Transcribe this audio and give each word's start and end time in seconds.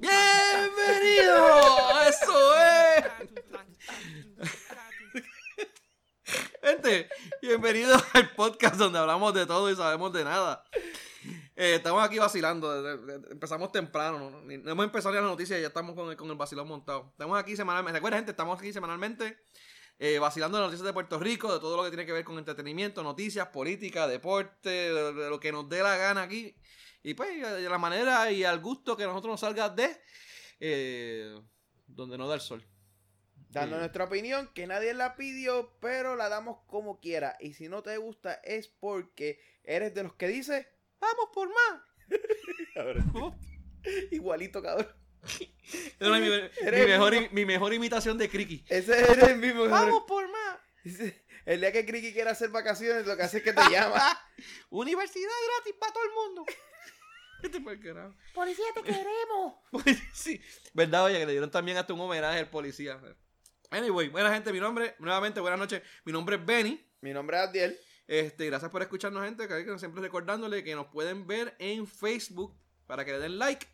¡Bienvenido! 0.00 2.00
¡Eso 2.06 2.56
es! 2.56 3.04
Gente, 6.62 7.08
bienvenidos 7.40 8.04
al 8.12 8.34
podcast 8.34 8.76
donde 8.76 8.98
hablamos 8.98 9.32
de 9.32 9.46
todo 9.46 9.70
y 9.70 9.76
sabemos 9.76 10.12
de 10.12 10.24
nada. 10.24 10.62
Eh, 11.56 11.76
estamos 11.76 12.04
aquí 12.04 12.18
vacilando, 12.18 12.90
empezamos 13.30 13.72
temprano, 13.72 14.18
no, 14.18 14.42
no 14.42 14.70
hemos 14.70 14.84
empezado 14.84 15.14
ya 15.14 15.20
las 15.20 15.30
noticias 15.30 15.58
y 15.58 15.62
ya 15.62 15.68
estamos 15.68 15.94
con 15.94 16.10
el, 16.10 16.16
con 16.16 16.28
el 16.28 16.36
vacilón 16.36 16.68
montado. 16.68 17.08
Estamos 17.12 17.38
aquí 17.38 17.56
semanalmente, 17.56 17.98
recuerda 17.98 18.18
gente, 18.18 18.32
estamos 18.32 18.58
aquí 18.58 18.72
semanalmente 18.72 19.38
eh, 19.98 20.18
vacilando 20.18 20.58
las 20.58 20.68
noticias 20.68 20.86
de 20.86 20.92
Puerto 20.92 21.18
Rico, 21.18 21.52
de 21.52 21.60
todo 21.60 21.76
lo 21.76 21.82
que 21.84 21.90
tiene 21.90 22.06
que 22.06 22.12
ver 22.12 22.24
con 22.24 22.38
entretenimiento, 22.38 23.02
noticias, 23.02 23.48
política, 23.48 24.06
deporte, 24.06 24.68
de, 24.70 25.12
de 25.12 25.30
lo 25.30 25.40
que 25.40 25.52
nos 25.52 25.68
dé 25.68 25.82
la 25.82 25.96
gana 25.96 26.22
aquí. 26.22 26.54
Y 27.02 27.14
pues, 27.14 27.40
de 27.40 27.68
la 27.68 27.78
manera 27.78 28.30
y 28.30 28.44
al 28.44 28.60
gusto 28.60 28.96
que 28.96 29.04
nosotros 29.04 29.32
nos 29.32 29.40
salga 29.40 29.68
de 29.68 30.00
eh, 30.60 31.40
donde 31.86 32.18
no 32.18 32.28
da 32.28 32.34
el 32.34 32.40
sol. 32.40 32.64
Dando 33.50 33.76
Sí. 33.76 33.80
nuestra 33.80 34.04
opinión, 34.04 34.50
que 34.54 34.66
nadie 34.66 34.92
la 34.94 35.16
pidió, 35.16 35.78
pero 35.80 36.16
la 36.16 36.28
damos 36.28 36.58
como 36.66 37.00
quiera. 37.00 37.36
Y 37.40 37.54
si 37.54 37.68
no 37.68 37.82
te 37.82 37.96
gusta 37.96 38.34
es 38.44 38.68
porque 38.68 39.40
eres 39.64 39.94
de 39.94 40.02
los 40.02 40.14
que 40.14 40.28
dice, 40.28 40.68
¡Vamos 41.00 41.30
por 41.32 41.48
más! 41.48 41.82
igualito, 44.10 44.62
cabrón. 44.62 44.88
Mi, 46.00 46.08
mi 46.08 46.86
mejor, 46.86 47.32
mi 47.32 47.44
mejor 47.44 47.74
imitación 47.74 48.16
de 48.16 48.28
Criqui. 48.28 48.64
Ese 48.68 48.98
eres 48.98 49.28
el 49.28 49.38
mismo. 49.38 49.64
¡Vamos 49.68 50.04
por 50.06 50.28
más! 50.30 50.58
El 51.44 51.60
día 51.60 51.72
que 51.72 51.86
Criqui 51.86 52.12
quiera 52.12 52.32
hacer 52.32 52.50
vacaciones, 52.50 53.06
lo 53.06 53.16
que 53.16 53.22
hace 53.22 53.38
es 53.38 53.42
que 53.42 53.52
te 53.52 53.70
llama. 53.70 54.02
Universidad 54.70 55.30
gratis 55.46 55.74
para 55.80 55.92
todo 55.92 56.04
el 56.04 56.10
mundo. 56.12 56.46
Este 57.40 57.62
carajo. 57.80 58.16
Policía, 58.34 58.64
te 58.74 58.82
queremos. 58.82 59.54
Pues, 59.70 59.96
sí, 60.12 60.40
verdad, 60.74 61.04
oye, 61.04 61.20
que 61.20 61.26
le 61.26 61.32
dieron 61.32 61.50
también 61.52 61.78
hasta 61.78 61.94
un 61.94 62.00
homenaje 62.00 62.40
al 62.40 62.50
policía. 62.50 63.00
Anyway, 63.70 64.08
buena 64.08 64.34
gente, 64.34 64.52
mi 64.52 64.58
nombre, 64.58 64.96
nuevamente, 64.98 65.38
buenas 65.38 65.60
noches. 65.60 65.80
Mi 66.04 66.12
nombre 66.12 66.34
es 66.34 66.44
Benny. 66.44 66.84
Mi 67.00 67.12
nombre 67.12 67.36
es 67.36 67.42
Adiel. 67.44 67.80
Este, 68.08 68.46
gracias 68.46 68.70
por 68.72 68.82
escucharnos, 68.82 69.24
gente. 69.24 69.46
Que 69.46 69.78
siempre 69.78 70.02
recordándole 70.02 70.64
que 70.64 70.74
nos 70.74 70.88
pueden 70.88 71.28
ver 71.28 71.54
en 71.60 71.86
Facebook 71.86 72.58
para 72.88 73.04
que 73.04 73.12
le 73.12 73.20
den 73.20 73.38
like. 73.38 73.64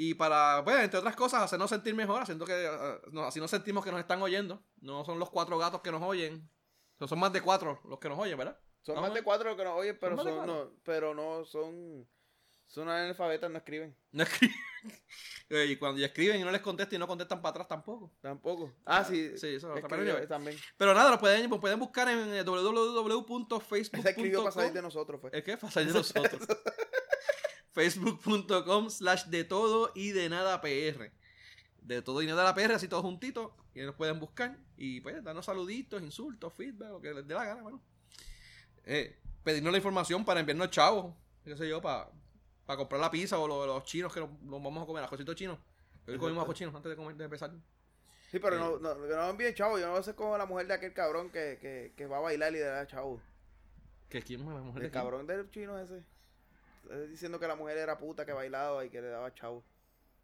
Y 0.00 0.14
para, 0.14 0.62
pues, 0.62 0.78
entre 0.78 1.00
otras 1.00 1.16
cosas, 1.16 1.42
hacernos 1.42 1.68
sentir 1.68 1.92
mejor, 1.92 2.22
haciendo 2.22 2.46
que 2.46 2.52
ah, 2.70 3.00
no, 3.10 3.24
así 3.24 3.40
nos 3.40 3.50
sentimos 3.50 3.84
que 3.84 3.90
nos 3.90 3.98
están 3.98 4.22
oyendo. 4.22 4.62
No 4.80 5.04
son 5.04 5.18
los 5.18 5.28
cuatro 5.28 5.58
gatos 5.58 5.80
que 5.80 5.90
nos 5.90 6.00
oyen. 6.04 6.48
No 7.00 7.08
son 7.08 7.18
más 7.18 7.32
de 7.32 7.40
cuatro 7.40 7.80
los 7.84 7.98
que 7.98 8.08
nos 8.08 8.16
oyen, 8.16 8.38
¿verdad? 8.38 8.56
Son 8.82 9.00
más 9.00 9.12
de 9.12 9.24
cuatro 9.24 9.48
los 9.48 9.58
que 9.58 9.64
nos 9.64 9.76
oyen, 9.76 9.98
pero 10.00 10.16
Son 10.16 10.46
no, 10.46 10.70
pero 10.84 11.14
no 11.14 11.44
son. 11.44 12.08
Son 12.68 12.88
analfabetas, 12.88 13.50
no 13.50 13.58
escriben. 13.58 13.96
No 14.12 14.22
escriben. 14.22 14.54
Y 15.50 15.76
cuando 15.76 15.98
ya 15.98 16.06
escriben 16.06 16.38
y 16.38 16.44
no 16.44 16.50
les 16.50 16.60
contestan 16.60 16.96
y 16.96 16.98
no 16.98 17.08
contestan 17.08 17.40
para 17.40 17.52
atrás 17.52 17.68
tampoco. 17.68 18.12
Tampoco. 18.20 18.74
Ah, 18.84 19.02
sí. 19.02 19.36
Sí, 19.38 19.54
eso 19.54 19.74
escribió 19.74 20.14
pero- 20.14 20.28
también. 20.28 20.56
Pero 20.76 20.92
nada, 20.92 21.10
lo 21.10 21.18
pueden, 21.18 21.48
lo 21.48 21.58
pueden 21.58 21.80
buscar 21.80 22.06
en 22.08 22.18
eh, 22.34 22.44
Ese 22.44 24.10
escribió 24.10 24.44
para 24.44 24.52
salir 24.52 24.72
de 24.74 24.80
www.facebook.com. 24.80 24.82
nosotros, 24.82 25.20
fue. 25.22 25.30
¿El 25.32 25.42
qué? 25.42 25.56
Para 25.56 25.72
salir 25.72 25.92
de 25.92 25.98
nosotros. 25.98 26.46
Facebook.com 27.82 28.90
slash 28.90 29.26
de 29.26 29.44
todo 29.44 29.92
y 29.94 30.10
de 30.10 30.28
nada 30.28 30.60
PR. 30.60 31.12
De 31.80 32.02
todo 32.02 32.20
y 32.22 32.26
nada 32.26 32.52
PR, 32.54 32.72
así 32.74 32.88
todos 32.88 33.04
juntitos. 33.04 33.52
Y 33.74 33.80
nos 33.82 33.94
pueden 33.94 34.18
buscar. 34.18 34.58
Y 34.76 35.00
pues 35.00 35.22
darnos 35.22 35.46
saluditos, 35.46 36.02
insultos, 36.02 36.52
feedback, 36.54 36.90
lo 36.90 37.00
que 37.00 37.14
les 37.14 37.26
dé 37.26 37.34
la 37.34 37.44
gana, 37.44 37.62
bueno. 37.62 37.80
Eh, 38.84 39.16
pedirnos 39.44 39.70
la 39.70 39.78
información 39.78 40.24
para 40.24 40.40
enviarnos 40.40 40.70
chavos, 40.70 41.14
qué 41.44 41.56
sé 41.56 41.68
yo, 41.68 41.80
para, 41.80 42.10
para 42.66 42.76
comprar 42.76 43.00
la 43.00 43.10
pizza 43.10 43.38
o 43.38 43.46
lo- 43.46 43.64
los 43.66 43.84
chinos 43.84 44.12
que 44.12 44.20
nos, 44.20 44.30
nos 44.42 44.62
vamos 44.62 44.82
a 44.82 44.86
comer, 44.86 45.04
ajocitos 45.04 45.34
chinos. 45.36 45.58
Hoy 46.06 46.18
comimos 46.18 46.42
ajos 46.42 46.56
chinos 46.56 46.74
antes 46.74 46.90
de, 46.90 46.96
comer, 46.96 47.14
de 47.16 47.24
empezar. 47.24 47.50
Sí, 48.30 48.38
pero 48.40 48.56
Eh. 48.56 48.58
no, 48.58 48.78
no, 48.78 48.94
no 48.96 49.30
envíen 49.30 49.54
chavo. 49.54 49.78
Yo 49.78 49.84
no 49.86 49.92
voy 49.92 50.00
a 50.00 50.02
ser 50.02 50.14
como 50.16 50.36
la 50.36 50.46
mujer 50.46 50.66
de 50.66 50.74
aquel 50.74 50.92
cabrón 50.92 51.30
que, 51.30 51.58
que, 51.60 51.92
que 51.96 52.06
va 52.06 52.16
a 52.18 52.20
bailar 52.20 52.50
y 52.52 52.56
le 52.56 52.60
da 52.62 52.86
chavo. 52.86 53.20
¿Que 54.08 54.20
quién 54.22 54.44
más? 54.44 54.62
¿Mujer 54.64 54.80
de 54.80 54.86
El 54.86 54.92
quién? 54.92 55.02
cabrón 55.04 55.26
del 55.26 55.48
chino 55.50 55.78
ese. 55.78 56.02
Está 56.88 57.00
Diciendo 57.06 57.38
que 57.38 57.46
la 57.46 57.54
mujer 57.56 57.76
era 57.78 57.98
puta 57.98 58.24
que 58.24 58.32
bailaba 58.32 58.84
y 58.84 58.90
que 58.90 59.00
le 59.02 59.08
daba 59.08 59.32
chavo. 59.34 59.64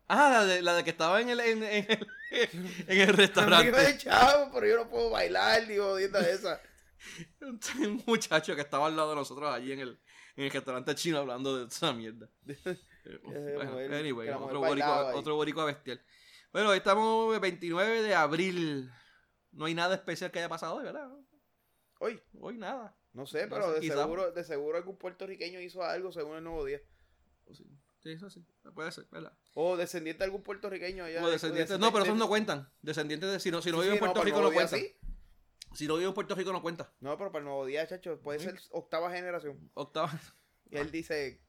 Ah, 0.09 0.31
la 0.31 0.45
de, 0.47 0.63
la 0.63 0.75
de 0.75 0.85
que 0.85 0.91
estaba 0.91 1.21
en 1.21 1.29
el, 1.31 1.41
en, 1.41 1.63
en 1.63 1.87
el, 1.91 2.09
en 2.89 3.01
el 3.01 3.09
restaurante. 3.09 3.99
chavo, 3.99 4.51
pero 4.53 4.67
yo 4.67 4.77
no 4.77 4.89
puedo 4.89 5.11
bailar 5.11 5.67
ni 5.69 5.77
jodiendo 5.77 6.19
esa. 6.21 6.61
Un 7.81 8.03
muchacho 8.07 8.55
que 8.55 8.63
estaba 8.63 8.87
al 8.87 8.97
lado 8.97 9.11
de 9.11 9.17
nosotros 9.17 9.53
allí 9.55 9.73
en 9.73 9.81
el, 9.81 10.01
en 10.37 10.45
el 10.45 10.51
restaurante 10.51 10.95
chino 10.95 11.19
hablando 11.19 11.59
de 11.59 11.67
esa 11.69 11.93
mierda. 11.93 12.29
Eh, 13.07 13.19
bueno, 13.55 13.73
mujer- 13.73 13.93
anyway, 13.93 14.31
otro 14.31 14.61
boricua, 14.61 15.15
otro 15.15 15.35
boricua 15.35 15.67
bestial. 15.67 16.03
Bueno, 16.55 16.71
hoy 16.71 16.79
estamos 16.79 17.35
el 17.35 17.41
29 17.41 18.01
de 18.01 18.15
abril. 18.15 18.91
No 19.53 19.67
hay 19.67 19.75
nada 19.75 19.95
especial 19.97 20.31
que 20.31 20.39
haya 20.39 20.49
pasado 20.49 20.77
hoy, 20.77 20.85
¿verdad? 20.85 21.11
Hoy, 21.99 22.19
Hoy 22.41 22.57
nada. 22.57 22.97
No 23.15 23.27
sé, 23.27 23.47
No 23.47 23.55
pero 23.57 23.73
de 23.73 23.81
quizá. 23.81 24.03
seguro, 24.03 24.31
de 24.33 24.45
seguro 24.45 24.77
algún 24.77 24.99
puertorriqueño 24.99 25.61
hizo 25.61 25.83
algo 25.83 26.13
según 26.13 26.37
el 26.37 26.45
nuevo 26.45 26.65
día. 26.65 26.81
Sí, 28.03 28.13
eso 28.13 28.29
sí. 28.29 28.45
Puede 28.75 28.93
ser, 28.93 29.07
¿verdad? 29.11 29.33
O 29.55 29.77
descendiente 29.79 30.19
de 30.19 30.25
algún 30.27 30.43
puertorriqueño 30.43 31.05
allá. 31.05 31.25
O 31.25 31.31
descendientes. 31.31 31.79
No, 31.79 31.91
pero 31.93 32.05
esos 32.05 32.17
no 32.19 32.29
cuentan. 32.29 32.71
Descendientes 32.83 33.33
de. 33.33 33.41
Si 33.41 33.51
no, 33.51 33.63
si 33.63 33.71
no 33.71 33.79
Sí, 33.79 33.85
vive 33.85 33.95
en 33.95 33.99
Puerto 34.01 34.21
el 34.21 34.27
Rico 34.27 34.37
no 34.39 34.43
nuevo 34.51 34.61
día 34.61 34.69
cuenta. 34.69 34.77
sí. 34.87 34.97
Si 35.75 35.87
no 35.89 35.95
vive 35.97 36.09
en 36.09 36.15
Puerto 36.15 36.35
Rico 36.35 36.53
no 36.53 36.61
cuenta. 36.63 36.93
No, 37.01 37.17
pero 37.17 37.33
para 37.33 37.41
el 37.41 37.47
nuevo 37.47 37.65
día, 37.67 37.87
chacho, 37.87 38.21
puede 38.21 38.39
ser 38.41 38.61
octava 38.71 39.11
generación. 39.11 39.71
Octava. 39.75 40.13
Y 40.71 40.77
él 40.77 40.91
dice 40.91 41.41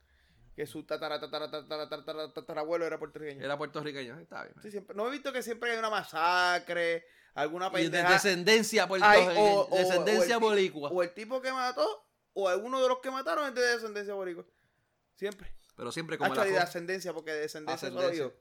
que 0.55 0.65
su 0.65 0.83
tatara, 0.85 1.19
tatara, 1.19 1.51
tatara, 1.51 1.89
tatara, 1.89 2.33
tatarabuelo 2.33 2.85
era 2.85 2.97
puertorriqueño. 2.99 3.43
Era 3.43 3.57
puertorriqueño. 3.57 4.19
Está 4.19 4.43
bien. 4.45 4.85
No 4.95 5.07
he 5.07 5.11
visto 5.11 5.31
que 5.33 5.43
siempre 5.43 5.71
hay 5.71 5.77
una 5.77 5.89
masacre, 5.89 7.05
alguna 7.35 7.67
Y 7.67 7.69
de 7.69 7.91
pendeja. 7.91 8.11
descendencia 8.13 8.87
puerto, 8.87 9.05
Ay, 9.07 9.27
o- 9.37 9.67
o- 9.69 9.77
descendencia 9.77 10.37
o. 10.37 10.89
O 10.89 11.03
el 11.03 11.13
tipo 11.13 11.41
que 11.41 11.51
mató, 11.51 12.07
o 12.33 12.49
alguno 12.49 12.81
de 12.81 12.87
los 12.87 12.99
que 12.99 13.11
mataron 13.11 13.47
es 13.47 13.53
de 13.55 13.61
descendencia 13.61 14.13
boricua. 14.15 14.45
Siempre. 15.15 15.53
Pero 15.75 15.91
siempre 15.91 16.17
como 16.17 16.33
la 16.33 16.43
de 16.45 16.57
ascendencia, 16.57 17.13
porque 17.13 17.31
de 17.31 17.41
descendencia 17.41 17.89
solo 17.89 18.09
digo. 18.09 18.33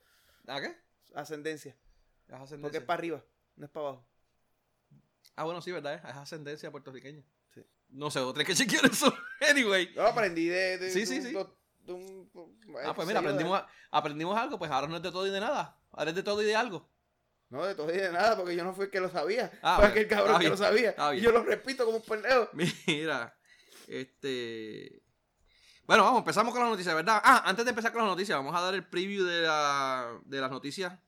¿A 0.46 0.60
qué? 0.60 0.76
Ascendencia. 1.14 1.70
Es 1.72 1.76
Porque 2.28 2.42
ascendencia. 2.44 2.78
es 2.80 2.84
para 2.86 2.98
arriba, 2.98 3.24
no 3.56 3.66
es 3.66 3.70
para 3.70 3.88
abajo. 3.88 4.06
Ah, 5.36 5.44
bueno, 5.44 5.60
sí, 5.60 5.72
¿verdad? 5.72 5.94
Es 5.94 6.04
ascendencia 6.16 6.70
puertorriqueña. 6.70 7.22
Sí. 7.52 7.64
No 7.90 8.10
sé, 8.10 8.20
otra 8.20 8.44
que 8.44 8.54
chequear 8.54 8.86
eso. 8.86 9.12
anyway. 9.50 9.92
Yo 9.94 10.06
aprendí 10.06 10.46
de, 10.46 10.78
de, 10.78 10.90
Sí, 10.90 11.00
de 11.00 11.06
sí, 11.06 11.22
sí. 11.22 11.32
de 11.32 11.92
un- 11.92 12.30
Ah, 12.84 12.94
pues 12.94 13.06
mira, 13.06 13.20
yo, 13.20 13.28
aprendimos, 13.28 13.62
aprendimos 13.90 14.38
algo, 14.38 14.58
pues 14.58 14.70
ahora 14.70 14.86
no 14.86 14.96
es 14.96 15.02
de 15.02 15.10
todo 15.12 15.26
y 15.26 15.30
de 15.30 15.40
nada. 15.40 15.76
Ahora 15.92 16.10
es 16.10 16.16
de 16.16 16.22
todo 16.22 16.40
y 16.42 16.46
de 16.46 16.56
algo. 16.56 16.88
No, 17.50 17.64
de 17.64 17.74
todo 17.74 17.92
y 17.92 17.96
de 17.96 18.10
nada, 18.10 18.36
porque 18.36 18.56
yo 18.56 18.64
no 18.64 18.72
fui 18.74 18.86
el 18.86 18.90
que 18.90 19.00
lo 19.00 19.08
sabía. 19.10 19.50
Ah, 19.62 19.76
fue 19.76 19.84
bueno, 19.86 19.90
aquel 19.92 20.08
cabrón 20.08 20.28
está 20.30 20.38
que 20.38 20.44
bien, 20.44 20.50
lo 20.50 20.56
sabía. 20.56 20.90
está 20.90 21.14
Y 21.14 21.20
yo 21.20 21.30
lo 21.32 21.42
repito 21.44 21.84
como 21.84 21.98
un 21.98 22.02
pendejo. 22.02 22.48
Mira, 22.86 23.36
este... 23.86 25.02
Bueno, 25.86 26.02
vamos, 26.04 26.20
empezamos 26.20 26.52
con 26.52 26.62
las 26.62 26.70
noticias, 26.70 26.94
¿verdad? 26.94 27.20
Ah, 27.22 27.42
antes 27.44 27.64
de 27.64 27.68
empezar 27.70 27.92
con 27.92 28.00
las 28.02 28.10
noticias, 28.10 28.36
vamos 28.38 28.54
a 28.56 28.60
dar 28.60 28.74
el 28.74 28.86
preview 28.86 29.24
de, 29.24 29.42
la, 29.42 30.18
de 30.24 30.40
las 30.40 30.50
noticias 30.50 30.98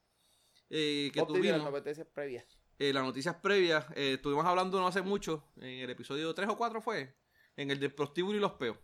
eh, 0.68 1.10
que 1.12 1.20
Opti 1.20 1.32
de 1.32 1.38
las 1.38 1.46
tuvimos. 1.52 1.62
competencias 1.64 2.06
previas. 2.12 2.44
Eh, 2.78 2.92
las 2.92 3.02
noticias 3.02 3.34
previas, 3.36 3.86
eh, 3.94 4.14
estuvimos 4.14 4.44
hablando 4.44 4.78
no 4.78 4.86
hace 4.86 5.00
mucho, 5.00 5.48
en 5.56 5.80
el 5.80 5.88
episodio 5.90 6.34
3 6.34 6.50
o 6.50 6.56
4 6.58 6.82
fue, 6.82 7.16
en 7.56 7.70
el 7.70 7.80
del 7.80 7.94
prostíbulo 7.94 8.36
y 8.36 8.40
los 8.40 8.52
peos. 8.52 8.76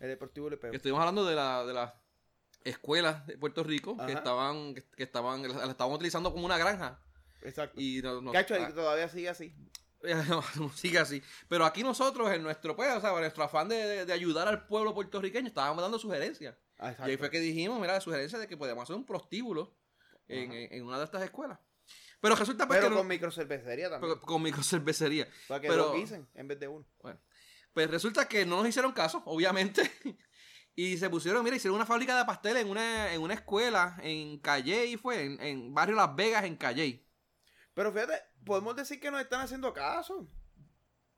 El 0.00 0.08
deportivo 0.08 0.50
le 0.50 0.56
pegó. 0.56 0.72
Que 0.72 0.78
estuvimos 0.78 0.98
hablando 1.00 1.24
de 1.24 1.36
la, 1.36 1.64
de 1.64 1.72
las 1.72 1.92
escuelas 2.64 3.26
de 3.26 3.38
Puerto 3.38 3.62
Rico 3.64 3.96
que 3.96 4.02
Ajá. 4.02 4.12
estaban, 4.12 4.74
que, 4.74 4.84
que 4.96 5.02
estaban, 5.04 5.42
la 5.42 5.66
la 5.66 5.70
estaban 5.72 5.92
utilizando 5.94 6.32
como 6.32 6.44
una 6.46 6.58
granja. 6.58 7.00
Exacto. 7.42 7.80
Y 7.80 8.00
no, 8.02 8.20
no- 8.20 8.32
Cacho, 8.32 8.54
ah, 8.58 8.72
todavía 8.74 9.08
sigue 9.08 9.28
así. 9.28 9.54
no, 10.02 10.42
no, 10.56 10.70
sigue 10.74 10.98
así. 10.98 11.22
Pero 11.48 11.64
aquí 11.64 11.82
nosotros, 11.82 12.30
en 12.32 12.42
nuestro, 12.42 12.74
pues, 12.76 12.92
o 12.96 13.00
sea, 13.00 13.12
nuestro 13.12 13.44
afán 13.44 13.68
de, 13.68 13.76
de- 13.76 14.04
de 14.06 14.12
ayudar 14.12 14.48
al 14.48 14.66
pueblo 14.66 14.94
puertorriqueño, 14.94 15.48
estábamos 15.48 15.82
dando 15.82 15.98
sugerencias. 15.98 16.56
Ah, 16.78 16.94
Y 17.00 17.10
ahí 17.10 17.16
fue 17.16 17.30
que 17.30 17.40
dijimos, 17.40 17.80
mira, 17.80 17.94
la 17.94 18.00
sugerencia 18.00 18.38
de 18.38 18.46
que 18.46 18.56
podíamos 18.56 18.82
hacer 18.84 18.96
un 18.96 19.04
prostíbulo 19.06 19.76
en, 20.28 20.52
en- 20.52 20.72
en 20.74 20.84
una 20.84 20.98
de 20.98 21.04
estas 21.04 21.22
escuelas. 21.22 21.58
Pero 22.20 22.34
resulta 22.34 22.66
pues, 22.66 22.78
Pero 22.78 22.88
que 22.88 22.94
no- 22.94 23.00
con 23.00 23.06
microcervecería 23.08 23.88
también. 23.90 24.14
con, 24.18 24.20
con 24.26 24.42
microcervecería. 24.42 25.28
para 25.46 25.60
que 25.60 25.68
pero- 25.68 25.84
dos 25.86 25.94
dicen 25.94 26.28
en 26.34 26.48
vez 26.48 26.58
de 26.60 26.68
uno. 26.68 26.84
Pues 27.72 27.88
resulta 27.90 28.26
que 28.26 28.44
no 28.44 28.56
nos 28.58 28.68
hicieron 28.68 28.92
caso, 28.92 29.22
obviamente. 29.26 29.82
Y 30.78 30.96
se 30.96 31.10
pusieron, 31.10 31.42
mira, 31.42 31.56
hicieron 31.56 31.74
una 31.74 31.86
fábrica 31.86 32.16
de 32.16 32.24
pasteles 32.24 32.62
en 32.62 32.70
una, 32.70 33.12
en 33.12 33.20
una 33.20 33.34
escuela 33.34 33.96
en 34.00 34.38
Calle, 34.38 34.96
fue, 34.96 35.24
en, 35.24 35.42
en 35.42 35.74
barrio 35.74 35.96
Las 35.96 36.14
Vegas, 36.14 36.44
en 36.44 36.54
Calle. 36.54 37.04
Pero 37.74 37.92
fíjate, 37.92 38.22
podemos 38.46 38.76
decir 38.76 39.00
que 39.00 39.10
nos 39.10 39.20
están 39.20 39.40
haciendo 39.40 39.72
caso. 39.72 40.30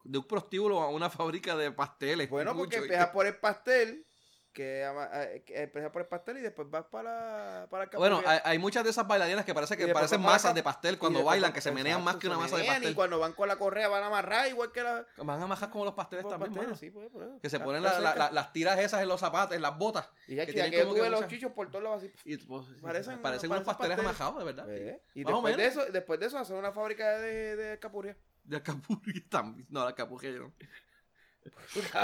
De 0.02 0.16
un 0.16 0.26
prostíbulo 0.26 0.80
a 0.80 0.88
una 0.88 1.10
fábrica 1.10 1.58
de 1.58 1.70
pasteles. 1.72 2.30
Bueno, 2.30 2.56
porque 2.56 2.78
Mucho, 2.78 2.84
empieza 2.84 3.12
por 3.12 3.26
el 3.26 3.36
pastel 3.36 4.06
que, 4.52 4.82
eh, 4.84 5.42
que 5.46 5.62
empieza 5.62 5.92
por 5.92 6.02
el 6.02 6.08
pastel 6.08 6.38
y 6.38 6.40
después 6.40 6.68
vas 6.70 6.84
para, 6.86 7.66
para 7.70 7.84
el 7.84 7.90
Bueno, 7.90 8.16
capurria. 8.16 8.42
hay, 8.44 8.52
hay 8.52 8.58
muchas 8.58 8.82
de 8.84 8.90
esas 8.90 9.06
bailarinas 9.06 9.44
que 9.44 9.54
parece 9.54 9.76
que 9.76 9.86
parecen 9.88 10.20
masas 10.20 10.54
de 10.54 10.62
pastel 10.62 10.98
cuando 10.98 11.22
bailan, 11.24 11.52
que 11.52 11.60
se 11.60 11.70
menean 11.70 12.00
exacto, 12.00 12.04
más 12.04 12.16
que 12.20 12.26
una 12.26 12.36
masa 12.38 12.56
de 12.56 12.64
pastel. 12.64 12.90
Y 12.90 12.94
cuando 12.94 13.18
van 13.18 13.32
con 13.32 13.48
la 13.48 13.56
correa 13.56 13.88
van 13.88 14.02
a 14.02 14.06
amarrar 14.06 14.48
igual 14.48 14.72
que 14.72 14.82
la... 14.82 15.06
Van 15.18 15.42
a 15.42 15.46
majar 15.46 15.70
como 15.70 15.84
los 15.84 15.94
pasteles 15.94 16.26
también, 16.28 16.52
pasteles, 16.52 16.78
sí, 16.78 16.90
pues, 16.90 17.08
por 17.10 17.22
eso. 17.22 17.38
Que 17.40 17.48
se 17.50 17.58
Ya, 17.58 17.64
ponen 17.64 17.82
la- 17.82 18.00
la- 18.00 18.30
las 18.30 18.52
tiras 18.52 18.78
esas 18.78 19.02
en 19.02 19.08
los 19.08 19.20
zapatos, 19.20 19.54
en 19.56 19.62
las 19.62 19.76
botas. 19.78 20.10
Y 20.26 20.34
ya 20.34 20.46
que 20.46 20.52
ya 20.52 20.68
que 20.70 20.80
como 20.80 20.94
tuve 20.94 21.02
que 21.04 21.10
los 21.10 21.26
chichos 21.28 21.52
por 21.52 21.70
todos 21.70 21.84
lados 21.84 22.02
así. 22.02 22.12
Y, 22.24 22.36
pues, 22.38 22.66
Parecen- 22.82 23.20
parecen, 23.20 23.50
unos 23.50 23.64
pasteles 23.64 23.96
pasteles. 23.96 23.98
amajados, 24.00 24.38
de 24.38 24.44
verdad. 24.44 24.66
Y 25.14 25.24
Más 25.24 25.32
después 25.34 25.56
de, 25.56 25.66
eso, 25.66 25.84
después 25.92 26.20
de 26.20 26.26
eso 26.26 26.38
hacer 26.38 26.56
una 26.56 26.72
fábrica 26.72 27.18
de, 27.18 27.56
de 27.56 27.78
capurria. 27.78 28.16
De 28.42 28.56
alcapurria 28.56 29.22
también. 29.28 29.66
No, 29.70 29.80
la 29.80 29.88
alcapurria 29.88 30.30
yo 30.32 30.38
no. 30.40 30.52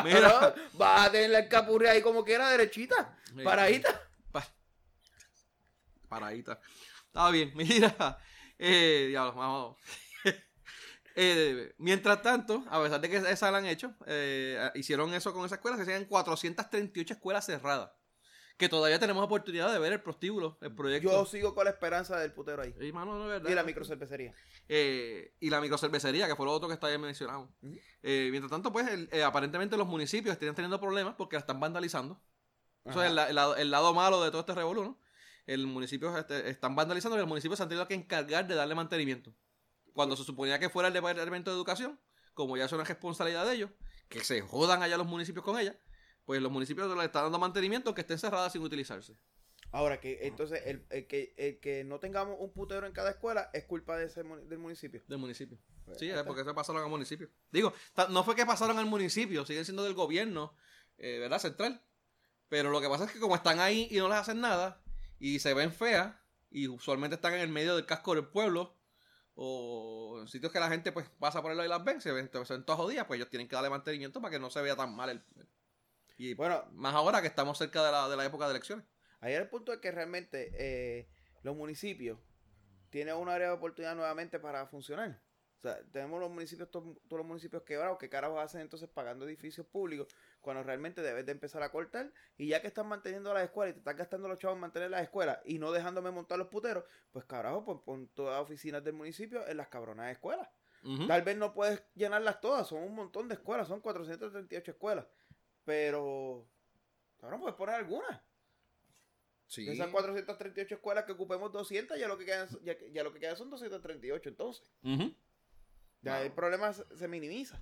Mira. 0.05 0.55
Vas 0.75 1.07
a 1.09 1.13
tener 1.13 1.31
la 1.31 1.49
capurria 1.49 1.91
ahí 1.93 2.03
como 2.03 2.25
quiera, 2.25 2.49
derechita, 2.51 3.19
paradita. 3.45 4.01
Pa- 4.33 4.47
Paradita. 6.09 6.61
Está 7.07 7.31
bien, 7.31 7.53
mira. 7.55 8.19
Eh, 8.59 9.07
diablo, 9.09 9.35
vamos. 9.35 9.77
Eh, 11.19 11.73
mientras 11.79 12.21
tanto, 12.21 12.63
a 12.69 12.83
pesar 12.83 13.01
de 13.01 13.09
que 13.09 13.17
esa 13.17 13.51
la 13.51 13.57
han 13.57 13.65
hecho, 13.65 13.95
eh, 14.07 14.71
hicieron 14.75 15.15
eso 15.15 15.33
con 15.33 15.47
esa 15.47 15.55
escuela, 15.55 15.79
se 15.79 15.87
siguen 15.87 16.05
438 16.05 17.15
escuelas 17.15 17.47
cerradas. 17.47 17.91
Que 18.57 18.71
todavía 18.71 18.99
tenemos 18.99 19.23
oportunidad 19.23 19.71
de 19.71 19.79
ver 19.79 19.93
el 19.93 20.01
prostíbulo, 20.01 20.57
el 20.63 20.75
proyecto. 20.75 21.11
Yo 21.11 21.27
sigo 21.27 21.55
con 21.55 21.65
la 21.65 21.71
esperanza 21.73 22.19
del 22.19 22.33
putero 22.33 22.63
ahí. 22.63 22.75
Y, 22.81 22.91
mano, 22.91 23.19
de 23.21 23.27
verdad. 23.29 23.51
Y 23.51 23.55
la 23.55 23.63
microcervecería. 23.63 24.35
Eh, 24.69 25.35
y 25.41 25.51
la 25.51 25.61
microcervecería, 25.61 26.27
que 26.27 26.37
fue 26.37 26.47
lo 26.47 26.53
otro 26.53 26.67
que 26.69 26.73
está 26.75 26.87
ahí 26.87 26.97
mencionado. 26.97 27.51
Eh, 28.03 28.29
mientras 28.31 28.51
tanto, 28.51 28.73
pues, 28.73 28.89
el- 28.89 29.11
eh, 29.13 29.23
aparentemente 29.23 29.77
los 29.77 29.87
municipios 29.87 30.33
están 30.33 30.55
teniendo 30.55 30.81
problemas 30.81 31.15
porque 31.17 31.37
la 31.37 31.41
están 31.41 31.61
vandalizando. 31.61 32.19
Eso 32.85 33.03
es 33.03 33.11
el, 33.11 33.19
el 33.19 33.71
lado 33.71 33.93
malo 33.93 34.23
de 34.23 34.31
todo 34.31 34.41
este 34.41 34.55
revolú, 34.55 34.85
¿no? 34.85 35.01
El 35.45 35.67
municipio 35.67 36.17
este, 36.17 36.49
están 36.49 36.75
vandalizando 36.77 37.17
y 37.19 37.21
el 37.21 37.27
municipio 37.27 37.57
se 37.57 37.63
han 37.63 37.69
tenido 37.69 37.87
que 37.87 37.95
encargar 37.95 38.47
de 38.47 38.55
darle 38.55 38.75
mantenimiento. 38.75 39.35
Cuando 39.93 40.17
se 40.17 40.25
suponía 40.25 40.59
que 40.59 40.71
fuera 40.71 40.89
el 40.89 40.95
Departamento 40.95 41.51
de 41.51 41.57
Educación, 41.57 42.01
como 42.33 42.57
ya 42.57 42.65
es 42.65 42.73
una 42.73 42.85
responsabilidad 42.85 43.45
de 43.47 43.55
ellos, 43.55 43.71
que 44.09 44.21
se 44.25 44.41
jodan 44.41 44.83
allá 44.83 44.97
los 44.97 45.07
municipios 45.07 45.45
con 45.45 45.59
ella, 45.59 45.79
pues 46.27 46.43
los 46.43 46.53
municipios 46.53 46.95
le 46.95 47.05
están 47.05 47.23
dando 47.23 47.39
mantenimiento 47.39 47.95
que 47.95 48.03
estén 48.03 48.19
cerradas 48.19 48.53
sin 48.53 48.63
utilizarse. 48.63 49.17
Ahora 49.71 50.01
que 50.01 50.27
entonces 50.27 50.63
el, 50.67 50.85
el 50.91 51.07
que, 51.07 51.35
el 51.37 51.61
que 51.61 51.85
no 51.85 51.99
tengamos 51.99 52.37
un 52.39 52.53
putero 52.53 52.87
en 52.87 52.93
cada 52.93 53.11
escuela 53.11 53.51
es 53.53 53.65
culpa 53.65 53.97
de 53.97 54.07
ese, 54.07 54.23
del 54.23 54.59
municipio. 54.59 55.03
Del 55.07 55.19
municipio. 55.19 55.59
Pues, 55.85 55.99
Sí, 55.99 56.11
es 56.11 56.23
porque 56.25 56.45
se 56.45 56.53
pasaron 56.53 56.83
al 56.83 56.91
municipio. 56.91 57.31
Digo, 57.51 57.73
no 58.11 58.25
fue 58.25 58.35
que 58.35 58.45
pasaron 58.45 58.79
al 58.79 58.87
municipio, 58.87 59.47
siguen 59.47 59.65
siendo 59.65 59.85
del 59.85 59.95
gobierno, 59.95 60.55
eh, 60.99 61.19
¿verdad? 61.21 61.39
Central. 61.39 61.83
Pero 62.49 62.71
lo 62.71 62.81
que 62.81 62.89
pasa 62.89 63.05
es 63.05 63.13
que 63.13 63.21
como 63.21 63.37
están 63.37 63.61
ahí 63.61 63.89
y 63.91 63.99
no 63.99 64.09
les 64.09 64.19
hacen 64.19 64.41
nada, 64.41 64.83
y 65.19 65.39
se 65.39 65.55
ven 65.55 65.73
feas, 65.73 66.15
y 66.51 66.69
usualmente 66.69 67.17
están 67.17 67.35
en 67.35 67.41
el 67.41 67.49
medio 67.49 67.77
del 67.77 67.87
casco 67.87 68.15
del 68.15 68.27
pueblo, 68.27 68.77
o 69.35 70.19
en 70.21 70.29
sitios 70.29 70.51
que 70.51 70.61
la 70.61 70.69
gente 70.69 70.91
pues 70.93 71.09
pasa 71.19 71.43
por 71.43 71.51
el 71.51 71.57
lado 71.57 71.67
y 71.67 71.71
las 71.71 71.85
ven, 71.85 72.01
se 72.01 72.11
ven, 72.13 72.31
se 72.33 72.55
ven 72.55 72.65
todas 72.65 72.81
jodidas, 72.81 73.07
pues 73.07 73.19
ellos 73.19 73.29
tienen 73.29 73.49
que 73.49 73.55
darle 73.55 73.69
mantenimiento 73.69 74.21
para 74.21 74.33
que 74.33 74.39
no 74.39 74.51
se 74.51 74.63
vea 74.63 74.75
tan 74.75 74.95
mal 74.95 75.11
el... 75.11 75.23
Y 76.17 76.35
Bueno, 76.35 76.65
más 76.73 76.95
ahora 76.95 77.21
que 77.21 77.29
estamos 77.29 77.59
cerca 77.59 77.85
de 77.85 77.93
la, 77.93 78.09
de 78.09 78.17
la 78.17 78.25
época 78.25 78.47
de 78.47 78.53
elecciones. 78.53 78.85
ahí 79.21 79.33
era 79.33 79.43
el 79.43 79.49
punto 79.51 79.73
de 79.73 79.81
que 79.81 79.91
realmente 79.91 80.51
eh, 80.55 81.09
los 81.43 81.57
municipios 81.57 82.19
tienen 82.91 83.17
un 83.17 83.29
área 83.29 83.49
de 83.49 83.53
oportunidad 83.55 83.95
nuevamente 83.95 84.39
para 84.39 84.67
funcionar. 84.67 85.21
O 85.59 85.61
sea, 85.61 85.83
tenemos 85.91 86.21
los 86.21 86.31
municipios, 86.31 86.71
todos, 86.71 86.97
todos 87.09 87.19
los 87.19 87.27
municipios 87.27 87.63
quebrados, 87.63 87.97
¿qué 87.99 88.11
carajos 88.11 88.39
hacen 88.39 88.61
entonces 88.61 88.89
pagando 88.91 89.27
edificios 89.27 89.67
públicos 89.67 90.07
cuando 90.41 90.63
realmente 90.63 91.01
debes 91.01 91.25
de 91.25 91.33
empezar 91.33 91.63
a 91.63 91.71
cortar? 91.73 92.13
Y 92.37 92.49
ya 92.49 92.61
que 92.61 92.69
están 92.69 92.87
manteniendo 92.87 93.33
las 93.33 93.45
escuelas 93.45 93.71
y 93.71 93.75
te 93.75 93.79
están 93.81 93.97
gastando 93.97 94.29
los 94.29 94.39
chavos 94.39 94.57
en 94.57 94.61
mantener 94.61 94.91
las 94.91 95.03
escuelas 95.03 95.39
y 95.45 95.59
no 95.59 95.73
dejándome 95.73 96.11
montar 96.11 96.39
los 96.39 96.49
puteros, 96.49 96.85
pues 97.11 97.25
carajo, 97.25 97.65
pues 97.65 97.79
pon 97.85 98.09
todas 98.09 98.35
las 98.35 98.43
oficinas 98.43 98.85
del 98.85 98.93
municipio 98.95 99.47
en 99.49 99.57
las 99.57 99.69
cabronas 99.69 100.13
escuelas. 100.13 100.49
Ujú. 100.85 101.07
Tal 101.07 101.23
vez 101.23 101.37
no 101.37 101.53
puedes 101.55 101.83
llenarlas 101.95 102.41
todas, 102.41 102.69
son 102.69 102.83
un 102.83 102.95
montón 102.95 103.27
de 103.27 103.35
escuelas, 103.35 103.67
son 103.67 103.81
438 103.81 104.71
escuelas. 104.71 105.07
Pero, 105.67 106.49
cabrón, 107.21 107.41
puedes 107.41 107.57
poner 107.57 107.75
algunas. 107.75 108.23
Sí. 109.49 109.65
De 109.67 109.73
esas 109.75 109.89
438 109.91 110.75
escuelas 110.77 111.05
que 111.05 111.13
ocupemos 111.13 111.53
200, 111.53 111.99
ya 111.99 112.09
lo 112.09 112.17
que 112.17 112.25
quedan, 112.25 112.49
ya, 112.65 112.75
ya 112.93 113.03
lo 113.05 113.13
que 113.13 113.21
quedan 113.21 113.37
son 113.37 113.51
238 113.51 114.29
entonces. 114.31 114.73
Ujú. 114.83 115.15
Ya 116.03 116.17
Wow. 116.17 116.25
el 116.27 116.33
problema 116.33 116.73
se, 116.73 116.85
se 116.97 117.09
minimiza. 117.09 117.61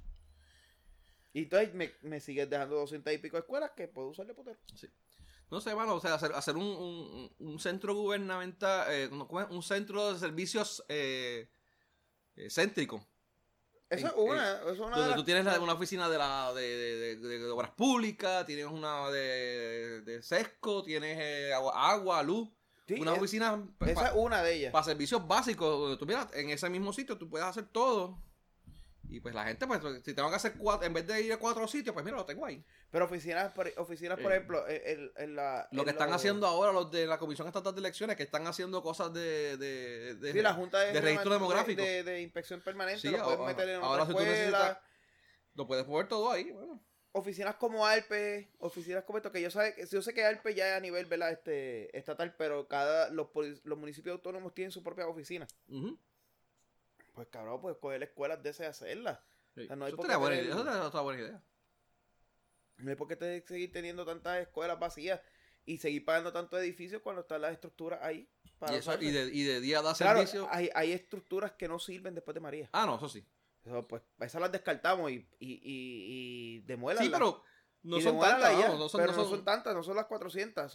Y 1.32 1.44
entonces 1.44 1.74
me, 1.74 1.92
me 2.02 2.20
sigues 2.20 2.48
dejando 2.48 2.76
200 2.76 3.12
y 3.12 3.18
pico 3.18 3.36
escuelas 3.38 3.72
que 3.72 3.88
puedo 3.88 4.08
usar 4.08 4.26
de 4.26 4.34
putero. 4.34 4.58
No 5.50 5.60
sé, 5.60 5.74
mano, 5.74 5.94
o 5.96 6.00
sea, 6.00 6.14
hacer, 6.14 6.32
hacer 6.32 6.56
un, 6.56 6.62
un- 6.64 7.34
un 7.38 7.58
centro 7.58 7.94
gubernamental, 7.94 8.86
eh, 8.92 9.08
un 9.50 9.62
centro 9.62 10.12
de 10.12 10.18
servicios 10.18 10.84
eh, 10.88 11.48
eh, 12.36 12.48
céntrico, 12.50 13.06
Eso 13.98 14.06
es 14.08 14.14
una, 14.16 14.52
es 14.52 14.58
una 14.62 14.70
de 14.70 14.78
donde 14.78 15.06
las- 15.08 15.16
tú 15.16 15.24
tienes 15.24 15.44
la- 15.44 15.60
una 15.60 15.72
oficina 15.74 16.08
de, 16.08 16.18
la, 16.18 16.52
de, 16.54 16.62
de- 16.62 17.16
de- 17.16 17.38
de 17.38 17.50
obras 17.50 17.70
públicas, 17.70 18.44
tienes 18.46 18.66
una 18.66 19.10
de, 19.10 20.00
de 20.02 20.22
sesco, 20.22 20.82
tienes 20.82 21.18
eh, 21.20 21.52
agua, 21.54 21.90
agua, 21.90 22.22
luz, 22.22 22.48
Sí, 22.86 22.94
una 23.00 23.12
es- 23.12 23.18
oficina 23.18 23.64
esa 23.80 23.90
es 23.90 23.94
para 23.96 24.14
una 24.14 24.42
de 24.42 24.54
ellas. 24.54 24.84
servicios 24.84 25.26
básicos, 25.26 25.78
donde 25.80 25.96
tú 25.96 26.06
miras, 26.06 26.28
en 26.34 26.50
ese 26.50 26.68
mismo 26.68 26.92
sitio 26.92 27.16
tú 27.16 27.28
puedes 27.28 27.46
hacer 27.46 27.66
todo. 27.66 28.18
Y 29.08 29.20
pues 29.20 29.34
la 29.34 29.44
gente, 29.44 29.66
pues, 29.66 29.80
si 30.04 30.14
tengo 30.14 30.28
que 30.30 30.36
hacer 30.36 30.54
cuatro, 30.58 30.86
en 30.86 30.92
vez 30.92 31.06
de 31.06 31.20
ir 31.22 31.32
a 31.32 31.36
cuatro 31.38 31.68
sitios, 31.68 31.92
pues 31.92 32.04
mira, 32.04 32.16
lo 32.16 32.24
tengo 32.24 32.46
ahí. 32.46 32.64
Pero 32.90 33.04
oficinas, 33.04 33.52
por, 33.52 33.70
oficinas, 33.76 34.18
por 34.18 34.32
Eh, 34.32 34.36
ejemplo, 34.36 34.66
en, 34.68 34.82
en- 34.84 35.12
en 35.16 35.36
la... 35.36 35.68
Lo 35.70 35.80
en 35.80 35.84
que 35.84 35.90
están 35.92 36.12
haciendo 36.12 36.46
ahora 36.46 36.72
los 36.72 36.90
de 36.90 37.06
la 37.06 37.18
Comisión 37.18 37.46
Estatal 37.46 37.74
de 37.74 37.80
Elecciones, 37.80 38.16
que 38.16 38.22
están 38.24 38.46
haciendo 38.46 38.82
cosas 38.82 39.12
de... 39.12 39.56
de, 39.56 40.14
de- 40.16 40.32
Sí, 40.32 40.40
la 40.42 40.54
Junta 40.54 40.80
de, 40.80 40.92
de 40.92 41.00
registro 41.00 41.30
de- 41.30 41.36
demográfico. 41.36 41.82
De, 41.82 42.02
de 42.02 42.22
inspección 42.22 42.60
permanente, 42.62 43.02
Sí, 43.02 43.08
lo 43.10 43.22
puedes 43.22 43.38
ahora- 43.38 43.52
meter 43.52 43.68
en 43.68 43.74
ahora 43.82 44.02
otra 44.02 44.06
si 44.06 44.12
tú 44.12 44.18
escuela. 44.18 44.58
necesitas- 44.58 44.78
Lo 45.54 45.66
puedes 45.66 45.86
mover 45.86 46.08
todo 46.08 46.30
ahí, 46.32 46.50
bueno. 46.50 46.82
Oficinas 47.12 47.54
como 47.54 47.86
Alpe, 47.86 48.50
oficinas 48.58 49.04
como 49.04 49.18
esto, 49.18 49.30
que 49.30 49.40
yo, 49.40 49.48
sabe, 49.48 49.72
yo 49.88 50.02
sé 50.02 50.12
que 50.12 50.24
Alpe 50.24 50.52
ya 50.54 50.70
es 50.70 50.76
a 50.76 50.80
nivel 50.80 51.06
¿verdad? 51.06 51.30
Este, 51.30 51.96
estatal, 51.96 52.34
pero 52.36 52.66
cada 52.66 53.08
los, 53.10 53.28
los 53.62 53.78
municipios 53.78 54.14
autónomos 54.14 54.52
tienen 54.52 54.72
su 54.72 54.82
propia 54.82 55.06
oficina. 55.06 55.46
Ujú. 55.68 55.96
Pues 57.14 57.28
cabrón, 57.28 57.60
pues 57.60 57.76
coger 57.80 58.02
escuelas 58.02 58.42
de 58.42 58.50
ese 58.50 58.64
y 58.64 58.66
hacerlas. 58.66 59.20
Sí. 59.54 59.66
sea, 59.66 59.76
no 59.76 59.84
hay 59.84 59.90
eso 59.90 59.96
por 59.96 60.06
buena 60.18 60.36
eso 60.36 60.58
estaría 60.58 60.82
otra 60.82 61.00
buena 61.00 61.20
idea. 61.22 61.42
No 62.78 62.90
hay 62.90 62.96
por 62.96 63.06
qué 63.08 63.16
te- 63.16 63.44
seguir 63.46 63.72
teniendo 63.72 64.04
tantas 64.04 64.38
escuelas 64.40 64.78
vacías 64.80 65.20
y 65.64 65.78
seguir 65.78 66.04
pagando 66.04 66.32
tantos 66.32 66.60
edificios 66.60 67.00
cuando 67.02 67.22
están 67.22 67.40
las 67.40 67.52
estructuras 67.52 68.00
ahí. 68.02 68.28
para 68.58 68.72
Y, 68.74 68.76
eso, 68.78 68.90
usarse. 68.90 69.06
y, 69.06 69.10
de, 69.12 69.24
y 69.32 69.42
de 69.44 69.60
día 69.60 69.80
da 69.80 69.94
Claro, 69.94 70.18
servicio... 70.18 70.48
hay, 70.50 70.70
hay 70.74 70.92
estructuras 70.92 71.52
que 71.52 71.68
no 71.68 71.78
sirven 71.78 72.14
después 72.14 72.34
de 72.34 72.40
María. 72.40 72.68
Ah, 72.72 72.84
no, 72.86 72.96
eso 72.96 73.08
sí. 73.08 73.24
Eso, 73.64 73.86
pues, 73.86 74.02
esas 74.20 74.40
las 74.40 74.52
descartamos 74.52 75.10
y, 75.10 75.26
y, 75.38 75.52
y, 75.52 75.60
y 75.62 76.60
demuélanlas. 76.62 77.06
Sí, 77.06 77.12
pero 77.12 77.42
no 77.84 78.00
son 78.00 78.20
tantas, 78.20 78.58
ya, 78.58 78.68
no, 78.68 78.78
no 78.78 78.88
son, 78.88 79.00
pero 79.00 79.12
no 79.12 79.18
no 79.18 79.24
son- 79.24 79.36
son 79.36 79.44
tantas, 79.44 79.74
no 79.74 79.82
son 79.82 79.96
las 79.96 80.06
400. 80.06 80.64
O 80.64 80.68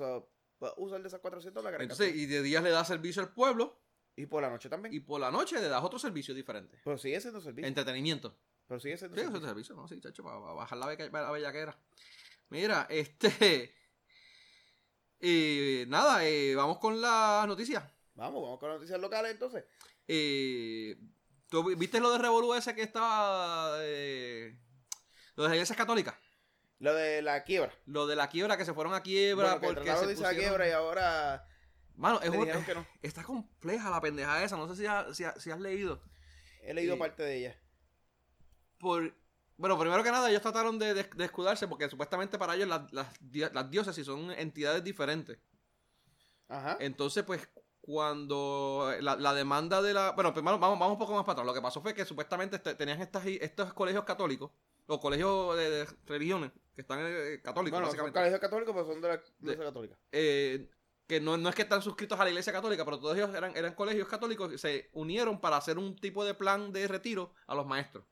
sea, 0.62 0.72
usar 0.78 1.02
de 1.02 1.08
esas 1.08 1.20
400 1.20 1.64
la 1.64 1.70
gran 1.72 1.82
Entonces, 1.84 2.16
y 2.16 2.26
de 2.26 2.42
día 2.42 2.62
le 2.62 2.70
da 2.72 2.84
servicio 2.86 3.22
al 3.22 3.34
pueblo 3.34 3.80
Y 4.20 4.26
por 4.26 4.42
la 4.42 4.50
noche 4.50 4.68
también. 4.70 4.94
y 4.94 5.00
por 5.00 5.20
la 5.22 5.32
noche 5.32 5.56
le 5.62 5.70
das 5.70 5.84
otro 5.84 5.98
servicio 5.98 6.34
diferente. 6.34 6.78
Pero 6.84 6.98
sigue 6.98 7.22
siendo 7.22 7.40
servicio. 7.40 7.68
Entretenimiento. 7.68 8.36
Pero 8.68 8.80
sigue 8.80 8.98
siendo 8.98 9.16
Sí, 9.16 9.24
servicio. 9.24 9.48
servicio, 9.48 9.76
¿no? 9.76 9.88
Sí, 9.88 10.00
chacho, 10.02 10.24
para, 10.24 10.38
bajar 10.40 10.78
la, 10.78 10.88
beca- 10.88 11.10
la 11.12 11.32
bellaquera. 11.32 11.78
Mira, 12.50 12.86
este... 12.90 13.74
Y 15.22 15.86
nada, 15.88 16.26
eh, 16.26 16.54
vamos 16.56 16.80
con 16.80 17.00
las 17.02 17.48
noticias. 17.48 17.84
Vamos, 18.16 18.42
vamos 18.44 18.60
con 18.60 18.70
las 18.70 18.78
noticias 18.78 19.00
locales 19.00 19.32
entonces. 19.32 19.64
Eh, 20.08 20.98
¿tú 21.50 21.64
vi- 21.64 21.76
¿Viste 21.76 22.00
lo 22.00 22.12
de 22.12 22.18
Revolú 22.18 22.54
ese 22.54 22.76
que 22.76 22.82
estaba... 22.82 23.78
eh, 23.82 24.60
lo 25.36 25.48
de 25.48 25.58
las 25.58 25.72
católicas? 25.72 26.16
Lo 26.80 26.94
de 26.94 27.22
la 27.22 27.44
quiebra. 27.44 27.74
Lo 27.86 28.08
de 28.08 28.16
la 28.16 28.30
quiebra, 28.30 28.58
que 28.58 28.66
se 28.66 28.74
fueron 28.74 28.94
a 28.94 29.02
quiebra 29.04 29.56
Bueno, 29.56 29.60
que 29.62 29.68
porque 29.68 29.96
se 29.98 30.08
de 30.08 30.16
pusieron- 30.16 30.36
quiebra 30.38 30.68
y 30.68 30.72
ahora 30.72 31.46
Mano, 32.00 32.22
es 32.22 32.30
un- 32.30 32.40
dijeron 32.40 32.64
que 32.66 32.74
no. 32.76 32.86
está 33.02 33.24
compleja 33.24 33.90
la 33.90 34.00
pendeja 34.02 34.44
esa. 34.44 34.56
No 34.58 34.68
sé 34.68 34.76
si, 34.76 34.86
ha- 34.86 35.14
si 35.14 35.24
ha- 35.26 35.40
si 35.40 35.52
has 35.52 35.60
leído. 35.60 36.02
He 36.64 36.74
leído 36.74 36.98
parte 36.98 37.24
de 37.24 37.38
ella. 37.38 37.58
Por, 38.80 39.14
bueno, 39.58 39.78
primero 39.78 40.04
que 40.04 40.12
nada, 40.12 40.30
ellos 40.30 40.42
trataron 40.42 40.80
de, 40.80 40.94
de- 40.94 41.04
de 41.16 41.26
escudarse 41.26 41.68
porque 41.68 41.90
supuestamente 41.90 42.38
para 42.38 42.56
ellos 42.56 42.68
las, 42.70 42.92
las, 42.94 43.08
las 43.54 43.70
diócesis 43.70 44.06
son 44.06 44.32
entidades 44.32 44.84
diferentes. 44.84 45.38
Ajá. 46.48 46.78
Entonces, 46.80 47.24
pues, 47.24 47.48
cuando 47.82 48.94
la, 49.02 49.16
la 49.16 49.34
demanda 49.34 49.82
de 49.82 49.94
la... 49.94 50.12
Bueno, 50.12 50.34
primero 50.34 50.58
vamos, 50.60 50.80
vamos 50.80 50.94
un 50.94 51.00
poco 51.00 51.14
más 51.14 51.24
para 51.24 51.34
atrás. 51.34 51.46
Lo 51.48 51.54
que 51.54 51.62
pasó 51.62 51.82
fue 51.82 51.94
que 51.94 52.06
supuestamente 52.06 52.56
este- 52.56 52.76
tenían 52.76 53.02
estas, 53.02 53.26
estos 53.26 53.74
colegios 53.74 54.06
católicos, 54.06 54.52
o 54.88 55.00
colegios 55.00 55.56
de, 55.58 55.70
de 55.70 55.88
religiones, 56.08 56.52
que 56.74 56.82
están 56.82 57.00
eh, 57.02 57.42
católicos, 57.44 57.80
bueno, 57.80 57.96
son 57.96 58.12
colegios 58.12 58.40
católicos, 58.40 58.74
pero 58.74 58.88
son 58.88 59.02
de 59.02 59.08
la 59.10 59.22
iglesia 59.42 59.64
católica. 59.66 59.98
eh, 60.12 60.70
que 61.10 61.20
no, 61.20 61.38
no 61.38 61.50
es 61.50 61.56
que 61.56 61.64
están 61.64 61.82
suscritos 61.82 62.20
a 62.20 62.24
la 62.24 62.30
iglesia 62.30 62.54
católica, 62.54 62.86
pero 62.86 63.00
todos 63.00 63.18
ellos 63.18 63.34
eran, 63.36 63.58
eran 63.58 63.74
colegios 63.74 64.08
católicos 64.08 64.48
que 64.52 64.60
se 64.60 64.90
unieron 64.94 65.42
para 65.42 65.58
hacer 65.58 65.80
un 65.80 65.96
tipo 65.96 66.24
de 66.24 66.36
plan 66.36 66.72
de 66.72 66.88
retiro 66.88 67.34
a 67.48 67.56
los 67.56 67.66
maestros. 67.66 68.06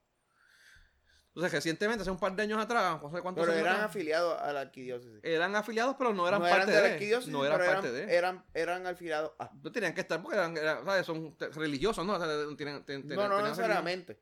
Entonces, 1.30 1.52
recientemente, 1.54 2.02
hace 2.02 2.10
un 2.10 2.18
par 2.18 2.36
de 2.36 2.42
años 2.42 2.60
atrás, 2.60 3.00
no 3.00 3.12
sé 3.12 3.22
cuántos 3.22 3.46
Pero 3.46 3.56
eran 3.56 3.74
atrás, 3.76 3.90
afiliados 3.92 4.42
a 4.42 4.52
la 4.52 4.62
arquidiócesis. 4.62 5.20
eran 5.22 5.56
afiliados, 5.56 5.96
pero 5.96 6.12
no 6.12 6.28
eran 6.28 6.42
no 6.42 6.50
parte 6.50 6.72
eran 6.72 6.76
de 6.84 6.88
la 6.90 6.94
arquidiócesis, 6.96 7.32
no 7.32 7.46
eran 7.46 7.60
parte 7.60 7.88
eran, 7.90 8.08
de. 8.08 8.16
eran, 8.16 8.46
eran 8.56 8.88
afiliados 8.88 9.32
a. 9.38 9.52
No 9.62 9.72
tenían 9.72 9.94
que 9.94 10.02
estar 10.02 10.20
porque 10.20 10.36
eran, 10.36 10.58
eran, 10.58 10.84
¿sabes? 10.84 11.06
son 11.06 11.38
religiosos, 11.54 12.04
¿no? 12.04 12.14
O 12.14 12.18
sea, 12.20 12.28
tienen- 12.58 12.84
ten- 12.84 13.02
No, 13.04 13.08
tenían- 13.10 13.30
no 13.30 13.36
religión. 13.38 13.50
necesariamente. 13.50 14.20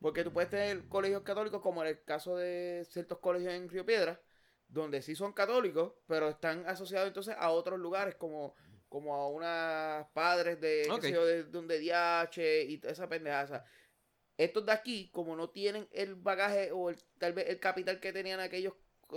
Porque 0.00 0.24
tú 0.24 0.32
puedes 0.32 0.50
tener 0.50 0.88
colegios 0.88 1.22
católicos, 1.22 1.62
como 1.62 1.82
en 1.84 1.90
el 1.90 2.02
caso 2.02 2.36
de 2.36 2.84
ciertos 2.90 3.18
colegios 3.20 3.52
en 3.54 3.68
Río 3.68 3.86
Piedra, 3.86 4.20
donde 4.68 5.02
sí 5.02 5.14
son 5.14 5.32
católicos, 5.32 5.92
pero 6.06 6.28
están 6.30 6.66
asociados 6.66 7.08
entonces 7.08 7.34
a 7.38 7.50
otros 7.50 7.78
lugares, 7.78 8.14
como, 8.16 8.54
como 8.88 9.14
a 9.14 9.28
unas 9.28 10.06
padres 10.12 10.60
de, 10.60 10.82
qué 10.86 10.90
Ok. 10.92 11.00
sé 11.02 11.12
yo, 11.12 11.24
de, 11.24 11.44
de 11.44 11.58
un 11.58 11.68
DDH 11.68 12.38
y 12.70 12.78
toda 12.78 12.92
esa 12.92 13.08
pendeja. 13.08 13.42
O 13.44 13.46
sea, 13.46 13.64
estos 14.36 14.66
de 14.66 14.72
aquí, 14.72 15.10
como 15.12 15.36
no 15.36 15.50
tienen 15.50 15.88
el 15.92 16.16
bagaje 16.16 16.70
o 16.72 16.90
el, 16.90 16.96
tal 17.18 17.32
vez 17.34 17.48
el 17.48 17.60
capital 17.60 18.00
que 18.00 18.12
tenían 18.12 18.40
aquellos 18.40 18.74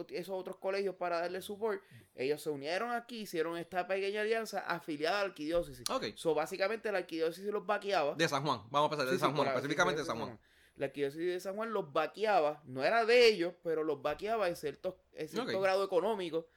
esos 0.09 0.35
otros 0.37 0.57
colegios 0.57 0.95
para 0.95 1.21
darle 1.21 1.41
support, 1.41 1.81
ellos 2.13 2.41
se 2.43 2.49
unieron 2.49 2.91
aquí, 2.91 3.21
hicieron 3.21 3.57
esta 3.57 3.87
pequeña 3.87 4.21
alianza 4.21 4.59
afiliada 4.59 5.21
a 5.21 5.23
la 5.23 5.29
arquidiócesis. 5.29 5.89
Ok. 5.89 6.07
So, 6.15 6.35
básicamente 6.35 6.91
la 6.91 6.99
arquidiócesis 6.99 7.49
los 7.51 7.65
vaqueaba. 7.65 8.13
De 8.13 8.27
San 8.27 8.43
Juan. 8.43 8.61
Vamos 8.69 8.91
a 8.91 8.93
empezar 8.93 9.05
de 9.07 9.13
Sí, 9.13 9.19
San 9.19 9.35
Juan, 9.35 9.47
específicamente 9.47 10.01
de 10.01 10.05
San 10.05 10.19
Juan. 10.19 10.39
La 10.77 10.87
arquidiócesis 10.87 11.27
de 11.27 11.39
San 11.39 11.55
Juan 11.55 11.73
los 11.73 11.91
vaqueaba, 11.91 12.61
no 12.65 12.83
era 12.83 13.05
de 13.05 13.27
ellos, 13.27 13.53
pero 13.63 13.83
los 13.83 14.01
vaqueaba 14.01 14.47
en 14.47 14.55
cierto, 14.55 14.99
en 15.13 15.27
cierto 15.27 15.59
grado 15.59 15.83
económico. 15.83 16.47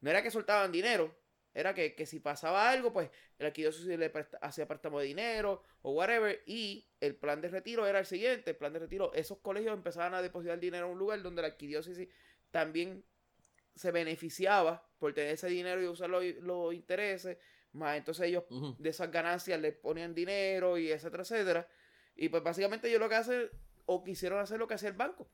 No 0.00 0.10
era 0.10 0.22
que 0.22 0.30
soltaban 0.30 0.70
dinero, 0.70 1.14
era 1.54 1.74
que, 1.74 1.94
que 1.94 2.06
si 2.06 2.20
pasaba 2.20 2.70
algo, 2.70 2.92
pues 2.92 3.10
la 3.38 3.48
arquidiócesis 3.48 3.98
le 3.98 4.12
hacía 4.40 4.68
préstamo 4.68 5.00
de 5.00 5.06
dinero 5.06 5.62
o 5.82 5.92
whatever, 5.92 6.42
y 6.46 6.88
el 7.00 7.16
plan 7.16 7.40
de 7.40 7.48
retiro 7.48 7.86
era 7.86 8.00
el 8.00 8.06
siguiente, 8.06 8.50
el 8.50 8.56
plan 8.56 8.72
de 8.72 8.80
retiro, 8.80 9.12
esos 9.14 9.38
colegios 9.38 9.74
empezaban 9.74 10.14
a 10.14 10.22
depositar 10.22 10.58
dinero 10.58 10.86
en 10.86 10.92
un 10.92 10.98
lugar 10.98 11.22
donde 11.22 11.42
la 11.42 11.48
arquidiócesis 11.48 12.08
también 12.50 13.04
se 13.74 13.92
beneficiaba 13.92 14.88
por 14.98 15.14
tener 15.14 15.32
ese 15.32 15.48
dinero 15.48 15.80
y 15.80 15.86
usar 15.86 16.10
los, 16.10 16.24
los 16.40 16.74
intereses, 16.74 17.38
más 17.72 17.96
entonces 17.96 18.26
ellos 18.26 18.44
de 18.78 18.90
esas 18.90 19.10
ganancias 19.10 19.60
le 19.60 19.72
ponían 19.72 20.14
dinero 20.14 20.78
y 20.78 20.90
etcétera, 20.90 21.22
etcétera. 21.22 21.68
Y 22.16 22.28
pues 22.28 22.42
básicamente 22.42 22.88
ellos 22.88 23.00
lo 23.00 23.08
que 23.08 23.14
hacen, 23.14 23.50
o 23.90 24.04
quisieron 24.04 24.38
hacer 24.38 24.58
lo 24.58 24.68
que 24.68 24.74
hacía 24.74 24.90
el 24.90 24.94
banco, 24.96 25.26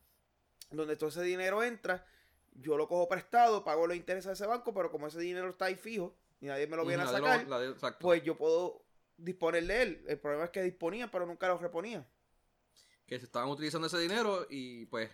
donde 0.70 0.96
todo 0.96 1.08
ese 1.08 1.23
dinero 1.23 1.62
entra, 1.64 2.06
yo 2.52 2.76
lo 2.76 2.87
cojo 2.87 3.08
prestado, 3.08 3.64
pago 3.64 3.87
los 3.88 3.96
intereses 3.96 4.26
de 4.28 4.32
ese 4.34 4.46
banco, 4.46 4.73
pero 4.73 4.90
como 4.92 5.08
ese 5.08 5.18
dinero 5.18 5.50
está 5.50 5.64
ahí 5.64 5.75
fijo 5.75 6.16
y 6.40 6.46
nadie 6.46 6.68
me 6.68 6.76
lo 6.76 6.84
viene 6.87 7.02
a 7.02 7.06
sacar, 7.25 7.40
de- 7.58 7.75
pues 8.00 8.23
yo 8.23 8.37
puedo 8.37 8.84
disponer 9.16 9.66
de 9.66 9.82
él. 9.82 10.04
El 10.06 10.20
problema 10.20 10.44
es 10.44 10.50
que 10.50 10.62
disponían, 10.62 11.11
pero 11.11 11.26
nunca 11.26 11.49
lo 11.49 11.58
reponían. 11.58 12.06
que 13.06 13.18
se 13.18 13.26
estaban 13.26 13.49
utilizando 13.50 13.87
ese 13.88 13.99
dinero 13.99 14.46
y 14.49 14.87
pues 14.87 15.11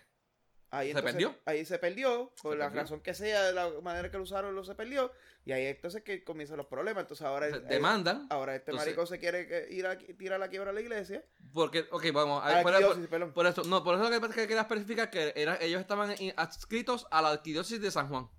Ahí 0.73 0.87
¿Se 0.87 0.91
entonces- 0.99 1.11
perdió? 1.13 1.35
Ahí 1.45 1.65
se 1.65 1.77
perdió, 1.79 2.33
por 2.41 2.53
Se 2.53 2.57
la 2.59 2.65
perdió. 2.67 2.81
razón 2.83 3.01
que 3.01 3.13
sea, 3.13 3.43
de 3.43 3.51
la 3.53 3.69
manera 3.81 4.09
que 4.09 4.15
lo 4.17 4.23
usaron, 4.23 4.55
lo 4.55 4.63
se 4.63 4.73
perdió. 4.73 5.11
Y 5.43 5.51
ahí 5.51 5.65
entonces 5.65 6.01
que 6.03 6.23
comienzan 6.23 6.55
los 6.57 6.67
problemas. 6.67 7.01
Entonces 7.01 7.25
ahora, 7.25 7.49
se 7.49 7.59
demandan. 7.61 8.27
ahora 8.29 8.55
este 8.55 8.71
Entonces- 8.71 8.87
marico 8.95 9.05
se 9.05 9.19
quiere 9.19 9.67
ir 9.69 9.85
a 9.85 9.97
tirar 9.97 10.39
la 10.39 10.47
quiebra 10.49 10.69
a 10.69 10.73
la 10.73 10.79
iglesia. 10.81 11.25
Porque, 11.53 11.87
ok, 11.91 12.05
vamos. 12.13 12.41
A 12.41 12.47
ahí- 12.47 12.55
la 12.55 12.63
por, 12.87 13.09
perdón. 13.09 13.33
por 13.33 13.45
eso, 13.47 13.63
no, 13.63 13.83
por 13.83 13.95
eso 13.95 14.09
lo 14.09 14.21
que, 14.21 14.27
que 14.33 14.47
quería 14.47 14.61
especificar 14.61 15.09
que 15.09 15.33
era, 15.35 15.57
ellos 15.61 15.81
estaban 15.81 16.15
adscritos 16.37 17.05
a 17.11 17.21
la 17.21 17.31
arquidiócesis 17.31 17.81
de 17.81 17.91
San 17.91 18.07
Juan. 18.07 18.29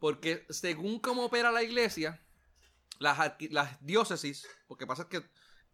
Porque 0.00 0.44
según 0.48 0.98
cómo 1.00 1.24
opera 1.26 1.50
la 1.52 1.62
iglesia, 1.62 2.20
las, 2.98 3.16
las 3.50 3.84
diócesis, 3.84 4.46
porque 4.66 4.86
pasa 4.86 5.08
que 5.08 5.22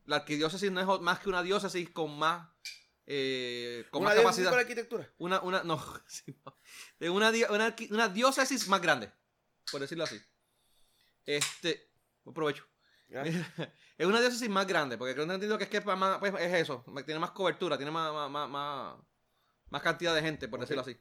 la 0.05 0.17
arquidiócesis 0.17 0.71
no 0.71 0.81
es 0.81 1.01
más 1.01 1.21
que 1.21 1.29
una 1.31 1.43
diócesis 1.43 1.89
con 1.91 2.19
más, 2.19 2.49
eh, 3.07 3.85
con 3.91 4.03
Una 4.03 4.11
más 4.11 4.19
diócesis 4.21 4.45
capacidad. 4.45 4.61
arquitectura. 4.61 5.13
Una, 5.19 5.41
una, 5.41 5.63
no, 5.63 5.77
no. 6.45 7.13
Una, 7.13 7.31
una, 7.51 7.77
una 7.91 8.09
diócesis 8.09 8.69
más 8.69 8.81
grande, 8.81 9.13
por 9.71 9.81
decirlo 9.81 10.05
así. 10.05 10.21
Este, 11.27 11.91
buen 12.25 12.35
provecho. 12.35 12.67
Gracias. 13.09 13.47
es 13.99 14.07
una 14.07 14.21
diócesis 14.21 14.49
más 14.49 14.67
grande, 14.67 14.97
porque 14.99 15.15
creo 15.15 15.27
que 15.27 15.35
entiendo 15.35 15.59
que 15.59 15.65
es 15.65 15.71
que 15.71 15.77
es, 15.79 15.85
más, 15.87 16.19
pues, 16.19 16.35
es 16.39 16.55
eso, 16.55 16.85
tiene 17.05 17.21
más 17.21 17.31
cobertura, 17.33 17.77
tiene 17.77 17.91
más, 17.93 18.31
más, 18.31 18.49
más, 19.71 19.83
cantidad 19.83 20.15
de 20.15 20.23
gente, 20.23 20.49
por 20.49 20.61
decirlo 20.61 20.83
así. 20.83 20.99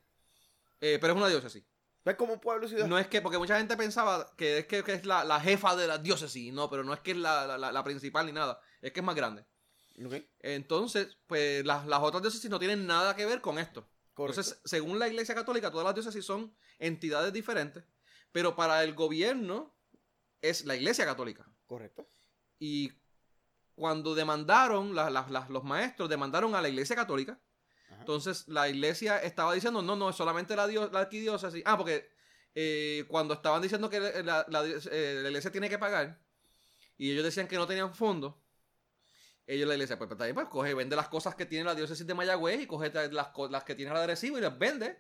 Eh, 0.81 0.98
pero 1.00 1.13
es 1.13 1.17
una 1.17 1.27
diócesis. 1.29 1.63
Es 2.05 2.15
como 2.15 2.33
un 2.33 2.39
pueblo 2.41 2.67
ciudad. 2.67 2.86
No 2.86 3.00
es 3.00 3.07
que, 3.07 3.22
porque 3.22 3.38
mucha 3.38 3.57
gente 3.57 3.77
pensaba 3.77 4.33
que 4.36 4.57
es 4.60 4.65
que, 4.67 4.83
que 4.83 4.93
es 4.93 5.05
la, 5.05 5.24
la 5.24 5.39
jefa 5.39 5.74
de 5.77 5.88
la 5.88 5.98
diócesis, 5.98 6.51
no, 6.53 6.69
pero 6.69 6.83
no 6.83 6.93
es 6.93 7.00
que 7.00 7.12
es 7.12 7.17
la- 7.17 7.57
la 7.57 7.83
principal 7.86 8.25
ni 8.25 8.33
nada, 8.33 8.60
es 8.81 8.91
que 8.91 9.00
es 9.00 9.05
más 9.05 9.15
grande. 9.15 9.45
Entonces, 10.40 11.18
pues 11.28 11.66
las, 11.66 11.86
las 11.88 12.02
otras 12.02 12.22
diócesis 12.22 12.50
no 12.50 12.60
tienen 12.60 12.86
nada 12.88 13.16
que 13.16 13.26
ver 13.26 13.42
con 13.42 13.58
esto. 13.60 13.88
correcto. 14.14 14.42
Entonces, 14.42 14.62
según 14.66 15.00
la 15.00 15.08
Iglesia 15.08 15.36
Católica, 15.36 15.70
todas 15.72 15.86
las 15.86 15.94
diócesis 15.96 16.26
son 16.26 16.56
entidades 16.80 17.32
diferentes, 17.34 17.84
pero 18.32 18.56
para 18.56 18.84
el 18.84 18.94
gobierno 18.94 19.76
es 20.42 20.66
la 20.66 20.76
Iglesia 20.76 21.06
Católica. 21.06 21.46
correcto. 21.68 22.08
Y 22.60 22.92
cuando 23.76 24.14
demandaron, 24.16 24.94
la- 24.96 25.10
la- 25.10 25.28
la- 25.30 25.48
los 25.50 25.64
maestros 25.64 26.08
demandaron 26.10 26.54
a 26.56 26.62
la 26.62 26.70
Iglesia 26.70 26.96
Católica, 26.96 27.40
Ajá. 27.90 28.00
entonces 28.02 28.48
la 28.48 28.70
Iglesia 28.70 29.18
estaba 29.20 29.54
diciendo, 29.54 29.82
no, 29.82 29.96
no, 29.96 30.10
es 30.10 30.16
solamente 30.16 30.56
la, 30.56 30.68
dio- 30.68 30.90
la 30.92 31.00
arquidiócesis. 31.02 31.64
Ah, 31.66 31.78
porque 31.78 32.12
eh, 32.56 33.06
cuando 33.08 33.34
estaban 33.34 33.62
diciendo 33.64 33.90
que 33.90 33.98
eh, 33.98 34.24
la 34.24 35.28
Iglesia 35.30 35.52
tiene 35.52 35.70
que 35.70 35.80
pagar, 35.80 36.20
y 36.98 37.12
ellos 37.12 37.24
decían 37.24 37.48
que 37.48 37.56
no 37.58 37.66
tenían 37.66 37.94
fondos, 37.96 38.36
ellos 39.48 39.68
la 39.68 39.74
Iglesia, 39.76 39.98
pues, 39.98 40.08
pues, 40.08 40.20
bien, 40.20 40.34
pues 40.36 40.48
coge, 40.48 40.74
vende 40.74 40.96
las 40.96 41.10
cosas 41.10 41.36
que 41.36 41.46
tiene 41.46 41.66
la 41.66 41.76
diócesis 41.76 42.06
de 42.08 42.14
Mayagüez 42.14 42.62
y 42.62 42.68
coge 42.68 42.92
las, 43.12 43.32
las 43.50 43.64
que 43.64 43.76
tiene 43.76 43.92
la 43.92 44.00
de 44.00 44.04
Arecibo 44.06 44.38
y 44.38 44.42
las 44.42 44.58
vende. 44.58 45.00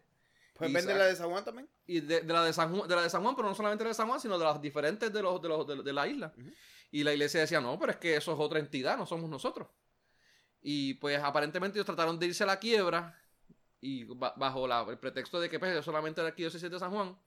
Pues 0.55 0.69
Y 0.69 0.73
vende 0.73 0.93
la 0.95 1.05
de 1.05 1.15
San 1.15 1.29
Juan 1.29 1.43
también. 1.43 1.67
Y 1.87 2.01
de, 2.01 2.21
de 2.21 2.33
la 2.33 2.43
de 2.43 2.53
San 2.53 2.75
Juan, 2.75 2.87
de 2.87 2.95
la 2.95 3.01
de 3.01 3.09
San 3.09 3.23
Juan, 3.23 3.35
pero 3.35 3.47
no 3.47 3.55
solamente 3.55 3.83
la 3.83 3.89
de 3.89 3.93
San 3.95 4.07
Juan, 4.07 4.19
sino 4.19 4.37
de 4.37 4.45
las 4.45 4.61
diferentes 4.61 5.11
de 5.11 5.21
los 5.21 5.41
de, 5.41 5.47
los, 5.49 5.65
de, 5.67 5.81
de 5.81 5.93
la 5.93 6.07
isla. 6.07 6.33
Y 6.91 7.03
la 7.03 7.11
iglesia 7.13 7.39
decía, 7.39 7.59
no, 7.59 7.79
pero 7.79 7.91
es 7.93 7.97
que 7.97 8.15
eso 8.15 8.33
es 8.33 8.39
otra 8.39 8.59
entidad, 8.59 8.97
no 8.97 9.05
somos 9.07 9.29
nosotros. 9.29 9.67
Y 10.61 10.93
pues 10.95 11.19
aparentemente 11.21 11.77
ellos 11.77 11.85
trataron 11.85 12.19
de 12.19 12.27
irse 12.27 12.43
a 12.43 12.47
la 12.47 12.59
quiebra 12.59 13.19
y 13.81 14.03
ba- 14.05 14.33
bajo 14.37 14.67
la- 14.67 14.85
el 14.87 14.97
pretexto 14.99 15.39
de 15.41 15.49
que 15.49 15.59
pues, 15.59 15.75
es 15.75 15.83
solamente 15.83 16.21
la 16.21 16.27
arquidiócesis 16.29 16.69
de 16.69 16.79
San 16.79 16.91
Juan. 16.91 17.17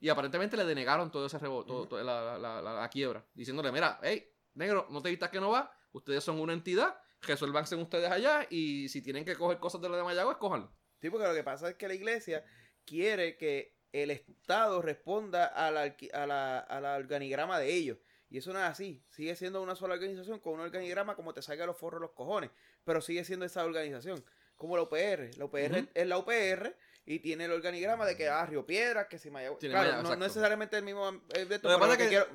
Y 0.00 0.08
aparentemente 0.08 0.56
le 0.56 0.64
denegaron 0.64 1.10
todo 1.10 1.26
ese 1.26 1.38
rebo- 1.38 1.64
todo- 1.64 1.80
Ujú. 1.82 1.86
todo- 1.86 2.02
la, 2.02 2.36
la- 2.38 2.60
la- 2.60 2.72
la 2.74 2.88
quiebra, 2.88 3.24
diciéndole, 3.34 3.70
mira, 3.72 3.98
hey, 4.02 4.28
negro, 4.54 4.86
no 4.90 5.00
te 5.00 5.08
vistas 5.10 5.30
que 5.30 5.40
no 5.40 5.50
va, 5.50 5.72
ustedes 5.94 6.22
son 6.22 6.38
una 6.40 6.52
entidad, 6.52 6.96
resuélvanse 7.22 7.74
ustedes 7.76 8.10
allá 8.10 8.46
y 8.50 8.88
si 8.90 9.00
tienen 9.00 9.24
que 9.24 9.34
coger 9.36 9.58
cosas 9.58 9.80
de 9.80 9.88
lo 9.88 9.96
de 9.96 10.02
Mayagüez, 10.04 10.36
cójanlo. 10.36 10.70
Sí, 11.00 11.08
porque 11.08 11.26
lo 11.26 11.34
que 11.34 11.42
pasa 11.42 11.70
es 11.70 11.76
que 11.76 11.88
la 11.88 11.94
iglesia 11.94 12.44
quiere 12.84 13.36
que 13.36 13.74
el 13.92 14.10
Estado 14.10 14.82
responda 14.82 15.46
a 15.46 15.70
la, 15.70 15.86
arqui- 15.86 16.12
a 16.12 16.26
la, 16.26 16.58
a 16.58 16.80
la 16.80 16.96
organigrama 16.96 17.58
de 17.58 17.72
ellos. 17.72 17.98
Y 18.28 18.38
eso 18.38 18.52
no 18.52 18.58
es 18.58 18.64
así. 18.64 19.04
Sigue 19.08 19.36
siendo 19.36 19.62
una 19.62 19.76
sola 19.76 19.94
organización 19.94 20.40
con 20.40 20.54
un 20.54 20.60
organigrama 20.60 21.14
como 21.14 21.32
te 21.32 21.40
salga 21.42 21.66
los 21.66 21.76
forros 21.78 22.00
los 22.00 22.10
cojones. 22.10 22.50
Pero 22.82 23.00
sigue 23.00 23.24
siendo 23.24 23.44
esa 23.46 23.64
organización. 23.64 24.24
Como 24.56 24.76
la 24.76 24.82
UPR. 24.82 25.30
La 25.38 25.44
UPR 25.44 25.88
es 25.94 26.06
la 26.08 26.18
UPR 26.18 26.76
y 27.06 27.18
tiene 27.18 27.44
el 27.44 27.52
organigrama 27.52 28.06
de 28.06 28.16
que 28.16 28.28
ah, 28.28 28.46
Río 28.46 28.64
Piedras, 28.64 29.06
que 29.08 29.18
si 29.18 29.30
Mayagüez. 29.30 29.60
Claro, 29.60 29.78
Mayagüez, 29.78 30.02
no, 30.04 30.16
no 30.16 30.24
necesariamente 30.24 30.76
el 30.78 30.84
mismo 30.84 31.08
eh, 31.34 31.44
de 31.44 31.54
esto, 31.56 31.68
pero 31.68 31.78
pasa 31.78 31.96
que 31.96 32.04
que 32.04 32.08
quiero- 32.08 32.26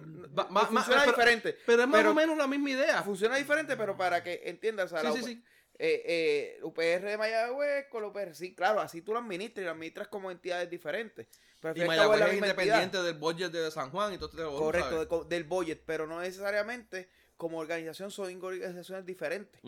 funciona 0.67 1.01
pero- 1.03 1.11
diferente. 1.11 1.57
Pero 1.65 1.81
es 1.83 1.87
más 1.87 1.99
Pero- 1.99 2.11
o 2.11 2.13
menos 2.13 2.37
la 2.37 2.47
misma 2.47 2.69
idea. 2.71 3.01
Funciona 3.03 3.35
diferente, 3.37 3.75
pero 3.77 3.97
para 3.97 4.21
que 4.23 4.41
entiendas. 4.45 4.91
o 4.91 4.97
sea, 4.99 5.11
Sí, 5.11 5.17
la 5.19 5.23
sí, 5.25 5.33
sí. 5.33 5.43
eh, 5.79 6.03
eh, 6.05 6.59
UPR 6.63 7.01
de 7.09 7.17
Mayagüez 7.17 7.87
con 7.89 8.03
la 8.03 8.09
UPR. 8.09 8.35
Sí, 8.35 8.53
claro, 8.53 8.79
así 8.79 9.01
tú 9.01 9.13
lo 9.13 9.19
administras 9.19 9.63
y 9.63 9.65
lo 9.65 9.71
administras 9.71 10.07
como 10.07 10.29
entidades 10.29 10.69
diferentes. 10.69 11.27
Pero 11.61 11.75
Y 11.75 11.85
Mayagüez 11.87 12.21
es 12.21 12.33
independiente 12.35 12.83
entidad. 12.83 13.03
del 13.03 13.15
budget 13.15 13.51
de 13.51 13.71
San 13.71 13.89
Juan 13.89 14.13
y 14.13 14.17
todo 14.17 14.29
este 14.29 14.43
Correcto, 14.43 15.25
de 15.25 15.35
del 15.35 15.43
budget, 15.45 15.81
pero 15.85 16.05
no 16.05 16.21
necesariamente 16.21 17.09
como 17.37 17.57
organización 17.57 18.11
son 18.11 18.41
organizaciones 18.43 19.05
diferentes. 19.05 19.61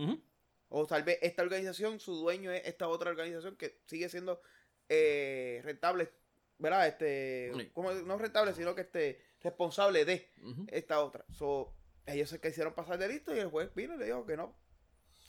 O 0.74 0.86
tal 0.88 1.04
vez 1.04 1.18
esta 1.22 1.42
organización, 1.44 2.00
su 2.00 2.16
dueño 2.16 2.50
es 2.52 2.62
esta 2.66 2.88
otra 2.88 3.10
organización 3.10 3.58
que 3.58 3.80
sigue 3.88 4.08
siendo 4.08 4.42
eh, 4.94 5.62
rentable, 5.64 6.12
¿verdad? 6.58 6.86
Este, 6.88 7.52
Sí. 7.56 7.70
como, 7.74 7.94
no 7.94 8.18
rentable, 8.18 8.54
sino 8.54 8.76
que 8.76 8.82
esté 8.82 9.24
responsable 9.42 10.04
de 10.04 10.30
esta 10.68 11.00
otra. 11.02 11.24
So, 11.32 11.74
ellos 12.06 12.30
se 12.30 12.42
quisieron 12.42 12.74
pasar 12.74 12.98
de 12.98 13.08
listo 13.08 13.34
y 13.34 13.40
el 13.40 13.48
juez 13.50 13.74
vino 13.74 13.96
y 13.96 13.98
le 13.98 14.06
dijo 14.06 14.26
que 14.26 14.36
no. 14.36 14.54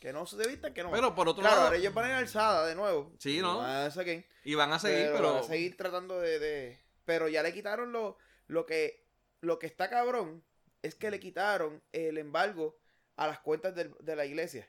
Que 0.01 0.13
no 0.13 0.27
se 0.27 0.37
debista, 0.37 0.75
que 0.75 0.83
no. 0.83 0.91
Pero 0.91 1.15
por 1.15 1.29
otro 1.29 1.43
Claro, 1.43 1.55
lado, 1.57 1.67
ahora 1.69 1.79
ellos 1.79 1.95
van 1.95 2.07
a 2.07 2.09
ir 2.09 2.15
alzada 2.17 2.67
de 2.67 2.75
nuevo. 2.75 3.15
Sí, 3.21 3.39
¿no? 3.41 3.59
Van 3.59 3.87
a 3.87 3.91
seguir, 3.93 4.27
y 4.43 4.55
van 4.57 4.73
a 4.73 4.81
seguir, 4.81 5.05
pero, 5.07 5.17
pero, 5.17 5.35
van 5.35 5.43
a 5.45 5.47
seguir 5.47 5.77
tratando 5.77 6.19
de, 6.21 6.39
de- 6.41 6.81
Pero 7.05 7.29
ya 7.29 7.43
le 7.45 7.53
quitaron 7.53 7.93
lo, 7.93 8.17
lo 8.49 8.67
que 8.67 9.07
lo 9.43 9.59
que 9.61 9.67
está 9.67 9.89
cabrón 9.89 10.43
es 10.83 10.97
que 10.97 11.11
le 11.13 11.21
quitaron 11.21 11.81
el 11.93 12.19
embargo 12.19 12.77
a 13.17 13.29
las 13.29 13.39
cuentas 13.41 13.75
del- 13.77 13.95
de 14.01 14.17
la 14.17 14.25
iglesia. 14.27 14.69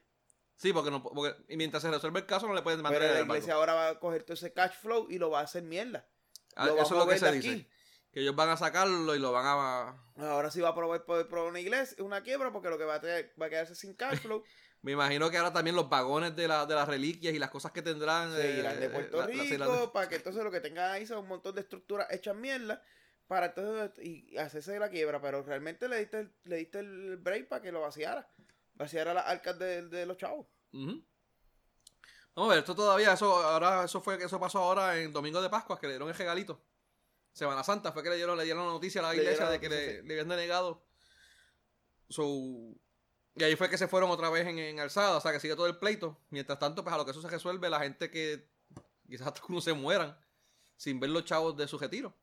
Sí, 0.56 0.74
porque, 0.74 0.92
no, 0.92 1.02
porque 1.04 1.36
y 1.50 1.58
mientras 1.58 1.84
se 1.84 1.90
resuelve 1.92 2.20
el 2.20 2.26
caso 2.26 2.48
no 2.48 2.54
le 2.54 2.62
pueden 2.62 2.80
Pero 2.80 2.90
mantener 2.90 3.12
la 3.14 3.20
el 3.20 3.26
iglesia 3.28 3.54
ahora 3.56 3.74
va 3.74 3.90
a 3.90 4.00
coger 4.00 4.24
todo 4.24 4.34
ese 4.34 4.54
cash 4.54 4.74
flow 4.82 5.08
y 5.10 5.18
lo 5.18 5.30
va 5.30 5.40
a 5.42 5.44
hacer 5.44 5.64
mierda. 5.64 6.08
Ah, 6.56 6.68
Eso 6.68 6.82
es 6.84 6.92
lo 6.92 7.08
que 7.08 7.18
se 7.18 7.32
dice. 7.32 7.68
Que 8.12 8.20
ellos 8.22 8.36
van 8.36 8.50
a 8.50 8.58
sacarlo 8.58 9.16
y 9.16 9.20
lo 9.20 9.32
van 9.32 9.46
a... 9.48 9.98
Ahora 10.18 10.52
sí 10.52 10.62
va 10.62 10.70
a 10.70 10.76
probar 10.76 11.04
poder 11.04 11.28
probar 11.28 11.50
una 11.50 11.60
iglesia, 11.60 12.04
una 12.04 12.22
quiebra, 12.22 12.52
porque 12.52 12.70
lo 12.70 12.78
que 12.78 12.84
va 12.84 12.96
a, 12.96 13.02
tener, 13.02 13.34
va 13.42 13.48
a 13.48 13.50
quedarse 13.50 13.74
sin 13.74 13.96
cash 13.96 14.20
flow 14.20 14.44
Me 14.84 14.92
imagino 14.92 15.32
que 15.32 15.38
ahora 15.38 15.54
también 15.54 15.78
los 15.78 15.90
vagones 15.90 16.36
de, 16.36 16.46
la, 16.48 16.66
de 16.66 16.76
las 16.76 16.88
reliquias 16.90 17.34
y 17.34 17.40
las 17.40 17.50
cosas 17.50 17.72
que 17.72 17.82
tendrán. 17.82 18.36
Se 18.36 18.58
eh, 18.58 18.60
irán 18.60 18.80
de 18.82 18.86
eh, 18.88 18.90
Puerto 18.90 19.18
la- 19.18 19.28
las 19.28 19.50
Rico 19.50 19.56
irán- 19.56 19.92
para 19.94 20.10
que 20.10 20.18
entonces 20.18 20.44
lo 20.44 20.52
que 20.52 20.60
tengan 20.60 20.92
ahí 20.92 21.08
sea 21.08 21.18
un 21.18 21.28
montón 21.28 21.56
de 21.56 21.62
estructuras 21.62 22.06
hechas 22.12 22.36
mierda 22.36 22.84
para 23.28 23.48
entonces 23.48 23.92
y 24.06 24.38
hacerse 24.38 24.78
la 24.78 24.90
quiebra, 24.90 25.22
pero 25.22 25.42
realmente 25.42 25.88
le 25.88 25.98
diste 26.00 26.20
el, 26.20 26.34
le 26.44 26.58
diste 26.58 26.80
el 26.80 27.16
break 27.16 27.48
para 27.48 27.62
que 27.62 27.72
lo 27.72 27.80
vaciara, 27.80 28.30
vaciara 28.74 29.14
las 29.14 29.26
arcas 29.26 29.58
de, 29.60 29.88
de 29.88 30.06
los 30.06 30.18
chavos. 30.18 30.48
Vamos 32.36 32.52
a 32.52 32.56
ver, 32.56 32.60
esto 32.60 32.76
todavía, 32.76 33.14
eso 33.14 33.32
ahora, 33.44 33.84
eso 33.84 34.02
fue, 34.02 34.24
eso 34.24 34.40
pasó 34.40 34.60
ahora 34.60 35.00
en 35.00 35.14
Domingo 35.14 35.42
de 35.42 35.50
Pascua, 35.50 35.80
que 35.80 35.88
le 35.88 35.94
dieron 35.94 36.10
el 36.10 36.16
regalito. 36.16 36.64
Semana 37.32 37.64
Santa 37.64 37.92
fue 37.92 38.04
que 38.04 38.10
le 38.10 38.16
dieron, 38.16 38.38
le 38.38 38.44
dieron 38.44 38.66
la 38.66 38.72
noticia 38.74 39.02
a 39.02 39.04
la 39.06 39.14
Le 39.14 39.18
iglesia 39.22 39.50
de 39.50 39.60
que 39.60 39.68
sí. 39.68 40.08
le 40.08 40.14
habían 40.14 40.30
denegado. 40.30 40.86
So, 42.10 42.76
y 43.36 43.44
ahí 43.44 43.56
fue 43.56 43.70
que 43.70 43.78
se 43.78 43.88
fueron 43.88 44.12
otra 44.12 44.30
vez 44.30 44.48
en, 44.48 44.60
en 44.60 44.80
alzada, 44.80 45.18
o 45.18 45.22
sea 45.22 45.32
que 45.32 45.40
sigue 45.40 45.56
todo 45.56 45.68
el 45.68 45.78
pleito. 45.78 46.20
Mientras 46.30 46.60
tanto, 46.60 46.84
pues 46.84 46.94
a 46.94 46.98
lo 46.98 47.06
que 47.06 47.12
eso 47.12 47.22
se 47.22 47.30
resuelve, 47.30 47.70
la 47.70 47.80
gente 47.80 48.12
que 48.12 48.50
quizás 49.08 49.28
hasta 49.28 49.42
uno 49.50 49.62
se 49.62 49.74
mueran 49.74 50.18
sin 50.76 51.00
ver 51.00 51.10
los 51.10 51.26
chavos 51.26 51.56
de 51.58 51.68
su 51.68 51.78
retiro. 51.78 52.16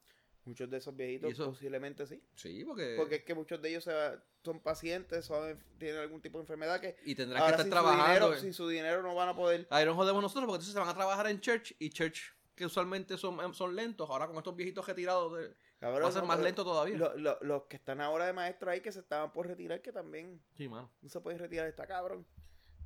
Muchos 0.44 0.70
de 0.70 0.78
esos 0.78 0.96
viejitos 0.96 1.34
posiblemente 1.38 2.06
sí, 2.06 2.22
Sí, 2.34 2.64
porque, 2.64 2.94
porque 2.96 3.16
es 3.16 3.24
que 3.24 3.34
muchos 3.34 3.60
de 3.60 3.68
ellos 3.68 3.84
se 3.84 3.92
va- 3.92 4.22
son 4.42 4.58
pacientes, 4.60 5.24
son, 5.26 5.62
tienen 5.78 6.00
algún 6.00 6.20
tipo 6.22 6.38
de 6.38 6.42
enfermedad 6.44 6.80
que 6.80 6.96
y 7.04 7.14
tendrán 7.14 7.42
que 7.42 7.48
sin 7.48 7.52
estar 7.52 7.64
su, 7.66 7.70
trabajando. 7.70 8.26
dinero, 8.26 8.40
sin 8.40 8.54
su 8.54 8.66
dinero 8.68 9.02
no 9.02 9.14
van 9.14 9.28
a 9.28 9.36
poder. 9.36 9.66
Ahí 9.70 9.84
no 9.84 9.94
jodemos 9.94 10.22
nosotros 10.22 10.44
porque 10.46 10.56
entonces 10.56 10.72
se 10.72 10.78
van 10.80 10.88
a 10.88 10.94
trabajar 10.94 11.26
en 11.28 11.40
church 11.40 11.74
y 11.78 11.90
church 11.90 12.32
que 12.54 12.64
usualmente 12.64 13.16
son, 13.18 13.54
son 13.54 13.76
lentos. 13.76 14.08
Ahora 14.08 14.26
con 14.26 14.36
estos 14.36 14.56
viejitos 14.56 14.86
retirados 14.86 15.36
de- 15.38 15.54
Cabrón, 15.78 16.04
va 16.04 16.08
a 16.08 16.12
ser 16.12 16.22
no, 16.22 16.28
más 16.28 16.40
lento 16.40 16.62
todavía. 16.64 16.96
lo- 16.96 17.16
lo- 17.16 17.38
los 17.42 17.62
que 17.64 17.76
están 17.76 18.00
ahora 18.00 18.26
de 18.26 18.32
maestro 18.34 18.70
ahí 18.70 18.80
que 18.80 18.92
se 18.92 19.00
estaban 19.00 19.32
por 19.32 19.46
retirar 19.46 19.80
que 19.82 19.92
también 19.92 20.42
Sí, 20.56 20.68
mano. 20.68 20.90
no 21.02 21.08
se 21.08 21.20
pueden 21.20 21.38
retirar, 21.38 21.66
está 21.68 21.86
cabrón. 21.86 22.26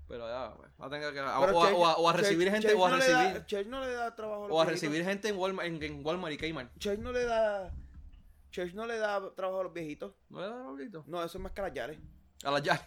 Pero 0.07 0.29
ya, 0.29 0.55
pues, 0.57 0.71
va 0.81 0.87
a 0.87 0.91
tener 0.91 1.13
que- 1.13 1.21
a- 1.21 1.41
o, 1.41 1.45
a, 1.45 1.53
Church- 1.53 1.75
o 1.77 1.87
a- 1.87 1.97
o 1.97 2.09
a 2.09 2.13
Church- 2.13 2.21
recibir 2.21 2.51
gente, 2.51 2.69
Church 2.69 2.81
o 2.81 2.87
a 2.87 2.91
no 2.91 2.97
da- 2.99 3.33
recibir, 3.35 3.67
no 3.69 3.81
le 3.81 3.93
da 3.93 4.15
trabajo 4.15 4.45
a 4.45 4.49
los 4.49 4.57
o 4.57 4.61
a 4.61 4.65
viejitos. 4.65 4.83
recibir 4.91 5.05
gente 5.05 5.29
en 5.29 5.37
Walmart, 5.37 5.67
en, 5.69 5.83
en 5.83 6.05
Walmart 6.07 6.35
y 6.35 6.37
Kmart. 6.39 6.79
Church 6.79 6.99
no 6.99 7.11
le 7.13 7.25
da. 7.25 7.75
Church 8.51 8.75
no 8.75 8.87
le 8.87 8.99
da 8.99 9.35
trabajo 9.35 9.61
a 9.61 9.65
los 9.65 9.73
viejitos. 9.73 10.15
¿No 10.29 10.41
le 10.41 10.47
da 10.49 10.63
Roblito? 10.63 11.05
No, 11.07 11.25
eso 11.25 11.39
es 11.39 11.43
más 11.43 11.53
que 11.53 11.61
a 11.61 11.65
las 11.65 11.73
Yares. 11.75 11.99
A 12.45 12.51
las 12.51 12.63
llaves. 12.63 12.83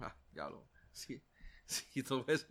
Ah, 0.00 0.14
ya 0.32 0.48
lo. 0.48 0.68
Sí. 0.92 1.22
Sí, 1.66 2.02
todo 2.02 2.24
eso. 2.28 2.46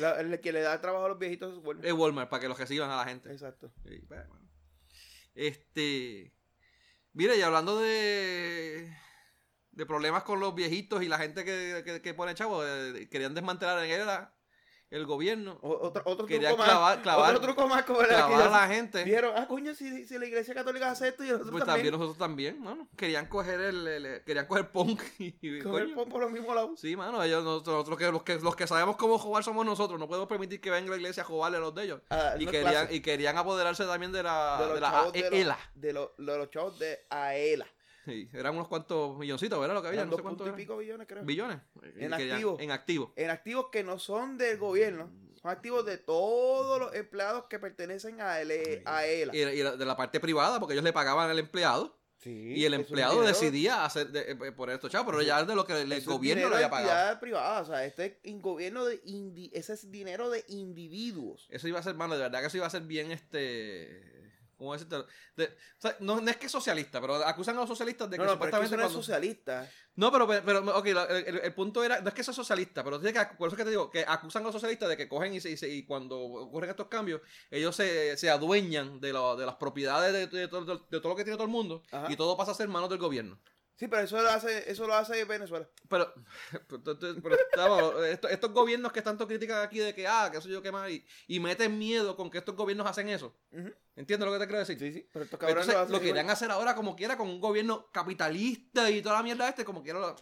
La- 0.00 0.18
El, 0.20 0.40
que 0.40 0.52
le 0.52 0.60
da 0.62 0.80
trabajo 0.80 1.04
a 1.04 1.08
los 1.10 1.18
viejitos 1.18 1.52
es 1.56 1.64
Walmart. 1.64 1.86
Es 1.86 1.92
Walmart 1.92 2.28
para 2.30 2.40
que 2.40 2.48
los 2.48 2.58
reciban 2.58 2.90
a 2.90 2.96
la 2.96 3.04
gente. 3.04 3.30
Exacto. 3.30 3.72
Sí, 3.86 3.98
pues, 4.08 4.26
bueno. 4.28 4.48
Este. 5.34 6.32
Mire, 7.12 7.36
y 7.36 7.42
hablando 7.42 7.78
de. 7.80 8.92
De 9.72 9.86
problemas 9.86 10.22
con 10.22 10.38
los 10.38 10.54
viejitos 10.54 11.02
y 11.02 11.08
la 11.08 11.18
gente 11.18 11.44
que, 11.44 11.82
que, 11.84 12.02
que 12.02 12.14
pone 12.14 12.34
chavo, 12.34 12.62
eh, 12.66 13.08
querían 13.10 13.34
desmantelar 13.34 13.82
en 13.84 14.06
la- 14.06 14.32
el 14.90 15.06
gobierno. 15.06 15.58
Otro, 15.62 16.02
otro 16.04 16.26
Quería 16.26 16.48
truco 16.50 16.64
clavar- 16.64 16.96
más. 16.96 17.02
clavar- 17.02 17.30
otro 17.34 17.40
truco 17.40 17.66
más 17.66 17.82
como 17.84 18.02
el 18.02 18.08
Clavar 18.08 18.42
a 18.48 18.50
la 18.50 18.68
gente. 18.68 19.02
Vieron, 19.04 19.32
ah, 19.34 19.48
coño, 19.48 19.74
si, 19.74 20.04
si 20.04 20.18
la 20.18 20.26
iglesia 20.26 20.52
católica 20.52 20.90
hace 20.90 21.08
esto 21.08 21.24
y 21.24 21.28
nosotros 21.28 21.50
Pues 21.52 21.64
también. 21.64 21.86
también 21.86 21.92
nosotros 21.94 22.18
también, 22.18 22.60
mano. 22.62 22.86
Querían 22.94 23.26
coger 23.26 23.58
el, 23.60 23.86
el- 23.88 24.22
querían 24.24 24.44
coger 24.44 24.68
punk 24.70 25.00
y, 25.18 25.60
Coger 25.62 25.94
pon 25.94 26.10
por 26.10 26.20
los 26.20 26.30
mismos 26.30 26.54
lados. 26.54 26.78
Sí, 26.78 26.94
mano, 26.94 27.22
ellos 27.22 27.42
nosotros, 27.42 27.74
nosotros 27.76 27.98
que, 27.98 28.12
los 28.12 28.22
que 28.22 28.34
los 28.40 28.54
que 28.54 28.66
sabemos 28.66 28.96
cómo 28.96 29.16
jugar 29.16 29.42
somos 29.42 29.64
nosotros, 29.64 29.98
no 29.98 30.06
podemos 30.06 30.28
permitir 30.28 30.60
que 30.60 30.70
venga 30.70 30.90
la 30.90 30.96
iglesia 30.96 31.22
a 31.22 31.26
jugarle 31.26 31.56
a 31.56 31.60
los 31.60 31.74
de 31.74 31.84
ellos. 31.84 32.02
Ah, 32.10 32.34
Y 32.38 32.44
no 32.44 32.50
querían, 32.50 32.88
y 32.90 33.00
querían 33.00 33.38
apoderarse 33.38 33.86
también 33.86 34.12
de 34.12 34.22
la, 34.22 34.58
de 34.60 34.74
de 34.74 34.80
los 34.82 35.12
de 35.14 35.26
AELA. 35.38 35.58
de 35.74 35.92
los, 35.94 36.10
de 36.18 36.36
los 36.36 36.50
chavos 36.50 36.78
de 36.78 37.06
AELA. 37.08 37.66
Sí, 38.04 38.28
eran 38.32 38.54
unos 38.54 38.66
cuantos 38.68 39.16
milloncitos, 39.16 39.60
¿verdad? 39.60 39.74
Lo 39.74 39.82
que 39.82 39.88
había, 39.88 40.00
Eran 40.00 40.10
no 40.10 40.16
sé 40.16 40.22
cuántos 40.22 40.48
y 40.48 40.52
pico 40.52 40.76
billones, 40.76 41.06
creo. 41.06 41.24
Billones. 41.24 41.58
En 41.96 42.12
Y 42.12 42.16
querían- 42.16 42.32
activo. 42.32 42.56
En 42.60 42.70
activo. 42.72 43.12
en 43.16 43.30
activos 43.30 43.66
que 43.70 43.84
no 43.84 43.98
son 43.98 44.36
del 44.38 44.58
gobierno, 44.58 45.08
son 45.40 45.50
activos 45.50 45.86
de 45.86 45.98
todos 45.98 46.80
los 46.80 46.94
empleados 46.94 47.44
que 47.48 47.58
pertenecen 47.60 48.20
a, 48.20 48.40
el, 48.40 48.82
a 48.84 49.06
ELA. 49.06 49.34
Y, 49.36 49.38
y 49.40 49.62
de 49.62 49.84
la 49.86 49.96
parte 49.96 50.18
privada, 50.20 50.58
porque 50.58 50.72
ellos 50.74 50.84
le 50.84 50.92
pagaban 50.92 51.30
al 51.30 51.38
empleado. 51.38 51.96
Sí, 52.18 52.52
y 52.54 52.64
el 52.64 52.74
empleado 52.74 53.20
decidía 53.22 53.84
hacer 53.84 54.10
de, 54.12 54.30
eh, 54.30 54.52
por 54.52 54.70
esto, 54.70 54.88
chavo, 54.88 55.06
pero 55.10 55.22
ya 55.22 55.40
es 55.40 55.46
de 55.48 55.56
lo 55.56 55.66
que 55.66 55.80
el 55.80 56.04
gobierno 56.04 56.44
le 56.44 56.50
de 56.50 56.54
había 56.64 56.70
pagado. 56.70 57.18
privadas, 57.18 57.68
o 57.68 57.72
sea, 57.72 57.84
este 57.84 58.20
es 58.22 58.40
gobierno 58.40 58.84
de 58.84 59.02
indi- 59.02 59.50
ese 59.52 59.72
es 59.72 59.90
dinero 59.90 60.30
de 60.30 60.44
individuos. 60.46 61.48
Eso 61.50 61.66
iba 61.66 61.80
a 61.80 61.82
ser, 61.82 61.96
mano, 61.96 62.14
de 62.14 62.20
verdad 62.22 62.38
que 62.40 62.46
eso 62.46 62.56
iba 62.58 62.66
a 62.66 62.70
ser 62.70 62.82
bien, 62.82 63.10
este... 63.10 64.11
¿Cómo 64.62 64.72
decirte? 64.74 64.96
De- 65.36 65.46
o 65.46 65.80
sea, 65.80 65.96
no, 66.00 66.20
no 66.20 66.30
es 66.30 66.36
que 66.36 66.46
es 66.46 66.52
socialista, 66.52 67.00
pero 67.00 67.16
acusan 67.16 67.56
a 67.56 67.60
los 67.60 67.68
socialistas 67.68 68.08
de 68.08 68.16
que 68.16 68.22
No, 68.24 68.30
no, 68.30 68.38
pero 68.38 68.48
es 68.48 68.50
que 68.60 68.66
supuestamente 68.66 68.74
eso 68.74 68.76
no 68.76 68.82
es 68.82 68.92
cuando- 68.92 69.02
socialista. 69.02 69.70
No, 69.94 70.10
pero, 70.12 70.26
pero 70.26 70.78
ok, 70.78 70.86
el, 70.86 71.38
el 71.40 71.54
punto 71.54 71.84
era, 71.84 72.00
no 72.00 72.08
es 72.08 72.14
que 72.14 72.24
sea 72.24 72.32
socialista, 72.32 72.82
pero 72.82 72.98
que, 73.00 73.12
por 73.36 73.48
eso 73.48 73.54
es 73.54 73.58
que 73.58 73.64
te 73.64 73.70
digo, 73.70 73.90
que 73.90 74.04
acusan 74.08 74.42
a 74.42 74.46
los 74.46 74.54
socialistas 74.54 74.88
de 74.88 74.96
que 74.96 75.08
cogen 75.08 75.34
y, 75.34 75.40
se, 75.40 75.50
y, 75.50 75.56
se- 75.56 75.68
y 75.68 75.84
cuando 75.84 76.18
ocurren 76.18 76.70
estos 76.70 76.86
cambios, 76.88 77.20
ellos 77.50 77.76
se, 77.76 78.16
se 78.16 78.30
adueñan 78.30 79.00
de, 79.00 79.12
lo- 79.12 79.36
de 79.36 79.44
las 79.44 79.56
propiedades 79.56 80.12
de, 80.12 80.26
de 80.38 80.48
todo- 80.48 80.64
de 80.88 81.00
todo 81.00 81.08
lo 81.10 81.16
que 81.16 81.24
tiene 81.24 81.36
todo 81.36 81.44
el 81.46 81.52
mundo 81.52 81.82
Ajá. 81.90 82.06
y 82.10 82.16
todo 82.16 82.36
pasa 82.36 82.52
a 82.52 82.54
ser 82.54 82.68
manos 82.68 82.88
del 82.88 82.98
gobierno. 82.98 83.38
Sí, 83.82 83.88
pero 83.88 84.02
eso 84.02 84.22
lo 84.22 84.30
hace, 84.30 84.70
eso 84.70 84.86
lo 84.86 84.94
hace 84.94 85.24
Venezuela. 85.24 85.68
Pero, 85.88 86.14
pero, 86.68 87.36
pero, 87.50 88.04
estos, 88.04 88.30
estos 88.30 88.52
gobiernos 88.52 88.92
que 88.92 89.02
tanto 89.02 89.26
critican 89.26 89.60
aquí 89.60 89.80
de 89.80 89.92
que, 89.92 90.06
ah, 90.06 90.28
que 90.30 90.38
eso 90.38 90.48
yo 90.48 90.62
qué 90.62 90.70
más, 90.70 90.88
y, 90.88 91.04
y 91.26 91.40
meten 91.40 91.76
miedo 91.76 92.14
con 92.14 92.30
que 92.30 92.38
estos 92.38 92.54
gobiernos 92.54 92.86
hacen 92.86 93.08
eso. 93.08 93.36
Ujú. 93.50 93.74
¿Entiendes 93.96 94.24
lo 94.24 94.32
que 94.32 94.38
te 94.38 94.46
quiero 94.46 94.60
decir? 94.60 94.78
Sí, 94.78 94.92
sí, 94.92 95.08
pero 95.12 95.24
estos 95.24 95.36
cabrones 95.36 95.66
Entonces, 95.66 95.90
lo 95.90 95.98
lo 95.98 96.00
querían 96.00 96.30
hacer 96.30 96.52
ahora 96.52 96.76
como 96.76 96.94
quiera, 96.94 97.16
con 97.16 97.28
un 97.28 97.40
gobierno 97.40 97.90
capitalista 97.90 98.88
y 98.88 99.02
toda 99.02 99.16
la 99.16 99.24
mierda 99.24 99.48
este, 99.48 99.64
como 99.64 99.82
quiera 99.82 99.98
lo, 99.98 100.14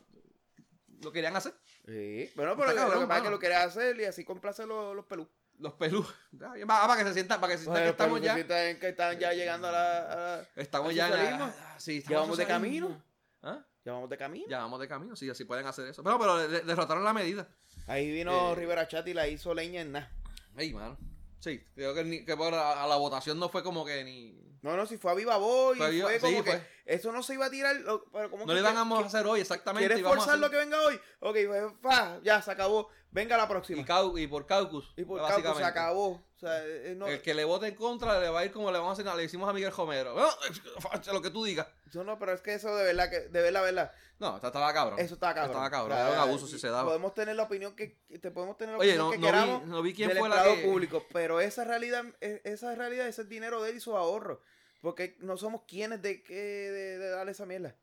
lo 1.02 1.12
querían 1.12 1.36
hacer. 1.36 1.52
Sí, 1.84 2.32
bueno, 2.36 2.56
pero 2.56 2.70
lo 2.70 2.76
cabrón, 2.76 3.00
que 3.00 3.06
pasa 3.08 3.18
es 3.18 3.24
que 3.24 3.30
lo 3.30 3.38
quiere 3.38 3.54
hacer 3.56 4.00
y 4.00 4.04
así 4.06 4.24
complace 4.24 4.64
los, 4.64 4.96
los 4.96 5.04
pelú. 5.04 5.28
Los 5.58 5.74
pelú. 5.74 6.02
Ah, 6.66 6.86
para 6.86 7.02
que 7.02 7.08
se 7.08 7.12
sientan, 7.12 7.38
para 7.42 7.52
que 7.52 7.58
se 7.58 7.64
sientan 7.64 7.82
que 7.82 7.90
estamos 7.90 8.22
ya. 8.22 8.34
que 8.34 8.88
están 8.88 9.18
ya 9.18 9.34
llegando 9.34 9.68
a 9.68 9.72
la... 9.72 10.38
a 10.38 10.46
Estamos 10.56 10.88
al 10.88 10.94
ya 10.94 11.10
la, 11.10 11.54
sí, 11.76 11.98
estamos 11.98 12.10
Ya 12.10 12.20
vamos 12.20 12.38
de 12.38 12.46
camino. 12.46 13.09
¿Ah? 13.42 13.64
Ya 13.84 13.92
vamos 13.92 14.10
de 14.10 14.16
camino. 14.18 14.46
Ya 14.48 14.58
vamos 14.58 14.78
de 14.80 14.88
camino, 14.88 15.16
sí, 15.16 15.28
así 15.30 15.44
pueden 15.44 15.66
hacer 15.66 15.86
eso. 15.88 16.02
Pero, 16.04 16.18
pero 16.18 16.36
de- 16.36 16.60
derrotaron 16.62 17.02
la 17.04 17.12
medida. 17.14 17.48
Ahí 17.86 18.10
vino 18.12 18.52
Eh, 18.52 18.54
Rivera 18.54 18.86
Chat 18.88 19.06
y 19.08 19.14
la 19.14 19.26
hizo 19.28 19.54
leña 19.54 19.80
en 19.80 19.92
nada. 19.92 20.12
Ey, 20.56 20.72
mano. 20.74 20.98
Sí, 21.38 21.64
creo 21.74 21.94
que, 21.94 22.04
ni- 22.04 22.24
que 22.24 22.36
por 22.36 22.52
a, 22.52 22.84
a 22.84 22.86
la 22.86 22.96
votación 22.96 23.38
no 23.38 23.48
fue 23.48 23.62
como 23.62 23.84
que 23.84 24.04
ni. 24.04 24.38
No, 24.62 24.76
no, 24.76 24.84
si 24.84 24.98
fue 24.98 25.10
a 25.12 25.14
Viva 25.14 25.38
Voz 25.38 25.74
y 25.76 25.78
Fue 25.78 25.86
a 25.86 25.88
Viva- 25.88 26.08
fue 26.10 26.18
como 26.20 26.30
sí, 26.38 26.44
que 26.44 26.50
fue. 26.50 26.68
eso 26.84 27.12
no 27.12 27.22
se 27.22 27.32
iba 27.32 27.46
a 27.46 27.50
tirar, 27.50 27.74
lo- 27.76 28.04
pero 28.12 28.30
como 28.30 28.44
No 28.44 28.48
que 28.52 28.54
le 28.56 28.60
van 28.60 28.76
a 28.76 28.98
hacer 29.06 29.26
hoy 29.26 29.40
exactamente. 29.40 29.86
¿Quieres 29.88 30.04
a 30.04 30.08
forzar 30.10 30.28
hacer- 30.30 30.40
lo 30.40 30.50
que 30.50 30.56
venga 30.58 30.82
hoy? 30.82 31.00
Ok, 31.20 31.36
pues, 31.46 31.72
pa, 31.80 32.20
ya 32.22 32.42
se 32.42 32.50
acabó. 32.50 32.88
Venga 33.10 33.38
la 33.38 33.48
próxima. 33.48 33.80
y, 33.80 33.84
cau- 33.84 34.20
y 34.22 34.26
por 34.26 34.44
caucus. 34.44 34.92
Y 34.98 35.04
por 35.06 35.18
causa 35.18 35.36
se 35.36 35.40
básicamente. 35.42 35.66
acabó. 35.80 36.22
O 36.40 36.46
sea, 36.46 36.64
eh, 36.66 36.94
no, 36.96 37.06
El 37.06 37.20
que 37.20 37.34
le 37.34 37.44
vote 37.44 37.66
en 37.66 37.74
contra 37.74 38.18
le 38.18 38.30
va 38.30 38.40
a 38.40 38.44
ir 38.46 38.50
como 38.50 38.72
le 38.72 38.78
vamos 38.78 38.98
a 38.98 39.02
hacer, 39.02 39.14
le 39.14 39.24
hicimos 39.24 39.46
a 39.46 39.52
Miguel 39.52 39.70
Romero. 39.76 40.14
No, 40.14 41.12
lo 41.12 41.20
que 41.20 41.28
tú 41.28 41.44
digas. 41.44 41.66
eso 41.86 42.02
no, 42.02 42.18
pero 42.18 42.32
es 42.32 42.40
que 42.40 42.54
eso 42.54 42.74
de 42.74 42.82
verdad, 42.84 43.10
que, 43.10 43.20
de 43.28 43.42
verdad, 43.42 43.62
verdad, 43.62 43.92
No, 44.18 44.36
esta 44.36 44.46
estaba 44.46 44.72
cabrón. 44.72 44.98
eso 45.00 45.12
está 45.14 45.34
cabrón. 45.34 45.50
Estaba 45.50 45.70
cabrón. 45.70 45.98
Era 45.98 46.10
un 46.12 46.16
abuso 46.16 46.46
si 46.46 46.58
se 46.58 46.68
daba. 46.68 46.84
Podemos 46.88 47.12
tener 47.12 47.36
la 47.36 47.42
opinión 47.42 47.76
que, 47.76 47.98
te 48.22 48.30
podemos 48.30 48.56
tener 48.56 48.72
la 48.74 48.80
Oye, 48.80 48.98
opinión 48.98 49.06
no, 49.06 49.10
que 49.12 49.18
no 49.18 49.26
queramos 49.26 49.64
vi, 49.64 49.70
no 49.70 49.82
vi 49.82 49.92
quién 49.94 50.08
del 50.08 50.16
fue 50.18 50.28
la 50.30 50.36
empleado 50.36 50.56
que. 50.62 50.66
público, 50.66 51.04
pero 51.12 51.42
esa 51.42 51.64
realidad, 51.64 52.04
e- 52.22 52.40
esa 52.44 52.74
realidad, 52.74 53.06
ese 53.06 53.20
es 53.20 53.28
dinero 53.28 53.62
de 53.62 53.70
él 53.72 53.76
y 53.76 53.80
sus 53.80 53.92
ahorros. 53.94 54.38
Porque 54.80 55.18
no 55.20 55.36
somos 55.36 55.64
quienes 55.68 56.00
de, 56.00 56.22
que, 56.22 56.34
de, 56.34 56.98
de 56.98 57.10
darle 57.10 57.32
esa 57.32 57.44
mierda. 57.44 57.76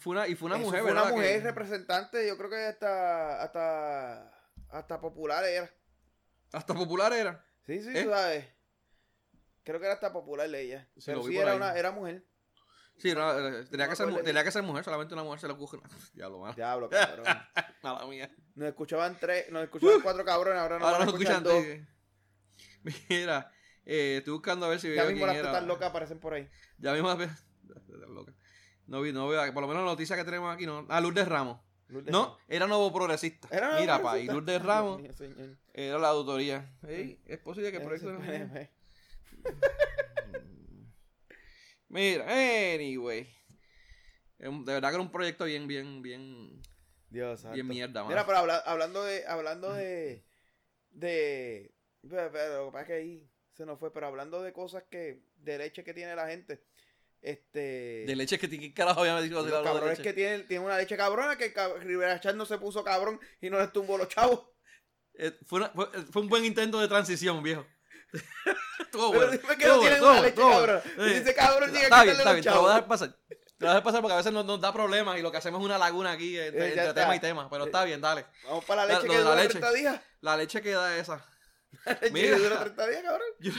Fue 0.00 0.10
una, 0.10 0.26
y 0.26 0.34
fue 0.34 0.46
una 0.46 0.56
Eso 0.56 0.64
mujer, 0.66 0.80
fue 0.82 0.90
¿verdad? 0.90 1.04
una 1.06 1.12
mujer 1.12 1.38
Que- 1.40 1.44
representante, 1.46 2.26
yo 2.26 2.36
creo 2.36 2.50
que 2.50 2.64
hasta, 2.66 3.42
hasta, 3.44 4.32
hasta 4.70 5.00
popular 5.00 5.44
era. 5.44 5.70
Hasta 6.52 6.74
popular 6.74 7.12
era. 7.12 7.44
Sí, 7.66 7.82
sí, 7.82 7.90
¿Eh? 7.94 8.04
tú 8.04 8.10
sabes. 8.10 8.46
Creo 9.64 9.80
que 9.80 9.86
era 9.86 9.94
hasta 9.94 10.12
popular 10.12 10.52
ella. 10.54 10.88
Sí, 10.96 11.02
pero 11.06 11.18
lo 11.18 11.24
sí 11.24 11.36
era 11.36 11.50
ahí. 11.52 11.56
una, 11.56 11.72
era 11.74 11.90
mujer. 11.90 12.24
Sí, 12.98 13.12
no, 13.14 13.30
eh, 13.30 13.64
tenía, 13.70 13.86
No 13.86 13.90
que 13.90 13.96
ser, 13.96 14.06
mu- 14.06 14.12
acuerdo. 14.12 14.24
tenía 14.26 14.44
que 14.44 14.50
ser 14.52 14.62
mujer, 14.62 14.84
solamente 14.84 15.12
una 15.14 15.24
mujer 15.24 15.40
se 15.40 15.46
le 15.48 15.52
ocurre. 15.52 15.80
Ya 16.14 16.28
lo 16.28 16.38
malo. 16.38 16.54
Diablo, 16.54 16.88
cabrón. 16.88 17.26
Mala 17.82 18.06
mía. 18.06 18.30
Nos 18.54 18.68
escuchaban 18.68 19.18
tres, 19.20 19.50
nos 19.50 19.64
escuchaban 19.64 20.00
cuatro 20.00 20.24
cabrones, 20.24 20.60
ahora 20.62 20.78
nos 20.78 20.84
Ahora 20.88 20.98
van 21.00 21.08
a 21.08 21.10
no 21.12 21.18
escuchar 21.18 21.42
escuchan. 21.42 21.86
dos. 22.84 22.96
Mira, 23.10 23.52
eh, 23.84 24.16
estoy 24.18 24.32
buscando 24.32 24.66
a 24.66 24.68
ver 24.70 24.80
si 24.80 24.88
Ya 24.94 25.02
veo 25.02 25.10
mismo 25.12 25.26
quién 25.26 25.28
las 25.28 25.36
era. 25.36 25.52
tetas 25.52 25.66
locas 25.66 25.90
aparecen 25.90 26.20
por 26.20 26.34
ahí. 26.34 26.48
Ya 26.78 26.92
mismo 26.92 27.08
las 27.08 27.18
veo. 27.18 27.28
Loca. 28.08 28.32
No 28.86 29.00
vi, 29.02 29.12
no 29.12 29.28
veo. 29.28 29.52
Por 29.52 29.62
lo 29.62 29.68
menos 29.68 29.82
la 29.82 29.90
noticia 29.90 30.16
que 30.16 30.24
tenemos 30.24 30.54
aquí, 30.54 30.64
no. 30.64 30.86
Ah, 30.88 31.00
Lourdes 31.00 31.28
Ramos. 31.28 31.60
Lourdes 31.88 32.10
No, 32.12 32.22
Ramos. 32.24 32.38
era 32.48 32.66
nuevo 32.66 32.92
progresista. 32.92 33.48
Era 33.50 33.78
Mira, 33.80 34.02
pa, 34.02 34.18
y. 34.18 34.26
Lourdes 34.26 34.62
Ramos 34.62 35.02
era 35.72 35.98
la 35.98 36.08
autoría. 36.08 36.68
Ey, 36.86 37.20
es 37.26 37.38
posible 37.38 37.70
que 37.70 37.78
eso. 37.78 38.18
PNP. 38.18 38.70
Mira, 41.88 42.24
anyway. 42.74 43.28
De 44.38 44.50
verdad 44.50 44.88
que 44.90 44.94
era 44.96 45.02
un 45.02 45.10
proyecto 45.12 45.44
bien, 45.44 45.66
bien, 45.66 46.02
bien, 46.02 46.60
Dios 47.08 47.50
bien 47.52 47.66
mierda, 47.66 48.02
mano. 48.02 48.08
Mira, 48.08 48.26
pero 48.26 48.38
habla- 48.38 48.62
hablando 48.66 49.02
de, 49.04 49.26
hablando 49.26 49.72
de, 49.72 50.24
de, 50.90 51.72
pero, 52.08 52.30
pero 52.32 52.58
lo 52.58 52.66
que 52.66 52.72
pasa 52.72 52.82
es 52.82 52.86
que 52.88 52.92
ahí 52.94 53.30
se 53.54 53.64
nos 53.64 53.78
fue, 53.78 53.92
pero 53.92 54.08
hablando 54.08 54.42
de 54.42 54.52
cosas 54.52 54.82
que, 54.90 55.22
de 55.36 55.56
leche 55.58 55.84
que 55.84 55.94
tiene 55.94 56.14
la 56.14 56.28
gente, 56.28 56.62
Este. 57.26 58.04
De 58.06 58.14
leche 58.14 58.38
que 58.38 58.48
¿qué 58.48 58.72
carajo 58.72 59.00
había 59.00 59.20
dicho 59.20 59.42
los 59.42 59.64
cabrones 59.64 59.98
que 59.98 60.12
tienen, 60.12 60.46
tienen 60.46 60.64
una 60.64 60.76
leche 60.78 60.96
cabrona 60.96 61.36
que 61.36 61.52
Rivera 61.80 62.20
Chat 62.20 62.36
no 62.36 62.46
se 62.46 62.56
puso 62.56 62.84
cabrón 62.84 63.18
y 63.40 63.50
no 63.50 63.58
les 63.58 63.72
tumbó 63.72 63.98
los 63.98 64.06
chavos. 64.06 64.46
Eh, 65.14 65.36
fue, 65.44 65.68
fue, 65.74 65.88
fue, 66.12 66.22
un 66.22 66.28
buen 66.28 66.44
intento 66.44 66.80
de 66.80 66.86
transición, 66.86 67.42
viejo. 67.42 67.66
Pero 68.92 69.08
bueno. 69.08 69.32
dime 69.32 69.56
que 69.56 69.66
no 69.66 69.80
tienen 69.80 70.04
una 70.04 70.20
leche 70.20 70.36
cabrona. 70.36 70.82
Dice 70.98 71.34
cabrón, 71.34 71.72
llega 71.72 71.82
está 71.82 72.02
bien, 72.04 72.16
está 72.16 72.32
bien, 72.32 72.44
te 72.44 72.50
lo 72.50 72.60
voy 72.60 72.70
a 72.70 72.74
dejar 72.74 72.86
pasar. 72.86 73.08
Te 73.10 73.34
lo 73.34 73.40
voy 73.58 73.66
a 73.66 73.70
dejar 73.70 73.82
pasar 73.82 74.00
porque 74.02 74.14
a 74.14 74.18
veces 74.18 74.32
nos, 74.32 74.44
nos, 74.44 74.60
da 74.60 74.72
problemas 74.72 75.18
y 75.18 75.22
lo 75.22 75.32
que 75.32 75.38
hacemos 75.38 75.60
es 75.60 75.64
una 75.64 75.78
laguna 75.78 76.12
aquí 76.12 76.38
entre, 76.38 76.64
eh, 76.64 76.78
entre 76.78 76.94
tema 76.94 77.16
y 77.16 77.18
tema. 77.18 77.50
Pero 77.50 77.64
está 77.64 77.82
bien, 77.82 78.00
dale. 78.00 78.24
Vamos 78.44 78.64
para 78.66 78.86
la 78.86 78.94
leche 78.94 79.08
que 79.08 79.18
dura 79.18 79.34
la 79.34 79.48
30 79.48 79.72
días. 79.72 80.00
La 80.20 80.36
leche 80.36 80.62
que 80.62 80.70
da 80.70 80.96
esa. 80.96 81.26
La 81.86 81.92
leche 81.94 82.10
Mira, 82.12 82.36
que 82.36 82.42
dura 82.44 82.60
30 82.60 82.86
días, 82.86 83.02
cabrón. 83.02 83.28
Yo, 83.40 83.52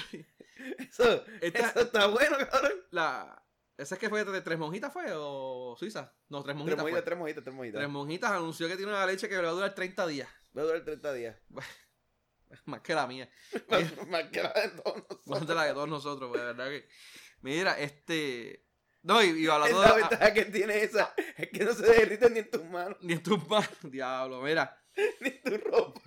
eso, 0.89 1.25
esta, 1.41 1.59
eso 1.67 1.79
está 1.81 2.05
bueno, 2.07 2.37
cabrón. 2.49 2.71
La, 2.91 3.43
¿Ese 3.77 3.93
es 3.93 3.99
que 3.99 4.09
fue 4.09 4.25
de 4.25 4.41
Tres 4.41 4.57
Monjitas 4.57 4.91
fue 4.91 5.05
o 5.13 5.75
Suiza? 5.77 6.11
No, 6.29 6.41
Tres 6.41 6.55
Monjitas. 6.55 6.77
Tres 6.77 6.83
Monjitas, 6.83 7.05
Tres 7.05 7.17
Monjitas, 7.17 7.43
Tres 7.43 7.55
Monjitas. 7.55 7.79
Tres 7.79 7.89
Monjitas 7.89 8.31
anunció 8.31 8.67
que 8.67 8.75
tiene 8.75 8.91
una 8.91 9.05
leche 9.05 9.29
que 9.29 9.35
le 9.35 9.43
va 9.43 9.49
a 9.49 9.53
durar 9.53 9.75
30 9.75 10.07
días. 10.07 10.29
Va 10.57 10.61
a 10.63 10.65
durar 10.65 10.83
30 10.83 11.13
días. 11.13 11.37
Más 12.65 12.81
que 12.81 12.95
la 12.95 13.05
mía. 13.07 13.29
más, 14.07 14.23
que 14.29 14.41
la 14.41 14.53
de 14.53 14.69
todos 14.69 14.95
nosotros. 14.95 15.27
Más 15.27 15.47
de 15.47 15.55
la 15.55 15.63
de 15.65 15.73
todos 15.73 15.89
nosotros, 15.89 16.29
pues, 16.29 16.41
de 16.41 16.47
verdad 16.47 16.69
que. 16.69 16.87
Mira, 17.41 17.77
este. 17.77 18.65
No, 19.03 19.21
y, 19.21 19.43
y 19.43 19.47
hablando 19.47 19.81
La 19.81 19.93
ventaja 19.93 20.33
que 20.33 20.45
tiene 20.45 20.81
esa 20.81 21.13
es 21.35 21.49
que 21.49 21.63
no 21.63 21.73
se 21.73 21.85
derrite 21.85 22.29
ni 22.29 22.39
en 22.39 22.49
tus 22.49 22.63
manos. 22.65 22.97
Ni 23.01 23.13
en 23.13 23.23
tus 23.23 23.47
manos, 23.47 23.69
diablo, 23.83 24.41
mira. 24.41 24.81
ni 25.19 25.27
en 25.29 25.41
tu 25.41 25.57
ropa. 25.57 26.01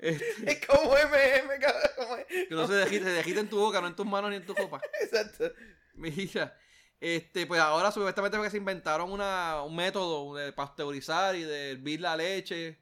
Este, 0.00 0.50
es 0.50 0.66
como 0.66 0.92
MM, 0.92 1.60
cabrón. 1.60 2.24
Que 2.28 2.54
no 2.54 2.66
se 2.66 2.74
dejite, 2.74 3.40
en 3.40 3.48
tu 3.48 3.58
boca, 3.58 3.80
no 3.80 3.86
en 3.86 3.96
tus 3.96 4.06
manos 4.06 4.30
ni 4.30 4.36
en 4.36 4.46
tu 4.46 4.54
copa. 4.54 4.80
Exacto. 5.00 5.52
Mira, 5.94 6.56
este, 6.98 7.46
pues 7.46 7.60
ahora 7.60 7.92
supuestamente 7.92 8.38
porque 8.38 8.50
se 8.50 8.56
inventaron 8.56 9.12
una, 9.12 9.62
un 9.62 9.76
método 9.76 10.34
de 10.34 10.52
pasteurizar 10.52 11.36
y 11.36 11.42
de 11.42 11.72
hervir 11.72 12.00
la 12.00 12.16
leche 12.16 12.78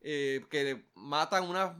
eh, 0.00 0.44
que 0.50 0.90
matan 0.94 1.48
unas 1.48 1.76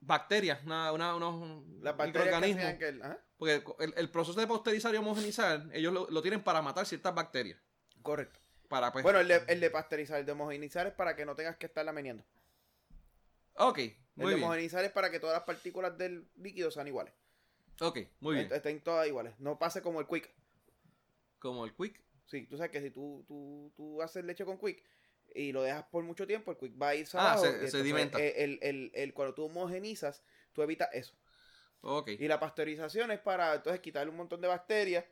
bacterias, 0.00 0.60
una, 0.64 0.92
una, 0.92 1.14
unos 1.14 1.64
Las 1.80 1.96
microorganismos. 1.96 2.74
Que 2.74 3.00
Porque 3.36 3.64
el, 3.78 3.94
el, 3.96 4.10
proceso 4.10 4.38
de 4.40 4.46
pasteurizar 4.46 4.92
y 4.94 4.98
homogenizar, 4.98 5.68
ellos 5.72 5.92
lo, 5.92 6.10
lo, 6.10 6.22
tienen 6.22 6.42
para 6.42 6.62
matar 6.62 6.84
ciertas 6.86 7.14
bacterias. 7.14 7.60
Correcto. 8.02 8.40
Para, 8.68 8.92
pues, 8.92 9.02
bueno, 9.02 9.20
el 9.20 9.28
de, 9.28 9.42
el 9.46 9.60
de 9.60 9.70
pasteurizar, 9.70 10.18
el 10.18 10.26
de 10.26 10.32
homogenizar 10.32 10.86
es 10.86 10.94
para 10.94 11.14
que 11.14 11.24
no 11.24 11.34
tengas 11.34 11.56
que 11.56 11.66
estarla 11.66 11.92
meneando. 11.92 12.24
Ok, 13.56 13.78
muy 14.16 14.32
el 14.32 14.38
de 14.38 14.44
homogenizar 14.44 14.84
es 14.84 14.92
para 14.92 15.10
que 15.10 15.20
todas 15.20 15.34
las 15.36 15.44
partículas 15.44 15.96
del 15.96 16.28
líquido 16.36 16.70
sean 16.70 16.86
iguales. 16.88 17.14
Ok, 17.80 17.98
muy 18.20 18.36
bien. 18.36 18.52
Estén 18.52 18.80
todas 18.82 19.06
iguales. 19.06 19.34
No 19.38 19.58
pase 19.58 19.82
como 19.82 20.00
el 20.00 20.06
quick. 20.06 20.30
Como 21.38 21.64
el 21.64 21.74
quick. 21.74 22.02
Sí, 22.26 22.46
tú 22.46 22.56
sabes 22.56 22.72
que 22.72 22.80
si 22.80 22.90
tú, 22.90 23.24
tú, 23.26 23.72
tú 23.76 24.00
haces 24.02 24.24
leche 24.24 24.44
con 24.44 24.58
quick 24.58 24.82
y 25.34 25.52
lo 25.52 25.62
dejas 25.62 25.84
por 25.84 26.04
mucho 26.04 26.26
tiempo, 26.26 26.52
el 26.52 26.56
quick 26.56 26.80
va 26.80 26.88
a 26.88 26.94
ir 26.94 27.06
Ah, 27.14 27.36
se, 27.38 27.68
sedimenta. 27.70 28.18
El, 28.18 28.58
el, 28.62 28.90
el, 28.94 29.12
cuando 29.12 29.34
tú 29.34 29.44
homogenizas, 29.44 30.22
tú 30.52 30.62
evitas 30.62 30.88
eso. 30.92 31.16
Ok. 31.80 32.10
Y 32.18 32.28
la 32.28 32.40
pasteurización 32.40 33.10
es 33.10 33.20
para 33.20 33.54
entonces 33.54 33.80
quitarle 33.80 34.10
un 34.10 34.16
montón 34.16 34.40
de 34.40 34.48
bacterias 34.48 35.04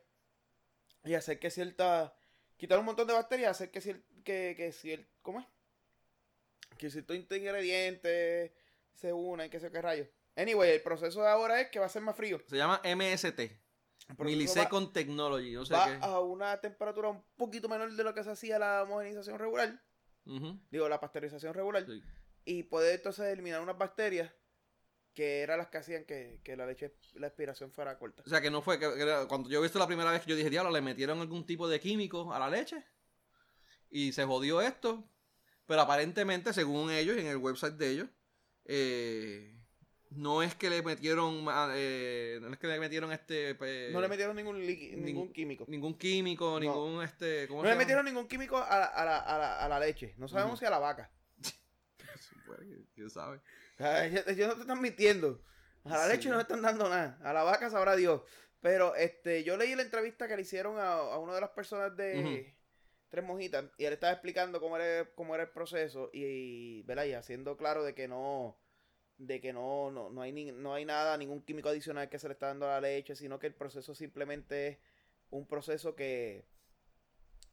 y 1.03 1.13
hacer 1.13 1.39
que 1.39 1.51
cierta. 1.51 2.15
Quitar 2.57 2.79
un 2.79 2.85
montón 2.85 3.07
de 3.07 3.13
bacterias, 3.13 3.51
hacer 3.51 3.71
que, 3.71 3.81
si 3.81 3.93
que, 4.23 4.53
que 4.55 4.71
si 4.71 4.91
el. 4.91 5.07
¿Cómo 5.21 5.39
es? 5.39 5.45
Que 6.77 6.89
ciertos 6.89 7.15
ingredientes 7.15 8.51
se 8.93 9.13
unen, 9.13 9.49
que 9.49 9.59
sé 9.59 9.71
qué 9.71 9.81
rayos. 9.81 10.07
Anyway, 10.35 10.71
el 10.71 10.81
proceso 10.81 11.21
de 11.21 11.29
ahora 11.29 11.61
es 11.61 11.69
que 11.69 11.79
va 11.79 11.85
a 11.85 11.89
ser 11.89 12.01
más 12.01 12.15
frío. 12.15 12.39
Se 12.47 12.57
llama 12.57 12.81
MST. 12.83 13.39
Millisecond 14.17 14.91
Technology. 14.91 15.53
No 15.53 15.65
sé 15.65 15.73
va 15.73 15.95
a 15.95 16.19
una 16.19 16.59
temperatura 16.59 17.09
un 17.09 17.23
poquito 17.35 17.69
menor 17.69 17.93
de 17.93 18.03
lo 18.03 18.13
que 18.13 18.23
se 18.23 18.31
hacía 18.31 18.59
la 18.59 18.83
homogenización 18.83 19.39
regular. 19.39 19.81
Digo, 20.71 20.89
la 20.89 20.99
pasteurización 20.99 21.53
regular. 21.53 21.85
Y 22.45 22.63
puede 22.63 22.95
entonces 22.95 23.25
eliminar 23.25 23.61
unas 23.61 23.77
bacterias 23.77 24.31
que 25.13 25.41
eran 25.41 25.59
las 25.59 25.67
que 25.67 25.77
hacían 25.77 26.05
que, 26.05 26.41
la 26.57 26.65
leche, 26.65 26.95
la 27.13 27.27
expiración 27.27 27.71
fuera 27.71 27.97
corta. 27.97 28.23
O 28.25 28.29
sea, 28.29 28.41
que 28.41 28.49
no 28.49 28.61
fue, 28.61 28.79
que, 28.79 29.25
cuando 29.27 29.49
yo 29.49 29.59
he 29.59 29.61
visto 29.61 29.79
la 29.79 29.87
primera 29.87 30.11
vez 30.11 30.21
que 30.21 30.29
yo 30.29 30.35
dije, 30.35 30.49
diablo, 30.49 30.71
le 30.71 30.81
metieron 30.81 31.21
algún 31.21 31.45
tipo 31.45 31.67
de 31.67 31.79
químico 31.79 32.33
a 32.33 32.39
la 32.39 32.49
leche 32.49 32.83
y 33.91 34.11
se 34.11 34.25
jodió 34.25 34.59
esto, 34.59 35.07
pero 35.65 35.81
aparentemente, 35.81 36.53
según 36.53 36.91
ellos, 36.91 37.17
en 37.17 37.27
el 37.27 37.37
website 37.37 37.75
de 37.75 37.89
ellos, 37.89 38.09
eh, 38.65 39.53
no 40.15 40.43
es 40.43 40.55
que 40.55 40.69
le 40.69 40.81
metieron 40.81 41.45
eh, 41.73 42.39
no 42.41 42.53
es 42.53 42.59
que 42.59 42.67
le 42.67 42.79
metieron 42.79 43.11
este 43.11 43.57
no 43.91 43.99
le 43.99 44.07
metieron 44.07 44.35
ningún 44.35 44.59
ningún, 44.59 45.33
químico. 45.33 45.65
ningún 45.67 45.97
químico 45.97 46.59
ningún 46.59 47.03
este 47.03 47.47
no 47.49 47.63
le 47.63 47.75
metieron 47.75 48.05
ningún 48.05 48.27
químico 48.27 48.57
a 48.57 48.79
la, 48.79 48.85
a 48.85 49.05
la, 49.05 49.17
a 49.17 49.37
la, 49.37 49.65
a 49.65 49.69
la 49.69 49.79
leche. 49.79 50.13
No 50.17 50.27
sabemos 50.27 50.59
si 50.59 50.65
a 50.65 50.69
la 50.69 50.79
vaca. 50.79 51.11
Quién 52.95 53.09
sabe. 53.09 53.41
Ellos 53.79 54.47
no 54.49 54.55
te 54.55 54.61
están 54.61 54.81
mintiendo. 54.81 55.41
A 55.85 55.97
la 55.97 56.07
leche 56.07 56.29
no 56.29 56.35
le 56.35 56.43
están 56.43 56.61
dando 56.61 56.87
nada. 56.87 57.19
A 57.23 57.33
la 57.33 57.43
vaca 57.43 57.69
sabrá 57.69 57.95
Dios. 57.95 58.21
Pero 58.61 58.95
este 58.95 59.43
yo 59.43 59.57
leí 59.57 59.75
la 59.75 59.81
entrevista 59.81 60.27
que 60.27 60.35
le 60.35 60.43
hicieron 60.43 60.77
a, 60.77 60.93
a 60.93 61.17
una 61.17 61.33
de 61.35 61.41
las 61.41 61.49
personas 61.49 61.95
de 61.97 62.55
tres 63.13 63.23
mojitas 63.23 63.65
y 63.77 63.85
él 63.85 63.93
estaba 63.93 64.11
explicando 64.11 64.59
cómo 64.59 64.75
era, 64.75 65.07
cómo 65.13 65.35
era 65.35 65.43
el 65.43 65.51
proceso 65.51 66.09
y, 66.11 66.81
¿verdad? 66.81 67.05
y 67.05 67.13
haciendo 67.13 67.55
claro 67.57 67.83
de 67.83 67.93
que 67.93 68.07
no 68.07 68.57
de 69.19 69.39
que 69.39 69.53
no, 69.53 69.91
no, 69.91 70.09
no, 70.09 70.23
hay 70.23 70.31
no 70.33 70.73
hay 70.73 70.83
nada, 70.83 71.15
ningún 71.15 71.43
químico 71.43 71.69
adicional 71.69 72.09
que 72.09 72.17
se 72.17 72.27
le 72.27 72.33
está 72.33 72.47
dando 72.47 72.65
a 72.65 72.69
la 72.71 72.81
leche, 72.81 73.15
sino 73.15 73.37
que 73.37 73.45
el 73.45 73.53
proceso 73.53 73.93
simplemente 73.93 74.67
es 74.67 74.77
un 75.29 75.45
proceso 75.45 75.93
que 75.93 76.47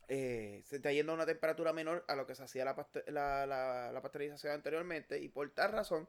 eh, 0.08 0.62
se 0.64 0.76
está 0.76 0.92
yendo 0.92 1.12
a 1.12 1.16
una 1.16 1.26
temperatura 1.26 1.74
menor 1.74 2.06
a 2.08 2.16
lo 2.16 2.26
que 2.26 2.34
se 2.34 2.42
hacía 2.42 2.64
la, 2.64 2.74
la, 3.08 3.92
la, 3.92 4.00
pasteurización 4.00 4.54
anteriormente 4.54 5.20
y 5.20 5.28
por 5.28 5.50
tal 5.50 5.72
razón 5.72 6.08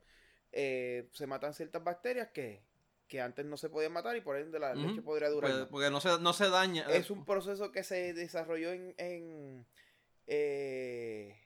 eh, 0.54 1.10
se 1.12 1.28
matan 1.28 1.54
ciertas 1.54 1.84
bacterias 1.84 2.30
que, 2.30 2.64
que 3.12 3.20
antes 3.20 3.46
no 3.46 3.58
se 3.58 3.70
podían 3.70 3.92
matar 3.92 4.16
y 4.16 4.22
por 4.22 4.38
ende 4.38 4.58
la 4.58 4.74
leche 4.74 5.02
podría 5.02 5.28
durar. 5.28 5.52
Pues, 5.52 5.66
porque 5.66 5.90
no 5.90 6.00
se, 6.00 6.18
no 6.22 6.32
se 6.32 6.50
daña. 6.50 6.84
Es 6.84 7.12
un 7.12 7.26
proceso 7.26 7.70
que 7.74 7.84
se 7.84 8.14
desarrolló 8.14 8.72
en, 8.72 8.96
en, 8.98 9.68
eh, 10.28 11.38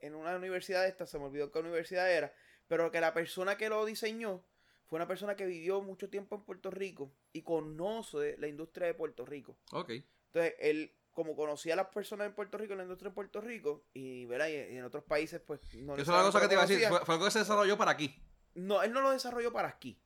en 0.00 0.14
una 0.14 0.34
universidad 0.34 0.86
esta, 0.86 1.04
se 1.04 1.18
me 1.18 1.26
olvidó 1.26 1.52
qué 1.52 1.58
universidad 1.58 2.10
era, 2.10 2.32
pero 2.68 2.90
que 2.90 3.02
la 3.02 3.12
persona 3.12 3.58
que 3.58 3.68
lo 3.68 3.84
diseñó 3.84 4.46
fue 4.86 4.96
una 4.96 5.06
persona 5.06 5.36
que 5.36 5.44
vivió 5.44 5.82
mucho 5.82 6.08
tiempo 6.08 6.36
en 6.36 6.44
Puerto 6.44 6.70
Rico 6.70 7.12
y 7.34 7.42
conoce 7.42 8.38
la 8.38 8.48
industria 8.48 8.86
de 8.86 8.94
Puerto 8.94 9.26
Rico. 9.26 9.58
Ok. 9.72 9.90
Entonces, 10.28 10.54
él, 10.58 10.96
como 11.12 11.36
conocía 11.36 11.74
a 11.74 11.76
las 11.76 11.88
personas 11.88 12.28
en 12.28 12.34
Puerto 12.34 12.56
Rico, 12.56 12.72
en 12.72 12.78
la 12.78 12.84
industria 12.84 13.10
de 13.10 13.14
Puerto 13.14 13.42
Rico, 13.42 13.84
y, 13.92 14.24
¿verdad? 14.24 14.48
y, 14.48 14.54
en 14.54 14.84
otros 14.84 15.04
países, 15.04 15.42
pues 15.42 15.60
no 15.74 15.92
Eso 15.96 16.02
es 16.02 16.08
una 16.08 16.22
cosa 16.22 16.40
que 16.40 16.48
te 16.48 16.54
iba 16.54 16.62
a 16.62 16.66
decir, 16.66 16.88
fue, 16.88 17.04
fue 17.04 17.14
algo 17.16 17.26
que 17.26 17.30
se 17.30 17.40
desarrolló 17.40 17.76
para 17.76 17.90
aquí. 17.90 18.18
No, 18.54 18.82
él 18.82 18.90
no 18.90 19.02
lo 19.02 19.10
desarrolló 19.10 19.52
para 19.52 19.68
aquí 19.68 20.00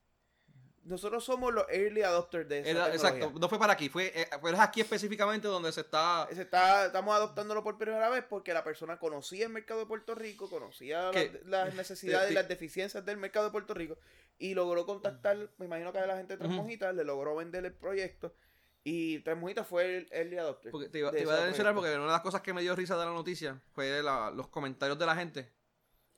nosotros 0.89 1.25
somos 1.25 1.53
los 1.53 1.65
early 1.69 2.03
adopters 2.03 2.49
de 2.49 2.61
eso. 2.61 2.87
Exacto, 2.87 3.33
no 3.39 3.49
fue 3.49 3.59
para 3.59 3.75
aquí, 3.75 3.89
fue, 3.89 4.13
eh, 4.15 4.29
es 4.31 4.59
aquí 4.59 4.81
específicamente 4.81 5.47
donde 5.47 5.71
se 5.73 5.83
está... 5.83 6.27
se 6.33 6.43
está... 6.43 6.87
Estamos 6.87 7.15
adoptándolo 7.15 7.63
por 7.63 7.79
primera 7.79 8.09
vez 8.09 8.25
porque 8.29 8.55
la 8.55 8.65
persona 8.65 8.99
conocía 8.99 9.47
el 9.47 9.53
mercado 9.53 9.81
de 9.81 9.87
Puerto 9.87 10.15
Rico, 10.15 10.49
conocía 10.49 11.11
las, 11.45 11.75
necesidades 11.75 12.31
y 12.31 12.35
las 12.35 12.49
deficiencias 12.49 13.05
del 13.05 13.19
mercado 13.19 13.47
de 13.47 13.53
Puerto 13.53 13.75
Rico 13.75 13.99
y 14.39 14.55
logró 14.55 14.87
contactar, 14.87 15.51
me 15.59 15.67
imagino 15.67 15.93
que 15.93 15.99
a 15.99 16.07
la 16.07 16.17
gente 16.17 16.37
de 16.37 16.49
Tres 16.49 16.95
le 16.95 17.05
logró 17.05 17.37
vender 17.37 17.65
el 17.65 17.75
proyecto 17.75 18.35
y 18.83 19.19
Tres 19.21 19.39
fue 19.69 19.99
el 19.99 20.09
early 20.11 20.39
adopter. 20.39 20.73
Porque 20.73 20.89
te 20.89 21.01
iba, 21.01 21.11
a 21.11 21.45
mencionar 21.45 21.75
porque 21.75 21.95
una 21.95 22.07
de 22.07 22.13
las 22.13 22.23
cosas 22.23 22.41
que 22.41 22.55
me 22.55 22.63
dio 22.63 22.75
risa 22.75 22.97
de 22.97 23.05
la 23.05 23.13
noticia 23.13 23.61
fue 23.73 24.03
los 24.03 24.49
comentarios 24.49 24.99
de 24.99 25.07
la 25.07 25.17
gente 25.17 25.53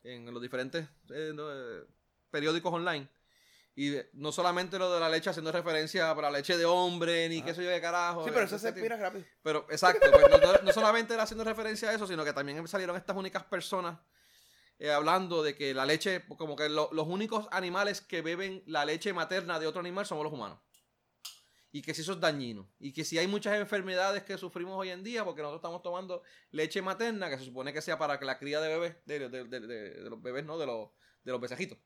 en 0.02 0.32
los 0.32 0.40
diferentes 0.40 0.84
eh, 1.10 1.34
eh, 1.36 1.84
periódicos 2.30 2.72
online 2.72 3.08
y 3.80 3.98
no 4.12 4.30
solamente 4.30 4.78
lo 4.78 4.92
de 4.92 5.00
la 5.00 5.08
leche 5.08 5.30
haciendo 5.30 5.50
referencia 5.50 6.14
para 6.14 6.30
la 6.30 6.36
leche 6.36 6.58
de 6.58 6.66
hombre, 6.66 7.26
ni 7.30 7.40
qué 7.40 7.54
sé 7.54 7.64
yo 7.64 7.70
de 7.70 7.80
carajo. 7.80 8.24
Sí, 8.24 8.30
pero 8.30 8.44
eso 8.44 8.58
se 8.58 8.68
expira 8.68 8.98
rápido. 8.98 9.24
Pero, 9.42 9.66
exacto, 9.70 10.06
pues, 10.12 10.62
no, 10.62 10.70
solamente 10.74 11.14
era 11.14 11.22
haciendo 11.22 11.44
referencia 11.44 11.88
a 11.88 11.94
eso, 11.94 12.06
sino 12.06 12.22
que 12.22 12.34
también 12.34 12.68
salieron 12.68 12.94
estas 12.94 13.16
únicas 13.16 13.42
personas 13.44 13.98
eh, 14.78 14.92
hablando 14.92 15.42
de 15.42 15.56
que 15.56 15.72
la 15.72 15.86
leche, 15.86 16.26
como 16.36 16.56
que 16.56 16.68
los 16.68 17.06
únicos 17.06 17.48
animales 17.52 18.02
que 18.02 18.20
beben 18.20 18.62
la 18.66 18.84
leche 18.84 19.14
materna 19.14 19.58
de 19.58 19.66
otro 19.66 19.80
animal 19.80 20.04
somos 20.04 20.24
los 20.24 20.32
humanos. 20.34 20.58
Y 21.72 21.80
que 21.80 21.94
si 21.94 22.02
eso 22.02 22.12
es 22.12 22.20
dañino. 22.20 22.70
Y 22.78 22.92
que 22.92 23.02
si 23.02 23.16
hay 23.16 23.28
muchas 23.28 23.58
enfermedades 23.58 24.24
que 24.24 24.36
sufrimos 24.36 24.78
hoy 24.78 24.90
en 24.90 25.02
día, 25.02 25.24
porque 25.24 25.40
nosotros 25.40 25.60
estamos 25.60 25.80
tomando 25.80 26.22
leche 26.50 26.82
materna, 26.82 27.30
que 27.30 27.38
se 27.38 27.46
supone 27.46 27.72
que 27.72 27.80
sea 27.80 27.96
para 27.96 28.20
la 28.20 28.38
cría 28.38 28.60
de 28.60 28.68
bebés, 28.68 28.96
de, 29.06 29.30
de, 29.30 30.10
los 30.10 30.20
bebés, 30.20 30.44
¿no? 30.44 30.58
De 30.58 30.66
los, 30.66 30.90
de 31.24 31.32
los 31.32 31.40
besajitos. 31.40 31.78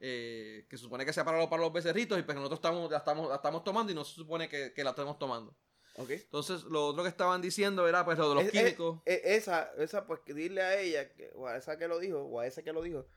Eh, 0.00 0.66
que 0.68 0.76
se 0.76 0.84
supone 0.84 1.04
que 1.04 1.12
sea 1.12 1.24
para 1.24 1.38
los, 1.38 1.48
para 1.48 1.62
los 1.62 1.72
becerritos 1.72 2.18
y 2.18 2.22
pues 2.22 2.36
nosotros 2.36 2.58
estamos, 2.58 2.90
la, 2.90 2.98
estamos, 2.98 3.34
estamos 3.34 3.64
tomando 3.64 3.90
y 3.90 3.94
no 3.94 4.04
se 4.04 4.14
supone 4.14 4.48
que, 4.48 4.72
la 4.76 4.90
estemos 4.90 5.18
tomando. 5.18 5.56
Okay. 5.96 6.18
Entonces, 6.18 6.62
lo 6.62 6.86
otro 6.86 7.02
que 7.02 7.08
estaban 7.08 7.42
diciendo 7.42 7.88
era 7.88 8.04
pues 8.04 8.16
lo 8.18 8.28
de 8.28 8.34
los 8.36 8.52
químicos. 8.52 9.00
esa, 9.04 9.72
esa, 9.78 10.06
pues 10.06 10.20
dile 10.26 10.62
a 10.62 10.80
ella, 10.80 11.10
o 11.34 11.48
a 11.48 11.56
esa 11.56 11.76
que 11.76 11.88
lo 11.88 11.98
dijo, 11.98 12.20
o 12.20 12.38
a 12.38 12.46
ese 12.46 12.62
que 12.62 12.72
lo 12.72 12.82
dijo, 12.82 13.08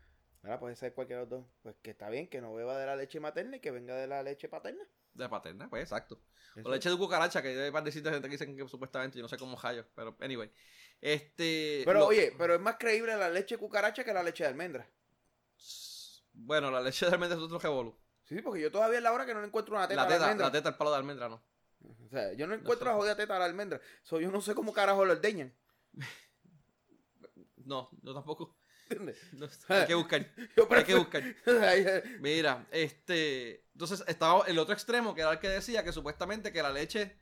Ahora 0.44 0.60
puede 0.60 0.76
ser 0.76 0.94
cualquiera 0.94 1.24
de 1.24 1.30
los 1.30 1.40
dos. 1.42 1.52
Pues 1.62 1.76
que 1.82 1.92
está 1.92 2.10
bien, 2.10 2.28
que 2.28 2.42
no 2.42 2.54
beba 2.54 2.78
de 2.78 2.86
la 2.86 2.96
leche 2.96 3.20
materna 3.20 3.58
y 3.58 3.60
que 3.60 3.72
venga 3.72 3.96
de 3.96 4.08
la 4.08 4.24
leche 4.24 4.50
paterna. 4.50 4.84
De 5.14 5.30
paterna, 5.30 5.70
pues 5.70 5.84
exacto. 5.84 6.20
Eso. 6.56 6.68
O 6.68 6.72
leche 6.72 6.90
de 6.90 6.98
cucaracha, 6.98 7.42
que 7.42 7.50
hay 7.50 7.72
partecitas 7.72 8.12
de 8.12 8.16
gente 8.16 8.28
que 8.28 8.34
dicen 8.34 8.58
que 8.58 8.68
supuestamente, 8.68 9.18
yo 9.18 9.22
no 9.22 9.30
sé 9.30 9.38
cómo 9.38 9.58
hallo, 9.58 9.86
pero 9.96 10.18
anyway. 10.20 10.52
Este. 11.00 11.84
Pero 11.86 12.00
lo- 12.00 12.08
oye, 12.08 12.34
pero 12.38 12.56
es 12.56 12.60
más 12.60 12.78
creíble 12.78 13.16
la 13.16 13.30
leche 13.30 13.58
cucaracha 13.58 14.04
que 14.04 14.14
la 14.14 14.24
leche 14.24 14.44
de 14.44 14.50
almendra. 14.50 14.90
Bueno, 16.44 16.72
la 16.72 16.82
leche 16.82 17.06
de 17.06 17.12
almendra 17.14 17.38
es 17.38 17.44
otro 17.44 17.60
revolú. 17.60 17.98
Sí, 18.24 18.42
porque 18.42 18.62
yo 18.62 18.72
todavía 18.72 18.98
es 18.98 19.04
la 19.04 19.12
hora 19.14 19.26
que 19.26 19.34
no 19.34 19.44
encuentro 19.44 19.76
una 19.76 19.88
teta 19.88 20.04
La 20.04 20.08
teta, 20.08 20.24
almendra. 20.26 20.48
la 20.48 20.52
teta, 20.52 20.70
el 20.70 20.76
palo 20.76 20.92
de 20.92 20.98
almendra, 20.98 21.30
no. 21.30 21.44
O 21.84 22.10
sea, 22.10 22.34
yo 22.34 22.48
no 22.48 22.54
encuentro 22.54 22.86
sé. 22.86 22.92
la 22.92 22.94
jodida 22.96 23.16
teta 23.16 23.36
a 23.36 23.40
la 23.40 23.46
almendra. 23.46 23.82
So, 24.04 24.20
yo 24.20 24.32
no 24.32 24.42
sé 24.42 24.54
cómo 24.54 24.74
carajo 24.74 25.06
lo 25.06 25.14
ordeñan. 25.14 25.54
No, 27.64 27.90
yo 28.02 28.14
tampoco. 28.14 28.58
¿Entiendes? 28.90 29.20
No, 29.34 29.48
hay 29.76 29.86
que 29.88 29.94
buscar. 29.94 30.34
Hay 30.72 30.84
que 30.84 30.96
buscar. 30.96 31.24
Mira, 32.20 32.68
este. 32.72 33.66
Entonces 33.74 34.04
estaba 34.08 34.46
el 34.48 34.58
otro 34.60 34.74
extremo, 34.74 35.14
que 35.14 35.22
era 35.22 35.32
el 35.32 35.40
que 35.40 35.48
decía 35.50 35.84
que 35.84 35.94
supuestamente 35.94 36.52
que 36.52 36.62
la 36.64 36.72
leche 36.72 37.18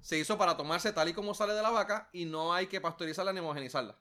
se 0.00 0.18
hizo 0.18 0.36
para 0.36 0.56
tomarse 0.56 0.92
tal 0.92 1.08
y 1.08 1.14
como 1.14 1.32
sale 1.32 1.54
de 1.54 1.62
la 1.62 1.70
vaca 1.70 2.10
y 2.12 2.24
no 2.24 2.52
hay 2.52 2.66
que 2.66 2.80
pasteurizarla 2.80 3.32
ni 3.32 3.40
homogenizarla. 3.40 3.96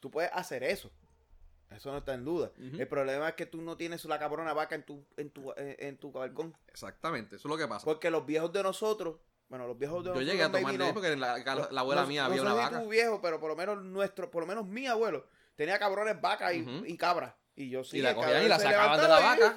Tú 0.00 0.10
puedes 0.10 0.30
hacer 0.32 0.62
eso. 0.62 0.90
Eso 1.76 1.90
no 1.92 1.98
está 1.98 2.14
en 2.14 2.24
duda. 2.24 2.50
El 2.58 2.86
problema 2.88 3.28
es 3.28 3.34
que 3.34 3.46
tú 3.46 3.60
no 3.62 3.76
tienes 3.76 4.04
la 4.04 4.18
cabrona 4.18 4.52
vaca 4.52 4.74
en 4.74 4.84
tu, 4.84 5.04
en 5.16 5.30
tu, 5.30 5.52
en, 5.56 5.76
en 5.78 5.96
tu 5.98 6.12
balcón. 6.12 6.56
Exactamente, 6.68 7.36
eso 7.36 7.48
es 7.48 7.50
lo 7.50 7.56
que 7.58 7.66
pasa. 7.68 7.84
Porque 7.84 8.10
los 8.10 8.24
viejos 8.26 8.52
de 8.52 8.62
nosotros, 8.62 9.16
bueno, 9.48 9.66
los 9.66 9.78
viejos 9.78 10.04
de 10.04 10.08
Yo 10.08 10.14
nosotros. 10.14 10.30
llegué 10.32 10.42
a 10.44 10.52
tomar 10.52 10.74
no. 10.78 10.92
porque 10.94 11.16
la, 11.16 11.38
la- 11.38 11.68
la 11.70 11.80
abuela 11.80 12.02
No- 12.02 12.08
mía 12.08 12.26
había 12.26 12.42
una 12.42 12.54
vaca. 12.54 12.80
tu 12.82 12.88
viejo, 12.88 13.20
pero 13.20 13.38
por 13.40 13.50
lo 13.50 13.56
menos 13.56 13.82
nuestro, 13.82 14.30
por 14.30 14.42
lo 14.42 14.46
menos 14.46 14.66
mi 14.66 14.86
abuelo 14.86 15.26
tenía 15.56 15.78
cabrones 15.78 16.20
vacas 16.20 16.54
y, 16.54 16.62
Ujú. 16.62 16.84
y 16.86 16.96
cabras. 16.96 17.34
Y 17.56 17.70
yo 17.70 17.84
sí. 17.84 17.98
Y 17.98 18.02
la 18.02 18.14
cogían 18.14 18.42
y 18.44 18.48
la 18.48 18.58
sacaban 18.58 19.00
de 19.00 19.08
la 19.08 19.20
y 19.20 19.22
vaca. 19.22 19.56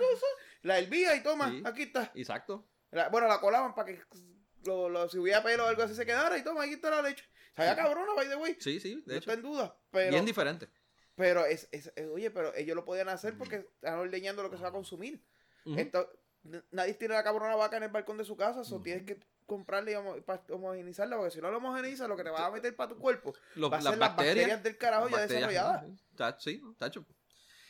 La 0.63 0.80
hervía 0.80 1.15
y 1.15 1.23
toma, 1.23 1.49
Sí. 1.49 1.62
aquí 1.65 1.84
está. 1.84 2.12
Exacto. 2.15 2.67
La- 2.91 3.10
bueno, 3.10 3.27
la 3.27 3.39
colaban 3.39 3.73
para 3.75 3.88
que 3.93 4.01
lo, 4.65 4.89
lo- 4.89 5.08
si 5.10 5.17
hubiera 5.17 5.41
pelo 5.43 5.65
o 5.65 5.67
algo 5.67 5.84
así 5.84 5.95
se 5.95 6.06
quedara 6.06 6.38
y 6.38 6.43
toma, 6.43 6.63
aquí 6.63 6.73
está 6.73 6.89
la 6.89 7.01
leche. 7.01 7.23
Sabía 7.56 7.75
cabrona, 7.75 8.13
by 8.15 8.27
the 8.30 8.36
way. 8.36 8.56
Sí, 8.60 8.80
sí, 8.80 8.95
no 8.97 9.01
de 9.13 9.17
hecho. 9.17 9.32
está 9.32 9.34
en 9.34 9.41
duda. 9.41 9.75
Pero, 9.89 10.12
Bien 10.12 10.25
diferente. 10.25 10.69
Pero 11.17 11.45
es, 11.45 11.67
es- 11.73 11.91
eh, 11.97 12.06
oye, 12.06 12.32
pero 12.32 12.53
ellos 12.56 12.75
lo 12.77 12.86
podían 12.86 13.10
hacer 13.10 13.38
porque 13.38 13.58
están 13.75 13.99
ordeñando 13.99 14.41
lo 14.43 14.49
que 14.49 14.56
se 14.56 14.63
va 14.63 14.69
a 14.69 14.71
consumir. 14.71 15.21
N- 15.65 15.91
nadie 16.71 16.93
tiene 16.93 17.13
la 17.15 17.23
cabrona 17.23 17.56
vaca 17.58 17.75
en 17.75 17.84
el 17.84 17.89
balcón 17.89 18.17
de 18.17 18.23
su 18.23 18.38
casa, 18.38 18.62
o 18.73 18.82
tienes 18.82 19.03
que 19.03 19.19
comprarle 19.45 19.91
y 19.91 19.95
homo- 19.95 20.15
homogenizarla, 20.51 21.17
porque 21.17 21.32
si 21.32 21.41
no 21.41 21.51
lo 21.51 21.58
homogenizas, 21.58 22.08
lo 22.08 22.15
que 22.15 22.23
te 22.23 22.30
vas 22.30 22.41
a 22.43 22.51
meter 22.51 22.73
para 22.75 22.89
tu 22.89 22.97
cuerpo 22.99 23.34
Los- 23.56 23.71
va 23.71 23.77
a 23.77 23.82
las 23.82 23.89
ser 23.91 23.97
las 23.99 24.10
bacterias. 24.10 24.36
bacterias 24.36 24.63
del 24.63 24.77
carajo 24.77 25.10
ya 25.10 25.17
Bacterias, 25.17 25.49
desarrolladas. 25.49 26.43
Sí, 26.43 26.62
tacho. 26.77 27.06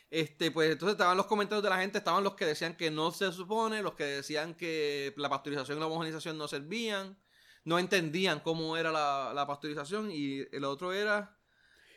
Este, 0.10 0.52
pues 0.52 0.72
entonces 0.72 0.94
estaban 0.94 1.18
los 1.18 1.26
comentarios 1.26 1.64
de 1.64 1.70
la 1.70 1.80
gente, 1.80 1.98
estaban 1.98 2.24
los 2.24 2.36
que 2.36 2.46
decían 2.46 2.76
que 2.78 2.90
no 2.92 3.12
se 3.12 3.32
supone, 3.32 3.82
los 3.82 3.94
que 3.96 4.06
decían 4.06 4.54
que 4.56 5.14
la 5.18 5.30
pasteurización 5.30 5.78
y 5.78 5.82
la 5.82 5.88
homogenización 5.88 6.38
no 6.38 6.48
servían, 6.48 7.18
no 7.66 7.78
entendían 7.80 8.40
cómo 8.40 8.78
era 8.78 8.92
la, 8.92 9.32
la 9.36 9.46
pasteurización 9.46 10.10
y 10.12 10.40
el 10.52 10.64
otro 10.64 10.94
era 10.94 11.37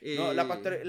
No, 0.03 0.33
eh, 0.33 0.35
la, 0.35 0.45
pasteur- 0.47 0.83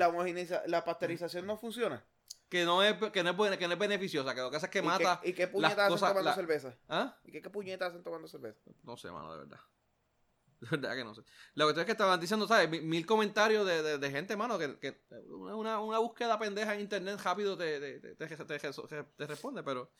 la, 0.67 0.83
pasteurización 0.85 1.45
no 1.45 1.57
funciona. 1.57 2.05
que 2.49 2.63
no 2.65 2.81
es 2.83 2.95
que 3.11 3.23
no 3.23 3.29
es 3.45 3.57
que 3.57 3.67
no 3.67 3.73
es 3.73 3.79
beneficiosa, 3.79 4.33
que 4.33 4.41
lo 4.41 4.49
que 4.49 4.57
hace 4.57 4.67
es 4.67 4.71
que 4.71 4.79
¿Y 4.79 4.83
mata. 4.83 5.19
¿Y 5.23 5.33
qué 5.33 5.47
puñetas 5.47 5.79
hacen 5.79 5.99
tomando 5.99 6.21
la- 6.21 6.35
cerveza? 6.35 6.77
¿Ah? 6.87 7.17
¿Y 7.23 7.31
qué, 7.31 7.41
qué 7.41 7.49
puñetas 7.49 7.89
hacen 7.89 8.03
tomando 8.03 8.27
cerveza? 8.27 8.59
No 8.83 8.95
sé, 8.97 9.11
mano, 9.11 9.31
de 9.33 9.39
verdad. 9.39 9.59
De 10.61 10.67
verdad 10.69 10.95
que 10.95 11.03
no 11.03 11.15
sé. 11.15 11.23
La 11.55 11.65
cuestión 11.65 11.81
es 11.81 11.85
que 11.87 11.91
estaban 11.93 12.19
diciendo, 12.19 12.47
¿sabes? 12.47 12.69
Mil, 12.69 13.05
comentarios 13.05 13.65
de, 13.65 13.81
de- 13.81 13.97
de 13.97 14.11
gente, 14.11 14.37
mano, 14.37 14.59
que, 14.59 14.77
que 14.79 15.01
una, 15.27 15.79
una- 15.81 15.97
búsqueda 15.97 16.37
pendeja 16.37 16.75
en 16.75 16.81
internet 16.81 17.19
rápido 17.23 17.57
te, 17.57 17.99
te, 17.99 18.15
te, 18.15 19.27
responde, 19.27 19.63
pero... 19.63 19.91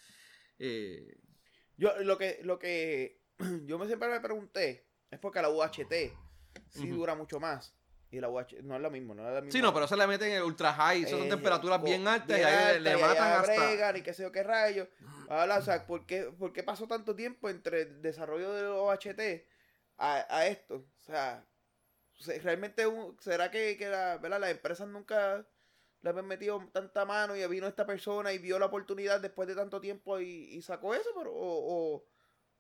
eh, 0.59 1.17
Yo 1.77 1.97
lo 2.03 2.17
que, 2.17 2.39
lo 2.43 2.59
que 2.59 3.19
yo 3.65 3.79
me 3.79 3.87
siempre 3.87 4.07
me 4.09 4.19
pregunté 4.19 4.87
es 5.09 5.19
porque 5.19 5.41
la 5.41 5.49
UHT 5.49 5.93
sí 6.69 6.89
dura 6.89 7.15
mucho 7.15 7.39
más. 7.39 7.75
Y 8.11 8.19
la 8.19 8.27
UHT 8.29 8.61
no 8.63 8.75
es 8.75 8.81
lo 8.81 8.91
mismo, 8.91 9.15
no 9.15 9.25
es 9.27 9.33
la 9.33 9.41
misma. 9.41 9.51
sí, 9.57 9.61
no, 9.61 9.73
pero 9.73 9.87
se 9.87 9.95
le 9.95 10.05
meten 10.05 10.29
en 10.29 10.35
el 10.37 10.43
ultra 10.43 10.73
high, 10.73 11.03
esas 11.03 11.11
son 11.17 11.27
Eh, 11.27 11.29
temperaturas 11.29 11.81
bien 11.81 12.05
altas 12.07 12.37
y 12.37 12.43
ahí 12.43 12.79
le- 12.81 12.97
matan 12.97 13.33
hasta... 13.39 13.97
y 13.97 14.01
qué 14.01 14.13
sé 14.13 14.23
yo 14.23 14.31
qué 14.33 14.43
rayos. 14.43 14.87
Ahora, 15.29 15.57
o 15.57 15.61
sea, 15.61 15.87
¿por 15.87 16.05
qué, 16.05 16.23
por 16.23 16.51
qué 16.51 16.61
pasó 16.61 16.87
tanto 16.87 17.15
tiempo 17.15 17.49
entre 17.49 17.83
el 17.83 18.01
desarrollo 18.01 18.51
de 18.53 18.65
OHT 18.67 19.45
a, 19.97 20.25
a 20.29 20.45
esto? 20.47 20.75
O 20.75 21.03
sea, 21.05 21.45
se- 22.19 22.37
realmente 22.39 22.85
un- 22.85 23.17
será 23.21 23.49
que, 23.49 23.77
que 23.77 23.87
la, 23.87 24.17
¿verdad? 24.17 24.41
las 24.41 24.51
empresas 24.51 24.89
nunca 24.89 25.45
le 26.01 26.09
habían 26.09 26.27
metido 26.27 26.67
tanta 26.73 27.05
mano 27.05 27.35
y 27.35 27.47
vino 27.47 27.65
esta 27.67 27.85
persona 27.85 28.33
y 28.33 28.39
vio 28.39 28.59
la 28.59 28.65
oportunidad 28.65 29.21
después 29.21 29.47
de 29.47 29.55
tanto 29.55 29.79
tiempo 29.79 30.19
y, 30.19 30.25
y 30.53 30.61
sacó 30.63 30.93
eso, 30.95 31.09
pero 31.15 31.31
o, 31.31 31.95
o, 31.95 32.03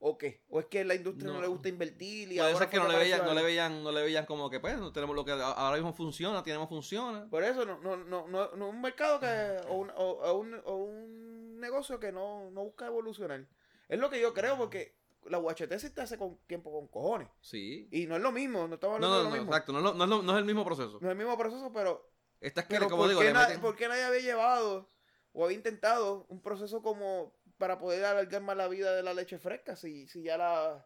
o 0.03 0.17
qué? 0.17 0.41
¿O 0.49 0.59
es 0.59 0.65
que 0.65 0.83
la 0.83 0.95
industria 0.95 1.27
no, 1.27 1.35
No. 1.35 1.41
le 1.41 1.47
gusta 1.47 1.69
invertir 1.69 2.31
y 2.31 2.35
Puede 2.37 2.41
ahora 2.41 2.57
ser 2.57 2.69
que 2.69 2.77
no 2.77 2.87
le, 2.87 2.97
veían, 2.97 3.23
no 3.23 3.33
le 3.35 3.43
veían, 3.43 3.83
no 3.83 3.91
le 3.91 4.01
veían 4.01 4.25
como 4.25 4.49
que 4.49 4.59
pues 4.59 4.77
no 4.79 4.91
tenemos 4.91 5.15
lo 5.15 5.23
que 5.23 5.31
ahora 5.31 5.75
mismo 5.75 5.93
funciona, 5.93 6.41
tenemos 6.43 6.67
funciona. 6.69 7.29
Por 7.29 7.43
eso, 7.43 7.65
no, 7.65 7.77
no, 7.79 7.95
no, 7.97 8.27
no, 8.27 8.51
no 8.55 8.69
un 8.69 8.81
mercado 8.81 9.19
que, 9.19 9.61
o, 9.69 9.75
un, 9.75 9.91
o, 9.95 10.33
un, 10.33 10.59
o 10.65 10.75
un 10.75 11.59
negocio 11.59 11.99
que 11.99 12.11
no, 12.11 12.49
no 12.51 12.63
busca 12.63 12.87
evolucionar. 12.87 13.45
Es 13.87 13.99
lo 13.99 14.09
que 14.09 14.19
yo 14.19 14.33
creo, 14.33 14.57
porque 14.57 14.95
la 15.25 15.37
UHT 15.37 15.71
existe 15.71 16.01
hace 16.01 16.17
con, 16.17 16.37
tiempo 16.47 16.71
con 16.71 16.87
cojones. 16.87 17.27
Sí. 17.39 17.87
Y 17.91 18.07
no 18.07 18.15
es 18.15 18.21
lo 18.23 18.31
mismo, 18.31 18.67
no 18.67 18.73
estamos 18.75 18.99
No, 18.99 19.05
hablando 19.05 19.09
no, 19.09 19.17
de 19.17 19.23
no, 19.23 19.29
lo 19.29 19.35
mismo. 19.35 19.51
exacto, 19.51 19.71
no, 19.73 19.81
no 19.93 20.03
es 20.03 20.09
lo- 20.09 20.23
no 20.23 20.31
es 20.33 20.37
el 20.39 20.45
mismo 20.45 20.65
proceso. 20.65 20.97
No 20.99 21.07
es 21.09 21.11
el 21.11 21.17
mismo 21.17 21.37
proceso, 21.37 21.71
pero, 21.71 22.09
Esta 22.39 22.61
es 22.61 22.67
que, 22.67 22.73
pero 22.73 22.89
como 22.89 23.03
¿por, 23.03 23.09
digo, 23.09 23.19
qué 23.21 23.27
le 23.27 23.33
na- 23.33 23.41
meten... 23.47 23.61
por 23.61 23.75
qué 23.75 23.87
nadie 23.87 24.03
había 24.03 24.21
llevado 24.21 24.89
o 25.33 25.45
había 25.45 25.55
intentado 25.57 26.25
un 26.29 26.41
proceso 26.41 26.81
como 26.81 27.33
para 27.61 27.77
poder 27.77 28.03
alargar 28.03 28.41
más 28.41 28.57
la 28.57 28.67
vida 28.67 28.93
de 28.95 29.03
la 29.03 29.13
leche 29.13 29.37
fresca? 29.37 29.75
Si, 29.75 30.07
si 30.07 30.23
ya 30.23 30.35
la... 30.37 30.85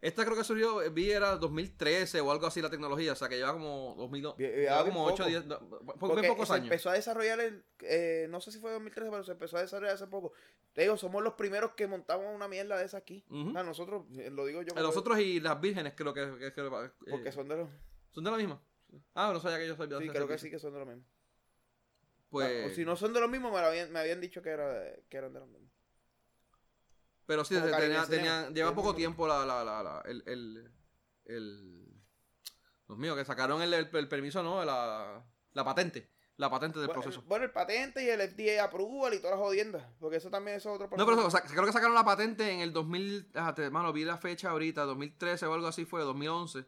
Esta 0.00 0.24
creo 0.24 0.36
que 0.36 0.44
surgió, 0.44 0.82
eh, 0.82 0.90
vi 0.90 1.10
era 1.10 1.36
2013 1.36 2.20
o 2.20 2.30
algo 2.30 2.46
así 2.46 2.62
la 2.62 2.70
tecnología, 2.70 3.12
o 3.12 3.16
sea 3.16 3.28
que 3.28 3.36
lleva 3.38 3.52
como 3.54 3.94
2000, 3.96 4.26
Bien- 4.38 4.52
lleva 4.54 4.82
bien 4.82 4.94
como 4.94 5.04
poco. 5.08 5.14
8 5.14 5.24
10, 5.26 5.46
no, 5.46 5.58
po- 5.68 5.80
Porque 5.98 6.20
bien 6.20 6.32
pocos 6.32 6.46
se 6.48 6.54
años. 6.54 6.64
empezó 6.66 6.90
a 6.90 6.92
desarrollar, 6.92 7.40
el, 7.40 7.64
eh, 7.80 8.26
no 8.30 8.40
sé 8.40 8.52
si 8.52 8.60
fue 8.60 8.70
2013, 8.72 9.10
pero 9.10 9.24
se 9.24 9.32
empezó 9.32 9.56
a 9.56 9.62
desarrollar 9.62 9.94
hace 9.96 10.06
poco. 10.06 10.32
Te 10.74 10.82
digo, 10.82 10.96
somos 10.98 11.24
los 11.24 11.32
primeros 11.34 11.72
que 11.72 11.86
montamos 11.88 12.26
una 12.32 12.46
mierda 12.46 12.76
de 12.78 12.84
esa 12.84 12.98
aquí. 12.98 13.24
O 13.30 13.50
sea, 13.52 13.62
nosotros, 13.64 14.04
eh, 14.18 14.30
lo 14.30 14.44
digo 14.46 14.60
yo. 14.62 14.66
Eh, 14.68 14.70
porque- 14.74 14.82
Los 14.82 14.96
otros 14.96 15.18
y 15.18 15.40
las 15.40 15.60
vírgenes 15.60 15.94
creo 15.96 16.14
que, 16.14 16.20
que- 16.38 16.52
que- 16.52 16.60
eh, 16.60 16.90
Porque 17.10 17.32
son 17.32 17.48
de 17.48 17.56
los... 17.56 17.68
son 18.12 18.22
de 18.22 18.30
la 18.30 18.36
misma. 18.36 18.62
Ah, 19.14 19.30
no 19.32 19.40
sabía 19.40 19.58
que 19.58 19.66
yo 19.66 19.74
soy 19.76 19.88
de 19.88 19.98
Sí, 19.98 20.08
creo 20.08 20.28
que 20.28 20.38
sí 20.38 20.50
que 20.50 20.58
son 20.60 20.72
de 20.74 20.78
los 20.78 20.88
mismos. 20.88 21.06
Pues, 22.28 22.70
o 22.70 22.74
si 22.74 22.84
no 22.84 22.96
son 22.96 23.12
de 23.14 23.20
los 23.20 23.30
mismos, 23.30 23.52
me, 23.52 23.60
lo 23.60 23.66
habían, 23.68 23.90
me 23.92 24.00
habían 24.00 24.20
dicho 24.20 24.42
que, 24.42 24.50
era, 24.50 24.92
que 25.08 25.16
eran 25.16 25.32
de 25.32 25.40
los 25.40 25.48
mismos. 25.48 25.65
Pero 27.26 27.44
sí, 27.44 27.54
tenía, 28.08 28.48
lleva 28.50 28.68
del 28.68 28.74
poco 28.74 28.94
tiempo 28.94 29.26
la, 29.26 29.44
la, 29.44 29.64
la, 29.64 29.82
la- 29.82 30.02
el, 30.06 30.22
el, 30.26 30.72
el, 31.24 31.86
Dios 32.86 32.98
mío, 32.98 33.16
que 33.16 33.24
sacaron 33.24 33.62
el, 33.62 33.74
el- 33.74 34.08
permiso, 34.08 34.42
¿no? 34.42 34.64
La, 34.64 35.24
la 35.52 35.64
patente, 35.64 36.10
la 36.36 36.48
patente 36.50 36.78
del 36.78 36.86
Bueno, 36.88 37.02
proceso. 37.02 37.22
bueno, 37.26 37.44
el 37.44 37.50
patente 37.50 38.04
y 38.04 38.08
el 38.08 38.20
FDA 38.20 38.62
approval 38.62 39.14
y 39.14 39.18
todas 39.18 39.32
las 39.38 39.44
jodiendas. 39.46 39.84
Porque 39.98 40.18
eso 40.18 40.30
también 40.30 40.58
es 40.58 40.66
otro 40.66 40.84
No, 40.84 40.90
proceso. 40.90 41.06
pero 41.16 41.26
o 41.26 41.30
sea, 41.30 41.40
creo 41.42 41.64
que 41.66 41.72
sacaron 41.72 41.94
la 41.94 42.04
patente 42.04 42.50
en 42.50 42.60
el 42.60 42.72
2000, 42.72 43.32
déjate, 43.32 43.64
hermano, 43.64 43.92
vi 43.92 44.04
la 44.04 44.18
fecha 44.18 44.50
ahorita, 44.50 44.82
2013 44.84 45.46
o 45.46 45.54
algo 45.54 45.66
así 45.66 45.84
fue, 45.84 46.02
2011. 46.02 46.64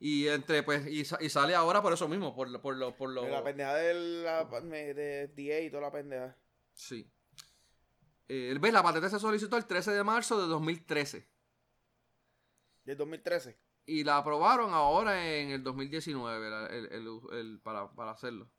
Y 0.00 0.26
entre, 0.28 0.62
pues, 0.64 0.86
y, 0.88 1.00
y 1.02 1.28
sale 1.30 1.54
ahora 1.54 1.80
por 1.80 1.92
eso 1.92 2.08
mismo, 2.08 2.34
por, 2.34 2.48
lo- 2.50 2.60
por 2.60 2.76
lo, 2.76 2.96
por 2.96 3.10
lo, 3.10 3.22
De 3.22 3.30
la 3.30 3.44
pendeja 3.44 3.74
de 3.74 3.94
la 4.24 4.44
de 4.44 5.28
FDA 5.32 5.60
y 5.60 5.70
toda 5.70 5.82
la 5.82 5.92
pendeja. 5.92 6.36
sí. 6.72 7.08
Eh, 8.28 8.56
¿Ves? 8.60 8.72
La 8.72 8.82
patente 8.82 9.10
se 9.10 9.18
solicitó 9.18 9.56
el 9.56 9.66
13 9.66 9.92
de 9.92 10.02
marzo 10.04 10.40
de 10.40 10.46
2013. 10.48 11.28
Del 12.84 12.96
2013. 12.96 13.58
Y 13.86 14.02
la 14.04 14.16
aprobaron 14.18 14.72
ahora 14.72 15.26
en 15.28 15.50
el 15.50 15.62
2019 15.62 16.48
la- 16.50 16.66
el, 16.66 16.86
el- 16.92 17.20
el- 17.32 17.60
para, 17.62 17.90
para 17.94 18.12
hacerlo. 18.12 18.50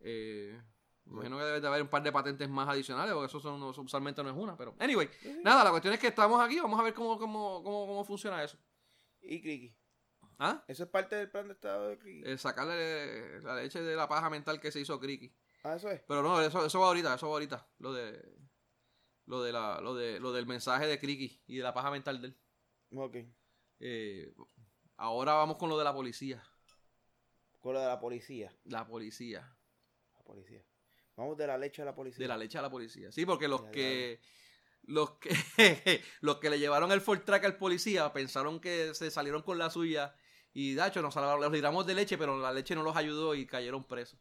Eh, 0.00 0.60
me 1.04 1.12
imagino 1.14 1.38
que 1.38 1.44
debe 1.44 1.60
de 1.60 1.66
haber 1.66 1.82
un 1.82 1.88
par 1.88 2.02
de 2.02 2.12
patentes 2.12 2.48
más 2.48 2.68
adicionales, 2.68 3.12
porque 3.12 3.26
eso 3.26 3.40
son, 3.40 3.58
no- 3.58 3.70
usualmente 3.70 4.22
no 4.22 4.30
es 4.30 4.36
una. 4.36 4.56
Pero, 4.56 4.74
anyway, 4.78 5.08
nada, 5.42 5.64
la 5.64 5.70
cuestión 5.70 5.94
es 5.94 6.00
que 6.00 6.08
estamos 6.08 6.40
aquí, 6.40 6.60
vamos 6.60 6.78
a 6.78 6.82
ver 6.84 6.94
cómo, 6.94 7.18
cómo, 7.18 7.62
cómo, 7.62 7.86
cómo 7.86 8.04
funciona 8.04 8.42
eso. 8.42 8.56
Y 9.20 9.40
Criki. 9.40 9.74
¿Ah? 10.38 10.64
Eso 10.66 10.84
es 10.84 10.88
parte 10.88 11.14
del 11.16 11.30
plan 11.30 11.46
de 11.46 11.54
estado 11.54 11.88
de 11.88 11.98
Criki. 11.98 12.22
Eh, 12.28 12.38
sacarle 12.38 13.40
la 13.42 13.56
leche 13.56 13.80
de 13.80 13.94
la 13.96 14.08
paja 14.08 14.30
mental 14.30 14.60
que 14.60 14.70
se 14.72 14.80
hizo 14.80 14.98
Criqui. 14.98 15.32
Ah, 15.62 15.76
eso 15.76 15.90
es. 15.90 16.02
Pero 16.06 16.22
no, 16.22 16.40
eso, 16.40 16.64
eso 16.64 16.80
va 16.80 16.86
ahorita, 16.86 17.14
eso 17.14 17.26
va 17.28 17.34
ahorita. 17.34 17.66
Lo 17.78 17.92
de. 17.92 18.20
Lo 19.26 19.42
de 19.42 19.52
la, 19.52 19.80
lo 19.80 19.94
de, 19.94 20.18
lo 20.18 20.32
del 20.32 20.46
mensaje 20.46 20.86
de 20.86 20.98
Criqui 20.98 21.40
y 21.46 21.56
de 21.56 21.62
la 21.62 21.72
paja 21.72 21.90
mental 21.90 22.20
de 22.20 22.28
él. 22.28 22.38
Ok. 22.96 23.16
Eh, 23.78 24.34
ahora 24.96 25.34
vamos 25.34 25.56
con 25.56 25.68
lo 25.68 25.78
de 25.78 25.84
la 25.84 25.94
policía. 25.94 26.42
Con 27.60 27.74
lo 27.74 27.80
de 27.80 27.86
la 27.86 28.00
policía. 28.00 28.52
La 28.64 28.86
policía. 28.86 29.56
La 30.16 30.22
policía. 30.24 30.64
Vamos 31.16 31.36
de 31.36 31.46
la 31.46 31.56
leche 31.56 31.82
a 31.82 31.84
la 31.84 31.94
policía. 31.94 32.18
De 32.18 32.28
la 32.28 32.36
leche 32.36 32.58
a 32.58 32.62
la 32.62 32.70
policía. 32.70 33.12
Sí, 33.12 33.24
porque 33.24 33.46
los 33.46 33.62
que. 33.64 34.20
Los 34.84 35.12
que, 35.12 35.30
los 36.20 36.38
que 36.38 36.50
le 36.50 36.58
llevaron 36.58 36.90
el 36.90 37.00
Ford 37.00 37.20
Track 37.20 37.44
al 37.44 37.56
policía 37.56 38.12
pensaron 38.12 38.58
que 38.58 38.92
se 38.94 39.12
salieron 39.12 39.42
con 39.42 39.56
la 39.56 39.70
suya 39.70 40.16
y, 40.52 40.74
de 40.74 40.86
hecho, 40.86 41.00
nos 41.02 41.14
salvaron, 41.14 41.40
los 41.40 41.52
libramos 41.52 41.86
de 41.86 41.94
leche, 41.94 42.18
pero 42.18 42.36
la 42.36 42.52
leche 42.52 42.74
no 42.74 42.82
los 42.82 42.96
ayudó 42.96 43.36
y 43.36 43.46
cayeron 43.46 43.84
presos. 43.84 44.18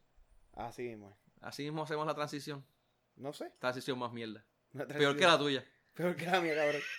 Así 0.54 0.84
mismo. 0.84 1.17
Así 1.41 1.63
mismo 1.63 1.84
hacemos 1.84 2.06
la 2.06 2.15
transición. 2.15 2.65
No 3.15 3.34
sé. 3.34 3.51
Transición 3.60 3.99
más 3.99 4.12
mierda. 4.13 4.45
Peor 4.88 5.17
que 5.17 5.25
la 5.25 5.38
tuya. 5.38 5.65
Peor 5.93 6.15
que 6.15 6.25
la 6.25 6.39
mía, 6.41 6.56
cabrón. 6.56 6.82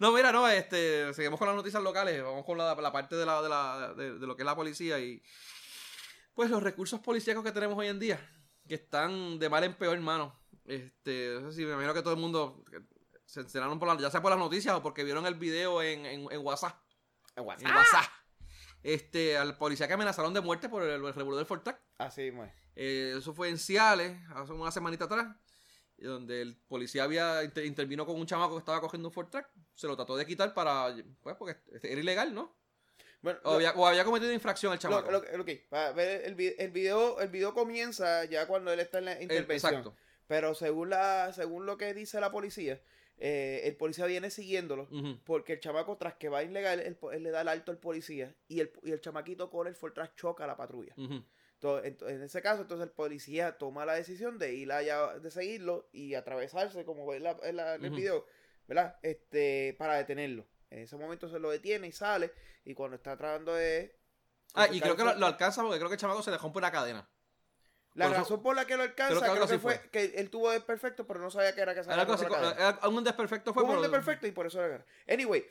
No, 0.00 0.10
mira, 0.10 0.32
no, 0.32 0.48
este, 0.48 1.14
seguimos 1.14 1.38
con 1.38 1.46
las 1.46 1.56
noticias 1.56 1.80
locales, 1.80 2.20
vamos 2.22 2.44
con 2.44 2.58
la, 2.58 2.74
la 2.74 2.92
parte 2.92 3.14
de, 3.14 3.24
la, 3.24 3.40
de, 3.40 3.48
la, 3.48 3.94
de, 3.94 4.18
de 4.18 4.26
lo 4.26 4.34
que 4.34 4.42
es 4.42 4.46
la 4.46 4.56
policía 4.56 4.98
y 4.98 5.22
pues 6.34 6.50
los 6.50 6.62
recursos 6.62 6.98
policíacos 7.00 7.44
que 7.44 7.52
tenemos 7.52 7.78
hoy 7.78 7.86
en 7.86 8.00
día, 8.00 8.20
que 8.66 8.74
están 8.74 9.38
de 9.38 9.48
mal 9.48 9.62
en 9.62 9.74
peor, 9.74 9.94
hermano. 9.94 10.36
Este, 10.64 11.38
no 11.40 11.50
sé 11.50 11.58
si 11.58 11.64
me 11.64 11.72
imagino 11.72 11.94
que 11.94 12.02
todo 12.02 12.14
el 12.14 12.20
mundo 12.20 12.64
se 13.24 13.40
enteraron 13.40 13.78
por 13.78 13.88
la, 13.88 13.96
ya 14.00 14.10
sea 14.10 14.20
por 14.20 14.30
las 14.30 14.38
noticias 14.38 14.74
o 14.74 14.82
porque 14.82 15.04
vieron 15.04 15.24
el 15.26 15.34
video 15.34 15.80
en, 15.80 16.04
en, 16.04 16.26
en 16.30 16.40
WhatsApp. 16.44 16.76
En 17.36 17.42
En 17.42 17.46
WhatsApp. 17.46 18.04
Este, 18.82 19.36
al 19.36 19.56
policía 19.58 19.86
que 19.88 19.94
amenazaron 19.94 20.32
de 20.34 20.40
muerte 20.40 20.68
por 20.68 20.82
el, 20.82 21.04
el 21.04 21.14
revolú 21.14 21.36
del 21.36 21.46
Fort 21.46 21.64
Track. 21.64 21.80
Así 21.98 22.28
es. 22.28 22.34
Eh, 22.76 23.14
eso 23.18 23.34
fue 23.34 23.48
en 23.48 23.58
Ciales, 23.58 24.16
hace 24.34 24.52
una 24.52 24.70
semanita 24.70 25.06
atrás, 25.06 25.26
donde 25.96 26.42
el 26.42 26.56
policía 26.68 27.02
había 27.04 27.42
inter- 27.42 27.64
intervino 27.66 28.06
con 28.06 28.16
un 28.16 28.26
chamaco 28.26 28.54
que 28.54 28.60
estaba 28.60 28.80
cogiendo 28.80 29.08
un 29.08 29.12
Ford 29.14 29.28
Track, 29.30 29.50
se 29.74 29.88
lo 29.88 29.96
trató 29.96 30.16
de 30.16 30.24
quitar 30.26 30.54
para, 30.54 30.94
pues, 31.20 31.34
porque 31.36 31.56
era 31.82 32.00
ilegal, 32.00 32.32
¿no? 32.32 32.56
Bueno, 33.20 33.40
O 33.42 33.50
lo- 33.50 33.54
había, 33.56 33.72
o 33.72 33.84
había 33.84 34.04
cometido 34.04 34.32
infracción 34.32 34.72
el 34.72 34.78
chamaco. 34.78 35.10
lo, 35.10 35.20
lo 35.36 35.44
que- 35.44 35.66
para 35.68 35.90
ver 35.90 36.24
el, 36.24 36.36
vi- 36.36 36.54
el 36.56 36.70
video, 36.70 37.18
el 37.20 37.28
video 37.30 37.52
comienza 37.52 38.24
ya 38.26 38.46
cuando 38.46 38.72
él 38.72 38.78
está 38.78 38.98
en 38.98 39.06
la 39.06 39.12
El- 39.14 39.22
intervención. 39.22 39.74
exacto. 39.74 39.96
Pero 40.28 40.54
según 40.54 40.90
la, 40.90 41.32
según 41.32 41.66
lo 41.66 41.76
que 41.78 41.94
dice 41.94 42.20
la 42.20 42.30
policía, 42.30 42.80
eh, 43.18 43.62
el 43.64 43.76
policía 43.76 44.06
viene 44.06 44.30
siguiéndolo. 44.30 44.88
Porque 45.24 45.54
el 45.54 45.60
chamaco, 45.60 45.96
tras 45.96 46.14
que 46.14 46.28
va 46.28 46.42
ilegal, 46.42 46.80
él, 46.80 47.22
le 47.22 47.30
da 47.30 47.40
el 47.42 47.48
alto 47.48 47.70
al 47.72 47.78
policía. 47.78 48.34
Y 48.48 48.60
el, 48.60 48.72
y 48.82 48.92
el 48.92 49.00
chamaquito 49.00 49.50
con 49.50 49.66
el 49.66 49.74
Fortran 49.74 50.10
choca 50.16 50.44
a 50.44 50.46
la 50.46 50.56
patrulla. 50.56 50.94
Entonces, 51.54 51.92
ento- 51.92 52.08
en 52.08 52.22
ese 52.22 52.40
caso, 52.40 52.62
entonces 52.62 52.86
el 52.86 52.92
policía 52.92 53.58
toma 53.58 53.84
la 53.84 53.94
decisión 53.94 54.38
de 54.38 54.54
ir 54.54 54.70
allá, 54.70 55.18
de 55.18 55.30
seguirlo 55.32 55.88
y 55.92 56.14
atravesarse, 56.14 56.84
como 56.84 57.04
ve 57.06 57.16
en, 57.16 57.24
la- 57.24 57.36
en 57.42 57.56
la- 57.56 57.74
en 57.74 57.84
el 57.84 57.90
video, 57.96 58.26
¿verdad? 58.68 58.96
Este, 59.02 59.74
para 59.78 59.96
detenerlo. 59.96 60.46
En 60.70 60.80
ese 60.80 60.96
momento 60.96 61.28
se 61.28 61.38
lo 61.40 61.50
detiene 61.50 61.88
y 61.88 61.92
sale. 61.92 62.30
Y 62.64 62.74
cuando 62.74 62.94
está 62.96 63.16
tratando 63.16 63.54
de. 63.54 63.96
Ah, 64.54 64.66
y 64.76 64.80
creo 64.80 64.96
que 64.96 65.02
lo, 65.04 65.26
alcanza 65.26 65.62
porque 65.62 65.78
creo 65.78 65.88
que 65.88 65.94
el 65.94 66.00
chamaco 66.00 66.22
se 66.22 66.30
le 66.30 66.38
rompe 66.38 66.58
una 66.58 66.70
cadena. 66.70 67.08
La 67.98 68.08
razón 68.08 68.42
por 68.42 68.54
la 68.56 68.64
que 68.66 68.76
lo 68.76 68.82
alcanza, 68.84 69.18
creo 69.20 69.20
que 69.32 69.36
creo 69.38 69.48
que, 69.48 69.58
fue, 69.58 69.78
fue. 69.78 69.90
que 69.90 70.04
él 70.16 70.30
tuvo 70.30 70.50
desperfecto, 70.50 71.06
pero 71.06 71.20
no 71.20 71.30
sabía 71.30 71.54
que 71.54 71.60
era 71.60 71.74
que 71.74 71.82
se 71.84 71.90
Era 71.92 72.02
algo 72.02 72.14
así, 72.14 72.24
era 72.24 72.88
un 72.88 73.04
desperfecto 73.04 73.52
fue 73.54 73.62
un 73.64 73.80
desperfecto 73.82 74.26
y 74.26 74.32
por 74.32 74.46
eso 74.46 74.60
agarra. 74.60 74.84
Anyway, 75.08 75.44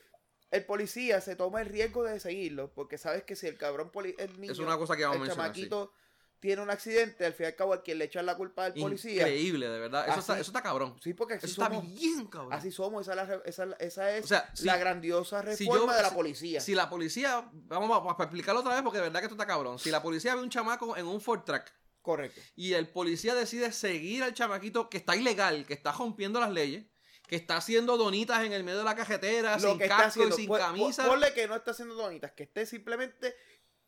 el 0.51 0.65
policía 0.65 1.19
se 1.21 1.35
toma 1.35 1.61
el 1.61 1.67
riesgo 1.67 2.03
de 2.03 2.19
seguirlo 2.19 2.71
porque 2.73 2.97
sabes 2.97 3.23
que 3.23 3.35
si 3.35 3.47
el 3.47 3.57
cabrón 3.57 3.89
poli 3.89 4.15
el 4.17 4.39
niño, 4.39 4.53
Es 4.53 4.59
una 4.59 4.77
cosa 4.77 4.95
que 4.95 5.03
vamos 5.03 5.15
a 5.15 5.17
el 5.17 5.27
mencionar. 5.27 5.53
sí. 5.55 5.61
chamaquito 5.61 5.93
tiene 6.39 6.61
un 6.61 6.69
accidente, 6.69 7.25
al 7.25 7.33
fin 7.33 7.45
y 7.45 7.47
al 7.47 7.55
cabo 7.55 7.73
a 7.73 7.81
quien 7.81 7.97
le 7.97 8.05
echan 8.05 8.23
la 8.23 8.37
culpa 8.37 8.65
al 8.65 8.73
policía. 8.75 9.23
Increíble, 9.23 9.67
de 9.67 9.79
verdad. 9.79 10.07
Eso, 10.07 10.19
está, 10.19 10.33
eso 10.39 10.51
está 10.51 10.61
cabrón. 10.61 10.95
Sí, 11.01 11.15
porque 11.15 11.33
así 11.33 11.47
Eso 11.47 11.63
está 11.63 11.73
somos. 11.75 11.91
bien 11.91 12.27
cabrón. 12.27 12.53
Así 12.53 12.71
somos, 12.71 13.01
esa, 13.01 13.11
es 13.13 13.15
la 13.17 13.25
re- 13.25 13.41
esa, 13.43 13.63
esa 13.79 14.11
es 14.15 14.25
O 14.25 14.27
sea, 14.27 14.47
si- 14.53 14.65
la 14.65 14.77
grandiosa 14.77 15.41
si 15.55 15.65
reforma 15.65 15.93
yo- 15.93 15.97
de 15.97 16.03
la 16.03 16.09
si- 16.09 16.15
policía. 16.15 16.61
Si 16.61 16.75
la 16.75 16.89
policía, 16.91 17.49
vamos 17.51 17.89
a, 18.17 18.21
a 18.21 18.23
explicarlo 18.25 18.61
otra 18.61 18.75
vez 18.75 18.83
porque 18.83 18.99
de 18.99 19.05
verdad 19.05 19.19
que 19.19 19.25
esto 19.25 19.33
está 19.33 19.47
cabrón. 19.47 19.79
Si 19.79 19.89
la 19.89 20.03
policía 20.03 20.35
ve 20.35 20.41
un 20.43 20.51
chamaco 20.51 20.95
en 20.95 21.07
un 21.07 21.19
Ford 21.21 21.41
Track 21.43 21.73
Correcto. 22.07 22.39
y 22.55 22.73
el 22.73 22.87
policía 22.87 23.35
decide 23.35 23.71
seguir 23.73 24.23
al 24.23 24.33
chamaquito 24.33 24.89
que 24.89 24.97
está 24.97 25.15
ilegal, 25.17 25.65
que 25.65 25.73
está 25.73 25.91
rompiendo 25.91 26.39
las 26.39 26.51
leyes, 26.53 26.85
que 27.27 27.35
está 27.35 27.57
haciendo 27.57 27.97
donitas 27.97 28.45
en 28.45 28.53
el 28.53 28.63
medio 28.63 28.77
de 28.77 28.85
la 28.85 28.95
cajetera, 28.95 29.57
Lo 29.59 29.69
sin 29.71 29.77
que 29.77 29.83
está 29.83 29.97
casco 29.97 30.09
haciendo, 30.21 30.35
y 30.35 30.39
sin 30.39 30.47
pon- 30.47 30.59
camisa. 30.59 31.03
pon- 31.03 31.11
ponle 31.11 31.33
que 31.33 31.47
no 31.49 31.55
está 31.57 31.71
haciendo 31.71 31.95
donitas, 31.95 32.31
que 32.31 32.43
esté 32.43 32.65
simplemente 32.65 33.35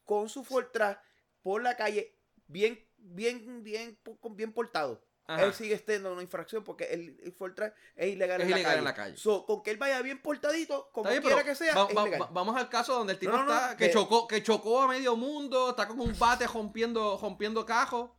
con 0.04 0.28
su 0.28 0.44
Fortran 0.44 1.00
por 1.42 1.64
la 1.64 1.78
calle, 1.78 2.18
bien, 2.48 2.86
bien, 2.98 3.64
bien, 3.64 3.98
bien 4.32 4.52
portado. 4.52 5.02
Ajá. 5.30 5.44
Él 5.46 5.54
sigue 5.54 5.76
estando 5.76 6.10
en 6.10 6.14
una 6.14 6.24
infracción 6.24 6.64
porque 6.64 6.86
el, 6.86 7.20
el 7.24 7.32
Fortran 7.34 7.72
es 7.96 8.14
ilegal, 8.14 8.42
Es 8.42 8.46
en, 8.46 8.52
la 8.52 8.56
ilegal 8.58 8.72
calle. 8.72 8.80
en 8.80 8.84
la 8.86 8.94
calle. 8.96 9.18
So, 9.18 9.46
con 9.46 9.62
que 9.62 9.70
él 9.72 9.78
vaya 9.78 10.02
bien 10.02 10.22
portadito, 10.22 10.90
como 10.92 11.10
bien, 11.10 11.22
quiera 11.22 11.44
que 11.44 11.54
sea, 11.56 11.76
va- 11.76 11.88
es 11.90 11.96
va- 12.22 12.30
vamos 12.32 12.56
al 12.58 12.70
caso 12.70 12.94
donde 12.96 13.14
el 13.14 13.20
tipo 13.20 13.32
No, 13.34 13.40
no, 13.40 13.46
no, 13.46 13.54
está, 13.54 13.78
que 13.78 13.88
que- 13.88 13.94
chocó, 13.94 14.28
que 14.28 14.42
chocó 14.42 14.82
a 14.82 14.88
medio 14.88 15.16
mundo, 15.16 15.70
está 15.70 15.88
con 15.88 16.00
un 16.00 16.18
bate 16.18 16.48
rompiendo, 16.48 17.20
rompiendo 17.22 17.66
cajos, 17.66 18.12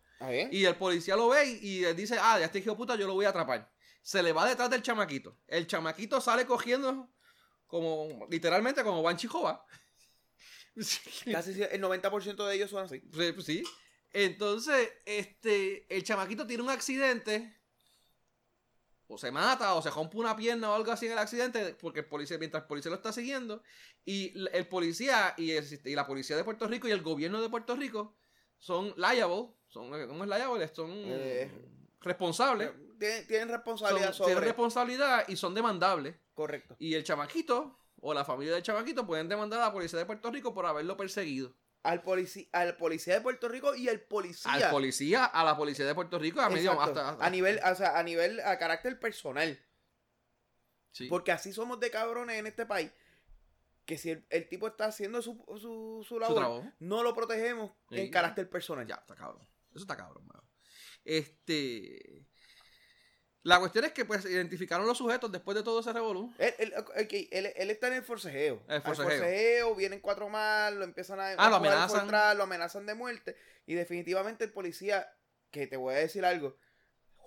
y 0.53 0.65
el 0.67 0.77
policía 0.77 1.17
lo 1.17 1.31
ve 1.31 1.47
y, 1.47 1.79
y 1.81 1.85
él 1.85 1.97
dice, 1.97 2.17
ah, 2.21 2.39
ya 2.39 2.45
este 2.45 2.59
hijo 2.61 2.77
puta 2.77 2.95
yo 2.95 3.07
lo 3.07 3.15
voy 3.15 3.25
a 3.25 3.31
atrapar. 3.31 3.73
Se 4.03 4.23
le 4.23 4.33
va 4.33 4.47
detrás 4.49 4.71
del 4.71 4.83
chamaquito. 4.83 5.37
El 5.49 5.67
chamaquito 5.67 6.21
sale 6.21 6.47
cogiendo 6.47 7.11
como, 7.67 8.27
literalmente 8.31 8.85
como 8.85 9.03
Banshee. 9.03 9.29
Casi 11.33 11.55
si- 11.55 11.63
el 11.63 11.83
90% 11.83 12.47
de 12.47 12.55
ellos 12.55 12.71
son 12.71 12.85
así. 12.85 13.01
Sí, 13.01 13.33
pues 13.33 13.45
sí. 13.45 13.63
Entonces, 14.13 14.93
este, 15.05 15.87
el 15.95 16.03
chamaquito 16.03 16.47
tiene 16.47 16.63
un 16.63 16.71
accidente. 16.71 17.57
O 19.13 19.19
se 19.19 19.33
mata, 19.33 19.75
o 19.75 19.83
se 19.83 19.91
rompe 19.91 20.17
una 20.19 20.37
pierna 20.37 20.71
o 20.71 20.75
algo 20.75 20.93
así 20.93 21.07
en 21.07 21.13
el 21.13 21.19
accidente, 21.19 21.75
porque 21.81 22.01
el 22.01 22.07
policía, 22.07 22.39
mientras 22.39 22.63
el 22.63 22.69
policía 22.69 22.91
lo 22.91 22.97
está 22.97 23.13
siguiendo, 23.13 23.61
y 24.05 24.33
el 24.53 24.69
policía 24.69 25.35
y, 25.37 25.51
el- 25.51 25.81
y 25.85 25.95
la 25.97 26.07
policía 26.07 26.37
de 26.37 26.45
Puerto 26.45 26.69
Rico 26.69 26.87
y 26.87 26.93
el 26.93 27.03
gobierno 27.03 27.43
de 27.43 27.49
Puerto 27.49 27.75
Rico 27.75 28.17
son 28.59 28.95
liable, 28.97 29.49
son, 29.67 29.91
¿cómo 30.07 30.23
es 30.25 30.31
liable? 30.31 30.69
Son 30.73 30.91
Eh, 30.93 31.51
responsables, 32.01 32.71
Tienen, 33.01 33.27
tienen 33.27 33.49
son- 33.49 33.57
responsabilidad 33.57 34.13
sobre. 34.13 34.29
tienen 34.29 34.45
responsabilidad 34.45 35.25
y 35.29 35.35
son 35.37 35.55
demandables. 35.55 36.15
Correcto. 36.33 36.77
Y 36.79 36.95
el 36.95 37.03
chamaquito, 37.03 37.79
o 38.01 38.15
la 38.15 38.25
familia 38.25 38.55
del 38.55 38.63
chamaquito, 38.63 39.05
pueden 39.05 39.29
demandar 39.29 39.61
a 39.61 39.65
la 39.67 39.73
policía 39.73 39.99
de 39.99 40.07
Puerto 40.07 40.31
Rico 40.31 40.55
por 40.55 40.67
haberlo 40.67 40.97
perseguido. 40.97 41.53
Al, 41.83 42.03
polici 42.03 42.49
al 42.53 42.77
policía 42.77 43.15
de 43.15 43.21
Puerto 43.23 43.49
Rico 43.49 43.75
y 43.75 43.89
al 43.89 44.01
policía. 44.01 44.53
Al 44.53 44.71
policía, 44.71 45.25
a 45.25 45.45
la 45.45 45.57
policía 45.57 45.87
de 45.87 45.95
Puerto 45.95 46.19
Rico, 46.19 46.41
a 46.41 46.51
medio 46.51 46.79
hasta, 46.81 47.11
hasta- 47.11 47.25
A 47.25 47.31
nivel, 47.31 47.59
o 47.65 47.75
sea, 47.75 47.99
a 47.99 48.03
nivel, 48.03 48.39
a 48.41 48.59
carácter 48.59 48.99
personal. 49.01 49.59
Sí. 50.93 51.07
Porque 51.09 51.33
así 51.33 51.53
somos 51.53 51.81
de 51.81 51.91
cabrones 51.91 52.39
en 52.39 52.47
este 52.47 52.67
país. 52.67 52.91
Que 53.87 53.97
si 53.97 54.11
el, 54.11 54.27
el 54.29 54.49
tipo 54.49 54.69
está 54.69 54.85
haciendo 54.87 55.23
su, 55.23 55.43
su, 55.59 56.05
su 56.07 56.19
labor, 56.19 56.65
no 56.81 57.03
lo 57.03 57.15
protegemos 57.15 57.73
Sí. 57.91 58.01
en 58.01 58.11
carácter 58.11 58.49
personal. 58.51 58.87
Ya, 58.87 58.97
está 58.97 59.15
cabrón. 59.17 59.43
Eso 59.71 59.81
está 59.85 59.97
cabrón, 59.97 60.27
mano. 60.27 60.45
Este. 61.05 62.27
La 63.43 63.59
cuestión 63.59 63.85
es 63.87 63.93
que 63.93 64.05
pues 64.05 64.25
identificaron 64.27 64.87
los 64.87 64.99
sujetos 64.99 65.33
después 65.33 65.57
de 65.57 65.63
todo 65.63 65.81
ese 65.81 65.93
revolú. 65.93 66.33
Él, 66.39 66.55
él- 66.59 66.75
ok, 66.77 67.13
él- 67.31 67.53
él 67.57 67.71
está 67.71 67.87
en 67.89 67.95
el 67.95 68.03
forcejeo. 68.03 68.63
El 68.69 68.75
Al 68.77 68.83
forcejeo. 68.83 69.11
forcejeo, 69.19 69.75
vienen 69.75 70.01
cuatro 70.01 70.29
más, 70.29 70.73
lo 70.75 70.85
empiezan 70.85 71.21
a, 71.21 71.29
Ah, 71.31 71.47
a 71.47 71.51
lo 71.51 71.57
amenazan. 71.57 72.37
lo 72.37 72.43
amenazan 72.45 72.85
de 72.85 72.95
muerte. 72.95 73.37
Y 73.67 73.75
definitivamente 73.75 74.45
el 74.45 74.53
policía, 74.53 75.11
que 75.51 75.67
te 75.67 75.77
voy 75.79 75.95
a 75.95 75.99
decir 75.99 76.25
algo, 76.25 76.57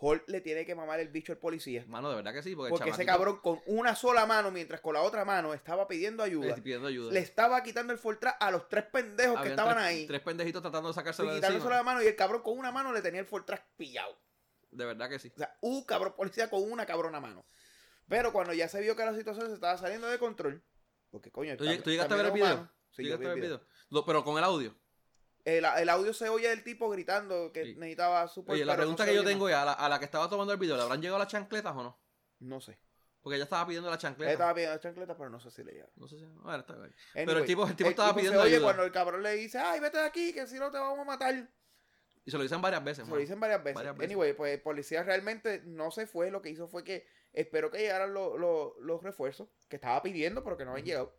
Holt 0.05 0.27
le 0.27 0.41
tiene 0.41 0.65
que 0.65 0.75
mamar 0.75 0.99
el 0.99 1.07
bicho 1.07 1.31
al 1.31 1.37
policía. 1.39 1.85
Mano, 1.87 2.09
de 2.09 2.17
verdad 2.17 2.33
que 2.33 2.43
sí, 2.43 2.55
porque, 2.55 2.71
Porque 2.71 2.89
ese 2.89 3.05
cabrón 3.05 3.39
con 3.41 3.61
una 3.65 3.95
sola 3.95 4.25
mano, 4.25 4.51
mientras 4.51 4.81
con 4.81 4.93
la 4.95 5.01
otra 5.01 5.23
mano 5.23 5.53
estaba 5.53 5.87
pidiendo 5.87 6.21
ayuda, 6.23 6.55
pidiendo 6.55 6.89
ayuda. 6.89 7.11
le 7.13 7.19
estaba 7.21 7.63
quitando 7.63 7.93
el 7.93 7.99
Fortran 7.99 8.33
a 8.39 8.51
los 8.51 8.67
tres 8.67 8.83
pendejos 8.91 9.41
que 9.41 9.49
estaban 9.49 9.75
tres, 9.75 9.85
ahí. 9.85 10.05
Tres 10.07 10.19
pendejitos 10.21 10.61
tratando 10.61 10.89
de 10.89 10.93
sacárselo 10.93 11.33
de 11.33 11.39
encima. 11.39 11.69
la 11.69 11.83
mano 11.83 12.03
y 12.03 12.07
el 12.07 12.15
cabrón 12.17 12.41
con 12.43 12.57
una 12.57 12.71
mano 12.71 12.91
le 12.91 13.01
tenía 13.01 13.21
el 13.21 13.25
Fortran 13.27 13.59
pillado. 13.77 14.19
De 14.75 14.85
verdad 14.85 15.09
que 15.09 15.19
sí. 15.19 15.31
O 15.35 15.37
sea, 15.37 15.57
un 15.61 15.83
cabrón 15.83 16.13
policía 16.15 16.49
con 16.49 16.69
una 16.71 16.85
cabrona 16.85 17.19
mano. 17.19 17.45
Pero 18.07 18.33
cuando 18.33 18.53
ya 18.53 18.67
se 18.67 18.81
vio 18.81 18.95
que 18.95 19.05
la 19.05 19.15
situación 19.15 19.47
se 19.47 19.53
estaba 19.53 19.77
saliendo 19.77 20.07
de 20.07 20.19
control, 20.19 20.63
porque 21.09 21.31
coño, 21.31 21.55
¿Tú, 21.57 21.65
tú 21.81 21.89
llegaste 21.89 22.13
a 22.13 22.17
ver 22.17 22.25
el 22.27 22.31
video? 22.33 22.45
humano. 22.53 22.71
¿Tú 22.91 22.95
Sí, 22.97 23.03
yo 23.03 23.17
llegaste 23.17 23.23
vi 23.23 23.29
a 23.29 23.33
el 23.33 23.35
ver 23.35 23.43
el 23.43 23.49
video. 23.49 23.57
video? 23.59 23.69
Lo- 23.89 24.05
pero 24.05 24.23
con 24.23 24.37
el 24.37 24.43
audio. 24.43 24.75
El, 25.45 25.65
el 25.65 25.89
audio 25.89 26.13
se 26.13 26.29
oye 26.29 26.47
del 26.49 26.63
tipo 26.63 26.89
gritando 26.89 27.51
que 27.51 27.63
Sí. 27.65 27.75
necesitaba 27.75 28.27
su 28.27 28.45
Oye, 28.47 28.63
la 28.65 28.75
pregunta 28.75 29.05
que 29.05 29.13
yo 29.15 29.23
tengo 29.23 29.49
es, 29.49 29.55
a 29.55 29.65
la, 29.65 29.73
a 29.73 29.89
la 29.89 29.99
que 29.99 30.05
estaba 30.05 30.29
tomando 30.29 30.53
el 30.53 30.59
video, 30.59 30.75
¿le 30.77 30.83
habrán 30.83 31.01
llegado 31.01 31.19
las 31.19 31.27
chancletas 31.27 31.73
o 31.75 31.83
no? 31.83 31.99
No 32.39 32.61
sé. 32.61 32.79
Porque 33.21 33.35
ella 33.35 33.43
estaba 33.45 33.65
pidiendo 33.65 33.89
las 33.89 33.97
Él 33.97 34.01
chancletas. 34.01 34.33
estaba 34.33 34.53
pidiendo 34.53 34.77
chancletas, 34.79 35.15
pero 35.17 35.29
no 35.29 35.39
sé 35.39 35.49
si 35.51 35.63
le 35.63 35.71
llega. 35.73 35.87
No 35.95 36.07
sé 36.09 36.17
si... 36.17 36.25
Bueno, 36.25 36.59
está 36.59 36.73
bien. 36.75 36.93
Anyway, 37.13 37.25
Pero 37.25 37.39
el 37.39 37.45
tipo, 37.45 37.65
el 37.67 37.75
tipo 37.75 37.89
estaba 37.89 38.13
pidiendo 38.15 38.39
se 38.41 38.45
oye 38.47 38.55
ayuda. 38.55 38.67
cuando 38.67 38.83
el 38.83 38.91
cabrón 38.91 39.23
le 39.23 39.33
dice, 39.35 39.57
ay, 39.59 39.79
vete 39.79 39.97
de 39.97 40.03
aquí, 40.05 40.33
que 40.33 40.45
si 40.47 40.59
no 40.59 40.69
te 40.71 40.77
vamos 40.77 40.99
a 40.99 41.03
matar. 41.05 41.49
Y 42.25 42.31
se 42.31 42.37
lo 42.37 42.43
dicen 42.43 42.61
varias 42.61 42.83
veces. 42.83 43.05
Se 43.05 43.11
lo 43.11 43.17
dicen 43.17 43.39
varias 43.39 43.61
veces. 43.63 43.75
Varias 43.75 43.95
veces. 43.97 44.09
Anyway, 44.11 44.33
pues 44.33 44.53
el 44.53 44.61
policía 44.61 45.03
realmente 45.03 45.61
no 45.65 45.91
se 45.91 46.07
fue. 46.07 46.31
Lo 46.31 46.41
que 46.41 46.49
hizo 46.49 46.67
fue 46.67 46.83
que 46.83 47.05
esperó 47.33 47.69
que 47.69 47.79
llegaran 47.79 48.13
lo- 48.13 48.37
lo- 48.37 48.75
los 48.79 49.03
refuerzos 49.03 49.49
que 49.67 49.75
estaba 49.75 50.01
pidiendo, 50.01 50.43
pero 50.43 50.55
que 50.57 50.63
no 50.65 50.71
habían 50.71 50.85
llegado. 50.85 51.13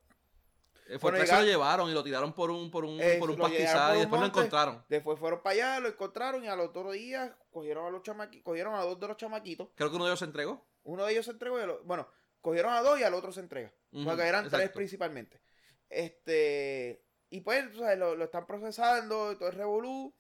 Bueno, 0.87 0.99
Fortran 1.01 1.27
se 1.27 1.33
lo 1.37 1.43
llevaron 1.45 1.90
y 1.90 1.95
lo 1.95 2.05
tiraron 2.05 2.35
por 2.35 2.51
un, 2.51 2.71
por 2.71 2.85
un, 2.85 3.01
Eh, 3.01 3.17
por 3.19 3.31
un 3.31 3.38
pastizal 3.38 3.88
por 3.88 3.95
y 3.95 3.97
un 3.97 4.01
después 4.03 4.21
lo 4.21 4.27
encontraron. 4.27 4.85
Después 4.88 5.19
fueron 5.19 5.43
para 5.43 5.53
allá, 5.55 5.81
lo 5.81 5.88
encontraron 5.88 6.45
y 6.45 6.49
al 6.49 6.61
otro 6.61 6.90
día 6.93 7.37
cogieron 7.51 7.87
a 7.87 7.90
los 7.90 8.03
chamaquitos, 8.03 8.45
cogieron 8.45 8.75
a 8.75 8.83
dos 8.83 9.01
de 9.01 9.09
los 9.09 9.17
chamaquitos. 9.17 9.69
Creo 9.77 9.88
que 9.90 9.97
uno 9.97 10.05
de 10.05 10.11
ellos 10.11 10.19
se 10.19 10.27
entregó. 10.27 10.62
Uno 10.85 11.07
de 11.07 11.12
ellos 11.12 11.25
se 11.25 11.31
entregó 11.31 11.59
y 11.59 11.62
el 11.62 11.71
o- 11.71 11.83
bueno, 11.85 12.07
cogieron 12.43 12.73
a 12.75 12.83
dos 12.83 13.01
y 13.01 13.03
al 13.03 13.14
otro 13.14 13.33
se 13.33 13.40
entrega. 13.40 13.73
Ujú, 13.93 14.05
porque 14.05 14.27
eran 14.29 14.51
tres 14.51 14.71
principalmente. 14.71 15.40
Este, 15.88 17.03
y 17.31 17.40
pues, 17.40 17.71
tú 17.73 17.79
sabes, 17.79 17.99
lo, 17.99 18.15
lo 18.15 18.25
están 18.25 18.46
procesando, 18.46 19.37
todo 19.38 19.48
el 19.48 19.55
revolú. 19.55 20.15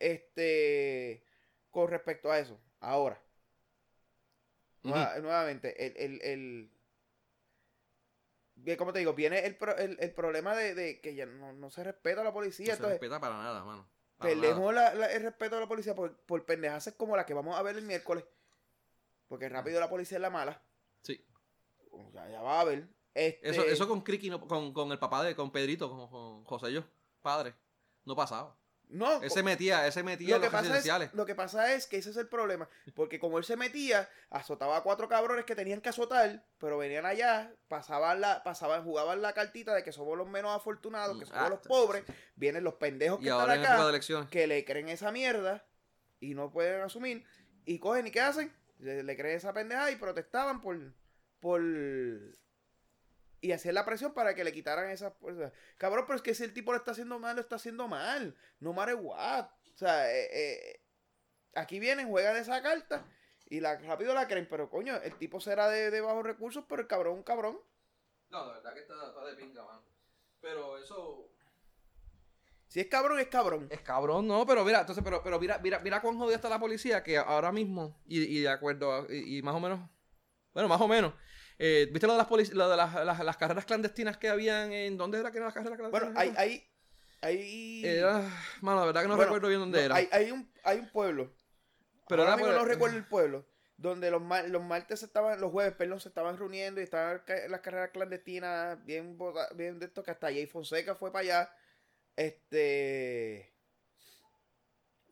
Este, 0.00 1.24
con 1.70 1.88
respecto 1.88 2.32
a 2.32 2.38
eso. 2.38 2.58
Ahora, 2.80 3.22
nuevamente, 4.82 5.86
el, 5.86 6.20
el, 6.22 6.70
el 8.64 8.76
como 8.76 8.92
te 8.92 8.98
digo, 8.98 9.14
viene 9.14 9.46
el, 9.46 9.56
pro- 9.56 9.76
el, 9.76 9.96
el 10.00 10.12
problema 10.12 10.54
de, 10.56 10.74
de 10.74 11.00
que 11.00 11.14
ya 11.14 11.26
no, 11.26 11.52
no 11.52 11.70
se 11.70 11.84
respeta 11.84 12.22
a 12.22 12.24
la 12.24 12.32
policía. 12.32 12.74
No 12.74 12.76
se 12.82 12.88
respeta 12.88 13.20
para 13.20 13.36
nada, 13.36 13.64
mano. 13.64 13.88
Para 14.16 14.30
perdemos 14.32 14.74
la- 14.74 14.94
la- 14.94 15.12
el 15.12 15.22
respeto 15.22 15.56
a 15.56 15.60
la 15.60 15.68
policía 15.68 15.94
por, 15.94 16.16
por 16.22 16.44
pendejaces 16.44 16.94
como 16.94 17.16
la 17.16 17.24
que 17.24 17.34
vamos 17.34 17.56
a 17.56 17.62
ver 17.62 17.76
el 17.76 17.84
miércoles. 17.84 18.24
Porque 19.28 19.48
rápido 19.48 19.80
la 19.80 19.88
policía 19.88 20.16
es 20.18 20.22
la 20.22 20.30
mala. 20.30 20.62
Sí. 21.02 21.24
O 21.92 22.10
sea, 22.10 22.28
ya 22.28 22.42
va 22.42 22.60
a 22.60 22.64
ver. 22.64 22.88
Este, 23.14 23.48
Eso, 23.50 23.64
eso 23.64 23.88
con 23.88 24.02
Criqui, 24.02 24.28
no- 24.30 24.40
con, 24.46 24.72
con 24.72 24.92
el 24.92 24.98
papá 24.98 25.22
de, 25.24 25.34
con 25.34 25.50
Pedrito, 25.50 25.88
con, 25.90 26.08
con 26.08 26.44
José 26.44 26.72
yo, 26.72 26.84
padre, 27.22 27.54
no 28.04 28.14
pasaba. 28.14 28.56
No, 28.90 29.22
Ese 29.22 29.42
metía, 29.42 29.86
ese 29.86 30.02
metía 30.02 30.30
lo 30.30 30.36
en 30.36 30.40
que, 30.42 30.56
los 30.56 30.68
pasa 30.68 31.04
es, 31.04 31.14
lo 31.14 31.26
que 31.26 31.34
pasa 31.34 31.72
es 31.74 31.86
que 31.86 31.96
ese 31.96 32.10
es 32.10 32.16
el 32.16 32.28
problema. 32.28 32.68
Porque 32.94 33.18
como 33.20 33.38
él 33.38 33.44
se 33.44 33.56
metía, 33.56 34.08
azotaba 34.30 34.78
a 34.78 34.82
cuatro 34.82 35.08
cabrones 35.08 35.44
que 35.44 35.54
tenían 35.54 35.80
que 35.80 35.88
azotar, 35.88 36.44
pero 36.58 36.76
venían 36.78 37.06
allá, 37.06 37.54
pasaban 37.68 38.20
la, 38.20 38.42
pasaban, 38.42 38.84
jugaban 38.84 39.22
la 39.22 39.32
cartita 39.32 39.74
de 39.74 39.84
que 39.84 39.92
somos 39.92 40.18
los 40.18 40.28
menos 40.28 40.54
afortunados, 40.56 41.18
que 41.18 41.26
somos 41.26 41.42
Ah, 41.42 41.48
los 41.48 41.60
pobres, 41.60 42.04
vienen 42.34 42.64
los 42.64 42.74
pendejos 42.74 43.20
que 43.20 43.28
están 43.28 43.50
acá, 43.50 44.00
que 44.28 44.46
le 44.46 44.64
creen 44.64 44.88
esa 44.88 45.12
mierda 45.12 45.64
y 46.18 46.34
no 46.34 46.50
pueden 46.50 46.82
asumir, 46.82 47.24
y 47.64 47.78
cogen 47.78 48.06
y 48.06 48.10
¿qué 48.10 48.20
hacen? 48.20 48.52
Le, 48.78 49.02
le 49.02 49.16
creen 49.16 49.36
esa 49.36 49.52
pendeja 49.52 49.90
y 49.90 49.96
protestaban 49.96 50.60
por, 50.60 50.76
por 51.38 51.60
y 53.40 53.52
hacían 53.52 53.74
la 53.74 53.84
presión 53.84 54.12
para 54.12 54.34
que 54.34 54.44
le 54.44 54.52
quitaran 54.52 54.90
esas 54.90 55.14
cosas. 55.14 55.52
Cabrón, 55.78 56.04
pero 56.06 56.16
es 56.16 56.22
que 56.22 56.34
si 56.34 56.44
el 56.44 56.52
tipo 56.52 56.72
lo 56.72 56.78
está 56.78 56.90
haciendo 56.90 57.18
mal, 57.18 57.36
lo 57.36 57.42
está 57.42 57.56
haciendo 57.56 57.88
mal. 57.88 58.36
No 58.58 58.72
matter 58.72 58.96
what. 58.96 59.46
O 59.74 59.76
sea, 59.78 60.12
eh, 60.12 60.28
eh, 60.32 60.82
aquí 61.54 61.80
vienen, 61.80 62.08
juegan 62.08 62.36
esa 62.36 62.62
carta 62.62 63.06
y 63.46 63.60
la, 63.60 63.78
rápido 63.78 64.12
la 64.14 64.28
creen. 64.28 64.46
Pero 64.48 64.68
coño, 64.68 64.96
el 64.96 65.16
tipo 65.16 65.40
será 65.40 65.68
de, 65.68 65.90
de 65.90 66.00
bajos 66.00 66.24
recursos, 66.24 66.64
pero 66.68 66.82
el 66.82 66.88
cabrón 66.88 67.14
es 67.14 67.18
un 67.18 67.24
cabrón. 67.24 67.58
No, 68.28 68.46
de 68.46 68.54
verdad 68.54 68.74
que 68.74 68.80
está, 68.80 68.94
está 69.08 69.24
de 69.24 69.34
pinga, 69.34 69.64
mano. 69.64 69.82
Pero 70.40 70.78
eso. 70.78 71.26
Si 72.68 72.78
es 72.78 72.86
cabrón, 72.86 73.18
es 73.18 73.26
cabrón. 73.26 73.66
Es 73.70 73.80
cabrón, 73.80 74.28
no, 74.28 74.46
pero 74.46 74.64
mira, 74.64 74.80
entonces, 74.80 75.02
pero, 75.02 75.22
pero 75.24 75.40
mira, 75.40 75.58
mira, 75.58 75.80
mira 75.80 76.00
cuán 76.00 76.16
jodida 76.16 76.36
está 76.36 76.48
la 76.48 76.60
policía, 76.60 77.02
que 77.02 77.18
ahora 77.18 77.50
mismo, 77.50 78.00
y, 78.06 78.20
y 78.22 78.42
de 78.42 78.48
acuerdo, 78.48 78.92
a- 78.92 79.06
y, 79.12 79.38
y 79.38 79.42
más 79.42 79.56
o 79.56 79.60
menos, 79.60 79.80
bueno, 80.54 80.68
más 80.68 80.80
o 80.80 80.86
menos, 80.86 81.12
eh, 81.60 81.88
¿viste 81.92 82.06
lo 82.06 82.14
de 82.14 82.18
las 82.18 82.52
lo 82.54 82.68
de 82.70 82.76
las, 82.76 82.94
las, 83.04 83.24
las 83.24 83.36
carreras 83.36 83.64
clandestinas 83.66 84.16
que 84.16 84.28
habían 84.28 84.72
en, 84.72 84.96
¿dónde 84.96 85.20
era 85.20 85.30
que 85.30 85.38
eran 85.38 85.46
las 85.46 85.54
carreras 85.54 85.78
clandestinas? 85.78 86.14
Bueno, 86.14 86.20
hay, 86.20 86.34
hay, 86.36 86.66
hay, 87.20 87.86
Era, 87.86 88.28
mano, 88.62 88.80
la 88.80 88.86
verdad 88.86 89.02
que 89.02 89.08
no 89.08 89.16
Bueno, 89.16 89.28
recuerdo 89.28 89.48
bien 89.48 89.60
dónde 89.60 89.78
no, 89.78 89.84
era. 89.84 89.94
Hay, 89.94 90.08
hay 90.10 90.30
un, 90.30 90.50
hay 90.64 90.78
un 90.78 90.88
pueblo. 90.88 91.30
pero 92.08 92.22
Ahora 92.22 92.36
mismo 92.36 92.52
no 92.52 92.64
recuerdo 92.64 92.96
el 92.96 93.04
pueblo. 93.04 93.46
Donde 93.76 94.10
los, 94.10 94.20
mar- 94.20 94.46
los 94.50 94.62
martes 94.62 95.00
se 95.00 95.06
estaban, 95.06 95.40
los 95.40 95.50
jueves, 95.52 95.72
perdón, 95.74 96.00
se 96.00 96.10
estaban 96.10 96.36
reuniendo 96.36 96.82
y 96.82 96.84
estaban 96.84 97.22
las 97.48 97.60
carreras 97.60 97.88
clandestinas 97.90 98.84
bien, 98.84 99.16
bien 99.54 99.78
de 99.78 99.86
esto, 99.86 100.02
que 100.02 100.10
hasta 100.10 100.26
Jay 100.26 100.46
Fonseca 100.46 100.94
fue 100.94 101.10
para 101.10 101.22
allá. 101.22 101.54
Este. 102.14 103.54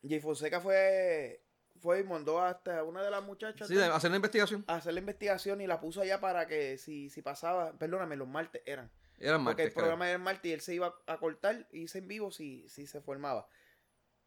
Jay 0.07 0.21
Fonseca 0.21 0.61
fue. 0.61 1.43
Fue 1.81 2.01
y 2.01 2.05
mandó 2.05 2.41
hasta 2.43 2.83
una 2.85 3.03
de 3.03 3.11
las 3.11 3.23
muchachas 3.23 3.69
Sí, 3.69 3.75
de 3.75 3.85
hacer 3.85 4.11
una 4.11 4.17
investigación. 4.17 4.65
a 4.67 4.77
hacer 4.77 4.95
la 4.95 5.01
investigación 5.01 5.61
y 5.61 5.67
la 5.67 5.81
puso 5.81 6.01
allá 6.01 6.21
para 6.21 6.47
que 6.47 6.77
si, 6.79 7.09
si 7.11 7.23
pasaba. 7.23 7.73
Perdóname, 7.79 8.17
los 8.17 8.27
martes 8.29 8.63
eran. 8.67 8.91
Eran 9.19 9.45
Porque 9.45 9.63
martes, 9.63 9.67
el 9.67 9.73
creo. 9.73 9.83
programa 9.85 10.07
era 10.07 10.17
el 10.17 10.23
martes 10.23 10.45
y 10.51 10.53
él 10.53 10.61
se 10.61 10.75
iba 10.75 10.95
a 11.07 11.19
cortar 11.19 11.67
y 11.73 11.83
hice 11.83 11.99
en 11.99 12.09
vivo 12.09 12.31
si, 12.31 12.69
si 12.69 12.87
se 12.87 13.01
formaba. 13.01 13.49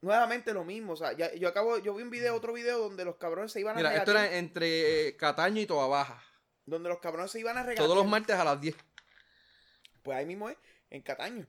Nuevamente 0.01 0.53
lo 0.53 0.63
mismo, 0.65 0.93
o 0.93 0.95
sea, 0.95 1.13
ya- 1.13 1.33
yo 1.35 1.47
acabo, 1.47 1.77
yo 1.77 1.93
vi 1.93 2.01
un 2.03 2.09
video, 2.09 2.35
otro 2.35 2.53
video 2.53 2.79
donde 2.79 3.05
los 3.05 3.17
cabrones 3.17 3.51
se 3.51 3.59
iban 3.59 3.75
a 3.75 3.77
Mira, 3.77 3.95
esto 3.95 4.11
regatear, 4.11 4.31
era 4.33 4.39
entre 4.39 5.07
eh, 5.09 5.15
Cataño 5.15 5.61
y 5.61 5.65
Toa 5.67 5.87
Baja. 5.87 6.23
donde 6.65 6.89
los 6.89 6.99
cabrones 6.99 7.31
se 7.31 7.39
iban 7.39 7.57
a 7.57 7.61
regatear. 7.63 7.85
Todos 7.85 7.97
los 7.97 8.07
martes 8.07 8.35
a 8.35 8.43
las 8.43 8.59
10. 8.59 8.75
Pues 10.01 10.17
ahí 10.17 10.25
mismo 10.25 10.49
es, 10.49 10.57
en 10.89 11.01
Cataño. 11.03 11.45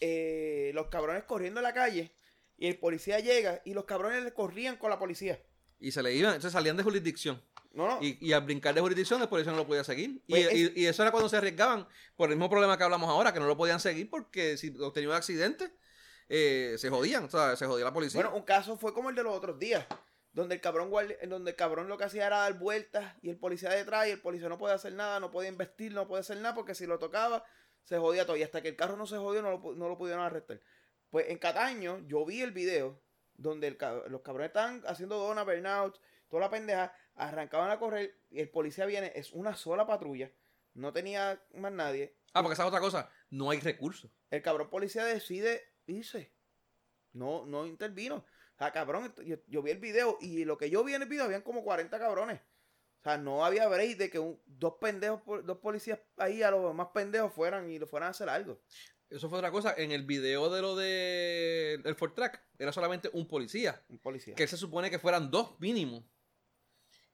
Eh, 0.00 0.72
los 0.74 0.88
cabrones 0.88 1.24
corriendo 1.24 1.60
en 1.60 1.64
la 1.64 1.72
calle 1.72 2.14
y 2.56 2.66
el 2.68 2.78
policía 2.78 3.18
llega 3.20 3.60
y 3.64 3.74
los 3.74 3.84
cabrones 3.84 4.22
le 4.24 4.32
corrían 4.32 4.76
con 4.76 4.90
la 4.90 4.98
policía. 4.98 5.40
Y 5.80 5.90
se 5.92 6.02
le 6.02 6.14
iban, 6.14 6.30
entonces 6.34 6.52
salían 6.52 6.76
de 6.76 6.82
jurisdicción. 6.82 7.42
No, 7.72 7.88
no. 7.88 7.98
Y, 8.00 8.16
y 8.24 8.32
al 8.32 8.42
brincar 8.42 8.72
de 8.74 8.80
jurisdicción, 8.80 9.20
el 9.20 9.28
policía 9.28 9.50
no 9.52 9.58
lo 9.58 9.66
podía 9.66 9.82
seguir. 9.82 10.22
Y, 10.28 10.30
Pues 10.32 10.46
es- 10.46 10.54
y- 10.54 10.72
y 10.82 10.86
eso 10.86 11.02
era 11.02 11.10
cuando 11.10 11.28
se 11.28 11.36
arriesgaban 11.36 11.86
por 12.16 12.30
el 12.30 12.36
mismo 12.36 12.48
problema 12.48 12.78
que 12.78 12.84
hablamos 12.84 13.10
ahora, 13.10 13.32
que 13.32 13.40
no 13.40 13.46
lo 13.46 13.56
podían 13.56 13.80
seguir 13.80 14.08
porque 14.08 14.56
si 14.56 14.70
tenían 14.70 15.10
un 15.10 15.16
accidente, 15.16 15.72
eh, 16.28 16.76
se 16.78 16.88
jodían, 16.88 17.24
o 17.24 17.30
sea, 17.30 17.56
se 17.56 17.66
jodía 17.66 17.84
la 17.84 17.92
policía. 17.92 18.22
Bueno, 18.22 18.36
un 18.36 18.44
caso 18.44 18.76
fue 18.76 18.94
como 18.94 19.10
el 19.10 19.16
de 19.16 19.24
los 19.24 19.36
otros 19.36 19.58
días, 19.58 19.84
donde 20.32 20.54
el 20.54 20.60
cabrón 20.60 20.90
donde 21.28 21.50
el 21.50 21.56
cabrón 21.56 21.88
lo 21.88 21.98
que 21.98 22.04
hacía 22.04 22.26
era 22.28 22.38
dar 22.38 22.58
vueltas 22.58 23.14
y 23.22 23.28
el 23.30 23.36
policía 23.36 23.70
detrás 23.70 24.06
y 24.08 24.10
el 24.12 24.20
policía 24.20 24.48
no 24.48 24.56
podía 24.56 24.74
hacer 24.76 24.92
nada, 24.94 25.18
no 25.20 25.30
podía 25.30 25.48
investir, 25.50 25.92
no 25.92 26.06
podía 26.08 26.20
hacer 26.20 26.36
nada 26.38 26.54
porque 26.54 26.74
si 26.74 26.86
lo 26.86 26.98
tocaba 26.98 27.44
se 27.82 27.98
jodía 27.98 28.24
todo 28.24 28.36
y 28.36 28.42
hasta 28.42 28.62
que 28.62 28.68
el 28.68 28.76
carro 28.76 28.96
no 28.96 29.06
se 29.06 29.16
jodió 29.18 29.42
no 29.42 29.50
lo, 29.50 29.74
no 29.74 29.88
lo 29.88 29.98
pudieron 29.98 30.24
arrestar. 30.24 30.60
Pues 31.14 31.28
en 31.30 31.38
Cataño 31.38 32.00
yo 32.08 32.24
vi 32.26 32.42
el 32.42 32.50
video 32.50 33.00
donde 33.36 33.68
el 33.68 33.78
los 34.08 34.22
cabrones 34.22 34.48
estaban 34.48 34.82
haciendo 34.84 35.16
dona, 35.16 35.44
burnout, 35.44 36.00
toda 36.28 36.40
la 36.40 36.50
pendeja, 36.50 36.92
arrancaban 37.14 37.70
a 37.70 37.78
correr 37.78 38.18
y 38.30 38.40
el 38.40 38.50
policía 38.50 38.84
viene, 38.84 39.12
es 39.14 39.30
una 39.32 39.54
sola 39.54 39.86
patrulla, 39.86 40.32
no 40.72 40.92
tenía 40.92 41.40
más 41.54 41.70
nadie. 41.70 42.16
ah, 42.32 42.42
porque 42.42 42.54
esa 42.54 42.64
es 42.64 42.68
otra 42.68 42.80
cosa, 42.80 43.08
no 43.30 43.48
hay 43.50 43.60
recursos. 43.60 44.10
El 44.28 44.42
cabrón 44.42 44.68
policía 44.70 45.04
decide 45.04 45.62
irse. 45.86 46.32
No, 47.12 47.46
no 47.46 47.64
intervino. 47.64 48.16
O 48.16 48.58
sea, 48.58 48.72
cabrón, 48.72 49.14
yo, 49.24 49.36
yo 49.46 49.62
vi 49.62 49.70
el 49.70 49.78
video 49.78 50.18
y 50.20 50.44
lo 50.44 50.58
que 50.58 50.68
yo 50.68 50.82
vi 50.82 50.94
en 50.94 51.02
el 51.02 51.08
video 51.08 51.26
habían 51.26 51.42
como 51.42 51.62
40 51.62 51.96
cabrones. 51.96 52.40
O 52.40 53.02
sea, 53.04 53.18
no 53.18 53.44
había 53.44 53.68
break 53.68 53.98
de 53.98 54.10
que 54.10 54.18
un- 54.18 54.40
dos 54.46 54.78
pendejos, 54.80 55.46
dos 55.46 55.58
policías 55.58 56.00
ahí 56.16 56.42
a 56.42 56.50
los 56.50 56.74
más 56.74 56.88
pendejos 56.88 57.32
fueran 57.32 57.70
y 57.70 57.78
lo 57.78 57.86
fueran 57.86 58.08
a 58.08 58.10
hacer 58.10 58.28
algo. 58.28 58.58
Eso 59.14 59.28
fue 59.28 59.38
otra 59.38 59.50
cosa. 59.50 59.74
En 59.76 59.92
el 59.92 60.02
video 60.04 60.50
de 60.50 60.60
lo 60.62 60.74
de 60.76 61.80
el 61.84 61.94
Ford 61.94 62.12
Track, 62.12 62.42
era 62.58 62.72
solamente 62.72 63.10
un 63.12 63.26
policía. 63.28 63.80
Un 63.88 63.98
policía. 63.98 64.34
Que 64.34 64.42
él 64.44 64.48
se 64.48 64.56
supone 64.56 64.90
que 64.90 64.98
fueran 64.98 65.30
dos 65.30 65.58
mínimo. 65.60 66.04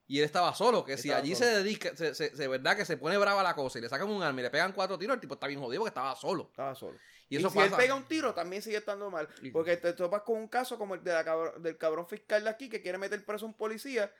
Y 0.06 0.18
él 0.18 0.24
estaba 0.24 0.52
solo, 0.56 0.84
que 0.84 0.96
si 0.98 1.12
allí 1.12 1.36
solo. 1.36 1.46
se 1.50 1.56
dedica, 1.58 1.94
se, 1.96 2.14
se- 2.16 2.34
se- 2.34 2.48
verdad 2.48 2.76
que 2.76 2.84
se 2.84 2.96
pone 2.96 3.16
brava 3.16 3.44
la 3.44 3.54
cosa 3.54 3.78
y 3.78 3.82
le 3.82 3.88
sacan 3.88 4.08
un 4.10 4.22
arma 4.24 4.40
y 4.40 4.42
le 4.42 4.50
pegan 4.50 4.72
cuatro 4.72 4.98
tiros, 4.98 5.14
el 5.14 5.20
tipo 5.20 5.34
está 5.34 5.46
bien 5.46 5.60
jodido 5.60 5.82
porque 5.82 5.90
estaba 5.90 6.16
solo. 6.16 6.48
Estaba 6.50 6.74
solo. 6.74 6.98
Y 7.28 7.36
Y, 7.36 7.38
eso 7.38 7.48
si 7.48 7.54
pasa. 7.56 7.68
él 7.68 7.74
pega 7.76 7.94
un 7.94 8.02
tiro, 8.08 8.34
también 8.34 8.60
sigue 8.60 8.78
estando 8.78 9.08
mal. 9.08 9.28
Porque 9.52 9.76
te 9.76 9.92
topas 9.92 10.22
con 10.22 10.36
un 10.38 10.48
caso 10.48 10.76
como 10.78 10.96
el 10.96 11.04
de 11.04 11.12
la 11.12 11.52
del 11.58 11.78
cabrón 11.78 12.08
fiscal 12.08 12.42
de 12.42 12.50
aquí 12.50 12.68
que 12.68 12.82
quiere 12.82 12.98
meter 12.98 13.24
preso 13.24 13.44
a 13.44 13.48
un 13.48 13.54
policía. 13.54 14.12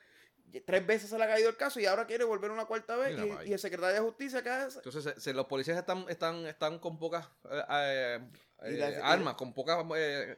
Tres 0.59 0.85
veces 0.85 1.09
se 1.09 1.17
le 1.17 1.23
ha 1.23 1.27
caído 1.27 1.49
el 1.49 1.55
caso 1.55 1.79
y 1.79 1.85
ahora 1.85 2.05
quiere 2.05 2.25
volver 2.25 2.51
una 2.51 2.65
cuarta 2.65 2.97
vez. 2.97 3.17
Y-. 3.17 3.49
Y, 3.49 3.53
el 3.53 3.59
secretario 3.59 3.95
de 3.95 4.01
justicia 4.01 4.39
acá 4.39 4.67
es- 4.67 4.75
Entonces 4.75 5.03
se- 5.03 5.19
se- 5.21 5.33
los 5.33 5.45
policías 5.45 5.77
están, 5.77 6.05
están, 6.09 6.45
están 6.45 6.79
con 6.79 6.99
pocas 6.99 7.25
eh, 7.49 7.61
eh, 7.69 8.19
eh, 8.63 8.99
armas, 9.01 9.35
con 9.35 9.53
pocas 9.53 9.77
eh, 9.95 10.37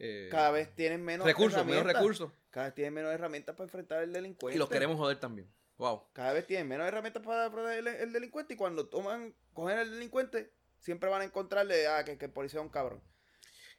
eh, 0.00 0.28
cada 0.32 0.50
vez 0.50 0.74
tienen 0.74 1.04
menos 1.04 1.24
recursos, 1.26 1.64
menos 1.64 1.84
recursos. 1.84 2.32
Cada 2.50 2.66
vez 2.66 2.74
tienen 2.74 2.92
menos 2.94 3.12
herramientas 3.12 3.54
para 3.54 3.66
enfrentar 3.66 3.98
al 4.00 4.12
delincuente. 4.12 4.56
Y 4.56 4.58
los 4.58 4.68
queremos 4.68 4.96
joder 4.98 5.20
también. 5.20 5.48
Wow. 5.76 6.08
Cada 6.12 6.32
vez 6.32 6.46
tienen 6.46 6.66
menos 6.68 6.86
herramientas 6.86 7.22
para 7.22 7.50
proteger 7.50 7.78
el, 7.78 7.88
el 7.88 8.12
delincuente 8.12 8.54
y 8.54 8.56
cuando 8.56 8.88
toman, 8.88 9.34
cogen 9.52 9.78
al 9.78 9.90
delincuente, 9.90 10.52
siempre 10.80 11.08
van 11.08 11.22
a 11.22 11.24
encontrarle 11.24 11.86
ah, 11.86 12.04
que, 12.04 12.18
que 12.18 12.24
el 12.26 12.32
policía 12.32 12.60
es 12.60 12.64
un 12.66 12.70
cabrón. 12.72 13.02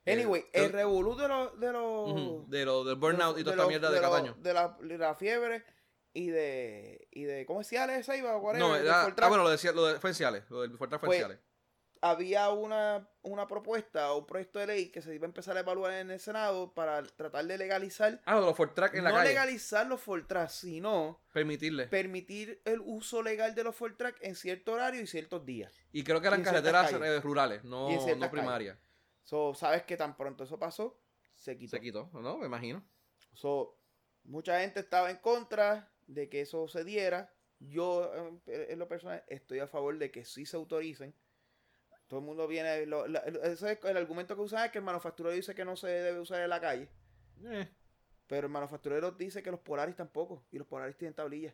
Eh, 0.05 0.13
Anyway, 0.13 0.45
el- 0.51 0.65
el 0.65 0.71
revolú 0.73 1.15
de 1.15 1.27
los... 1.27 1.59
De 1.59 1.71
los 1.71 2.49
De 2.49 2.65
lo 2.65 2.83
del 2.83 2.95
burnout 2.95 3.35
de 3.35 3.41
y 3.41 3.43
toda 3.43 3.55
esta 3.55 3.67
mierda 3.67 3.89
de, 3.91 4.01
Cataño. 4.01 4.35
De 4.39 4.53
la, 4.53 4.77
de 4.81 4.97
la 4.97 5.15
fiebre 5.15 5.63
y 6.13 6.27
de... 6.29 7.07
Y 7.11 7.23
de 7.23 7.45
¿Cómo 7.45 7.59
decía 7.59 7.85
esa 7.97 8.15
iba? 8.17 8.33
No, 8.57 8.75
era, 8.75 9.03
ah, 9.05 9.27
bueno, 9.29 9.43
lo 9.43 9.49
decía, 9.49 9.71
lo 9.71 9.85
de, 9.85 9.99
fue 9.99 10.09
en 10.09 10.15
Ciales, 10.15 10.43
lo 10.49 10.61
del 10.61 10.77
fue 10.77 10.87
en 10.91 10.99
Pues, 10.99 11.17
Ciales. 11.19 11.39
Había 12.01 12.49
una, 12.49 13.07
una 13.21 13.47
propuesta 13.47 14.11
o 14.11 14.17
un 14.19 14.25
proyecto 14.27 14.59
de 14.59 14.67
ley 14.67 14.89
que 14.91 15.01
se 15.01 15.15
iba 15.15 15.23
a 15.25 15.27
empezar 15.29 15.55
a 15.55 15.61
evaluar 15.61 15.93
en 15.93 16.11
el 16.11 16.19
Senado 16.19 16.73
para 16.73 17.01
tratar 17.01 17.45
de 17.45 17.57
legalizar... 17.57 18.19
Ah, 18.25 18.41
los 18.41 18.57
Ford 18.57 18.71
Track 18.71 18.95
en 18.95 19.05
la 19.05 19.11
no 19.11 19.15
calle. 19.15 19.29
legalizar 19.29 19.87
los 19.87 20.01
Fortras, 20.01 20.53
sino 20.53 21.21
Permitirle. 21.31 21.87
permitir 21.87 22.61
el 22.65 22.81
uso 22.81 23.23
legal 23.23 23.55
de 23.55 23.63
los 23.63 23.73
Fortrack 23.73 24.17
en 24.19 24.35
cierto 24.35 24.73
horario 24.73 25.01
y 25.01 25.07
ciertos 25.07 25.45
días. 25.45 25.71
Y 25.93 26.03
creo 26.03 26.19
que 26.19 26.27
eran 26.27 26.43
carreteras 26.43 26.91
eh, 26.91 27.21
rurales, 27.21 27.63
no, 27.63 27.89
no 28.17 28.29
primarias. 28.29 28.77
So, 29.23 29.53
sabes 29.53 29.83
que 29.83 29.97
tan 29.97 30.15
pronto 30.17 30.43
eso 30.43 30.59
pasó, 30.59 30.99
se 31.33 31.57
quitó. 31.57 31.71
Se 31.77 31.81
quitó, 31.81 32.09
¿no? 32.13 32.37
Me 32.37 32.45
imagino. 32.45 32.83
So, 33.33 33.79
mucha 34.23 34.59
gente 34.59 34.79
estaba 34.81 35.09
en 35.09 35.17
contra 35.17 35.91
de 36.07 36.29
que 36.29 36.41
eso 36.41 36.67
se 36.67 36.83
diera. 36.83 37.33
Yo, 37.59 38.11
eh, 38.47 38.67
en 38.69 38.79
lo 38.79 38.87
personal, 38.87 39.23
estoy 39.27 39.59
a 39.59 39.67
favor 39.67 39.97
de 39.97 40.11
que 40.11 40.25
sí 40.25 40.45
se 40.45 40.57
autoricen. 40.57 41.15
Todo 42.07 42.19
el 42.19 42.25
mundo 42.25 42.47
viene. 42.47 42.85
lo- 42.85 43.07
la- 43.07 43.19
ese 43.19 43.71
es 43.71 43.83
el 43.85 43.97
argumento 43.97 44.35
que 44.35 44.41
usan 44.41 44.65
es 44.65 44.71
que 44.71 44.79
el 44.79 44.83
manufacturero 44.83 45.33
dice 45.33 45.55
que 45.55 45.63
no 45.65 45.75
se 45.77 45.87
debe 45.87 46.19
usar 46.19 46.41
en 46.41 46.49
la 46.49 46.59
calle. 46.59 46.89
Eh, 47.45 47.67
Pero 48.27 48.47
el 48.47 48.53
manufacturero 48.53 49.11
dice 49.11 49.41
que 49.41 49.51
los 49.51 49.59
Polaris 49.61 49.95
tampoco. 49.95 50.45
Y 50.51 50.57
los 50.57 50.67
Polaris 50.67 50.97
tienen 50.97 51.13
tablillas. 51.15 51.53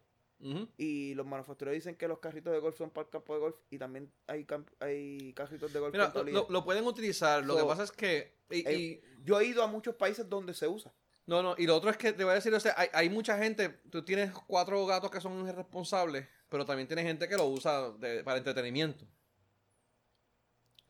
Y 0.77 1.13
los 1.15 1.25
manufactureros 1.25 1.75
dicen 1.75 1.95
que 1.95 2.07
los 2.07 2.19
carritos 2.19 2.53
de 2.53 2.59
golf 2.59 2.77
son 2.77 2.89
para 2.91 3.05
el 3.05 3.11
campo 3.11 3.33
de 3.33 3.39
golf. 3.41 3.55
Y 3.69 3.77
también 3.77 4.11
hay, 4.27 4.47
hay 4.79 5.33
carritos 5.33 5.73
de 5.73 5.79
golf 5.79 5.91
Mira, 5.91 6.13
lo, 6.31 6.47
lo- 6.49 6.63
pueden 6.63 6.85
utilizar. 6.85 7.43
Lo 7.43 7.57
que 7.57 7.63
pasa 7.65 7.83
es 7.83 7.91
que. 7.91 8.37
y- 8.49 8.67
eh, 8.67 8.73
y- 8.77 9.01
Yo 9.25 9.39
he 9.39 9.45
ido 9.45 9.61
a 9.63 9.67
muchos 9.67 9.95
países 9.95 10.29
donde 10.29 10.53
se 10.53 10.67
usa. 10.67 10.93
no, 11.25 11.43
no. 11.43 11.55
Y 11.57 11.65
lo 11.67 11.75
otro 11.75 11.89
es 11.89 11.97
que 11.97 12.13
te 12.13 12.23
voy 12.23 12.31
a 12.31 12.35
decir, 12.35 12.53
o 12.53 12.59
sea, 12.59 12.73
hay, 12.77 12.87
hay 12.93 13.09
mucha 13.09 13.37
gente. 13.37 13.69
Tú 13.91 14.03
tienes 14.03 14.31
cuatro 14.47 14.85
gatos 14.85 15.11
que 15.11 15.19
son 15.21 15.47
irresponsables, 15.47 16.27
pero 16.47 16.65
también 16.65 16.87
tienes 16.87 17.05
gente 17.05 17.27
que 17.27 17.35
lo 17.35 17.45
usa 17.47 17.91
de- 17.91 18.23
para 18.23 18.37
entretenimiento. 18.37 19.05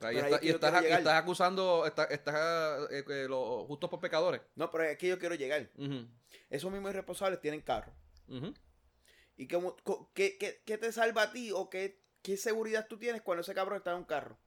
Ahí 0.02 0.16
está- 0.16 0.30
es 0.36 0.40
que 0.40 0.46
y, 0.46 0.50
estás, 0.52 1.08
acusando, 1.08 1.86
estás, 1.86 2.10
estás, 2.12 2.90
eh, 2.92 3.04
eh, 3.10 3.26
los 3.28 3.66
justos 3.68 3.90
por 3.90 4.00
pecadores. 4.00 4.40
No, 4.56 4.70
pero 4.72 4.86
es 4.86 4.98
que 4.98 5.08
yo 5.10 5.20
quiero 5.20 5.36
llegar. 5.36 5.70
Esos 6.50 6.72
mismos 6.72 6.92
irresponsables 6.92 7.42
tienen 7.42 7.62
carro. 7.62 7.92
¿Y 9.40 9.48
cómo- 9.48 9.76
qué, 10.14 10.38
qué- 10.38 10.62
qué 10.66 10.78
te 10.78 10.92
salva 10.92 11.22
a 11.24 11.32
ti 11.32 11.52
o 11.54 11.70
qué, 11.70 12.04
qué 12.22 12.36
seguridad 12.36 12.88
tú 12.90 12.98
tienes 13.00 13.22
cuando 13.22 13.42
ese 13.42 13.54
cabrón 13.54 13.78
está 13.78 13.92
en 13.92 13.98
un 14.00 14.04
carro? 14.04 14.38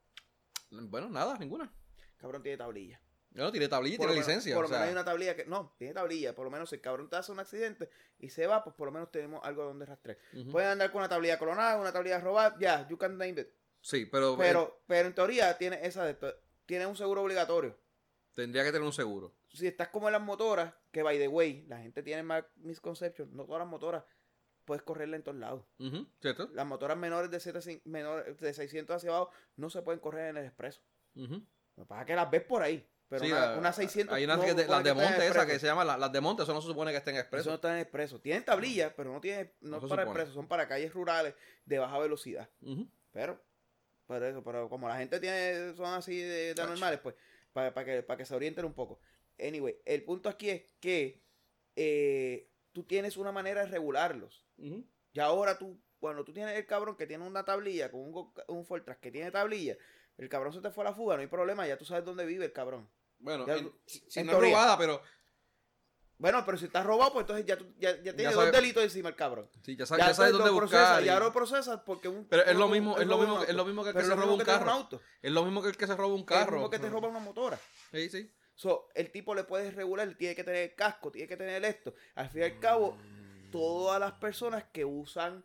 Bueno, 0.71 1.09
nada, 1.09 1.39
ninguna. 1.39 1.73
Cabrón 2.19 2.43
tiene 2.43 2.59
tablilla. 2.59 3.01
No 3.31 3.51
tiene 3.51 3.69
tablilla 3.69 3.95
y 3.95 3.99
tiene 3.99 4.13
menos- 4.13 4.27
licencia. 4.29 4.55
Por 4.55 4.65
lo 4.65 4.69
menos 4.69 4.85
hay 4.85 4.93
una 4.93 5.05
tablilla 5.07 5.35
que. 5.35 5.47
No, 5.47 5.75
tiene 5.79 5.95
tablilla. 5.95 6.35
Por 6.35 6.45
lo 6.45 6.51
menos 6.51 6.69
si 6.69 6.75
el 6.77 6.83
cabrón 6.83 7.09
te 7.09 7.17
hace 7.17 7.33
un 7.33 7.41
accidente 7.41 7.89
y 8.19 8.29
se 8.29 8.47
va, 8.47 8.63
pues 8.63 8.77
por 8.77 8.87
lo 8.87 8.93
menos 8.93 9.11
tenemos 9.11 9.41
algo 9.45 9.65
donde 9.65 9.87
rastrear. 9.87 10.19
ujú. 10.35 10.51
Pueden 10.53 10.69
andar 10.73 10.93
con 10.93 10.99
una 11.01 11.09
tablilla 11.09 11.39
clonada, 11.39 11.79
una 11.81 11.91
tablilla 11.93 12.21
robada, 12.21 12.55
ya, 12.61 12.87
you 12.89 12.99
can 12.99 13.13
name 13.17 13.41
it. 13.41 13.49
Sí, 13.81 14.05
pero, 14.05 14.35
eh, 14.35 14.37
Pero, 14.39 14.83
pero 14.87 15.09
en 15.09 15.15
teoría 15.15 15.57
tiene 15.57 15.81
esa 15.87 16.05
de 16.05 16.17
tiene 16.67 16.87
un 16.87 16.97
seguro 16.97 17.23
obligatorio. 17.23 17.79
tendría 18.35 18.63
que 18.65 18.73
tener 18.73 18.87
un 18.87 18.93
seguro. 18.93 19.35
Si 19.53 19.67
estás 19.67 19.89
como 19.89 20.09
en 20.09 20.13
las 20.13 20.23
motoras, 20.23 20.75
que 20.91 21.03
by 21.03 21.19
the 21.19 21.29
way, 21.29 21.65
la 21.67 21.79
gente 21.79 22.03
tiene 22.03 22.23
más 22.23 22.45
misconceptions, 22.57 23.33
no 23.33 23.45
todas 23.47 23.61
las 23.61 23.69
motoras 23.69 24.05
puedes 24.73 24.83
correrla 24.85 25.17
en 25.17 25.23
todos 25.23 25.37
lados. 25.39 25.65
Las 26.55 26.67
motoras 26.67 26.97
menores 26.97 27.31
de, 27.31 27.41
7, 27.41 27.83
menores 27.85 28.39
de 28.39 28.55
600 28.55 28.97
hacia 28.97 29.11
abajo 29.11 29.31
no 29.57 29.69
se 29.69 29.83
pueden 29.83 30.01
correr 30.01 30.31
en 30.31 30.39
el 30.39 30.47
expreso. 30.47 30.81
Lo 31.15 31.29
que 31.85 31.85
pasa 31.87 32.01
es 32.01 32.07
que 32.07 32.15
las 32.17 32.31
ves 32.31 32.43
por 32.43 32.63
ahí. 32.63 32.89
Pero 33.11 33.27
Sí, 33.27 33.31
una, 33.31 33.59
una 33.59 33.73
600 33.75 34.17
Hay 34.17 34.25
unas 34.25 34.39
no 34.39 34.45
las 34.47 34.57
de 34.85 34.95
monte, 34.95 35.27
expreso. 35.27 35.47
que 35.47 35.59
se 35.59 35.67
llaman 35.67 35.87
la- 35.87 35.99
las 35.99 36.11
de 36.11 36.21
monte, 36.23 36.45
eso 36.45 36.55
no 36.55 36.63
se 36.63 36.69
supone 36.69 36.91
que 36.93 36.97
estén 36.97 37.15
Eso 37.15 37.19
no 37.19 37.23
expresos. 37.25 37.55
está 37.55 37.75
en 37.75 37.81
expreso. 37.83 38.21
Tienen 38.23 38.43
tablillas, 38.47 38.95
pero 38.97 39.13
no 39.13 39.21
tiene, 39.21 39.53
no, 39.61 39.79
No 39.81 39.87
para 39.89 40.05
expreso, 40.05 40.33
son 40.33 40.49
para 40.49 40.67
calles 40.67 40.95
rurales 40.95 41.35
de 41.67 41.79
baja 41.79 41.99
velocidad. 41.99 42.49
Pero, 43.11 43.39
pero 44.07 44.27
eso, 44.27 44.43
pero 44.43 44.71
como 44.71 44.89
la 44.89 44.97
gente 44.97 45.21
tiene, 45.21 45.75
son 45.77 45.93
así 45.93 46.17
de, 46.19 46.55
de 46.55 46.67
normales, 46.67 47.01
pues, 47.01 47.15
para, 47.53 47.75
para 47.75 47.85
que, 47.85 48.03
para 48.03 48.17
que 48.17 48.25
se 48.25 48.35
orienten 48.35 48.65
un 48.65 48.73
poco. 48.73 48.99
Anyway, 49.39 49.77
el 49.85 50.03
punto 50.05 50.31
aquí 50.31 50.49
es 50.49 50.63
que 50.81 51.21
eh, 51.77 52.49
tú 52.73 52.85
tienes 52.85 53.17
una 53.17 53.33
manera 53.33 53.63
de 53.65 53.71
regularlos. 53.71 54.45
Y 54.59 55.21
ahora 55.21 55.59
tú, 55.59 55.79
cuando 55.99 56.25
tú 56.25 56.33
tienes 56.33 56.57
el 56.57 56.67
cabrón 56.67 56.97
que 56.97 57.07
tiene 57.07 57.27
una 57.27 57.45
tablilla, 57.45 57.91
con 57.91 58.01
un, 58.01 58.33
un 58.49 58.65
Fortran 58.67 58.99
que 59.01 59.11
tiene 59.11 59.31
tablilla, 59.31 59.77
el 60.19 60.29
cabrón 60.29 60.53
se 60.53 60.61
te 60.61 60.71
fue 60.71 60.85
a 60.85 60.91
la 60.91 60.95
fuga, 60.95 61.15
no 61.17 61.21
hay 61.23 61.27
problema, 61.29 61.67
ya 61.67 61.77
tú 61.79 61.85
sabes 61.85 62.05
dónde 62.05 62.25
vive 62.27 62.45
el 62.47 62.53
cabrón. 62.53 62.89
Bueno, 63.19 63.47
Ya- 63.47 63.57
en- 63.57 63.73
si 63.87 64.01
si 64.09 64.21
en 64.21 64.27
no 64.27 64.33
es 64.33 64.39
robada, 64.41 64.77
pero 64.79 65.01
Bueno, 66.19 66.45
pero 66.47 66.57
si 66.57 66.67
está 66.67 66.83
robado, 66.85 67.13
pues 67.15 67.23
entonces 67.25 67.45
ya, 67.47 67.57
tú, 67.59 67.67
ya, 67.79 67.97
ya 68.01 68.15
tiene 68.15 68.33
sabe- 68.33 68.47
dos 68.47 68.53
delitos 68.53 68.83
encima 68.85 69.09
el 69.09 69.17
cabrón. 69.17 69.49
sí, 69.65 69.75
ya 69.77 69.87
sabes, 69.87 70.07
ya 70.07 70.15
sabes 70.15 70.33
dónde 70.33 70.51
buscar. 70.51 71.03
y- 71.03 71.07
ya 71.07 71.19
lo 71.19 71.33
procesas 71.33 71.81
porque 71.85 72.07
un... 72.09 72.27
Pero 72.29 72.45
es 72.45 72.57
lo 72.57 72.69
mismo, 72.69 72.97
es 72.99 73.07
lo 73.09 73.19
mismo, 73.19 73.43
es 73.43 73.55
lo 73.55 73.65
mismo 73.65 73.83
que 73.83 73.91
el 73.91 73.97
que 73.97 74.03
se 74.05 74.15
roba 74.15 74.33
un 74.33 74.39
carro. 74.41 74.89
Es 75.21 75.33
lo 75.33 75.43
mismo 75.45 75.63
que 75.63 75.69
el 75.71 75.77
que 75.77 75.87
se 75.87 75.97
roba 75.97 76.15
un 76.15 76.21
Es 76.21 76.21
lo 76.21 76.27
carro. 76.27 76.53
mismo 76.53 76.71
que 76.71 76.79
te 76.79 76.89
roba 76.89 77.09
una 77.09 77.19
motora. 77.19 77.59
Sí, 77.91 78.09
sí. 78.09 78.31
So, 78.55 78.89
el 78.95 79.11
tipo 79.11 79.35
le 79.35 79.45
puedes 79.45 79.75
regular, 79.75 80.15
tiene 80.17 80.35
que 80.35 80.45
tener 80.45 80.63
el 80.71 80.75
casco, 80.75 81.11
tiene 81.11 81.27
que 81.29 81.37
tener 81.37 81.65
esto. 81.65 81.95
Al 82.15 82.29
fin 82.29 82.43
y 82.43 82.45
al 82.45 82.59
cabo, 82.61 82.97
todas 83.51 83.99
las 83.99 84.13
personas 84.13 84.65
que 84.73 84.85
usan 84.85 85.45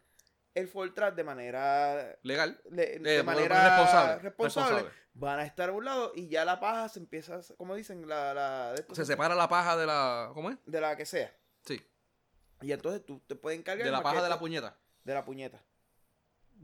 el 0.53 0.67
Fortran 0.67 1.15
de 1.15 1.23
manera 1.23 2.17
Legal. 2.23 2.59
de, 2.65 2.95
Eh, 2.95 2.99
de 2.99 3.23
manera 3.23 3.69
responsable, 3.77 4.21
responsable, 4.23 4.69
responsable. 4.75 4.91
van 5.13 5.39
a 5.39 5.45
estar 5.45 5.69
a 5.69 5.71
un 5.71 5.85
lado 5.85 6.11
y 6.15 6.27
ya 6.29 6.43
la 6.45 6.59
paja 6.59 6.89
se 6.89 6.99
empieza, 6.99 7.39
como 7.57 7.75
dicen, 7.75 8.07
la, 8.07 8.33
la 8.33 8.71
de, 8.73 8.83
Se 8.89 8.95
se- 8.95 9.05
separa 9.05 9.35
la 9.35 9.47
paja 9.47 9.77
de 9.77 9.85
la. 9.85 10.31
¿Cómo 10.33 10.49
es? 10.49 10.57
de 10.65 10.81
la 10.81 10.95
que 10.97 11.05
sea. 11.05 11.31
Sí. 11.65 11.79
Y 12.61 12.71
entonces 12.71 13.05
tú 13.05 13.19
te 13.27 13.35
puedes 13.35 13.59
encargar 13.59 13.85
De 13.85 13.91
la 13.91 14.01
paja 14.01 14.21
de 14.23 14.29
la 14.29 14.39
puñeta. 14.39 14.75
de 15.03 15.13
la 15.13 15.23
puñeta. 15.23 15.63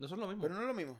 Eso 0.01 0.15
es 0.15 0.19
lo 0.19 0.27
mismo. 0.27 0.41
Pero 0.41 0.55
no 0.55 0.61
es 0.61 0.67
lo 0.67 0.73
mismo. 0.73 0.99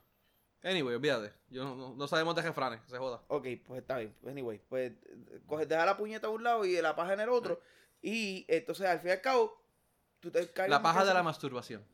Anyway, 0.63 0.95
olvídate. 0.95 1.33
Yo 1.49 1.63
no, 1.65 1.75
no- 1.75 1.93
no 1.95 2.07
sabemos 2.07 2.35
de 2.35 2.41
refranes, 2.41 2.79
se 2.87 2.97
joda. 2.97 3.21
Ok, 3.27 3.47
pues 3.65 3.81
está 3.81 3.97
bien. 3.97 4.15
Anyway, 4.25 4.59
pues 4.69 4.93
coges, 5.45 5.67
deja 5.67 5.85
la 5.85 5.97
puñeta 5.97 6.27
a 6.27 6.29
un 6.29 6.43
lado 6.43 6.63
y 6.65 6.81
la 6.81 6.95
paja 6.95 7.13
en 7.13 7.19
el 7.19 7.29
otro. 7.29 7.61
Y 8.01 8.45
entonces, 8.47 8.85
al 8.87 8.99
fin 8.99 9.09
y 9.09 9.11
al 9.11 9.21
cabo, 9.21 9.61
tú 10.21 10.31
te 10.31 10.39
encargas 10.41 10.69
La 10.69 10.81
paja 10.81 11.03
de 11.05 11.13
la 11.13 11.21
masturbación. 11.23 11.85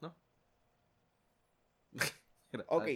¿No? 0.00 0.14
Ok, 2.68 2.88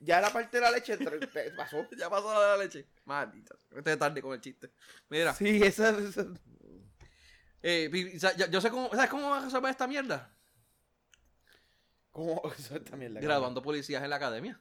ya 0.00 0.20
la 0.20 0.32
parte 0.32 0.56
de 0.56 0.60
la 0.62 0.70
leche 0.70 0.96
te- 0.96 1.26
te 1.26 1.50
pasó. 1.50 1.86
Ya 1.98 2.08
pasó 2.08 2.32
la 2.32 2.40
de 2.40 2.46
la 2.46 2.64
leche. 2.64 2.86
Maldita. 3.04 3.54
Estoy 3.76 3.96
tarde 3.98 4.22
con 4.22 4.32
el 4.32 4.40
chiste. 4.40 4.70
Mira, 5.10 5.34
Sí, 5.34 5.60
esa, 5.62 5.90
esa- 5.98 6.26
eh, 7.62 7.90
yo, 8.36 8.46
yo 8.46 8.60
sé 8.60 8.70
cómo. 8.70 8.90
¿Sabes 8.90 9.10
cómo 9.10 9.28
va 9.30 9.38
a 9.40 9.44
resolver 9.44 9.70
esta 9.70 9.86
mierda? 9.86 10.34
¿Cómo? 12.14 12.40
Eso 12.58 12.76
es 12.76 12.84
también 12.84 13.12
la 13.12 13.20
Graduando 13.20 13.60
policías 13.60 14.02
en 14.04 14.08
la 14.10 14.16
academia. 14.16 14.60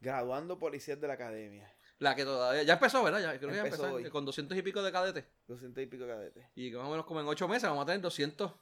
Graduando 0.00 0.60
policías 0.60 1.00
de 1.00 1.08
la 1.08 1.14
academia. 1.14 1.68
La 1.98 2.14
que 2.14 2.22
todavía. 2.24 2.62
Ya 2.62 2.74
empezó, 2.74 3.02
¿verdad? 3.02 3.20
Ya, 3.20 3.36
creo 3.36 3.50
que 3.50 3.56
ya 3.56 3.64
Empezó 3.64 3.92
hoy. 3.94 4.08
Con 4.08 4.24
200 4.24 4.56
y 4.56 4.62
pico 4.62 4.80
de 4.80 4.92
cadetes. 4.92 5.24
200 5.48 5.82
y 5.82 5.86
pico 5.86 6.06
cadetes. 6.06 6.46
Y 6.54 6.70
más 6.70 6.86
o 6.86 6.90
menos 6.90 7.04
como 7.04 7.20
en 7.20 7.26
8 7.26 7.48
meses 7.48 7.68
vamos 7.68 7.82
a 7.82 7.86
tener 7.86 8.00
200 8.00 8.52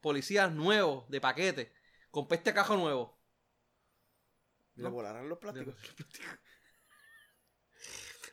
policías 0.00 0.50
nuevos 0.50 1.08
de 1.08 1.20
paquete. 1.20 1.72
Con 2.10 2.26
peste 2.26 2.52
cajo 2.52 2.76
nuevo. 2.76 3.16
Le 4.74 4.82
No. 4.82 4.90
volarán 4.90 5.28
los 5.28 5.38
plásticos. 5.38 5.76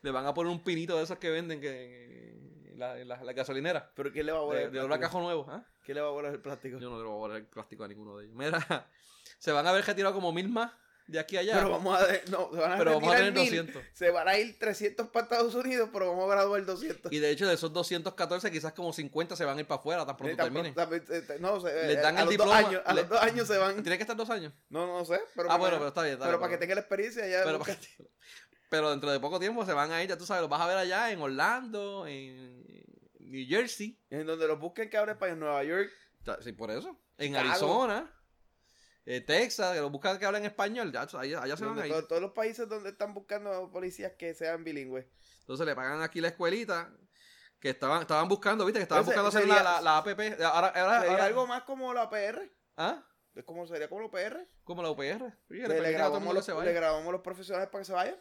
Le 0.02 0.10
van 0.10 0.26
a 0.26 0.34
poner 0.34 0.52
un 0.52 0.64
pinito 0.64 0.98
de 0.98 1.04
esos 1.04 1.20
que 1.20 1.30
venden 1.30 1.62
que 1.62 2.61
la, 2.76 2.96
la- 3.04 3.24
la 3.24 3.34
gasolinera. 3.34 3.92
¿Pero 3.96 4.12
quién 4.12 4.26
le 4.26 4.32
va 4.32 4.40
a 4.40 4.42
volar 4.42 4.60
De, 4.62 4.66
el 4.68 4.72
de 4.74 4.80
olor 4.80 4.94
a 4.94 4.98
plástico? 4.98 5.18
cajo 5.20 5.24
nuevo. 5.26 5.46
¿ah? 5.50 5.64
¿Quién 5.86 5.96
le 5.96 6.02
va 6.02 6.08
a 6.08 6.12
volar 6.12 6.34
el 6.34 6.42
plástico? 6.42 6.78
Yo 6.80 6.90
no 6.90 6.98
le 6.98 7.04
voy 7.04 7.14
a 7.14 7.18
borrar 7.18 7.38
el 7.38 7.46
plástico 7.48 7.84
a 7.84 7.88
ninguno 7.88 8.18
de 8.18 8.26
ellos. 8.26 8.36
Mira, 8.36 8.88
se 9.40 9.52
van 9.52 9.66
a 9.68 9.72
ver 9.72 9.86
retirado 9.86 10.14
como 10.14 10.32
mil 10.32 10.50
más 10.50 10.72
de 11.08 11.20
aquí 11.20 11.36
a 11.36 11.42
allá. 11.42 11.56
Pero 11.56 11.72
vamos 11.72 12.00
a, 12.00 12.08
de- 12.08 12.22
no, 12.30 12.50
se 12.54 12.58
van 12.60 12.72
a, 12.72 12.78
Pero 12.78 12.94
vamos 12.94 13.14
a 13.14 13.18
tener 13.18 13.34
mil. 13.34 13.44
200. 13.66 13.84
Se 13.94 14.12
van 14.12 14.28
a 14.30 14.38
ir 14.38 14.58
300 14.58 15.08
para 15.10 15.24
Estados 15.24 15.56
Unidos, 15.56 15.90
pero 15.92 16.10
vamos 16.12 16.24
a 16.32 16.36
graduar 16.36 16.64
200. 16.64 17.12
Y 17.12 17.20
de 17.20 17.32
hecho, 17.32 17.48
de 17.48 17.56
esos 17.56 17.74
214, 17.74 18.50
quizás 18.52 18.72
como 18.72 18.94
50 18.94 19.36
se 19.36 19.44
van 19.44 19.58
a 19.58 19.60
ir 19.62 19.68
para 19.68 19.80
afuera 19.80 20.06
tan 20.06 20.16
pronto 20.16 20.34
Eh, 20.34 20.38
terminen. 20.38 20.74
eh, 20.78 21.38
no, 21.42 21.60
se- 21.60 21.74
Les 21.88 21.98
eh, 21.98 22.02
dan 22.02 22.16
a 22.16 22.20
el 22.20 22.26
los 22.26 22.30
diploma, 22.32 22.62
Dos 22.62 22.70
años, 22.70 22.82
a 22.86 22.94
le- 22.94 23.02
los 23.02 23.10
dos 23.10 23.22
años 23.22 23.48
se 23.48 23.58
van. 23.58 23.84
Tiene 23.84 23.98
que 23.98 24.04
estar 24.04 24.16
dos 24.16 24.30
años. 24.30 24.54
No, 24.70 24.86
no 24.88 25.04
sé. 25.04 25.20
Pero 25.36 25.52
Ah, 25.52 25.58
bueno, 25.58 25.78
pero 25.78 25.88
está 25.90 26.04
bien. 26.04 26.14
está 26.14 26.26
Pero 26.26 26.38
bien, 26.38 26.42
para 26.42 26.52
que 26.54 26.58
tenga 26.60 26.76
la 26.76 26.82
experiencia 26.82 27.28
ya. 27.28 27.44
pero, 27.44 27.58
busca- 27.60 27.76
pero 28.72 28.90
dentro 28.90 29.12
de 29.12 29.20
poco 29.20 29.38
tiempo 29.38 29.66
se 29.66 29.74
van 29.74 29.92
a 29.92 30.02
ir, 30.02 30.08
ya 30.08 30.18
tú 30.18 30.26
sabes, 30.26 30.40
los 30.40 30.50
vas 30.50 30.62
a 30.62 30.66
ver 30.68 30.78
allá 30.78 31.12
en 31.12 31.20
Orlando, 31.22 32.08
en 32.08 32.64
New 33.20 33.46
Jersey. 33.46 34.00
En 34.10 34.26
donde 34.26 34.48
los 34.48 34.58
busquen 34.60 34.90
que 34.90 34.96
hablen 34.98 35.16
español. 35.16 35.40
Nueva 35.40 35.62
York. 35.66 35.90
Sí, 36.40 36.54
por 36.54 36.72
eso. 36.72 36.98
En. 37.18 37.36
Arizona, 37.36 38.10
eh, 39.06 39.20
Texas, 39.20 39.74
que 39.76 39.82
los 39.82 39.92
buscan 39.92 40.18
que 40.18 40.26
hablen 40.26 40.46
español, 40.46 40.90
ya, 40.94 41.02
allá, 41.02 41.42
allá 41.44 41.58
se 41.58 41.66
van 41.66 41.80
a 41.80 41.86
ir. 41.86 41.92
to- 41.94 42.08
todos 42.08 42.22
los 42.22 42.32
países 42.32 42.70
donde 42.70 42.92
están 42.92 43.14
buscando 43.14 43.70
policías 43.72 44.14
que 44.18 44.34
sean 44.34 44.64
bilingües. 44.64 45.06
Entonces 45.42 45.66
le 45.66 45.76
pagan 45.76 46.02
aquí 46.02 46.22
la 46.22 46.30
escuelita, 46.30 46.94
que 47.60 47.72
estaban, 47.72 48.02
estaban 48.02 48.30
buscando, 48.30 48.64
viste, 48.66 48.80
que 48.80 48.84
estaban 48.84 49.04
buscando 49.04 49.28
hacer 49.28 49.48
la, 49.50 49.62
la, 49.62 49.82
la 49.82 49.98
APP. 49.98 50.42
Ahora, 50.44 50.68
ahora, 50.70 51.00
Sería 51.02 51.12
ahora- 51.12 51.26
algo 51.26 51.46
más 51.46 51.64
como 51.64 51.94
la 51.94 52.10
PR. 52.10 52.50
¿Ah? 52.78 53.06
Es 53.34 53.46
como 53.46 53.66
sería 53.66 53.88
como 53.90 54.02
la 54.02 54.12
PR. 54.12 54.46
Como 54.64 54.84
la 54.84 54.90
UPR. 54.92 55.34
Sí, 55.48 55.54
le 55.56 55.92
grabamos 55.94 56.34
los, 56.34 56.44
se 56.46 56.54
le 56.54 56.74
grabamos 56.74 57.12
los 57.14 57.22
profesionales 57.22 57.70
para 57.70 57.82
que 57.82 57.86
se 57.86 57.94
vayan. 57.94 58.20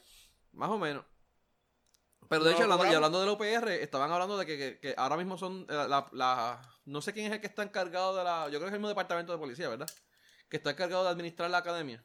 Más 0.53 0.71
o 0.71 0.79
menos. 0.79 1.05
Pero 2.29 2.45
de 2.45 2.51
No 2.51 2.57
hecho, 2.57 2.63
hablando, 2.65 2.87
y 2.87 2.95
hablando 2.95 3.21
de 3.21 3.27
la 3.27 3.33
UPR, 3.33 3.83
estaban 3.83 4.11
hablando 4.13 4.37
de 4.39 4.47
que, 4.47 4.57
que- 4.57 4.79
que 4.81 4.95
ahora 4.97 5.17
mismo 5.17 5.37
son 5.37 5.63
eh, 5.69 5.75
la, 5.89 6.07
la- 6.13 6.61
No 6.85 7.01
sé 7.03 7.13
quién 7.13 7.27
es 7.27 7.33
el 7.33 7.41
que 7.41 7.47
está 7.49 7.63
encargado 7.63 8.17
de 8.17 8.23
la... 8.25 8.45
Yo 8.45 8.51
creo 8.59 8.61
que 8.63 8.67
es 8.67 8.73
el 8.73 8.79
mismo 8.79 8.89
departamento 8.89 9.33
de 9.33 9.39
policía, 9.39 9.69
¿verdad? 9.69 9.89
Que 10.49 10.57
está 10.59 10.71
encargado 10.71 11.05
de 11.05 11.11
administrar 11.11 11.51
la 11.51 11.59
academia. 11.59 12.05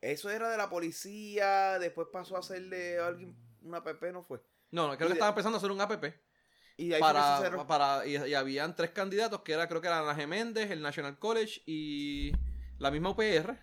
Eso 0.00 0.30
era 0.30 0.48
de 0.50 0.56
la 0.56 0.68
policía, 0.68 1.78
después 1.78 2.08
pasó 2.12 2.36
a 2.36 2.42
ser 2.42 2.62
de 2.68 2.98
alguien, 3.00 3.36
una 3.62 3.82
PP, 3.82 4.12
no 4.12 4.22
fue. 4.24 4.40
No, 4.70 4.86
no, 4.88 4.96
creo 4.96 5.06
Y 5.06 5.10
que 5.10 5.14
de- 5.14 5.14
estaban 5.14 5.32
empezando 5.32 5.56
a 5.56 5.58
hacer 5.58 5.70
un 5.70 5.80
APP. 5.80 6.04
Y 6.76 6.88
de 6.88 6.94
ahí 6.96 7.00
que 7.00 7.06
se 7.08 7.12
Para, 7.12 7.38
cerró. 7.38 7.66
para, 7.66 8.06
y, 8.06 8.16
y 8.16 8.34
habían 8.34 8.74
tres 8.74 8.90
candidatos, 8.90 9.42
que 9.42 9.52
era 9.52 9.68
creo 9.68 9.80
que 9.80 9.88
eran 9.88 10.08
Ana 10.08 10.26
Méndez, 10.26 10.70
el 10.70 10.82
National 10.82 11.18
College 11.18 11.62
y 11.66 12.32
la 12.78 12.90
misma 12.90 13.10
UPR, 13.10 13.58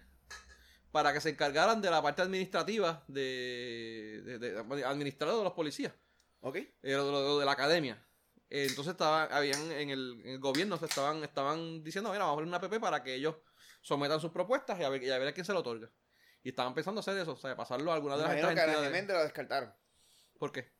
para 0.91 1.13
que 1.13 1.21
se 1.21 1.29
encargaran 1.29 1.81
de 1.81 1.91
la 1.91 2.01
parte 2.01 2.21
administrativa 2.21 3.03
de, 3.07 4.21
de, 4.25 4.39
de- 4.39 4.63
de 4.63 4.85
administrar 4.85 5.31
de 5.35 5.43
los 5.43 5.53
policías. 5.53 5.93
¿Ok? 6.41 6.55
eh, 6.55 6.71
lo, 6.83 7.11
lo 7.11 7.39
de 7.39 7.45
la 7.45 7.51
academia. 7.51 8.01
Eh, 8.49 8.65
entonces 8.69 8.91
estaban, 8.93 9.31
habían 9.31 9.71
en 9.71 9.89
el, 9.91 10.21
en 10.23 10.29
el 10.31 10.39
gobierno 10.39 10.77
se 10.77 10.85
estaban, 10.85 11.23
estaban 11.23 11.83
diciendo, 11.83 12.09
mira, 12.11 12.23
vamos 12.23 12.33
a 12.33 12.35
poner 12.37 12.47
una 12.47 12.57
APP 12.57 12.79
para 12.81 13.03
que 13.03 13.13
ellos 13.13 13.35
sometan 13.81 14.19
sus 14.19 14.31
propuestas 14.31 14.79
y 14.79 14.83
a 14.83 14.89
ver, 14.89 15.03
y 15.03 15.11
a 15.11 15.17
ver 15.19 15.27
a 15.27 15.31
quién 15.33 15.45
se 15.45 15.53
lo 15.53 15.59
otorga. 15.59 15.91
Y 16.41 16.49
estaban 16.49 16.73
pensando 16.73 17.01
hacer 17.01 17.17
eso, 17.17 17.33
o 17.33 17.37
sea, 17.37 17.55
pasarlo 17.55 17.91
a 17.91 17.95
alguna 17.95 18.15
de 18.15 18.21
las 18.23 18.31
Imagino 18.31 18.49
estas 18.49 18.65
que 18.65 18.71
a 18.71 18.73
la 18.73 19.13
lo 19.13 19.23
descartaron. 19.23 19.73
¿Por 20.39 20.51
qué? 20.51 20.71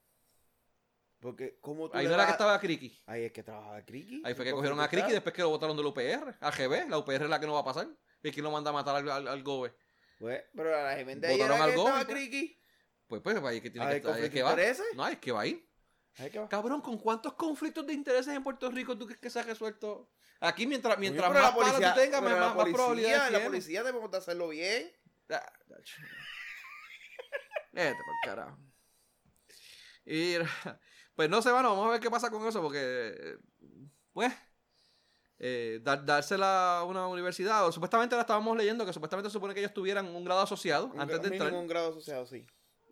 Porque, 1.19 1.57
¿cómo 1.59 1.89
tú 1.89 1.97
Ahí 1.97 2.07
no 2.07 2.13
era 2.13 2.25
que 2.25 2.31
estaba 2.31 2.57
Criki. 2.61 2.97
Ahí 3.05 3.25
es 3.25 3.33
que 3.33 3.43
trabajaba 3.43 3.81
Criki. 3.83 4.21
Ahí 4.25 4.33
fue 4.33 4.45
que 4.45 4.51
¿Por 4.51 4.59
cogieron 4.59 4.79
a 4.79 4.85
está? 4.85 5.07
después 5.15 5.35
que 5.35 5.41
lo 5.41 5.49
votaron 5.49 5.75
del 5.75 5.85
UPR, 5.85 6.37
a 6.39 6.51
GB. 6.51 6.89
La 6.89 6.97
UPR 6.97 7.23
es 7.25 7.29
la 7.29 7.39
que 7.41 7.45
no 7.45 7.53
va 7.53 7.59
a 7.59 7.65
pasar. 7.65 7.89
¿Y 8.23 8.31
quién 8.31 8.43
lo 8.45 8.51
manda 8.51 8.69
a 8.69 8.73
matar 8.73 8.95
al, 8.95 9.09
al, 9.11 9.27
al 9.27 9.43
GOBE? 9.43 9.73
Pues, 10.19 10.43
pero 10.53 10.69
la 10.69 10.89
ahí 10.89 11.03
Votaron 11.05 11.39
era 11.39 11.63
al 11.63 11.69
estaba 11.69 12.05
pues. 12.05 12.05
Criki. 12.07 12.61
Pues, 13.07 13.21
pues, 13.21 13.37
ahí 13.37 13.57
es 13.57 13.63
que 13.63 13.69
tiene 13.71 13.89
que 13.89 13.95
estar. 13.97 14.13
ahí 14.13 14.25
es 14.25 14.29
que 14.29 14.43
va. 14.43 14.55
de. 14.55 14.75
No, 14.93 15.07
es 15.07 15.17
que 15.17 15.31
va 15.31 15.41
ahí. 15.41 15.65
Ahí 16.17 16.29
que 16.29 16.39
va. 16.39 16.49
Cabrón, 16.49 16.81
¿con 16.81 16.97
cuántos 16.97 17.33
conflictos 17.33 17.87
de 17.87 17.93
intereses 17.93 18.35
en 18.35 18.43
Puerto 18.43 18.69
Rico 18.69 18.97
tú 18.97 19.05
crees 19.05 19.21
que 19.21 19.29
se 19.29 19.39
ha 19.39 19.43
resuelto? 19.43 20.11
Aquí, 20.41 20.67
mientras, 20.67 20.99
mientras 20.99 21.29
pero 21.29 21.41
más 21.41 21.55
palas 21.55 21.93
tú 21.93 21.99
tengas, 21.99 22.21
más, 22.21 22.33
la 22.33 22.39
más 22.39 22.53
policía, 22.53 22.73
probabilidades 22.75 23.31
La 23.31 23.45
policía 23.45 23.83
debemos 23.83 24.11
de 24.11 24.17
hacerlo 24.17 24.49
bien. 24.49 24.91
Ah, 25.29 25.53
Este 27.73 27.95
por 28.03 28.15
carajo. 28.25 28.57
Y 30.05 30.35
pues 31.15 31.29
no 31.29 31.41
sé, 31.41 31.51
bueno, 31.51 31.69
vamos 31.69 31.87
a 31.87 31.91
ver 31.91 31.99
qué 32.01 32.09
pasa 32.09 32.29
con 32.29 32.45
eso, 32.45 32.61
porque 32.61 33.37
pues 34.11 34.33
eh, 35.39 35.79
dar- 35.83 36.05
dársela 36.05 36.79
a 36.79 36.83
una 36.83 37.07
universidad, 37.07 37.65
o 37.65 37.71
supuestamente 37.71 38.15
la 38.15 38.21
estábamos 38.21 38.55
leyendo, 38.57 38.85
que 38.85 38.93
supuestamente 38.93 39.29
se 39.29 39.33
supone 39.33 39.53
que 39.53 39.61
ellos 39.61 39.73
tuvieran 39.73 40.05
un 40.07 40.23
grado 40.25 40.41
asociado 40.41 40.87
Un 40.87 40.99
antes 41.01 41.21
de 41.21 41.27
entrar. 41.29 41.53
un 41.53 41.67
grado 41.67 41.89
asociado, 41.91 42.25
sí. 42.27 42.45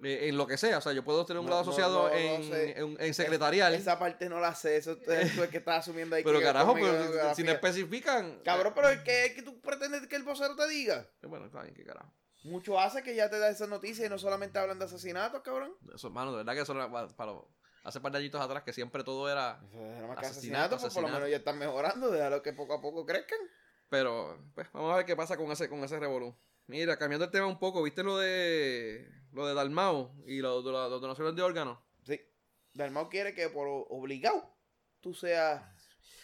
eh, 0.04 0.30
en 0.30 0.38
lo 0.38 0.46
que 0.48 0.58
sea, 0.58 0.78
o 0.78 0.82
sea, 0.82 0.94
yo 0.94 1.04
puedo 1.04 1.26
tener 1.26 1.40
un 1.40 1.46
No, 1.46 1.50
grado 1.50 1.64
no, 1.66 1.70
asociado 1.72 2.08
no, 2.10 2.16
en, 2.16 2.54
en- 2.54 2.98
en 3.02 3.14
secretarial. 3.14 3.74
Esa 3.74 3.98
parte 4.00 4.30
no 4.30 4.40
la 4.40 4.54
sé, 4.56 4.78
eso 4.78 4.92
es 4.92 5.00
que 5.52 5.58
estás 5.58 5.80
asumiendo 5.80 6.16
ahí. 6.16 6.24
pero 6.24 6.38
que 6.40 6.46
carajo, 6.46 6.74
pero 6.76 7.34
si- 7.36 7.44
no 7.44 7.52
especifican. 7.52 8.40
Cabrón, 8.46 8.74
pero 8.76 8.90
es 8.90 9.02
que, 9.02 9.26
es 9.26 9.34
que 9.34 9.42
tú 9.42 9.60
pretendes 9.60 10.08
que 10.08 10.16
el 10.16 10.24
vocero 10.24 10.56
te 10.56 10.68
diga. 10.68 11.06
eh, 11.22 11.28
bueno, 11.28 11.48
está 11.48 11.62
bien, 11.64 11.74
qué 11.76 11.84
carajo. 11.84 12.14
Mucho 12.44 12.80
hace 12.80 13.04
que 13.04 13.14
ya 13.16 13.30
te 13.30 13.40
da 13.40 13.50
esa 13.50 13.68
noticia 13.68 14.06
y 14.06 14.10
no 14.10 14.18
solamente 14.18 14.58
hablan 14.60 14.80
de 14.80 14.86
asesinatos, 14.86 15.42
cabrón. 15.42 15.74
Eso, 15.94 16.10
mano, 16.12 16.32
de 16.32 16.38
verdad 16.38 16.54
que 16.54 16.62
eso 16.62 16.74
para, 16.74 17.08
para 17.10 17.32
los- 17.34 17.44
hace 17.88 18.02
par 18.02 18.12
de 18.12 18.18
añitos 18.20 18.42
atrás 18.42 18.64
que 18.64 18.74
siempre 18.74 19.04
todo 19.04 19.30
era. 19.30 19.60
Nada 19.72 20.08
más 20.08 20.18
Asesinato, 20.18 20.76
asesinatos, 20.76 20.82
pues 20.82 20.94
por 20.94 21.04
lo 21.04 21.08
asesinato. 21.08 21.14
menos 21.14 21.30
ya 21.30 21.38
están 21.38 21.58
mejorando, 21.58 22.12
déjalo 22.12 22.42
que 22.42 22.54
poco 22.54 22.74
a 22.76 22.82
poco 22.82 23.06
crezcan. 23.06 23.40
Pero, 23.90 24.38
pues, 24.54 24.68
vamos 24.74 24.92
a 24.94 24.98
ver 24.98 25.06
qué 25.06 25.16
pasa 25.16 25.38
con 25.38 25.50
ese, 25.52 25.70
con 25.70 25.84
ese 25.84 26.00
revolú. 26.00 26.36
Mira, 26.68 26.98
cambiando 26.98 27.26
el 27.26 27.32
tema 27.32 27.48
un 27.48 27.60
poco, 27.60 27.82
¿viste 27.82 28.04
lo 28.04 28.18
de 28.18 29.10
lo 29.32 29.48
de 29.48 29.54
Dalmau 29.54 30.14
y 30.26 30.38
de 30.38 30.42
las 30.44 30.64
donaciones 30.64 31.36
de 31.36 31.42
órganos? 31.42 31.80
Sí. 32.04 32.20
Dalmau 32.74 33.10
quiere 33.10 33.34
que 33.34 33.50
por 33.50 33.68
obligado 33.90 34.54
tú 35.00 35.14
seas. 35.14 35.64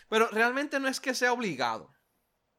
Pero 0.10 0.28
realmente 0.28 0.80
no 0.80 0.88
es 0.90 1.00
que 1.00 1.14
sea 1.14 1.32
obligado. 1.34 1.90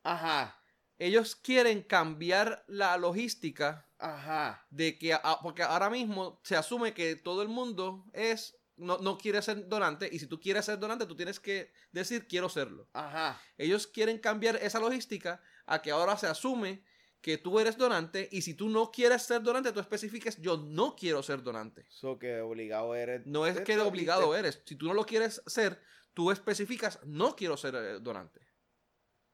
Ajá, 0.02 0.59
Ellos 0.98 1.34
quieren 1.36 1.82
cambiar 1.82 2.64
la 2.68 2.96
logística 2.96 3.88
ajá. 3.98 4.66
de 4.70 4.98
que, 4.98 5.16
porque 5.42 5.62
ahora 5.62 5.90
mismo 5.90 6.40
se 6.44 6.57
asume 6.57 6.94
que 6.94 7.16
todo 7.16 7.42
el 7.42 7.48
mundo 7.48 8.05
es, 8.12 8.57
no, 8.77 8.99
no 8.99 9.16
quiere 9.18 9.41
ser 9.43 9.68
donante, 9.68 10.09
y 10.11 10.18
si 10.18 10.27
tú 10.27 10.41
quieres 10.41 10.64
ser 10.64 10.79
donante, 10.79 11.07
tú 11.07 11.14
tienes 11.14 11.39
que 11.41 11.72
decir 11.93 12.27
quiero 12.27 12.49
serlo. 12.49 12.89
Ajá. 12.93 13.41
Ellos 13.57 13.87
quieren 13.87 14.18
cambiar 14.18 14.57
esa 14.57 14.81
logística 14.81 15.41
a 15.66 15.81
que 15.81 15.91
ahora 15.91 16.16
se 16.16 16.27
asume 16.27 16.85
que 17.20 17.39
tú 17.39 17.59
eres 17.59 17.79
donante, 17.79 18.29
y 18.33 18.43
si 18.43 18.53
tú 18.53 18.68
no 18.68 18.91
quieres 18.91 19.22
ser 19.22 19.43
donante, 19.43 19.72
tú 19.72 19.81
especifiques 19.81 20.37
yo 20.43 20.59
no 20.59 20.95
quiero 20.95 21.22
ser 21.22 21.43
donante. 21.43 21.87
Eso 21.89 22.18
que 22.18 22.41
obligado 22.41 22.95
eres. 22.95 23.25
No 23.27 23.47
es 23.47 23.59
que 23.62 23.79
obligado 23.79 24.37
eres. 24.37 24.61
Si 24.66 24.77
tú 24.77 24.87
no 24.87 24.93
lo 24.93 25.07
quieres 25.07 25.43
ser, 25.47 25.81
tú 26.12 26.31
especificas 26.31 26.99
no 27.05 27.35
quiero 27.35 27.57
ser 27.57 27.75
eh, 27.77 27.99
donante. 28.01 28.41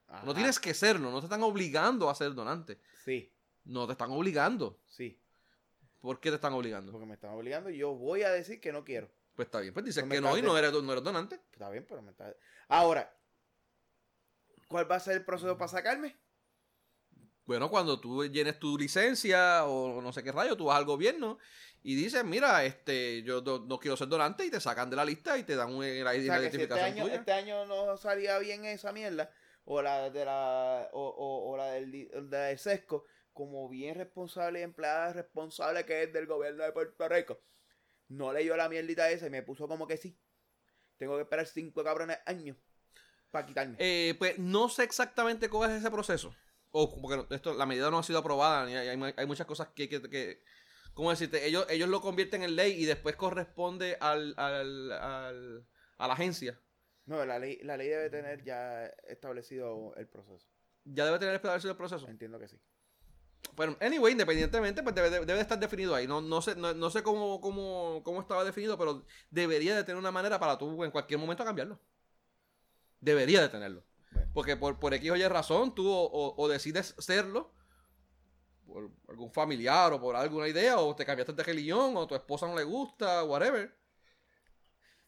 Ajá. 0.06 0.24
No 0.24 0.34
tienes 0.34 0.60
que 0.60 0.72
serlo, 0.72 1.10
no 1.10 1.18
te 1.18 1.26
están 1.26 1.42
obligando 1.42 2.08
a 2.08 2.14
ser 2.14 2.34
donante. 2.34 2.80
Sí, 3.04 3.32
No 3.64 3.86
te 3.86 3.92
están 3.92 4.10
obligando. 4.12 4.78
sí. 4.86 5.16
¿Por 6.00 6.18
qué 6.18 6.30
te 6.30 6.36
están 6.36 6.54
obligando? 6.54 6.92
Porque 6.92 7.06
me 7.06 7.12
están 7.12 7.32
obligando 7.32 7.68
y 7.68 7.76
yo 7.76 7.92
voy 7.92 8.22
a 8.22 8.30
decir 8.30 8.58
que 8.58 8.72
no 8.72 8.84
quiero. 8.84 9.10
Pues 9.34 9.46
está 9.46 9.60
bien, 9.60 9.72
pues 9.72 9.86
dices 9.86 10.02
Pues 10.02 10.12
que 10.14 10.20
no 10.20 10.36
y 10.36 10.42
no 10.42 10.56
eres, 10.58 10.72
no 10.72 10.92
eres 10.92 11.04
donante. 11.04 11.40
Está 11.52 11.70
bien, 11.70 11.86
pero 11.88 12.02
me 12.02 12.10
está. 12.10 12.34
Ahora, 12.68 13.14
¿cuál 14.68 14.90
va 14.90 14.96
a 14.96 15.00
ser 15.00 15.14
el 15.16 15.24
proceso 15.24 15.56
para 15.56 15.68
sacarme? 15.68 16.16
Bueno, 17.44 17.68
cuando 17.68 17.98
tú 17.98 18.24
llenes 18.26 18.58
tu 18.60 18.78
licencia 18.78 19.64
o 19.64 20.00
no 20.00 20.12
sé 20.12 20.22
qué 20.22 20.30
rayo, 20.30 20.56
tú 20.56 20.66
vas 20.66 20.78
al 20.78 20.84
gobierno 20.84 21.38
y 21.82 21.96
dices, 21.96 22.24
mira, 22.24 22.64
este, 22.64 23.22
yo 23.22 23.40
no, 23.40 23.58
no 23.60 23.78
quiero 23.80 23.96
ser 23.96 24.08
donante 24.08 24.44
y 24.44 24.50
te 24.50 24.60
sacan 24.60 24.88
de 24.90 24.96
la 24.96 25.04
lista 25.04 25.36
y 25.36 25.42
te 25.42 25.56
dan 25.56 25.74
una, 25.74 25.86
la 25.88 26.10
O 26.10 26.12
sea, 26.12 26.20
si 26.22 26.28
este 26.28 26.32
identificación 26.32 26.84
año, 26.92 27.04
tuya. 27.04 27.14
este 27.16 27.32
año 27.32 27.64
no 27.66 27.96
salía 27.96 28.38
bien 28.38 28.64
esa 28.66 28.92
mierda, 28.92 29.32
o 29.64 29.82
la 29.82 30.10
de 30.10 30.24
la, 30.24 30.88
o, 30.92 31.02
o- 31.08 31.50
o 31.50 31.56
la 31.56 31.72
del, 31.72 31.90
de 31.90 32.10
la 32.30 32.38
del 32.44 32.58
sesco, 32.58 33.06
como 33.32 33.68
bien 33.68 33.96
responsable 33.96 34.60
y 34.60 34.62
empleada 34.62 35.12
responsable 35.14 35.84
que 35.84 36.04
es 36.04 36.12
del 36.12 36.26
gobierno 36.26 36.62
de 36.62 36.70
Puerto 36.72 37.08
Rico, 37.08 37.40
no 38.10 38.32
leyó 38.32 38.56
la 38.56 38.68
mierdita 38.68 39.10
esa 39.10 39.26
y 39.26 39.30
me 39.30 39.42
puso 39.42 39.66
como 39.66 39.86
que 39.86 39.96
sí. 39.96 40.18
Tengo 40.98 41.16
que 41.16 41.22
esperar 41.22 41.46
cinco 41.46 41.82
cabrones 41.82 42.18
años 42.26 42.58
para 43.30 43.46
quitarme. 43.46 43.76
Eh, 43.78 44.14
pues 44.18 44.38
no 44.38 44.68
sé 44.68 44.82
exactamente 44.84 45.48
cuál 45.48 45.70
es 45.70 45.78
ese 45.78 45.90
proceso. 45.90 46.34
O 46.72 47.00
porque 47.00 47.34
esto, 47.34 47.54
la 47.54 47.66
medida 47.66 47.90
no 47.90 47.98
ha 47.98 48.02
sido 48.02 48.18
aprobada. 48.18 48.70
y 48.70 48.74
hay, 48.74 48.88
hay- 48.88 49.14
hay 49.16 49.26
muchas 49.26 49.46
cosas 49.46 49.68
que, 49.74 49.88
que, 49.88 50.02
que- 50.02 50.42
¿cómo 50.92 51.10
decirte? 51.10 51.46
Ellos, 51.46 51.66
ellos 51.70 51.88
lo 51.88 52.00
convierten 52.00 52.42
en 52.42 52.54
ley 52.56 52.72
y 52.72 52.84
después 52.84 53.16
corresponde 53.16 53.96
al, 54.00 54.34
al, 54.36 54.92
al- 54.92 55.66
a 55.98 56.06
la 56.06 56.12
agencia. 56.14 56.60
No, 57.06 57.24
la 57.24 57.38
ley, 57.38 57.58
la 57.62 57.76
ley 57.76 57.88
debe 57.88 58.10
tener 58.10 58.44
ya 58.44 58.86
establecido 59.08 59.94
el 59.96 60.06
proceso. 60.06 60.46
Ya 60.84 61.04
debe 61.06 61.18
tener 61.18 61.34
establecido 61.34 61.72
el 61.72 61.76
proceso. 61.76 62.06
Entiendo 62.08 62.38
que 62.38 62.48
sí. 62.48 62.60
Pero, 63.56 63.76
anyway, 63.80 64.12
independientemente, 64.12 64.82
pues 64.82 64.94
debe, 64.94 65.10
debe 65.10 65.34
de 65.34 65.40
estar 65.40 65.58
definido 65.58 65.94
ahí. 65.94 66.06
No, 66.06 66.20
no 66.20 66.40
sé, 66.40 66.56
no, 66.56 66.72
no 66.74 66.90
sé 66.90 67.02
cómo, 67.02 67.40
cómo, 67.40 68.02
cómo 68.04 68.20
estaba 68.20 68.44
definido, 68.44 68.78
pero 68.78 69.04
debería 69.30 69.76
de 69.76 69.84
tener 69.84 69.98
una 69.98 70.10
manera 70.10 70.38
para 70.38 70.56
tú 70.58 70.82
en 70.84 70.90
cualquier 70.90 71.20
momento 71.20 71.44
cambiarlo. 71.44 71.78
Debería 73.00 73.40
de 73.42 73.48
tenerlo. 73.48 73.84
Bueno. 74.12 74.30
Porque 74.34 74.56
por, 74.56 74.78
por 74.78 74.94
X 74.94 75.10
o 75.10 75.16
Y 75.16 75.26
razón, 75.28 75.74
tú 75.74 75.88
o, 75.90 76.02
o- 76.04 76.34
o 76.42 76.48
decides 76.48 76.94
serlo, 76.98 77.52
por 78.66 78.90
algún 79.08 79.32
familiar 79.32 79.92
o 79.92 80.00
por 80.00 80.16
alguna 80.16 80.48
idea, 80.48 80.78
o 80.78 80.94
te 80.94 81.04
cambiaste 81.04 81.32
de 81.32 81.42
religión, 81.42 81.96
o 81.96 82.06
tu 82.06 82.14
esposa 82.14 82.46
no 82.46 82.56
le 82.56 82.64
gusta, 82.64 83.24
whatever. 83.24 83.74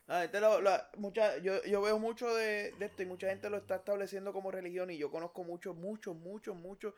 Lo- 0.09 0.99
mucha, 0.99 1.39
yo, 1.39 1.63
yo 1.65 1.81
veo 1.81 1.99
mucho 1.99 2.35
de, 2.35 2.73
de 2.73 2.87
esto 2.87 3.03
y 3.03 3.07
mucha 3.07 3.29
gente 3.29 3.49
lo 3.49 3.57
está 3.57 3.77
estableciendo 3.77 4.33
como 4.33 4.51
religión 4.51 4.91
y 4.91 4.99
yo 4.99 5.11
conozco 5.11 5.45
muchos, 5.45 5.77
muchos, 5.77 6.17
muchos, 6.17 6.55
muchos, 6.57 6.95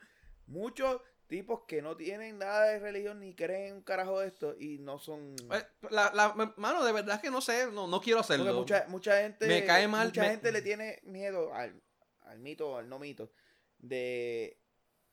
muchos 0.47 1.01
tipos 1.27 1.61
que 1.67 1.81
no 1.81 1.95
tienen 1.97 2.37
nada 2.37 2.65
de 2.65 2.79
religión 2.79 3.19
ni 3.19 3.33
creen 3.35 3.75
un 3.75 3.81
carajo 3.81 4.19
de 4.19 4.27
esto 4.27 4.55
y 4.59 4.77
no 4.79 4.99
son... 4.99 5.35
Eh, 5.51 5.63
La, 5.89 6.11
la- 6.13 6.53
mano, 6.57 6.83
de 6.85 6.91
verdad 6.91 7.19
que 7.21 7.31
no 7.31 7.41
sé, 7.41 7.71
no, 7.71 7.87
no 7.87 7.99
quiero 8.01 8.19
hacerlo. 8.19 8.45
Porque 8.45 8.59
mucha, 8.59 8.85
mucha 8.87 9.21
gente... 9.21 9.47
Me 9.47 9.65
cae 9.65 9.87
mal, 9.87 10.07
Mucha 10.09 10.21
me- 10.21 10.29
gente 10.29 10.51
le 10.51 10.61
tiene 10.61 10.99
miedo 11.03 11.53
al, 11.53 11.81
al 12.21 12.39
mito 12.39 12.71
o 12.71 12.77
al 12.77 12.87
no 12.89 12.99
mito 12.99 13.31
de, 13.79 14.59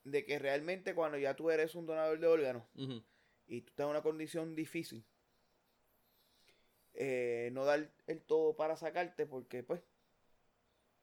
de 0.05 0.25
que 0.25 0.39
realmente 0.39 0.95
cuando 0.95 1.19
ya 1.19 1.35
tú 1.35 1.51
eres 1.51 1.75
un 1.75 1.87
donador 1.87 2.19
de 2.21 2.27
órganos 2.27 2.65
y 3.47 3.63
tú 3.63 3.71
estás 3.71 3.85
en 3.85 3.91
una 3.91 4.03
condición 4.03 4.55
difícil, 4.55 5.05
eh, 6.95 7.51
no 7.53 7.65
dar 7.65 7.91
el 8.07 8.21
todo 8.23 8.55
para 8.55 8.77
sacarte 8.77 9.27
porque 9.27 9.63
pues 9.63 9.83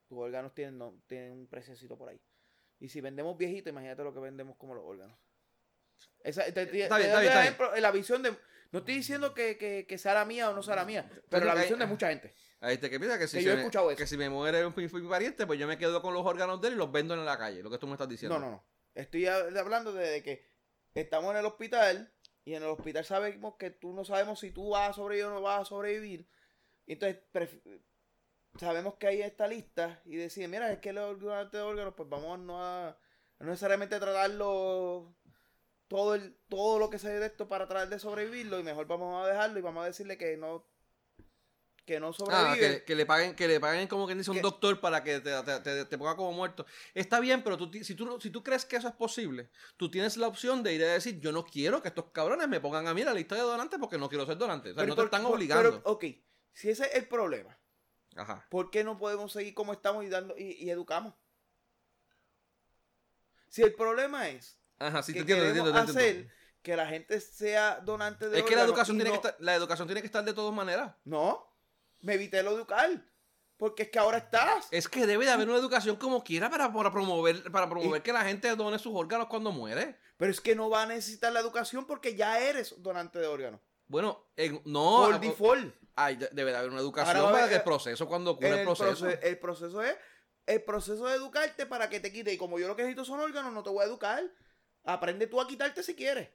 tus 0.07 0.17
órganos 0.17 0.53
tienen, 0.53 0.77
no, 0.77 0.93
tienen 1.07 1.31
un 1.33 1.47
preciosito 1.47 1.97
por 1.97 2.09
ahí. 2.09 2.19
Y 2.79 2.89
si 2.89 3.01
vendemos 3.01 3.37
viejitos, 3.37 3.71
imagínate 3.71 4.03
lo 4.03 4.13
que 4.13 4.19
vendemos 4.19 4.55
como 4.57 4.73
los 4.73 4.83
órganos. 4.85 5.17
Esa, 6.23 6.45
te- 6.45 6.51
te- 6.51 6.65
te 6.67 6.83
Está 6.83 6.97
bien, 6.97 7.11
doy 7.11 7.25
está 7.25 7.31
bien, 7.31 7.33
el 7.33 7.39
ejemplo, 7.39 7.75
la 7.75 7.91
visión 7.91 8.23
de... 8.23 8.33
No 8.71 8.79
estoy 8.79 8.95
diciendo 8.95 9.33
que, 9.33 9.57
que, 9.57 9.85
que 9.87 9.97
sea 9.97 10.13
la 10.13 10.25
mía 10.25 10.49
o 10.49 10.53
no 10.53 10.61
sea 10.61 10.75
la 10.75 10.85
mía, 10.85 11.05
pero 11.09 11.23
Pero 11.29 11.45
la 11.45 11.53
hay- 11.53 11.59
visión 11.61 11.79
de 11.79 11.85
mucha 11.87 12.09
gente. 12.09 12.35
Ahí 12.61 12.77
te 12.77 12.89
que 12.89 12.99
piensa 12.99 13.17
que 13.17 13.27
si, 13.27 13.37
Que 13.37 13.43
yo 13.43 13.51
he 13.51 13.55
me- 13.55 13.61
escuchado 13.61 13.89
eso. 13.89 13.97
que 13.97 14.05
si 14.05 14.15
me 14.17 14.29
muere 14.29 14.65
un, 14.65 14.73
pariente, 15.09 15.47
pues 15.47 15.57
yo 15.59 15.65
me 15.67 15.77
quedo 15.77 16.01
con 16.01 16.13
los 16.13 16.25
órganos 16.25 16.61
de 16.61 16.67
él 16.67 16.73
y 16.75 16.77
los 16.77 16.91
vendo 16.91 17.13
en 17.15 17.25
la 17.25 17.37
calle, 17.37 17.63
lo 17.63 17.69
que 17.71 17.77
tú 17.79 17.87
me 17.87 17.93
estás 17.93 18.07
diciendo. 18.09 18.37
No, 18.37 18.45
no, 18.45 18.51
no. 18.51 18.65
Estoy 18.93 19.23
hab- 19.25 19.57
hablando 19.57 19.91
de 19.93 20.21
que 20.21 20.45
estamos 20.93 21.31
en 21.31 21.37
el 21.37 21.45
hospital 21.45 22.13
y 22.45 22.53
en 22.53 22.63
el 22.63 22.69
hospital 22.69 23.05
sabemos 23.05 23.55
que 23.57 23.71
tú 23.71 23.93
no 23.93 24.03
sabemos 24.05 24.39
si 24.39 24.51
tú 24.51 24.69
vas 24.69 24.89
a 24.89 24.93
sobrevivir 24.93 25.25
o 25.27 25.33
no 25.33 25.41
vas 25.41 25.61
a 25.61 25.65
sobrevivir. 25.65 26.29
Entonces 26.85 27.21
sabemos 28.59 28.95
que 28.95 29.07
hay 29.07 29.21
esta 29.21 29.47
lista 29.47 30.01
y 30.05 30.15
deciden, 30.17 30.51
mira, 30.51 30.71
es 30.71 30.79
que 30.79 30.93
los 30.93 31.19
donantes 31.19 31.53
de 31.53 31.61
órganos, 31.61 31.93
pues 31.95 32.09
vamos 32.09 32.39
no 32.39 32.63
a, 32.63 32.97
no 33.39 33.45
necesariamente 33.47 33.99
tratarlo 33.99 35.15
todo 35.87 36.13
el 36.15 36.37
todo 36.49 36.77
lo 36.77 36.89
que 36.89 36.99
se 36.99 37.09
de 37.09 37.25
esto 37.25 37.47
para 37.47 37.67
tratar 37.67 37.89
de 37.89 37.99
sobrevivirlo 37.99 38.59
y 38.59 38.63
mejor 38.63 38.85
vamos 38.85 39.23
a 39.23 39.27
dejarlo 39.27 39.57
y 39.57 39.61
vamos 39.61 39.83
a 39.83 39.87
decirle 39.87 40.17
que 40.17 40.37
no 40.37 40.67
que 41.85 41.99
no 41.99 42.09
Ah, 42.09 42.13
sobrevive. 42.13 42.59
que, 42.79 42.83
que 42.83 42.95
le 42.95 43.05
paguen, 43.07 43.35
que 43.35 43.47
le 43.47 43.59
paguen 43.59 43.87
como 43.87 44.05
quien 44.05 44.19
dice 44.19 44.29
un 44.29 44.37
Que- 44.37 44.43
doctor 44.43 44.79
para 44.79 45.03
que 45.03 45.21
te, 45.21 45.31
te- 45.41 45.59
te- 45.61 45.85
te 45.85 45.97
ponga 45.97 46.15
como 46.15 46.31
muerto. 46.33 46.63
Está 46.93 47.19
bien, 47.19 47.41
pero 47.43 47.57
tú, 47.57 47.71
si, 47.81 47.95
tú, 47.95 48.05
no- 48.05 48.19
si 48.21 48.29
tú 48.29 48.43
crees 48.43 48.63
que 48.63 48.75
eso 48.75 48.87
es 48.87 48.93
posible, 48.93 49.49
tú 49.75 49.89
tienes 49.89 50.15
la 50.15 50.27
opción 50.27 50.61
de 50.61 50.75
ir 50.75 50.83
a 50.83 50.93
decir, 50.93 51.19
yo 51.19 51.31
no 51.31 51.43
quiero 51.47 51.81
que 51.81 51.87
estos 51.87 52.11
cabrones 52.11 52.47
me 52.47 52.59
pongan 52.59 52.87
a 52.87 52.93
mí 52.93 53.03
la 53.03 53.11
lista 53.15 53.33
de 53.33 53.41
donantes 53.41 53.79
porque 53.79 53.97
no 53.97 54.07
quiero 54.07 54.27
ser 54.27 54.37
donante. 54.37 54.69
O 54.69 54.73
sea, 54.75 54.83
no 54.83 54.93
te 54.93 54.97
por- 54.97 55.05
están 55.05 55.25
obligando. 55.25 55.63
Pero, 55.81 55.81
ok, 55.91 56.05
si 56.53 56.69
ese 56.69 56.83
es 56.85 56.93
el 56.93 57.07
problema, 57.07 57.57
Ajá. 58.19 58.45
¿Por 58.49 58.69
qué 58.71 58.83
no 58.83 58.97
podemos 58.97 59.31
seguir 59.31 59.53
como 59.53 59.73
estamos 59.73 60.03
y 60.03 60.09
dando 60.09 60.35
y, 60.37 60.51
y 60.63 60.69
educamos? 60.69 61.13
Si 63.47 63.61
el 63.63 63.73
problema 63.73 64.29
es 64.29 64.57
Ajá, 64.77 65.01
sí, 65.03 65.13
te 65.13 65.19
que 65.19 65.25
te 65.25 65.33
queremos 65.33 65.47
entiendo, 65.57 65.73
te 65.73 65.79
entiendo. 65.79 65.99
hacer 66.23 66.39
que 66.61 66.75
la 66.75 66.87
gente 66.87 67.19
sea 67.21 67.79
donante 67.79 68.29
de 68.29 68.39
Es 68.39 68.45
que 68.45 68.55
la 68.55 68.63
educación, 68.63 68.97
tiene 68.97 69.09
no- 69.11 69.21
que 69.21 69.27
estar, 69.27 69.41
la 69.41 69.55
educación 69.55 69.87
tiene 69.87 70.01
que 70.01 70.07
estar 70.07 70.23
de 70.23 70.33
todas 70.33 70.53
maneras. 70.53 70.93
No, 71.05 71.45
me 72.01 72.13
evité 72.15 72.43
lo 72.43 72.51
educar. 72.51 73.05
Porque 73.57 73.83
es 73.83 73.89
que 73.89 73.99
ahora 73.99 74.19
estás. 74.19 74.67
Es 74.71 74.87
que 74.87 75.05
debe 75.05 75.25
de 75.25 75.31
haber 75.31 75.49
una 75.49 75.57
educación 75.57 75.97
como 75.97 76.23
quiera 76.23 76.49
para, 76.49 76.71
para 76.71 76.91
promover, 76.93 77.51
para 77.51 77.67
promover 77.69 78.01
que 78.01 78.13
la 78.13 78.23
gente 78.23 78.55
done 78.55 78.79
sus 78.79 78.93
órganos 78.95 79.27
cuando 79.27 79.51
muere. 79.51 79.97
Pero 80.15 80.31
es 80.31 80.39
que 80.39 80.55
no 80.55 80.69
va 80.69 80.83
a 80.83 80.85
necesitar 80.85 81.33
la 81.33 81.41
educación 81.41 81.85
porque 81.85 82.15
ya 82.15 82.39
eres 82.39 82.73
donante 82.81 83.19
de 83.19 83.27
órganos. 83.27 83.59
Bueno, 83.87 84.29
en- 84.37 84.61
no. 84.63 85.01
Por 85.03 85.19
default. 85.19 85.75
Ay, 86.05 86.15
de- 86.17 86.29
debe 86.31 86.51
de 86.51 86.57
haber 86.57 86.69
una 86.71 86.79
educación 86.79 87.17
Ahora 87.17 87.31
para 87.31 87.49
que 87.49 87.55
el 87.55 87.63
proceso, 87.63 88.07
cuando 88.07 88.31
ocurre 88.31 88.49
el 88.49 88.59
el, 88.59 88.65
proceso. 88.65 89.05
proce- 89.07 89.19
el 89.23 89.39
proceso 89.39 89.81
es 89.83 89.95
el 90.45 90.63
proceso 90.63 91.05
de 91.07 91.15
educarte 91.15 91.65
para 91.65 91.89
que 91.89 91.99
te 91.99 92.11
quite. 92.11 92.33
Y 92.33 92.37
como 92.37 92.57
yo 92.59 92.67
lo 92.67 92.75
que 92.75 92.81
necesito 92.83 93.05
son 93.05 93.19
órganos, 93.19 93.53
no 93.53 93.61
te 93.63 93.69
voy 93.69 93.83
a 93.83 93.87
educar. 93.87 94.23
Aprende 94.83 95.27
tú 95.27 95.39
a 95.39 95.47
quitarte 95.47 95.83
si 95.83 95.95
quieres. 95.95 96.29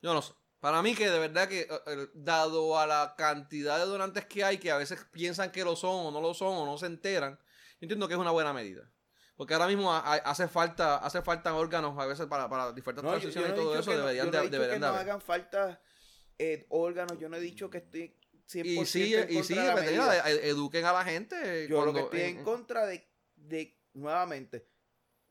Yo 0.00 0.12
no 0.14 0.22
sé. 0.22 0.32
Para 0.60 0.80
mí 0.82 0.94
que 0.94 1.10
de 1.10 1.18
verdad 1.18 1.48
que, 1.48 1.62
eh, 1.62 1.68
eh, 1.86 2.08
dado 2.14 2.78
a 2.78 2.86
la 2.86 3.14
cantidad 3.16 3.78
de 3.78 3.84
donantes 3.86 4.26
que 4.26 4.44
hay, 4.44 4.58
que 4.58 4.70
a 4.70 4.76
veces 4.76 5.04
piensan 5.10 5.50
que 5.50 5.64
lo 5.64 5.74
son 5.74 6.06
o 6.06 6.10
no 6.10 6.20
lo 6.20 6.34
son 6.34 6.54
o 6.56 6.66
no 6.66 6.78
se 6.78 6.86
enteran, 6.86 7.36
yo 7.80 7.86
entiendo 7.86 8.06
que 8.06 8.14
es 8.14 8.20
una 8.20 8.30
buena 8.30 8.52
medida. 8.52 8.88
Porque 9.36 9.54
ahora 9.54 9.66
mismo 9.66 9.92
ha- 9.92 9.98
ha- 10.00 10.16
hace 10.30 10.46
falta 10.46 10.98
hace 10.98 11.20
falta 11.22 11.54
órganos 11.54 11.98
a 11.98 12.06
veces 12.06 12.26
para, 12.26 12.48
para 12.48 12.70
diferentes 12.72 13.02
No, 13.02 13.10
yo- 13.12 13.16
yo 13.16 13.20
transiciones 13.22 13.50
no 13.50 13.56
y 13.56 13.64
todo 13.64 13.78
eso 13.78 13.90
no- 13.90 13.96
deberían 13.98 14.26
yo 14.26 14.30
de, 14.32 14.36
no 14.38 14.42
he 14.42 14.46
dicho 14.46 14.52
deberían 14.52 14.80
que 14.80 14.86
de 14.86 14.90
no 14.92 14.94
haber. 14.94 15.00
hagan 15.08 15.20
falta 15.20 15.80
eh, 16.42 16.66
órganos. 16.70 17.18
Yo 17.18 17.28
no 17.28 17.36
he 17.36 17.40
dicho 17.40 17.70
que 17.70 17.78
estoy 17.78 18.14
100% 18.48 18.64
Y 18.64 18.86
sí, 18.86 19.14
en 19.14 19.30
y 19.30 19.42
sí, 19.44 19.54
contra 19.54 19.62
de 19.62 19.66
la 19.68 19.72
pues, 19.74 19.84
medida. 19.86 20.30
e- 20.30 20.48
eduquen 20.48 20.84
a 20.84 20.92
la 20.92 21.04
gente. 21.04 21.66
Yo 21.68 21.84
lo 21.84 21.92
que 21.94 22.00
estoy 22.00 22.20
en 22.22 22.38
en- 22.38 22.44
contra 22.44 22.86
de, 22.86 23.06
de 23.36 23.78
nuevamente, 23.94 24.66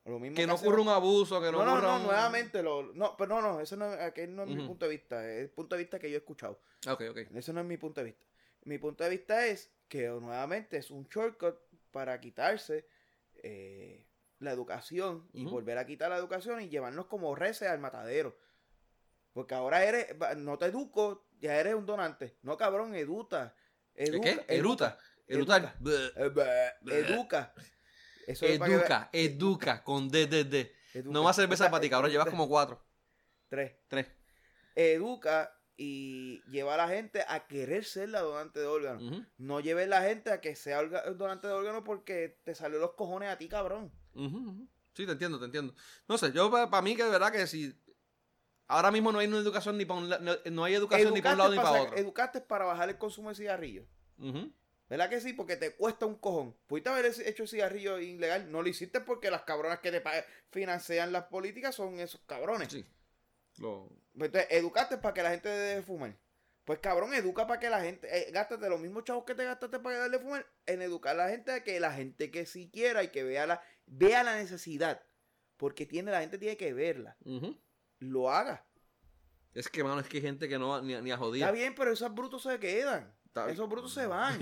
lo 0.05 0.17
mismo 0.19 0.35
que 0.35 0.47
no 0.47 0.55
ocurra 0.55 0.81
un 0.81 0.87
abuso, 0.89 1.39
que 1.41 1.51
no, 1.51 1.59
No, 1.59 1.65
no, 1.65 1.71
ocurra 1.73 1.87
no, 1.89 1.97
un- 1.97 2.03
nuevamente, 2.03 2.63
lo, 2.63 2.83
no, 2.93 3.15
pero 3.17 3.35
no, 3.35 3.41
no, 3.41 3.59
eso 3.61 3.75
no, 3.75 3.85
aquel 3.85 4.35
no 4.35 4.43
es 4.43 4.49
mi 4.49 4.65
punto 4.65 4.85
de 4.85 4.91
vista, 4.91 5.29
es 5.29 5.41
el 5.43 5.49
punto 5.49 5.75
de 5.75 5.81
vista 5.83 5.99
que 5.99 6.09
yo 6.09 6.15
he 6.15 6.19
escuchado. 6.19 6.59
Ok, 6.87 7.01
ok. 7.11 7.17
Eso 7.35 7.53
no 7.53 7.59
es 7.61 7.65
mi 7.67 7.77
punto 7.77 8.01
de 8.01 8.05
vista. 8.05 8.25
Mi 8.63 8.77
punto 8.77 9.03
de 9.03 9.09
vista 9.09 9.45
es 9.47 9.71
que 9.87 10.07
nuevamente 10.07 10.77
es 10.77 10.89
un 10.91 11.03
shortcut 11.09 11.55
para 11.91 12.19
quitarse 12.19 12.85
eh, 13.43 14.05
la 14.39 14.51
educación 14.51 15.27
y 15.33 15.45
volver 15.45 15.77
a 15.77 15.85
quitar 15.85 16.09
la 16.09 16.17
educación 16.17 16.61
y 16.61 16.69
llevarnos 16.69 17.05
como 17.07 17.35
reces 17.35 17.67
al 17.67 17.79
matadero. 17.79 18.35
Porque 19.33 19.55
ahora 19.55 19.83
eres, 19.83 20.07
no 20.37 20.57
te 20.57 20.65
educo, 20.65 21.27
ya 21.39 21.55
eres 21.57 21.73
un 21.73 21.85
donante. 21.85 22.37
No, 22.41 22.57
cabrón, 22.57 22.95
eduta. 22.95 23.55
¿Qué? 23.93 24.03
Educa, 24.05 24.45
Eruta. 24.47 24.97
Eruta. 25.27 25.75
Educa. 25.79 26.67
Eh, 26.69 26.73
Educa. 26.87 27.53
Es 28.27 28.39
que 28.39 28.55
Educa, 29.13 29.83
con 29.83 30.09
D, 30.09 30.27
D, 30.27 30.43
D. 30.43 30.75
educa. 30.93 31.13
No 31.13 31.23
más 31.23 31.35
cerveza 31.35 31.69
para 31.69 31.81
ti, 31.81 31.89
cabrón. 31.89 32.11
Llevas 32.11 32.29
como 32.29 32.47
cuatro. 32.47 32.85
Tres. 33.49 33.73
Tres. 33.87 34.07
Educa 34.75 35.57
y 35.77 36.41
lleva 36.49 36.75
a 36.75 36.77
la 36.77 36.87
gente 36.87 37.23
a 37.27 37.47
querer 37.47 37.83
ser 37.85 38.09
la 38.09 38.21
donante 38.21 38.59
de 38.59 38.67
órganos. 38.67 39.01
Ujú, 39.03 39.25
No 39.37 39.59
lleves 39.59 39.87
la 39.87 40.01
gente 40.03 40.31
a 40.31 40.39
que 40.39 40.55
sea 40.55 40.83
donante 40.83 41.47
de 41.47 41.53
órganos 41.53 41.83
porque 41.83 42.39
te 42.43 42.53
salió 42.55 42.79
los 42.79 42.93
cojones 42.93 43.29
a 43.29 43.37
ti, 43.37 43.47
cabrón. 43.49 43.91
Sí, 44.93 45.05
te 45.05 45.13
entiendo, 45.13 45.39
te 45.39 45.45
entiendo. 45.45 45.73
No 46.07 46.17
sé, 46.17 46.31
yo 46.33 46.51
para 46.51 46.81
mí 46.81 46.95
que 46.95 47.03
de 47.03 47.09
verdad 47.09 47.31
que 47.31 47.47
si 47.47 47.73
ahora 48.71 48.91
mismo 48.91 49.11
no 49.11 49.19
hay 49.19 49.27
una 49.27 49.37
educación 49.37 49.77
ni 49.77 49.85
para 49.85 49.99
un 49.99 50.09
no, 50.09 50.35
no 50.51 50.63
hay 50.63 50.73
educación 50.75 51.13
ni 51.13 51.21
para 51.21 51.33
un 51.33 51.37
lado 51.39 51.51
ni 51.51 51.57
para 51.57 51.81
otro. 51.83 51.97
educaste 51.97 52.41
para 52.41 52.65
bajar 52.65 52.89
el 52.89 52.97
consumo 52.97 53.29
de 53.29 53.35
cigarrillos. 53.35 53.85
¿Verdad 54.89 55.09
que 55.09 55.21
sí? 55.21 55.31
Porque 55.33 55.55
te 55.55 55.73
cuesta 55.75 56.05
un 56.05 56.15
cojón. 56.15 56.53
Pudiste 56.67 56.89
haber 56.89 57.05
hecho 57.25 57.47
cigarrillo 57.47 57.97
ilegal. 57.99 58.51
No 58.51 58.61
lo 58.61 58.67
hiciste 58.67 58.99
porque 58.99 59.31
las 59.31 59.43
cabronas 59.43 59.79
que 59.79 59.89
te 59.91 60.03
financian 60.49 61.13
las 61.13 61.23
políticas 61.25 61.75
son 61.75 61.97
esos 61.99 62.19
cabrones. 62.25 62.69
Sí. 62.69 62.85
Lo- 63.57 63.87
Pues 64.17 64.27
Entonces, 64.27 64.47
educaste 64.51 64.97
para 64.97 65.13
que 65.13 65.23
la 65.23 65.29
gente 65.31 65.47
deje 65.47 65.75
de 65.77 65.81
fumar. 65.81 66.17
Pues 66.65 66.79
cabrón, 66.79 67.13
educa 67.13 67.47
para 67.47 67.59
que 67.59 67.69
la 67.69 67.81
gente, 67.81 68.07
eh, 68.11 68.31
gástate 68.31 68.69
los 68.69 68.79
mismos 68.81 69.03
chavos 69.05 69.23
que 69.25 69.33
te 69.33 69.45
gastaste 69.45 69.79
para 69.79 69.97
darle 69.97 70.19
fumar, 70.19 70.45
en 70.65 70.81
educar 70.81 71.13
a 71.19 71.25
la 71.25 71.29
gente 71.29 71.51
a 71.53 71.63
que 71.63 71.79
la 71.79 71.91
gente 71.93 72.29
que 72.29 72.45
sí 72.45 72.69
quiera 72.71 73.01
y 73.03 73.07
que 73.07 73.23
vea 73.23 73.47
la, 73.47 73.61
vea 73.87 74.23
la 74.23 74.35
necesidad, 74.35 75.01
porque 75.57 75.85
tiene, 75.85 76.11
la 76.11 76.19
gente 76.19 76.37
tiene 76.37 76.57
que 76.57 76.71
verla, 76.73 77.17
ujú. 77.25 77.57
Lo 78.01 78.29
haga. 78.29 78.63
Es 79.53 79.67
que, 79.69 79.83
mano, 79.83 79.99
es 80.01 80.07
que 80.07 80.17
hay 80.17 80.23
gente 80.23 80.47
que 80.47 80.59
no 80.59 80.81
ni, 80.81 80.93
ni 81.01 81.11
a 81.11 81.15
Está 81.15 81.17
jodía. 81.17 81.51
bien, 81.51 81.73
pero 81.75 81.91
esos 81.91 82.13
brutos 82.13 82.43
se 82.43 82.59
quedan. 82.59 83.13
Está- 83.25 83.49
Esos 83.49 83.67
brutos 83.69 83.93
se 83.93 84.05
van. 84.07 84.37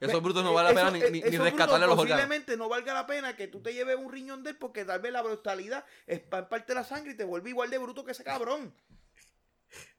Esos 0.00 0.22
brutos 0.22 0.42
no 0.42 0.52
vale 0.54 0.72
la 0.72 0.74
pena 0.86 0.98
eso- 0.98 1.10
ni, 1.10 1.18
eh, 1.18 1.30
ni- 1.30 1.36
rescatarle 1.36 1.86
los 1.86 1.98
órganos. 1.98 2.22
Posiblemente 2.24 2.56
no 2.56 2.68
valga 2.68 2.94
la 2.94 3.06
pena 3.06 3.36
que 3.36 3.48
tú 3.48 3.60
te 3.62 3.72
lleves 3.74 3.96
un 3.96 4.10
riñón 4.10 4.42
de 4.42 4.50
él 4.50 4.56
porque 4.56 4.84
tal 4.84 5.00
vez 5.00 5.12
la 5.12 5.22
brutalidad 5.22 5.84
es 6.06 6.20
pa- 6.20 6.48
parte 6.48 6.68
de 6.72 6.74
la 6.80 6.84
sangre 6.84 7.12
y 7.12 7.16
te 7.16 7.24
vuelve 7.24 7.50
igual 7.50 7.68
de 7.70 7.78
bruto 7.78 8.04
que 8.04 8.12
ese 8.12 8.24
cabrón. 8.24 8.74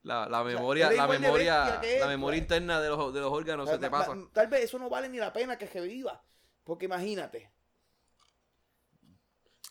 La, 0.03 0.29
la 0.29 0.41
memoria, 0.43 0.89
la 0.91 1.05
memoria, 1.07 1.81
él, 1.83 1.99
la 1.99 2.07
memoria 2.07 2.37
pues. 2.37 2.41
interna 2.43 2.79
de 2.79 2.87
los, 2.89 3.13
de 3.13 3.19
los 3.19 3.31
órganos 3.33 3.67
se 3.69 3.77
te 3.77 3.89
pasa. 3.89 4.15
Tal 4.31 4.47
vez 4.47 4.63
eso 4.65 4.79
no 4.79 4.87
vale 4.89 5.09
ni 5.09 5.17
la 5.17 5.33
pena 5.33 5.57
que 5.57 5.67
se 5.67 5.81
viva. 5.81 6.23
Porque 6.63 6.85
imagínate. 6.85 7.51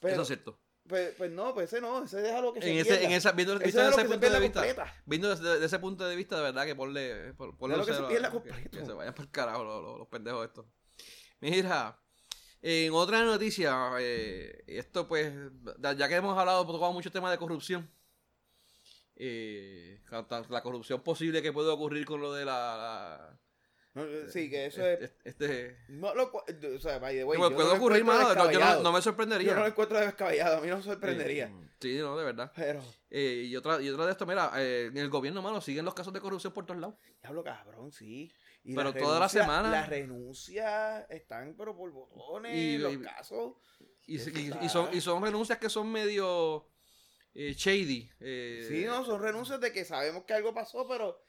Pero, 0.00 0.12
Eso 0.12 0.22
es 0.22 0.28
cierto. 0.28 0.58
Pues, 0.88 1.14
pues 1.16 1.30
no, 1.30 1.54
pues 1.54 1.72
ese 1.72 1.80
no, 1.80 2.04
ese 2.04 2.18
deja 2.20 2.40
lo 2.40 2.52
que 2.52 2.60
se 2.62 2.70
En 2.70 2.78
ese, 2.78 2.88
pierda. 2.90 3.04
en 3.06 3.12
esa, 3.12 3.32
viendo, 3.32 3.54
Ese 3.54 3.64
visto 3.64 3.80
desde 3.80 3.90
ese 3.92 3.96
que 3.96 4.02
se 4.02 4.08
punto 4.12 4.30
de 4.30 4.40
vista, 4.40 4.60
completa. 4.60 5.02
viendo 5.06 5.28
desde, 5.30 5.48
desde 5.52 5.66
ese 5.66 5.78
punto 5.78 6.06
de 6.06 6.16
vista, 6.16 6.36
de 6.36 6.42
verdad 6.42 6.64
que 6.66 6.74
ponle, 6.74 7.34
por- 7.34 7.56
ponle 7.56 7.76
lo 7.76 7.86
que 7.86 7.94
se 7.94 8.02
pierda 8.04 8.28
que- 8.28 8.32
completo. 8.34 8.70
que 8.78 8.84
se 8.84 8.92
vayan 8.92 9.14
por 9.14 9.24
el 9.24 9.30
carajo 9.30 9.64
los, 9.64 9.82
los- 9.82 9.98
los 9.98 10.08
pendejos 10.08 10.46
estos. 10.46 10.66
Mira, 11.40 11.98
en 12.62 12.92
otra 12.94 13.22
noticia, 13.24 13.90
eh, 13.98 14.64
esto 14.66 15.06
pues, 15.08 15.32
ya 15.96 16.08
que 16.08 16.14
hemos 16.16 16.36
hablado, 16.38 16.66
tocado 16.66 16.92
muchos 16.92 17.12
temas 17.12 17.30
de 17.30 17.38
corrupción, 17.38 17.90
eh, 19.16 20.00
la 20.50 20.62
corrupción 20.62 21.02
posible 21.02 21.40
que 21.42 21.52
puede 21.52 21.68
ocurrir 21.70 22.04
con 22.04 22.20
lo 22.20 22.32
de 22.32 22.44
la... 22.44 22.52
la- 22.76 23.40
sí, 24.32 24.50
que 24.50 24.66
eso 24.66 24.84
es. 24.86 25.00
este, 25.02 25.28
este- 25.28 25.76
No 25.88 26.14
lo, 26.14 26.32
o 26.32 26.80
sea, 26.80 26.98
by 26.98 27.14
the 27.16 27.24
way, 27.24 27.38
Puede- 27.38 27.50
yo 27.50 27.56
puede 27.56 27.68
no 27.68 27.74
ocurrir, 27.76 28.04
mano, 28.04 28.34
no, 28.34 28.50
yo 28.50 28.58
no, 28.82 28.90
me 28.92 28.98
Yo 28.98 29.02
sorprendería. 29.02 29.54
no 29.54 29.60
lo 29.60 29.66
encuentro 29.68 29.98
descabellado, 30.00 30.56
a 30.58 30.60
mí 30.60 30.68
no 30.68 30.76
me 30.78 30.82
sorprendería. 30.82 31.46
Eh, 31.46 31.68
sí, 31.80 31.96
no, 31.98 32.16
de 32.16 32.24
verdad. 32.24 32.52
Pero, 32.56 32.82
Eh, 33.10 33.44
y, 33.46 33.54
otra, 33.56 33.80
y 33.80 33.88
otra 33.88 34.06
de 34.06 34.12
esto, 34.12 34.26
mira, 34.26 34.50
eh, 34.56 34.86
en 34.86 34.96
el 34.96 35.08
gobierno, 35.10 35.40
mano, 35.42 35.60
siguen 35.60 35.84
los 35.84 35.94
casos 35.94 36.12
de 36.12 36.20
corrupción 36.20 36.52
por 36.52 36.66
todos 36.66 36.80
lados. 36.80 36.96
diablo 37.22 37.44
cabrón, 37.44 37.92
sí. 37.92 38.32
Y 38.64 38.74
Pero 38.74 38.90
las 38.92 38.98
toda 39.02 39.20
la 39.20 39.28
semana- 39.28 39.70
Las 39.70 39.88
renuncias 39.90 41.04
están, 41.10 41.54
pero 41.56 41.76
por 41.76 41.92
botones, 41.92 42.56
Y- 42.56 42.78
los 42.78 42.94
y- 42.94 42.98
casos. 42.98 43.52
Y, 44.06 44.18
son, 44.68 44.88
y 44.92 45.00
son 45.00 45.22
renuncias 45.22 45.58
que 45.58 45.68
son 45.70 45.90
medio 45.92 46.66
eh, 47.34 47.52
shady. 47.56 48.08
eh, 48.20 48.64
Sí, 48.68 48.84
no, 48.84 49.04
son 49.04 49.20
renuncias 49.20 49.60
de 49.60 49.72
que 49.72 49.84
sabemos 49.84 50.24
que 50.24 50.34
algo 50.34 50.54
pasó, 50.54 50.86
pero 50.88 51.23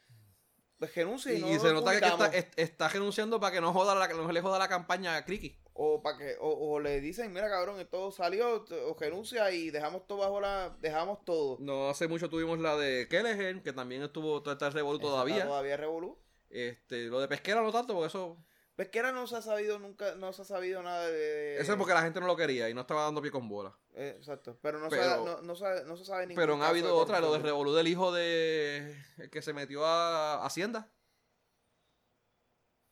pues 0.78 0.94
renuncia 0.96 1.34
y, 1.34 1.38
Y, 1.38 1.42
no 1.42 1.50
y 1.54 1.60
se 1.60 1.74
nota 1.74 1.92
que 1.92 2.06
está, 2.06 2.28
es- 2.28 2.48
está 2.56 2.88
renunciando 2.90 3.40
para 3.40 3.54
que 3.54 3.62
no 3.62 3.72
joda 3.74 3.96
la, 3.96 4.08
no 4.10 4.32
le 4.32 4.42
joda 4.42 4.60
la 4.60 4.68
campaña 4.68 5.16
a 5.16 5.26
Criqui. 5.26 5.58
O 5.74 6.02
para 6.02 6.18
que, 6.18 6.36
o, 6.40 6.50
o 6.50 6.80
le 6.80 7.02
dicen, 7.02 7.34
mira 7.34 7.50
cabrón, 7.50 7.80
esto 7.80 8.12
salió, 8.12 8.64
o 8.88 8.96
renuncia 9.00 9.52
y 9.52 9.72
dejamos 9.72 10.08
todo 10.08 10.20
bajo 10.20 10.40
la, 10.40 10.76
dejamos 10.80 11.24
todo. 11.26 11.58
No 11.60 11.90
hace 11.90 12.08
mucho 12.08 12.30
tuvimos 12.30 12.60
la 12.60 12.78
de 12.78 13.08
Kelleher, 13.10 13.62
que 13.62 13.74
también 13.74 14.02
estuvo 14.04 14.42
todo 14.42 14.54
este 14.54 14.70
revolú 14.70 15.00
todavía. 15.00 15.46
Todavía 15.46 15.76
revolú. 15.78 16.18
Este, 16.50 17.06
lo 17.08 17.20
de 17.20 17.28
Pesquera 17.28 17.62
no 17.62 17.72
tanto, 17.72 17.94
porque 17.94 18.08
eso, 18.08 18.38
Pesquera 18.76 19.14
no 19.14 19.26
se 19.26 19.38
ha 19.38 19.42
sabido 19.42 19.80
nunca, 19.80 20.16
no 20.16 20.34
se 20.34 20.42
ha 20.42 20.46
sabido 20.46 20.84
nada 20.84 21.08
de... 21.10 21.58
eso 21.62 21.72
es 21.72 21.78
porque 21.78 21.94
la 21.94 22.02
gente 22.02 22.20
no 22.20 22.28
lo 22.28 22.36
quería 22.36 22.70
y 22.70 22.74
no 22.74 22.82
estaba 22.82 23.04
dando 23.04 23.22
pie 23.22 23.32
con 23.32 23.48
bola. 23.48 23.74
Eh, 23.94 24.16
exacto, 24.18 24.58
pero 24.62 24.80
no, 24.80 24.90
Pero- 24.90 25.04
se, 25.04 25.10
no, 25.32 25.42
no, 25.42 25.56
sabe- 25.56 25.86
no 25.86 25.96
se 25.96 26.04
sabe 26.04 26.28
ningún 26.28 26.42
Pero 26.42 26.56
han 26.56 26.62
habido 26.64 26.94
otra, 26.98 27.22
lo 27.22 27.32
de 27.32 27.40
revolú 27.40 27.74
del 27.74 27.88
hijo 27.88 28.12
de 28.12 28.94
el 29.18 29.30
que 29.30 29.42
se 29.42 29.54
metió 29.54 29.86
a 29.86 30.46
Hacienda. 30.46 30.92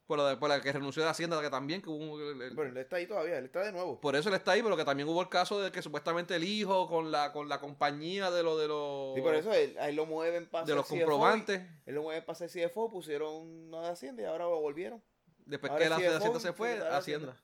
Por 0.06 0.20
la, 0.20 0.38
por 0.40 0.50
la 0.50 0.62
que 0.62 0.72
renunció 0.72 1.02
de 1.04 1.10
Hacienda, 1.10 1.42
que 1.42 1.50
también 1.50 1.82
que 1.82 1.90
hubo 1.90 2.18
el- 2.20 2.42
el- 2.42 2.56
Pero 2.56 2.70
él 2.70 2.78
está 2.78 2.98
ahí 2.98 3.08
todavía, 3.08 3.38
él 3.38 3.46
está 3.46 3.62
de 3.62 3.72
nuevo. 3.74 4.00
Por 4.00 4.16
eso 4.16 4.30
él 4.30 4.36
está 4.36 4.52
ahí, 4.54 4.62
pero 4.64 4.78
que 4.78 4.86
también 4.86 5.10
hubo 5.10 5.22
el 5.22 5.30
caso 5.30 5.60
de 5.62 5.72
que 5.72 5.82
supuestamente 5.82 6.36
el 6.36 6.44
hijo 6.46 6.88
con 6.88 7.12
la 7.12 7.34
con 7.34 7.50
la 7.50 7.60
compañía 7.60 8.30
de 8.32 8.44
lo 8.44 8.58
de 8.58 8.68
los 8.70 9.18
Y 9.18 9.22
por 9.22 9.36
eso 9.36 9.52
él, 9.54 9.76
ahí 9.80 9.94
lo 9.96 10.06
mueven 10.06 10.50
para 10.50 10.66
de 10.66 10.76
los 10.76 10.86
comprobantes, 10.88 11.62
Él 11.86 11.96
lo 11.96 12.04
mueven 12.04 12.24
para 12.26 12.36
ser 12.38 12.50
CFO, 12.50 12.90
pusieron 12.90 13.34
una 13.68 13.82
de 13.82 13.88
Hacienda 13.90 14.22
y 14.22 14.26
ahora 14.26 14.46
lo 14.46 14.60
volvieron. 14.62 15.04
Después 15.46 15.72
ahora 15.72 15.84
que 15.84 15.90
la 15.90 15.98
de 16.00 16.16
Hacienda 16.18 16.40
se 16.40 16.54
fue, 16.54 16.80
Hacienda. 16.90 17.38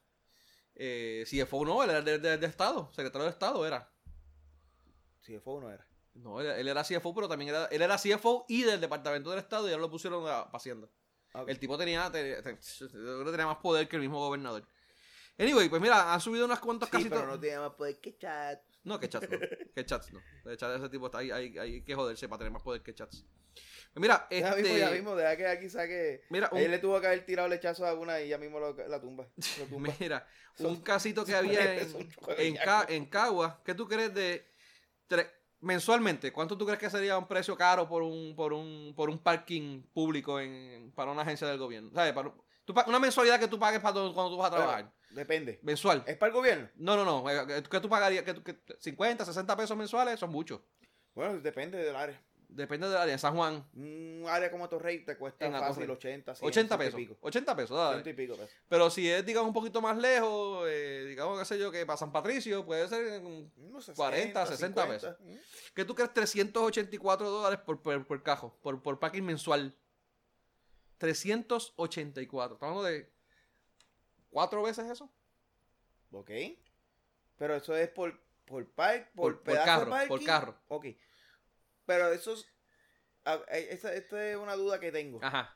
Eh, 0.75 1.25
CFO 1.29 1.65
no, 1.65 1.83
él 1.83 1.89
era 1.89 2.01
de, 2.01 2.19
de- 2.19 2.37
de 2.37 2.47
Estado, 2.47 2.89
secretario 2.93 3.25
de 3.25 3.31
Estado 3.31 3.65
era. 3.67 3.91
CFO 5.25 5.59
no 5.61 5.71
era. 5.71 5.85
No, 6.13 6.41
él, 6.41 6.47
él 6.47 6.67
era 6.67 6.83
CFO, 6.83 7.13
pero 7.13 7.27
también 7.27 7.49
era, 7.49 7.65
él 7.65 7.81
era 7.81 7.97
CFO 7.97 8.45
y 8.47 8.63
del 8.63 8.81
Departamento 8.81 9.29
del 9.29 9.39
Estado 9.39 9.67
y 9.67 9.71
ahora 9.71 9.81
lo 9.81 9.91
pusieron 9.91 10.27
a, 10.27 10.41
Hacienda. 10.53 10.87
Ah. 11.33 11.43
El 11.47 11.59
tipo 11.59 11.77
tenía, 11.77 12.11
te- 12.11 12.41
te- 12.41 12.59
yo 12.79 12.87
creo 12.89 13.25
que 13.25 13.31
tenía 13.31 13.45
más 13.45 13.57
poder 13.57 13.87
que 13.87 13.95
el 13.97 14.01
mismo 14.01 14.19
gobernador. 14.19 14.65
Anyway, 15.37 15.69
pues 15.69 15.81
mira, 15.81 16.13
han 16.13 16.19
subido 16.19 16.45
unas 16.45 16.59
cuantas 16.59 16.89
Sí, 16.89 16.93
casitas. 16.97 17.19
pero 17.19 17.31
no 17.31 17.39
tiene 17.39 17.59
más 17.59 17.71
poder 17.73 17.99
que 18.01 18.17
chat. 18.17 18.59
No, 18.83 18.99
que 18.99 19.09
chats 19.09 19.29
no. 19.29 19.37
Que 19.75 19.85
chats 19.85 20.11
no. 20.13 20.21
De 20.45 20.55
chats 20.57 20.79
ese 20.79 20.89
tipo 20.89 21.07
está 21.07 21.19
ahí, 21.19 21.31
hay, 21.31 21.57
hay 21.57 21.83
que 21.83 21.93
joderse 21.95 22.27
para 22.29 22.39
tener 22.39 22.51
más 22.53 22.63
poder 22.63 22.81
que 22.81 22.93
chats. 22.93 23.25
Mira, 23.95 24.27
Ya 24.29 24.49
este. 24.51 24.61
mismo, 24.61 24.77
ya 24.77 24.91
mismo, 24.91 25.15
deja 25.15 25.35
que 25.35 25.47
aquí 25.47 25.69
saque. 25.69 26.21
Mira, 26.29 26.47
un, 26.51 26.59
Él 26.59 26.71
le 26.71 26.79
tuvo 26.79 27.01
que 27.01 27.07
haber 27.07 27.25
tirado 27.25 27.47
el 27.47 27.51
lechazo 27.51 27.85
a 27.85 27.93
una 27.93 28.21
y 28.21 28.29
ya 28.29 28.37
mismo 28.37 28.59
lo- 28.59 28.73
la 28.87 29.01
tumba. 29.01 29.27
Lo 29.59 29.65
tumba. 29.69 29.93
mira, 29.99 30.25
Son- 30.55 30.67
un 30.67 30.81
casito 30.81 31.25
que 31.25 31.35
había 31.35 31.81
en, 31.81 32.09
en, 32.37 32.55
Ca- 32.55 32.85
en 32.87 33.05
Cagua. 33.07 33.61
¿Qué 33.65 33.73
tú 33.73 33.87
crees 33.87 34.13
de 34.13 34.45
tre- 35.09 35.29
mensualmente? 35.59 36.31
¿Cuánto 36.31 36.57
tú 36.57 36.65
crees 36.65 36.79
que 36.79 36.89
sería 36.89 37.17
un 37.17 37.27
precio 37.27 37.57
caro 37.57 37.87
por 37.89 38.03
un 38.03 38.35
por 38.35 38.53
un 38.53 38.93
por 38.95 39.09
un 39.09 39.19
parking 39.21 39.83
público 39.93 40.39
en 40.39 40.91
para 40.93 41.11
una 41.11 41.23
agencia 41.23 41.47
del 41.47 41.57
gobierno? 41.57 41.91
¿Sabes? 41.93 42.13
Para, 42.13 42.31
tú 42.63 42.73
una 42.87 42.99
mensualidad 42.99 43.39
que 43.39 43.47
tú 43.47 43.59
pagues 43.59 43.81
para 43.81 43.93
cuando 43.93 44.29
tú 44.29 44.37
vas 44.37 44.47
a 44.51 44.55
trabajar. 44.55 44.83
Bueno, 44.83 44.98
depende. 45.11 45.59
Mensual. 45.63 46.03
¿Es 46.07 46.17
para 46.17 46.29
el 46.29 46.33
gobierno? 46.35 46.69
No, 46.75 46.95
no, 46.95 47.05
no. 47.05 47.23
¿Qué 47.69 47.79
tú 47.79 47.89
pagarías? 47.89 48.23
¿Qué 48.23 48.35
qué- 48.43 48.57
50, 48.79 49.25
60 49.25 49.55
pesos 49.57 49.77
mensuales 49.77 50.19
son 50.19 50.29
muchos. 50.31 50.61
Bueno, 51.15 51.39
depende 51.39 51.77
del 51.77 51.95
área. 51.95 52.21
Depende 52.51 52.87
del 52.89 52.97
área. 52.97 53.15
San 53.19 53.35
Juan, 53.35 53.63
Un 53.75 54.23
área 54.27 54.49
como 54.49 54.67
Torrey 54.67 55.05
te 55.05 55.15
cuesta 55.17 55.45
En 55.45 55.51
fácil 55.51 55.83
Atorrey. 55.83 55.89
80, 55.91 56.33
100, 56.35 56.47
80 56.47 56.51
ciento 56.51 56.75
y 56.75 56.77
pesos. 56.87 56.99
pico. 57.15 57.27
80 57.27 57.55
pesos, 57.55 57.77
dale. 57.77 57.93
Ciento 58.01 58.09
y 58.09 58.13
pico 58.13 58.35
pesos. 58.37 58.55
Pero 58.67 58.89
si 58.89 59.07
es, 59.07 59.23
digamos, 59.23 59.49
un 59.49 59.53
poquito 59.53 59.81
más 59.81 59.95
lejos, 59.97 60.65
eh, 60.67 61.05
digamos, 61.09 61.37
qué 61.37 61.45
sé 61.45 61.59
yo, 61.59 61.71
que 61.71 61.85
para 61.85 61.97
San 61.97 62.11
Patricio, 62.11 62.65
puede 62.65 62.87
ser. 62.87 63.21
mm, 63.21 63.51
Unos 63.67 63.91
40, 63.95 64.45
60 64.47 64.87
pesos. 64.87 65.15
Mm. 65.19 65.35
¿Qué 65.75 65.85
tú 65.85 65.93
crees? 65.93 66.11
384 66.11 67.29
dólares 67.29 67.59
por, 67.63 67.81
por, 67.83 68.07
por 68.07 68.23
cajo, 68.23 68.57
por, 68.63 68.81
por 68.81 68.97
parking 68.97 69.21
mensual. 69.23 69.75
384. 70.97 72.55
Estamos 72.55 72.77
hablando 72.77 72.83
de. 72.83 73.11
¿Cuatro 74.29 74.61
veces 74.63 74.89
eso? 74.89 75.11
Ok. 76.11 76.31
Pero 77.37 77.55
eso 77.55 77.75
es 77.75 77.89
por, 77.89 78.19
por 78.45 78.69
park, 78.73 79.11
por, 79.13 79.33
Por- 79.33 79.35
por 79.35 79.43
pedazo 79.43 79.65
carro, 79.65 79.85
de 79.85 79.91
parking. 79.91 80.07
por 80.09 80.23
carro. 80.25 80.59
Ok. 80.67 80.85
Pero 81.85 82.11
eso 82.13 82.33
es. 82.33 82.45
Esta, 83.49 83.93
esta 83.93 84.29
es 84.29 84.37
una 84.37 84.55
duda 84.55 84.79
que 84.79 84.91
tengo. 84.91 85.19
Ajá, 85.21 85.55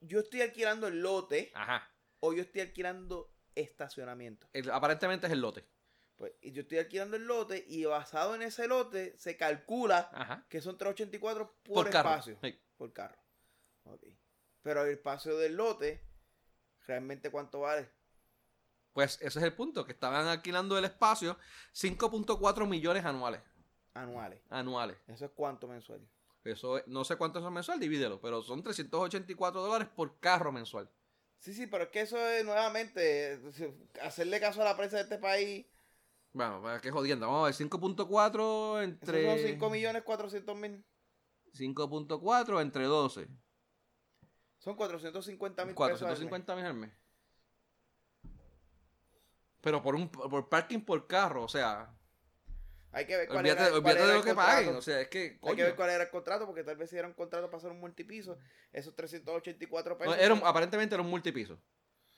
Yo 0.00 0.20
estoy 0.20 0.42
alquilando 0.42 0.88
el 0.88 1.00
lote 1.00 1.50
ajá. 1.54 1.88
o 2.20 2.32
yo 2.32 2.42
estoy 2.42 2.60
alquilando 2.62 3.32
estacionamiento. 3.54 4.48
El- 4.52 4.70
aparentemente 4.70 5.26
es 5.26 5.32
el 5.32 5.40
lote. 5.40 5.64
Pues 6.16 6.32
yo 6.42 6.62
estoy 6.62 6.78
alquilando 6.78 7.16
el 7.16 7.26
lote 7.26 7.64
y 7.68 7.84
basado 7.84 8.34
en 8.34 8.42
ese 8.42 8.66
lote 8.66 9.16
se 9.18 9.36
calcula 9.36 10.08
Ajá. 10.12 10.46
que 10.48 10.60
son 10.62 10.78
384 10.78 11.56
por, 11.62 11.74
Por 11.74 11.90
carro. 11.90 12.08
espacio. 12.10 12.38
Sí. 12.42 12.58
Por 12.78 12.92
carro. 12.92 13.20
Ok. 13.84 14.04
Pero 14.62 14.84
el 14.84 14.92
espacio 14.92 15.36
del 15.36 15.54
lote, 15.56 16.02
¿realmente 16.86 17.30
cuánto 17.30 17.60
vale? 17.60 17.90
Pues 18.92 19.16
ese 19.20 19.38
es 19.38 19.44
el 19.44 19.52
punto, 19.54 19.84
que 19.84 19.92
estaban 19.92 20.26
alquilando 20.26 20.78
el 20.78 20.84
espacio 20.86 21.36
5.4 21.72 22.66
millones 22.66 23.04
anuales. 23.04 23.42
Anuales. 23.94 24.40
Anuales. 24.48 24.96
¿Eso 25.06 25.26
es 25.26 25.30
cuánto 25.34 25.66
mensual? 25.68 26.00
Eso 26.44 26.78
es- 26.78 26.86
no 26.86 27.04
sé 27.04 27.16
cuánto 27.16 27.38
es 27.38 27.50
mensual, 27.50 27.80
divídelo, 27.80 28.20
pero 28.20 28.42
son 28.42 28.62
384 28.62 29.60
dólares 29.60 29.88
por 29.94 30.18
carro 30.20 30.52
mensual. 30.52 30.88
Sí, 31.38 31.52
sí, 31.52 31.66
pero 31.66 31.84
es 31.84 31.90
que 31.90 32.00
eso 32.00 32.16
es 32.18 32.44
nuevamente 32.44 33.38
hacerle 34.02 34.40
caso 34.40 34.62
a 34.62 34.64
la 34.64 34.76
prensa 34.76 34.96
de 34.96 35.02
este 35.02 35.18
país. 35.18 35.66
Bueno, 36.32 36.60
pues, 36.62 36.80
qué 36.82 36.90
jodienda. 36.90 37.26
Vamos 37.26 37.42
a 37.42 37.44
ver, 37.46 37.54
5.4 37.54 38.78
Esos 38.80 38.84
entre... 38.84 39.38
son 39.38 39.46
5 39.46 39.70
millones 39.70 40.02
400 40.02 40.56
mil. 40.56 40.84
5.4 41.52 42.60
entre 42.60 42.84
12. 42.84 43.28
Son 44.66 44.74
450 44.74 45.64
mil 45.64 45.76
pesos. 45.76 45.86
al 45.86 45.90
mes. 45.92 45.98
450 46.00 46.56
mil 46.56 46.64
al 46.66 46.74
mes. 46.74 46.90
Pero 49.60 49.80
por 49.80 49.94
un 49.94 50.08
por 50.08 50.48
parking 50.48 50.80
por 50.80 51.06
carro, 51.06 51.44
o 51.44 51.48
sea, 51.48 51.88
Hay 52.90 53.06
que 53.06 53.16
ver 53.16 53.28
cuál 53.28 53.38
olvídate, 53.38 53.62
era, 53.70 53.80
cuál 53.80 53.96
era 53.96 54.06
de 54.06 54.10
el 54.10 54.18
lo 54.18 54.24
que 54.24 54.30
contrato. 54.34 54.52
paguen, 54.56 54.74
o 54.74 54.82
sea, 54.82 55.00
es 55.02 55.08
que 55.08 55.22
Hay 55.24 55.38
coño, 55.38 55.54
que 55.56 55.62
ver 55.62 55.76
cuál 55.76 55.90
era 55.90 56.02
el 56.04 56.10
contrato, 56.10 56.46
porque 56.46 56.64
tal 56.64 56.76
vez 56.76 56.90
si 56.90 56.96
era 56.96 57.06
un 57.06 57.14
contrato 57.14 57.46
para 57.46 57.58
hacer 57.58 57.70
un 57.70 57.78
multipiso, 57.78 58.38
esos 58.72 58.92
384 58.96 59.92
no, 59.94 59.98
pesos. 59.98 60.16
era 60.18 60.34
un- 60.34 60.42
aparentemente 60.44 60.96
era 60.96 61.02
un 61.04 61.10
multipiso. 61.10 61.60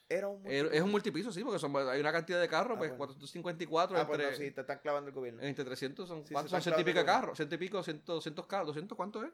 era 0.09 0.27
un 0.29 0.47
Era- 0.47 0.71
es 0.73 0.81
un 0.81 0.91
multipiso, 0.91 1.31
sí, 1.31 1.45
porque 1.45 1.59
son, 1.59 1.77
hay 1.87 2.01
una 2.01 2.13
cantidad 2.13 2.41
de 2.41 2.49
carros, 2.49 2.77
Ah, 2.77 2.79
pues 2.79 2.89
bueno. 2.93 2.97
454 2.97 3.95
Ah, 3.99 4.07
pues 4.07 4.19
entre, 4.21 4.31
no, 4.33 4.37
sí, 4.39 4.51
te 4.53 4.63
están 4.63 4.79
clavando 4.79 5.09
el 5.11 5.15
gobierno. 5.15 5.43
entre 5.43 5.67
300 5.67 6.09
son, 6.09 6.27
Sí, 6.27 6.33
¿cuántos 6.33 6.51
son 6.51 6.61
están 6.61 6.73
ciento 6.75 6.91
y 6.91 6.95
pico 6.95 7.05
carros, 7.05 7.37
ciento 7.37 7.55
y 7.57 7.59
pico, 7.59 7.83
100, 7.83 8.03
200 8.07 8.47
carros, 8.47 8.69
200 8.69 8.97
¿cuánto 8.97 9.23
es? 9.23 9.31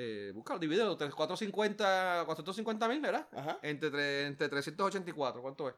Eh, 0.00 0.30
búscalo, 0.32 0.60
divídelo, 0.60 0.96
450, 0.96 2.22
450 2.24 2.88
mil, 2.88 3.00
¿verdad? 3.00 3.28
Ajá. 3.32 3.58
Entre, 3.62 3.90
tre- 3.90 4.26
entre 4.28 4.48
384, 4.48 5.42
¿cuánto 5.42 5.68
es? 5.68 5.74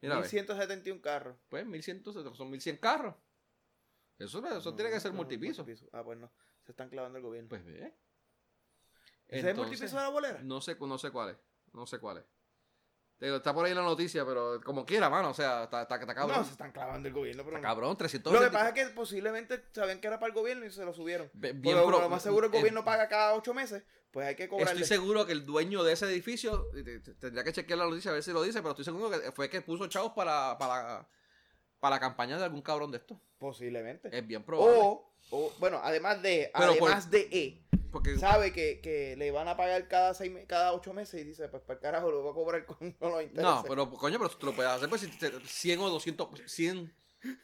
Mira, 0.00 0.14
a 0.14 0.20
ver. 0.20 0.32
1171 0.32 1.02
carros. 1.02 1.36
Pues 1.50 1.66
1100, 1.66 2.02
son 2.34 2.50
1100 2.50 2.78
carros. 2.78 3.14
Eso, 4.18 4.38
eso 4.46 4.70
No, 4.70 4.76
tiene 4.76 4.90
que 4.90 4.98
ser 4.98 5.10
no, 5.12 5.18
multipiso. 5.18 5.66
Ah, 5.92 6.02
pues 6.02 6.18
no. 6.18 6.32
Se 6.64 6.72
están 6.72 6.88
clavando 6.88 7.18
el 7.18 7.24
gobierno. 7.24 7.50
Pues 7.50 7.62
ve. 7.66 7.94
¿Ese 9.28 9.38
es 9.40 9.44
el 9.44 9.54
multipiso 9.54 9.94
de 9.96 10.02
la 10.02 10.08
bolera? 10.08 10.40
No 10.42 10.62
sé, 10.62 10.74
no 10.80 10.96
sé 10.96 11.10
cuál 11.10 11.30
es. 11.30 11.36
No 11.74 11.86
sé 11.86 11.98
cuál 11.98 12.16
es. 12.16 12.24
Está 13.20 13.54
por 13.54 13.64
ahí 13.64 13.72
la 13.74 13.82
noticia, 13.82 14.24
pero 14.26 14.60
como 14.64 14.84
quiera, 14.84 15.08
mano. 15.08 15.30
O 15.30 15.34
sea, 15.34 15.64
está, 15.64 15.82
está, 15.82 15.94
está 15.96 16.12
cabrón. 16.14 16.38
No, 16.38 16.44
se 16.44 16.50
están 16.52 16.72
clavando 16.72 17.06
el 17.06 17.14
gobierno, 17.14 17.44
pero 17.44 17.56
está 17.56 17.68
no. 17.68 17.74
cabrón, 17.74 17.96
300 17.96 18.32
Lo 18.32 18.40
que 18.40 18.50
pasa 18.50 18.68
es 18.70 18.74
que 18.74 18.86
posiblemente 18.94 19.62
sabían 19.72 20.00
que 20.00 20.08
era 20.08 20.18
para 20.18 20.28
el 20.28 20.34
gobierno 20.34 20.64
y 20.66 20.70
se 20.72 20.84
lo 20.84 20.92
subieron. 20.92 21.30
Bien, 21.32 21.60
pero 21.62 21.86
pro- 21.86 22.00
lo 22.00 22.08
más 22.08 22.22
seguro 22.22 22.46
el 22.46 22.52
gobierno 22.52 22.84
paga 22.84 23.08
cada 23.08 23.34
ocho 23.34 23.54
meses, 23.54 23.84
pues 24.10 24.26
hay 24.26 24.34
que 24.34 24.48
cobrarle. 24.48 24.82
Estoy 24.82 24.96
seguro 24.98 25.24
que 25.24 25.32
el 25.32 25.46
dueño 25.46 25.84
de 25.84 25.92
ese 25.92 26.06
edificio, 26.06 26.66
te- 26.74 26.98
te- 26.98 27.14
tendría 27.14 27.44
que 27.44 27.52
chequear 27.52 27.78
la 27.78 27.84
noticia 27.84 28.10
a 28.10 28.14
ver 28.14 28.24
si 28.24 28.32
lo 28.32 28.42
dice, 28.42 28.58
pero 28.60 28.70
estoy 28.70 28.84
seguro 28.84 29.08
que 29.08 29.30
fue 29.30 29.48
que 29.48 29.60
puso 29.62 29.86
chavos 29.86 30.12
para, 30.14 30.58
para, 30.58 31.08
para 31.78 31.96
la 31.96 32.00
campaña 32.00 32.38
de 32.38 32.44
algún 32.44 32.62
cabrón 32.62 32.90
de 32.90 32.96
esto. 32.98 33.20
Posiblemente. 33.38 34.08
Es 34.16 34.26
bien 34.26 34.42
probable. 34.42 34.78
O, 34.80 35.11
o, 35.32 35.52
bueno, 35.58 35.80
además 35.82 36.22
de, 36.22 36.50
Pero 36.56 36.76
por- 36.76 36.88
además 36.90 37.10
de 37.10 37.28
E, 37.32 37.62
porque 37.90 38.16
sabe 38.18 38.52
que, 38.52 38.80
que 38.80 39.16
le 39.16 39.30
van 39.32 39.48
a 39.48 39.56
pagar 39.56 39.86
cada 39.88 40.14
seis, 40.14 40.32
cada 40.46 40.72
ocho 40.72 40.92
meses 40.94 41.20
y 41.20 41.24
dice, 41.24 41.48
pues 41.48 41.62
para 41.62 41.74
el 41.78 41.80
carajo 41.82 42.10
lo 42.10 42.22
voy 42.22 42.30
a 42.30 42.34
cobrar 42.34 42.64
con, 42.64 42.78
los 43.00 43.22
intereses. 43.22 43.42
No, 43.42 43.64
pero 43.68 43.90
coño, 43.90 44.18
pero 44.18 44.30
tú 44.30 44.46
lo 44.46 44.54
puedes 44.54 44.70
hacer 44.72 44.88
pues 44.88 45.00
si 45.00 45.08
te- 45.08 45.32
100 45.44 45.80
o 45.80 45.90
200, 45.90 46.28
100, 46.46 46.94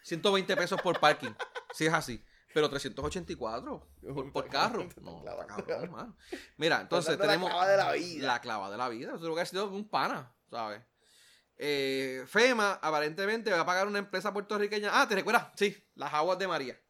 120 0.03 0.57
pesos 0.57 0.81
por 0.81 0.99
parking. 1.01 1.33
Si 1.75 1.87
es 1.87 1.93
así. 1.93 2.23
Pero 2.55 2.71
384 2.71 3.89
por, 4.15 4.33
por 4.33 4.49
carro. 4.49 4.89
No, 5.03 5.21
clavando, 5.21 5.67
cabrón, 5.67 5.91
mano. 5.93 6.17
Mira, 6.57 6.81
entonces 6.81 7.11
dando 7.19 7.25
la 7.27 7.31
tenemos. 7.33 7.51
clava 7.51 7.69
de 7.69 7.77
la 7.77 7.93
vida. 7.93 8.27
La 8.27 8.41
clava 8.41 8.71
de 8.71 8.77
la 8.79 8.89
vida. 8.89 9.09
Eso 9.09 9.17
es 9.17 9.23
lo 9.23 9.35
que 9.35 9.41
ha 9.43 9.47
sido 9.47 9.69
un 9.69 9.89
pana, 9.89 10.35
¿sabes? 10.51 10.81
Eh, 11.59 12.25
FEMA 12.27 12.75
aparentemente 12.81 13.51
va 13.51 13.61
a 13.61 13.67
pagar 13.67 13.87
una 13.87 13.99
empresa 13.99 14.33
puertorriqueña. 14.33 14.91
Ah, 14.93 15.07
¿te 15.07 15.15
recuerdas? 15.17 15.49
Sí, 15.57 15.77
las 15.95 16.13
aguas 16.15 16.39
de 16.39 16.49
María. 16.49 16.81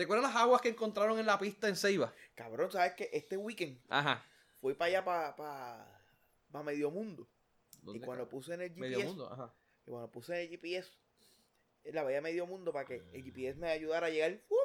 ¿Te 0.00 0.04
recuerdas 0.04 0.32
las 0.32 0.42
aguas 0.42 0.62
que 0.62 0.70
encontraron 0.70 1.18
en 1.18 1.26
la 1.26 1.38
pista 1.38 1.68
en 1.68 1.76
Ceiba? 1.76 2.10
Cabrón, 2.34 2.72
¿sabes 2.72 2.94
qué? 2.94 3.10
Este 3.12 3.36
weekend 3.36 3.78
Ajá. 3.90 4.24
fui 4.58 4.72
para 4.72 4.86
allá, 4.88 5.04
para, 5.04 5.36
para, 5.36 6.02
para 6.50 6.64
Medio 6.64 6.90
Mundo. 6.90 7.28
Y 7.82 7.84
¿Dónde, 7.84 8.06
cuando 8.06 8.24
cabrón? 8.24 8.28
puse 8.40 8.54
en 8.54 8.62
el 8.62 8.68
GPS, 8.70 8.80
Medio 8.80 9.04
mundo, 9.06 9.30
ajá. 9.30 9.54
y 9.86 9.90
cuando 9.90 10.10
puse 10.10 10.32
en 10.34 10.40
el 10.40 10.48
GPS, 10.48 10.90
la 11.84 12.02
veía 12.02 12.22
Medio 12.22 12.46
Mundo 12.46 12.72
para 12.72 12.86
que 12.86 13.04
el 13.12 13.22
GPS 13.22 13.58
me 13.60 13.68
ayudara 13.70 14.06
a 14.06 14.10
llegar. 14.10 14.38
¡fup! 14.48 14.56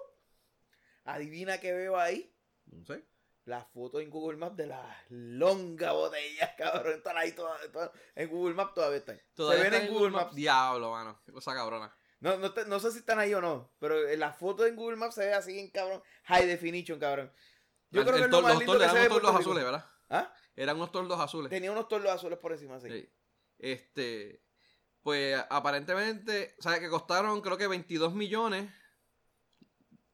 Adivina 1.04 1.60
qué 1.60 1.74
veo 1.74 1.98
ahí. 1.98 2.34
No 2.68 2.86
sé. 2.86 3.04
La 3.44 3.64
foto 3.66 4.00
en 4.00 4.10
Google 4.10 4.38
Maps 4.38 4.56
de 4.56 4.68
las 4.68 4.96
longas 5.10 5.94
botellas, 5.94 6.52
cabrón. 6.58 6.94
Están 6.94 7.18
ahí 7.18 7.34
todas. 7.34 7.60
todas- 7.74 7.92
en 8.16 8.30
Google 8.30 8.56
Maps 8.56 8.74
todavía 8.74 9.00
están. 9.00 9.22
Todavía 9.36 9.66
Se 9.66 9.70
ven 9.70 9.82
en 9.84 9.94
Google 9.94 10.12
Maps. 10.12 10.34
Diablo, 10.34 10.92
mano. 10.92 11.20
Qué 11.26 11.34
cosa 11.34 11.54
cabrona. 11.54 11.94
No, 12.20 12.38
no, 12.38 12.54
te- 12.54 12.66
no 12.66 12.80
sé 12.80 12.92
si 12.92 13.00
están 13.00 13.20
ahí 13.20 13.34
o 13.34 13.42
no, 13.42 13.72
pero 13.80 14.08
en 14.08 14.20
la 14.20 14.34
foto 14.34 14.66
en 14.66 14.76
Google 14.76 14.96
Maps 14.98 15.16
se 15.16 15.26
ve 15.26 15.34
así 15.34 15.60
en 15.60 15.70
cabrón. 15.70 16.02
High 16.26 16.48
definition, 16.48 17.00
cabrón. 17.00 17.32
Yo 17.92 18.02
El- 18.02 18.08
creo 18.08 18.18
que 18.18 18.24
el 18.24 18.26
es 18.26 18.32
lo 18.32 18.42
más 18.42 18.54
los 18.54 18.60
lindo 18.64 18.80
que 18.80 18.90
se 18.90 19.00
ve 19.00 19.08
tordos 19.10 19.36
azules, 19.36 19.64
¿verdad? 19.64 19.90
¿Ah? 20.10 20.34
Eran 20.56 20.78
unos 20.78 20.92
tordos 20.92 21.20
azules. 21.20 21.50
Tenía 21.50 21.72
unos 21.72 21.88
tordos 21.88 22.12
azules 22.12 22.40
por 22.40 22.52
encima, 22.54 22.80
sí. 22.80 22.90
Sí. 22.90 23.10
Este, 23.60 24.42
pues 25.04 25.38
aparentemente, 25.50 26.56
¿sabes? 26.60 26.80
Que 26.80 26.90
costaron 26.90 27.42
creo 27.42 27.58
que 27.58 27.68
22 27.68 28.14
millones 28.14 28.72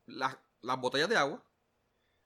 las, 0.06 0.38
las 0.62 0.80
botellas 0.80 1.10
de 1.10 1.18
agua. 1.18 1.44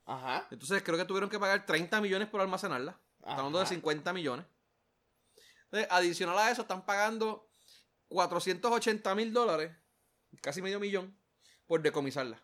Ajá. 0.05 0.47
Entonces 0.51 0.81
creo 0.83 0.97
que 0.97 1.05
tuvieron 1.05 1.29
que 1.29 1.39
pagar 1.39 1.65
30 1.65 1.99
millones 2.01 2.27
por 2.29 2.41
almacenarlas. 2.41 2.95
Estamos 3.19 3.37
hablando 3.39 3.59
de 3.59 3.63
Ajá. 3.65 3.73
50 3.73 4.13
millones. 4.13 4.45
Entonces, 5.65 5.87
adicional 5.91 6.37
a 6.37 6.51
eso, 6.51 6.61
están 6.61 6.85
pagando 6.85 7.49
480 8.09 9.15
mil 9.15 9.33
dólares, 9.33 9.71
casi 10.41 10.61
medio 10.61 10.79
millón, 10.79 11.17
por 11.65 11.81
decomisarlas. 11.81 12.41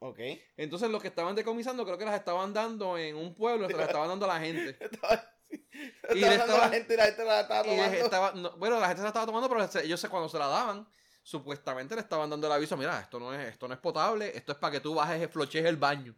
Ok. 0.00 0.18
Entonces, 0.56 0.90
los 0.90 1.00
que 1.00 1.08
estaban 1.08 1.34
decomisando, 1.36 1.84
creo 1.84 1.96
que 1.96 2.04
las 2.04 2.16
estaban 2.16 2.52
dando 2.52 2.98
en 2.98 3.14
un 3.16 3.34
pueblo, 3.34 3.68
se 3.68 3.76
las 3.76 3.86
estaban 3.86 4.08
dando 4.08 4.24
a 4.24 4.34
la 4.34 4.40
gente. 4.40 4.76
y 6.14 6.18
le 6.18 6.34
estaba 6.34 6.58
la 6.58 6.68
gente 6.70 6.96
la 6.96 7.04
gente 7.04 7.24
la 7.24 7.40
estaba 7.40 7.62
tomando. 7.62 7.96
estaba, 7.96 8.32
no, 8.32 8.50
bueno, 8.56 8.80
la 8.80 8.88
gente 8.88 8.98
se 8.98 9.04
la 9.04 9.08
estaba 9.08 9.26
tomando, 9.26 9.48
pero 9.48 9.84
ellos 9.84 10.06
cuando 10.10 10.28
se 10.28 10.38
la 10.38 10.48
daban, 10.48 10.88
supuestamente 11.22 11.94
le 11.94 12.00
estaban 12.00 12.28
dando 12.28 12.46
el 12.48 12.52
aviso, 12.52 12.76
mira, 12.76 13.00
esto 13.00 13.20
no 13.20 13.32
es, 13.32 13.48
esto 13.48 13.68
no 13.68 13.74
es 13.74 13.80
potable, 13.80 14.36
esto 14.36 14.52
es 14.52 14.58
para 14.58 14.72
que 14.72 14.80
tú 14.80 14.94
bajes, 14.94 15.30
floches 15.30 15.64
el 15.64 15.76
baño. 15.76 16.16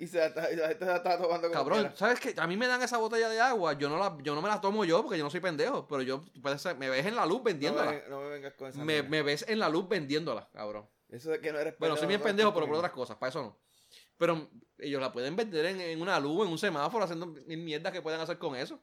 Y, 0.00 0.06
se 0.06 0.16
la, 0.18 0.26
está- 0.26 0.50
y 0.50 0.56
la 0.56 0.68
gente 0.68 0.84
se 0.86 0.90
la 0.90 0.96
estaba 0.96 1.18
tomando 1.20 1.48
como 1.48 1.52
Cabrón, 1.60 1.78
quiera. 1.80 1.96
¿sabes 1.96 2.18
qué? 2.20 2.34
A 2.38 2.46
mí 2.46 2.56
me 2.56 2.66
dan 2.66 2.80
esa 2.82 2.96
botella 2.96 3.28
de 3.28 3.38
agua, 3.40 3.74
yo 3.74 3.88
no 3.90 3.98
la, 3.98 4.16
yo 4.22 4.34
no 4.34 4.40
me 4.40 4.48
la 4.48 4.60
tomo 4.60 4.84
yo 4.86 5.02
porque 5.02 5.18
yo 5.18 5.24
no 5.24 5.30
soy 5.30 5.40
pendejo, 5.40 5.86
pero 5.86 6.00
yo, 6.02 6.24
puede 6.42 6.58
ser- 6.58 6.76
me 6.78 6.88
ves 6.88 7.04
en 7.04 7.14
la 7.16 7.26
luz 7.26 7.38
No 7.38 7.44
vendiéndola. 7.44 7.90
me, 7.92 8.02
no 8.08 8.20
me 8.22 8.28
vengas 8.30 8.54
con 8.54 8.68
esa 8.68 8.78
me, 8.78 8.84
mierda. 8.94 9.08
me 9.10 9.22
ves 9.22 9.44
en 9.46 9.58
la 9.58 9.68
luz 9.68 9.88
vendiéndola, 9.88 10.48
cabrón. 10.52 10.88
Eso 11.10 11.30
de 11.30 11.40
que 11.40 11.52
no 11.52 11.58
eres 11.58 11.74
Bueno, 11.78 11.96
soy 11.96 12.06
bien 12.08 12.20
pendejo, 12.22 12.54
pero 12.54 12.66
por 12.66 12.76
otras 12.76 12.92
cosas, 12.92 13.16
para 13.18 13.28
eso 13.30 13.42
no. 13.42 13.58
Pero 14.16 14.48
ellos 14.78 15.00
la 15.00 15.12
pueden 15.12 15.36
vender 15.36 15.66
en, 15.66 15.80
en 15.80 16.00
una 16.00 16.18
luz, 16.18 16.46
en 16.46 16.52
un 16.52 16.58
semáforo, 16.58 17.04
haciendo 17.04 17.26
mil 17.26 17.58
mierdas 17.58 17.92
que 17.92 18.00
pueden 18.00 18.20
hacer 18.20 18.38
con 18.38 18.56
eso. 18.56 18.80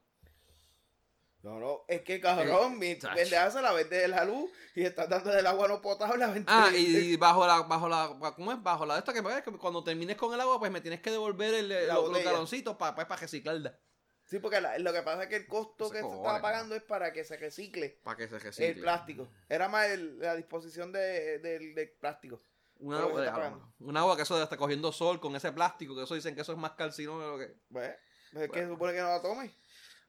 No, 1.44 1.60
no, 1.60 1.82
es 1.88 2.02
que 2.02 2.20
cabrón, 2.20 2.78
mi 2.80 2.98
Chacho. 2.98 3.16
pendeja 3.16 3.52
se 3.52 3.62
la 3.62 3.72
vende 3.72 3.96
de 3.98 4.08
la 4.08 4.26
luz 4.26 4.50
y 4.76 4.84
estás 4.84 5.08
dando 5.08 5.32
del 5.32 5.46
agua 5.48 5.68
no 5.68 5.82
potable 5.82 6.24
a 6.24 6.28
20 6.28 6.52
Ah, 6.52 6.70
y 6.76 7.16
bajo 7.18 7.46
la, 7.48 7.62
bajo 7.62 7.88
la, 7.88 8.16
¿cómo 8.36 8.52
es? 8.52 8.62
Bajo 8.62 8.86
la 8.86 8.96
de 8.96 9.00
esta 9.00 9.14
que, 9.14 9.22
pues, 9.24 9.42
que 9.44 9.52
cuando 9.52 9.84
termines 9.84 10.18
con 10.18 10.34
el 10.34 10.42
agua, 10.42 10.60
pues 10.60 10.72
me 10.72 10.82
tienes 10.82 11.00
que 11.02 11.12
devolver 11.12 11.54
el, 11.54 11.70
La 11.88 11.94
los, 11.94 12.12
galoncitos 12.24 12.76
para 12.76 12.96
para 12.96 13.16
reciclarla. 13.22 13.78
Sí, 14.26 14.40
porque 14.40 14.60
la- 14.60 14.78
lo 14.80 14.92
que 14.92 15.04
pasa 15.04 15.24
es 15.24 15.30
que 15.30 15.38
el 15.38 15.48
costo 15.48 15.90
que 15.90 16.02
se 16.02 16.06
estaba 16.06 16.42
pagando 16.42 16.76
es 16.76 16.84
para 16.84 17.14
que 17.14 17.24
se 17.24 17.38
recicle 17.38 17.98
Para 18.04 18.18
que 18.18 18.28
se 18.28 18.40
recicle. 18.40 18.68
el 18.70 18.80
plástico. 18.82 19.30
Era 19.48 19.70
más 19.70 19.88
el- 19.88 20.20
la 20.20 20.36
disposición 20.36 20.92
de- 20.92 21.40
del, 21.40 21.90
plástico. 22.00 22.42
Lo 22.80 23.16
que 23.16 23.24
está 23.26 23.36
agua- 23.48 23.74
un 23.80 23.96
agua 23.96 24.16
que 24.18 24.24
eso 24.24 24.42
está 24.44 24.58
cogiendo 24.58 24.92
sol 24.92 25.22
con 25.22 25.34
ese 25.36 25.52
plástico, 25.54 25.96
que 25.96 26.04
eso 26.04 26.14
dicen 26.16 26.36
que 26.36 26.42
eso 26.42 26.52
es 26.52 26.58
más 26.58 26.72
calcino 26.72 27.20
de 27.22 27.28
lo 27.28 27.38
que... 27.38 27.56
Pues, 27.72 27.96
pues 28.34 28.44
es 28.46 28.52
que 28.52 28.60
se 28.64 28.68
supone 28.68 28.94
que 28.94 29.00
no 29.00 29.08
la 29.08 29.22
tome. 29.22 29.56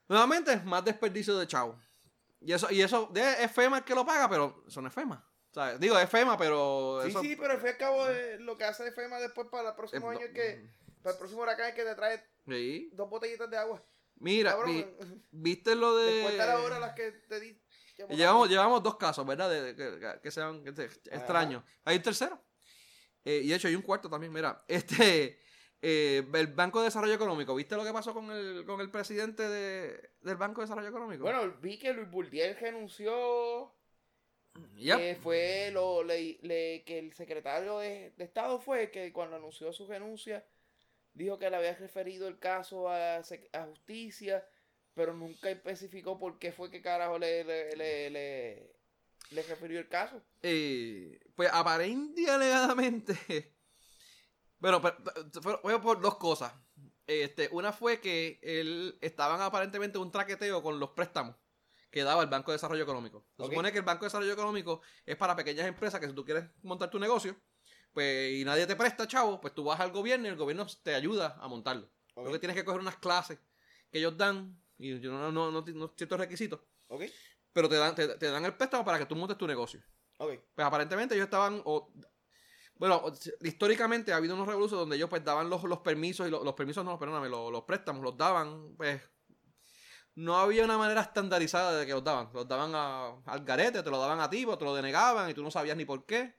Nuevamente, 0.09 0.57
más 0.65 0.85
desperdicio 0.85 1.37
de 1.39 1.47
chavo. 1.47 1.79
Y 2.41 2.53
eso, 2.53 2.71
y 2.71 2.81
eso 2.83 3.07
de- 3.13 3.45
es 3.45 3.51
FEMA 3.53 3.79
el 3.79 3.85
que 3.85 3.95
lo 3.95 4.07
paga, 4.07 4.29
pero 4.29 4.65
eso 4.67 4.81
no 4.81 4.89
es 4.89 4.95
FEMA. 4.95 5.25
Sea, 5.53 5.77
digo, 5.79 5.99
es 5.99 6.09
FEMA, 6.09 6.37
pero 6.39 7.01
Sí, 7.03 7.09
eso... 7.11 7.21
sí, 7.21 7.37
pero 7.37 7.53
al 7.53 7.59
fin 7.59 7.67
y 7.69 7.71
al 7.71 7.77
cabo 7.79 8.09
eh, 8.09 8.39
lo 8.39 8.57
que 8.57 8.65
hace 8.65 8.91
FEMA 8.93 9.19
después 9.19 9.49
para 9.49 9.71
el 9.71 9.75
próximo 9.75 10.09
año 10.11 10.21
es 10.21 10.33
que, 10.33 10.71
para 11.03 11.13
el 11.15 11.19
próximo 11.19 11.43
huracán 11.43 11.69
es 11.71 11.75
que 11.75 11.85
te 11.85 11.95
trae 11.95 12.23
Sí. 12.47 12.91
dos 12.93 13.09
botellitas 13.11 13.51
de 13.51 13.57
agua. 13.57 13.83
Mira, 14.21 14.57
vi- 14.65 14.87
¿viste 15.31 15.75
lo 15.75 15.97
de... 15.97 16.13
después 16.13 16.33
de 16.39 16.47
la 16.47 16.59
hora 16.61 16.79
las 16.79 16.93
que 16.95 17.13
te 17.29 17.41
di. 17.41 17.61
Llevamos, 18.11 18.49
llevamos 18.49 18.83
dos 18.83 18.97
casos, 18.97 19.27
¿verdad? 19.27 19.51
De, 19.51 19.73
de- 19.75 19.99
que, 19.99 20.21
que 20.23 20.31
sean 20.31 20.63
que 20.65 20.73
te- 20.73 20.85
extraños. 20.85 21.63
Hay 21.85 21.97
un 21.97 22.03
tercero. 22.03 22.41
Eh, 23.25 23.41
y 23.45 23.49
de 23.49 23.55
hecho 23.57 23.69
hay 23.69 23.75
un 23.75 23.83
cuarto 23.83 24.09
también. 24.09 24.33
Mira, 24.33 24.65
este. 24.69 25.41
Eh, 25.83 26.27
el 26.35 26.47
Banco 26.49 26.81
de 26.81 26.87
Desarrollo 26.87 27.15
Económico. 27.15 27.55
¿Viste 27.55 27.77
lo 27.77 27.85
que 27.85 27.93
pasó 27.93 28.13
con 28.15 28.31
el, 28.31 28.65
con 28.67 28.81
el 28.81 28.91
presidente 28.91 29.49
de- 29.49 30.11
del 30.23 30.37
Banco 30.37 30.61
de 30.61 30.65
Desarrollo 30.67 30.89
Económico? 30.89 31.23
Bueno, 31.23 31.55
vi 31.61 31.79
que 31.79 31.93
Luis 31.93 32.11
Burdiel 32.11 32.57
renunció. 32.59 33.73
Yep. 34.75 34.99
Que 34.99 35.17
fue 35.23 35.71
lo 35.73 36.03
le- 36.03 36.39
le- 36.43 36.83
que 36.85 36.99
el 36.99 37.13
secretario 37.13 37.79
de, 37.79 38.13
de 38.17 38.25
Estado 38.25 38.59
fue 38.59 38.91
que 38.91 39.13
cuando 39.13 39.37
anunció 39.37 39.73
su 39.73 39.87
renuncia 39.87 40.45
dijo 41.13 41.39
que 41.39 41.49
le 41.51 41.57
había 41.57 41.75
referido 41.77 42.27
el 42.27 42.39
caso 42.41 42.89
a, 42.89 43.19
a 43.19 43.67
justicia, 43.67 44.45
pero 44.95 45.13
nunca 45.15 45.49
especificó 45.51 46.19
por 46.19 46.39
qué 46.41 46.51
fue 46.53 46.71
que 46.71 46.83
carajo 46.83 47.19
le, 47.19 47.45
le, 47.45 47.77
le, 47.77 48.11
le- 48.11 48.73
le 49.31 49.43
refirió 49.43 49.79
el 49.79 49.89
caso. 49.89 50.21
Eh, 50.43 51.21
pues 51.37 51.51
aparente 51.53 52.21
y 52.23 52.27
alegadamente. 52.27 53.15
Bueno, 54.59 54.81
pero, 54.83 54.97
pero- 55.43 55.61
fue 55.63 55.81
por 55.81 56.01
dos 56.01 56.17
cosas. 56.17 56.53
Este, 57.07 57.49
una 57.53 57.73
fue 57.73 58.01
que 58.01 58.39
él 58.43 58.99
estaban 59.01 59.41
aparentemente 59.41 59.97
en 59.99 60.03
un 60.05 60.11
traqueteo 60.13 60.63
con 60.63 60.79
los 60.79 60.91
préstamos 60.91 61.37
que 61.91 62.03
daba 62.03 62.23
el 62.23 62.29
Banco 62.29 62.51
de 62.51 62.57
Desarrollo 62.57 62.83
Económico. 62.83 63.25
Se 63.37 63.45
supone 63.45 63.73
que 63.73 63.79
el 63.79 63.85
Banco 63.85 64.01
de 64.05 64.07
Desarrollo 64.09 64.33
Económico 64.33 64.83
es 65.07 65.17
para 65.17 65.35
pequeñas 65.35 65.67
empresas 65.67 66.01
que 66.01 66.07
si 66.07 66.13
tú 66.13 66.25
quieres 66.25 66.45
montar 66.63 66.91
tu 66.91 66.99
negocio, 66.99 67.35
pues 67.93 68.33
y 68.33 68.45
nadie 68.45 68.67
te 68.67 68.77
presta, 68.77 69.07
chavo, 69.09 69.41
pues 69.41 69.55
tú 69.55 69.65
vas 69.65 69.81
al 69.81 69.91
gobierno 69.91 70.27
y 70.27 70.31
el 70.31 70.37
gobierno 70.37 70.67
te 70.83 70.95
ayuda 70.95 71.39
a 71.41 71.49
montarlo. 71.49 71.91
Ok. 72.15 72.27
Lo 72.27 72.33
que 72.33 72.39
tienes 72.39 72.57
que 72.57 72.65
coger 72.65 72.81
unas 72.81 72.99
clases 72.99 73.39
que 73.91 73.99
ellos 73.99 74.17
dan 74.19 74.61
y 74.77 75.01
yo 75.01 75.11
no, 75.11 75.33
no, 75.33 75.51
no, 75.51 75.63
no- 75.63 75.95
ciertos 75.97 76.19
requisitos, 76.19 76.61
¿Ok? 76.89 77.05
pero 77.55 77.69
te 77.71 77.77
dan, 77.77 77.95
te, 77.95 78.07
te 78.19 78.31
dan 78.31 78.45
el 78.45 78.55
préstamo 78.55 78.85
para 78.85 78.99
que 78.99 79.07
tú 79.07 79.17
montes 79.17 79.39
tu 79.39 79.47
negocio. 79.47 79.83
Pues 80.19 80.41
aparentemente 80.67 81.15
ellos 81.15 81.25
estaban. 81.25 81.63
o- 81.65 81.91
bueno, 82.79 83.03
históricamente 83.43 84.13
ha 84.13 84.17
habido 84.17 84.35
unos 84.35 84.47
revoluciones 84.47 84.81
donde 84.83 84.97
ellos 84.97 85.11
pues 85.11 85.25
daban 85.25 85.51
los, 85.51 85.63
los 85.65 85.79
permisos 85.81 86.27
y 86.29 86.31
los, 86.31 86.45
los 86.45 86.55
permisos 86.55 86.85
no, 86.85 86.99
perdóname, 86.99 87.29
los, 87.29 87.51
los 87.53 87.63
préstamos 87.65 88.03
los 88.03 88.17
daban, 88.17 88.75
pues. 88.77 89.01
No 90.15 90.37
había 90.39 90.65
una 90.65 90.77
manera 90.79 91.01
estandarizada 91.03 91.79
de 91.79 91.87
que 91.87 91.93
los 91.93 92.03
daban. 92.03 92.31
Los 92.35 92.49
daban 92.49 92.73
a- 92.75 93.21
al 93.27 93.45
garete, 93.45 93.83
te 93.83 93.91
lo 93.91 93.99
daban 94.01 94.21
a 94.21 94.29
ti, 94.29 94.45
o 94.45 94.59
te 94.59 94.65
lo 94.65 94.75
denegaban 94.75 95.31
y 95.31 95.35
tú 95.35 95.43
no 95.43 95.51
sabías 95.51 95.77
ni 95.77 95.85
por 95.85 96.07
qué. 96.07 96.35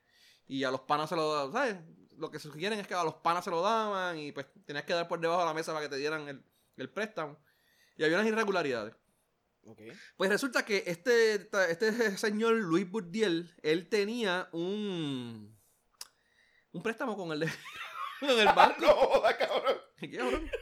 Y 0.47 0.63
a 0.63 0.71
los 0.71 0.81
panas 0.81 1.09
se 1.09 1.15
lo 1.15 1.33
daban, 1.33 1.53
¿sabes? 1.53 1.77
Lo 2.17 2.29
que 2.29 2.39
sugieren 2.39 2.79
es 2.79 2.87
que 2.87 2.93
a 2.93 3.03
los 3.03 3.15
panas 3.15 3.45
se 3.45 3.49
lo 3.51 3.61
daban 3.61 4.17
y 4.19 4.31
pues 4.33 4.47
tenías 4.65 4.83
que 4.85 4.93
dar 4.93 5.07
por 5.07 5.19
debajo 5.21 5.39
de 5.41 5.45
la 5.47 5.53
mesa 5.53 5.71
para 5.73 5.85
que 5.85 5.89
te 5.89 5.97
dieran 5.97 6.27
el, 6.27 6.43
el 6.75 6.89
préstamo. 6.89 7.37
Y 7.97 8.03
había 8.03 8.17
unas 8.17 8.27
irregularidades. 8.27 8.95
Ok. 9.65 9.81
Pues 10.17 10.29
resulta 10.29 10.65
que 10.65 10.83
este, 10.87 11.49
este 11.69 12.17
señor 12.17 12.55
Luis 12.55 12.89
Burdiel, 12.89 13.53
él 13.61 13.87
tenía 13.89 14.49
un 14.51 15.58
un 16.71 16.83
préstamo 16.83 17.17
con 17.17 17.31
el 17.31 17.41
de 17.41 17.47
con 18.19 18.29
el 18.29 18.45
banco. 18.47 18.81
No, 18.81 18.93
joda, 18.93 19.37
cabrón. 19.37 19.77
¿Qué, 19.97 20.11
cabrón? 20.11 20.49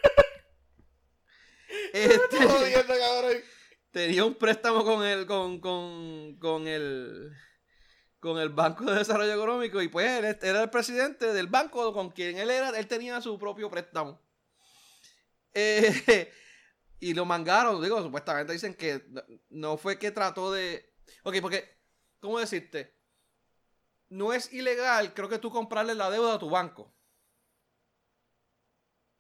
Este, 1.91 2.47
jodiendo, 2.47 2.93
cabrón. 2.97 3.43
tenía 3.91 4.23
un 4.23 4.35
préstamo 4.35 4.85
con 4.85 5.05
el 5.05 5.25
con, 5.25 5.59
con, 5.59 6.37
con 6.39 6.65
el 6.65 7.33
con 8.19 8.39
el 8.39 8.49
Banco 8.49 8.85
de 8.85 8.99
Desarrollo 8.99 9.33
Económico 9.33 9.81
y 9.81 9.89
pues 9.89 10.09
él 10.09 10.37
era 10.41 10.63
el 10.63 10.69
presidente 10.69 11.33
del 11.33 11.47
banco 11.47 11.93
con 11.93 12.09
quien 12.11 12.37
él 12.37 12.49
era, 12.49 12.69
él 12.69 12.87
tenía 12.87 13.21
su 13.21 13.37
propio 13.37 13.69
préstamo. 13.69 14.21
Eh, 15.53 16.31
y 16.99 17.13
lo 17.13 17.25
mangaron, 17.25 17.81
digo, 17.81 18.01
supuestamente 18.01 18.53
dicen 18.53 18.73
que 18.73 19.03
no 19.49 19.77
fue 19.77 19.99
que 19.99 20.11
trató 20.11 20.51
de... 20.51 20.93
Ok, 21.23 21.35
porque, 21.41 21.77
¿cómo 22.19 22.39
decirte? 22.39 22.96
No 24.09 24.33
es 24.33 24.53
ilegal, 24.53 25.13
creo 25.13 25.27
que 25.29 25.37
tú 25.39 25.51
comprarle 25.51 25.93
la 25.95 26.09
deuda 26.09 26.35
a 26.35 26.39
tu 26.39 26.49
banco. 26.49 26.93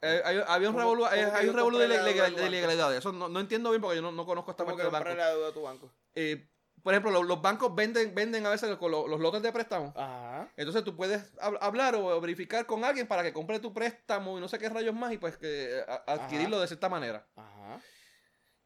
Eh, 0.01 0.21
hay, 0.23 0.41
había 0.47 0.69
un 0.69 0.75
¿Cómo- 0.75 0.79
revolú, 0.95 1.05
eh, 1.07 1.31
hay 1.33 1.49
un 1.49 1.55
revolú 1.55 1.77
de, 1.79 1.85
compré 1.87 1.97
la 1.97 2.03
deuda 2.03 2.11
legal- 2.11 2.25
a 2.25 2.29
tu 2.29 2.35
de 2.35 2.41
banco? 2.43 2.51
legalidades. 2.51 2.99
Eso 2.99 3.11
no, 3.11 3.27
no 3.29 3.39
entiendo 3.39 3.71
bien 3.71 3.81
porque 3.81 3.95
yo 3.97 4.01
no, 4.01 4.11
no 4.11 4.25
conozco 4.25 4.51
esta 4.51 4.63
¿Cómo 4.63 4.77
parte 4.77 4.83
del 4.83 4.91
banco. 4.91 5.15
la 5.17 5.29
deuda 5.31 5.49
a 5.49 5.53
tu 5.53 5.61
banco? 5.63 5.91
Eh, 6.13 6.49
por 6.83 6.93
ejemplo, 6.93 7.11
lo- 7.11 7.23
los, 7.23 7.41
bancos 7.41 7.73
venden, 7.73 8.13
venden 8.13 8.45
a 8.45 8.49
veces 8.51 8.69
los 8.79 9.19
lotes 9.19 9.41
de 9.41 9.51
préstamo. 9.51 9.91
Ajá. 9.95 10.51
Entonces 10.55 10.83
tú 10.83 10.95
puedes 10.95 11.33
hab- 11.37 11.57
hablar 11.59 11.95
o 11.95 12.21
verificar 12.21 12.65
con 12.67 12.85
alguien 12.85 13.07
para 13.07 13.23
que 13.23 13.33
compre 13.33 13.59
tu 13.59 13.73
préstamo 13.73 14.37
y 14.37 14.41
no 14.41 14.47
sé 14.47 14.59
qué 14.59 14.69
rayos 14.69 14.93
más 14.93 15.11
y 15.11 15.17
pues 15.17 15.35
que 15.37 15.83
adquirirlo 16.05 16.59
de 16.59 16.67
cierta 16.67 16.87
manera. 16.89 17.27
Ajá. 17.35 17.81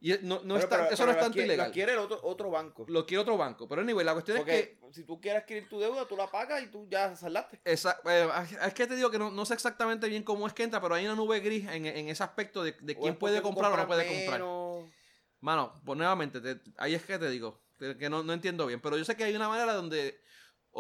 Y 0.04 0.14
no, 0.24 0.42
no 0.44 0.56
Pero- 0.56 0.58
es 0.58 0.68
tan- 0.68 0.80
pero- 0.80 0.84
eso 0.90 0.98
pero 0.98 1.06
no 1.06 1.12
es 1.12 1.20
tanto 1.24 1.40
ilegal. 1.42 1.68
Lo 1.68 1.74
quiere 1.74 1.92
el 1.94 2.00
otro, 2.00 2.20
otro 2.24 2.50
banco. 2.50 2.86
Lo 2.90 3.06
quiere 3.06 3.22
otro 3.22 3.38
banco. 3.38 3.68
Pero 3.68 3.82
anyway, 3.84 4.04
la 4.04 4.14
cuestión 4.14 4.38
es 4.38 4.44
que... 4.46 4.80
si 4.94 5.04
tú 5.04 5.22
quieres 5.22 5.44
adquirir 5.44 5.70
tu 5.70 5.80
deuda, 5.80 6.08
tú 6.08 6.18
la 6.18 6.26
pagas 6.26 6.64
y 6.64 6.68
tú 6.68 6.88
ya 6.90 7.16
saldaste. 7.16 7.62
esa- 7.64 8.00
eh, 8.06 8.28
es 8.66 8.74
que 8.74 8.88
te 8.88 8.96
digo 8.96 9.12
que 9.12 9.20
no, 9.20 9.30
no 9.30 9.46
sé 9.46 9.54
exactamente 9.54 10.10
bien 10.10 10.24
cómo 10.24 10.48
es 10.48 10.54
que 10.54 10.64
entra, 10.64 10.82
pero 10.82 10.96
hay 10.96 11.06
una 11.06 11.14
nube 11.16 11.40
gris 11.40 11.68
en, 11.70 11.86
en 11.86 12.10
ese 12.10 12.24
aspecto 12.24 12.64
de, 12.64 12.72
de 12.82 12.96
quién 12.96 13.16
puede 13.16 13.44
comprar 13.44 13.72
o 13.74 13.78
no 13.78 13.86
puede 13.88 14.08
comprar. 14.08 14.42
Mano, 15.40 15.80
pues 15.86 15.98
nuevamente, 15.98 16.42
te- 16.42 16.60
ahí 16.78 16.94
es 16.96 17.04
que 17.06 17.18
te 17.20 17.30
digo, 17.30 17.62
que, 17.80 18.10
no, 18.10 18.22
no 18.24 18.34
entiendo 18.34 18.66
bien, 18.68 18.80
pero 18.80 18.98
yo 18.98 19.06
sé 19.06 19.16
que 19.16 19.24
hay 19.24 19.36
una 19.36 19.50
manera 19.50 19.74
donde, 19.74 20.20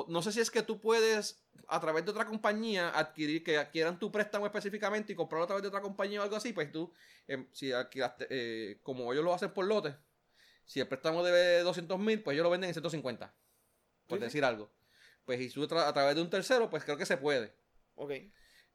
no 0.07 0.21
sé 0.21 0.31
si 0.31 0.39
es 0.39 0.51
que 0.51 0.61
tú 0.63 0.79
puedes, 0.79 1.43
a 1.67 1.79
través 1.79 2.05
de 2.05 2.11
otra 2.11 2.25
compañía, 2.25 2.89
adquirir, 2.89 3.43
que 3.43 3.57
adquieran 3.57 3.99
tu 3.99 4.11
préstamo 4.11 4.45
específicamente 4.45 5.13
y 5.13 5.15
comprarlo 5.15 5.43
a 5.43 5.47
través 5.47 5.61
de 5.61 5.67
otra 5.67 5.81
compañía 5.81 6.21
o 6.21 6.23
algo 6.23 6.35
así, 6.35 6.53
pues 6.53 6.71
tú, 6.71 6.91
em, 7.27 7.47
si 7.51 7.71
alquilaste, 7.71 8.27
eh, 8.29 8.79
como 8.83 9.11
ellos 9.11 9.23
lo 9.25 9.33
hacen 9.33 9.51
por 9.53 9.65
lote, 9.65 9.95
si 10.65 10.79
el 10.79 10.87
préstamo 10.87 11.23
debe 11.23 11.59
200 11.61 11.99
mil, 11.99 12.21
pues 12.23 12.35
ellos 12.35 12.43
lo 12.43 12.49
venden 12.49 12.69
en 12.69 12.73
150, 12.73 13.33
por 14.07 14.19
Sí, 14.19 14.23
decir 14.25 14.45
algo. 14.45 14.71
Pues 15.25 15.39
y 15.41 15.49
tú 15.49 15.63
a 15.63 15.93
través 15.93 16.15
de 16.15 16.21
un 16.21 16.29
tercero, 16.29 16.69
pues 16.69 16.83
creo 16.83 16.97
que 16.97 17.05
se 17.05 17.17
puede. 17.17 17.53
Ok. 17.95 18.11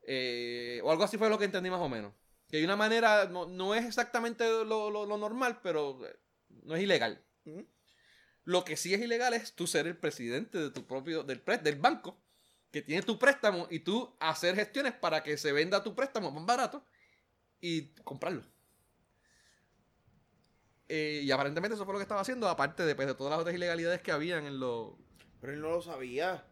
Eh, 0.02 0.80
o 0.84 0.90
algo 0.90 1.04
así 1.04 1.18
fue 1.18 1.28
lo 1.28 1.38
que 1.38 1.46
entendí 1.46 1.70
más 1.70 1.80
o 1.80 1.88
menos. 1.88 2.12
Que 2.48 2.58
hay 2.58 2.64
una 2.64 2.76
manera, 2.76 3.24
no, 3.26 3.46
no 3.46 3.74
es 3.74 3.84
exactamente 3.84 4.44
lo, 4.64 4.90
lo- 4.90 5.06
lo 5.06 5.16
normal, 5.18 5.60
pero 5.62 6.06
eh, 6.06 6.16
no 6.62 6.76
es 6.76 6.82
ilegal. 6.82 7.24
Lo 8.46 8.64
que 8.64 8.76
sí 8.78 8.94
es 8.94 9.00
ilegal 9.02 9.34
es 9.34 9.52
tú 9.52 9.66
ser 9.66 9.86
el 9.86 9.96
presidente 9.98 10.56
de 10.58 10.70
tu 10.70 10.86
propio, 10.86 11.22
del, 11.24 11.42
del 11.62 11.76
banco, 11.76 12.16
que 12.72 12.80
tiene 12.80 13.02
tu 13.02 13.18
préstamo, 13.18 13.66
y 13.70 13.80
tú 13.80 14.16
hacer 14.20 14.54
gestiones 14.54 14.92
para 14.94 15.22
que 15.22 15.36
se 15.36 15.52
venda 15.52 15.82
tu 15.82 15.94
préstamo 15.94 16.30
más 16.30 16.46
barato 16.46 16.82
y 17.60 17.88
comprarlo. 18.04 18.42
Eh, 20.88 21.22
y 21.24 21.30
aparentemente 21.32 21.74
eso 21.74 21.84
fue 21.84 21.94
lo 21.94 21.98
que 21.98 22.04
estaba 22.04 22.20
haciendo, 22.20 22.48
aparte 22.48 22.84
de, 22.84 22.94
pues, 22.94 23.08
de 23.08 23.14
todas 23.14 23.32
las 23.32 23.40
otras 23.40 23.54
ilegalidades 23.56 24.00
que 24.02 24.12
habían 24.12 24.46
en 24.46 24.60
lo... 24.60 24.96
Pero 25.40 25.52
él 25.52 25.60
no 25.60 25.70
lo 25.70 25.82
sabía. 25.82 26.44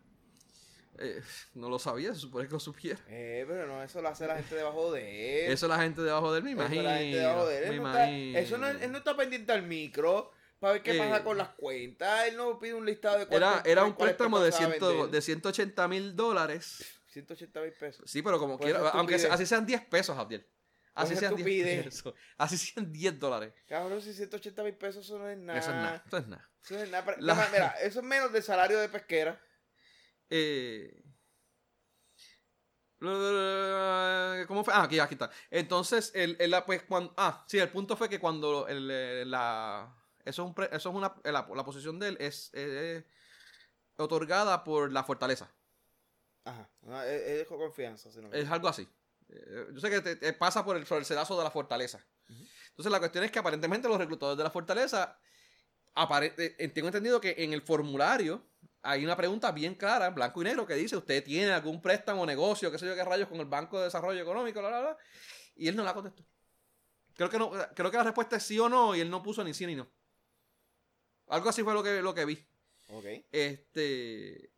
eh, 0.99 1.22
no 1.55 1.68
lo 1.68 1.78
sabía, 1.78 2.12
se 2.14 2.20
supone 2.20 2.47
que 2.49 2.53
lo 2.55 2.61
supiera. 2.61 2.99
Eh, 3.09 3.45
pero 3.47 3.66
no, 3.68 3.82
eso 3.82 4.03
lo 4.03 4.09
hace 4.09 4.26
la 4.26 4.34
gente 4.36 4.57
debajo 4.57 4.90
de 4.92 5.47
él. 5.47 5.53
Eso 5.53 5.68
la 5.68 5.78
gente 5.80 6.03
debajo 6.03 6.32
de 6.32 6.38
él, 6.38 6.45
me 6.45 6.51
Eso 6.53 6.61
imagino. 6.62 6.82
la 6.82 6.99
gente 6.99 7.16
debajo 7.18 7.47
de 7.47 7.59
él. 7.59 7.64
me 7.68 7.70
Él 7.76 7.82
no 7.82 7.88
está- 7.88 8.09
imagino. 8.11 8.38
eso 8.38 8.59
no, 8.59 8.68
él 8.68 8.92
no 8.92 8.99
está 8.99 9.16
pendiente 9.16 9.53
al 9.53 9.62
micro 9.62 10.32
para 10.64 10.72
ver 10.74 10.82
qué 10.82 10.96
Eh. 10.96 10.98
pasa 10.98 11.22
con 11.22 11.36
las 11.36 11.50
cuentas. 11.50 12.26
Él 12.28 12.36
no 12.36 12.58
pide 12.58 12.72
un 12.74 12.86
listado 12.86 13.18
de 13.18 13.22
Era, 13.24 13.50
cuántos- 13.50 13.70
era 13.72 13.84
un 13.84 13.96
préstamo 13.96 14.40
de, 14.40 14.50
ciento, 14.52 15.06
de 15.08 15.20
180 15.22 15.86
mil 15.88 16.16
dólares. 16.16 16.82
180 17.08 17.60
mil 17.60 17.72
pesos. 17.72 18.10
Sí, 18.10 18.22
pero 18.22 18.38
como 18.38 18.58
quiera, 18.58 18.78
aunque 18.90 19.16
estupidez. 19.16 19.34
así 19.34 19.46
sean 19.46 19.66
10 19.66 19.84
pesos, 19.84 20.16
Abdiel. 20.16 20.48
Así 20.94 21.16
sean 21.16 21.36
10 21.36 21.46
estupidez. 21.48 21.84
pesos. 21.84 22.14
Así 22.38 22.56
sean 22.56 22.90
10 22.92 23.18
dólares. 23.18 23.52
Cabrón, 23.68 24.00
si 24.00 24.14
180 24.14 24.62
mil 24.62 24.74
pesos 24.76 25.04
eso 25.04 25.18
no 25.18 25.28
es 25.28 25.36
nada. 25.36 25.58
Eso 25.58 25.70
es 25.70 25.76
nada. 25.76 26.02
Eso 26.06 26.16
es 26.18 26.26
nada. 26.28 26.50
Eso 26.62 26.78
es 26.82 26.90
nada. 26.90 27.16
La- 27.18 27.34
Mira, 27.34 27.48
Mira, 27.52 27.68
eso 27.82 28.00
es 28.00 28.04
menos 28.06 28.32
del 28.32 28.42
salario 28.42 28.78
de 28.78 28.88
pesquera. 28.88 29.40
Eh, 30.30 31.02
¿Cómo 34.46 34.64
fue? 34.64 34.72
Ah, 34.74 34.84
aquí, 34.84 34.98
aquí 34.98 35.14
está. 35.14 35.30
Entonces, 35.50 36.10
el, 36.14 36.36
el- 36.40 36.54
pues, 36.64 36.82
cuando, 36.84 37.12
ah, 37.16 37.44
sí, 37.48 37.58
el 37.58 37.68
punto 37.68 37.96
fue 37.96 38.08
que 38.08 38.18
cuando 38.18 38.66
el, 38.66 39.30
la, 39.30 39.94
eso 40.24 40.42
es, 40.42 40.48
un 40.48 40.54
pre- 40.54 40.68
eso 40.72 40.88
es 40.90 40.94
una, 40.94 41.14
la, 41.24 41.46
la 41.54 41.64
posición 41.64 41.98
de 41.98 42.08
él 42.08 42.16
es, 42.20 42.50
eh, 42.54 43.04
otorgada 43.96 44.64
por 44.64 44.92
la 44.92 45.04
fortaleza. 45.04 45.50
Ajá. 46.44 46.68
Él 47.06 47.38
dejó 47.38 47.56
confianza. 47.58 48.10
si 48.10 48.20
no 48.20 48.28
me 48.28 48.38
Es 48.38 48.50
algo 48.50 48.68
así. 48.68 48.88
Eh, 49.28 49.68
Yo 49.72 49.80
sé 49.80 49.90
que 49.90 50.00
te- 50.00 50.16
te 50.16 50.32
pasa 50.32 50.64
por 50.64 50.76
el, 50.76 50.84
por 50.84 50.98
el 50.98 51.04
sedazo 51.04 51.36
de 51.38 51.44
la 51.44 51.50
fortaleza. 51.50 52.04
Entonces 52.70 52.90
la 52.90 52.98
cuestión 52.98 53.24
es 53.24 53.30
que 53.30 53.38
aparentemente 53.38 53.88
los 53.88 53.98
reclutadores 53.98 54.36
de 54.38 54.44
la 54.44 54.50
fortaleza, 54.50 55.18
eh, 55.96 56.56
eh, 56.58 56.68
tengo 56.68 56.88
entendido 56.88 57.20
que 57.20 57.34
en 57.38 57.52
el 57.52 57.62
formulario 57.62 58.44
hay 58.82 59.04
una 59.04 59.16
pregunta 59.16 59.52
bien 59.52 59.74
clara, 59.76 60.08
en 60.08 60.14
blanco 60.14 60.42
y 60.42 60.44
negro, 60.44 60.66
que 60.66 60.74
dice, 60.74 60.96
¿usted 60.96 61.22
tiene 61.24 61.52
algún 61.52 61.80
préstamo 61.80 62.22
o 62.22 62.26
negocio, 62.26 62.70
qué 62.70 62.78
sé 62.78 62.86
yo 62.86 62.94
qué 62.94 63.04
rayos, 63.04 63.28
con 63.28 63.38
el 63.38 63.46
Banco 63.46 63.78
de 63.78 63.84
Desarrollo 63.84 64.20
Económico, 64.20 64.60
bla, 64.60 64.68
bla, 64.68 64.80
bla? 64.80 64.96
Y 65.56 65.68
él 65.68 65.76
no 65.76 65.84
la 65.84 65.94
contestó. 65.94 66.24
Creo 67.14 67.30
que, 67.30 67.38
no, 67.38 67.50
creo 67.74 67.90
que 67.90 67.96
la 67.96 68.02
respuesta 68.02 68.36
es 68.36 68.42
sí 68.42 68.58
o 68.58 68.68
no, 68.68 68.94
y 68.94 69.00
él 69.00 69.08
no 69.08 69.22
puso 69.22 69.44
ni 69.44 69.54
sí 69.54 69.64
ni 69.66 69.76
no. 69.76 69.88
Algo 71.28 71.48
así 71.48 71.62
fue 71.62 71.74
lo 71.74 71.82
que, 71.82 72.02
lo 72.02 72.14
que 72.14 72.24
vi. 72.24 72.46
Ok. 72.88 73.04
Este. 73.32 74.50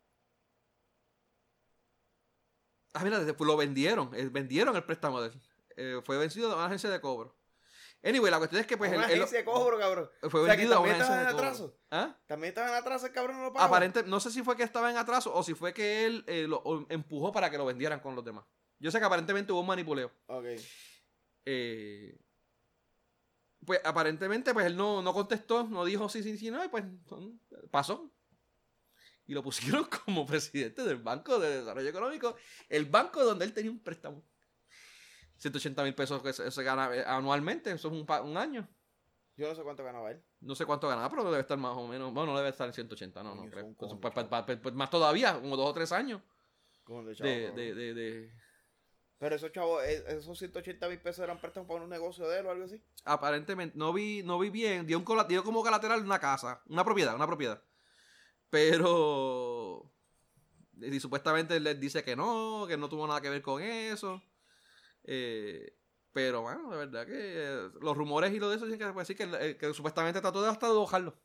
Ah, 2.93 3.03
mira, 3.03 3.19
lo 3.19 3.57
vendieron. 3.57 4.13
eh, 4.15 4.27
vendieron 4.31 4.75
el 4.75 4.83
préstamo 4.83 5.21
de 5.21 5.29
él. 5.29 5.41
Eh, 5.75 6.01
fue 6.03 6.17
vencido 6.17 6.51
a 6.51 6.55
una 6.55 6.65
agencia 6.65 6.89
de 6.89 6.99
cobro. 6.99 7.35
Anyway, 8.03 8.29
la 8.31 8.37
cuestión 8.37 8.61
es 8.61 8.67
que 8.67 8.77
pues 8.77 8.91
Una 8.91 9.05
él- 9.05 9.11
él- 9.11 9.17
agencia 9.17 9.39
de 9.39 9.45
cobro, 9.45 9.77
cabrón. 9.77 10.09
fue 10.29 10.41
O 10.41 10.45
sea, 10.45 10.55
que 10.55 10.61
vendido 10.61 10.77
a 10.77 10.79
una 10.79 10.89
también 10.89 11.01
agencia 11.01 11.15
de 11.15 11.21
en 11.29 11.35
atraso. 11.35 11.79
¿Ah? 11.91 12.17
También 12.27 12.49
estaba 12.49 12.69
en 12.69 12.75
atraso 12.75 13.05
el 13.07 13.11
cabrón 13.11 13.37
no 13.37 13.43
lo 13.43 13.53
pagó. 13.53 13.65
Aparente, 13.65 14.03
no 14.03 14.19
sé 14.19 14.31
si 14.31 14.43
fue 14.43 14.55
que 14.55 14.63
estaba 14.63 14.89
en 14.91 14.97
atraso 14.97 15.33
o 15.33 15.43
si 15.43 15.53
fue 15.53 15.73
que 15.73 16.05
él 16.05 16.23
eh, 16.27 16.47
lo 16.47 16.63
empujó 16.89 17.31
para 17.31 17.49
que 17.49 17.57
lo 17.57 17.65
vendieran 17.65 17.99
con 17.99 18.15
los 18.15 18.23
demás. 18.23 18.45
Yo 18.79 18.91
sé 18.91 18.99
que 18.99 19.05
aparentemente 19.05 19.51
hubo 19.51 19.61
un 19.61 19.67
manipuleo. 19.67 20.11
Ok. 20.27 20.45
Eh, 21.45 22.17
pues 23.65 23.81
aparentemente 23.83 24.53
pues 24.53 24.65
él 24.65 24.77
no, 24.77 25.01
no 25.01 25.13
contestó, 25.13 25.63
no 25.65 25.83
dijo 25.85 26.07
sí, 26.09 26.23
sí, 26.23 26.37
sí, 26.37 26.51
no, 26.51 26.63
y 26.63 26.69
pues 26.69 26.83
pasó. 27.71 28.11
Y 29.25 29.33
lo 29.33 29.43
pusieron 29.43 29.85
como 30.05 30.25
presidente 30.25 30.83
del 30.83 30.97
Banco 30.97 31.39
de 31.39 31.59
Desarrollo 31.59 31.89
Económico, 31.89 32.35
el 32.69 32.85
banco 32.85 33.23
donde 33.23 33.45
él 33.45 33.53
tenía 33.53 33.71
un 33.71 33.83
préstamo. 33.83 34.23
180 35.37 35.83
mil 35.83 35.93
pesos 35.93 36.21
que 36.23 36.33
se, 36.33 36.49
se 36.49 36.63
gana 36.63 36.95
eh, 36.95 37.03
anualmente, 37.05 37.71
eso 37.71 37.89
es 37.89 37.93
un, 37.93 38.05
un 38.25 38.37
año. 38.37 38.67
Yo 39.35 39.47
no 39.47 39.53
sé 39.53 39.61
cuánto 39.61 39.83
ganaba 39.83 40.09
él. 40.11 40.23
No 40.39 40.55
sé 40.55 40.65
cuánto 40.65 40.87
ganaba, 40.87 41.09
pero 41.11 41.25
debe 41.25 41.41
estar 41.41 41.57
más 41.59 41.75
o 41.77 41.87
menos. 41.87 42.11
Bueno, 42.11 42.31
no 42.31 42.37
debe 42.39 42.49
estar 42.49 42.67
en 42.67 42.73
180, 42.73 43.21
no, 43.21 43.35
no 43.35 43.43
creo. 43.51 43.65
Pues, 43.77 43.91
pues, 44.01 44.45
pues, 44.45 44.59
pues, 44.63 44.73
más 44.73 44.89
todavía, 44.89 45.35
como 45.39 45.55
dos 45.55 45.69
o 45.69 45.73
tres 45.73 45.91
años 45.91 46.21
de 47.23 47.51
de, 47.55 47.75
de, 47.75 47.93
de- 47.93 48.33
Pero 49.19 49.35
esos 49.35 49.51
chavos, 49.51 49.83
eh, 49.83 50.03
esos 50.09 50.37
180 50.37 50.87
mil 50.89 50.99
pesos 50.99 51.23
eran 51.23 51.39
préstamos 51.41 51.67
para 51.67 51.83
un 51.83 51.89
negocio 51.89 52.27
de 52.27 52.39
él 52.39 52.45
o 52.45 52.51
algo 52.51 52.65
así. 52.65 52.81
aparentemente 53.03 53.77
no 53.77 53.91
vi 53.91 54.21
no 54.23 54.37
vi 54.37 54.49
bien 54.49 54.85
dio 54.85 54.99
un 54.99 55.27
dio 55.27 55.43
como 55.43 55.63
colateral 55.63 56.03
una 56.03 56.19
casa 56.19 56.61
una 56.67 56.83
propiedad 56.83 57.15
una 57.15 57.25
propiedad. 57.25 57.61
Pero 58.49 59.91
y 60.79 60.99
supuestamente 60.99 61.55
él 61.55 61.79
dice 61.79 62.03
que 62.03 62.15
no 62.15 62.65
que 62.67 62.77
no 62.77 62.89
tuvo 62.89 63.07
nada 63.07 63.21
que 63.21 63.29
ver 63.29 63.41
con 63.41 63.61
eso. 63.61 64.21
Eh, 65.03 65.75
pero 66.13 66.41
bueno 66.41 66.69
de 66.69 66.77
verdad 66.77 67.05
que 67.07 67.13
eh, 67.15 67.69
los 67.81 67.97
rumores 67.97 68.33
y 68.33 68.39
lo 68.39 68.49
de 68.49 68.57
eso 68.57 68.65
dicen 68.65 68.79
que, 68.79 68.93
pues, 68.93 69.07
sí, 69.07 69.15
que, 69.15 69.57
que 69.59 69.73
supuestamente 69.73 70.21
trató 70.21 70.41
de 70.41 70.49
hasta 70.49 70.67
de 70.67 70.77
bajarlo 70.77 71.17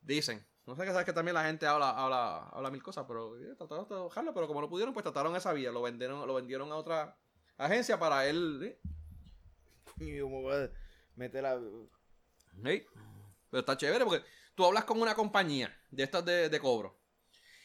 dicen 0.00 0.46
no 0.66 0.74
sé 0.76 0.82
que 0.84 0.90
sabes 0.90 1.04
que 1.04 1.12
también 1.12 1.34
la 1.34 1.44
gente 1.44 1.66
habla 1.66 1.90
habla 1.90 2.48
habla 2.48 2.70
mil 2.70 2.82
cosas 2.82 3.04
pero 3.06 3.36
eh, 3.38 3.54
trataron 3.56 3.88
de 3.88 3.94
bajarlo 3.96 4.32
pero 4.34 4.46
como 4.46 4.60
no 4.60 4.68
pudieron 4.68 4.94
pues 4.94 5.04
trataron 5.04 5.36
esa 5.36 5.52
vía 5.52 5.70
lo 5.70 5.82
vendieron 5.82 6.26
lo 6.26 6.34
vendieron 6.34 6.72
a 6.72 6.76
otra 6.76 7.16
agencia 7.58 7.98
para 7.98 8.26
él 8.26 8.76
¿sí? 8.82 8.90
Y 10.00 10.18
a 10.20 10.70
meter 11.16 11.42
la. 11.42 11.60
Sí. 12.64 12.86
Pero 13.50 13.60
está 13.60 13.76
chévere 13.76 14.04
porque 14.04 14.24
tú 14.54 14.64
hablas 14.64 14.84
con 14.84 15.00
una 15.00 15.14
compañía 15.14 15.76
de 15.90 16.02
estas 16.02 16.24
de, 16.24 16.48
de 16.48 16.60
cobro. 16.60 16.96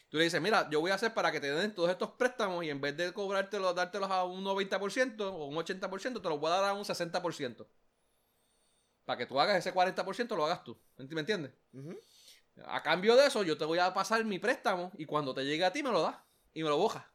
Tú 0.10 0.18
le 0.18 0.26
dices, 0.26 0.42
mira, 0.42 0.70
yo 0.72 0.82
voy 0.82 0.92
a 0.92 0.96
hacer 0.96 1.14
para 1.14 1.32
que 1.32 1.40
te 1.42 1.52
den 1.52 1.76
todos 1.76 1.90
estos 1.92 2.12
préstamos 2.12 2.64
y 2.66 2.70
en 2.72 2.82
vez 2.82 2.98
de 2.98 3.14
cobrártelos, 3.14 3.76
dártelos 3.76 4.12
a 4.12 4.26
un 4.26 4.44
90% 4.44 5.22
o 5.34 5.46
un 5.46 5.58
80%, 5.58 6.22
te 6.22 6.30
los 6.30 6.40
voy 6.40 6.52
a 6.52 6.56
dar 6.56 6.66
a 6.72 6.74
un 6.74 6.86
60%. 6.86 7.68
Para 9.06 9.18
que 9.18 9.26
tú 9.26 9.40
hagas 9.40 9.58
ese 9.58 9.74
40%, 9.74 10.36
lo 10.36 10.46
hagas 10.46 10.64
tú. 10.64 10.78
¿Me 10.98 11.06
ent- 11.06 11.14
me 11.14 11.22
entiendes? 11.22 11.52
A 12.66 12.82
cambio 12.84 13.16
de 13.16 13.28
eso, 13.28 13.44
yo 13.44 13.58
te 13.58 13.66
voy 13.66 13.80
a 13.80 13.94
pasar 13.94 14.24
mi 14.26 14.40
préstamo 14.40 14.92
y 14.98 15.06
cuando 15.06 15.34
te 15.34 15.44
llegue 15.46 15.66
a 15.66 15.72
ti 15.72 15.82
me 15.84 15.92
lo 15.92 16.02
das 16.02 16.18
y 16.54 16.64
me 16.64 16.70
lo 16.70 16.78
bojas. 16.78 17.06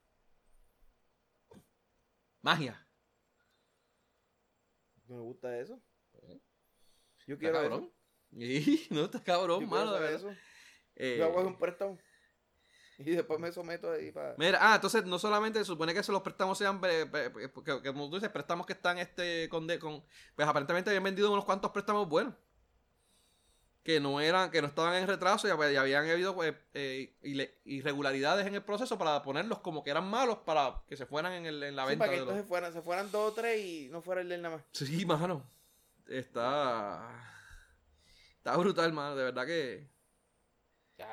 Magia. 2.43 2.87
Me 5.09 5.19
gusta 5.19 5.57
eso. 5.59 5.81
Yo 7.27 7.35
Está 7.35 7.39
quiero 7.39 7.55
cabrón. 7.61 7.85
eso. 7.85 7.95
No 8.95 9.05
está 9.05 9.23
cabrón, 9.23 9.61
Yo 9.61 9.67
mano, 9.67 9.93
de 9.93 10.01
verdad. 10.01 10.17
eso. 10.17 10.35
Eh, 10.97 11.17
Yo 11.19 11.25
hago 11.27 11.41
un 11.47 11.59
préstamo. 11.59 11.99
Y 12.99 13.11
después 13.11 13.41
me 13.41 13.51
someto 13.51 13.91
ahí 13.91 14.13
para. 14.13 14.35
Mira, 14.39 14.59
ah, 14.61 14.77
entonces 14.77 15.05
no 15.05 15.19
solamente 15.19 15.59
se 15.59 15.65
supone 15.65 15.93
que 15.93 15.99
esos 16.01 16.13
los 16.13 16.23
préstamos 16.23 16.57
sean, 16.57 16.81
eh, 16.85 17.11
eh, 17.13 17.33
que, 17.35 17.65
que- 17.65 17.83
que 17.83 17.93
como 17.93 18.09
tú 18.09 18.17
dices, 18.17 18.31
préstamos 18.31 18.67
que 18.67 18.73
están 18.73 18.99
este 18.99 19.49
con, 19.49 19.67
de- 19.67 19.79
con 19.81 20.05
pues 20.37 20.47
aparentemente 20.47 20.91
habían 20.91 21.03
vendido 21.03 21.33
unos 21.33 21.45
cuantos 21.45 21.71
préstamos 21.73 22.09
buenos. 22.09 22.35
Que 23.85 24.01
no 24.01 24.19
eran, 24.21 24.51
que 24.51 24.63
no 24.63 24.67
estaban 24.69 24.95
en 24.95 25.07
retraso 25.07 25.47
y, 25.47 25.51
y 25.51 25.77
habían 25.77 26.09
habido 26.09 26.35
pues, 26.35 26.55
eh, 26.73 27.15
irregularidades 27.67 28.47
en 28.47 28.55
el 28.55 28.63
proceso 28.63 28.99
para 28.99 29.23
ponerlos 29.23 29.59
como 29.61 29.85
que 29.85 29.91
eran 29.91 30.09
malos 30.09 30.39
para 30.39 30.83
que 30.89 30.97
se 30.97 31.05
fueran 31.07 31.35
en, 31.35 31.45
el- 31.47 31.63
en 31.63 31.77
la 31.77 31.83
Sí, 31.85 31.89
venta 31.91 32.07
para 32.07 32.13
que 32.13 32.19
de 32.21 32.25
los- 32.25 32.31
entonces 32.31 32.49
fueran, 32.49 32.73
se 32.73 32.81
fueran 32.83 33.11
dos 33.13 33.31
o 33.33 33.35
tres 33.35 33.61
y 33.63 33.89
no 33.91 34.01
fuera 34.01 34.23
el 34.23 34.29
de 34.31 34.35
él 34.37 34.43
nada 34.43 34.57
más. 34.57 34.65
Sí, 34.73 35.05
mano. 35.05 35.47
Está. 36.09 37.09
Está 38.39 38.57
brutal, 38.57 38.93
mano. 38.95 39.17
De 39.17 39.25
verdad 39.25 39.47
que. 39.47 39.87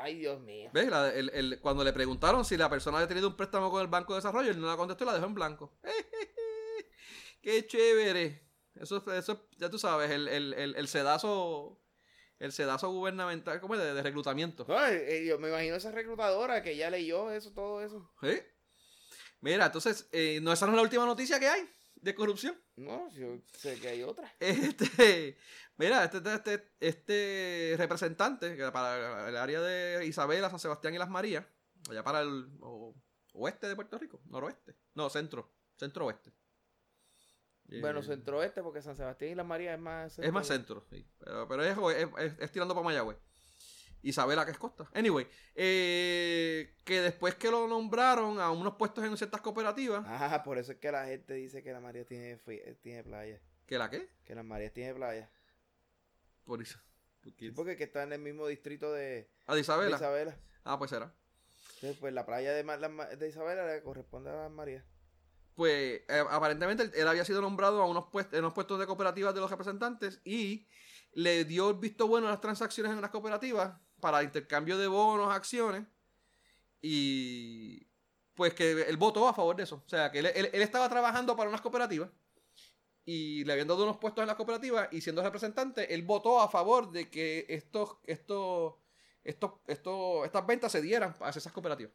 Ay, 0.01 0.15
Dios 0.19 0.39
mío. 0.39 0.69
¿Ves? 0.74 0.89
La- 0.89 1.09
el- 1.13 1.30
el- 1.34 1.59
cuando 1.59 1.84
le 1.84 1.91
preguntaron 1.91 2.45
si 2.45 2.55
la 2.55 2.69
persona 2.69 2.97
había 2.99 3.07
tenido 3.09 3.28
un 3.28 3.36
préstamo 3.36 3.69
con 3.69 3.82
el 3.82 3.88
Banco 3.88 4.13
de 4.13 4.19
Desarrollo, 4.19 4.49
él 4.49 4.61
no 4.61 4.67
la 4.67 4.78
contestó 4.78 5.03
y 5.03 5.07
la 5.07 5.13
dejó 5.15 5.26
en 5.26 5.34
blanco. 5.34 5.74
¡Qué 7.41 7.65
chévere! 7.67 8.43
Eso, 8.76 9.03
eso 9.13 9.47
ya 9.57 9.69
tú 9.69 9.78
sabes, 9.78 10.09
el, 10.11 10.28
el, 10.30 10.53
el, 10.53 10.76
el 10.76 10.88
sedazo. 10.88 11.78
El 12.41 12.51
sedazo 12.51 12.89
gubernamental, 12.89 13.61
¿cómo 13.61 13.75
es? 13.75 13.81
De, 13.81 13.93
de 13.93 14.01
reclutamiento. 14.01 14.65
No, 14.67 14.83
eh, 14.87 15.17
eh, 15.17 15.25
yo 15.27 15.37
me 15.37 15.49
imagino 15.49 15.75
esa 15.75 15.91
reclutadora 15.91 16.63
que 16.63 16.75
ya 16.75 16.89
leyó 16.89 17.31
eso, 17.31 17.51
todo 17.53 17.83
eso. 17.83 18.11
¿Sí? 18.21 18.41
Mira, 19.41 19.67
entonces, 19.67 20.07
eh, 20.11 20.39
no, 20.41 20.51
esa 20.51 20.65
no 20.65 20.71
es 20.71 20.75
la 20.77 20.81
última 20.81 21.05
noticia 21.05 21.39
que 21.39 21.47
hay 21.47 21.69
de 21.95 22.15
corrupción. 22.15 22.59
No, 22.77 23.09
yo 23.11 23.37
sé 23.57 23.79
que 23.79 23.89
hay 23.89 24.01
otra. 24.03 24.33
Este, 24.39 25.37
mira, 25.77 26.03
este, 26.03 26.17
este, 26.33 26.71
este 26.79 27.75
representante 27.77 28.55
que 28.57 28.71
para 28.71 29.29
el 29.29 29.37
área 29.37 29.61
de 29.61 30.05
Isabela, 30.07 30.49
San 30.49 30.59
Sebastián 30.59 30.95
y 30.95 30.97
Las 30.97 31.09
Marías, 31.09 31.45
allá 31.89 32.03
para 32.03 32.21
el 32.21 32.47
o- 32.61 32.95
oeste 33.33 33.67
de 33.67 33.75
Puerto 33.75 33.97
Rico, 33.99 34.19
noroeste, 34.25 34.75
no, 34.95 35.09
centro, 35.11 35.53
centro 35.77 36.05
oeste. 36.07 36.31
Bueno, 37.80 38.01
centro 38.03 38.43
este, 38.43 38.61
porque 38.61 38.82
San 38.82 38.95
Sebastián 38.97 39.32
y 39.32 39.36
la 39.36 39.43
María 39.43 39.74
es 39.74 39.80
más. 39.80 40.19
Es 40.19 40.32
más 40.34 40.47
centro, 40.47 40.84
sí, 40.89 41.05
pero, 41.19 41.47
pero 41.47 41.63
es, 41.63 41.78
es, 42.17 42.34
es- 42.39 42.51
tirando 42.51 42.74
para 42.74 42.84
Mayagüez. 42.84 43.17
Isabela, 44.03 44.43
que 44.45 44.51
es 44.51 44.57
costa. 44.57 44.89
Anyway, 44.93 45.28
eh, 45.55 46.76
que 46.84 47.01
después 47.01 47.36
que 47.36 47.51
lo 47.51 47.67
nombraron 47.67 48.39
a 48.39 48.49
unos 48.49 48.76
puestos 48.76 49.03
en 49.05 49.15
ciertas 49.15 49.41
cooperativas, 49.41 50.03
Ah, 50.07 50.41
por 50.43 50.57
eso 50.57 50.72
es 50.72 50.80
que 50.80 50.91
la 50.91 51.05
gente 51.05 51.36
dice 51.36 51.61
que 51.61 51.72
la 51.72 51.80
María 51.80 52.03
tiene, 52.03 52.38
fi- 52.38 52.61
tiene 52.82 53.03
playa. 53.03 53.39
¿que 53.67 53.78
la 53.78 53.89
qué? 53.89 54.09
Que 54.26 54.34
la 54.36 54.41
María 54.43 54.74
tiene 54.74 54.93
playa. 54.95 55.30
Por 56.43 56.61
eso. 56.61 56.80
Sí, 57.38 57.51
porque 57.51 57.78
que 57.78 57.84
está 57.84 58.01
en 58.03 58.13
el 58.13 58.19
mismo 58.19 58.47
distrito 58.47 58.91
de, 58.91 59.30
¿A 59.45 59.51
de 59.53 59.57
de 59.57 59.61
Isabela? 59.61 60.36
Ah, 60.63 60.78
pues 60.80 60.89
será. 60.89 61.13
Entonces, 61.76 61.97
pues 61.99 62.11
la 62.13 62.26
playa 62.26 62.53
de 62.53 63.28
Isabela 63.28 63.65
le 63.67 63.84
corresponde 63.84 64.32
a 64.32 64.34
la 64.34 64.49
María. 64.49 64.84
Pues 65.56 66.02
eh, 66.08 66.24
aparentemente 66.30 66.91
él, 66.99 67.08
había 67.08 67.26
sido 67.26 67.41
nombrado 67.41 67.82
a 67.82 67.86
unos, 67.88 68.06
puestos, 68.12 68.39
unos 68.39 68.54
puestos 68.54 68.80
de 68.80 68.88
cooperativas 68.88 69.34
de 69.34 69.41
los 69.41 69.49
representantes 69.52 70.22
y 70.24 70.68
le 71.14 71.43
dio 71.45 71.70
el 71.72 71.78
visto 71.78 72.08
bueno 72.08 72.28
a 72.28 72.32
las 72.32 72.41
transacciones 72.41 72.91
en 72.93 73.02
las 73.02 73.12
cooperativas 73.12 73.74
para 73.99 74.24
intercambio 74.24 74.78
de 74.78 74.88
bonos, 74.88 75.34
acciones 75.34 75.84
y 76.82 77.88
pues 78.36 78.54
que 78.54 78.72
él 78.84 78.97
votó 78.97 79.28
a 79.28 79.34
favor 79.34 79.56
de 79.56 79.64
eso. 79.64 79.84
O 79.86 79.89
sea, 79.89 80.12
que 80.12 80.20
él, 80.20 80.26
él- 80.28 80.49
él 80.52 80.62
estaba 80.62 80.89
trabajando 80.89 81.36
para 81.36 81.49
unas 81.49 81.62
cooperativas 81.62 82.10
y 83.06 83.43
le 83.45 83.54
habían 83.54 83.68
dado 83.68 83.84
unos 83.84 83.97
puestos 83.97 84.22
en 84.22 84.28
las 84.28 84.36
cooperativas 84.36 84.88
y 84.91 85.02
siendo 85.02 85.22
representante, 85.24 85.93
él 85.93 86.04
votó 86.04 86.39
a 86.39 86.47
favor 86.49 86.91
de 86.91 87.10
que 87.10 87.45
estos, 87.49 87.97
estos, 88.06 88.76
estos, 89.24 89.52
estos, 89.68 90.26
estas 90.26 90.45
ventas 90.48 90.72
se 90.72 90.82
dieran 90.82 91.14
hacia 91.19 91.40
esas 91.40 91.52
cooperativas. 91.53 91.94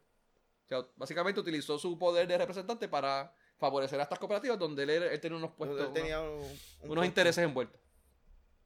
O 0.65 0.67
sea, 0.67 0.85
básicamente 0.97 1.39
utilizó 1.39 1.79
su 1.79 1.97
poder 1.97 2.27
de 2.27 2.37
representante 2.37 2.87
para 2.89 3.33
favorecer 3.57 3.99
a 3.99 4.03
estas 4.03 4.19
cooperativas 4.19 4.57
donde 4.59 4.83
él, 4.83 4.89
él 4.89 5.19
tenía 5.19 5.37
unos 5.37 5.51
puestos, 5.53 5.79
Entonces, 5.79 5.95
él 5.97 6.01
tenía 6.03 6.21
unos, 6.21 6.45
un- 6.45 6.51
un 6.51 6.51
unos 6.51 6.87
puesto. 6.95 7.05
intereses 7.05 7.43
envueltos. 7.43 7.81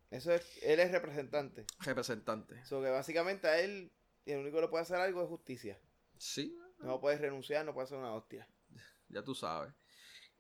Eso 0.10 0.34
es, 0.34 0.62
él 0.64 0.80
es 0.82 0.92
representante. 0.92 1.66
Representante. 1.80 2.66
So 2.66 2.82
que 2.82 2.90
básicamente 2.90 3.48
a 3.48 3.60
él, 3.60 3.92
el 4.26 4.40
único 4.40 4.58
que 4.58 4.62
le 4.64 4.68
puede 4.68 4.82
hacer 4.84 4.98
algo 4.98 5.22
es 5.24 5.28
justicia. 5.30 5.80
Sí, 6.18 6.56
No 6.80 7.00
puede 7.00 7.18
renunciar, 7.18 7.66
no 7.66 7.74
puede 7.74 7.86
hacer 7.86 7.98
una 7.98 8.14
hostia. 8.14 8.48
ya 9.10 9.24
tú 9.24 9.34
sabes. 9.34 9.74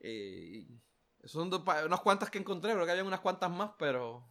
Eh, 0.02 0.68
esos 1.19 1.32
son 1.34 1.49
dos 1.49 1.64
unas 1.86 2.02
cuantas 2.02 2.30
que 2.30 2.40
encontré, 2.40 2.73
creo 2.73 2.86
que 2.86 2.91
había 2.91 3.03
unas 3.03 3.19
cuantas 3.22 3.49
más, 3.52 3.72
pero 3.78 4.26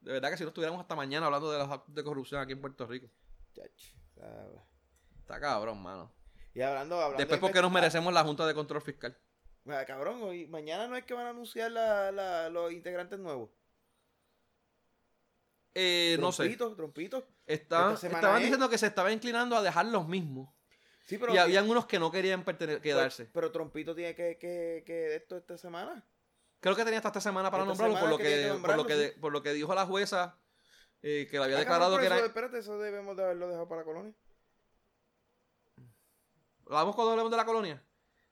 de 0.00 0.12
verdad 0.12 0.30
que 0.30 0.38
si 0.38 0.42
no 0.44 0.48
estuviéramos 0.48 0.80
hasta 0.80 0.94
mañana 0.96 1.26
hablando 1.26 1.50
de 1.52 1.58
los 1.58 1.70
actos 1.70 1.94
de 1.94 2.02
corrupción 2.02 2.40
aquí 2.40 2.52
en 2.52 2.60
Puerto 2.60 2.86
Rico. 2.86 3.08
Chacho. 3.54 3.96
Está 5.20 5.38
cabrón, 5.38 5.82
mano. 5.82 6.10
Y 6.54 6.62
hablando, 6.62 6.96
hablando 6.96 7.18
Después 7.18 7.40
de 7.40 7.46
porque 7.46 7.62
nos 7.62 7.70
merecemos 7.72 8.12
la 8.12 8.24
Junta 8.24 8.46
de 8.46 8.54
Control 8.54 8.82
Fiscal. 8.82 9.16
Ah, 9.68 9.84
cabrón, 9.86 10.22
hoy, 10.22 10.46
mañana 10.48 10.88
no 10.88 10.96
es 10.96 11.04
que 11.04 11.14
van 11.14 11.26
a 11.26 11.30
anunciar 11.30 11.70
la, 11.70 12.10
la- 12.10 12.48
los 12.48 12.72
integrantes 12.72 13.18
nuevos. 13.18 13.50
Eh, 15.74 16.16
no 16.18 16.32
sé. 16.32 16.44
Trompito, 16.44 16.74
trompito. 16.74 17.26
Estaban, 17.46 17.94
es- 17.94 18.40
diciendo 18.42 18.68
que 18.68 18.78
se 18.78 18.86
estaba 18.86 19.12
inclinando 19.12 19.56
a 19.56 19.62
dejar 19.62 19.86
los 19.86 20.06
mismos. 20.08 20.48
Sí, 21.06 21.18
pero. 21.18 21.34
y 21.34 21.38
habían 21.38 21.68
unos 21.68 21.86
que 21.86 21.98
no 21.98 22.10
querían 22.10 22.44
pero- 22.44 22.80
quedarse. 22.80 23.26
Pero, 23.32 23.50
Trompito 23.52 23.94
tiene 23.94 24.14
que, 24.14 24.36
que, 24.38 24.82
que 24.86 25.14
esto 25.16 25.36
esta 25.36 25.56
semana. 25.58 26.04
Creo 26.60 26.76
que 26.76 26.84
tenía 26.84 26.98
hasta 26.98 27.08
esta 27.08 27.20
semana 27.20 27.50
para 27.50 27.62
Esta 27.62 27.68
nombrarlo, 27.84 28.00
por 28.00 28.10
lo 28.10 28.18
que 28.18 28.24
que, 28.24 28.30
que 28.52 28.58
por, 28.60 28.76
lo 28.76 28.86
que 28.86 28.92
sí. 28.94 28.98
de- 29.00 29.12
por 29.12 29.32
lo 29.32 29.42
que 29.42 29.52
dijo 29.52 29.74
la 29.74 29.86
jueza, 29.86 30.36
eh, 31.02 31.26
que 31.30 31.38
le 31.38 31.44
había 31.44 31.56
Ah, 31.56 31.60
declarado 31.60 31.92
cabrón, 31.92 32.00
que 32.00 32.06
era... 32.06 32.16
eso- 32.16 32.26
espérate, 32.26 32.58
eso 32.58 32.78
debemos 32.78 33.16
de 33.16 33.22
haberlo 33.24 33.46
dejado 33.48 33.68
para 33.68 33.80
la 33.80 33.84
colonia. 33.84 34.12
¿Hablamos 36.70 36.94
cuando 36.94 37.10
hablemos 37.12 37.30
de 37.30 37.36
la 37.36 37.44
colonia? 37.44 37.82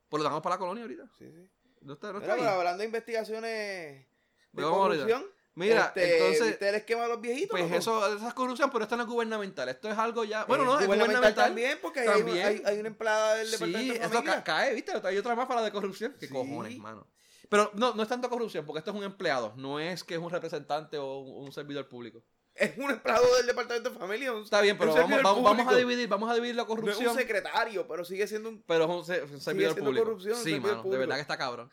Pues 0.09 0.19
lo 0.19 0.24
dejamos 0.24 0.43
para 0.43 0.55
la 0.55 0.59
colonia 0.60 0.82
ahorita. 0.85 1.05
Sí, 1.19 1.31
sí. 1.31 1.51
No 1.82 1.94
está, 1.94 2.12
no 2.12 2.19
está 2.20 2.35
Mira, 2.35 2.47
pero 2.48 2.59
hablando 2.59 2.78
de 2.78 2.85
investigaciones 2.86 4.06
de 4.52 4.62
corrupción. 4.62 5.27
Mira, 5.55 5.86
este, 5.86 6.19
entonces, 6.19 6.47
¿viste 6.48 6.69
el 6.69 6.74
esquema 6.77 7.02
de 7.02 7.09
los 7.09 7.20
viejitos? 7.20 7.51
pues 7.59 7.73
eso, 7.73 8.15
esa 8.16 8.28
es 8.28 8.35
corrupción, 8.35 8.70
pero 8.70 8.85
esto 8.85 8.97
no 8.97 9.02
es 9.02 9.09
gubernamental. 9.09 9.69
Esto 9.69 9.90
es 9.90 9.98
algo 9.98 10.23
ya... 10.23 10.44
Bueno, 10.44 10.65
no, 10.65 10.78
es 10.78 10.86
gubernamental. 10.86 11.35
también, 11.35 11.78
porque 11.82 12.01
hay- 12.01 12.06
también. 12.06 12.47
Hay, 12.47 12.62
hay, 12.65 12.78
una 12.78 12.89
empleada 12.89 13.35
del 13.35 13.47
Sí, 13.48 13.52
departamento 13.52 13.93
de 13.94 14.01
familia. 14.09 14.35
ca- 14.36 14.44
cae, 14.44 14.74
¿viste? 14.74 14.93
Hay 15.02 15.19
otra 15.19 15.35
más 15.35 15.47
para 15.48 15.60
la 15.60 15.66
de 15.66 15.73
corrupción. 15.73 16.15
¿Qué 16.20 16.28
Sí. 16.28 16.32
cojones, 16.32 16.78
mano? 16.78 17.09
Pero 17.48 17.73
no, 17.74 17.93
no 17.94 18.02
es 18.05 18.09
tanto 18.09 18.31
corrupción, 18.31 18.65
porque 18.66 18.78
esto 18.78 18.93
es 18.93 18.97
un 18.97 19.02
empleado. 19.02 19.52
No 19.56 19.81
es 19.81 20.05
que 20.05 20.15
es 20.15 20.20
un 20.20 20.31
representante 20.31 20.97
o 20.97 21.19
un, 21.19 21.47
un 21.47 21.52
servidor 21.52 21.89
público. 21.89 22.23
Es 22.59 22.76
un 22.76 22.90
empleado 22.90 23.36
del 23.36 23.47
departamento 23.47 23.90
de 23.90 23.98
familia. 23.98 24.32
un- 24.32 24.43
Está 24.43 24.60
bien, 24.60 24.76
pero 24.76 24.90
vamos, 24.93 25.01
servidor 25.09 25.22
vamos, 25.24 25.44
vamos 25.44 25.72
a 25.72 25.76
dividir, 25.76 26.09
vamos 26.09 26.30
a 26.30 26.35
dividir 26.35 26.56
la 26.56 26.62
No 26.64 26.68
es 26.68 26.68
corrupción. 26.80 27.10
un 27.12 27.16
secretario, 27.16 27.86
pero 27.86 28.05
sigue 28.05 28.26
siendo 28.26 28.48
un. 28.48 28.62
pero 28.62 28.85
es 28.85 28.90
un, 28.90 29.05
se- 29.05 29.22
un 29.22 29.40
servidor 29.40 29.76
público. 29.78 30.05
corrupción, 30.05 30.36
sí, 30.36 30.43
servidor 30.43 30.62
mano, 30.62 30.76
de 30.76 30.82
público. 30.82 30.98
verdad 31.01 31.14
que 31.16 31.20
está 31.22 31.36
cabrón. 31.36 31.70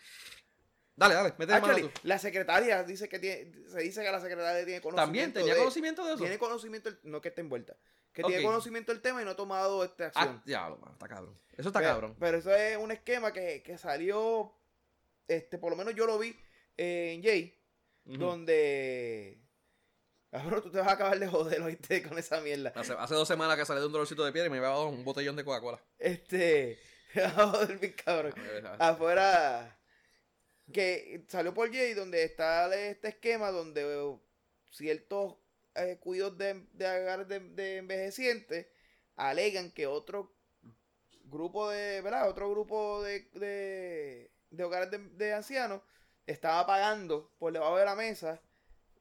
Dale, 0.98 1.14
dale, 1.14 1.34
mete 1.38 1.52
mano 1.52 1.66
Actually, 1.66 1.82
tú. 1.90 1.92
la 2.04 2.18
secretaria 2.20 2.84
dice 2.84 3.10
que 3.10 3.20
tiene. 3.20 3.52
Se 3.68 3.80
dice 3.80 4.02
que 4.04 4.12
la 4.12 4.22
secretaria 4.22 4.64
tiene 4.64 4.80
conocimiento. 4.80 4.96
También 5.06 5.34
tenía 5.34 5.54
de- 5.54 5.60
conocimiento 5.60 6.06
de 6.06 6.10
eso. 6.14 6.20
Tiene 6.20 6.38
conocimiento, 6.38 6.90
no 7.04 7.20
que 7.20 7.30
esté 7.30 7.42
envuelta. 7.42 7.76
Que 8.14 8.24
tiene 8.24 8.44
conocimiento 8.44 8.94
del 8.94 9.02
tema 9.02 9.22
y 9.22 9.26
no 9.26 9.32
ha 9.32 9.36
tomado 9.36 9.84
esta 9.84 10.06
acción. 10.06 10.38
Ah, 10.38 10.44
diablo, 10.46 10.78
mano, 10.78 10.94
está 10.94 11.08
cabrón. 11.10 11.38
Eso 11.58 11.68
está 11.68 11.80
pero, 11.80 11.92
cabrón. 11.92 12.16
Pero 12.18 12.38
eso 12.38 12.56
es 12.56 12.78
un 12.78 12.92
esquema 12.92 13.34
que, 13.34 13.62
que 13.62 13.78
salió. 13.78 14.54
Este, 15.28 15.58
por 15.58 15.72
lo 15.72 15.76
menos 15.76 15.96
yo 15.96 16.06
lo 16.06 16.18
vi 16.18 16.34
eh, 16.78 17.14
en 17.16 17.24
Jay. 17.24 17.60
Donde. 18.06 19.40
Cabrón, 20.36 20.64
tú 20.64 20.70
te 20.70 20.80
vas 20.80 20.88
a 20.88 20.92
acabar 20.92 21.18
de 21.18 21.28
joder, 21.28 21.62
¿oíste? 21.62 22.04
Con 22.08 22.18
esa 22.18 22.42
mierda. 22.42 22.74
Hace, 22.76 22.94
hace 22.94 23.14
dos 23.14 23.28
semanas 23.28 23.58
que 23.58 23.66
salí 23.66 23.80
de 23.80 23.86
un 23.86 23.94
dolorcito 23.94 24.26
de 24.26 24.34
piel 24.34 24.48
y 24.48 24.50
me 24.50 24.58
había 24.58 24.70
dado 24.70 24.90
un 24.90 25.06
botellón 25.06 25.36
de 25.36 25.46
Coca-Cola. 25.46 25.82
Este. 25.98 26.78
joder 27.36 27.78
bien 27.78 27.94
cabrón. 27.94 28.34
Afuera. 28.80 29.80
Que 30.74 31.24
salió 31.30 31.54
por 31.54 31.72
Jay, 31.72 31.94
donde 31.94 32.24
está 32.24 32.74
este 32.76 33.10
esquema 33.10 33.52
donde 33.52 34.18
ciertos 34.72 35.36
eh, 35.76 35.98
cuidos 36.02 36.38
de, 36.38 36.66
de 36.74 36.86
hogares 36.86 37.28
de, 37.30 37.40
de 37.40 37.78
envejecientes 37.78 38.68
alegan 39.16 39.72
que 39.72 39.88
otro 39.88 40.36
grupo 41.24 41.70
de. 41.70 42.02
¿Verdad? 42.02 42.30
Otro 42.30 42.50
grupo 42.50 43.02
de, 43.04 43.30
de, 43.36 44.32
de 44.50 44.64
hogares 44.64 44.92
de, 44.92 44.98
de 44.98 45.34
ancianos 45.34 45.82
estaba 46.26 46.66
pagando 46.66 47.32
por 47.38 47.54
debajo 47.54 47.78
de 47.78 47.86
la 47.86 47.96
mesa 47.96 48.42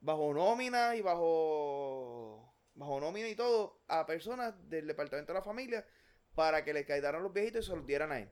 bajo 0.04 0.34
nómina 0.34 0.96
y 0.96 1.00
bajo 1.00 2.52
bajo 2.74 3.00
nómina 3.00 3.28
y 3.28 3.34
todo 3.34 3.80
a 3.88 4.04
personas 4.04 4.54
del 4.68 4.86
departamento 4.86 5.32
de 5.32 5.38
la 5.38 5.44
familia 5.44 5.86
para 6.34 6.62
que 6.64 6.74
le 6.74 6.84
cayeran 6.84 7.22
los 7.22 7.32
viejitos 7.32 7.64
y 7.64 7.70
se 7.70 7.76
los 7.76 7.86
dieran 7.86 8.12
a 8.12 8.20
él. 8.20 8.30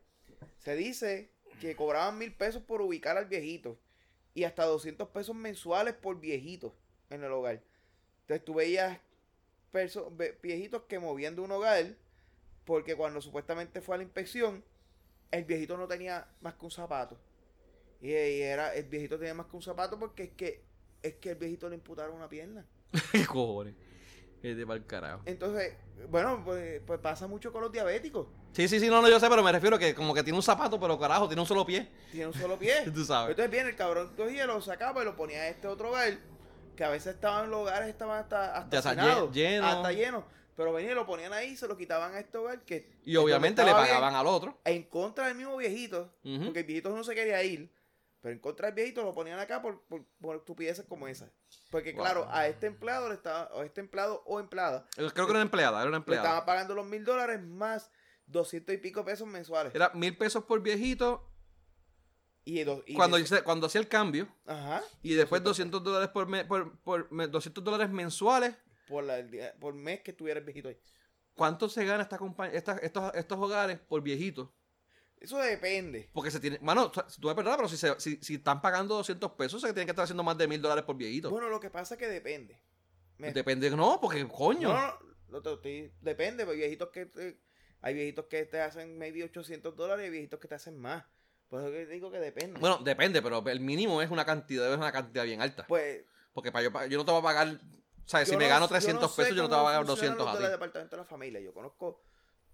Se 0.59 0.77
dice 0.77 1.31
que 1.61 1.75
cobraban 1.75 2.19
mil 2.19 2.35
pesos 2.35 2.63
por 2.63 2.83
ubicar 2.83 3.17
al 3.17 3.27
viejito 3.27 3.79
y 4.35 4.45
hasta 4.45 4.65
200 4.65 5.09
pesos 5.09 5.35
mensuales 5.35 5.95
por 5.95 6.21
viejito 6.21 6.77
en 7.09 7.25
el 7.25 7.33
hogar. 7.33 7.63
Entonces 8.23 8.45
tú 8.45 8.55
veías 8.55 8.99
viejitos 10.43 10.83
que 10.83 10.99
movían 10.99 11.37
de 11.37 11.41
un 11.41 11.53
hogar 11.53 11.97
porque 12.67 12.97
cuando 12.97 13.23
supuestamente 13.23 13.81
fue 13.81 13.95
a 13.95 13.99
la 13.99 14.05
inspección 14.05 14.63
el 15.31 15.45
viejito 15.45 15.79
no 15.79 15.89
tenía 15.89 16.29
más 16.41 16.55
que 16.55 16.65
un 16.67 16.71
zapato. 16.71 17.19
Y, 18.01 18.09
y 18.09 18.43
era 18.43 18.75
el 18.75 18.85
viejito 18.85 19.19
tenía 19.19 19.33
más 19.33 19.47
que 19.47 19.57
un 19.57 19.63
zapato 19.63 19.99
porque 19.99 20.25
es 20.25 20.31
que 20.33 20.72
es 21.03 21.15
que 21.15 21.31
el 21.31 21.37
viejito 21.37 21.69
le 21.69 21.75
imputaron 21.77 22.15
una 22.17 22.29
pierna. 22.29 22.65
¿Qué 23.13 23.27
cojones? 23.27 23.75
Vete 24.43 24.67
pa'l 24.67 24.85
carajo. 24.87 25.23
Entonces, 25.25 25.75
bueno, 26.09 26.43
pues, 26.45 26.81
pues 26.85 26.99
pasa 26.99 27.29
mucho 27.29 27.53
con 27.53 27.63
los 27.63 27.71
diabéticos. 27.71 28.27
Sí, 28.53 28.67
sí, 28.69 28.81
sí, 28.81 28.89
no, 28.89 29.01
no, 29.01 29.09
yo 29.09 29.21
sé, 29.21 29.29
pero 29.29 29.43
me 29.43 29.53
refiero 29.53 29.79
que 29.79 29.95
como 29.95 30.13
que 30.15 30.23
tiene 30.25 30.37
un 30.37 30.43
zapato, 30.43 30.81
pero 30.81 30.99
carajo, 30.99 31.29
tiene 31.29 31.41
un 31.41 31.47
solo 31.47 31.65
pie. 31.65 31.89
Tiene 32.11 32.27
un 32.27 32.35
solo 32.35 32.59
pie. 32.59 32.91
Tú 32.95 33.05
sabes. 33.05 33.31
Entonces 33.31 33.51
viene 33.53 33.71
el 33.71 33.77
cabrón 33.77 34.13
cogía, 34.17 34.45
lo 34.47 34.61
sacaba 34.61 35.03
y 35.03 35.05
lo 35.05 35.15
ponía 35.17 35.43
a 35.43 35.49
este 35.49 35.69
otro 35.69 35.91
hogar. 35.91 36.19
Que 36.77 36.85
a 36.85 36.89
veces 36.89 37.15
estaban 37.15 37.51
los 37.51 37.61
hogares, 37.61 37.89
estaban 37.89 38.19
hasta, 38.19 38.57
hasta 38.57 38.71
Ya 38.71 38.79
está 38.79 38.91
hacinados, 38.91 39.31
lle- 39.31 39.33
lleno. 39.35 39.67
Hasta 39.67 39.93
llenos. 39.93 40.25
Pero 40.57 40.73
venían 40.73 40.93
y 40.93 40.95
lo 40.97 41.07
ponían 41.07 41.33
ahí, 41.33 41.57
se 41.57 41.67
lo 41.69 41.77
quitaban 41.77 42.15
a 42.15 42.19
este 42.19 42.37
hogar. 42.39 42.63
Que, 42.65 42.91
Y 43.05 43.15
obviamente 43.17 43.63
le 43.63 43.73
bien, 43.73 43.77
pagaban 43.77 44.15
al 44.15 44.27
otro. 44.27 44.59
En 44.65 44.83
contra 44.85 45.29
del 45.29 45.37
mismo 45.37 45.57
viejito. 45.57 46.13
Porque 46.45 46.61
el 46.61 46.67
viejito 46.67 46.91
no 46.91 47.05
se 47.05 47.15
quería 47.15 47.43
ir. 47.45 47.71
Pero 48.23 48.33
en 48.35 48.39
contra 48.41 48.67
del 48.69 48.75
viejito 48.77 49.03
lo 49.03 49.13
ponían 49.13 49.39
acá 49.41 49.61
por, 49.61 49.83
por, 49.87 50.07
por 50.21 50.37
estupideces 50.37 50.87
como 50.87 51.09
esa. 51.09 51.31
Porque 51.71 51.93
Wow. 51.93 52.01
claro, 52.03 52.29
a 52.31 52.47
este 52.47 52.67
empleado 52.69 53.09
le 53.09 53.17
estaba, 53.17 53.47
o 53.53 53.63
este 53.65 53.81
empleado 53.81 54.23
o 54.27 54.39
empleada, 54.41 54.87
Creo 54.95 55.11
que 55.13 55.21
era 55.23 55.31
una 55.33 55.43
empleada, 55.43 55.81
era 55.81 55.89
una 55.89 55.99
le 55.99 56.03
empleada. 56.03 56.23
estaban 56.25 56.47
pagando 56.47 56.75
los 56.75 56.87
mil 56.87 57.05
dólares 57.05 57.43
más 57.43 57.91
doscientos 58.27 58.75
y 58.75 58.79
pico 58.79 59.05
pesos 59.05 59.27
mensuales. 59.27 59.75
Era 59.75 59.91
mil 59.95 60.17
pesos 60.17 60.45
por 60.45 60.63
viejito 60.63 61.29
Y, 62.45 62.63
do- 62.65 62.83
y 62.87 62.95
cuando, 62.95 63.19
hice- 63.19 63.43
cuando 63.43 63.67
hacía 63.67 63.81
el 63.81 63.89
cambio. 63.89 64.29
Ajá. 64.47 64.83
Y 65.03 65.15
después 65.15 65.43
200 65.43 65.83
dólares 65.83 66.09
por, 66.09 66.27
me- 66.29 66.45
por, 66.45 66.79
por 66.81 67.11
me- 67.13 67.27
200 67.29 67.63
dólares 67.63 67.91
mensuales. 67.91 68.55
Por, 68.89 69.05
la, 69.05 69.17
por 69.61 69.75
mes 69.75 70.01
que 70.03 70.13
tuviera 70.13 70.39
el 70.41 70.45
viejito 70.47 70.69
ahí. 70.69 70.79
¿Cuánto 71.35 71.69
se 71.69 71.85
gana 71.85 72.03
esta 72.03 72.19
compa- 72.19 72.51
esta- 72.53 72.79
estos, 72.79 73.13
estos 73.15 73.39
hogares 73.39 73.79
por 73.81 74.01
viejitos? 74.03 74.49
Eso 75.23 75.39
depende. 75.39 76.11
Porque 76.13 76.31
se 76.31 76.41
tiene. 76.41 76.59
Mano, 76.61 76.87
o 76.87 76.93
sea, 76.93 77.07
tú 77.21 77.29
me 77.29 77.35
perdonas, 77.35 77.57
pero 77.59 77.69
si, 77.69 77.77
se- 77.77 77.99
si, 78.01 78.17
si 78.21 78.35
están 78.35 78.61
pagando 78.61 78.95
200 78.97 79.31
pesos, 79.33 79.61
se 79.61 79.69
tienen 79.69 79.87
que 79.87 79.93
estar 79.93 80.03
haciendo 80.05 80.23
más 80.25 80.37
de 80.37 80.49
mil 80.49 80.61
dólares 80.61 80.85
por 80.85 80.97
viejito. 80.97 81.31
Bueno, 81.31 81.49
lo 81.49 81.61
que 81.61 81.71
pasa 81.71 81.95
es 81.95 81.99
que 81.99 82.09
depende. 82.09 82.61
Me- 83.19 83.33
Depende, 83.33 83.71
no, 83.71 84.01
porque 84.01 84.27
coño. 84.27 84.69
No, 84.73 84.99
no, 85.29 85.41
no, 85.41 85.43
te- 85.43 85.57
te- 85.59 85.93
depende. 86.01 86.43
Hay 86.43 86.57
viejitos 86.57 86.89
que 86.89 87.07
te, 87.07 87.39
hay 87.83 87.95
viejitos 87.95 88.27
que 88.27 88.45
te 88.47 88.61
hacen 88.61 88.99
maybe 88.99 89.23
800 89.23 89.77
dólares 89.77 90.09
y 90.09 90.11
viejitos 90.11 90.41
que 90.41 90.49
te 90.49 90.57
hacen 90.57 90.77
más. 90.77 91.05
Por 91.49 91.61
eso 91.61 91.71
que 91.71 91.87
digo 91.87 92.11
que 92.11 92.19
depende. 92.19 92.59
Bueno, 92.59 92.79
depende, 92.79 93.23
pero 93.23 93.45
el 93.47 93.61
mínimo 93.61 94.03
es 94.03 94.11
una 94.11 94.25
cantidad, 94.25 94.71
es 94.73 94.77
una 94.79 94.91
cantidad 94.91 95.25
bien 95.25 95.41
alta. 95.41 95.67
pues. 95.69 96.05
Porque 96.33 96.51
para 96.51 96.65
yo, 96.65 96.73
pa- 96.73 96.87
yo 96.87 96.97
no 96.99 97.05
te 97.05 97.11
voy 97.13 97.21
a 97.21 97.23
pagar. 97.23 97.61
¿Sabes? 98.07 98.27
Si 98.27 98.33
yo 98.33 98.39
me 98.39 98.45
no- 98.45 98.49
gano 98.51 98.67
yo 98.67 98.69
no 98.75 98.81
300 98.81 99.15
sé 99.15 99.23
pesos, 99.23 99.37
yo 99.37 99.43
no 99.45 99.49
te 99.49 99.55
voy 99.55 99.63
a 99.63 99.67
pagar 99.67 99.87
funcionan 99.87 100.17
200 100.17 100.27
los 100.27 100.35
a 100.35 100.47
ti. 100.47 100.51
departamento 100.53 100.97
de 100.97 101.03
la 101.03 101.07
familia. 101.09 101.41
Yo 101.41 101.53
conozco 101.55 102.03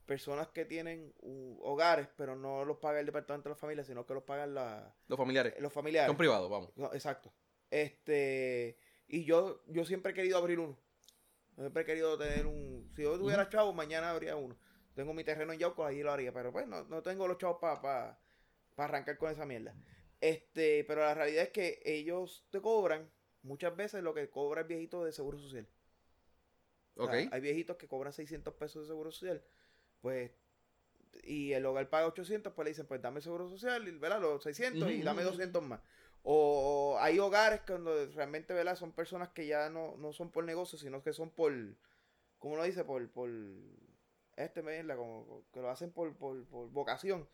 personas 0.08 0.48
que 0.48 0.64
tienen 0.64 1.12
uh, 1.20 1.60
hogares, 1.62 2.08
pero 2.16 2.34
no 2.34 2.64
los 2.64 2.78
paga 2.78 2.98
el 2.98 3.06
departamento 3.06 3.50
de 3.50 3.54
la 3.54 3.60
familia, 3.60 3.84
sino 3.84 4.06
que 4.06 4.14
los 4.14 4.22
pagan 4.22 4.54
la, 4.54 4.92
Los 5.06 5.18
familiares. 5.18 5.54
los 5.60 5.72
familiares. 5.72 6.08
Son 6.08 6.16
privados, 6.16 6.50
vamos. 6.50 6.72
No, 6.76 6.92
exacto. 6.94 7.30
Este, 7.70 8.78
y 9.06 9.24
yo, 9.24 9.62
yo 9.66 9.84
siempre 9.84 10.12
he 10.12 10.14
querido 10.14 10.38
abrir 10.38 10.58
uno. 10.58 10.78
Yo 11.56 11.64
Siempre 11.64 11.82
he 11.82 11.86
querido 11.86 12.16
tener 12.16 12.46
un. 12.46 12.90
Si 12.96 13.02
yo 13.02 13.18
tuviera 13.18 13.50
chavos, 13.50 13.74
mañana 13.74 14.10
habría 14.10 14.34
uno. 14.34 14.56
Tengo 14.94 15.12
mi 15.12 15.24
terreno 15.24 15.52
en 15.52 15.58
Yauco, 15.58 15.84
allí 15.84 16.02
lo 16.02 16.10
haría. 16.10 16.32
Pero 16.32 16.52
pues 16.52 16.66
no, 16.66 16.84
no 16.84 17.02
tengo 17.02 17.28
los 17.28 17.36
chavos 17.36 17.58
para 17.60 18.18
arrancar 18.78 19.18
con 19.18 19.30
esa 19.30 19.44
mierda. 19.44 19.74
Este, 20.20 20.84
pero 20.84 21.02
la 21.02 21.14
realidad 21.14 21.44
es 21.44 21.50
que 21.50 21.82
ellos 21.84 22.46
te 22.50 22.62
cobran 22.62 23.10
muchas 23.42 23.76
veces 23.76 24.02
lo 24.02 24.14
que 24.14 24.30
cobra 24.30 24.62
el 24.62 24.66
viejito 24.66 25.04
de 25.04 25.12
seguro 25.12 25.38
social. 25.38 25.68
O 26.96 27.08
hay 27.08 27.40
viejitos 27.40 27.76
que 27.76 27.86
cobran 27.86 28.12
600 28.12 28.54
pesos 28.54 28.82
de 28.82 28.88
seguro 28.88 29.12
social. 29.12 29.44
Pues. 30.00 30.30
Y 31.24 31.52
el 31.52 31.66
hogar 31.66 31.88
paga 31.90 32.06
800, 32.06 32.52
pues 32.54 32.64
le 32.64 32.70
dicen, 32.70 32.86
pues 32.86 33.02
dame 33.02 33.20
seguro 33.20 33.48
social, 33.48 33.82
¿verdad? 33.98 34.20
Los 34.20 34.42
600 34.42 34.90
y 34.90 35.02
dame 35.02 35.22
ujú. 35.22 35.30
200 35.32 35.62
más. 35.62 35.80
O 36.22 36.96
hay 37.00 37.18
hogares 37.18 37.62
cuando 37.66 38.06
realmente, 38.12 38.54
¿verdad? 38.54 38.76
Son 38.76 38.92
personas 38.92 39.30
que 39.30 39.46
ya 39.46 39.70
no, 39.70 39.96
no 39.98 40.12
son 40.12 40.30
por 40.30 40.44
negocio, 40.44 40.78
sino 40.78 41.02
que 41.02 41.12
son 41.12 41.30
por, 41.30 41.52
¿cómo 42.38 42.56
lo 42.56 42.64
dice? 42.64 42.84
Por, 42.84 43.10
por, 43.10 43.30
este, 44.36 44.62
¿verdad? 44.62 44.96
Como 44.96 45.44
que 45.52 45.60
lo 45.60 45.70
hacen 45.70 45.90
por, 45.92 46.14
por, 46.16 46.44
por 46.46 46.70
vocación. 46.70 47.28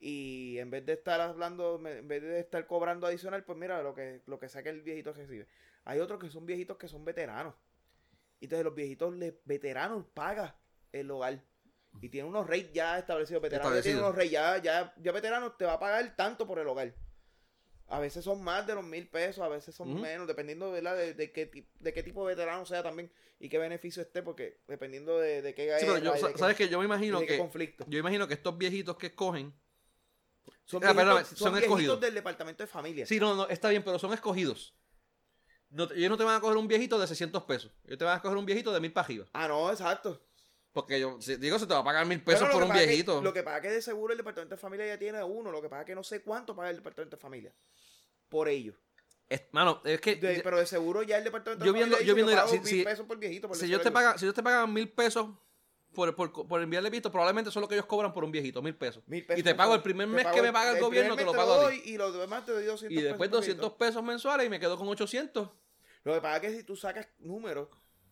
Y 0.00 0.58
en 0.58 0.70
vez 0.70 0.86
de 0.86 0.92
estar 0.94 1.20
hablando, 1.20 1.78
me- 1.78 1.98
en 1.98 2.08
vez 2.08 2.22
de 2.22 2.38
estar 2.40 2.66
cobrando 2.66 3.06
adicional, 3.06 3.44
pues 3.44 3.58
mira 3.58 3.82
lo 3.82 3.94
que, 3.94 4.22
lo 4.26 4.38
que 4.38 4.48
sea 4.48 4.62
que 4.62 4.70
el 4.70 4.82
viejito 4.82 5.12
recibe. 5.12 5.48
Hay 5.84 6.00
otros 6.00 6.20
que 6.20 6.30
son 6.30 6.46
viejitos 6.46 6.76
que 6.76 6.88
son 6.88 7.04
veteranos. 7.04 7.54
Y 8.40 8.46
entonces 8.46 8.64
los 8.64 8.74
viejitos 8.74 9.14
le- 9.16 9.40
veteranos 9.44 10.06
paga 10.14 10.56
el 10.92 11.10
hogar. 11.10 11.42
Y 12.00 12.08
tiene 12.08 12.28
unos 12.28 12.46
rates 12.46 12.72
ya 12.72 12.98
establecidos. 12.98 13.42
Veteranos 13.42 13.74
ya 13.74 13.82
tiene 13.82 13.98
Establecido. 13.98 14.06
unos 14.06 14.16
rates. 14.16 14.30
Ya, 14.30 14.58
ya, 14.62 14.94
ya 15.02 15.12
veteranos 15.12 15.56
te 15.56 15.64
va 15.64 15.74
a 15.74 15.78
pagar 15.80 16.14
tanto 16.16 16.46
por 16.46 16.58
el 16.58 16.68
hogar. 16.68 16.94
A 17.90 17.98
veces 18.00 18.22
son 18.22 18.42
más 18.44 18.66
de 18.66 18.74
los 18.74 18.84
mil 18.84 19.08
pesos, 19.08 19.42
a 19.42 19.48
veces 19.48 19.74
son 19.74 19.98
menos, 19.98 20.26
dependiendo 20.26 20.70
¿verdad? 20.70 20.94
De, 20.94 21.14
de, 21.14 21.32
qué, 21.32 21.66
de 21.80 21.92
qué 21.94 22.02
tipo 22.02 22.26
de 22.28 22.34
veterano 22.34 22.66
sea 22.66 22.82
también 22.82 23.10
y 23.40 23.48
qué 23.48 23.56
beneficio 23.56 24.02
esté, 24.02 24.22
porque 24.22 24.60
dependiendo 24.68 25.18
de, 25.18 25.40
de 25.40 25.54
qué 25.54 25.62
Sí, 25.80 25.86
pero 25.86 25.96
yo, 25.98 26.12
de 26.12 26.32
qué- 26.34 26.38
¿sabes 26.38 26.54
que 26.56 26.68
Yo 26.68 26.78
me 26.80 26.84
imagino 26.84 27.18
que. 27.20 27.38
conflicto. 27.38 27.86
Yo 27.88 27.98
imagino 27.98 28.28
que 28.28 28.34
estos 28.34 28.58
viejitos 28.58 28.96
que 28.98 29.06
escogen. 29.06 29.54
Son, 30.66 30.84
Ah, 30.84 30.92
viejitos, 30.92 31.28
son 31.28 31.36
son 31.38 31.52
viejitos 31.52 31.62
escogidos. 31.62 32.00
del 32.00 32.14
departamento 32.14 32.62
de 32.62 32.66
familia. 32.66 33.06
Sí, 33.06 33.18
no, 33.18 33.34
no, 33.34 33.48
está 33.48 33.70
bien, 33.70 33.82
pero 33.82 33.98
son 33.98 34.12
escogidos. 34.12 34.76
no 35.70 35.84
ellos 35.92 36.10
no 36.10 36.18
te 36.18 36.24
van 36.24 36.36
a 36.36 36.40
coger 36.40 36.58
un 36.58 36.68
viejito 36.68 36.98
de 36.98 37.06
600 37.06 37.42
pesos. 37.44 37.72
Ellos 37.84 37.96
te 37.98 38.04
van 38.04 38.18
a 38.18 38.20
coger 38.22 38.36
un 38.36 38.44
viejito 38.44 38.70
de 38.70 38.80
mil 38.80 38.92
para 38.92 39.06
arriba. 39.06 39.26
Ah, 39.32 39.48
no, 39.48 39.70
exacto. 39.70 40.22
Porque 40.72 41.00
yo 41.00 41.20
si- 41.20 41.36
digo, 41.36 41.58
se 41.58 41.66
te 41.66 41.74
va 41.74 41.80
a 41.80 41.84
pagar 41.84 42.06
mil 42.06 42.22
pesos 42.22 42.48
por 42.50 42.62
un 42.62 42.70
que- 42.70 42.78
viejito. 42.86 43.20
lo 43.22 43.32
que 43.32 43.42
pasa 43.42 43.56
es 43.56 43.62
que 43.62 43.70
de 43.70 43.82
seguro 43.82 44.12
el 44.12 44.18
departamento 44.18 44.54
de 44.54 44.60
familia 44.60 44.86
ya 44.86 44.98
tiene 44.98 45.22
uno. 45.22 45.50
Lo 45.50 45.60
que 45.62 45.68
pasa 45.68 45.80
es 45.82 45.86
que 45.86 45.94
no 45.94 46.02
sé 46.04 46.22
cuánto 46.22 46.54
paga 46.54 46.70
el 46.70 46.76
departamento 46.76 47.16
de 47.16 47.20
familia. 47.20 47.54
Por 48.28 48.48
ello. 48.48 48.74
Es- 49.28 49.42
mano, 49.52 49.82
es 49.84 50.00
que 50.00 50.16
De- 50.16 50.40
pero 50.42 50.58
de 50.58 50.66
seguro 50.66 51.02
ya 51.02 51.18
el 51.18 51.24
departamento 51.24 51.64
Yo 51.64 51.72
de 51.72 51.78
viendo- 51.78 51.96
familia 51.96 52.06
yo 52.08 52.14
viendo, 52.14 52.32
pago 52.34 52.48
si- 52.48 52.58
mil 52.60 52.66
si- 52.66 52.82
pesos 52.84 53.06
por 53.06 53.18
viejito. 53.18 53.48
por 53.48 53.56
si 53.56 53.66
ellos 53.66 53.82
te 53.82 53.90
pagan, 53.90 54.18
si 54.18 54.24
ellos 54.24 54.34
te 54.34 54.42
pagan 54.42 54.72
mil 54.72 54.90
pesos 54.90 55.28
por, 55.94 56.14
por, 56.14 56.46
por 56.46 56.62
enviarle 56.62 56.90
visto, 56.90 57.10
probablemente 57.10 57.48
eso 57.50 57.58
es 57.58 57.62
lo 57.62 57.68
que 57.68 57.74
ellos 57.74 57.86
cobran 57.86 58.12
por 58.12 58.22
un 58.24 58.30
viejito, 58.30 58.62
mil 58.62 58.74
pesos. 58.76 59.02
Mil 59.06 59.24
pesos 59.26 59.40
y 59.40 59.42
te 59.42 59.54
pago 59.54 59.74
el 59.74 59.82
primer 59.82 60.06
Te 60.08 60.14
mes 60.14 60.26
que 60.28 60.42
me 60.42 60.52
paga 60.52 60.72
el, 60.72 60.80
gobierno, 60.80 61.16
te 61.16 61.24
lo 61.24 61.32
pago 61.32 61.54
a 61.54 61.56
doy 61.64 61.80
ti. 61.80 61.90
Y 61.92 61.96
los 61.96 62.14
demás 62.16 62.44
te 62.44 62.52
doy 62.52 62.64
200 62.64 62.92
Y 62.98 63.02
después 63.02 63.28
pesos 63.28 63.30
por 63.30 63.38
200 63.40 63.62
viejito. 63.70 63.78
pesos 63.78 64.02
mensuales 64.04 64.46
y 64.46 64.50
me 64.50 64.60
quedo 64.60 64.76
con 64.78 64.86
800. 64.88 65.50
Lo 66.04 66.14
que 66.14 66.20
pasa 66.20 66.36
es 66.36 66.42
que 66.42 66.56
si 66.58 66.62
tú 66.64 66.76
sacas 66.76 67.08
números 67.18 67.68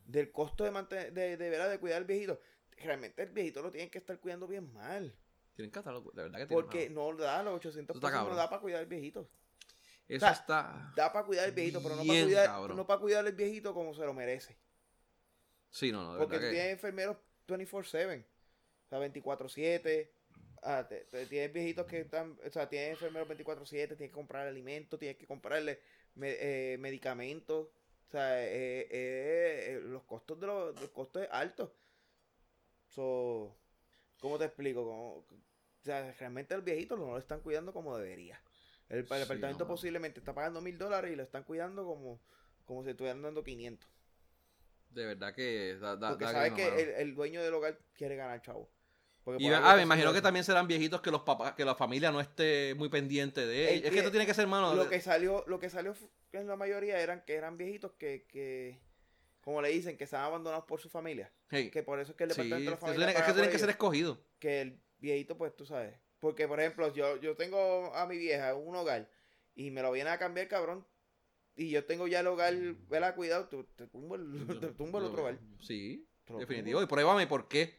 del 0.07 0.31
costo 0.33 0.65
de, 0.65 0.71
mantener, 0.71 1.13
de, 1.13 1.37
de, 1.37 1.51
¿verdad? 1.51 1.71
de 1.71 1.79
cuidar 1.79 1.99
al 1.99 2.05
viejito, 2.05 2.41
realmente 2.79 3.23
el 3.23 3.31
viejito 3.31 3.63
lo 3.63 3.71
tienen 3.71 3.91
que 3.91 3.99
estar 3.99 4.19
cuidando 4.21 4.47
bien 4.47 4.73
mal. 4.73 5.15
Tienen 5.55 5.71
que 5.71 5.79
estarlo, 5.79 6.01
de 6.03 6.23
verdad 6.23 6.39
que 6.39 6.47
tienen. 6.47 6.65
Porque 6.65 6.91
no 6.91 7.15
da 7.17 7.43
los 7.43 7.55
800 7.55 7.97
Eso 7.97 8.07
está 8.07 8.19
pesos, 8.19 8.29
no 8.31 8.37
da 8.37 8.49
para 8.51 8.61
cuidar 8.63 8.81
al 8.81 8.87
viejito. 8.87 9.29
Eso 10.09 10.17
o 10.25 10.29
sea, 10.29 10.31
está. 10.33 10.93
Da 10.95 11.13
para 11.13 11.27
cuidar 11.27 11.47
al 11.47 11.53
viejito, 11.53 11.83
pero 11.83 11.97
no 11.97 12.05
para 12.05 12.23
cuidar, 12.25 12.47
cabrón. 12.47 12.77
no 12.77 12.87
para 12.87 13.01
cuidar 13.01 13.27
al 13.27 13.33
viejito 13.33 13.75
como 13.75 13.95
se 13.95 14.03
lo 14.05 14.13
merece. 14.15 14.57
Sí, 15.71 15.91
no, 15.93 16.05
no, 16.05 16.13
de 16.15 16.19
Porque 16.19 16.37
verdad 16.37 16.49
tú 16.49 16.53
que- 16.53 16.57
tienes 16.57 16.73
enfermeros 16.75 17.17
24-7, 17.49 18.25
o 18.85 18.89
sea, 18.89 18.99
24-7. 19.01 20.11
Ah, 20.63 20.87
te- 20.89 21.05
te- 21.05 21.27
tienes 21.27 21.53
viejitos 21.53 21.87
que 21.87 22.01
están, 22.01 22.39
o 22.45 22.51
sea, 22.51 22.69
tienes 22.69 22.91
enfermeros 22.93 23.29
24-7, 23.29 23.97
tienes 23.97 24.11
que 24.11 24.11
comprar 24.11 24.47
alimentos, 24.47 24.99
tienes 24.99 25.17
que 25.17 25.27
comprarle 25.27 25.81
me- 26.15 26.37
eh, 26.39 26.77
medicamentos. 26.79 27.69
O 28.07 28.11
sea, 28.11 28.43
eh, 28.45 28.83
eh, 28.83 28.87
eh, 28.91 29.81
los 29.85 30.05
costos 30.05 30.39
de 30.41 30.47
los, 30.47 30.81
los 30.81 30.91
costos 30.91 31.23
es 31.23 31.29
altos. 31.33 31.71
So, 32.89 33.57
¿Cómo 34.21 34.39
te 34.39 34.45
explico? 34.47 34.85
Como- 34.85 35.17
o 35.19 35.85
sea, 35.85 36.13
realmente 36.19 36.55
al 36.55 36.63
viejito 36.63 36.97
no 36.97 37.07
lo 37.07 37.19
están 37.19 37.41
cuidando 37.41 37.73
como 37.73 37.97
debería. 37.97 38.41
El, 38.89 38.99
el 39.01 39.07
Sí, 39.27 39.59
no. 39.65 39.67
posiblemente 39.69 40.21
está 40.21 40.33
pagando 40.35 40.61
mil 40.61 40.79
dólares 40.79 41.13
y 41.13 41.17
lo 41.17 41.23
están 41.23 41.45
cuidando 41.45 41.85
como, 41.85 42.21
como 42.65 42.83
si 42.85 42.91
estuvieran 42.91 43.23
dando 43.23 43.43
500. 43.45 43.89
De 44.91 45.05
verdad 45.07 45.35
que. 45.35 45.77
Da, 45.81 45.97
da- 45.97 46.11
Porque 46.11 46.25
da 46.25 46.33
sabes 46.33 46.53
que 46.55 46.69
el, 46.83 46.89
el 46.91 47.15
dueño 47.15 47.43
del 47.43 47.55
hogar 47.55 47.79
quiere 47.95 48.17
ganar 48.17 48.41
chavo. 48.43 48.69
Y, 49.39 49.49
ah, 49.49 49.75
me 49.77 49.83
imagino 49.83 50.13
que 50.13 50.23
también 50.23 50.45
serán 50.45 50.67
viejitos 50.69 51.01
que 51.01 51.11
los 51.11 51.23
papás, 51.23 51.55
que 51.55 51.65
la 51.65 51.75
familia 51.75 52.13
no 52.13 52.21
esté 52.21 52.75
muy 52.77 52.89
pendiente 52.89 53.45
de 53.47 53.69
El 53.69 53.75
ellos. 53.75 53.85
Es 53.87 53.91
que 53.93 53.99
esto 53.99 54.11
tiene 54.11 54.27
que 54.27 54.35
ser, 54.35 54.47
mano. 54.47 54.75
lo 54.75 54.85
de- 54.85 54.91
que 54.91 55.01
salió, 55.01 55.43
lo 55.49 55.59
que 55.59 55.69
salió 55.69 55.95
en 56.33 56.47
la 56.47 56.57
mayoría 56.57 57.01
eran 57.01 57.25
que 57.25 57.35
eran 57.35 57.57
viejitos 57.57 57.93
que, 57.99 58.25
que 58.29 58.79
como 59.41 59.61
le 59.63 59.69
dicen, 59.71 59.97
que 59.97 60.05
están 60.05 60.23
abandonados 60.23 60.65
por 60.67 60.81
su 60.81 60.89
familia. 60.89 61.33
Hey, 61.51 61.71
Que 61.71 61.83
por 61.83 61.99
eso 62.01 62.13
es 62.13 62.17
que 62.17 62.25
el 62.25 62.31
sí, 62.31 62.37
departamento 62.43 62.71
de 62.71 62.71
la 62.71 62.77
familia 62.77 63.11
es 63.11 63.23
que 63.23 63.33
tienen 63.33 63.51
que 63.51 63.59
ser 63.59 63.71
escogidos. 63.71 64.19
que 64.39 64.61
el 64.61 64.81
viejito, 64.99 65.37
pues 65.37 65.55
tú 65.57 65.67
sabes. 65.67 65.95
Porque, 66.21 66.47
por 66.49 66.59
ejemplo, 66.61 66.93
yo, 66.95 67.17
yo 67.21 67.37
tengo 67.37 67.95
a 67.95 68.07
mi 68.07 68.17
vieja 68.19 68.51
en 68.51 68.57
un 68.57 68.75
hogar 68.77 69.09
y 69.55 69.71
me 69.71 69.83
lo 69.83 69.93
viene 69.93 70.11
a 70.11 70.19
cambiar, 70.19 70.49
cabrón. 70.49 70.87
Y 71.55 71.71
yo 71.71 71.85
tengo 71.85 72.07
ya 72.07 72.21
el 72.21 72.27
hogar, 72.27 72.55
¿verdad? 72.89 73.15
Cuidado, 73.15 73.49
tú- 73.49 73.65
te 73.77 73.87
tumbo 73.87 74.17
el, 74.17 74.27
te 74.61 74.69
tumbo 74.75 74.99
el 74.99 75.05
otro 75.05 75.23
hogar. 75.23 75.39
Sí, 75.61 76.07
Te 76.25 76.35
definitivo. 76.35 76.83
Y 76.83 76.87
pruébame 76.87 77.27
por 77.27 77.49
qué. 77.49 77.75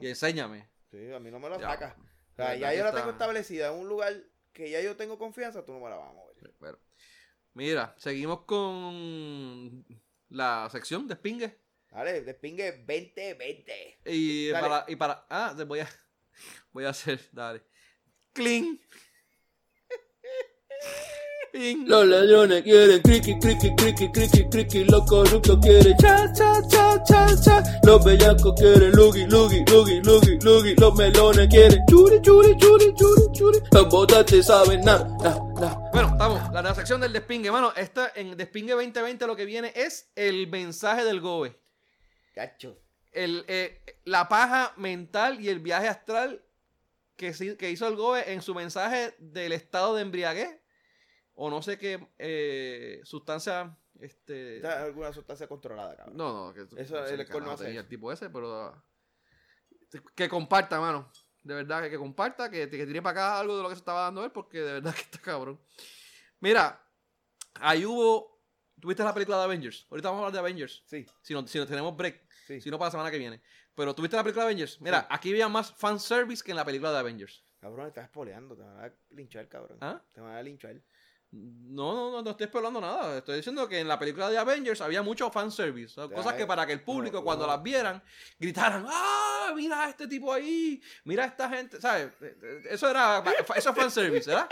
Y 0.00 0.08
enséñame. 0.08 0.68
Sí, 0.90 1.12
a 1.12 1.18
mí 1.18 1.30
no 1.30 1.38
me 1.38 1.48
lo 1.48 1.58
Ya. 1.58 1.74
O 1.74 1.78
sea, 2.34 2.50
verdad 2.50 2.58
ya 2.58 2.74
yo 2.74 2.84
la 2.84 2.94
tengo 2.94 3.10
establecida 3.10 3.68
en 3.68 3.80
un 3.80 3.88
lugar 3.88 4.14
que 4.52 4.70
ya 4.70 4.80
yo 4.80 4.96
tengo 4.96 5.18
confianza, 5.18 5.64
tú 5.64 5.72
no 5.72 5.80
me 5.80 5.90
la 5.90 5.96
vas 5.96 6.10
a 6.10 6.12
mover. 6.12 6.54
Bueno. 6.58 6.78
Mira, 7.54 7.94
seguimos 7.98 8.44
con 8.44 9.84
la 10.28 10.68
sección 10.70 11.08
de 11.08 11.14
Spingue. 11.14 11.58
Dale, 11.90 12.22
despingue 12.22 12.84
2020. 12.86 14.00
Y 14.04 14.50
Dale. 14.50 14.68
para, 14.68 14.84
y 14.88 14.96
para. 14.96 15.26
Ah, 15.28 15.54
voy 15.66 15.80
a. 15.80 15.88
Voy 16.72 16.84
a 16.84 16.90
hacer. 16.90 17.20
Dale. 17.32 17.62
Clean. 18.32 18.78
Los 21.52 22.06
ladrones 22.06 22.62
quieren 22.62 23.00
criqui, 23.02 23.38
criqui, 23.38 23.74
criqui, 23.76 24.10
criqui, 24.12 24.48
criqui. 24.50 24.84
Los 24.84 25.04
corruptos 25.08 25.58
quieren 25.62 25.96
cha, 25.96 26.30
cha, 26.32 26.60
cha, 26.68 27.02
cha, 27.04 27.26
cha. 27.42 27.62
Los 27.84 28.04
bellacos 28.04 28.54
quieren 28.58 28.92
lugi, 28.92 29.24
lugi, 29.26 29.64
lugi, 29.66 30.00
lugi, 30.02 30.38
lugi. 30.42 30.74
Los 30.76 30.94
melones 30.94 31.48
quieren 31.48 31.84
churi, 31.88 32.20
churi, 32.22 32.56
churi, 32.58 32.94
churi, 32.94 33.22
churi. 33.32 33.58
Los 33.72 33.88
botantes 33.88 34.46
saben 34.46 34.82
na, 34.82 34.98
na, 35.22 35.38
na. 35.60 35.78
Bueno, 35.92 36.08
estamos. 36.12 36.52
La, 36.52 36.62
la 36.62 36.74
sección 36.74 37.00
del 37.00 37.12
despingue. 37.12 37.50
Mano, 37.50 37.72
esta 37.76 38.12
en 38.14 38.36
Despingue 38.36 38.74
2020 38.74 39.26
lo 39.26 39.34
que 39.34 39.44
viene 39.46 39.72
es 39.74 40.10
el 40.16 40.46
mensaje 40.48 41.04
del 41.04 41.20
GOBE. 41.20 41.56
Cacho. 42.34 42.78
El, 43.12 43.44
eh, 43.48 43.80
la 44.04 44.28
paja 44.28 44.74
mental 44.76 45.40
y 45.40 45.48
el 45.48 45.60
viaje 45.60 45.88
astral 45.88 46.42
que, 47.16 47.32
sí- 47.32 47.56
que 47.56 47.70
hizo 47.70 47.88
el 47.88 47.96
GOBE 47.96 48.32
en 48.32 48.42
su 48.42 48.54
mensaje 48.54 49.14
del 49.18 49.52
estado 49.52 49.94
de 49.96 50.02
embriaguez. 50.02 50.50
O 51.40 51.48
no 51.48 51.62
sé 51.62 51.78
qué 51.78 52.08
eh, 52.18 53.00
sustancia. 53.04 53.76
Este, 54.00 54.64
alguna 54.66 55.12
sustancia 55.12 55.46
controlada, 55.46 55.96
cabrón. 55.96 56.16
No, 56.16 56.46
no, 56.48 56.52
que 56.54 56.62
Eso 56.82 56.96
no 57.00 57.06
sé 57.06 57.14
el 57.14 57.20
alcohol 57.20 57.44
no 57.44 57.52
hace 57.52 57.64
tenía 57.66 57.80
el 57.80 57.88
tipo 57.88 58.10
ese, 58.12 58.28
pero 58.28 58.82
que 60.14 60.28
comparta, 60.28 60.80
mano. 60.80 61.10
De 61.44 61.54
verdad 61.54 61.82
que, 61.84 61.90
que 61.90 61.96
comparta, 61.96 62.50
que, 62.50 62.68
que 62.68 62.86
tire 62.86 63.00
para 63.00 63.12
acá 63.12 63.38
algo 63.40 63.56
de 63.56 63.62
lo 63.62 63.68
que 63.68 63.76
se 63.76 63.80
estaba 63.80 64.02
dando 64.02 64.24
él, 64.24 64.32
porque 64.32 64.58
de 64.58 64.72
verdad 64.74 64.92
que 64.96 65.02
está 65.02 65.18
cabrón. 65.20 65.60
Mira, 66.40 66.80
ahí 67.54 67.84
hubo. 67.84 68.36
¿Tuviste 68.80 69.02
la 69.02 69.14
película 69.14 69.38
de 69.38 69.44
Avengers? 69.44 69.86
Ahorita 69.90 70.08
vamos 70.08 70.22
a 70.22 70.26
hablar 70.26 70.32
de 70.42 70.48
Avengers. 70.48 70.82
Sí, 70.86 71.04
Si 71.22 71.34
no, 71.34 71.44
si 71.48 71.58
no 71.58 71.66
tenemos 71.66 71.96
break, 71.96 72.20
sí. 72.46 72.60
si 72.60 72.70
no 72.70 72.78
para 72.78 72.88
la 72.88 72.92
semana 72.92 73.10
que 73.10 73.18
viene. 73.18 73.42
Pero 73.74 73.94
¿tuviste 73.94 74.16
la 74.16 74.22
película 74.22 74.44
de 74.44 74.50
Avengers? 74.50 74.80
Mira, 74.80 75.00
Sí. 75.02 75.06
aquí 75.10 75.30
había 75.30 75.48
más 75.48 75.72
fanservice 75.72 76.42
que 76.44 76.50
en 76.52 76.56
la 76.56 76.64
película 76.64 76.92
de 76.92 76.98
Avengers. 76.98 77.44
Cabrón, 77.60 77.88
estás 77.88 78.04
espoleando. 78.04 78.56
Te 78.56 78.62
van 78.62 78.78
a 78.84 78.92
linchar, 79.10 79.48
cabrón. 79.48 79.78
¿Ah? 79.80 80.00
Te 80.12 80.20
van 80.20 80.36
a 80.36 80.42
linchar. 80.42 80.80
No, 81.30 81.94
no, 81.94 82.10
no, 82.10 82.22
no 82.22 82.30
estoy 82.30 82.46
esperando 82.46 82.80
nada. 82.80 83.18
Estoy 83.18 83.36
diciendo 83.36 83.68
que 83.68 83.80
en 83.80 83.88
la 83.88 83.98
película 83.98 84.30
de 84.30 84.38
Avengers 84.38 84.80
había 84.80 85.02
mucho 85.02 85.30
fanservice. 85.30 85.94
Ya, 85.96 86.08
Cosas 86.08 86.34
que 86.34 86.46
para 86.46 86.66
que 86.66 86.72
el 86.72 86.82
público, 86.82 87.18
no, 87.18 87.24
cuando 87.24 87.46
no. 87.46 87.52
las 87.52 87.62
vieran, 87.62 88.02
gritaran: 88.38 88.86
¡Ah! 88.88 89.52
Mira 89.54 89.84
a 89.84 89.90
este 89.90 90.06
tipo 90.06 90.32
ahí. 90.32 90.80
Mira 91.04 91.24
a 91.24 91.26
esta 91.26 91.48
gente. 91.50 91.80
¿Sabes? 91.80 92.12
Eso 92.70 92.88
era. 92.88 93.22
Eso 93.54 93.70
es 93.70 93.76
fanservice, 93.76 94.30
¿verdad? 94.30 94.48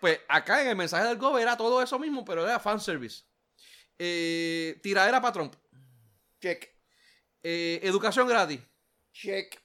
Pues 0.00 0.20
acá 0.28 0.62
en 0.62 0.68
el 0.68 0.76
mensaje 0.76 1.06
del 1.08 1.16
Gobe 1.16 1.42
era 1.42 1.56
todo 1.56 1.82
eso 1.82 1.98
mismo, 1.98 2.24
pero 2.24 2.44
era 2.44 2.60
fanservice. 2.60 3.24
Eh, 3.98 4.78
tiradera 4.82 5.20
para 5.20 5.32
Trump. 5.32 5.54
Check. 6.40 6.68
Eh, 7.42 7.80
educación 7.82 8.28
gratis. 8.28 8.60
Check. 9.12 9.60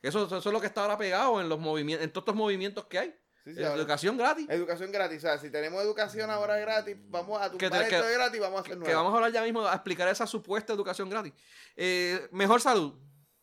Eso, 0.00 0.24
eso 0.26 0.38
es 0.38 0.46
lo 0.46 0.60
que 0.60 0.66
está 0.66 0.82
ahora 0.82 0.96
pegado 0.98 1.40
en 1.40 1.48
los 1.48 1.58
movimientos, 1.58 2.04
en 2.04 2.12
todos 2.12 2.22
estos 2.22 2.36
movimientos 2.36 2.86
que 2.86 2.98
hay. 2.98 3.14
Sí, 3.44 3.54
sí, 3.54 3.62
ahora- 3.64 3.74
educación 3.80 4.16
gratis. 4.16 4.46
Educación 4.48 4.92
gratis. 4.92 5.18
O 5.18 5.20
sea, 5.20 5.38
si 5.38 5.50
tenemos 5.50 5.82
educación 5.82 6.30
ahora 6.30 6.56
gratis, 6.58 6.96
vamos 7.08 7.40
a 7.40 7.50
Que 7.50 7.58
tumbar 7.68 7.80
te- 7.80 7.86
esto 7.88 8.02
que- 8.02 8.08
de 8.08 8.14
gratis 8.14 8.36
y 8.36 8.40
vamos 8.40 8.58
a 8.58 8.60
hacer 8.60 8.72
Que 8.74 8.78
nuevo. 8.78 8.94
vamos 8.96 9.12
a 9.12 9.16
hablar 9.16 9.32
ya 9.32 9.42
mismo 9.42 9.66
a 9.66 9.74
explicar 9.74 10.06
esa 10.08 10.26
supuesta 10.26 10.72
educación 10.72 11.10
gratis. 11.10 11.32
Eh, 11.76 12.28
mejor 12.30 12.60
salud. 12.60 12.94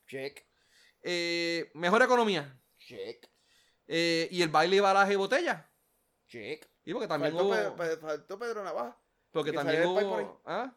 Check. 0.08 0.46
Eh, 1.02 1.70
mejor 1.74 2.02
economía. 2.02 2.58
Check. 2.78 3.28
Eh, 3.88 4.28
y 4.32 4.42
el 4.42 4.50
baile, 4.50 4.80
baraje 4.82 5.14
y 5.14 5.16
botella. 5.18 5.70
Check. 6.28 6.66
Y 6.86 6.94
porque 6.94 7.08
también 7.08 7.34
Faltó, 7.34 7.48
hubo. 7.48 7.56
Pedro, 7.56 7.76
Pe- 7.76 7.98
faltó 7.98 8.40
Pedro 8.40 8.64
Navaja. 8.64 8.98
porque 9.32 9.52
que 9.52 9.58
también 9.58 9.82
el 9.84 9.94
pay 9.96 10.06
por 10.06 10.22
hubo. 10.22 10.42
¿Ah? 10.46 10.74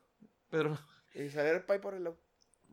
Pero. 0.51 0.79
Y 1.15 1.29
salió 1.31 1.53
el 1.53 1.65
pay 1.65 1.79
por 1.79 1.95
el 1.95 2.05
lado. 2.05 2.19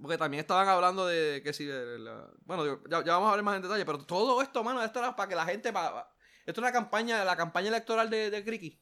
Porque 0.01 0.17
también 0.17 0.39
estaban 0.41 0.67
hablando 0.67 1.05
de 1.05 1.41
que 1.43 1.51
si. 1.53 1.65
de 1.65 1.99
la- 1.99 2.29
bueno, 2.41 2.63
digo, 2.63 2.81
ya, 2.89 3.03
ya 3.03 3.13
vamos 3.13 3.27
a 3.27 3.31
hablar 3.31 3.43
más 3.43 3.55
en 3.57 3.61
detalle. 3.63 3.85
Pero 3.85 4.05
todo 4.05 4.41
esto, 4.41 4.63
mano, 4.63 4.81
esto 4.83 4.99
era 4.99 5.15
para 5.15 5.27
que 5.29 5.35
la 5.35 5.45
gente. 5.45 5.71
Esto 6.49 6.61
es 6.61 6.63
una 6.63 6.71
campaña, 6.71 7.23
la 7.23 7.35
campaña 7.35 7.69
electoral 7.69 8.09
de, 8.09 8.29
de 8.29 8.43
Criqui. 8.43 8.81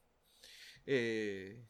Eh, 0.86 1.64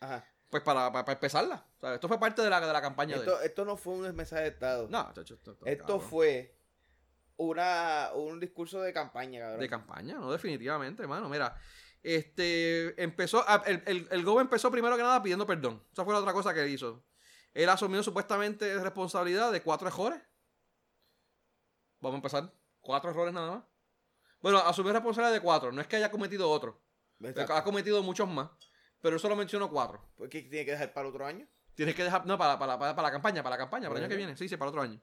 Ajá. 0.00 0.24
pues 0.50 0.62
para, 0.62 0.90
para, 0.92 1.04
para 1.04 1.14
empezarla. 1.14 1.66
O 1.76 1.80
sea, 1.80 1.94
esto 1.94 2.08
fue 2.08 2.18
parte 2.18 2.42
de 2.42 2.50
la, 2.50 2.60
de 2.60 2.72
la 2.72 2.82
campaña 2.82 3.14
de 3.16 3.20
Esto, 3.20 3.40
esto 3.40 3.64
no 3.64 3.76
fue 3.76 3.94
un 3.94 4.14
mensaje 4.16 4.42
de 4.42 4.48
Estado. 4.48 4.88
No, 4.90 5.12
chacho, 5.12 5.34
esto, 5.34 5.52
esto- 5.52 5.66
esto 5.66 6.00
fue 6.00 6.56
una, 7.36 8.10
un 8.14 8.40
discurso 8.40 8.80
de 8.80 8.92
campaña, 8.92 9.40
cabrón. 9.40 9.60
De 9.60 9.68
campaña, 9.68 10.14
no, 10.14 10.32
definitivamente, 10.32 11.02
hermano. 11.02 11.28
Mira, 11.28 11.56
este 12.02 13.00
empezó, 13.02 13.44
ah, 13.46 13.62
el, 13.66 13.82
el, 13.86 14.08
el 14.10 14.24
Gobe 14.24 14.42
empezó 14.42 14.70
primero 14.70 14.96
que 14.96 15.02
nada 15.02 15.22
pidiendo 15.22 15.46
perdón. 15.46 15.82
Esa 15.92 16.04
fue 16.04 16.14
la 16.14 16.20
otra 16.20 16.32
cosa 16.32 16.52
que 16.54 16.66
hizo. 16.68 17.04
Él 17.54 17.68
asumió 17.68 18.02
supuestamente 18.02 18.78
responsabilidad 18.80 19.50
de 19.52 19.62
cuatro 19.62 19.88
errores. 19.88 20.20
Vamos 22.00 22.16
a 22.16 22.18
empezar. 22.18 22.52
Cuatro 22.80 23.10
errores 23.10 23.32
nada 23.34 23.50
más. 23.56 23.64
Bueno, 24.52 24.58
asumió 24.60 24.92
responsabilidad 24.92 25.32
de 25.34 25.40
cuatro. 25.40 25.72
No 25.72 25.80
es 25.80 25.88
que 25.88 25.96
haya 25.96 26.08
cometido 26.10 26.48
otro. 26.48 26.80
Exacto. 27.20 27.52
Ha 27.54 27.64
cometido 27.64 28.00
muchos 28.02 28.28
más. 28.28 28.48
Pero 29.00 29.16
él 29.16 29.20
solo 29.20 29.34
mencionó 29.34 29.68
cuatro. 29.68 30.08
¿Por 30.16 30.28
qué 30.28 30.42
tiene 30.42 30.64
que 30.64 30.70
dejar 30.70 30.92
para 30.92 31.08
otro 31.08 31.26
año? 31.26 31.48
Tienes 31.74 31.94
que 31.96 32.04
dejar. 32.04 32.24
No, 32.26 32.38
para, 32.38 32.56
para, 32.58 32.78
para, 32.78 32.94
para 32.94 33.08
la 33.08 33.12
campaña, 33.12 33.42
para 33.42 33.56
la 33.56 33.58
campaña, 33.58 33.88
para 33.88 33.98
el 33.98 34.04
año 34.04 34.10
que 34.10 34.16
viene. 34.16 34.36
Sí, 34.36 34.48
sí, 34.48 34.56
para 34.56 34.68
otro 34.70 34.82
año. 34.82 35.00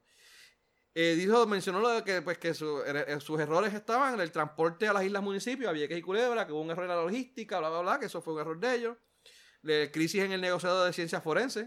Eh, 0.96 1.16
dijo, 1.16 1.46
mencionó 1.46 1.80
lo 1.80 1.90
de 1.90 2.04
que, 2.04 2.22
pues, 2.22 2.38
que 2.38 2.54
su- 2.54 2.84
er- 2.86 3.20
sus 3.20 3.40
errores 3.40 3.74
estaban 3.74 4.14
en 4.14 4.22
el 4.22 4.32
transporte 4.32 4.88
a 4.88 4.94
las 4.94 5.04
islas 5.04 5.24
municipios, 5.24 5.68
había 5.70 5.88
que 5.88 5.98
ir 5.98 6.06
culebra, 6.06 6.46
que 6.48 6.54
hubo 6.54 6.62
un 6.62 6.72
error 6.72 6.84
en 6.86 6.90
la 6.92 6.96
logística, 7.02 7.60
bla, 7.60 7.70
bla, 7.70 7.82
bla, 7.82 8.00
que 8.00 8.06
eso 8.06 8.22
fue 8.22 8.36
un 8.36 8.40
error 8.42 8.60
de 8.60 8.76
ellos. 8.76 8.98
de 9.62 9.90
crisis 9.92 10.22
en 10.24 10.32
el 10.34 10.42
negociado 10.42 10.86
de 10.86 10.94
ciencias 10.94 11.24
forenses, 11.24 11.66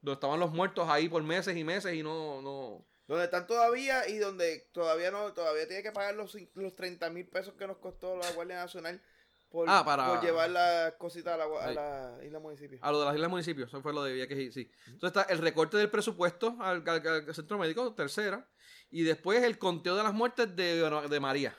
donde 0.00 0.14
estaban 0.14 0.38
los 0.38 0.50
muertos 0.52 0.88
ahí 0.88 1.08
por 1.08 1.22
meses 1.22 1.56
y 1.56 1.64
meses 1.64 1.94
y 1.94 2.02
no, 2.02 2.42
no, 2.42 2.86
Donde 3.06 3.24
están 3.24 3.46
todavía 3.46 4.08
y 4.08 4.18
donde 4.18 4.68
todavía 4.72 5.10
no, 5.10 5.32
todavía 5.32 5.66
tiene 5.68 5.82
que 5.82 5.92
pagar 5.92 6.14
los, 6.16 6.36
los 6.54 6.74
30 6.74 7.08
mil 7.10 7.28
pesos 7.28 7.54
que 7.54 7.66
nos 7.66 7.76
costó 7.78 8.16
la 8.16 8.30
Guardia 8.32 8.56
Nacional 8.56 9.00
por, 9.48 9.66
Ah, 9.70 9.84
para- 9.84 10.08
por 10.08 10.20
llevar 10.24 10.50
las 10.50 10.94
cositas 10.94 11.34
a 11.34 11.36
la, 11.36 11.44
a 11.44 11.70
la 12.16 12.24
isla 12.24 12.40
municipio. 12.40 12.78
A 12.82 12.90
lo 12.90 12.98
de 13.00 13.04
las 13.06 13.14
islas 13.14 13.30
municipios, 13.30 13.68
eso 13.68 13.80
fue 13.80 13.92
lo 13.92 14.02
de 14.02 14.12
Vieques, 14.12 14.52
sí. 14.52 14.68
Entonces 14.86 15.16
está 15.20 15.32
el 15.32 15.38
recorte 15.38 15.76
del 15.76 15.88
presupuesto 15.88 16.56
al, 16.60 16.82
al- 16.88 17.06
al 17.28 17.34
centro 17.34 17.58
médico, 17.58 17.94
tercera, 17.94 18.48
y 18.90 19.04
después 19.04 19.42
el 19.44 19.56
conteo 19.56 19.94
de 19.94 20.02
las 20.02 20.12
muertes 20.12 20.54
de, 20.56 20.80
de 21.08 21.20
María. 21.20 21.56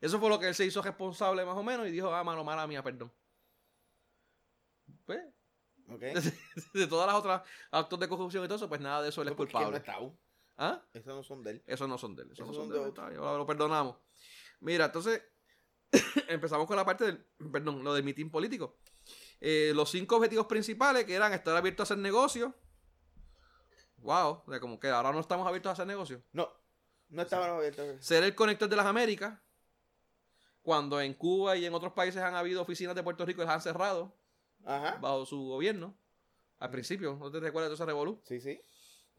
Eso 0.00 0.18
fue 0.18 0.28
lo 0.28 0.38
que 0.40 0.48
él 0.48 0.54
se 0.56 0.64
hizo 0.66 0.82
responsable 0.82 1.44
más 1.44 1.56
o 1.56 1.62
menos 1.62 1.86
y 1.86 1.90
dijo, 1.92 2.12
ah, 2.12 2.24
mano, 2.24 2.42
mala 2.42 2.66
mía, 2.66 2.82
perdón. 2.82 3.12
Pues, 5.06 5.20
¿Ok? 5.88 6.00
de 6.74 6.86
todas 6.88 7.06
las 7.06 7.16
otras 7.16 7.42
actos 7.70 8.00
de 8.00 8.08
corrupción 8.08 8.44
y 8.44 8.48
todo 8.48 8.56
eso, 8.56 8.68
pues 8.68 8.80
nada 8.80 9.00
de 9.02 9.10
eso 9.10 9.22
él 9.22 9.28
es 9.28 9.32
No, 9.36 9.44
no 9.44 9.50
culpable. 9.50 9.76
está 9.78 9.94
aún. 9.94 10.18
¿Ah? 10.56 10.82
Esos 10.92 11.14
no 11.14 11.22
son 11.22 11.42
de 11.42 11.50
él. 11.52 11.62
Esos 11.66 11.88
no 11.88 11.98
son 11.98 12.14
de 12.14 12.22
él. 12.22 12.30
Esos 12.32 12.46
no 12.46 12.52
Esos 12.52 12.56
son 12.56 12.64
son 12.66 12.72
de 12.72 12.78
de 12.78 12.84
él. 12.84 12.88
está 12.88 13.10
Lo, 13.10 13.38
lo 13.38 13.46
perdonamos. 13.46 13.96
Mira, 14.60 14.86
entonces, 14.86 15.22
empezamos 16.28 16.66
con 16.66 16.76
la 16.76 16.84
parte 16.84 17.04
del, 17.04 17.24
perdón, 17.52 17.82
lo 17.82 17.94
del 17.94 18.04
mitin 18.04 18.30
político. 18.30 18.78
Eh, 19.40 19.72
los 19.74 19.90
cinco 19.90 20.16
objetivos 20.16 20.46
principales 20.46 21.04
que 21.04 21.14
eran 21.14 21.32
estar 21.32 21.56
abiertos 21.56 21.82
a 21.82 21.94
hacer 21.94 21.98
negocios. 21.98 22.52
Wow, 23.98 24.42
o 24.46 24.50
sea, 24.50 24.60
como 24.60 24.78
que 24.78 24.88
ahora 24.88 25.12
no 25.12 25.20
estamos 25.20 25.46
abiertos 25.46 25.70
a 25.70 25.72
hacer 25.72 25.86
negocios. 25.86 26.22
No, 26.32 26.48
no 27.08 27.22
estaban 27.22 27.50
abiertos. 27.50 28.04
Ser 28.04 28.22
el 28.22 28.34
conector 28.34 28.68
de 28.68 28.76
las 28.76 28.86
Américas. 28.86 29.38
Cuando 30.62 30.98
en 31.00 31.12
Cuba 31.12 31.56
y 31.56 31.66
en 31.66 31.74
otros 31.74 31.92
países 31.92 32.22
han 32.22 32.34
habido 32.34 32.62
oficinas 32.62 32.94
de 32.94 33.02
Puerto 33.02 33.26
Rico 33.26 33.42
y 33.42 33.44
las 33.44 33.54
han 33.54 33.60
cerrado 33.60 34.16
Ajá. 34.64 34.96
bajo 34.96 35.26
su 35.26 35.38
gobierno. 35.44 35.94
Al 36.58 36.70
principio, 36.70 37.18
¿no 37.20 37.30
te 37.30 37.40
recuerdas 37.40 37.70
de 37.70 37.74
esa 37.74 37.84
revolución? 37.84 38.22
Sí, 38.24 38.40
sí. 38.40 38.62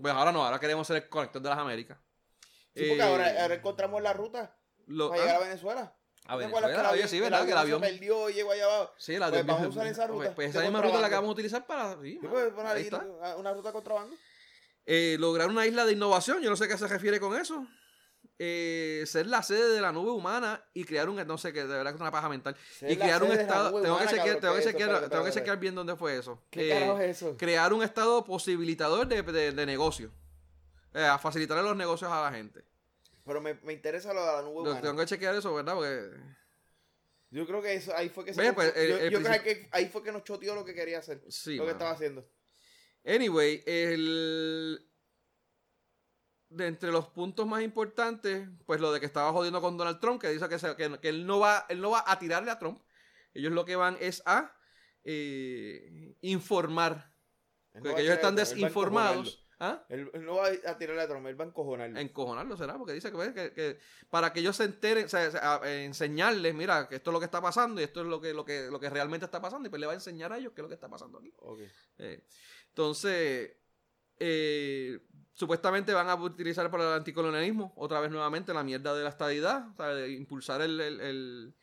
Pues 0.01 0.13
ahora 0.13 0.31
no, 0.31 0.45
ahora 0.45 0.59
queremos 0.59 0.85
ser 0.87 0.97
el 0.97 1.09
conector 1.09 1.41
de 1.41 1.49
las 1.49 1.57
Américas. 1.57 1.97
Sí, 2.75 2.83
porque 2.89 2.95
Eh, 2.97 3.01
ahora, 3.01 3.41
ahora 3.41 3.55
encontramos 3.55 4.01
la 4.01 4.13
ruta 4.13 4.57
lo- 4.87 5.09
para 5.09 5.21
ah, 5.21 5.25
llegar 5.25 5.41
a 5.41 5.45
Venezuela. 5.45 5.81
a 6.27 6.37
¿Te 6.37 6.45
acuerdas 6.45 6.61
Venezuela, 6.71 6.91
oye, 6.91 7.07
sí, 7.07 7.19
¿verdad? 7.19 7.45
Que 7.45 7.51
el 7.51 7.57
avión... 7.57 7.81
se 7.81 7.89
perdió 7.89 8.29
y 8.29 8.33
llegó 8.33 8.51
allá 8.51 8.65
abajo. 8.65 8.93
Sí, 8.97 9.17
la 9.17 9.29
Pues 9.29 9.45
vamos 9.45 9.63
a 9.63 9.67
usar 9.69 9.87
esa 9.87 10.07
pues- 10.07 10.17
ruta 10.19 10.35
Pues 10.35 10.49
esa 10.49 10.61
misma 10.61 10.81
ruta 10.81 10.99
la 10.99 11.09
que 11.09 11.15
vamos 11.15 11.29
a 11.29 11.33
utilizar 11.33 11.65
para. 11.65 11.93
Sí, 12.01 12.11
Sí, 12.21 12.27
mano, 12.27 12.53
pues, 12.55 12.65
ahí 12.67 12.83
está. 12.83 13.05
una 13.37 13.53
ruta 13.53 13.69
de 13.69 13.73
contrabando. 13.73 14.15
Eh, 14.87 15.15
lograr 15.19 15.47
una 15.49 15.65
isla 15.65 15.85
de 15.85 15.93
innovación, 15.93 16.41
yo 16.41 16.49
no 16.49 16.55
sé 16.55 16.65
a 16.65 16.67
qué 16.67 16.77
se 16.77 16.87
refiere 16.87 17.19
con 17.19 17.39
eso. 17.39 17.65
Eh, 18.37 19.03
ser 19.07 19.27
la 19.27 19.41
sede 19.41 19.69
de 19.75 19.79
la 19.79 19.93
nube 19.93 20.11
humana 20.11 20.61
y 20.73 20.83
crear 20.83 21.07
un. 21.09 21.15
No 21.25 21.37
sé, 21.37 21.53
que 21.53 21.61
de 21.61 21.67
verdad 21.69 21.91
que 21.91 21.95
es 21.95 22.01
una 22.01 22.11
paja 22.11 22.27
mental. 22.27 22.55
Ser 22.77 22.91
y 22.91 22.97
crear 22.97 23.23
un 23.23 23.31
estado. 23.31 23.81
Tengo 23.81 23.97
que 23.97 24.07
chequear, 24.07 24.39
tengo 24.41 24.55
que 24.55 24.59
¿qué 24.61 24.65
chequear, 24.71 25.09
tengo 25.09 25.23
que 25.23 25.31
chequear 25.31 25.57
bien 25.57 25.73
dónde 25.75 25.95
fue 25.95 26.17
eso. 26.17 26.41
¿Qué 26.49 26.67
Eh, 26.67 26.79
carajo 26.79 26.99
es 26.99 27.17
eso? 27.17 27.37
Crear 27.37 27.71
un 27.71 27.81
estado 27.81 28.25
posibilitador 28.25 29.07
de, 29.07 29.21
de, 29.21 29.51
de 29.53 29.65
negocio. 29.65 30.11
Eh, 30.93 31.03
a 31.05 31.17
facilitarle 31.17 31.63
los 31.63 31.77
negocios 31.77 32.11
a 32.11 32.23
la 32.29 32.31
gente. 32.37 32.63
Pero 33.25 33.39
me, 33.41 33.53
me 33.63 33.73
interesa 33.73 34.13
lo 34.13 34.19
de 34.21 34.27
la 34.33 34.41
nube 34.41 34.61
humana. 34.61 34.81
Tengo 34.81 34.97
que 34.97 35.05
chequear 35.05 35.33
eso, 35.35 35.53
¿verdad? 35.53 35.73
Porque. 35.75 36.09
Yo 37.31 37.45
creo 37.47 37.61
que 37.61 37.73
eso, 37.73 37.93
ahí 37.95 38.07
fue 38.09 38.23
que 38.23 38.33
se 38.33 38.39
Oye, 38.41 38.53
pues, 38.53 38.73
el- 38.75 38.89
yo, 38.89 38.97
el 38.97 39.09
yo 39.11 39.21
creo 39.21 39.43
que 39.43 39.67
ahí 39.71 39.87
fue 39.87 40.03
que 40.03 40.11
nos 40.11 40.23
choteó 40.23 40.55
lo 40.55 40.63
que 40.63 40.73
quería 40.73 40.99
hacer. 40.99 41.21
Sí. 41.29 41.55
lo 41.55 41.65
que 41.65 41.71
estaba 41.71 41.91
haciendo. 41.91 42.25
Anyway, 43.05 43.63
el... 43.65 44.85
de 46.55 46.67
entre 46.67 46.91
los 46.91 47.07
puntos 47.07 47.45
más 47.47 47.61
importantes, 47.61 48.47
pues 48.65 48.79
lo 48.79 48.91
de 48.91 48.99
que 48.99 49.05
estaba 49.05 49.31
jodiendo 49.31 49.61
con 49.61 49.77
Donald 49.77 49.99
Trump, 49.99 50.21
que 50.21 50.29
dice 50.29 50.47
que, 50.49 50.59
se- 50.59 50.75
que, 50.75 50.99
que 50.99 51.09
él, 51.09 51.25
no 51.25 51.39
va, 51.39 51.65
él 51.69 51.81
no 51.81 51.91
va 51.91 52.03
a 52.05 52.17
tirarle 52.19 52.51
a 52.51 52.59
Trump. 52.59 52.81
Ellos 53.33 53.51
lo 53.51 53.65
que 53.65 53.75
van 53.75 53.97
es 53.99 54.23
a 54.25 54.55
eh, 55.03 56.15
informar. 56.21 57.13
Él 57.73 57.81
Porque 57.83 58.01
ellos 58.01 58.15
están 58.15 58.35
desinformados. 58.35 59.41
¿Ah? 59.57 59.85
Él, 59.87 60.09
él 60.13 60.25
no 60.25 60.35
va 60.35 60.47
a 60.47 60.77
tirarle 60.77 61.01
a 61.01 61.07
Trump, 61.07 61.25
él 61.27 61.39
va 61.39 61.45
a 61.45 61.47
encojonarlo. 61.47 61.97
Encojonarlo 61.97 62.57
será, 62.57 62.77
porque 62.77 62.91
dice 62.91 63.09
que, 63.09 63.15
pues, 63.15 63.33
que, 63.33 63.53
que 63.53 63.79
para 64.09 64.33
que 64.33 64.41
ellos 64.41 64.57
se 64.57 64.65
enteren, 64.65 65.05
o 65.05 65.09
sea, 65.09 65.29
a- 65.41 65.71
enseñarles, 65.71 66.53
mira, 66.53 66.89
que 66.89 66.95
esto 66.97 67.11
es 67.11 67.13
lo 67.13 67.19
que 67.19 67.25
está 67.25 67.41
pasando 67.41 67.79
y 67.79 67.85
esto 67.85 68.01
es 68.01 68.07
lo 68.07 68.19
que, 68.19 68.33
lo 68.33 68.43
que, 68.43 68.67
lo 68.69 68.81
que 68.81 68.89
realmente 68.89 69.25
está 69.25 69.41
pasando, 69.41 69.67
y 69.67 69.69
pues 69.69 69.79
le 69.79 69.85
va 69.85 69.93
a 69.93 69.95
enseñar 69.95 70.33
a 70.33 70.37
ellos 70.37 70.51
qué 70.53 70.59
es 70.59 70.63
lo 70.63 70.67
que 70.67 70.73
está 70.75 70.89
pasando 70.89 71.19
aquí. 71.19 71.33
Eh, 71.99 72.21
entonces, 72.67 73.53
eh, 74.19 74.99
supuestamente 75.35 75.93
van 75.93 76.09
a 76.09 76.15
utilizar 76.15 76.69
para 76.71 76.83
el 76.87 76.93
anticolonialismo 76.93 77.73
otra 77.77 77.99
vez 77.99 78.09
nuevamente 78.09 78.53
la 78.53 78.63
mierda 78.63 78.95
de 78.95 79.03
la 79.03 79.09
estadidad, 79.09 79.67
o 79.69 79.75
sea, 79.75 79.87
de 79.89 80.09
impulsar 80.11 80.61
el, 80.61 80.79
el, 80.81 80.99
el, 81.01 81.55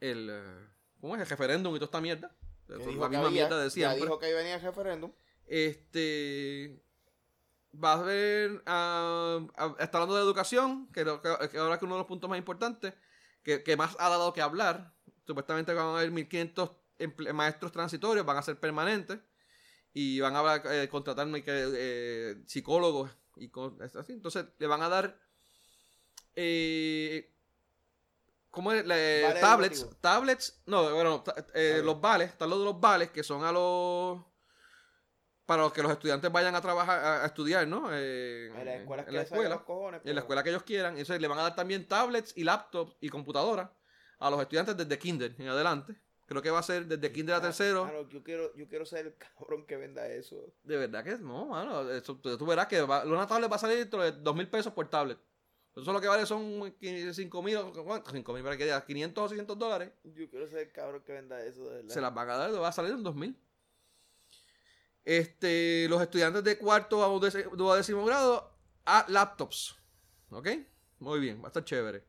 el, 0.00 0.28
eh, 0.30 0.68
¿cómo 1.00 1.16
es? 1.16 1.22
el 1.22 1.28
referéndum 1.28 1.74
y 1.74 1.78
toda 1.78 1.86
esta 1.86 2.00
mierda. 2.00 2.34
La 2.68 2.78
misma 2.78 3.06
había- 3.06 3.28
mierda 3.30 3.58
de 3.58 3.64
Ya 3.66 3.70
siempre. 3.70 4.00
dijo 4.02 4.18
que 4.18 4.26
ahí 4.26 4.32
venía 4.32 4.54
el 4.54 4.62
referéndum. 4.62 5.12
Este 5.46 6.80
va 7.82 7.92
a 7.94 7.98
haber 7.98 8.62
ah, 8.66 9.40
ah, 9.56 9.74
está 9.80 9.98
hablando 9.98 10.14
de 10.16 10.22
educación, 10.22 10.88
que, 10.92 11.04
lo- 11.04 11.20
que- 11.20 11.28
ahora 11.58 11.78
que 11.78 11.84
uno 11.84 11.94
de 11.96 11.98
los 12.00 12.06
puntos 12.06 12.30
más 12.30 12.38
importantes, 12.38 12.94
que, 13.42 13.62
que 13.62 13.76
más 13.76 13.96
ha 13.98 14.08
dado 14.08 14.32
que 14.32 14.40
hablar. 14.40 14.94
Supuestamente 15.26 15.74
van 15.74 15.86
a 15.86 15.96
haber 15.98 16.10
1500 16.10 16.70
emple- 16.98 17.32
maestros 17.32 17.72
transitorios, 17.72 18.24
van 18.24 18.36
a 18.36 18.42
ser 18.42 18.58
permanentes 18.60 19.18
y 19.94 20.20
van 20.20 20.36
a 20.36 20.56
eh, 20.56 20.88
contratar 20.90 21.26
que, 21.42 21.42
eh, 21.46 22.42
psicólogos 22.46 23.10
y 23.36 23.48
con- 23.48 23.80
así. 23.82 24.12
Entonces 24.12 24.44
le 24.58 24.66
van 24.66 24.82
a 24.82 24.88
dar 24.90 25.18
eh, 26.34 27.30
¿Cómo 28.50 28.70
es? 28.72 28.84
Tablets, 29.40 29.88
tablets, 30.00 30.62
no, 30.66 30.92
bueno, 30.94 31.24
eh, 31.54 31.70
Vale. 31.72 31.82
los 31.82 32.00
vales, 32.00 32.28
están 32.30 32.50
los 32.50 32.60
de 32.60 32.64
los 32.66 32.80
vales, 32.80 33.10
que 33.10 33.24
son 33.24 33.42
a 33.44 33.50
los, 33.50 34.20
para 35.44 35.62
los 35.64 35.72
que 35.72 35.82
los 35.82 35.90
estudiantes 35.90 36.30
vayan 36.30 36.54
a 36.54 36.60
trabajar, 36.60 36.98
a, 37.04 37.22
a 37.24 37.26
estudiar, 37.26 37.66
¿no? 37.66 37.88
Eh, 37.92 38.52
En 38.54 38.64
las 38.64 38.76
escuelas 38.80 39.08
en 39.08 39.14
la 39.14 39.22
escuela, 39.22 39.54
los 39.56 39.64
cojones. 39.64 40.00
en 40.04 40.14
la 40.14 40.20
escuela 40.20 40.42
que 40.44 40.50
ellos 40.50 40.62
quieran. 40.62 40.92
Entonces 40.96 41.20
le 41.20 41.26
van 41.26 41.38
a 41.40 41.42
dar 41.42 41.56
también 41.56 41.88
tablets 41.88 42.32
y 42.36 42.44
laptops 42.44 42.96
y 43.00 43.08
computadoras 43.08 43.70
a 44.20 44.30
los 44.30 44.40
estudiantes 44.40 44.76
desde 44.76 44.98
kinder 45.00 45.34
en 45.36 45.48
adelante. 45.48 45.96
Creo 46.26 46.40
que 46.40 46.50
va 46.50 46.60
a 46.60 46.62
ser 46.62 46.86
desde 46.86 47.12
kinder 47.12 47.34
a 47.34 47.38
Ah, 47.38 47.42
tercero. 47.42 47.82
claro, 47.84 48.08
yo 48.08 48.22
quiero, 48.22 48.54
yo 48.54 48.66
quiero 48.66 48.86
ser 48.86 49.06
el 49.06 49.14
cabrón 49.38 49.66
que 49.66 49.76
venda 49.76 50.06
eso. 50.08 50.52
De 50.62 50.76
verdad 50.76 51.04
que 51.04 51.18
no, 51.18 51.46
mano. 51.46 51.90
Eso, 51.90 52.16
tú, 52.16 52.46
verás 52.46 52.66
que 52.66 52.80
va, 52.82 53.04
una 53.04 53.26
tablet 53.26 53.50
va 53.50 53.56
a 53.56 53.58
salir 53.58 53.78
dentro 53.78 54.02
de 54.02 54.12
dos 54.12 54.34
mil 54.34 54.48
pesos 54.48 54.72
por 54.72 54.88
tablet. 54.88 55.18
Eso 55.76 55.92
lo 55.92 56.00
que 56.00 56.06
vale 56.06 56.24
son 56.24 56.72
5 56.80 56.80
mil, 56.80 57.12
5 57.14 57.42
mil 57.42 58.42
para 58.44 58.56
que 58.56 58.64
diga, 58.64 58.84
500 58.84 59.24
o 59.24 59.28
600 59.28 59.58
dólares. 59.58 59.90
Yo 60.04 60.30
quiero 60.30 60.46
ser 60.46 60.60
el 60.60 60.72
cabrón 60.72 61.02
que 61.02 61.12
venda 61.12 61.44
eso, 61.44 61.64
de 61.68 61.76
verdad. 61.76 61.92
Se 61.92 62.00
las 62.00 62.14
van 62.14 62.30
a 62.30 62.36
dar, 62.36 62.54
va 62.62 62.68
a 62.68 62.72
salir 62.72 62.92
en 62.92 63.02
2000. 63.02 63.36
Este, 65.04 65.86
los 65.88 66.00
estudiantes 66.00 66.44
de 66.44 66.56
cuarto 66.58 67.04
a 67.04 67.76
décimo 67.76 68.04
grado 68.04 68.56
a 68.84 69.04
laptops. 69.08 69.76
¿Ok? 70.30 70.48
Muy 71.00 71.18
bien, 71.18 71.40
va 71.40 71.46
a 71.46 71.48
estar 71.48 71.64
chévere. 71.64 72.04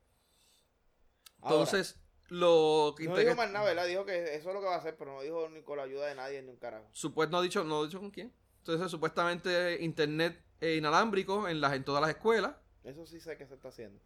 Entonces, 1.42 2.00
lo 2.30 2.96
que 2.98 3.06
no 3.06 3.16
dijo 3.18 3.36
más 3.36 3.52
nada, 3.52 3.66
¿verdad? 3.66 3.86
Dijo 3.88 4.06
que 4.06 4.36
eso 4.36 4.50
es 4.50 4.54
lo 4.56 4.60
que 4.62 4.66
va 4.68 4.76
a 4.76 4.80
hacer, 4.80 4.96
pero 4.98 5.14
no 5.14 5.22
dijo 5.22 5.48
ni 5.50 5.62
con 5.62 5.78
la 5.78 5.84
ayuda 5.84 6.08
de 6.08 6.16
nadie 6.16 6.42
ni 6.42 6.50
un 6.50 6.58
carajo. 6.58 6.86
Supuest- 6.94 7.30
no 7.30 7.38
ha 7.38 7.42
dicho, 7.42 7.64
no 7.64 7.82
ha 7.82 7.86
dicho 7.86 8.00
con 8.00 8.10
quién. 8.12 8.32
Entonces, 8.60 8.90
supuestamente 8.90 9.78
internet 9.82 10.42
eh, 10.60 10.76
inalámbrico 10.78 11.48
en 11.48 11.62
las 11.62 11.74
en 11.74 11.84
todas 11.84 12.02
las 12.02 12.10
escuelas. 12.10 12.56
Eso 12.84 13.06
sí 13.06 13.20
sé 13.20 13.38
que 13.38 13.46
se 13.46 13.54
está 13.56 13.68
haciendo. 13.70 14.00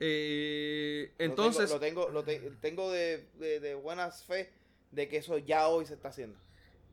Eh, 0.00 1.14
Lo 1.18 1.24
entonces, 1.24 1.70
tengo, 1.80 2.08
lo 2.10 2.24
tengo, 2.24 2.40
lo 2.40 2.50
te- 2.50 2.50
tengo 2.60 2.90
de, 2.90 3.28
de, 3.34 3.60
de 3.60 3.74
buenas 3.74 4.24
fe 4.24 4.52
de 4.90 5.08
que 5.08 5.16
eso 5.18 5.38
ya 5.38 5.68
hoy 5.68 5.86
se 5.86 5.94
está 5.94 6.08
haciendo. 6.08 6.38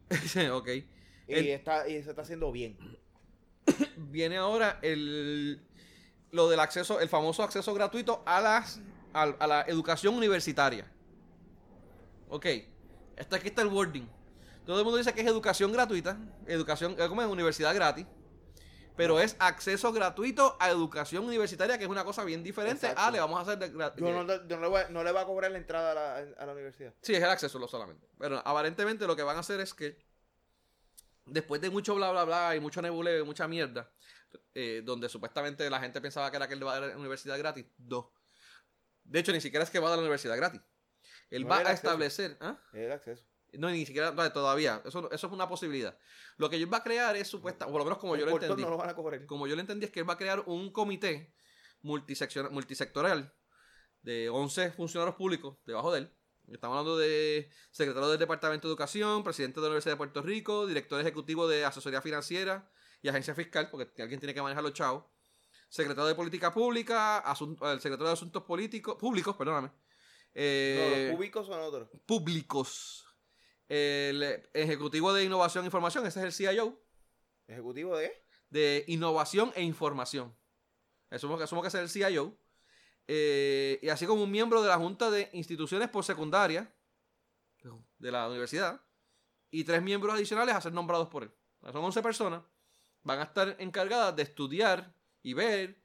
ok. 0.53 0.67
Y, 0.69 0.85
El- 1.33 1.47
está, 1.49 1.87
y 1.87 2.01
se 2.03 2.09
está 2.11 2.21
haciendo 2.23 2.51
bien. 2.51 2.77
Viene 3.97 4.37
ahora 4.37 4.79
el 4.81 5.61
lo 6.31 6.49
del 6.49 6.59
acceso, 6.61 6.99
el 7.01 7.09
famoso 7.09 7.43
acceso 7.43 7.73
gratuito 7.73 8.23
a 8.25 8.39
las 8.39 8.79
a, 9.13 9.23
a 9.23 9.47
la 9.47 9.61
educación 9.63 10.15
universitaria. 10.15 10.91
Ok. 12.29 12.45
Está 13.15 13.35
aquí 13.35 13.47
está 13.49 13.61
el 13.61 13.67
wording. 13.67 14.07
Todo 14.65 14.79
el 14.79 14.83
mundo 14.83 14.97
dice 14.97 15.13
que 15.13 15.21
es 15.21 15.27
educación 15.27 15.71
gratuita, 15.71 16.17
educación, 16.45 16.95
¿cómo 16.95 17.21
es? 17.21 17.27
Universidad 17.27 17.73
gratis. 17.73 18.05
Pero 18.95 19.19
es 19.19 19.35
acceso 19.39 19.91
gratuito 19.93 20.57
a 20.59 20.69
educación 20.69 21.25
universitaria, 21.25 21.77
que 21.77 21.85
es 21.85 21.89
una 21.89 22.03
cosa 22.03 22.23
bien 22.23 22.43
diferente. 22.43 22.87
Exacto. 22.87 23.01
Ah, 23.03 23.09
le 23.09 23.19
vamos 23.19 23.39
a 23.39 23.41
hacer 23.41 23.57
de 23.57 23.71
Yo 23.71 24.23
no, 24.23 24.47
yo 24.47 24.57
no 24.57 24.61
le 24.61 24.67
voy 24.67 24.81
a, 24.81 24.89
no 24.89 25.03
le 25.03 25.11
voy 25.11 25.21
a 25.21 25.25
cobrar 25.25 25.49
la 25.49 25.57
entrada 25.57 25.91
a 25.91 25.95
la, 25.95 26.33
a 26.37 26.45
la 26.45 26.51
universidad. 26.53 26.93
Sí, 27.01 27.15
es 27.15 27.23
el 27.23 27.29
acceso 27.29 27.57
lo 27.57 27.67
solamente. 27.67 28.07
Pero 28.19 28.39
aparentemente 28.45 29.07
lo 29.07 29.15
que 29.15 29.23
van 29.23 29.37
a 29.37 29.39
hacer 29.39 29.59
es 29.61 29.73
que 29.73 29.97
después 31.25 31.61
de 31.61 31.69
mucho 31.69 31.95
bla 31.95 32.11
bla 32.11 32.25
bla 32.25 32.55
y 32.55 32.59
mucho 32.59 32.81
nebuleo 32.81 33.23
y 33.23 33.25
mucha 33.25 33.47
mierda, 33.47 33.89
eh, 34.53 34.81
donde 34.83 35.07
supuestamente 35.09 35.67
la 35.69 35.79
gente 35.79 36.01
pensaba 36.01 36.29
que 36.29 36.37
era 36.37 36.47
que 36.47 36.53
él 36.53 36.67
va 36.67 36.75
a 36.75 36.79
dar 36.79 36.89
la 36.89 36.97
universidad 36.97 37.37
gratis, 37.37 37.65
dos. 37.77 38.05
De 39.11 39.19
hecho, 39.19 39.31
ni 39.31 39.41
siquiera 39.41 39.63
es 39.63 39.69
que 39.69 39.79
va 39.79 39.87
a 39.87 39.89
dar 39.91 39.97
la 39.99 40.03
universidad 40.03 40.37
gratis. 40.37 40.61
Él 41.29 41.43
No 41.43 41.49
va 41.49 41.57
a 41.57 41.59
acceso. 41.59 41.75
establecer, 41.75 42.37
¿ah? 42.41 42.59
El 42.73 42.91
acceso. 42.91 43.25
No, 43.53 43.69
ni 43.69 43.85
siquiera 43.85 44.13
todavía. 44.31 44.81
Eso, 44.85 45.11
eso 45.11 45.27
es 45.27 45.33
una 45.33 45.47
posibilidad. 45.49 45.97
Lo 46.37 46.49
que 46.49 46.55
él 46.55 46.73
va 46.73 46.77
a 46.77 46.83
crear 46.83 47.15
es 47.17 47.27
supuesta, 47.27 47.67
o 47.67 47.71
por 47.71 47.79
lo 47.79 47.85
menos 47.85 47.99
como 47.99 48.15
El 48.15 48.21
yo 48.21 48.25
lo 48.25 48.31
entendí. 48.33 48.61
no 48.63 48.69
lo 48.69 48.77
van 48.77 48.89
a 48.89 48.95
cobrar. 48.95 49.25
Como 49.25 49.45
yo 49.47 49.55
lo 49.55 49.61
entendí 49.61 49.85
es 49.85 49.91
que 49.91 49.99
él 50.01 50.09
va 50.09 50.13
a 50.13 50.17
crear 50.17 50.41
un 50.45 50.71
comité 50.71 51.33
multisectorial 51.81 53.33
de 54.01 54.29
11 54.29 54.71
funcionarios 54.71 55.15
públicos 55.15 55.57
debajo 55.65 55.91
de 55.91 55.99
él, 55.99 56.13
Estamos 56.47 56.75
hablando 56.77 56.97
de 56.97 57.49
secretario 57.69 58.09
del 58.09 58.19
Departamento 58.19 58.67
de 58.67 58.71
Educación, 58.71 59.23
presidente 59.23 59.59
de 59.59 59.61
la 59.61 59.67
Universidad 59.69 59.93
de 59.93 59.97
Puerto 59.97 60.21
Rico, 60.21 60.67
director 60.67 60.99
ejecutivo 60.99 61.47
de 61.47 61.63
Asesoría 61.63 62.01
Financiera 62.01 62.69
y 63.01 63.07
Agencia 63.07 63.33
Fiscal, 63.35 63.69
porque 63.69 64.01
alguien 64.01 64.19
tiene 64.19 64.33
que 64.33 64.41
manejar 64.41 64.63
los 64.63 64.73
chavos. 64.73 65.05
Secretario 65.71 66.07
de 66.09 66.15
Política 66.15 66.53
Pública, 66.53 67.23
asun- 67.23 67.57
el 67.71 67.79
secretario 67.79 68.07
de 68.07 68.13
Asuntos 68.13 68.43
Políticos, 68.43 68.97
Públicos, 68.99 69.35
perdóname. 69.37 69.69
No, 69.69 69.73
Eh, 70.33 71.05
los 71.07 71.15
cúbicos 71.17 71.47
son 71.47 71.61
otros. 71.61 71.87
públicos. 72.05 73.05
El 73.69 74.21
ejecutivo 74.53 75.13
de 75.13 75.23
Innovación 75.23 75.63
e 75.63 75.67
Información, 75.67 76.05
ese 76.05 76.19
es 76.19 76.25
el 76.25 76.33
CIO, 76.33 76.77
¿Ejecutivo 77.47 77.95
de 77.97 78.11
de 78.49 78.83
Innovación 78.87 79.53
e 79.55 79.63
Información. 79.63 80.35
Asumo 81.09 81.37
que, 81.37 81.45
asumo 81.45 81.61
que 81.61 81.69
es 81.69 81.73
el 81.75 81.89
CIO. 81.89 82.37
Eh, 83.07 83.79
y 83.81 83.87
así 83.87 84.05
como 84.05 84.23
un 84.23 84.31
miembro 84.31 84.61
de 84.61 84.67
la 84.67 84.77
Junta 84.77 85.09
de 85.09 85.29
Instituciones 85.31 85.87
por 85.89 86.03
Secundaria 86.03 86.69
de 87.97 88.11
la 88.11 88.27
universidad. 88.27 88.81
Y 89.51 89.63
tres 89.63 89.81
miembros 89.81 90.13
adicionales 90.15 90.53
a 90.53 90.59
ser 90.61 90.73
nombrados 90.73 91.07
por 91.07 91.23
él. 91.23 91.31
Son 91.71 91.77
11 91.83 92.01
personas. 92.01 92.41
Van 93.03 93.19
a 93.19 93.23
estar 93.23 93.55
encargadas 93.59 94.13
de 94.17 94.23
estudiar 94.23 94.93
y 95.23 95.33
ver 95.33 95.77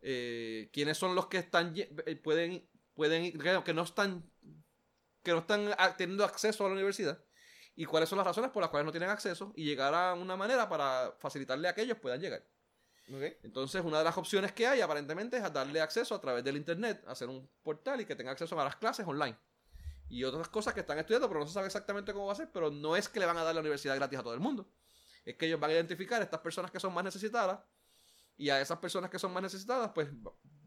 eh, 0.00 0.70
quiénes 0.72 0.98
son 0.98 1.14
los 1.14 1.26
que 1.26 1.38
están 1.38 1.72
eh, 1.76 2.16
pueden 2.16 2.68
pueden 2.94 3.32
que 3.64 3.74
no 3.74 3.82
están 3.82 4.30
que 5.22 5.30
no 5.32 5.38
están 5.38 5.72
a- 5.78 5.96
teniendo 5.96 6.24
acceso 6.24 6.64
a 6.64 6.68
la 6.68 6.74
universidad 6.74 7.22
y 7.74 7.84
cuáles 7.86 8.08
son 8.08 8.18
las 8.18 8.26
razones 8.26 8.50
por 8.50 8.60
las 8.60 8.70
cuales 8.70 8.84
no 8.84 8.92
tienen 8.92 9.08
acceso 9.10 9.52
y 9.56 9.64
llegar 9.64 9.94
a 9.94 10.14
una 10.14 10.36
manera 10.36 10.68
para 10.68 11.14
facilitarle 11.18 11.68
a 11.68 11.74
que 11.74 11.82
ellos 11.82 11.98
puedan 11.98 12.20
llegar. 12.20 12.44
Entonces, 13.42 13.82
una 13.84 13.98
de 13.98 14.04
las 14.04 14.16
opciones 14.16 14.52
que 14.52 14.66
hay 14.66 14.80
aparentemente 14.80 15.36
es 15.36 15.42
a 15.42 15.50
darle 15.50 15.80
acceso 15.80 16.14
a 16.14 16.20
través 16.20 16.44
del 16.44 16.56
internet, 16.56 17.02
hacer 17.06 17.28
un 17.28 17.48
portal 17.62 18.00
y 18.00 18.04
que 18.04 18.14
tenga 18.14 18.30
acceso 18.32 18.58
a 18.60 18.64
las 18.64 18.76
clases 18.76 19.06
online. 19.06 19.36
Y 20.08 20.24
otras 20.24 20.48
cosas 20.48 20.74
que 20.74 20.80
están 20.80 20.98
estudiando, 20.98 21.28
pero 21.28 21.40
no 21.40 21.46
se 21.46 21.52
sabe 21.54 21.66
exactamente 21.66 22.12
cómo 22.12 22.26
va 22.26 22.32
a 22.32 22.36
ser, 22.36 22.50
pero 22.52 22.70
no 22.70 22.94
es 22.96 23.08
que 23.08 23.18
le 23.20 23.26
van 23.26 23.38
a 23.38 23.42
dar 23.42 23.54
la 23.54 23.60
universidad 23.60 23.96
gratis 23.96 24.18
a 24.18 24.22
todo 24.22 24.34
el 24.34 24.40
mundo. 24.40 24.68
Es 25.24 25.36
que 25.36 25.46
ellos 25.46 25.58
van 25.58 25.70
a 25.70 25.74
identificar 25.74 26.20
a 26.20 26.24
estas 26.24 26.40
personas 26.40 26.70
que 26.70 26.78
son 26.78 26.92
más 26.92 27.04
necesitadas 27.04 27.60
y 28.36 28.50
a 28.50 28.60
esas 28.60 28.78
personas 28.78 29.10
que 29.10 29.18
son 29.18 29.32
más 29.32 29.42
necesitadas, 29.42 29.92
pues 29.94 30.08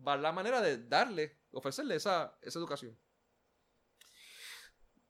va 0.07 0.17
la 0.17 0.31
manera 0.31 0.61
de 0.61 0.87
darle, 0.87 1.39
ofrecerle 1.51 1.95
esa, 1.95 2.37
esa 2.41 2.59
educación. 2.59 2.97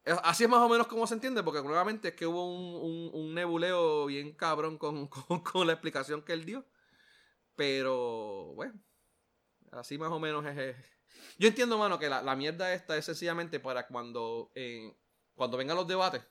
Es- 0.03 0.19
Así 0.23 0.43
es 0.43 0.49
más 0.49 0.59
o 0.61 0.69
menos 0.69 0.87
como 0.87 1.07
se 1.07 1.15
entiende, 1.15 1.43
porque 1.43 1.61
nuevamente 1.63 2.09
es 2.09 2.13
que 2.15 2.27
hubo 2.27 2.45
un, 2.53 3.09
un- 3.13 3.33
nebuleo 3.33 4.05
bien 4.05 4.33
cabrón 4.35 4.77
con, 4.77 5.07
con- 5.07 5.67
la 5.67 5.73
explicación 5.73 6.21
que 6.23 6.33
él 6.33 6.45
dio. 6.45 6.65
Pero, 7.55 8.53
bueno, 8.55 8.79
así 9.71 9.97
más 9.97 10.11
o 10.11 10.19
menos 10.19 10.45
es. 10.45 10.75
Yo 11.39 11.47
entiendo, 11.47 11.77
mano, 11.77 11.99
que 11.99 12.09
la, 12.09 12.21
la 12.21 12.35
mierda 12.35 12.73
esta 12.73 12.97
es 12.97 13.05
sencillamente 13.05 13.59
para 13.59 13.87
cuando, 13.87 14.51
eh, 14.55 14.95
cuando 15.35 15.57
vengan 15.57 15.77
los 15.77 15.87
debates, 15.87 16.23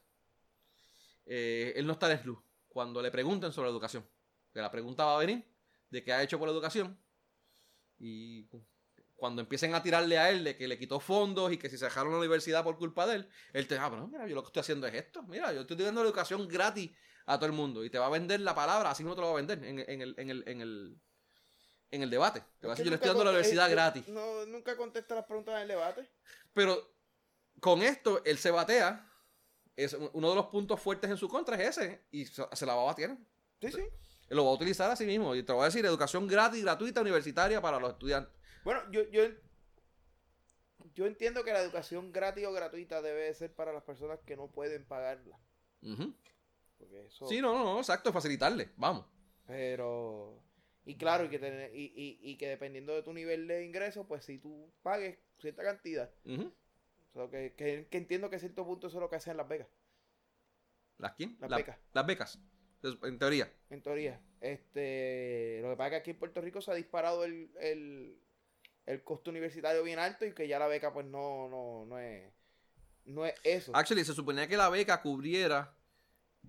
eh, 1.27 1.73
él 1.77 1.87
no 1.87 1.93
está 1.95 2.11
en 2.13 2.25
luz. 2.27 2.39
Cuando 2.69 3.01
le 3.03 3.11
pregunten 3.11 3.53
sobre 3.53 3.71
educación. 3.71 4.09
Que 4.53 4.61
la 4.61 4.71
pregunta 4.71 5.05
va 5.05 5.17
a 5.17 5.19
venir 5.19 5.45
de 5.95 6.03
qué 6.03 6.13
ha 6.13 6.23
hecho 6.23 6.39
por 6.39 6.49
la 6.49 6.53
educación. 6.53 7.01
Y 7.99 8.49
cuando 9.15 9.41
empiecen 9.41 9.75
a 9.75 9.83
tirarle 9.83 10.19
a 10.19 10.29
él 10.29 10.43
de 10.43 10.57
que 10.57 10.67
le 10.67 10.77
quitó 10.77 10.99
fondos 10.99 11.53
y 11.53 11.57
que 11.57 11.71
si 11.71 11.79
se 11.79 11.85
dejaron 11.85 12.13
la 12.13 12.19
universidad 12.19 12.65
por 12.65 12.77
culpa 12.77 13.07
de 13.07 13.17
él, 13.17 13.29
él 13.53 13.69
te 13.69 13.75
dice, 13.75 13.87
ah, 13.87 13.91
pero 13.91 14.09
mira, 14.09 14.27
yo 14.27 14.35
lo 14.35 14.43
que 14.43 14.49
estoy 14.49 14.61
haciendo 14.61 14.87
es 14.89 14.95
esto. 14.95 15.23
Mira, 15.23 15.53
yo 15.53 15.61
estoy 15.61 15.77
dando 15.77 16.03
educación 16.03 16.49
gratis 16.49 16.91
a 17.27 17.37
todo 17.39 17.47
el 17.47 17.53
mundo. 17.53 17.85
Y 17.85 17.91
te 17.91 17.99
va 17.99 18.07
a 18.07 18.11
vender 18.11 18.41
la 18.41 18.55
palabra, 18.55 18.91
así 18.91 19.05
no 19.05 19.15
te 19.15 19.21
lo 19.21 19.29
va 19.29 19.33
a 19.35 19.37
vender 19.37 19.65
en, 19.65 19.79
en 19.79 20.03
el, 20.03 20.15
en, 20.19 20.31
el, 20.31 20.49
en, 20.49 20.61
el, 20.61 21.01
en 21.93 22.03
el 22.03 22.11
debate. 22.11 22.43
Te 22.59 22.67
va 22.67 22.73
a 22.73 22.77
que 22.77 22.83
decir, 22.83 22.85
yo 22.87 22.91
le 22.91 22.97
estoy 22.97 23.09
dando 23.09 23.25
la 23.25 23.31
universidad 23.31 23.69
eh, 23.69 23.73
gratis. 23.73 24.09
No, 24.09 24.45
nunca 24.47 24.77
contesta 24.77 25.15
las 25.15 25.25
preguntas 25.25 25.55
en 25.55 25.63
el 25.63 25.69
debate. 25.69 26.11
Pero 26.53 26.97
con 27.61 27.83
esto, 27.83 28.21
él 28.25 28.37
se 28.37 28.51
batea. 28.51 29.11
Es 29.77 29.95
uno 30.13 30.31
de 30.31 30.35
los 30.37 30.47
puntos 30.47 30.81
fuertes 30.81 31.09
en 31.11 31.17
su 31.17 31.29
contra 31.29 31.57
es 31.57 31.79
ese. 31.79 32.05
Y 32.11 32.27
se, 32.27 32.45
se 32.53 32.67
la 32.67 32.75
va 32.75 32.83
a 32.83 32.87
batear. 32.87 33.17
Sí, 33.61 33.71
sí. 33.71 33.83
Lo 34.31 34.45
va 34.45 34.51
a 34.51 34.55
utilizar 34.55 34.91
a 34.91 34.97
sí 34.97 35.05
mismo. 35.07 35.35
Y 35.35 35.43
te 35.43 35.53
voy 35.53 35.63
a 35.63 35.67
decir, 35.67 35.85
educación 35.85 36.27
gratis, 36.27 36.63
gratuita, 36.63 37.01
universitaria 37.01 37.61
para 37.61 37.79
los 37.79 37.93
estudiantes. 37.93 38.33
Bueno, 38.65 38.81
yo, 38.91 39.03
yo, 39.11 39.23
yo 40.95 41.07
entiendo 41.07 41.45
que 41.45 41.53
la 41.53 41.61
educación 41.61 42.13
gratis 42.13 42.47
o 42.47 42.53
gratuita 42.53 43.03
debe 43.03 43.33
ser 43.35 43.53
para 43.55 43.73
las 43.73 43.83
personas 43.83 44.19
que 44.27 44.37
no 44.37 44.49
pueden 44.49 44.85
pagarla. 44.87 45.39
Ujú. 45.83 46.15
Porque 46.79 47.07
eso, 47.07 47.27
Sí, 47.29 47.41
no, 47.41 47.53
no, 47.53 47.65
no, 47.65 47.79
exacto, 47.79 48.13
facilitarle. 48.13 48.71
Vamos. 48.77 49.07
Pero, 49.47 50.43
y 50.85 50.97
claro, 50.97 51.25
y 51.25 51.29
que, 51.29 51.39
tener- 51.39 51.75
y, 51.75 51.93
y, 51.95 52.19
y 52.23 52.37
que 52.39 52.49
dependiendo 52.49 52.95
de 52.95 53.03
tu 53.03 53.13
nivel 53.13 53.47
de 53.47 53.65
ingreso, 53.65 54.07
pues 54.09 54.25
si 54.25 54.39
tú 54.39 54.73
pagues 54.83 55.19
cierta 55.39 55.63
cantidad, 55.63 56.11
sea, 56.25 57.31
que, 57.31 57.55
que, 57.55 57.87
que 57.91 57.99
entiendo 57.99 58.31
que 58.31 58.37
a 58.37 58.41
cierto 58.41 58.65
punto 58.65 58.87
eso 58.87 58.97
es 58.97 59.01
lo 59.03 59.11
que 59.11 59.17
hacen 59.17 59.37
Las 59.37 59.49
Vegas, 59.49 59.69
¿Las 60.99 61.13
quién? 61.13 61.37
Las 61.41 61.51
La- 61.51 61.57
becas. 61.59 61.79
Las 61.93 62.07
becas. 62.07 62.39
En 63.03 63.19
teoría. 63.19 63.53
en 63.71 63.83
teoría. 63.83 64.21
Este, 64.41 65.61
lo 65.63 65.71
que 65.71 65.77
pasa 65.77 65.87
es 65.87 65.91
que 65.91 65.97
aquí 65.97 66.11
en 66.11 66.19
Puerto 66.19 66.41
Rico 66.41 66.61
se 66.61 66.71
ha 66.71 66.75
disparado 66.75 67.25
el, 67.25 67.51
el, 67.59 68.19
el 68.87 69.03
costo 69.03 69.31
universitario 69.31 69.83
bien 69.83 69.99
alto 69.99 70.27
y 70.27 70.35
que 70.35 70.47
ya 70.47 70.59
la 70.59 70.67
beca 70.67 70.93
pues 70.93 71.07
no, 71.07 71.49
no, 71.49 71.87
no 71.87 71.99
es, 71.99 72.31
no 73.07 73.25
es 73.25 73.35
eso. 73.43 73.73
Actually, 73.75 74.05
se 74.05 74.13
suponía 74.13 74.47
que 74.47 74.57
la 74.57 74.69
beca 74.69 75.01
cubriera 75.01 75.75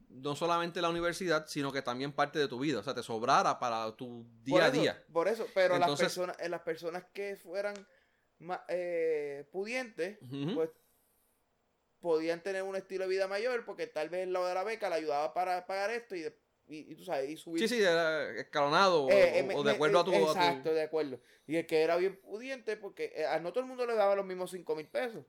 no 0.10 0.36
solamente 0.36 0.82
la 0.82 0.90
universidad, 0.90 1.48
sino 1.48 1.72
que 1.72 1.82
también 1.82 2.12
parte 2.12 2.40
de 2.40 2.48
tu 2.48 2.60
vida. 2.60 2.80
O 2.80 2.84
sea, 2.84 2.94
te 2.94 3.04
sobrara 3.04 3.60
para 3.60 3.96
tu 3.96 4.26
día 4.44 4.66
a 4.66 4.72
día. 4.72 5.04
Por 5.12 5.28
eso, 5.28 5.46
pero 5.54 5.78
las 5.78 6.00
personas, 6.00 6.38
eh, 6.40 6.50
las 6.50 6.62
personas 6.62 7.06
que 7.14 7.36
fueran 7.36 7.76
más 8.40 8.60
eh, 8.68 9.48
pudientes, 9.52 10.18
pues 10.54 10.70
podían 12.06 12.40
tener 12.44 12.62
un 12.62 12.76
estilo 12.76 13.06
de 13.06 13.10
vida 13.10 13.28
mayor 13.28 13.66
porque 13.66 13.88
tal 13.88 14.10
vez 14.10 14.28
lo 14.28 14.46
de 14.46 14.54
la 14.54 14.64
beca 14.64 14.90
le 14.90 14.96
ayudaba 14.98 15.34
para 15.34 15.66
pagar 15.66 15.90
esto 15.90 16.16
y, 16.16 16.22
y, 16.68 16.92
y 16.92 16.96
tú 16.96 17.04
sabes, 17.04 17.28
y 17.32 17.36
subir. 17.36 17.68
Sí, 17.68 17.76
sí, 17.78 17.82
era 17.82 18.30
escalonado 18.38 19.06
o, 19.06 19.10
Eh, 19.10 19.40
eh, 19.40 19.42
o- 19.42 19.46
me- 19.48 19.56
o 19.56 19.64
de 19.64 19.72
acuerdo 19.72 20.00
a 20.00 20.06
tu... 20.06 20.12
a 20.12 20.14
tu- 20.14 20.30
Exacto, 20.30 20.72
de 20.72 20.84
acuerdo. 20.84 21.20
Y 21.48 21.56
el 21.56 21.66
que 21.66 21.82
era 21.82 21.98
bien 21.98 22.16
pudiente, 22.22 22.78
porque 22.78 23.12
eh, 23.16 23.26
a 23.26 23.40
no 23.40 23.50
todo 23.52 23.62
el 23.62 23.66
mundo 23.68 23.88
le 23.88 23.96
daba 23.96 24.16
los 24.16 24.24
mismos 24.24 24.52
5 24.52 24.76
mil 24.76 24.88
pesos. 24.88 25.26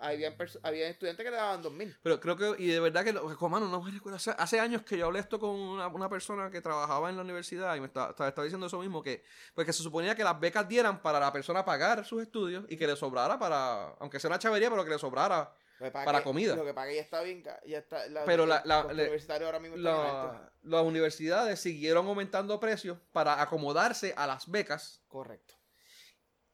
Había, 0.00 0.36
había 0.62 0.88
estudiantes 0.88 1.24
que 1.24 1.30
le 1.30 1.36
daban 1.38 1.62
2 1.62 1.72
mil. 1.72 1.96
Pero 2.02 2.20
creo 2.20 2.36
que, 2.36 2.62
y 2.62 2.68
de 2.68 2.78
verdad 2.78 3.04
que, 3.04 3.14
lo- 3.14 3.34
como, 3.38 3.58
mano, 3.58 3.70
no 3.70 3.82
me 3.82 3.90
recuerdo. 3.90 4.16
Hace, 4.16 4.32
hace 4.36 4.60
años 4.60 4.82
que 4.82 4.98
yo 4.98 5.06
hablé 5.06 5.20
esto 5.20 5.40
con 5.40 5.50
una, 5.50 5.88
una 5.88 6.10
persona 6.10 6.50
que 6.50 6.60
trabajaba 6.60 7.08
en 7.08 7.16
la 7.16 7.22
universidad 7.22 7.74
y 7.74 7.80
me 7.80 7.86
estaba, 7.86 8.10
estaba, 8.10 8.44
diciendo 8.44 8.66
eso 8.66 8.78
mismo, 8.78 9.02
que 9.02 9.24
pues 9.54 9.66
que 9.66 9.72
se 9.72 9.82
suponía 9.82 10.14
que 10.14 10.22
las 10.24 10.38
becas 10.38 10.68
dieran 10.68 11.00
para 11.00 11.18
la 11.18 11.32
persona 11.32 11.64
pagar 11.64 12.04
sus 12.04 12.20
estudios 12.22 12.66
y 12.68 12.76
que 12.76 12.86
le 12.86 12.96
sobrara 12.96 13.38
para, 13.38 13.88
aunque 13.98 14.20
sea 14.20 14.28
una 14.28 14.38
chavería, 14.38 14.68
pero 14.68 14.84
que 14.84 14.90
le 14.90 14.98
sobrara 14.98 15.52
Para 15.78 16.18
que- 16.18 16.24
comida. 16.24 16.56
Lo 16.56 16.64
que 16.64 16.74
que 16.74 16.94
ya 16.96 17.00
está 17.02 17.20
bien. 17.22 17.42
ca- 17.42 17.60
Ya 17.66 17.78
está, 17.78 18.06
la, 18.08 18.24
Pero 18.24 18.46
la- 18.46 18.62
la- 18.64 18.80
ahora 18.80 18.92
mismo 18.92 19.14
está 19.16 19.38
bien 19.38 19.56
alto. 19.56 20.32
la- 20.32 20.52
las 20.62 20.82
universidades 20.82 21.60
siguieron 21.60 22.06
aumentando 22.06 22.58
precios 22.60 22.98
para 23.12 23.40
acomodarse 23.40 24.12
a 24.16 24.26
las 24.26 24.50
becas 24.50 25.02
Correcto. 25.08 25.54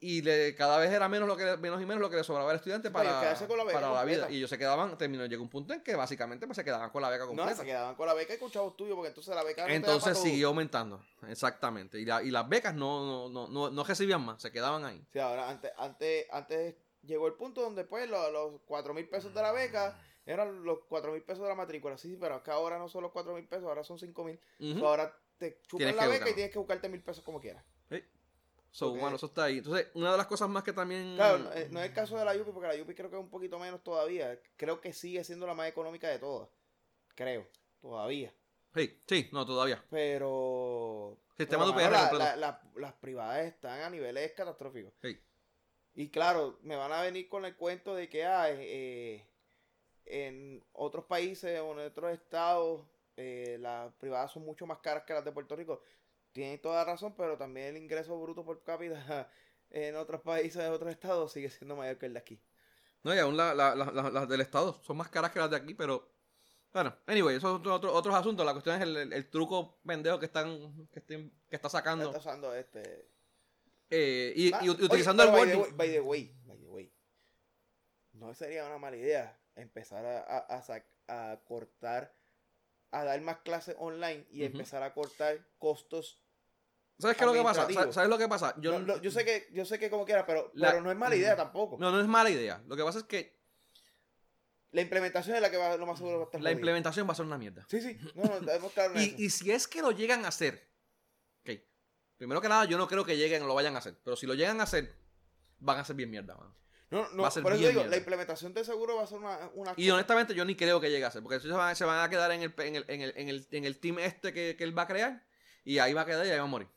y 0.01 0.20
le, 0.20 0.55
cada 0.55 0.76
vez 0.76 0.90
era 0.92 1.09
menos 1.09 1.26
lo 1.26 1.36
que 1.38 1.56
menos 1.56 1.80
y 1.80 1.86
menos 1.86 2.01
lo 2.02 2.10
que 2.10 2.16
le 2.16 2.24
sobraba 2.24 2.51
al 2.51 2.56
estudiante 2.56 2.90
para, 2.90 3.34
con 3.46 3.56
la 3.56 3.64
beca 3.64 3.80
para 3.80 3.92
la 3.94 4.05
vida. 4.05 4.30
Y 4.30 4.36
ellos 4.36 4.51
se 4.51 4.59
quedaban, 4.59 4.98
terminó, 4.98 5.24
llegó 5.24 5.42
un 5.42 5.48
punto 5.48 5.72
en 5.72 5.80
que 5.82 5.94
básicamente 5.96 6.46
pues, 6.46 6.56
se 6.56 6.64
quedaban 6.64 6.90
con 6.90 7.01
la 7.01 7.09
beca 7.09 7.22
No, 7.24 7.28
completa. 7.28 7.56
se 7.56 7.64
quedaban 7.64 7.94
con 7.94 8.06
la 8.06 8.12
beca 8.12 8.34
y 8.34 8.38
con 8.38 8.51
chavos 8.51 8.76
tuyos, 8.76 8.94
porque 8.94 9.09
entonces 9.09 9.34
la 9.34 9.42
beca 9.42 9.66
no 9.66 9.72
Entonces 9.72 10.18
siguió 10.18 10.48
aumentando, 10.48 11.02
exactamente. 11.28 11.98
Y, 11.98 12.05
la- 12.05 12.22
y 12.22 12.30
las 12.30 12.46
becas 12.46 12.74
no, 12.74 13.06
no, 13.06 13.28
no, 13.30 13.48
no, 13.48 13.70
no 13.70 13.84
recibían 13.84 14.22
más, 14.22 14.42
se 14.42 14.52
quedaban 14.52 14.84
ahí. 14.84 15.02
Sí, 15.10 15.18
ahora 15.18 15.48
antes, 15.48 15.72
antes, 15.78 16.26
antes 16.30 16.74
llegó 17.06 17.26
el 17.26 17.35
punto 17.35 17.60
donde 17.62 17.85
pues 17.85 18.09
lo- 18.09 18.31
los 18.31 18.60
cuatro 18.66 18.94
mil 18.94 19.09
pesos 19.09 19.32
de 19.35 19.43
la 19.43 19.52
beca 19.52 20.01
eran 20.26 20.64
los 20.64 20.78
cuatro 20.89 21.12
mil 21.12 21.22
pesos 21.22 21.43
de 21.43 21.48
la 21.48 21.55
matrícula. 21.55 21.98
Sí, 21.98 22.10
sí, 22.10 22.16
pero 22.20 22.35
acá 22.36 22.55
ahora 22.55 22.78
no 22.78 22.89
son 22.89 23.02
los 23.02 23.12
cuatro 23.12 23.35
mil 23.35 23.47
pesos, 23.47 23.64
ahora 23.66 23.85
son 23.85 23.98
cinco 23.98 24.24
mil. 24.24 24.40
Ujú. 24.59 24.86
Ahora 24.86 25.16
te 25.39 25.60
chupan 25.66 25.94
la 25.97 26.06
beca 26.06 26.31
y 26.31 26.35
tienes 26.35 26.52
que 26.52 26.59
buscarte 26.59 26.89
mil 26.89 27.02
pesos 27.02 27.22
como 27.24 27.40
quieras. 27.40 27.64
So, 28.70 28.90
Ok. 28.93 28.98
bueno, 28.98 29.14
eso 29.14 29.26
está 29.26 29.44
ahí. 29.44 29.59
Entonces, 29.59 29.86
una 29.94 30.10
de 30.10 30.16
las 30.18 30.26
cosas 30.26 30.48
más 30.48 30.64
que 30.64 30.72
también... 30.72 31.14
Claro, 31.14 31.39
no, 31.39 31.52
eh, 31.52 31.68
no 31.70 31.78
es 31.78 31.86
el 31.86 31.94
caso 31.94 32.18
de 32.18 32.24
la 32.24 32.35
Yupi, 32.35 32.51
porque 32.51 32.66
la 32.66 32.74
Yupi 32.74 32.93
creo 32.93 33.09
que 33.09 33.14
es 33.14 33.22
un 33.22 33.31
poquito 33.31 33.56
menos 33.60 33.85
todavía. 33.85 34.36
Creo 34.56 34.81
que 34.81 34.93
sigue 34.93 35.22
siendo 35.22 35.47
la 35.47 35.55
más 35.55 35.68
económica 35.68 36.09
de 36.09 36.18
todas. 36.18 36.48
Creo, 37.14 37.47
todavía. 37.81 38.35
Sí, 38.74 38.98
sí, 39.06 39.28
no, 39.31 39.47
todavía. 39.47 39.81
Pero. 39.90 41.16
Sistema 41.36 41.64
de 41.66 41.70
UPR 41.70 41.82
mano, 41.82 41.90
la- 41.93 42.01
completo. 42.10 42.24
la- 42.24 42.36
la- 42.36 42.62
las 42.74 42.93
privadas 42.94 43.44
están 43.47 43.81
a 43.81 43.90
niveles 43.90 44.32
catastróficos. 44.32 44.93
Sí. 45.01 45.20
Y 45.94 46.08
claro, 46.10 46.58
me 46.62 46.76
van 46.76 46.92
a 46.92 47.02
venir 47.02 47.28
con 47.28 47.44
el 47.44 47.56
cuento 47.56 47.94
de 47.94 48.08
que 48.08 48.24
ah, 48.24 48.46
eh, 48.50 49.24
en 50.06 50.64
otros 50.72 51.04
países 51.04 51.60
o 51.60 51.72
en 51.72 51.78
otros 51.86 52.12
estados 52.12 52.84
eh, 53.16 53.58
las 53.60 53.92
privadas 53.94 54.32
son 54.32 54.44
mucho 54.44 54.66
más 54.66 54.78
caras 54.78 55.04
que 55.04 55.12
las 55.14 55.24
de 55.24 55.32
Puerto 55.32 55.54
Rico. 55.56 55.82
Tienen 56.32 56.60
toda 56.60 56.84
razón, 56.84 57.14
pero 57.16 57.38
también 57.38 57.68
el 57.68 57.76
ingreso 57.76 58.20
bruto 58.20 58.44
por 58.44 58.62
cápita 58.64 59.30
en 59.70 59.94
otros 59.96 60.20
países, 60.22 60.62
en 60.64 60.72
otros 60.72 60.90
estados, 60.90 61.32
sigue 61.32 61.48
siendo 61.48 61.76
mayor 61.76 61.96
que 61.98 62.06
el 62.06 62.12
de 62.14 62.18
aquí. 62.18 62.40
No, 63.04 63.14
y 63.14 63.18
aún 63.18 63.36
la- 63.36 63.54
la- 63.54 63.74
la- 63.76 63.92
la- 63.92 64.10
las 64.10 64.28
del 64.28 64.40
Estado 64.40 64.80
son 64.82 64.96
más 64.96 65.08
caras 65.10 65.30
que 65.30 65.38
las 65.38 65.50
de 65.50 65.56
aquí, 65.56 65.74
pero... 65.74 66.10
Bueno, 66.72 66.92
anyway, 67.06 67.36
eso 67.36 67.52
son 67.62 67.66
otro- 67.70 67.92
otros 67.92 68.12
asuntos. 68.16 68.44
La 68.44 68.50
cuestión 68.52 68.74
es 68.74 68.82
el, 68.82 68.96
el- 68.96 69.12
el 69.12 69.30
truco 69.30 69.78
pendejo 69.86 70.18
que 70.18 70.26
están 70.26 70.88
que, 70.92 70.98
estén- 70.98 71.30
que 71.48 71.54
está 71.54 71.68
sacando. 71.68 72.06
Está 72.06 72.18
usando 72.18 72.52
este. 72.52 73.06
Eh, 73.96 74.32
y, 74.34 74.52
Ah, 74.52 74.58
y 74.62 74.68
oye, 74.70 74.84
utilizando 74.86 75.22
el 75.22 75.30
by 75.30 75.40
the 75.48 75.56
wording. 75.56 75.62
way- 75.62 75.72
By 75.76 75.88
the 75.92 76.00
way, 76.00 76.36
by 76.46 76.58
the 76.58 76.66
way. 76.66 76.92
no 78.14 78.34
sería 78.34 78.64
una 78.66 78.78
mala 78.78 78.96
idea 78.96 79.38
empezar 79.54 80.04
a, 80.04 80.18
a, 80.48 81.32
a 81.32 81.40
cortar, 81.44 82.12
a 82.90 83.04
dar 83.04 83.20
más 83.20 83.38
clases 83.38 83.76
online 83.78 84.26
y 84.32 84.42
empezar 84.44 84.82
a 84.82 84.92
cortar 84.94 85.46
costos. 85.58 86.20
¿Sabes 86.98 87.16
qué 87.16 87.22
es 87.24 87.26
lo 87.26 87.32
que 87.34 87.42
pasa? 87.42 87.92
¿Sabes, 87.92 88.08
lo 88.10 88.18
que 88.18 88.26
pasa? 88.28 88.54
Yo, 88.60 88.84
Yo, 88.84 89.00
yo 89.00 89.10
sé 89.12 89.24
que 89.24 89.48
yo 89.52 89.64
sé 89.64 89.78
que 89.78 89.90
como 89.90 90.04
quiera, 90.04 90.26
pero, 90.26 90.50
La- 90.54 90.70
pero 90.70 90.82
no 90.82 90.90
es 90.90 90.96
mala 90.96 91.14
idea 91.14 91.36
tampoco. 91.36 91.76
No, 91.78 91.90
no 91.92 92.00
es 92.00 92.06
mala 92.08 92.30
idea. 92.30 92.62
Lo 92.66 92.76
que 92.76 92.82
pasa 92.82 92.98
es 93.00 93.04
que 93.04 93.38
La 94.72 94.80
implementación 94.80 95.36
es 95.36 95.42
la 95.42 95.52
que 95.52 95.56
va 95.56 95.76
lo 95.76 95.86
más 95.86 95.98
seguro 95.98 96.16
va 96.18 96.22
a 96.24 96.26
estar 96.26 96.40
la 96.40 96.50
implementación 96.50 97.06
va 97.08 97.12
a 97.12 97.14
ser 97.14 97.26
una 97.26 97.38
mierda. 97.38 97.64
Sí, 97.68 97.80
sí, 97.80 97.96
no, 98.16 98.24
no, 98.24 98.50
eso. 98.50 98.72
Y, 98.96 99.24
y 99.26 99.30
si 99.30 99.52
es 99.52 99.68
que 99.68 99.82
lo 99.82 99.92
llegan 99.92 100.24
a 100.24 100.28
hacer. 100.28 100.68
Primero 102.16 102.41
que 102.41 102.49
nada, 102.49 102.65
yo 102.65 102.78
no 102.78 102.86
creo 102.89 103.05
que 103.05 103.16
lleguen, 103.16 103.47
lo 103.47 103.55
vayan 103.55 103.74
a 103.74 103.78
hacer. 103.78 103.97
Pero 104.05 104.16
si 104.16 104.27
lo 104.27 104.35
llegan 104.35 104.61
a 104.61 104.65
hacer, 104.65 104.95
van 105.59 105.78
a 105.78 105.85
ser 105.85 105.97
bien 105.97 106.11
mierda, 106.11 106.36
mano. 106.36 106.55
No, 106.91 107.09
no, 107.11 107.23
va 107.23 107.28
a 107.28 107.31
ser 107.32 107.43
por 107.43 107.53
eso 107.53 107.61
bien 107.61 107.70
digo, 107.73 107.81
mierda. 107.82 107.91
la 107.91 107.97
implementación 107.99 108.55
de 108.55 108.65
seguro 108.65 108.97
va 108.97 109.03
a 109.03 109.07
ser 109.07 109.19
una, 109.19 109.51
una 109.55 109.74
Y 109.77 109.91
honestamente, 109.91 110.35
yo 110.35 110.45
ni 110.45 110.55
creo 110.55 110.81
que 110.81 110.91
llegue 110.91 111.05
a 111.05 111.11
ser. 111.11 111.23
Porque 111.23 111.41
se 111.41 111.49
van, 111.49 111.74
se 111.74 111.85
van 111.85 112.01
a 112.05 112.09
quedar 112.09 112.31
en 112.31 112.43
el, 112.43 112.55
en 112.59 112.77
el, 112.77 112.85
en 112.89 113.01
el, 113.01 113.12
en 113.16 113.28
el, 113.28 113.47
en 113.51 113.65
el 113.65 113.78
team 113.81 113.99
este 113.99 114.32
que, 114.32 114.55
que 114.57 114.65
él 114.65 114.77
va 114.78 114.82
a 114.82 114.86
crear. 114.86 115.24
Y 115.65 115.78
ahí 115.78 115.93
va 115.93 116.03
a 116.03 116.07
quedar 116.07 116.24
y 116.27 116.31
ahí 116.31 116.39
va 116.39 116.45
a 116.45 116.47
morir. 116.47 116.69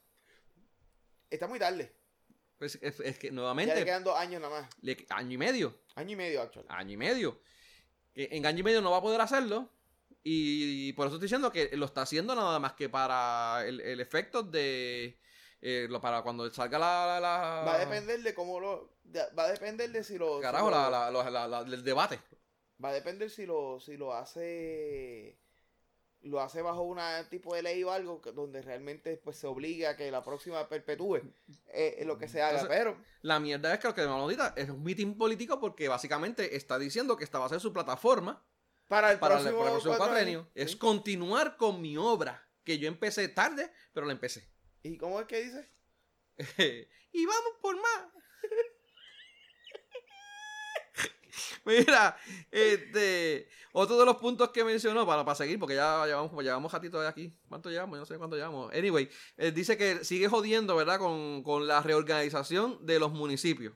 Está 1.29 1.47
muy 1.47 1.59
tarde. 1.59 1.93
Pues 2.57 2.79
es, 2.81 2.99
es 3.01 3.19
que 3.19 3.27
Ya 3.27 3.31
le 3.31 3.35
nuevamente, 3.35 3.85
quedan 3.85 4.03
dos 4.03 4.17
años 4.17 4.41
nada 4.41 4.61
más. 4.61 4.69
le- 4.81 5.05
año 5.09 5.31
y 5.33 5.37
medio. 5.37 5.79
Año 5.95 6.11
y 6.13 6.15
medio, 6.15 6.41
actual. 6.41 6.65
año 6.69 6.93
y 6.93 6.97
medio. 6.97 7.39
En 8.15 8.45
año 8.47 8.59
y 8.59 8.63
medio 8.63 8.81
no 8.81 8.89
va 8.91 8.97
a 8.97 9.01
poder 9.01 9.21
hacerlo. 9.21 9.69
Y 10.23 10.91
por 10.93 11.05
eso 11.07 11.15
estoy 11.17 11.27
diciendo 11.27 11.51
que 11.51 11.69
lo 11.77 11.85
está 11.85 12.01
haciendo 12.01 12.33
nada 12.33 12.57
más 12.59 12.73
que 12.73 12.89
para 12.89 13.63
el, 13.67 13.79
el 13.81 13.99
efecto 13.99 14.41
de. 14.41 15.19
Eh, 15.61 15.87
lo- 15.89 15.99
para 16.01 16.21
cuando 16.21 16.49
salga 16.51 16.77
la. 16.79 17.05
la- 17.05 17.19
la- 17.19 17.63
Va 17.65 17.75
a 17.75 17.79
depender 17.79 18.21
de 18.21 18.33
cómo 18.33 18.59
lo. 18.59 18.89
de- 19.03 19.25
va 19.37 19.43
a 19.45 19.51
depender 19.51 19.91
de 19.91 20.03
si 20.03 20.17
lo. 20.17 20.37
si 20.37 20.41
Carajo, 20.41 20.69
lo- 20.69 20.89
la, 21.29 21.47
la- 21.47 21.59
el 21.59 21.83
debate. 21.83 22.19
Va 22.83 22.89
a 22.89 22.93
depender 22.93 23.29
si 23.29 23.45
lo, 23.45 23.79
si 23.79 23.97
lo 23.97 24.13
hace. 24.13 25.37
Lo 26.21 26.41
hace 26.41 26.61
bajo 26.63 26.81
un 26.81 26.99
tipo 27.29 27.55
de 27.55 27.61
ley 27.61 27.83
o 27.83 27.91
algo 27.91 28.21
que- 28.21 28.31
donde 28.31 28.61
realmente 28.61 29.17
pues, 29.17 29.37
se 29.37 29.45
obliga 29.47 29.91
a 29.91 29.95
que 29.95 30.09
la 30.11 30.23
próxima 30.23 30.67
perpetúe 30.67 31.21
eh, 31.67 32.03
lo 32.05 32.17
que 32.17 32.27
se 32.27 32.41
haga. 32.41 32.59
Entonces, 32.59 32.77
pero 32.77 32.97
La 33.21 33.39
mierda 33.39 33.71
es 33.73 33.79
que 33.79 33.87
lo 33.87 33.93
que 33.93 34.01
ahorita 34.01 34.53
es 34.57 34.69
un 34.69 34.83
meeting 34.83 35.15
político 35.15 35.59
porque 35.59 35.87
básicamente 35.87 36.55
está 36.55 36.79
diciendo 36.79 37.15
que 37.17 37.23
esta 37.23 37.37
va 37.39 37.45
a 37.45 37.49
ser 37.49 37.59
su 37.59 37.71
plataforma 37.71 38.43
para 38.87 39.11
el 39.11 39.19
para 39.19 39.35
el, 39.35 39.41
próximo, 39.41 39.59
para 39.59 39.69
el 39.69 39.73
próximo 39.75 39.91
cuatro 39.97 40.13
cuatrenio. 40.13 40.39
años, 40.39 40.51
Es 40.55 40.71
¿sí? 40.71 40.77
continuar 40.79 41.55
con 41.55 41.81
mi 41.81 41.97
obra. 41.97 42.43
Que 42.63 42.79
yo 42.79 42.87
empecé 42.87 43.27
tarde, 43.29 43.71
pero 43.93 44.05
la 44.07 44.11
empecé. 44.13 44.49
¿Y 44.87 44.97
cómo 44.97 45.19
es 45.19 45.27
que 45.27 45.43
dice? 45.43 45.69
y 47.13 47.25
vamos 47.25 47.53
por 47.61 47.75
más. 47.75 48.07
Mira, 51.65 52.17
este, 52.51 53.49
otro 53.73 53.97
de 53.97 54.05
los 54.05 54.17
puntos 54.17 54.49
que 54.51 54.63
mencionó, 54.63 55.05
para, 55.05 55.23
para 55.25 55.35
seguir, 55.35 55.59
porque 55.59 55.75
ya 55.75 56.05
llevamos, 56.05 56.43
llevamos 56.43 56.71
ratito 56.71 56.99
de 57.01 57.07
aquí. 57.07 57.37
¿Cuánto 57.47 57.69
llevamos? 57.69 57.99
No 57.99 58.05
sé 58.05 58.17
cuánto 58.17 58.35
llevamos. 58.35 58.73
Anyway, 58.73 59.09
eh, 59.37 59.51
dice 59.51 59.77
que 59.77 60.03
sigue 60.03 60.27
jodiendo, 60.27 60.75
¿verdad? 60.75 60.99
Con, 60.99 61.43
con 61.43 61.67
la 61.67 61.81
reorganización 61.81 62.85
de 62.85 62.99
los 62.99 63.11
municipios. 63.11 63.73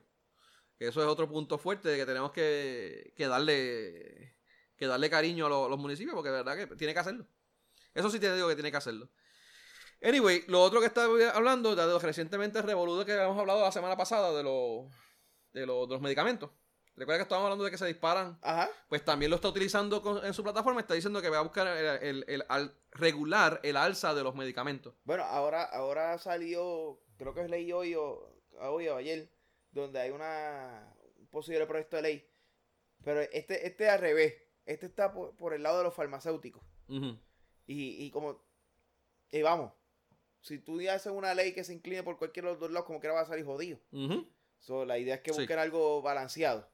Que 0.78 0.88
eso 0.88 1.02
es 1.02 1.08
otro 1.08 1.28
punto 1.28 1.58
fuerte 1.58 1.88
de 1.90 1.98
que 1.98 2.06
tenemos 2.06 2.32
que, 2.32 3.14
que 3.16 3.26
darle 3.28 4.36
que 4.76 4.86
darle 4.88 5.10
cariño 5.10 5.46
a 5.46 5.48
lo- 5.50 5.68
los 5.68 5.78
municipios, 5.78 6.14
porque 6.14 6.30
verdad 6.30 6.56
que 6.56 6.76
tiene 6.76 6.94
que 6.94 7.00
hacerlo. 7.00 7.26
Eso 7.94 8.10
sí 8.10 8.20
te 8.20 8.34
digo 8.34 8.48
que 8.48 8.54
tiene 8.56 8.70
que 8.70 8.76
hacerlo. 8.78 9.10
Anyway, 10.02 10.44
lo 10.48 10.60
otro 10.62 10.80
que 10.80 10.86
está 10.86 11.04
hablando, 11.34 11.74
de 11.76 11.86
los 11.86 12.02
recientemente 12.02 12.60
revoludo 12.62 13.04
que 13.04 13.12
habíamos 13.12 13.38
hablado 13.38 13.60
la 13.62 13.72
semana 13.72 13.96
pasada 13.96 14.32
de 14.36 14.42
los, 14.42 14.90
de 15.52 15.64
los, 15.66 15.88
de 15.88 15.94
los 15.94 16.00
medicamentos. 16.02 16.50
Recuerda 16.94 17.18
que 17.18 17.22
estábamos 17.22 17.46
hablando 17.46 17.64
de 17.64 17.70
que 17.70 17.78
se 17.78 17.86
disparan. 17.86 18.38
Ajá. 18.42 18.68
Pues 18.88 19.02
también 19.04 19.30
lo 19.30 19.36
está 19.36 19.48
utilizando 19.48 20.02
con- 20.02 20.24
en 20.26 20.34
su 20.34 20.42
plataforma. 20.42 20.80
Está 20.80 20.92
diciendo 20.94 21.22
que 21.22 21.30
va 21.30 21.38
a 21.38 21.42
buscar 21.42 21.66
el, 21.68 21.86
el- 22.02 22.24
el 22.28 22.44
al- 22.48 22.76
regular 22.90 23.60
el 23.62 23.76
alza 23.78 24.12
de 24.14 24.22
los 24.22 24.34
medicamentos. 24.34 24.94
Bueno, 25.04 25.22
ahora, 25.24 25.62
ahora 25.64 26.18
salió, 26.18 27.00
creo 27.16 27.32
que 27.32 27.48
leí 27.48 27.72
hoy 27.72 27.94
o, 27.94 28.36
hoy 28.60 28.88
o 28.88 28.96
ayer, 28.96 29.30
donde 29.70 30.00
hay 30.00 30.10
una 30.10 30.94
un 31.16 31.26
posible 31.28 31.64
proyecto 31.66 31.96
de 31.96 32.02
ley. 32.02 32.30
Pero 33.02 33.20
este, 33.20 33.66
este 33.66 33.88
al 33.88 34.00
revés. 34.00 34.34
Este 34.66 34.86
está 34.86 35.12
por, 35.12 35.34
por 35.36 35.54
el 35.54 35.62
lado 35.62 35.78
de 35.78 35.84
los 35.84 35.94
farmacéuticos. 35.94 36.62
Y, 36.88 37.14
y 38.04 38.10
como, 38.10 38.44
y 39.30 39.40
vamos, 39.42 39.72
si 40.42 40.58
tú 40.58 40.78
haces 40.90 41.10
una 41.12 41.34
ley 41.34 41.52
que 41.52 41.64
se 41.64 41.72
incline 41.72 42.02
por 42.02 42.18
cualquiera 42.18 42.48
de 42.48 42.52
los 42.54 42.60
dos 42.60 42.70
lados, 42.70 42.86
como 42.86 43.00
quiera 43.00 43.14
va 43.14 43.22
a 43.22 43.26
salir 43.26 43.44
jodido. 43.46 43.78
Ujú. 43.92 44.26
So, 44.58 44.84
la 44.84 44.98
idea 44.98 45.14
es 45.16 45.20
que 45.22 45.32
Sí. 45.32 45.38
busquen 45.40 45.58
algo 45.58 46.02
balanceado. 46.02 46.68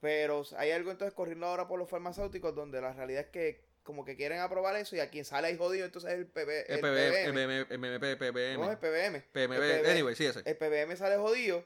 Pero 0.00 0.42
hay 0.56 0.70
algo 0.70 0.90
entonces 0.90 1.12
corriendo 1.14 1.46
ahora 1.46 1.66
por 1.68 1.78
los 1.78 1.90
farmacéuticos 1.90 2.54
donde 2.54 2.80
la 2.80 2.92
realidad 2.92 3.22
es 3.22 3.28
que 3.30 3.66
como 3.82 4.04
que 4.04 4.16
quieren 4.16 4.38
aprobar 4.40 4.76
eso 4.76 4.94
y 4.96 5.00
a 5.00 5.08
quien 5.10 5.24
sale 5.24 5.48
ahí 5.48 5.56
jodido 5.56 5.84
entonces 5.86 6.10
es 6.12 6.18
el, 6.18 6.26
PB, 6.26 6.66
El 6.68 6.74
el 6.74 6.80
PBM, 6.80 7.32
PBM. 7.32 7.78
MMP, 7.78 8.16
PBM. 8.18 8.58
No, 8.62 8.70
el 8.70 8.78
PBM. 8.78 9.16
El 9.16 9.48
PBM. 9.48 9.90
anyway, 9.90 10.14
sí, 10.14 10.26
ese. 10.26 10.42
El 10.44 10.56
PBM 10.56 10.94
sale 10.96 11.16
jodido, 11.16 11.64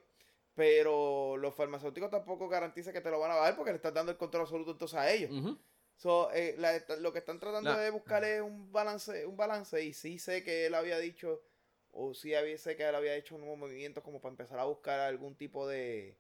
pero 0.55 1.37
los 1.37 1.55
farmacéuticos 1.55 2.11
tampoco 2.11 2.49
garantizan 2.49 2.93
que 2.93 3.01
te 3.01 3.11
lo 3.11 3.19
van 3.19 3.33
a 3.33 3.37
dar 3.37 3.57
porque 3.57 3.73
le 3.73 3.77
estás 3.77 3.93
dando 3.95 4.13
el 4.13 4.19
control 4.19 4.43
absoluto 4.43 4.71
entonces 4.73 4.99
a 4.99 5.11
ellos. 5.11 5.31
So, 6.03 6.33
eh, 6.33 6.57
la- 6.59 6.83
lo 6.99 7.13
que 7.13 7.21
están 7.21 7.39
tratando 7.39 7.71
La- 7.71 7.79
de 7.79 7.91
buscar 7.91 8.25
es 8.25 8.41
un 8.43 8.73
balance, 8.73 9.25
un 9.25 9.37
balance 9.37 9.81
y 9.85 9.93
sí 9.93 10.19
sé 10.19 10.43
que 10.43 10.67
él 10.67 10.75
había 10.75 10.99
dicho, 10.99 11.45
o 11.93 12.13
sí 12.13 12.35
había, 12.35 12.59
sé 12.59 12.75
que 12.77 12.83
él 12.89 12.95
había 12.97 13.15
hecho 13.15 13.37
unos 13.37 13.57
movimientos 13.57 14.03
como 14.03 14.21
para 14.21 14.33
empezar 14.33 14.59
a 14.59 14.65
buscar 14.65 14.99
algún 14.99 15.37
tipo 15.37 15.69
de, 15.69 16.19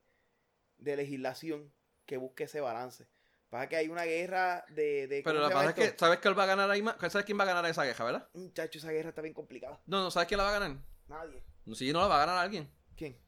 de 0.79 0.97
legislación 0.97 1.73
que 2.07 2.17
busque 2.17 2.45
ese 2.45 2.61
balance. 2.61 3.09
Para 3.51 3.69
que 3.69 3.75
hay 3.75 3.89
una 3.89 4.05
guerra 4.05 4.65
de... 4.69 5.09
de 5.09 5.23
Pero 5.25 5.41
¿cómo 5.41 5.49
la 5.49 5.49
llama 5.49 5.71
es 5.71 5.75
que? 5.75 5.99
¿sabes 5.99 6.21
que 6.21 6.29
él 6.29 6.39
va 6.39 6.45
a 6.45 6.47
ganar 6.47 6.71
ahí 6.71 6.81
más? 6.81 6.95
¿Sabes 7.01 7.25
quién 7.25 7.37
va 7.41 7.43
a 7.43 7.49
ganar 7.49 7.67
esa 7.67 7.83
queja, 7.83 8.05
verdad? 8.05 8.29
Muchacho, 8.35 8.79
esa 8.79 8.93
guerra 8.93 9.09
está 9.09 9.21
bien 9.21 9.35
complicada. 9.35 9.83
No, 9.87 10.01
no, 10.01 10.13
¿sabes 10.13 10.29
quién 10.29 10.39
la 10.39 10.45
va 10.45 10.51
a 10.57 10.61
ganar? 10.61 10.77
Nadie. 11.09 11.43
No, 11.67 11.75
Si 11.75 11.93
no 11.93 12.03
la 12.03 12.07
va 12.07 12.23
a 12.23 12.27
ganar 12.27 12.39
alguien. 12.39 12.71
¿Quién? 12.97 13.19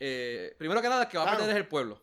Eh, 0.00 0.56
primero 0.58 0.82
que 0.82 0.88
nada, 0.88 1.04
el 1.04 1.08
que 1.08 1.18
va 1.18 1.24
a 1.28 1.36
perder 1.36 1.50
es 1.50 1.56
el 1.56 1.68
pueblo. 1.68 2.02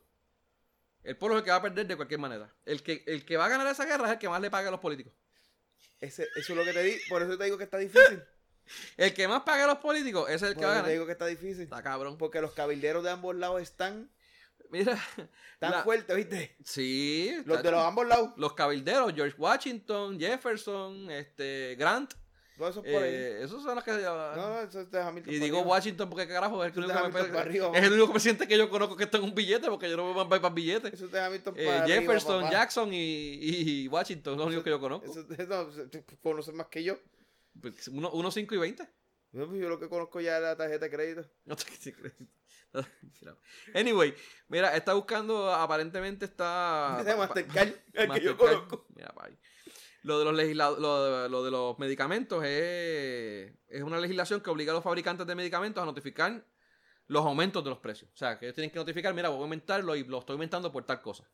El 1.03 1.15
pueblo 1.17 1.37
es 1.37 1.41
el 1.41 1.45
que 1.45 1.51
va 1.51 1.57
a 1.57 1.61
perder 1.61 1.87
de 1.87 1.95
cualquier 1.95 2.19
manera. 2.19 2.53
El 2.65 2.83
que, 2.83 3.03
el 3.07 3.25
que 3.25 3.37
va 3.37 3.45
a 3.45 3.49
ganar 3.49 3.67
esa 3.67 3.85
guerra 3.85 4.07
es 4.07 4.11
el 4.13 4.19
que 4.19 4.27
más 4.29 4.41
le 4.41 4.49
pague 4.51 4.67
a 4.67 4.71
los 4.71 4.79
políticos. 4.79 5.13
Ese, 5.99 6.23
eso 6.35 6.53
es 6.53 6.57
lo 6.57 6.63
que 6.63 6.73
te 6.73 6.83
di, 6.83 6.97
por 7.09 7.21
eso 7.23 7.37
te 7.37 7.43
digo 7.45 7.57
que 7.57 7.63
está 7.63 7.77
difícil. 7.77 8.23
El 8.97 9.13
que 9.13 9.29
más 9.29 9.43
pague 9.43 9.63
a 9.63 9.67
los 9.67 9.77
políticos 9.77 10.29
es 10.29 10.41
el 10.41 10.53
Por 10.53 10.59
que 10.59 10.65
va 10.65 10.71
a 10.71 10.75
eso 10.75 10.81
te 10.83 10.89
ganar. 10.89 10.91
digo 10.91 11.05
que 11.05 11.11
está 11.13 11.25
difícil. 11.25 11.63
Está 11.63 11.81
cabrón. 11.81 12.17
Porque 12.17 12.41
los 12.41 12.51
cabilderos 12.51 13.01
de 13.01 13.11
ambos 13.11 13.33
lados 13.33 13.61
están 13.61 14.11
Mira. 14.69 14.99
tan 15.59 15.71
la- 15.71 15.83
fuertes, 15.83 16.13
¿viste? 16.13 16.57
Sí. 16.65 17.33
Los 17.45 17.63
de 17.63 17.71
los 17.71 17.81
ambos 17.81 18.05
lados. 18.05 18.33
los 18.35 18.51
cabilderos, 18.55 19.13
George 19.15 19.35
Washington, 19.37 20.19
Jefferson, 20.19 21.09
este, 21.09 21.75
Grant. 21.79 22.13
Todos 22.57 22.71
esos 22.71 22.83
por 22.83 23.03
ahí. 23.03 23.13
eh, 23.13 23.43
esos 23.43 23.61
son 23.61 23.75
los 23.75 23.83
que. 23.83 23.91
No, 23.91 24.35
no, 24.35 24.61
eso 24.61 24.81
es 24.81 24.89
de 24.89 24.99
Hamilton. 24.99 25.31
y 25.31 25.37
para 25.37 25.45
digo 25.45 25.57
arriba. 25.59 25.71
Washington 25.71 26.09
porque 26.09 26.27
carajo 26.27 26.63
es 26.63 26.75
el, 26.75 26.83
único, 26.83 27.03
que 27.03 27.11
para 27.11 27.41
arriba, 27.41 27.71
es 27.73 27.83
el 27.83 27.93
único 27.93 28.11
presidente 28.11 28.47
que 28.47 28.57
yo 28.57 28.69
conozco 28.69 28.95
que 28.95 29.03
está 29.03 29.17
en 29.19 29.25
un 29.25 29.35
billete 29.35 29.69
porque 29.69 29.89
yo 29.89 29.95
no 29.95 30.05
veo 30.13 30.25
más, 30.25 30.41
más 30.41 30.53
billetes. 30.53 30.93
Eso 30.93 31.05
es 31.05 31.11
de 31.11 31.19
Hamilton 31.19 31.53
Eh, 31.55 31.65
para 31.65 31.83
arriba, 31.83 32.01
Jefferson, 32.01 32.41
papá. 32.41 32.51
Jackson 32.51 32.93
y, 32.93 33.37
y 33.39 33.87
Washington 33.87 34.33
son 34.33 34.39
los 34.39 34.47
únicos 34.47 34.63
que 34.63 34.69
yo 34.71 34.79
conozco. 34.79 35.05
Eso, 35.05 35.25
eso, 35.37 35.69
tú 35.89 36.17
conoces 36.21 36.53
más 36.55 36.67
que 36.67 36.83
yo. 36.83 36.97
Pues, 37.61 37.87
Uno, 37.89 38.09
uno, 38.11 38.31
cinco 38.31 38.55
y 38.55 38.57
20. 38.57 38.89
No, 39.33 39.47
pues 39.47 39.61
Yo 39.61 39.69
lo 39.69 39.79
que 39.79 39.87
conozco 39.87 40.19
ya 40.19 40.37
es 40.37 40.43
la 40.43 40.55
tarjeta 40.55 40.85
de 40.85 40.91
crédito. 40.91 41.29
No 41.45 41.55
te 41.55 41.65
quise 41.65 41.93
creer. 41.93 42.15
Anyway, 43.73 44.13
mira, 44.47 44.75
está 44.75 44.93
buscando, 44.93 45.53
aparentemente 45.53 46.25
está... 46.25 47.01
Es 47.05 47.17
Mastercard, 47.17 47.69
el 47.93 48.11
que 48.11 48.21
yo 48.21 48.37
conozco. 48.37 48.85
Mira, 48.95 49.13
ahí. 49.17 49.37
Lo 50.07 50.19
de 50.19 50.23
los 50.23 50.79
lo, 50.79 51.03
de, 51.03 51.29
lo 51.29 51.43
de 51.43 51.51
los 51.51 51.77
medicamentos 51.79 52.41
es, 52.45 53.51
es 53.67 53.83
una 53.83 53.99
legislación 53.99 54.39
que 54.39 54.49
obliga 54.49 54.71
a 54.71 54.75
los 54.75 54.83
fabricantes 54.83 55.27
de 55.27 55.35
medicamentos 55.35 55.83
a 55.83 55.85
notificar 55.85 56.45
los 57.07 57.25
aumentos 57.25 57.61
de 57.61 57.69
los 57.69 57.79
precios. 57.79 58.09
O 58.13 58.15
sea, 58.15 58.39
que 58.39 58.45
ellos 58.45 58.55
tienen 58.55 58.71
que 58.71 58.79
notificar, 58.79 59.13
mira, 59.13 59.27
voy 59.27 59.39
a 59.39 59.41
aumentarlo 59.41 59.97
y 59.97 60.05
lo 60.05 60.19
estoy 60.19 60.35
aumentando 60.35 60.71
por 60.71 60.85
tal 60.85 61.01
cosa. 61.01 61.29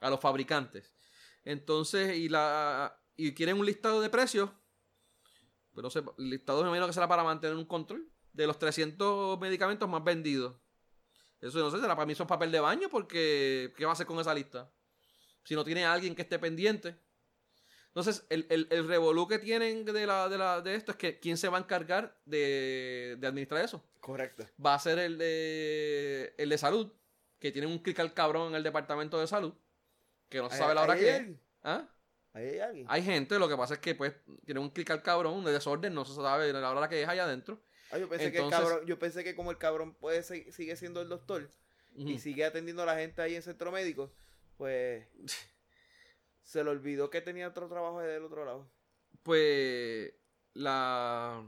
A 0.00 0.10
los 0.10 0.18
fabricantes. 0.18 0.92
Entonces, 1.44 2.16
y 2.16 2.28
la 2.28 3.00
y 3.16 3.32
quieren 3.32 3.60
un 3.60 3.66
listado 3.66 4.00
de 4.00 4.10
precios. 4.10 4.50
Pero 5.70 5.82
no 5.82 5.90
sé, 5.90 6.02
el 6.18 6.30
listado 6.30 6.62
me 6.62 6.68
imagino 6.68 6.88
que 6.88 6.92
será 6.92 7.06
para 7.06 7.22
mantener 7.22 7.56
un 7.56 7.64
control 7.64 8.10
de 8.32 8.44
los 8.48 8.58
300 8.58 9.38
medicamentos 9.38 9.88
más 9.88 10.02
vendidos. 10.02 10.56
Eso 11.40 11.60
no 11.60 11.70
sé, 11.70 11.80
será 11.80 11.94
para 11.94 12.06
mí 12.06 12.14
es 12.14 12.18
papel 12.22 12.50
de 12.50 12.58
baño 12.58 12.88
porque 12.90 13.72
¿qué 13.76 13.84
va 13.84 13.92
a 13.92 13.94
hacer 13.94 14.06
con 14.06 14.18
esa 14.18 14.34
lista? 14.34 14.68
Si 15.44 15.54
no 15.54 15.64
tiene 15.64 15.84
alguien 15.84 16.16
que 16.16 16.22
esté 16.22 16.40
pendiente. 16.40 16.98
Entonces, 17.90 18.24
el, 18.28 18.46
el, 18.50 18.68
el 18.70 18.86
revolú 18.86 19.26
que 19.26 19.38
tienen 19.40 19.84
de, 19.84 20.06
la, 20.06 20.28
de, 20.28 20.38
la, 20.38 20.60
de 20.60 20.76
esto 20.76 20.92
es 20.92 20.96
que 20.96 21.18
¿quién 21.18 21.36
se 21.36 21.48
va 21.48 21.58
a 21.58 21.60
encargar 21.60 22.16
de, 22.24 23.16
de 23.18 23.26
administrar 23.26 23.64
eso? 23.64 23.84
Correcto. 24.00 24.46
Va 24.64 24.74
a 24.74 24.78
ser 24.78 24.98
el 25.00 25.18
de, 25.18 26.32
el 26.38 26.48
de 26.48 26.58
salud, 26.58 26.92
que 27.40 27.50
tiene 27.50 27.66
un 27.66 27.78
clic 27.80 27.98
al 27.98 28.14
cabrón 28.14 28.48
en 28.50 28.54
el 28.54 28.62
departamento 28.62 29.18
de 29.18 29.26
salud, 29.26 29.52
que 30.28 30.38
no 30.38 30.48
se 30.50 30.56
sabe 30.58 30.74
la 30.74 30.82
hora 30.82 30.96
que 30.96 31.10
hay 31.10 31.30
es. 31.32 31.36
¿Ah? 31.64 31.88
Ahí 32.32 32.46
hay 32.46 32.58
alguien. 32.60 32.86
Hay 32.88 33.02
gente, 33.02 33.38
lo 33.40 33.48
que 33.48 33.56
pasa 33.56 33.74
es 33.74 33.80
que 33.80 33.96
pues 33.96 34.14
tiene 34.44 34.60
un 34.60 34.70
clic 34.70 34.88
al 34.90 35.02
cabrón 35.02 35.44
de 35.44 35.50
desorden, 35.52 35.92
no 35.92 36.04
se 36.04 36.14
sabe 36.14 36.52
la 36.52 36.70
hora 36.70 36.88
que 36.88 37.02
es 37.02 37.08
allá 37.08 37.24
adentro. 37.24 37.60
Ah, 37.90 37.98
yo, 37.98 38.08
pensé 38.08 38.30
que 38.30 38.38
el 38.38 38.44
Entonces- 38.44 38.68
cabrón, 38.68 38.86
yo 38.86 38.98
pensé 39.00 39.24
que 39.24 39.34
como 39.34 39.50
el 39.50 39.58
cabrón 39.58 39.94
puede 39.94 40.22
sigue 40.22 40.76
siendo 40.76 41.02
el 41.02 41.08
doctor 41.08 41.50
y 41.96 42.20
sigue 42.20 42.44
atendiendo 42.44 42.84
a 42.84 42.86
la 42.86 42.94
gente 42.96 43.20
ahí 43.20 43.34
en 43.34 43.42
centro 43.42 43.72
médico, 43.72 44.12
pues 44.56 45.08
se 46.42 46.62
le 46.64 46.70
olvidó 46.70 47.10
que 47.10 47.20
tenía 47.20 47.48
otro 47.48 47.68
trabajo 47.68 48.00
del 48.00 48.24
otro 48.24 48.44
lado. 48.44 48.70
Pues 49.22 50.12
la... 50.54 51.42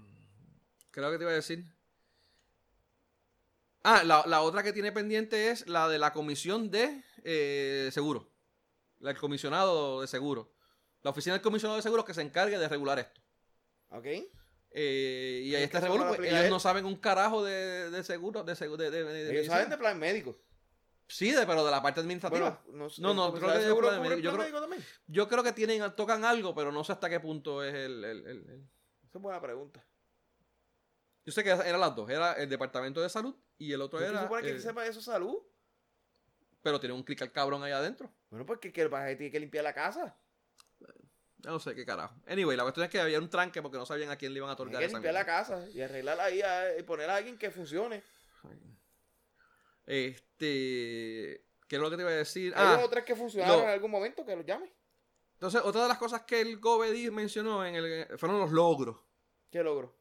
Creo 0.91 1.11
que 1.11 1.19
te 1.19 1.25
iba 1.25 1.33
a 1.33 1.37
decir. 1.37 1.65
Ah, 3.85 4.05
la, 4.05 4.23
la 4.27 4.43
otra 4.43 4.63
que 4.63 4.73
tiene 4.73 4.93
pendiente 4.93 5.51
es 5.51 5.67
la 5.69 5.89
de 5.89 5.99
la 5.99 6.13
comisión 6.13 6.71
de 6.71 7.03
eh, 7.25 7.89
seguro. 7.93 8.31
La- 9.01 9.11
El 9.11 9.19
comisionado 9.19 10.01
de 10.03 10.07
seguro. 10.07 10.53
La 11.03 11.11
oficina 11.11 11.35
del 11.35 11.43
comisionado 11.43 11.77
de 11.77 11.83
seguros 11.83 12.05
que 12.05 12.15
se 12.15 12.23
encargue 12.23 12.59
de 12.59 12.69
regular 12.69 12.99
esto. 13.01 13.21
¿Ok? 13.89 14.07
Eh, 14.75 15.41
y 15.45 15.49
¿Y 15.51 15.55
ahí 15.57 15.65
está 15.65 15.79
a 15.79 15.81
pues, 16.17 16.31
ellos 16.33 16.51
no 16.51 16.61
saben 16.61 16.85
un 16.87 16.97
carajo 16.97 17.43
de, 17.45 17.91
de 17.91 18.05
seguro, 18.05 18.45
de 18.45 18.55
seguro, 18.55 18.83
de, 18.91 19.31
Ellos 19.33 19.47
saben 19.47 19.69
de 19.69 19.77
plan 19.77 19.99
médico. 19.99 20.39
Sí, 21.13 21.31
de, 21.33 21.47
pero 21.47 21.63
de 21.65 21.71
la 21.71 21.83
parte 21.83 22.01
administrativa. 22.01 22.63
Bueno, 22.67 22.89
no, 22.89 22.89
No, 22.99 23.15
no, 23.15 23.27
¿el 23.27 23.33
creo 23.33 23.41
comisario 23.43 23.61
que 23.61 23.67
seguro 23.67 23.89
plan. 23.89 24.03
Yo 24.21 24.31
creo- 24.31 24.43
médico 24.43 24.61
también? 24.61 24.85
Yo 25.07 25.29
creo 25.29 25.43
que 25.43 25.53
tienen, 25.53 25.95
tocan 25.95 26.25
algo, 26.25 26.55
pero 26.55 26.73
no 26.73 26.83
sé 26.85 26.93
hasta 26.93 27.11
qué 27.11 27.21
punto 27.21 27.63
es 27.63 27.75
el, 27.75 28.03
el- 28.05 28.27
el- 28.27 28.51
el- 28.51 28.69
Esa 29.05 29.19
es 29.19 29.23
buena 29.23 29.41
pregunta. 29.41 29.85
Yo 31.25 31.33
sé 31.33 31.45
que 31.45 31.51
eran 31.51 31.81
las 31.81 31.95
dos. 31.95 32.09
Era 32.11 32.33
el 32.33 32.49
departamento 32.49 33.01
de 33.03 33.09
salud 33.11 33.37
y 33.59 33.73
el 33.73 33.83
otro 33.83 34.01
¿No 34.01 34.07
se 34.07 34.11
era... 34.13 34.23
supone 34.23 34.43
que 34.43 34.51
eh, 34.57 34.61
sepa 34.61 34.87
eso 34.87 35.01
salud? 35.01 35.37
pero 36.63 36.79
tiene 36.79 36.95
un 36.95 37.03
clic 37.03 37.21
al 37.23 37.33
cabrón 37.33 37.63
ahí 37.65 37.73
adentro. 37.73 38.09
Bueno, 38.31 38.47
pues 38.47 38.61
que, 38.61 38.73
que 38.73 38.83
el 38.83 38.89
paje 38.91 39.17
tiene 39.17 39.33
que 39.33 39.41
limpiar 39.41 39.65
la 39.65 39.75
casa. 39.75 40.17
No 41.45 41.59
sé 41.59 41.75
qué 41.75 41.85
carajo. 41.85 42.15
Anyway, 42.29 42.57
la 42.57 42.63
cuestión 42.63 42.85
es 42.85 42.91
que 42.91 43.01
había 43.01 43.19
un 43.19 43.29
tranque 43.29 43.61
porque 43.61 43.77
no 43.79 43.85
sabían 43.85 44.11
a 44.11 44.17
quién 44.17 44.33
le 44.33 44.39
iban 44.39 44.49
a 44.49 44.53
otorgar 44.53 44.79
que 44.79 44.87
esa 44.87 44.95
limpiar 44.99 45.13
la 45.15 45.27
casa 45.27 45.69
y 45.75 45.81
arreglarla 45.81 46.25
ahí 46.25 46.41
y 46.79 46.83
poner 46.85 47.11
a 47.11 47.17
alguien 47.17 47.37
que 47.37 47.51
funcione. 47.51 48.03
Este... 49.87 51.45
¿Qué 51.69 51.77
es 51.77 51.81
lo 51.83 51.89
que 51.91 51.97
te 51.97 52.03
iba 52.03 52.11
a 52.11 52.15
decir? 52.15 52.53
Hay 52.55 52.67
Ah, 52.67 52.77
dos 52.77 52.85
o 52.85 52.91
tres 52.91 53.05
que 53.05 53.17
funcionaron 53.17 53.63
en 53.65 53.71
algún 53.71 53.91
momento 53.91 54.25
que 54.27 54.37
los 54.37 54.45
llame. 54.45 54.71
entonces 55.35 55.63
otra 55.65 55.83
de 55.83 55.89
las 55.89 55.97
cosas 55.99 56.23
que 56.23 56.41
el 56.41 56.59
Gobedi 56.59 57.11
mencionó 57.11 57.65
en 57.65 57.75
el, 57.77 58.19
fueron 58.19 58.39
los 58.41 58.51
logros. 58.53 58.97
¿Qué 59.51 59.63
logro? 59.63 59.97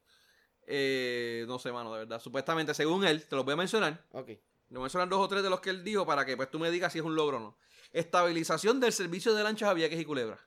Eh, 0.67 1.45
no 1.47 1.59
sé, 1.59 1.71
mano, 1.71 1.93
de 1.93 1.99
verdad. 1.99 2.19
Supuestamente, 2.19 2.73
según 2.73 3.05
él, 3.05 3.25
te 3.25 3.35
los 3.35 3.45
voy 3.45 3.53
a 3.53 3.57
mencionar. 3.57 4.05
Ok. 4.11 4.27
Le 4.27 4.37
voy 4.69 4.79
a 4.79 4.81
mencionar 4.81 5.07
dos 5.09 5.19
o 5.19 5.27
tres 5.29 5.43
de 5.43 5.49
los 5.49 5.59
que 5.61 5.69
él 5.69 5.83
dijo 5.83 6.05
para 6.05 6.25
que 6.25 6.35
pues 6.37 6.51
tú 6.51 6.59
me 6.59 6.69
digas 6.71 6.91
si 6.93 6.99
es 6.99 7.05
un 7.05 7.15
logro 7.15 7.37
o 7.37 7.39
no. 7.39 7.57
Estabilización 7.93 8.79
del 8.79 8.91
servicio 8.93 9.33
de 9.33 9.43
lanchas 9.43 9.69
a 9.69 9.73
Vieques 9.73 9.99
y 9.99 10.05
Culebra. 10.05 10.39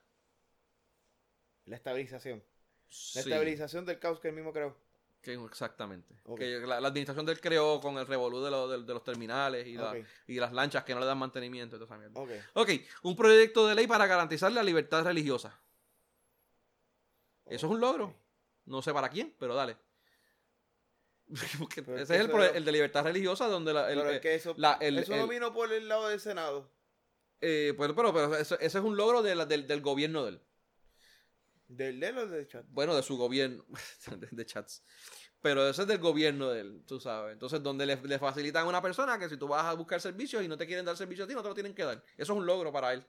La 1.67 1.77
estabilización. 1.77 2.39
La 2.39 2.45
Sí, 2.89 3.19
estabilización 3.21 3.85
del 3.87 3.99
caos 3.99 4.21
que 4.21 4.29
él 4.29 4.35
mismo 4.35 4.53
creó. 4.53 4.77
Que- 5.25 5.35
exactamente. 5.35 6.15
Que 6.39 6.61
la, 6.61 6.81
la 6.81 6.89
administración 6.89 7.27
del 7.27 7.41
creó 7.41 7.81
con 7.81 7.99
el 7.99 8.07
revolú 8.07 8.41
de, 8.43 8.51
lo- 8.51 8.69
de- 8.69 8.83
de 8.85 8.93
los 8.95 9.03
terminales 9.03 9.67
y, 9.67 9.75
la- 9.75 9.91
Ok. 9.91 9.97
y 10.29 10.35
las 10.39 10.53
lanchas 10.53 10.85
que 10.85 10.95
no 10.95 11.01
le 11.01 11.07
dan 11.07 11.19
mantenimiento 11.19 11.75
y 11.77 11.79
toda 11.81 11.97
esa 11.97 11.99
mierda. 11.99 12.39
Ok. 12.53 12.71
Un 13.03 13.17
proyecto 13.17 13.67
de 13.67 13.75
ley 13.75 13.87
para 13.89 14.07
garantizar 14.07 14.53
la 14.53 14.63
libertad 14.63 15.03
religiosa. 15.05 15.59
¿Eso 17.47 17.67
es 17.67 17.73
un 17.73 17.81
logro? 17.81 18.15
No 18.67 18.81
sé 18.83 18.93
para 18.93 19.09
quién, 19.09 19.35
pero 19.39 19.55
dale. 19.55 19.77
Porque 21.59 21.83
Pero 21.83 21.97
ese 21.99 22.03
es 22.03 22.09
que 22.09 22.15
es 22.27 22.31
el, 22.35 22.41
era- 22.43 22.57
el 22.57 22.65
de 22.65 22.73
libertad 22.73 23.05
religiosa 23.05 23.49
donde 23.49 23.73
la, 23.73 23.91
el- 23.91 23.99
Pero 23.99 24.11
eh, 24.11 24.15
es 24.17 24.21
que 24.21 24.35
eso, 24.35 24.55
la- 24.57 24.75
el- 24.81 24.99
eso 24.99 25.17
no 25.17 25.27
vino 25.27 25.53
por 25.53 25.73
el 25.73 25.89
lado 25.89 26.09
del 26.09 26.21
Senado. 26.21 26.71
eh, 27.41 27.75
pero, 27.79 27.95
pero, 27.95 28.13
pero 28.13 28.37
eso, 28.37 28.59
eso 28.59 28.79
es 28.79 28.85
un 28.85 28.97
logro 28.97 29.23
de 29.23 29.35
la- 29.35 29.47
del, 29.47 29.67
del 29.67 29.81
gobierno 29.81 30.23
de 30.25 30.31
él. 30.31 30.41
Del 31.69 31.99
de 31.99 32.13
los 32.13 32.31
de 32.31 32.47
chat. 32.47 32.65
Bueno, 32.69 32.95
de 32.95 33.03
su 33.03 33.17
gobierno. 33.17 33.65
de, 34.31 34.47
chats. 34.47 34.83
Pero 35.41 35.69
eso 35.69 35.83
es 35.83 35.89
del 35.89 35.99
gobierno 35.99 36.51
de 36.51 36.61
él, 36.61 36.85
tú 36.87 37.01
sabes. 37.01 37.33
Entonces, 37.33 37.63
donde 37.63 37.87
le, 37.87 38.19
facilitan 38.19 38.65
a 38.65 38.69
una 38.69 38.83
persona 38.83 39.19
que 39.19 39.29
si 39.29 39.37
tú 39.37 39.49
vas 39.49 39.65
a 39.65 39.75
buscar 39.75 40.01
servicios 40.01 40.43
y 40.43 40.49
no 40.49 40.57
te 40.57 40.67
quieren 40.67 40.85
dar 40.85 40.97
servicio 40.97 41.25
a 41.25 41.29
ti, 41.29 41.35
no 41.35 41.43
te 41.43 41.49
lo 41.49 41.55
tienen 41.55 41.75
que 41.75 41.85
dar. 41.85 42.03
Eso 42.17 42.33
es 42.33 42.39
un 42.39 42.47
logro 42.47 42.73
para 42.73 42.93
él. 42.93 43.07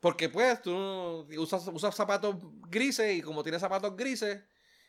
Porque 0.00 0.28
pues 0.28 0.60
tú 0.62 0.74
usas, 1.38 1.68
usas 1.68 1.94
zapatos 1.94 2.36
grises 2.68 3.16
y 3.16 3.22
como 3.22 3.44
tienes 3.44 3.60
zapatos 3.60 3.96
grises, 3.96 4.42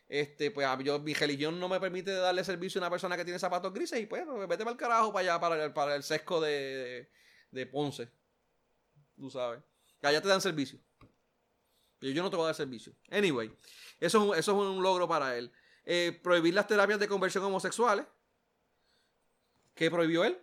este, 0.08 0.50
pues 0.50 0.68
yo, 0.84 1.00
mi 1.00 1.14
religión 1.14 1.60
no 1.60 1.70
me 1.70 1.80
permite 1.80 2.12
darle 2.12 2.44
servicio 2.44 2.80
a 2.80 2.84
una 2.84 2.90
persona 2.90 3.16
que 3.16 3.24
tiene 3.24 3.38
zapatos 3.38 3.72
grises 3.72 4.00
y 4.00 4.08
pues 4.08 4.24
vete 4.48 4.64
para 4.64 4.72
el 4.72 4.78
carajo 4.78 5.14
para 5.14 5.22
allá, 5.22 5.40
para 5.40 5.66
el, 5.66 5.74
para 5.74 5.96
el 5.96 6.04
sesco 6.04 6.42
de, 6.42 6.50
de, 6.50 7.12
de 7.52 7.66
Ponce. 7.68 8.10
Tú 9.16 9.30
sabes. 9.30 9.62
Que 10.02 10.08
allá 10.08 10.22
te 10.22 10.28
dan 10.28 10.42
servicio. 10.42 10.80
Yo 12.12 12.24
no 12.24 12.30
te 12.30 12.36
voy 12.36 12.44
a 12.44 12.48
dar 12.48 12.56
servicio. 12.56 12.94
Anyway, 13.10 13.52
eso 14.00 14.18
es 14.18 14.24
un, 14.30 14.36
eso 14.36 14.52
es 14.52 14.58
un 14.76 14.82
logro 14.84 15.08
para 15.08 15.38
él. 15.38 15.52
Eh, 15.86 16.20
prohibir 16.24 16.54
las 16.54 16.68
terapias 16.68 17.00
de 17.00 17.08
conversión 17.08 17.44
homosexuales. 17.44 18.06
¿Qué 19.76 19.90
prohibió 19.90 20.24
él? 20.24 20.38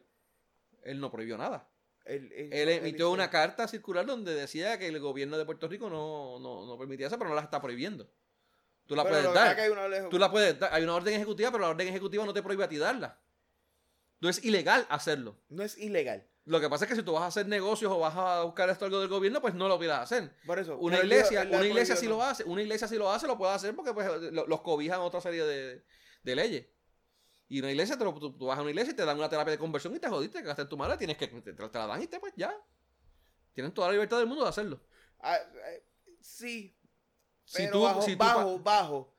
Él 0.82 1.01
no 1.01 1.11
prohibió 1.11 1.37
nada. 1.39 1.69
Él, 2.05 2.32
él- 2.32 2.53
Él 2.53 2.69
él 2.69 2.69
emitió 2.70 3.11
una 3.11 3.31
carta 3.31 3.69
circular 3.69 4.07
donde 4.07 4.35
decía 4.35 4.78
que 4.78 4.89
el 4.89 4.99
gobierno 4.99 5.39
de 5.39 5.45
Puerto 5.45 5.69
Rico 5.69 5.89
no, 5.91 6.39
no, 6.41 6.66
no 6.66 6.78
permitía 6.78 7.07
eso, 7.07 7.19
pero 7.19 7.28
no 7.31 7.37
las 7.37 7.45
está 7.45 7.61
prohibiendo. 7.61 8.11
Tú 8.87 8.97
la 8.97 9.03
puedes 9.11 9.24
dar. 9.35 9.57
Tú 10.11 10.19
la 10.19 10.31
puedes 10.31 10.59
dar. 10.59 10.73
Hay 10.74 10.82
una 10.82 10.95
orden 10.95 11.15
ejecutiva, 11.15 11.51
pero 11.53 11.62
la 11.62 11.69
orden 11.70 11.87
ejecutiva 11.87 12.24
no 12.24 12.32
te 12.35 12.43
prohíbe 12.43 12.65
a 12.65 12.69
ti 12.69 12.77
darla. 12.78 13.20
No 14.20 14.28
es 14.28 14.45
ilegal 14.45 14.87
hacerlo. 14.91 15.39
No 15.49 15.62
es 15.62 15.78
ilegal. 15.78 16.27
Lo 16.51 16.60
que 16.60 16.68
pasa 16.68 16.85
es 16.85 16.89
que 16.89 16.97
si 16.97 17.02
tú 17.05 17.12
vas 17.12 17.22
a 17.22 17.27
hacer 17.27 17.47
negocios 17.47 17.93
o 17.93 18.01
vas 18.01 18.16
a 18.16 18.43
buscar 18.43 18.68
esto 18.70 18.85
algo 18.85 18.98
del 18.98 19.09
gobierno, 19.09 19.40
pues 19.40 19.55
no 19.55 19.68
lo 19.68 19.78
puedas 19.78 20.01
hacer. 20.01 20.35
Por 20.44 20.59
eso. 20.59 20.77
Una 20.78 20.98
iglesia, 20.98 21.47
una 21.48 21.64
iglesia 21.64 21.94
sí 21.94 22.06
prohibió, 22.06 22.16
lo 22.24 22.28
hace, 22.28 22.43
una 22.43 22.60
iglesia 22.62 22.89
sí 22.89 22.97
lo 22.97 23.09
hace, 23.09 23.28
lo 23.28 23.39
puede 23.39 23.52
hacer 23.52 23.72
porque 23.77 23.94
pues, 23.94 24.09
lo- 24.32 24.48
los 24.48 24.60
cobijan 24.60 25.01
otra 25.01 25.20
serie 25.20 25.44
de, 25.44 25.85
de 26.24 26.35
leyes. 26.35 26.66
Y 27.47 27.60
una 27.60 27.70
iglesia, 27.70 27.97
te 27.97 28.02
lo- 28.02 28.12
tú, 28.14 28.36
tú 28.36 28.47
vas 28.47 28.59
a 28.59 28.62
una 28.62 28.70
iglesia 28.70 28.93
y 28.93 28.97
te 28.97 29.05
dan 29.05 29.16
una 29.16 29.28
terapia 29.28 29.52
de 29.52 29.59
conversión 29.59 29.94
y 29.94 30.01
te 30.01 30.09
jodiste, 30.09 30.40
que 30.40 30.48
gastar 30.48 30.68
tu 30.68 30.77
madre, 30.77 30.97
tienes 30.97 31.16
que, 31.16 31.28
te, 31.28 31.52
te 31.52 31.62
la 31.78 31.86
dan 31.86 32.02
y 32.02 32.09
te 32.09 32.18
pues 32.18 32.32
ya. 32.36 32.52
Tienen 33.52 33.72
toda 33.72 33.86
la 33.86 33.93
libertad 33.93 34.18
del 34.18 34.27
mundo 34.27 34.43
de 34.43 34.51
hacerlo. 34.51 34.81
Ah, 35.20 35.36
eh, 35.36 35.85
sí, 36.20 36.77
Si 37.44 37.62
pero 37.62 37.72
tú, 37.74 37.82
bajo, 37.82 38.02
si 38.02 38.12
tú 38.12 38.18
bajo, 38.18 38.59
bajo. 38.59 39.14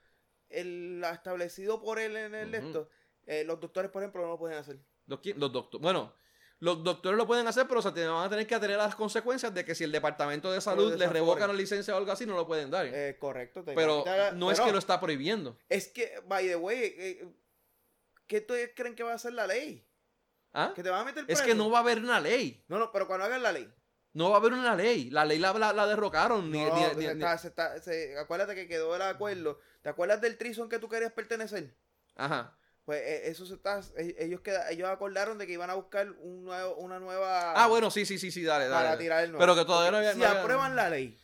El 0.49 1.01
establecido 1.09 1.81
por 1.81 1.97
él 1.97 2.17
en 2.17 2.35
el 2.35 2.55
Ujú. 2.55 2.65
esto. 2.67 2.89
eh, 3.25 3.45
los 3.45 3.57
doctores, 3.61 3.89
por 3.89 4.01
ejemplo, 4.01 4.21
no 4.23 4.27
lo 4.29 4.37
pueden 4.37 4.57
hacer. 4.57 4.79
los, 5.07 5.19
los 5.37 5.51
doctores, 5.53 5.81
bueno, 5.81 6.13
los 6.61 6.83
doctores 6.83 7.17
lo 7.17 7.25
pueden 7.27 7.47
hacer, 7.47 7.67
pero 7.67 7.81
se 7.81 7.89
van 7.89 8.25
a 8.25 8.29
tener 8.29 8.45
que 8.47 8.53
atener 8.55 8.79
a 8.79 8.83
las 8.85 8.95
consecuencias 8.95 9.51
de 9.53 9.65
que 9.65 9.73
si 9.75 9.83
el 9.83 9.91
departamento 9.91 10.51
de 10.51 10.61
salud 10.61 10.93
les 10.95 11.11
revoca 11.11 11.45
la 11.47 11.53
licencia 11.53 11.93
o 11.93 11.97
algo 11.97 12.11
así, 12.11 12.25
no 12.25 12.35
lo 12.35 12.45
pueden 12.47 12.69
dar. 12.71 12.85
Eh, 12.85 13.17
correcto. 13.19 13.63
te 13.63 13.73
pero 13.73 14.05
no 14.35 14.51
es 14.51 14.61
que 14.61 14.71
lo 14.71 14.77
está 14.77 14.99
prohibiendo. 14.99 15.57
Es 15.67 15.87
que, 15.87 16.21
by 16.27 16.47
the 16.47 16.55
way, 16.55 16.77
eh, 16.97 17.27
¿qué 18.27 18.37
ustedes 18.37 18.71
creen 18.75 18.95
que 18.95 19.03
va 19.03 19.11
a 19.11 19.15
hacer 19.15 19.33
la 19.33 19.47
ley? 19.47 19.85
¿Ah? 20.53 20.71
¿Que 20.75 20.83
te 20.83 20.89
van 20.89 21.01
a 21.01 21.03
meter 21.05 21.25
Es 21.27 21.41
que 21.41 21.55
no 21.55 21.69
va 21.71 21.79
a 21.79 21.81
haber 21.81 21.97
una 21.99 22.19
ley. 22.19 22.63
No, 22.67 22.77
no, 22.77 22.91
pero 22.91 23.07
cuando 23.07 23.25
hagan 23.25 23.41
la 23.41 23.51
ley. 23.51 23.67
No 24.13 24.29
va 24.29 24.35
a 24.35 24.39
haber 24.39 24.53
una 24.53 24.75
ley. 24.75 25.09
La 25.09 25.25
ley 25.25 25.39
la, 25.39 25.53
la, 25.53 25.73
la 25.73 25.87
derrocaron. 25.87 26.51
Ni, 26.51 26.63
No, 26.63 26.75
ni- 26.75 26.81
ni- 26.83 26.89
se 26.89 27.15
ni- 27.15 27.23
está- 27.23 27.37
se 27.37 27.47
está- 27.47 27.81
se- 27.81 28.17
acuérdate 28.19 28.53
que 28.53 28.67
quedó 28.67 28.95
el 28.95 29.01
acuerdo. 29.01 29.59
¿Te 29.81 29.89
acuerdas 29.89 30.21
del 30.21 30.37
trison 30.37 30.67
que 30.69 30.77
tú 30.79 30.89
querías 30.89 31.11
pertenecer? 31.13 31.73
Ajá. 32.17 32.55
Pues 32.85 32.99
eh, 33.01 33.29
eso 33.29 33.45
se 33.45 33.53
está. 33.53 33.79
eh, 33.97 34.15
Ellos, 34.19 34.41
queda, 34.41 34.69
ellos 34.71 34.89
acordaron 34.89 35.37
de 35.37 35.45
que 35.47 35.53
iban 35.53 35.69
a 35.69 35.75
buscar 35.75 36.09
un 36.11 36.43
nuevo, 36.45 36.75
una 36.75 36.99
nueva. 36.99 37.53
Ah, 37.53 37.67
bueno, 37.67 37.91
sí, 37.91 38.05
sí, 38.05 38.17
sí, 38.17 38.31
sí, 38.31 38.43
dale, 38.43 38.67
dale. 38.67 38.85
Para 38.87 38.97
tirar 38.97 39.23
el 39.23 39.31
nuevo. 39.31 39.39
Pero 39.41 39.55
que 39.55 39.65
todavía 39.65 39.91
no 39.91 39.97
había- 39.97 40.13
Si 40.13 40.19
no 40.19 40.25
había- 40.27 40.41
aprueban 40.41 40.75
la 40.75 40.89
ley. 40.89 41.17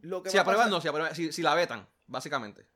Lo 0.00 0.22
que 0.22 0.30
Si 0.30 0.38
aprueban, 0.38 0.66
pasar- 0.66 0.70
no, 0.70 0.80
si, 0.80 0.88
aprueban, 0.88 1.14
si, 1.14 1.32
si 1.32 1.42
la 1.42 1.54
vetan, 1.54 1.88
básicamente. 2.06 2.66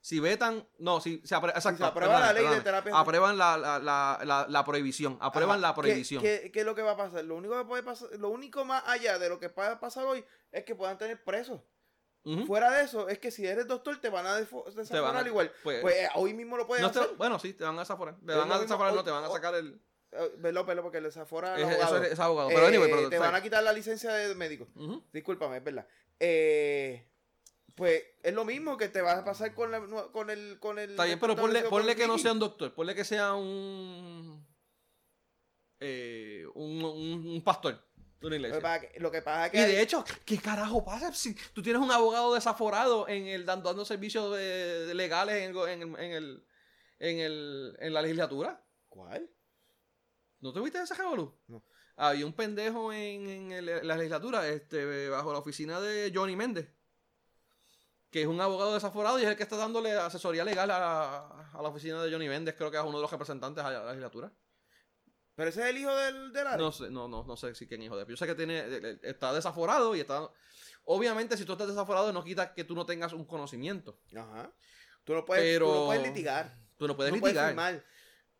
Si 0.00 0.20
vetan, 0.20 0.66
no, 0.78 1.00
si 1.00 1.20
se 1.24 1.34
aprueba, 1.34 1.56
exacto, 1.58 1.78
se 1.82 1.88
aprueba 1.88 2.20
la 2.20 2.32
ley 2.32 2.46
de 2.46 2.60
terapia- 2.60 2.96
Aprueban 2.98 3.36
la, 3.38 3.56
la, 3.58 3.78
la, 3.78 4.20
la, 4.24 4.46
la 4.48 4.64
prohibición, 4.64 5.18
aprueban 5.20 5.58
Ajá, 5.58 5.68
la 5.68 5.74
¿qué- 5.74 5.80
prohibición. 5.80 6.22
¿qué, 6.22 6.50
qué 6.52 6.60
es 6.60 6.66
lo 6.66 6.74
que 6.76 6.82
va 6.82 6.92
a 6.92 6.96
pasar? 6.96 7.24
Lo 7.24 7.34
único 7.36 7.56
que 7.58 7.64
puede 7.64 7.82
pasar, 7.82 8.08
lo 8.18 8.28
único 8.28 8.64
más 8.64 8.82
allá 8.86 9.18
de 9.18 9.28
lo 9.28 9.38
que 9.40 9.48
pueda 9.50 9.78
pasar 9.80 10.04
hoy 10.06 10.24
es 10.52 10.64
que 10.64 10.74
puedan 10.74 10.96
tener 10.98 11.22
presos. 11.24 11.60
Fuera 12.46 12.70
de 12.72 12.82
eso, 12.84 13.08
es 13.08 13.18
que 13.20 13.30
si 13.30 13.46
eres 13.46 13.66
doctor 13.68 14.00
te 14.00 14.08
van 14.10 14.26
a 14.26 14.34
desaforar 14.36 15.16
a- 15.24 15.28
igual. 15.28 15.52
pues- 15.62 15.80
Pues, 15.80 15.94
eh, 15.96 16.08
hoy 16.16 16.34
mismo 16.34 16.56
lo 16.56 16.64
No 16.66 16.90
te- 16.90 16.98
hacer. 16.98 17.14
bueno, 17.16 17.38
sí, 17.38 17.52
te 17.52 17.62
van 17.64 17.76
a 17.76 17.80
desaforar. 17.80 18.16
Te 18.24 18.34
van 18.34 18.50
a 18.50 18.58
desaforar, 18.58 18.94
no, 18.94 19.04
te 19.04 19.10
van 19.12 19.24
a 19.24 19.28
sacar 19.30 19.54
el... 19.54 19.80
Eh, 20.12 20.32
Velo, 20.38 20.64
velo, 20.64 20.82
porque 20.82 21.00
le 21.00 21.08
desafora 21.08 21.54
al 21.54 21.60
es- 21.60 21.66
abogado. 21.66 21.96
eso 21.96 22.04
es, 22.04 22.12
es 22.12 22.18
abogado. 22.20 22.48
Pero 22.48 22.66
anyway, 22.66 22.90
Eh, 22.90 22.94
pero... 22.96 23.08
te 23.10 23.18
van 23.18 23.34
a 23.34 23.42
quitar 23.42 23.62
la 23.62 23.72
licencia 23.72 24.12
de 24.12 24.34
médico. 24.34 24.66
ujú. 24.74 25.04
Discúlpame, 25.12 25.58
es 25.58 25.64
verdad. 25.64 25.86
Eh, 26.18 27.08
pues 27.74 28.02
es 28.22 28.32
lo 28.34 28.44
mismo 28.44 28.76
que 28.76 28.88
te 28.88 29.02
va 29.02 29.12
a 29.18 29.24
pasar 29.24 29.52
con, 29.54 29.70
la, 29.70 29.80
con 30.10 30.30
el 30.30 30.58
con 30.58 30.78
el 30.78 30.90
Está 30.90 31.04
bien, 31.04 31.20
pero 31.20 31.36
ponle, 31.36 31.62
ponle 31.64 31.94
que 31.94 32.06
no 32.06 32.16
sea 32.18 32.32
un 32.32 32.38
doctor, 32.38 32.72
ponle 32.74 32.94
que 32.94 33.04
sea 33.04 33.34
un... 33.34 34.46
eh, 35.80 36.44
un, 36.54 36.82
un, 36.84 37.26
un 37.28 37.42
pastor 37.42 37.85
de 38.20 38.26
una 38.26 38.36
Lo 38.36 38.42
que 38.42 38.46
iglesia. 38.48 38.60
pasa 38.62 38.80
que- 38.80 39.00
Lo 39.00 39.10
que 39.10 39.22
pasa 39.22 39.46
es 39.46 39.52
que 39.52 39.58
Y 39.58 39.60
hay- 39.60 39.72
de 39.72 39.82
hecho, 39.82 40.04
¿qué 40.24 40.38
carajo 40.38 40.84
pasa 40.84 41.12
si 41.12 41.34
tú 41.52 41.62
tienes 41.62 41.82
un 41.82 41.90
abogado 41.90 42.34
desaforado 42.34 43.06
en 43.08 43.26
el 43.26 43.44
dando, 43.44 43.68
dando 43.68 43.84
servicios 43.84 44.34
de- 44.36 44.86
de 44.86 44.94
legales 44.94 45.36
en 45.42 45.56
el, 45.56 45.68
en, 45.68 45.82
el, 45.82 45.88
en, 45.98 46.12
el, 46.12 46.46
en, 46.98 47.18
el- 47.20 47.76
en 47.78 47.92
la 47.94 48.02
legislatura? 48.02 48.62
¿Cuál? 48.88 49.28
¿No 50.40 50.52
te 50.52 50.60
viste 50.60 50.80
ese 50.80 50.94
revolú? 50.94 51.34
No. 51.48 51.62
Había 51.96 52.26
un 52.26 52.32
pendejo 52.34 52.92
en, 52.92 53.28
en 53.28 53.52
el- 53.52 53.68
en 53.68 53.88
la 53.88 53.96
legislatura, 53.96 54.46
este, 54.48 55.08
bajo 55.08 55.32
la 55.32 55.38
oficina 55.38 55.80
de 55.80 56.10
Johnny 56.14 56.36
Méndez, 56.36 56.68
que 58.10 58.22
es 58.22 58.26
un 58.26 58.40
abogado 58.40 58.74
desaforado 58.74 59.18
y 59.18 59.22
es 59.24 59.28
el 59.28 59.36
que 59.36 59.42
está 59.42 59.56
dándole 59.56 59.92
asesoría 59.92 60.44
legal 60.44 60.70
a, 60.70 61.50
a 61.52 61.62
la 61.62 61.68
oficina 61.68 62.02
de 62.02 62.10
Johnny 62.10 62.28
Méndez, 62.28 62.54
creo 62.56 62.70
que 62.70 62.76
es 62.78 62.82
uno 62.82 62.98
de 62.98 63.02
los 63.02 63.10
representantes 63.10 63.62
a 63.64 63.70
la 63.70 63.84
legislatura. 63.86 64.32
Pero 65.36 65.50
ese 65.50 65.60
es 65.62 65.66
el 65.68 65.78
hijo 65.78 65.94
del, 65.94 66.32
del 66.32 66.46
Ari. 66.46 66.62
No 66.62 66.72
sé, 66.72 66.90
no, 66.90 67.06
no, 67.08 67.22
no 67.24 67.36
sé 67.36 67.54
si 67.54 67.66
quién 67.68 67.82
hijo 67.82 67.96
de. 67.96 68.06
Yo 68.08 68.16
sé 68.16 68.26
que 68.26 68.34
tiene, 68.34 68.58
eh, 68.58 68.80
eh, 68.82 68.98
está 69.02 69.32
desaforado 69.32 69.94
y 69.94 70.00
está. 70.00 70.28
Obviamente, 70.84 71.36
si 71.36 71.44
tú 71.44 71.52
estás 71.52 71.68
desaforado, 71.68 72.12
no 72.12 72.24
quita 72.24 72.54
que 72.54 72.64
tú 72.64 72.74
no 72.74 72.86
tengas 72.86 73.12
un 73.12 73.24
conocimiento. 73.24 73.98
Ajá. 74.16 74.50
Tú 75.04 75.14
no 75.14 75.24
puedes, 75.24 75.44
Pero- 75.44 75.66
tú 75.66 75.74
no 75.80 75.86
puedes 75.86 76.02
litigar. 76.02 76.56
Tú 76.76 76.88
no 76.88 76.96
puedes 76.96 77.12
no 77.12 77.18
litigar. 77.24 77.54
puedes. 77.54 77.82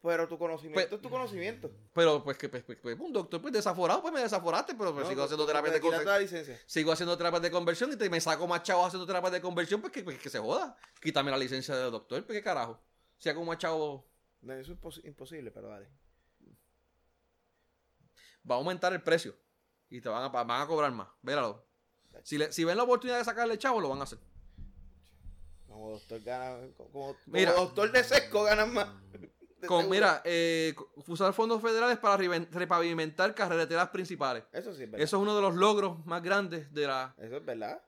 Pero 0.03 0.29
tu 0.29 0.39
conocimiento 0.39 0.75
Pues- 0.89 0.93
es 0.93 1.01
tu 1.03 1.11
conocimiento. 1.11 1.71
pero 1.93 2.23
pues 2.23 2.39
que 2.39 2.49
pues, 2.49 2.63
pues, 2.63 2.79
pues, 2.81 2.97
un 3.01 3.13
doctor 3.13 3.41
pues 3.43 3.53
desaforado, 3.53 4.01
pues 4.03 4.15
me 4.15 4.21
desaforaste, 4.21 4.75
pero 4.77 4.93
pues, 4.93 5.05
No, 5.05 5.09
sigo 5.11 5.21
tú- 5.23 5.25
haciendo 5.25 5.47
terapias 5.47 5.75
de 5.75 5.81
conversión. 5.81 6.57
Sigo 6.67 6.93
haciendo 6.93 7.17
terapias 7.19 7.43
de 7.43 7.51
conversión 7.51 7.93
y 7.93 7.97
te, 7.97 8.09
me 8.09 8.21
saco 8.21 8.47
más 8.47 8.63
chavos 8.63 8.87
haciendo 8.87 9.05
terapias 9.07 9.33
de 9.33 9.41
conversión, 9.41 9.81
pues 9.81 9.93
que, 9.93 10.05
pues, 10.05 10.19
que 10.21 10.31
se 10.31 10.39
joda. 10.39 10.77
Quítame 11.03 11.31
la 11.33 11.39
licencia 11.39 11.75
de 11.75 11.91
doctor, 11.91 12.25
pues 12.25 12.39
qué 12.39 12.43
carajo. 12.45 12.81
Si 13.19 13.29
hago 13.29 13.45
más 13.45 13.59
chavos, 13.59 14.05
No, 14.43 14.53
eso 14.53 14.73
es 14.73 14.79
impos- 14.79 15.05
imposible, 15.05 15.51
pero 15.51 15.69
dale. 15.69 15.89
Va 18.49 18.55
a 18.57 18.59
aumentar 18.59 18.93
el 18.93 19.03
precio. 19.03 19.35
Y 19.89 20.01
te 20.01 20.09
van 20.09 20.23
a, 20.25 20.29
van 20.29 20.61
a 20.63 20.67
cobrar 20.67 20.91
más. 20.93 21.09
Véralo. 21.23 21.65
Si, 22.23 22.39
le- 22.39 22.51
si 22.53 22.65
ven 22.65 22.77
la 22.77 22.83
oportunidad 22.85 23.19
de 23.19 23.25
sacarle 23.25 23.59
chavo, 23.59 23.81
lo 23.81 23.89
van 23.89 24.01
a 24.01 24.05
hacer. 24.05 24.19
Como 25.67 25.91
doctor 25.91 26.21
gana. 26.23 26.57
Como, 26.77 26.91
como 26.93 27.15
Mira. 27.27 27.53
doctor 27.53 27.93
de 27.93 28.03
sesco 28.05 28.43
ganan 28.45 28.73
más. 28.73 28.89
Con, 29.67 29.89
mira, 29.91 30.23
eh, 30.25 30.75
usar 31.07 31.33
fondos 31.33 31.61
federales 31.61 31.99
para 31.99 32.17
repavimentar 32.17 33.35
carreteras 33.35 33.89
principales. 33.89 34.45
Eso 34.53 34.73
sí 34.75 34.85
es 34.85 34.91
verdad. 34.91 35.03
Eso 35.05 35.17
es 35.17 35.23
uno 35.23 35.35
de 35.35 35.43
los 35.43 35.55
logros 35.57 36.05
más 36.07 36.23
grandes 36.23 36.73
de 36.73 36.87
la... 36.87 37.15
Eso 37.19 37.37
es 37.39 37.45
verdad. 37.45 37.83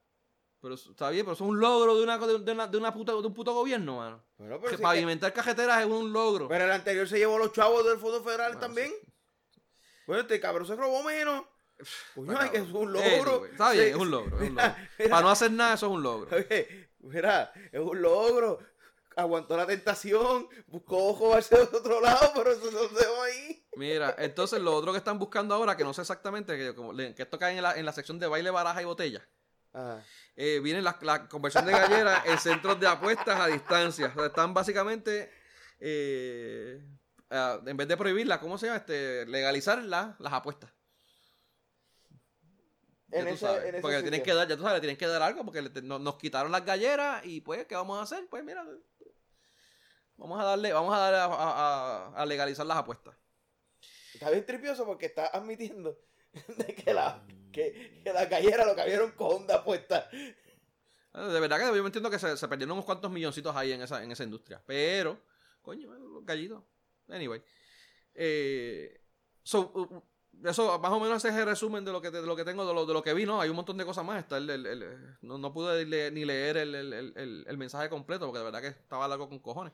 Pero 0.60 0.74
está 0.74 1.10
bien, 1.10 1.24
pero 1.24 1.34
eso 1.34 1.44
es 1.44 1.50
un 1.50 1.60
logro 1.60 1.94
de, 1.96 2.02
una, 2.02 2.18
de, 2.18 2.34
una, 2.52 2.66
de, 2.66 2.78
una 2.78 2.92
puta- 2.92 3.12
de 3.12 3.18
un 3.18 3.34
puto 3.34 3.54
gobierno, 3.54 3.98
mano. 3.98 4.24
Bueno, 4.38 4.58
pero, 4.60 4.76
Que 4.76 4.82
pavimentar 4.82 5.32
carreteras 5.32 5.80
es 5.80 5.86
un 5.86 6.12
logro. 6.12 6.48
pero 6.48 6.64
el 6.64 6.72
anterior 6.72 7.06
se 7.06 7.18
llevó 7.18 7.38
los 7.38 7.52
chavos 7.52 7.84
del 7.84 7.98
Fondo 7.98 8.24
Federal 8.24 8.52
Bueno, 8.54 8.60
también. 8.66 8.92
Bueno, 10.08 10.22
este 10.22 10.40
cabrón 10.40 10.66
se 10.66 10.74
robó 10.74 11.02
menos. 11.02 11.44
Coño, 12.14 12.34
ay, 12.40 12.48
que 12.48 12.56
es 12.56 12.68
un 12.70 12.90
logro. 12.90 13.44
está 13.44 13.72
bien, 13.72 13.84
Sí, 13.84 13.90
es 13.90 13.96
un 13.96 14.10
logro. 14.10 14.36
Es 14.38 14.48
un 14.48 14.54
mira, 14.54 14.66
logro. 14.96 14.96
mira. 14.96 15.10
Para 15.10 15.22
no 15.22 15.30
hacer 15.30 15.50
nada, 15.52 15.74
eso 15.74 15.84
es 15.86 15.92
un 15.92 16.02
logro. 16.02 16.34
Oye, 16.34 16.90
mira, 17.00 17.52
es 17.70 17.78
un 17.78 18.00
logro. 18.00 18.58
Aguantó 19.16 19.54
la 19.54 19.66
tentación, 19.66 20.48
buscó 20.66 21.08
ojo 21.08 21.34
hacia 21.34 21.60
otro 21.60 22.00
lado, 22.00 22.32
pero 22.34 22.52
eso 22.52 22.70
no 22.70 22.88
se 22.98 23.06
va 23.06 23.24
ahí. 23.24 23.66
Mira, 23.76 24.14
entonces 24.16 24.62
lo 24.62 24.74
otro 24.74 24.92
que 24.92 24.98
están 24.98 25.18
buscando 25.18 25.54
ahora, 25.54 25.76
que 25.76 25.84
no 25.84 25.92
sé 25.92 26.00
exactamente, 26.00 26.56
que, 26.56 26.74
como 26.74 26.96
que 26.96 27.14
esto 27.18 27.38
cae 27.38 27.56
en 27.58 27.62
la, 27.62 27.76
en 27.76 27.84
la 27.84 27.92
sección 27.92 28.18
de 28.18 28.28
baile, 28.28 28.50
baraja 28.50 28.80
y 28.80 28.86
botella. 28.86 29.28
Eh, 30.36 30.60
viene 30.62 30.80
la, 30.80 30.98
la 31.02 31.28
conversión 31.28 31.66
de 31.66 31.72
gallera 31.72 32.22
en 32.24 32.38
centros 32.38 32.80
de 32.80 32.86
apuestas 32.86 33.38
a 33.38 33.46
distancia. 33.48 34.10
O 34.16 34.18
sea, 34.18 34.26
están 34.28 34.54
básicamente, 34.54 35.30
eh, 35.80 36.80
ah, 37.30 37.60
en 37.64 37.76
vez 37.76 37.88
de 37.88 37.96
prohibirla, 37.96 38.40
¿cómo 38.40 38.58
se 38.58 38.66
llama? 38.66 38.78
Este, 38.78 39.26
legalizar 39.26 39.82
la- 39.82 40.16
las 40.18 40.32
apuestas. 40.32 40.70
Ya 43.08 43.20
En 43.20 43.26
tú 43.28 43.34
ese, 43.34 43.46
sabes, 43.46 43.64
en 43.64 43.74
ese 43.76 43.80
porque 43.80 43.96
le 43.96 44.02
tienen 44.02 44.22
que 44.22 44.34
dar, 44.34 44.46
ya 44.48 44.56
tú 44.56 44.62
sabes, 44.62 44.76
le 44.76 44.80
tienen 44.80 44.96
que 44.98 45.06
dar 45.06 45.22
algo 45.22 45.44
porque 45.44 45.62
te- 45.70 45.82
no- 45.82 45.98
nos 45.98 46.16
quitaron 46.18 46.52
las 46.52 46.64
galleras 46.64 47.24
y 47.24 47.40
pues, 47.40 47.66
¿qué 47.66 47.74
vamos 47.74 47.98
a 47.98 48.02
hacer? 48.02 48.28
Pues 48.28 48.44
mira, 48.44 48.66
vamos 50.16 50.40
a 50.40 50.44
darle, 50.44 50.72
vamos 50.72 50.94
a 50.94 50.98
darle 50.98 51.18
a, 51.18 51.24
a- 51.24 52.08
a- 52.08 52.22
a 52.22 52.26
legalizar 52.26 52.66
las 52.66 52.76
apuestas. 52.76 53.14
Está 54.12 54.30
bien 54.30 54.44
tripioso 54.44 54.84
porque 54.84 55.06
está 55.06 55.28
admitiendo 55.28 55.98
de 56.58 56.74
que 56.74 56.92
la, 56.92 57.24
que, 57.52 58.00
que 58.04 58.12
la 58.12 58.26
gallera 58.26 58.66
lo 58.66 58.76
cayeron 58.76 59.12
con 59.12 59.36
onda 59.42 59.64
puesta. 59.64 60.08
Ah, 61.14 61.28
De 61.28 61.40
verdad 61.40 61.58
que 61.58 61.64
yo 61.76 61.82
me 61.82 61.86
entiendo 61.88 62.10
que 62.10 62.18
se, 62.18 62.36
se 62.36 62.48
perdieron 62.48 62.72
unos 62.72 62.84
cuantos 62.84 63.10
milloncitos 63.10 63.56
ahí 63.56 63.72
en 63.72 63.80
esa, 63.82 64.02
en 64.02 64.12
esa 64.12 64.24
industria. 64.24 64.62
Pero, 64.66 65.18
coño, 65.62 65.90
los 65.94 66.26
gallitos. 66.26 66.62
Anyway. 67.08 67.42
Eh, 68.14 69.00
so, 69.42 69.72
eso 70.44 70.78
más 70.78 70.92
o 70.92 71.00
menos 71.00 71.18
ese 71.18 71.28
es 71.28 71.34
el 71.40 71.46
resumen 71.46 71.84
de 71.84 71.92
lo 71.92 72.00
que, 72.00 72.10
de 72.10 72.22
lo 72.22 72.36
que 72.36 72.44
tengo, 72.44 72.66
de 72.66 72.74
lo, 72.74 72.86
de 72.86 72.92
lo 72.92 73.02
que 73.02 73.14
vi, 73.14 73.26
¿no? 73.26 73.40
Hay 73.40 73.48
un 73.50 73.56
montón 73.56 73.76
de 73.78 73.84
cosas 73.84 74.04
más. 74.04 74.18
Está 74.20 74.36
el, 74.38 74.48
el- 74.50 74.66
el- 74.66 75.16
no, 75.22 75.38
no 75.38 75.52
pude 75.52 75.84
ni 76.10 76.24
leer 76.24 76.56
el, 76.58 77.56
mensaje 77.58 77.88
completo 77.88 78.26
porque 78.26 78.38
de 78.38 78.44
verdad 78.44 78.60
que 78.60 78.68
estaba 78.68 79.08
largo 79.08 79.28
con 79.28 79.38
cojones. 79.40 79.72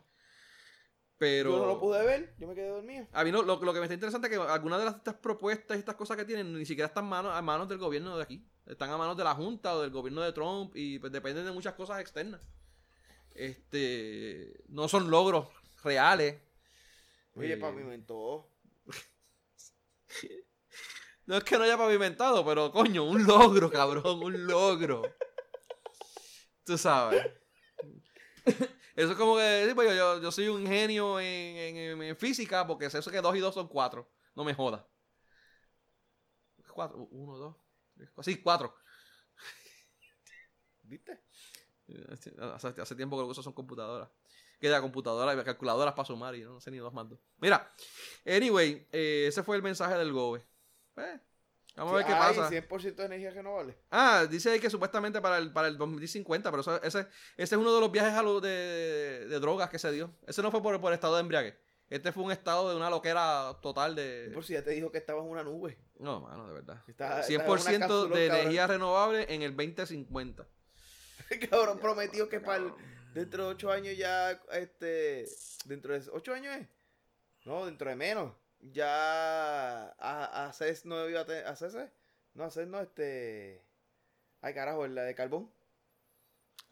Pero... 1.17 1.51
Yo 1.53 1.59
no 1.59 1.67
lo 1.67 1.81
pude 1.81 2.05
ver, 2.05 2.35
yo 2.39 2.49
me 2.49 2.55
quedé 2.55 2.69
dormido. 2.69 3.07
A 3.13 3.23
mí 3.25 3.31
lo, 3.31 3.43
lo- 3.43 3.63
lo 3.63 3.73
que 3.73 3.79
me 3.79 3.85
está 3.85 3.95
interesante 3.95 4.27
es 4.29 4.33
que 4.37 4.43
algunas 4.43 4.79
de 4.81 4.85
las, 4.87 4.97
estas 4.97 5.15
propuestas 5.15 5.77
y 5.77 5.81
estas 5.81 5.95
cosas 5.95 6.17
que 6.17 6.25
tienen 6.25 6.53
ni 6.53 6.67
siquiera 6.67 6.89
están 6.89 7.07
manos, 7.07 7.33
a 7.35 7.41
manos 7.41 7.69
del 7.69 7.79
gobierno 7.79 8.17
de 8.17 8.23
aquí. 8.25 8.45
Están 8.67 8.91
a 8.91 8.97
manos 8.97 9.17
de 9.17 9.25
la 9.25 9.35
Junta 9.35 9.75
o 9.77 9.83
del 9.83 9.91
gobierno 9.91 10.23
de 10.23 10.33
Trump 10.33 10.73
y 10.75 10.99
pues 10.99 11.13
dependen 11.13 11.45
de 11.45 11.53
muchas 11.53 11.75
cosas 11.75 12.01
externas. 12.01 12.41
Este, 13.35 14.65
no 14.69 14.89
son 14.89 15.11
logros 15.11 15.49
reales. 15.83 16.41
Oye, 17.37 17.53
Eh, 17.55 17.57
pavimentó. 17.59 18.49
No 21.27 21.37
es 21.37 21.45
que 21.45 21.57
no 21.59 21.65
haya 21.65 21.77
pavimentado, 21.77 22.45
pero 22.47 22.71
coño, 22.73 23.05
un 23.05 23.25
logro, 23.27 23.71
cabrón, 23.71 24.23
un 24.23 24.47
logro. 24.47 25.03
Tú 26.65 26.79
sabes. 26.79 27.23
Eso 28.97 29.13
es 29.13 29.17
como 29.19 29.37
que, 29.37 29.73
pues, 29.75 29.89
yo, 29.89 29.95
yo, 29.95 30.23
yo 30.23 30.31
soy 30.33 30.49
un 30.49 30.67
genio 30.67 31.19
en, 31.21 31.27
en- 31.77 32.03
en 32.03 32.17
física 32.17 32.67
porque 32.67 32.91
sé 32.91 32.99
eso 32.99 33.11
que 33.11 33.21
dos 33.21 33.37
y 33.37 33.41
dos 33.41 33.55
son 33.55 33.69
cuatro. 33.69 34.09
No 34.35 34.45
me 34.45 34.55
jodas. 34.55 34.83
Cuatro, 36.75 37.07
uno, 37.13 37.37
dos, 37.39 37.57
tres, 37.95 38.11
cuatro. 38.13 38.33
Sí, 38.33 38.43
cuatro. 38.43 38.75
¿Viste? 40.83 41.21
Hace, 42.55 42.81
hace 42.81 42.95
tiempo 42.97 43.17
que 43.17 43.23
lo 43.23 43.27
que 43.29 43.33
uso 43.33 43.43
son 43.43 43.53
computadoras. 43.53 44.09
Que 44.65 44.71
la 44.71 44.81
computadora 44.81 45.35
y 45.35 45.45
calculadoras 45.45 45.93
para 45.93 46.07
sumar 46.07 46.35
y 46.35 46.43
no, 46.43 46.59
sé 46.59 46.71
ni 46.71 46.79
dos 46.79 46.91
más 46.95 47.07
dos. 47.07 47.19
Mira, 47.39 47.71
anyway, 48.25 48.87
eh, 48.93 49.27
ese 49.29 49.43
fue 49.43 49.57
el 49.57 49.63
mensaje 49.63 49.95
del 49.99 50.11
GOBE. 50.11 50.43
Eh, 50.97 51.21
vamos 51.77 51.93
a 51.93 51.97
ver 51.97 52.07
qué 52.07 52.13
pasa. 52.13 52.49
100% 52.51 52.95
de 52.95 53.05
energía 53.05 53.31
renovable. 53.31 53.77
Ah, 53.91 54.25
dice 54.31 54.51
ahí 54.51 54.61
que 54.61 54.71
supuestamente 54.71 55.21
para 55.21 55.37
el, 55.37 55.53
para 55.53 55.69
el 55.69 55.77
2050, 55.77 56.51
pero 56.51 56.63
eso- 56.63 56.83
ese, 56.83 57.01
ese 57.01 57.09
es 57.37 57.53
uno 57.61 57.75
de 57.75 57.81
los 57.83 57.93
viajes 57.93 58.15
a 58.15 58.23
lo 58.23 58.41
de, 58.41 59.27
de 59.29 59.39
drogas 59.39 59.69
que 59.69 59.79
se 59.79 59.93
dio. 59.93 60.15
Ese 60.27 60.41
no 60.41 60.51
fue 60.51 60.63
por, 60.63 60.81
por 60.81 60.95
estado 60.95 61.15
de 61.17 61.21
embriague. 61.21 61.59
Este 61.91 62.11
fue 62.11 62.23
un 62.25 62.33
estado 62.33 62.71
de 62.71 62.77
una 62.77 62.89
loquera 62.89 63.59
total 63.61 63.95
de... 63.95 64.31
Por 64.33 64.47
si 64.47 64.55
ya 64.55 64.65
te 64.65 64.71
dijo 64.71 64.91
que 64.91 64.97
estabas 64.97 65.25
en 65.25 65.31
una 65.31 65.43
nube. 65.45 65.77
No, 65.99 66.21
mano, 66.23 66.47
de 66.49 66.55
verdad. 66.55 66.83
Está- 66.89 67.21
está 67.21 67.45
100% 67.45 67.47
una 67.47 67.79
cápsula, 67.81 68.17
de 68.17 68.27
cabrón. 68.29 68.41
energía 68.41 68.67
renovable 68.67 69.27
en 69.29 69.43
el 69.43 69.55
2050. 69.55 70.47
El 71.29 71.49
cabrón 71.51 71.79
prometió 71.81 72.31
que 72.31 72.41
para 72.41 72.65
el- 72.65 72.73
dentro 73.15 73.45
de 73.45 73.51
8 73.51 73.71
años 73.73 73.97
ya, 73.97 74.31
este, 74.53 75.27
dentro 75.67 75.95
de 75.99 76.05
8 76.11 76.33
años 76.35 76.57
es. 76.57 76.69
No, 77.45 77.67
dentro 77.67 77.89
de 77.91 77.97
menos. 77.97 78.33
Ya 78.61 79.91
a, 79.99 80.47
a 80.47 80.53
CES 80.53 80.87
no 80.87 81.09
iba 81.09 81.21
a 81.21 81.27
tener, 81.27 81.47
a 81.47 81.55
CES, 81.57 81.77
no, 82.35 82.45
a 82.45 82.51
CES 82.51 82.67
no, 82.67 82.81
este, 82.81 83.63
ay 84.41 84.55
carajo, 84.55 84.87
la 84.87 85.03
de 85.03 85.15
carbón. 85.15 85.51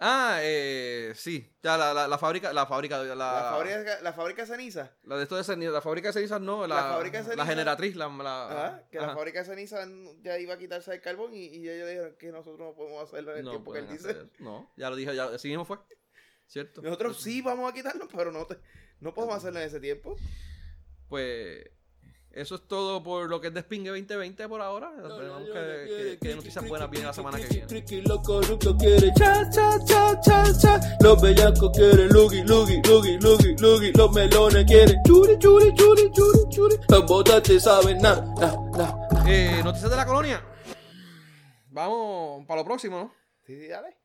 Ah, 0.05 0.39
eh, 0.43 1.13
sí. 1.15 1.49
Ya 1.63 1.77
la, 1.77 1.95
la, 1.95 2.09
la 2.09 2.19
fábrica, 2.19 2.53
la 2.53 2.67
fábrica, 2.67 2.99
la, 3.05 3.15
La, 3.15 3.51
fábrica, 3.53 4.01
la 4.03 4.13
fábrica 4.13 4.43
de 4.43 4.49
ceniza. 4.49 4.91
la 5.05 5.17
de 5.17 5.23
esto 5.25 5.37
de 5.37 5.45
ceniza, 5.45 5.71
la 5.71 5.81
fábrica 5.81 6.09
de 6.09 6.13
cenizas 6.15 6.41
no, 6.41 6.67
la, 6.67 6.75
La 6.75 6.83
fábrica 6.95 7.19
de 7.19 7.23
la 7.25 7.31
cenizas. 7.31 7.49
generatriz, 7.49 7.95
la, 7.97 8.07
Ajá, 8.07 8.83
que 8.91 8.99
la 8.99 9.15
fábrica 9.15 9.41
de 9.41 9.45
ceniza 9.45 9.87
ya 10.23 10.39
iba 10.39 10.55
a 10.55 10.59
quitarse 10.59 10.93
el 10.95 11.01
carbón 11.01 11.35
y, 11.35 11.45
y 11.47 11.69
ellos 11.69 11.87
dijeron 11.89 12.17
que 12.19 12.33
nosotros 12.33 12.59
no 12.71 12.75
podemos 12.75 13.03
hacerlo 13.05 13.33
en 13.33 13.39
el 13.39 13.45
no 13.45 13.51
tiempo 13.51 13.73
que 13.73 13.79
él 13.79 13.89
dice. 13.89 14.17
No, 14.41 14.73
ya 14.77 14.91
lo 14.91 14.97
dije, 14.97 15.15
ya, 15.15 15.25
así 15.27 15.49
mismo 15.49 15.65
fue. 15.65 15.79
¿Cierto? 16.53 16.83
Nosotros 16.83 17.19
sí 17.23 17.41
vamos 17.41 17.71
a 17.71 17.73
quitarlo, 17.75 18.07
pero 18.15 18.31
no, 18.31 18.45
te- 18.45 18.59
no 19.01 19.15
podemos 19.15 19.37
hacerlo 19.37 19.61
en 19.61 19.67
ese 19.69 19.81
tiempo. 19.81 20.17
Pues 21.09 21.65
eso 22.31 22.57
es 22.57 22.69
todo 22.69 23.03
por 23.03 23.29
lo 23.31 23.41
que 23.41 23.49
es 23.49 23.55
Despingue 23.55 23.89
2020 23.89 24.49
por 24.49 24.61
ahora. 24.61 24.93
Esperemos 25.03 25.45
que, 25.45 26.19
que, 26.21 26.29
que 26.29 26.35
noticias 26.37 26.69
buenas 26.69 26.91
vienen 26.91 27.07
la 27.07 27.15
semana 27.15 27.39
que 27.39 27.47
viene. 27.47 27.67
Criqui, 27.67 28.03
lo 28.03 28.21
corrupto 28.21 28.77
quiere 28.77 29.11
cha, 29.17 29.49
cha, 29.49 29.79
cha, 29.87 30.21
cha, 30.21 30.45
cha. 30.61 30.81
Los 31.01 31.23
bellacos 31.23 31.71
quieren 31.75 32.09
lugi, 32.09 32.43
lugi, 32.43 32.83
lugi, 32.87 33.17
lugi, 33.19 33.55
lugi. 33.59 33.93
Los 33.93 34.13
melones 34.13 34.65
quieren 34.67 35.03
churi, 35.07 35.39
churi, 35.39 35.73
churi, 35.75 36.11
churi, 36.13 36.49
churi. 36.51 36.77
Los 36.91 37.07
botates 37.07 37.63
saben 37.63 37.97
na, 37.99 38.17
na, 38.39 38.55
na. 38.77 39.25
Eh, 39.27 39.63
noticias 39.65 39.91
de 39.91 39.97
la 39.97 40.05
colonia. 40.05 40.45
Vamos 41.71 42.45
para 42.47 42.61
lo 42.61 42.65
próximo, 42.67 42.99
¿no? 42.99 43.15
Sí, 43.47 43.59
sí, 43.59 43.69
dale. 43.69 43.97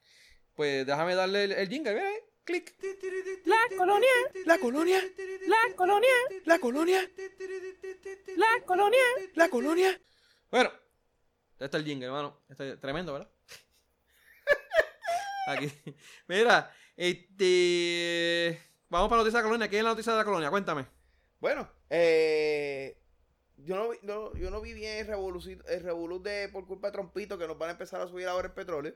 Pues 0.56 0.86
déjame 0.86 1.14
darle 1.16 1.44
el, 1.44 1.52
el 1.52 1.70
jingle, 1.70 1.94
¿ves? 1.94 2.24
Clic. 2.48 2.74
La 3.46 3.58
colonia, 3.78 4.10
La 4.46 4.58
colonia, 4.58 5.02
la 5.48 5.76
colonia, 5.76 6.10
la 6.46 6.60
colonia, 6.60 7.12
la 8.38 8.60
colonia. 8.66 9.00
la 9.36 9.50
colonia. 9.50 10.02
Bueno, 10.50 10.72
este 11.60 11.66
es 11.66 11.74
el 11.74 11.84
jingle, 11.86 12.06
hermano. 12.08 12.40
Este 12.48 12.72
es 12.72 12.80
tremendo, 12.80 13.12
¿verdad? 13.12 13.30
Aquí. 15.48 15.70
Mira, 16.30 16.74
este. 16.96 18.62
Vamos 18.90 19.10
para 19.10 19.18
la 19.20 19.24
noticia 19.26 19.40
de 19.40 19.44
la 19.44 19.48
colonia. 19.50 19.70
¿Qué 19.70 19.78
es 19.80 19.84
la 19.84 19.90
noticia 19.90 20.14
de 20.14 20.18
la 20.20 20.24
colonia? 20.26 20.50
Cuéntame. 20.50 20.88
Bueno, 21.42 21.70
eh, 21.90 22.98
yo 23.58 23.76
no, 23.76 23.90
vi- 23.90 24.00
no- 24.04 24.34
yo 24.38 24.50
no 24.52 24.62
vi 24.62 24.72
bien 24.74 25.00
el 25.00 25.84
de 26.24 26.48
por 26.48 26.66
culpa 26.66 26.88
de 26.88 26.94
Trompito 26.94 27.38
que 27.38 27.46
nos 27.48 27.58
van 27.58 27.70
a 27.70 27.72
empezar 27.74 28.00
a 28.00 28.08
subir 28.08 28.26
ahora 28.28 28.48
el 28.48 28.54
petróleo. 28.54 28.96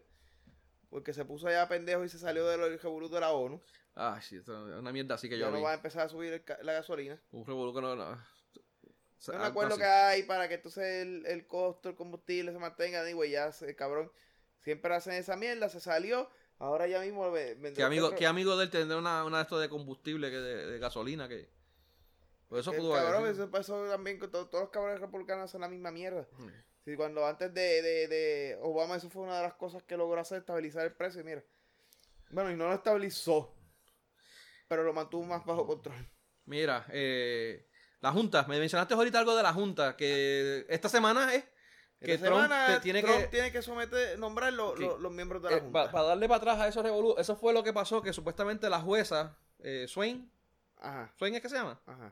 Porque 0.91 1.13
se 1.13 1.25
puso 1.25 1.47
allá 1.47 1.67
pendejo 1.67 2.03
y 2.03 2.09
se 2.09 2.19
salió 2.19 2.45
del 2.45 2.77
revolú 2.79 3.09
de 3.09 3.19
la 3.19 3.31
ONU. 3.31 3.59
Ah, 3.95 4.19
sí, 4.21 4.35
es 4.35 4.47
una 4.47 4.91
mierda 4.91 5.15
así 5.15 5.27
que 5.29 5.37
Ya 5.39 5.45
yo 5.45 5.51
no 5.51 5.57
vi. 5.57 5.63
va 5.63 5.71
a 5.71 5.75
empezar 5.75 6.05
a 6.05 6.09
subir 6.09 6.33
el 6.33 6.43
la 6.63 6.73
gasolina. 6.73 7.19
Un 7.31 7.45
revolú 7.45 7.73
que 7.73 7.81
no, 7.81 7.95
no. 7.95 8.09
Un 8.11 9.35
algo 9.35 9.45
acuerdo 9.45 9.77
que 9.77 9.85
hay 9.85 10.23
para 10.23 10.47
que 10.47 10.55
entonces 10.55 10.83
el, 11.03 11.25
el 11.25 11.47
costo 11.47 11.89
del 11.89 11.95
combustible 11.95 12.51
se 12.51 12.59
mantenga. 12.59 13.03
Digo, 13.03 13.23
ya, 13.25 13.51
cabrón. 13.77 14.11
Siempre 14.63 14.93
hacen 14.93 15.13
esa 15.13 15.35
mierda, 15.37 15.69
se 15.69 15.79
salió. 15.79 16.29
Ahora 16.59 16.87
ya 16.87 16.99
mismo. 16.99 17.31
¿Qué 17.75 17.83
amigo, 17.83 18.11
qué 18.15 18.27
amigo 18.27 18.55
de 18.57 18.65
él 18.65 18.69
tendrá 18.69 18.97
una, 18.97 19.23
una 19.25 19.37
de 19.37 19.43
estos 19.43 19.61
de 19.61 19.69
combustible 19.69 20.29
que 20.29 20.37
de, 20.37 20.65
de 20.67 20.77
gasolina 20.79 21.27
que. 21.27 21.49
Por 22.49 22.59
eso 22.59 22.71
que, 22.71 22.77
pudo 22.79 22.93
cabrón, 22.93 23.21
haber. 23.23 23.31
eso 23.31 23.49
pasó 23.49 23.87
también 23.87 24.19
con 24.19 24.29
to- 24.29 24.47
todos 24.49 24.65
los 24.65 24.71
cabrones 24.71 24.99
republicanos 24.99 25.45
hacen 25.45 25.61
la 25.61 25.69
misma 25.69 25.89
mierda. 25.89 26.27
Mm. 26.37 26.47
Sí, 26.83 26.95
cuando 26.95 27.25
antes 27.25 27.53
de, 27.53 27.81
de, 27.81 28.07
de 28.07 28.57
Obama, 28.61 28.95
eso 28.95 29.09
fue 29.09 29.23
una 29.23 29.37
de 29.37 29.43
las 29.43 29.53
cosas 29.53 29.83
que 29.83 29.95
logró 29.97 30.19
hacer, 30.19 30.39
estabilizar 30.39 30.83
el 30.85 30.93
precio. 30.93 31.21
Y 31.21 31.23
mira, 31.23 31.43
bueno, 32.31 32.51
y 32.51 32.55
no 32.55 32.67
lo 32.67 32.73
estabilizó, 32.73 33.53
pero 34.67 34.83
lo 34.83 34.93
mantuvo 34.93 35.23
más 35.25 35.45
bajo 35.45 35.67
control. 35.67 35.95
Mira, 36.45 36.85
eh, 36.89 37.67
la 37.99 38.11
Junta, 38.11 38.45
me 38.47 38.57
mencionaste 38.59 38.93
ahorita 38.95 39.19
algo 39.19 39.35
de 39.35 39.43
la 39.43 39.53
Junta, 39.53 39.95
que 39.95 40.65
esta 40.69 40.89
semana 40.89 41.33
es 41.35 41.43
que 41.99 42.13
Esta 42.13 42.25
Trump 42.25 42.41
semana, 42.41 42.65
te 42.75 42.79
tiene 42.79 43.01
Trump 43.03 43.21
que... 43.21 43.27
tiene 43.27 43.51
que 43.51 43.61
someter, 43.61 44.17
nombrar 44.17 44.51
lo- 44.51 44.75
los 44.75 45.11
miembros 45.11 45.43
de 45.43 45.51
la 45.51 45.57
eh, 45.57 45.59
Junta. 45.59 45.91
Para 45.91 46.07
darle 46.07 46.27
para 46.27 46.37
atrás 46.37 46.59
a 46.59 46.67
esos 46.67 46.81
revolú, 46.83 47.13
eso 47.19 47.35
fue 47.35 47.53
lo 47.53 47.63
que 47.63 47.73
pasó, 47.73 48.01
que 48.01 48.11
supuestamente 48.11 48.69
la 48.71 48.81
jueza, 48.81 49.37
eh, 49.59 49.85
Swain, 49.87 50.31
Ajá, 50.77 51.13
¿Swain 51.15 51.35
es 51.35 51.41
que 51.41 51.49
se 51.49 51.55
llama? 51.57 51.79
ajá. 51.85 52.11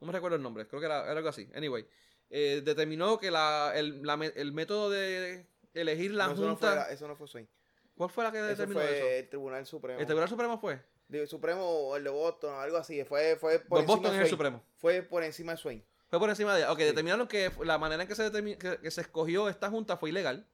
No 0.00 0.06
me 0.08 0.12
recuerdo 0.12 0.36
el 0.36 0.42
nombre, 0.42 0.66
creo 0.66 0.80
que 0.80 0.86
era, 0.86 1.02
era 1.04 1.12
algo 1.18 1.28
así. 1.28 1.48
Anyway, 1.54 1.86
eh, 2.30 2.62
determinó 2.64 3.18
que 3.18 3.30
la, 3.30 3.72
el, 3.74 4.02
la 4.02 4.14
el 4.14 4.52
método 4.52 4.90
de 4.90 5.46
elegir 5.74 6.12
la 6.12 6.26
No, 6.28 6.32
eso, 6.34 6.42
no 6.42 6.48
Junta... 6.50 6.66
fue, 6.68 6.76
la- 6.76 6.90
eso 6.92 7.08
no 7.08 7.16
fue 7.16 7.28
Swain. 7.28 7.48
¿Cuál 7.96 8.10
fue 8.10 8.24
la 8.24 8.30
que 8.32 8.38
Eso 8.38 8.46
determinó 8.48 8.80
fue 8.80 8.98
eso? 8.98 9.06
el 9.08 9.28
Tribunal 9.28 9.66
Supremo. 9.66 9.98
¿El 10.00 10.06
Tribunal 10.06 10.28
Supremo 10.28 10.58
fue? 10.58 10.80
El 11.10 11.26
Supremo 11.26 11.62
o 11.64 11.96
el 11.96 12.04
de 12.04 12.10
Boston 12.10 12.54
o 12.54 12.60
algo 12.60 12.76
así. 12.76 13.02
Fue, 13.04 13.36
fue 13.36 13.58
por 13.60 13.80
encima 13.80 13.94
Boston 13.96 14.02
de 14.12 14.16
es 14.18 14.22
el 14.22 14.28
Swain. 14.28 14.30
Supremo. 14.30 14.64
Fue 14.76 15.02
por 15.02 15.24
encima 15.24 15.52
de 15.52 15.58
Swain. 15.58 15.84
Fue 16.08 16.18
por 16.18 16.30
encima 16.30 16.54
de... 16.54 16.64
Ok, 16.66 16.78
determinaron 16.78 17.26
que 17.28 17.50
la 17.64 17.76
manera 17.78 18.02
en 18.02 18.08
que 18.08 18.14
se, 18.14 18.30
que, 18.30 18.78
que 18.80 18.90
se 18.90 19.00
escogió 19.00 19.48
esta 19.48 19.68
junta 19.68 19.96
fue 19.96 20.10
ilegal 20.10 20.46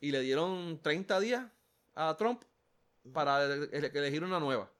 y 0.00 0.10
le 0.10 0.20
dieron 0.20 0.80
30 0.82 1.20
días 1.20 1.44
a 1.94 2.16
Trump 2.16 2.42
para 3.12 3.44
ele- 3.44 3.68
ele- 3.72 3.90
elegir 3.94 4.24
una 4.24 4.40
nueva. 4.40 4.70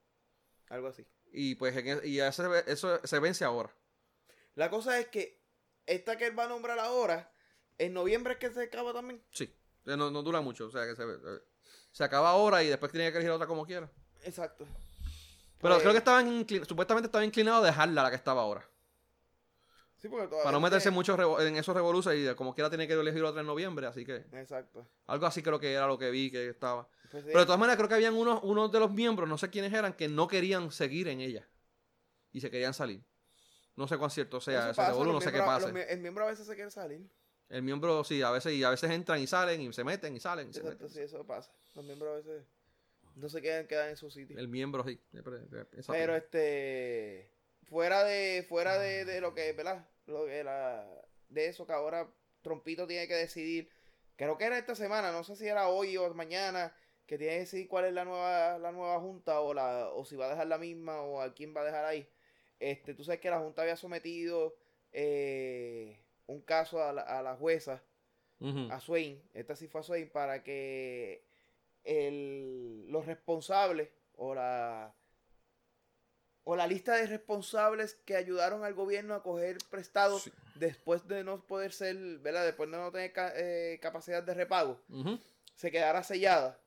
Algo 0.68 0.88
así. 0.88 1.04
Y 1.32 1.54
pues 1.56 1.76
e- 1.76 2.08
y 2.08 2.20
eso 2.20 3.00
se 3.04 3.18
vence 3.18 3.44
ahora. 3.44 3.70
La 4.54 4.70
cosa 4.70 4.98
es 4.98 5.08
que 5.08 5.37
esta 5.88 6.16
que 6.16 6.26
él 6.26 6.38
va 6.38 6.44
a 6.44 6.48
nombrar 6.48 6.78
ahora, 6.78 7.30
en 7.78 7.92
noviembre 7.94 8.34
es 8.34 8.38
que 8.38 8.50
se 8.52 8.62
acaba 8.64 8.92
también. 8.92 9.22
Sí, 9.32 9.52
Eh, 9.86 9.96
no, 9.96 10.10
no 10.10 10.22
dura 10.22 10.40
mucho, 10.42 10.66
o 10.66 10.70
sea 10.70 10.86
que 10.86 10.94
se, 10.94 11.02
eh, 11.02 11.40
se 11.92 12.04
acaba 12.04 12.30
ahora 12.30 12.62
y 12.62 12.68
después 12.68 12.92
tiene 12.92 13.10
que 13.10 13.16
elegir 13.18 13.30
otra 13.32 13.46
como 13.46 13.64
quiera. 13.64 13.90
Exacto. 14.22 14.66
Pero 15.60 15.74
Pues- 15.74 15.80
creo 15.80 15.92
que 15.92 15.98
estaban 15.98 16.26
inclin- 16.28 16.64
supuestamente 16.66 17.06
estaba 17.06 17.24
inclinado 17.24 17.62
a 17.62 17.66
dejarla 17.66 18.02
la 18.02 18.10
que 18.10 18.16
estaba 18.16 18.42
ahora. 18.42 18.68
Sí, 19.96 20.08
porque 20.08 20.26
todavía 20.26 20.44
Para 20.44 20.56
no 20.56 20.60
meterse 20.60 20.90
mucho 20.92 21.16
revo- 21.16 21.40
en 21.44 21.56
esos 21.56 21.74
revoluciones 21.74 22.30
y 22.30 22.34
como 22.36 22.54
quiera 22.54 22.68
tiene 22.68 22.86
que 22.86 22.92
elegir 22.92 23.24
otra 23.24 23.40
en 23.40 23.46
noviembre, 23.48 23.86
así 23.86 24.04
que 24.04 24.26
Exacto. 24.32 24.86
algo 25.06 25.26
así 25.26 25.42
creo 25.42 25.58
que 25.58 25.72
era 25.72 25.88
lo 25.88 25.98
que 25.98 26.10
vi 26.10 26.30
que 26.30 26.48
estaba. 26.50 26.88
Pues 27.10 27.24
sí. 27.24 27.28
Pero 27.28 27.40
de 27.40 27.46
todas 27.46 27.58
maneras 27.58 27.76
creo 27.78 27.88
que 27.88 27.94
habían 27.96 28.14
unos, 28.14 28.40
unos 28.44 28.70
de 28.70 28.78
los 28.78 28.92
miembros, 28.92 29.28
no 29.28 29.36
sé 29.38 29.50
quiénes 29.50 29.72
eran, 29.72 29.94
que 29.94 30.06
no 30.08 30.28
querían 30.28 30.70
seguir 30.70 31.08
en 31.08 31.20
ella. 31.20 31.48
Y 32.30 32.40
se 32.40 32.48
querían 32.50 32.74
salir. 32.74 33.02
No 33.78 33.86
sé 33.88 33.96
cuán 33.96 34.10
cierto 34.10 34.40
sea 34.40 34.58
Eso 34.58 34.70
ese 34.70 34.76
pasa, 34.76 34.90
revolú, 34.90 35.12
no 35.12 35.20
sé 35.20 35.30
qué 35.30 35.38
mie- 35.38 35.86
el 35.88 36.00
miembro 36.00 36.24
a 36.24 36.28
veces 36.28 36.46
se 36.46 36.54
quiere 36.54 36.70
salir. 36.70 37.08
El 37.48 37.62
miembro, 37.62 38.02
sí, 38.04 38.20
a 38.22 38.30
veces, 38.30 38.52
y 38.52 38.62
a 38.64 38.70
veces 38.70 38.90
entran 38.90 39.20
y 39.20 39.26
salen, 39.26 39.60
y 39.62 39.72
se 39.72 39.84
meten 39.84 40.14
y 40.16 40.20
salen. 40.20 40.50
y 40.50 40.52
se 40.52 40.58
Exacto, 40.60 40.84
meten. 40.84 40.94
sí, 40.96 41.00
eso 41.02 41.24
pasa. 41.24 41.50
Los 41.74 41.84
miembros 41.84 42.12
a 42.12 42.16
veces 42.16 42.44
no 43.14 43.28
se 43.28 43.40
quedan, 43.40 43.66
quedan 43.66 43.88
en 43.90 43.96
su 43.96 44.10
sitio. 44.10 44.36
El 44.38 44.48
miembro, 44.48 44.84
sí. 44.84 45.00
Pero 45.86 46.16
este 46.16 47.30
fuera 47.68 48.04
de 48.04 48.44
fuera 48.48 48.78
de, 48.78 49.04
de 49.04 49.20
lo 49.20 49.32
que, 49.34 49.52
¿verdad? 49.52 49.86
Lo 50.06 50.26
que 50.26 50.42
la 50.44 50.86
de 51.28 51.46
eso 51.46 51.66
que 51.66 51.72
ahora 51.72 52.08
Trompito 52.42 52.86
tiene 52.86 53.06
que 53.08 53.14
decidir. 53.14 53.70
Creo 54.16 54.36
que 54.36 54.44
era 54.44 54.58
esta 54.58 54.74
semana, 54.74 55.12
no 55.12 55.22
sé 55.22 55.36
si 55.36 55.46
era 55.46 55.68
hoy 55.68 55.96
o 55.96 56.12
mañana, 56.14 56.74
que 57.06 57.16
tiene 57.16 57.34
que 57.34 57.38
decidir 57.40 57.68
cuál 57.68 57.84
es 57.84 57.92
la 57.92 58.04
nueva 58.04 58.58
la 58.58 58.72
nueva 58.72 58.98
junta 59.00 59.40
o 59.40 59.54
la 59.54 59.88
o 59.90 60.04
si 60.04 60.16
va 60.16 60.26
a 60.26 60.30
dejar 60.30 60.48
la 60.48 60.58
misma 60.58 61.00
o 61.02 61.20
a 61.20 61.32
quién 61.32 61.54
va 61.56 61.60
a 61.60 61.64
dejar 61.64 61.84
ahí. 61.84 62.08
Este, 62.60 62.94
tú 62.94 63.04
sabes 63.04 63.20
que 63.20 63.30
la 63.30 63.38
junta 63.40 63.62
había 63.62 63.76
sometido 63.76 64.56
eh, 64.92 66.00
un 66.26 66.40
caso 66.42 66.82
a 66.82 66.92
la, 66.92 67.02
a 67.02 67.22
la 67.22 67.36
jueza 67.36 67.82
a 68.70 68.80
Swain, 68.80 69.20
esta 69.34 69.56
sí 69.56 69.66
fue 69.66 69.80
a 69.80 69.84
Swain, 69.84 70.08
para 70.10 70.42
que 70.44 71.24
el, 71.84 72.86
los 72.90 73.04
responsables 73.06 73.88
o 74.16 74.34
la 74.34 74.94
o 76.44 76.56
la 76.56 76.66
lista 76.66 76.94
de 76.96 77.06
responsables 77.06 77.94
que 78.06 78.16
ayudaron 78.16 78.64
al 78.64 78.74
gobierno 78.74 79.14
a 79.14 79.22
coger 79.22 79.58
prestado 79.70 80.18
Sí. 80.18 80.32
después 80.54 81.06
de 81.06 81.22
no 81.22 81.44
poder 81.46 81.72
ser, 81.72 81.96
¿verdad? 82.20 82.44
Después 82.46 82.70
de 82.70 82.76
no 82.78 82.90
tener 82.90 83.12
ca- 83.12 83.32
eh, 83.36 83.78
capacidad 83.82 84.22
de 84.22 84.34
repago, 84.34 84.80
se 85.56 85.70
quedara 85.70 86.02
sellada 86.02 86.58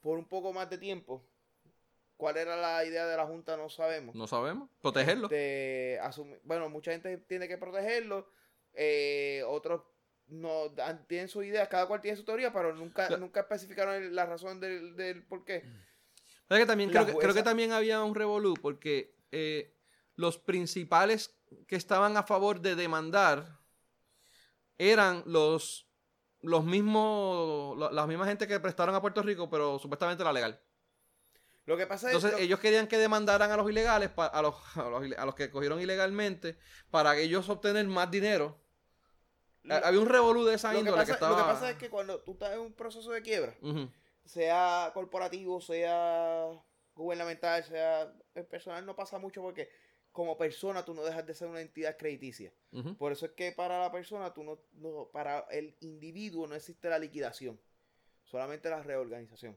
por 0.00 0.18
un 0.18 0.26
poco 0.26 0.52
más 0.52 0.68
de 0.68 0.78
tiempo. 0.78 1.24
¿Cuál 2.20 2.36
era 2.36 2.54
la 2.54 2.84
idea 2.84 3.06
de 3.06 3.16
la 3.16 3.24
Junta? 3.24 3.56
No 3.56 3.70
sabemos. 3.70 4.14
No 4.14 4.26
sabemos. 4.26 4.68
Protegerlo. 4.82 5.24
Este, 5.30 5.98
bueno, 6.44 6.68
mucha 6.68 6.92
gente 6.92 7.16
tiene 7.16 7.48
que 7.48 7.56
protegerlo. 7.56 8.30
eh, 8.74 9.42
otros 9.48 9.80
no 10.26 10.72
tienen 11.08 11.28
su 11.28 11.42
idea, 11.42 11.66
cada 11.66 11.86
cual 11.86 12.02
tiene 12.02 12.18
su 12.18 12.24
teoría, 12.24 12.52
pero 12.52 12.74
nunca, 12.74 13.08
nunca 13.16 13.40
especificaron 13.40 14.14
la 14.14 14.26
razón 14.26 14.60
del, 14.60 14.94
del 14.96 15.24
por 15.24 15.46
qué. 15.46 15.64
Que 16.46 16.66
también 16.66 16.92
La 16.92 17.04
creo 17.04 17.16
que, 17.16 17.22
creo 17.22 17.34
que 17.34 17.42
también 17.42 17.72
había 17.72 18.04
un 18.04 18.14
revolú 18.14 18.54
porque 18.60 19.16
eh, 19.32 19.74
los 20.14 20.36
principales 20.36 21.34
que 21.66 21.76
estaban 21.76 22.18
a 22.18 22.22
favor 22.22 22.60
de 22.60 22.76
demandar 22.76 23.58
eran 24.76 25.22
los 25.26 25.86
los 26.42 26.64
mismos 26.64 27.78
la, 27.78 27.90
la 27.90 28.06
misma 28.06 28.26
gente 28.26 28.46
que 28.46 28.60
prestaron 28.60 28.94
a 28.94 29.00
Puerto 29.00 29.22
Rico, 29.22 29.48
pero 29.48 29.78
supuestamente 29.78 30.22
era 30.22 30.32
legal. 30.32 30.60
Lo 31.70 31.76
que 31.76 31.86
pasa 31.86 32.08
Entonces 32.08 32.32
es 32.32 32.36
lo- 32.38 32.42
ellos 32.44 32.58
querían 32.58 32.88
que 32.88 32.98
demandaran 32.98 33.50
a 33.52 33.56
los 33.56 33.70
ilegales, 33.70 34.10
pa- 34.10 34.26
a, 34.26 34.42
los, 34.42 34.54
a, 34.76 34.88
los, 34.90 35.04
ile- 35.04 35.16
a 35.16 35.24
los 35.24 35.36
que 35.36 35.50
cogieron 35.50 35.80
ilegalmente, 35.80 36.56
para 36.90 37.14
que 37.14 37.22
ellos 37.22 37.48
obtener 37.48 37.86
más 37.86 38.10
dinero. 38.10 38.58
lo- 39.62 39.76
Había 39.76 40.00
un 40.00 40.08
revolú 40.08 40.44
de 40.44 40.54
esa 40.56 40.72
que 40.72 40.78
índole 40.80 41.04
que, 41.04 41.12
estaba... 41.12 41.30
lo 41.38 41.44
que 41.44 41.52
pasa 41.52 41.70
es 41.70 41.76
que 41.76 41.88
cuando 41.88 42.18
tú 42.22 42.32
estás 42.32 42.52
en 42.54 42.60
un 42.60 42.72
proceso 42.72 43.12
de 43.12 43.22
quiebra, 43.22 43.54
sea 44.24 44.90
corporativo, 44.94 45.60
sea 45.60 46.48
gubernamental, 46.96 47.62
sea 47.64 48.12
personal, 48.50 48.84
no 48.84 48.96
pasa 48.96 49.18
mucho 49.18 49.40
porque 49.40 49.70
como 50.12 50.36
persona 50.36 50.84
tú 50.84 50.92
no 50.92 51.04
dejas 51.04 51.24
de 51.24 51.34
ser 51.34 51.46
una 51.48 51.60
entidad 51.60 51.96
crediticia. 51.96 52.52
Por 52.98 53.12
eso 53.12 53.26
es 53.26 53.32
que 53.32 53.52
para 53.52 53.78
la 53.78 53.92
persona, 53.92 54.34
tú 54.34 54.42
no, 54.42 54.58
no- 54.72 55.08
para 55.12 55.46
el 55.52 55.76
individuo 55.80 56.48
no 56.48 56.56
existe 56.56 56.88
la 56.88 56.98
liquidación, 56.98 57.60
solamente 58.24 58.68
la 58.70 58.82
reorganización. 58.82 59.56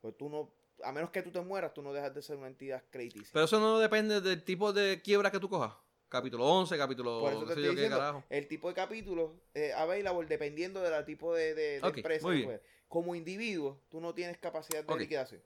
Pues 0.00 0.16
tú 0.16 0.28
no, 0.30 0.50
a 0.82 0.92
menos 0.92 1.10
que 1.10 1.22
tú 1.22 1.30
te 1.30 1.40
mueras, 1.40 1.72
tú 1.74 1.82
no 1.82 1.92
dejas 1.92 2.14
de 2.14 2.22
ser 2.22 2.36
una 2.36 2.48
entidad 2.48 2.82
crediticia. 2.90 3.30
Pero 3.32 3.44
eso 3.44 3.60
no 3.60 3.78
depende 3.78 4.20
del 4.20 4.42
tipo 4.44 4.72
de 4.72 5.00
quiebra 5.02 5.30
que 5.30 5.38
tú 5.40 5.48
cojas. 5.48 5.74
Capítulo 6.08 6.44
11, 6.46 6.78
capítulo 6.78 7.20
Por 7.20 7.32
eso 7.32 7.40
te 7.44 7.48
estoy 7.50 7.64
yo 7.64 7.70
diciendo, 7.72 8.24
el 8.30 8.46
tipo 8.46 8.68
de 8.68 8.74
capítulo 8.74 9.40
eh, 9.54 9.72
available 9.72 10.26
dependiendo 10.28 10.80
del 10.80 11.04
tipo 11.04 11.34
de, 11.34 11.54
de- 11.54 11.80
de 11.80 11.86
Ok, 11.86 11.96
empresa. 11.96 12.28
que. 12.30 12.60
Como 12.88 13.16
individuo, 13.16 13.82
tú 13.88 14.00
no 14.00 14.14
tienes 14.14 14.38
capacidad 14.38 14.84
de 14.84 14.96
liquidación. 14.96 15.42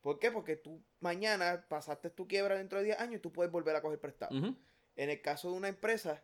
¿Por 0.00 0.20
qué? 0.20 0.30
Porque 0.30 0.54
tú 0.56 0.84
mañana 1.00 1.66
pasaste 1.68 2.10
tu 2.10 2.28
quiebra 2.28 2.56
dentro 2.56 2.78
de 2.78 2.84
10 2.84 3.00
años 3.00 3.16
y 3.16 3.18
tú 3.20 3.32
puedes 3.32 3.50
volver 3.50 3.74
a 3.74 3.82
coger 3.82 3.98
prestado. 3.98 4.32
En 4.96 5.10
el 5.10 5.20
caso 5.20 5.50
de 5.50 5.56
una 5.56 5.68
empresa 5.68 6.22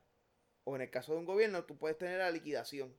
o 0.62 0.76
en 0.76 0.82
el 0.82 0.90
caso 0.90 1.12
de 1.12 1.18
un 1.18 1.24
gobierno, 1.24 1.64
tú 1.64 1.76
puedes 1.76 1.98
tener 1.98 2.18
la 2.18 2.30
liquidación. 2.30 2.94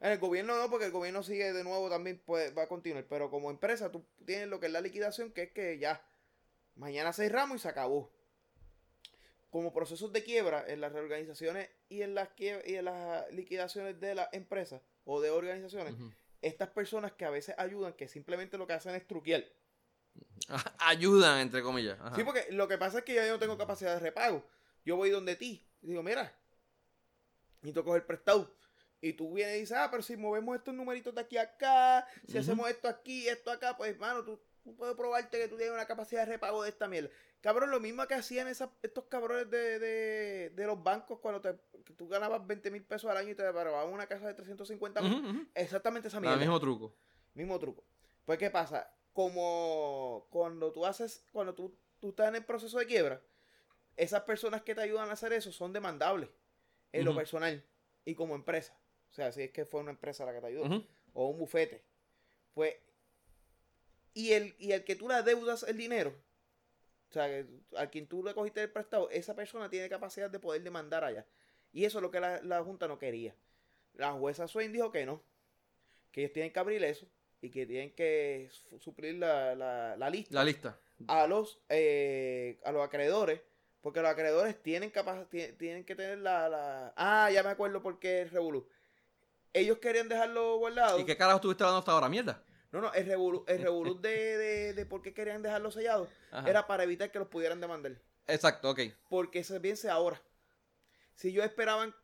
En 0.00 0.12
el 0.12 0.18
gobierno 0.18 0.56
no, 0.56 0.70
porque 0.70 0.86
el 0.86 0.92
gobierno 0.92 1.22
sigue 1.22 1.52
de 1.52 1.64
nuevo 1.64 1.90
también 1.90 2.18
puede, 2.24 2.50
va 2.52 2.64
a 2.64 2.68
continuar. 2.68 3.04
Pero 3.08 3.30
como 3.30 3.50
empresa, 3.50 3.90
tú 3.90 4.04
tienes 4.24 4.48
lo 4.48 4.60
que 4.60 4.66
es 4.66 4.72
la 4.72 4.80
liquidación, 4.80 5.32
que 5.32 5.44
es 5.44 5.52
que 5.52 5.78
ya 5.78 6.02
mañana 6.76 7.12
cerramos 7.12 7.56
y 7.56 7.58
se 7.60 7.68
acabó. 7.68 8.12
Como 9.50 9.72
procesos 9.72 10.12
de 10.12 10.22
quiebra 10.22 10.64
en 10.68 10.80
las 10.80 10.92
reorganizaciones 10.92 11.70
y 11.88 12.02
en 12.02 12.14
las, 12.14 12.28
y 12.38 12.74
en 12.74 12.84
las 12.84 13.32
liquidaciones 13.32 13.98
de 13.98 14.14
las 14.14 14.28
empresas 14.32 14.82
o 15.04 15.20
de 15.20 15.30
organizaciones, 15.30 15.94
estas 16.42 16.68
personas 16.68 17.12
que 17.12 17.24
a 17.24 17.30
veces 17.30 17.54
ayudan, 17.58 17.94
que 17.94 18.08
simplemente 18.08 18.58
lo 18.58 18.66
que 18.66 18.74
hacen 18.74 18.94
es 18.94 19.06
truquear. 19.06 19.44
Ayudan, 20.78 21.40
entre 21.40 21.62
comillas. 21.62 21.98
Ajá. 22.00 22.14
Sí, 22.14 22.24
porque 22.24 22.46
lo 22.50 22.68
que 22.68 22.78
pasa 22.78 22.98
es 22.98 23.04
que 23.04 23.14
yo 23.14 23.26
no 23.26 23.38
tengo 23.38 23.56
capacidad 23.56 23.94
de 23.94 24.00
repago. 24.00 24.44
Yo 24.84 24.96
voy 24.96 25.10
donde 25.10 25.36
ti 25.36 25.66
y 25.82 25.88
digo, 25.88 26.02
mira, 26.02 26.32
necesito 27.60 27.84
coger 27.84 28.06
prestado. 28.06 28.54
Y 29.00 29.12
tú 29.12 29.32
vienes 29.32 29.56
y 29.56 29.60
dices, 29.60 29.76
ah, 29.76 29.88
pero 29.90 30.02
si 30.02 30.16
movemos 30.16 30.56
estos 30.56 30.74
numeritos 30.74 31.14
de 31.14 31.20
aquí 31.20 31.36
a 31.36 31.42
acá, 31.42 32.06
si 32.26 32.36
hacemos 32.38 32.68
esto 32.68 32.88
aquí, 32.88 33.28
esto 33.28 33.50
acá, 33.52 33.76
pues, 33.76 33.96
mano, 33.98 34.24
tú, 34.24 34.40
tú 34.64 34.74
puedes 34.74 34.96
probarte 34.96 35.38
que 35.38 35.46
tú 35.48 35.56
tienes 35.56 35.72
una 35.72 35.86
capacidad 35.86 36.22
de 36.26 36.32
repago 36.32 36.62
de 36.64 36.70
esta 36.70 36.88
mierda. 36.88 37.08
Cabrón, 37.40 37.70
lo 37.70 37.78
mismo 37.78 38.04
que 38.08 38.14
hacían 38.14 38.48
esas- 38.48 38.70
estos 38.82 39.04
cabrones 39.04 39.48
de, 39.50 39.78
de, 39.78 40.50
de 40.50 40.66
los 40.66 40.82
bancos 40.82 41.20
cuando 41.20 41.40
te, 41.40 41.54
tú 41.94 42.08
ganabas 42.08 42.44
20 42.44 42.70
mil 42.72 42.82
pesos 42.82 43.08
al 43.08 43.16
año 43.18 43.30
y 43.30 43.34
te 43.36 43.44
paraban 43.52 43.88
una 43.92 44.08
casa 44.08 44.26
de 44.26 44.34
350 44.34 45.00
mil. 45.02 45.48
Exactamente 45.54 46.08
esa 46.08 46.16
El 46.16 46.22
mierda. 46.22 46.38
mismo 46.38 46.58
truco. 46.58 46.92
Mismo 47.34 47.56
truco. 47.60 47.84
Pues, 48.24 48.36
¿qué 48.38 48.50
pasa? 48.50 48.90
Como 49.12 50.26
cuando 50.30 50.72
tú 50.72 50.84
haces, 50.86 51.24
cuando 51.32 51.54
tú, 51.54 51.76
tú 52.00 52.10
estás 52.10 52.28
en 52.28 52.34
el 52.36 52.44
proceso 52.44 52.78
de 52.78 52.86
quiebra, 52.86 53.20
esas 53.96 54.22
personas 54.22 54.62
que 54.62 54.74
te 54.74 54.80
ayudan 54.80 55.08
a 55.08 55.12
hacer 55.12 55.32
eso 55.32 55.52
son 55.52 55.72
demandables. 55.72 56.28
en 56.92 57.04
lo 57.04 57.14
personal 57.14 57.62
y 58.04 58.14
como 58.14 58.34
empresa. 58.34 58.76
O 59.10 59.14
sea, 59.14 59.32
si 59.32 59.42
es 59.42 59.50
que 59.50 59.64
fue 59.64 59.80
una 59.80 59.90
empresa 59.90 60.24
la 60.24 60.32
que 60.32 60.40
te 60.40 60.46
ayudó. 60.46 60.84
O 61.14 61.28
un 61.28 61.38
bufete. 61.38 61.82
Pues. 62.54 62.74
Y 64.14 64.32
el, 64.32 64.54
y 64.58 64.72
el 64.72 64.84
que 64.84 64.96
tú 64.96 65.08
le 65.08 65.14
adeudas 65.14 65.62
el 65.64 65.76
dinero. 65.76 66.14
O 67.10 67.12
sea, 67.12 67.26
que 67.28 67.46
a 67.76 67.86
quien 67.88 68.06
tú 68.06 68.22
le 68.22 68.34
cogiste 68.34 68.62
el 68.62 68.70
prestado, 68.70 69.08
esa 69.10 69.34
persona 69.34 69.70
tiene 69.70 69.88
capacidad 69.88 70.28
de 70.30 70.38
poder 70.40 70.62
demandar 70.62 71.04
allá. 71.04 71.24
Y 71.72 71.84
eso 71.84 71.98
es 71.98 72.02
lo 72.02 72.10
que 72.10 72.20
la, 72.20 72.40
la 72.42 72.62
Junta 72.62 72.86
no 72.88 72.98
quería. 72.98 73.34
La 73.94 74.12
jueza 74.12 74.46
Swain 74.48 74.72
dijo 74.72 74.90
que 74.92 75.06
no. 75.06 75.22
Que 76.12 76.20
ellos 76.22 76.32
tienen 76.32 76.52
que 76.52 76.58
abrir 76.58 76.82
eso. 76.84 77.06
Y 77.40 77.50
que 77.50 77.66
tienen 77.66 77.92
que 77.94 78.48
su- 78.50 78.78
suplir 78.80 79.14
la, 79.14 79.54
la, 79.54 79.96
la 79.96 80.10
lista 80.10 80.34
La 80.34 80.44
lista. 80.44 80.76
a 81.06 81.26
los 81.28 81.60
eh, 81.68 82.58
a 82.64 82.72
los 82.72 82.84
acreedores 82.84 83.40
porque 83.80 84.00
los 84.02 84.10
acreedores 84.10 84.60
tienen 84.60 84.90
capaz 84.90 85.24
tie- 85.30 85.56
tienen 85.56 85.84
que 85.84 85.94
tener 85.94 86.18
la, 86.18 86.48
la 86.48 86.92
ah 86.96 87.30
ya 87.30 87.44
me 87.44 87.50
acuerdo 87.50 87.80
por 87.80 88.00
qué 88.00 88.22
el 88.22 88.30
revolú 88.30 88.68
ellos 89.58 89.78
querían 89.78 90.08
dejarlo 90.08 90.56
guardado 90.58 90.98
¿Y 90.98 91.04
qué 91.04 91.16
carajo 91.16 91.36
estuviste 91.36 91.62
hablando 91.64 91.78
hasta 91.80 91.92
ahora? 91.92 92.08
Mierda. 92.08 92.42
no 92.72 92.80
no 92.80 92.92
el 92.92 93.06
revolú 93.06 93.44
el 93.46 93.62
revolú 93.62 94.00
de, 94.00 94.36
de, 94.38 94.72
de 94.74 94.86
por 94.86 95.02
qué 95.02 95.12
querían 95.14 95.42
dejarlo 95.42 95.70
sellado 95.70 96.08
Ajá. 96.30 96.48
era 96.48 96.66
para 96.66 96.84
evitar 96.84 97.10
que 97.10 97.18
los 97.18 97.28
pudieran 97.28 97.60
demandar 97.60 97.92
Exacto, 98.26 98.70
ok. 98.70 98.80
porque 99.08 99.42
se 99.44 99.58
piense 99.60 99.88
ahora 99.90 100.20
si 101.14 101.32
yo 101.32 101.42
esperaban 101.42 101.94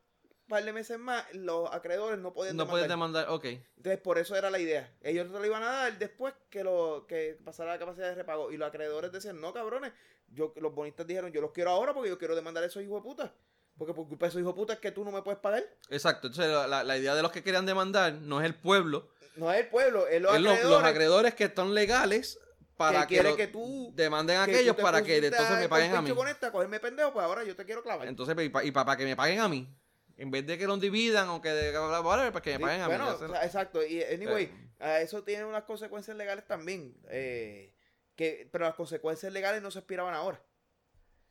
un 0.44 0.48
par 0.48 0.64
de 0.64 0.72
meses 0.72 0.98
más 0.98 1.24
los 1.34 1.72
acreedores 1.72 2.18
no 2.18 2.32
podían 2.34 2.56
No 2.56 2.64
demandar 2.64 2.72
puedes 2.74 2.88
demandar, 2.88 3.28
ok. 3.30 3.44
entonces, 3.76 4.00
por 4.00 4.18
eso 4.18 4.36
era 4.36 4.50
la 4.50 4.58
idea. 4.58 4.92
Ellos 5.00 5.28
se 5.32 5.38
lo 5.38 5.46
iban 5.46 5.62
a 5.62 5.70
dar 5.70 5.98
después 5.98 6.34
que 6.50 6.62
lo 6.62 7.06
que 7.08 7.38
pasara 7.44 7.70
la 7.72 7.78
capacidad 7.78 8.08
de 8.08 8.14
repago. 8.16 8.52
Y 8.52 8.58
los 8.58 8.68
acreedores 8.68 9.10
decían, 9.10 9.40
no, 9.40 9.54
cabrones. 9.54 9.92
Yo, 10.28 10.52
los 10.56 10.74
bonistas 10.74 11.06
dijeron, 11.06 11.32
yo 11.32 11.40
los 11.40 11.52
quiero 11.52 11.70
ahora 11.70 11.94
porque 11.94 12.10
yo 12.10 12.18
quiero 12.18 12.34
demandar 12.36 12.62
a 12.62 12.66
esos 12.66 12.82
hijos 12.82 12.96
de 13.02 13.08
puta. 13.08 13.32
Porque 13.76 13.92
por 13.92 14.06
culpa 14.06 14.28
de 14.28 14.40
hijos 14.40 14.52
de 14.54 14.56
puta 14.56 14.72
es 14.74 14.78
que 14.78 14.92
tú 14.92 15.04
no 15.04 15.10
me 15.10 15.22
puedes 15.22 15.40
pagar. 15.40 15.64
Exacto. 15.90 16.28
Entonces, 16.28 16.52
la, 16.68 16.84
la- 16.84 16.96
idea 16.98 17.14
de 17.14 17.22
los 17.22 17.32
que 17.32 17.42
querían 17.42 17.66
demandar 17.66 18.12
no 18.12 18.40
es 18.40 18.46
el 18.46 18.54
pueblo, 18.54 19.10
No 19.36 19.52
es 19.52 19.60
el 19.60 19.68
pueblo, 19.68 20.06
es 20.06 20.20
los 20.22 20.30
es 20.32 20.38
acreedores. 20.38 20.64
los 20.70 20.84
acreedores 20.84 21.34
que 21.34 21.44
están 21.44 21.74
legales 21.74 22.38
para 22.76 23.06
que 23.06 23.18
que, 23.20 23.36
que 23.36 23.46
tú 23.48 23.92
demanden 23.94 24.38
a 24.38 24.46
que 24.46 24.52
aquellos 24.56 24.76
para 24.76 25.02
que 25.02 25.16
entonces 25.18 25.58
me 25.58 25.68
paguen 25.68 25.94
a 25.94 26.02
mí. 26.02 26.10
Con 26.12 26.28
esta, 26.28 26.52
cogerme 26.52 26.78
pendejo, 26.80 27.12
pues 27.12 27.24
ahora 27.24 27.42
yo 27.44 27.56
te 27.56 27.64
quiero 27.64 27.82
clavar. 27.82 28.06
Entonces, 28.06 28.36
y 28.44 28.48
para, 28.48 28.70
para 28.84 28.96
que 28.96 29.04
me 29.04 29.16
paguen 29.16 29.40
a 29.40 29.48
mí. 29.48 29.68
En 30.16 30.30
vez 30.30 30.46
de 30.46 30.56
que 30.56 30.66
los 30.68 30.80
dividan 30.80 31.28
o 31.30 31.42
que 31.42 31.48
de, 31.48 31.72
para 31.72 32.40
que 32.40 32.50
me 32.52 32.56
Sí, 32.58 32.62
paguen 32.62 32.80
a 32.82 32.86
bueno, 32.86 33.06
mí. 33.06 33.24
o 33.24 33.28
sea, 33.28 33.44
exacto. 33.44 33.84
Y 33.84 34.00
anyway, 34.04 34.44
Eh. 34.78 35.00
eso 35.02 35.24
tiene 35.24 35.44
unas 35.44 35.64
consecuencias 35.64 36.16
legales 36.16 36.46
también. 36.46 36.96
eh, 37.10 37.74
que, 38.14 38.48
pero 38.52 38.64
las 38.66 38.74
consecuencias 38.76 39.32
legales 39.32 39.60
no 39.60 39.72
se 39.72 39.80
expiraban 39.80 40.14
ahora. 40.14 40.40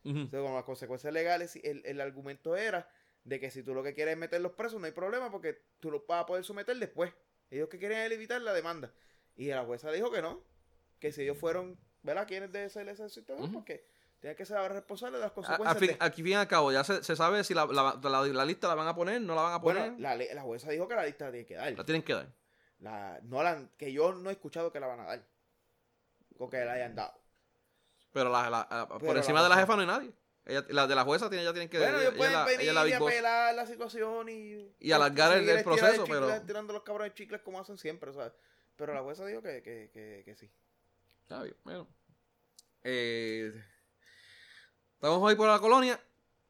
Ujú. 0.03 0.17
Entonces, 0.19 0.41
con 0.41 0.53
las 0.55 0.63
consecuencias 0.63 1.13
legales, 1.13 1.55
el, 1.63 1.81
el 1.85 2.01
argumento 2.01 2.55
era 2.55 2.89
de 3.23 3.39
que 3.39 3.49
si 3.51 3.63
tú 3.63 3.73
lo 3.73 3.83
que 3.83 3.93
quieres 3.93 4.13
es 4.13 4.19
meterlos 4.19 4.51
presos, 4.51 4.79
no 4.79 4.85
hay 4.85 4.91
problema 4.91 5.31
porque 5.31 5.61
tú 5.79 5.89
los 5.91 6.05
vas 6.07 6.23
a 6.23 6.25
poder 6.25 6.43
someter 6.43 6.75
después. 6.77 7.13
Ellos 7.49 7.69
que 7.69 7.83
era 7.85 8.05
evitar 8.05 8.41
la 8.41 8.53
demanda. 8.53 8.91
Y 9.35 9.47
la 9.47 9.63
jueza 9.63 9.91
dijo 9.91 10.11
que 10.11 10.21
no, 10.21 10.43
que 10.99 11.11
si 11.11 11.21
ellos 11.23 11.37
fueron, 11.37 11.79
¿verdad? 12.01 12.27
¿Quiénes 12.27 12.51
de 12.51 12.69
ser 12.69 12.87
ese 12.89 13.07
sistema? 13.09 13.39
Ujú. 13.41 13.53
Porque 13.53 13.85
tienen 14.19 14.35
que 14.35 14.45
ser 14.45 14.57
ahora 14.57 14.73
responsables 14.75 15.19
de 15.19 15.21
las 15.25 15.31
A- 15.31 15.33
consecuencias. 15.35 15.73
al 15.75 15.79
fin, 15.79 15.87
de- 15.89 15.97
aquí 16.05 16.23
fin 16.23 16.31
y 16.31 16.35
al 16.35 16.47
cabo, 16.47 16.71
ya 16.71 16.83
se, 16.83 17.03
se 17.03 17.15
sabe 17.15 17.43
si 17.43 17.53
la, 17.53 17.65
la, 17.65 17.97
la- 18.03 18.21
la 18.27 18.45
lista 18.45 18.67
la 18.67 18.75
van 18.75 18.87
a 18.87 18.95
poner, 18.95 19.21
no 19.21 19.35
la 19.35 19.41
van 19.43 19.53
a 19.53 19.61
poner. 19.61 19.91
bueno, 19.91 19.97
la, 19.99 20.41
jueza 20.41 20.69
dijo 20.71 20.87
que 20.87 20.95
la 20.95 21.05
lista 21.05 21.25
la 21.25 21.31
tiene 21.31 21.45
que 21.45 21.55
dar. 21.55 21.71
la 21.73 21.85
tienen 21.85 22.03
que 22.03 22.13
dar. 22.13 22.27
La, 22.79 23.19
no 23.23 23.41
la, 23.43 23.69
que 23.77 23.93
yo 23.93 24.13
no 24.13 24.29
he 24.29 24.33
escuchado 24.33 24.71
que 24.71 24.79
la 24.79 24.87
van 24.87 24.99
a 24.99 25.05
dar. 25.05 25.25
O 26.39 26.49
que 26.49 26.63
la 26.65 26.73
hayan 26.73 26.95
dado. 26.95 27.13
Pero, 28.13 28.29
la, 28.29 28.49
la- 28.49 28.67
la- 28.69 28.87
por 28.87 29.17
encima 29.17 29.43
de 29.43 29.49
la 29.49 29.57
jefa 29.57 29.75
no 29.75 29.81
hay 29.81 29.87
nadie. 29.87 30.13
Ella- 30.45 30.65
la 30.69 30.87
de 30.87 30.95
la 30.95 31.03
jueza 31.03 31.29
tiene, 31.29 31.43
ya 31.43 31.51
tienen 31.53 31.69
que 31.69 31.79
bueno, 31.79 31.97
ella, 31.99 32.09
ellos 32.09 32.13
ella 32.27 32.43
pueden 32.43 32.57
venir 32.57 32.71
ella 32.71 32.87
y 32.87 32.93
apelar 32.93 33.55
la 33.55 33.65
situación 33.65 34.29
y... 34.29 34.75
Y 34.79 34.91
alargar 34.91 35.37
el- 35.37 35.63
proceso, 35.63 36.05
pero- 36.05 36.41
Tirando 36.43 36.73
los 36.73 36.83
cabrones 36.83 37.13
chicles 37.13 37.41
como 37.41 37.59
hacen 37.59 37.77
siempre, 37.77 38.13
¿sabes? 38.13 38.33
Pero 38.75 38.93
la 38.93 39.01
jueza 39.01 39.25
dijo 39.25 39.41
que, 39.41 39.61
que, 39.63 39.89
que, 39.93 40.21
que 40.25 40.35
sí. 40.35 40.51
Está 41.23 41.43
bien, 41.43 41.55
bueno. 41.63 41.87
Eh, 42.83 43.53
estamos 44.95 45.19
hoy 45.21 45.35
por 45.35 45.47
la 45.47 45.59
colonia, 45.59 45.99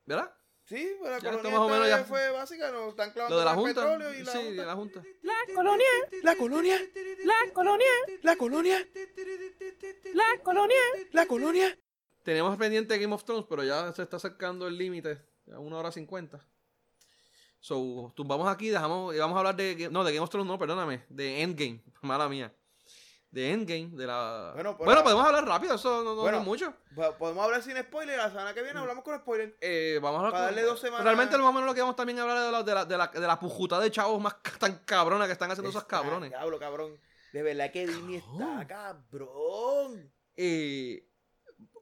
¿verdad? 0.06 0.34
Sí, 0.66 0.96
pues 0.98 1.12
la 1.12 1.18
Ya 1.20 1.30
colonia 1.32 1.50
está 1.50 1.60
más 1.60 1.60
o 1.60 1.70
menos 1.70 1.86
esta 1.88 1.98
ya. 2.00 2.06
fue 2.06 2.32
básica, 2.32 2.72
nos 2.72 2.90
están 2.90 3.12
clavando 3.12 3.36
Lo 3.36 3.40
de 3.40 3.46
la 3.46 3.56
con 3.56 3.60
el 3.60 3.66
Junta. 3.76 3.82
petróleo 3.82 4.14
y 4.14 4.24
la 4.24 4.32
sí, 4.32 4.38
Junta. 4.38 4.62
de 4.62 4.66
la 4.68 4.76
Junta. 4.76 5.04
La 5.22 5.54
colonia, 5.56 5.86
La 6.24 6.36
colonia, 6.36 6.80
la 7.26 7.52
colonia, 7.54 7.88
la 8.24 8.36
colonia, 8.38 8.88
la 10.14 10.40
colonia. 10.42 10.78
la 11.12 11.26
colonia. 11.26 11.80
Tenemos 12.24 12.58
pendiente 12.58 12.98
Game 12.98 13.14
of 13.14 13.26
Thrones, 13.26 13.46
pero 13.50 13.64
ya 13.66 13.92
se 13.94 14.04
está 14.04 14.16
acercando 14.18 14.66
el 14.68 14.78
límite, 14.78 15.22
a 15.52 15.60
una 15.60 15.78
hora 15.78 15.92
cincuenta. 15.92 16.40
So, 17.60 18.14
tumbamos 18.16 18.48
aquí, 18.48 18.70
dejamos, 18.70 19.14
y 19.16 19.20
vamos 19.20 19.36
a 19.36 19.40
hablar 19.40 19.56
de, 19.58 19.90
no, 19.92 20.04
de 20.06 20.14
Game 20.14 20.24
of 20.24 20.30
Thrones, 20.30 20.48
no, 20.48 20.58
perdóname, 20.58 21.04
de 21.10 21.42
Endgame, 21.42 21.82
mala 22.02 22.30
mía. 22.30 22.54
De 23.34 23.50
Endgame, 23.52 23.90
de 23.98 24.06
la... 24.06 24.52
Bueno, 24.54 24.78
podemos 24.78 25.26
hablar 25.26 25.44
rápido, 25.48 25.74
eso 25.74 26.04
no, 26.04 26.14
no 26.14 26.22
Bueno. 26.22 26.38
es 26.38 26.44
mucho. 26.46 26.72
Po- 26.94 27.16
Podemos 27.18 27.44
hablar 27.44 27.64
sin 27.64 27.76
spoiler, 27.78 28.16
la 28.16 28.30
semana 28.30 28.54
que 28.54 28.62
viene 28.62 28.80
hablamos 28.80 29.04
con 29.04 29.18
spoiler. 29.18 29.58
Eh, 29.60 29.98
vamos 30.00 30.18
a 30.18 30.20
hablar 30.20 30.32
Para 30.34 30.46
con- 30.50 30.56
darle 30.56 30.70
dos 30.70 30.80
semanas- 30.80 31.04
Realmente 31.04 31.36
lo 31.36 31.44
más 31.44 31.50
o 31.50 31.54
menos 31.54 31.68
lo 31.68 31.74
que 31.74 31.82
vamos 31.82 31.96
también 31.96 32.20
a 32.20 32.22
hablar 32.22 32.38
es 32.38 32.44
de 32.46 32.52
la, 32.52 32.62
de 32.64 32.74
la, 32.76 32.86
de 32.86 32.96
la, 32.98 33.08
de 33.08 33.20
la 33.28 33.40
pujuta 33.40 33.80
de 33.80 33.90
chavos 33.90 34.22
más 34.22 34.36
tan 34.60 34.78
cabrona 34.86 35.26
que 35.26 35.32
están 35.32 35.50
haciendo 35.50 35.72
esos 35.72 35.86
cabrones. 35.86 36.30
Diablo, 36.30 36.60
cabrón. 36.60 37.00
De 37.34 37.42
verdad 37.42 37.72
que 37.72 37.88
Disney 37.88 38.18
está 38.18 38.68
cabrón. 38.68 40.14
Eh, 40.36 41.10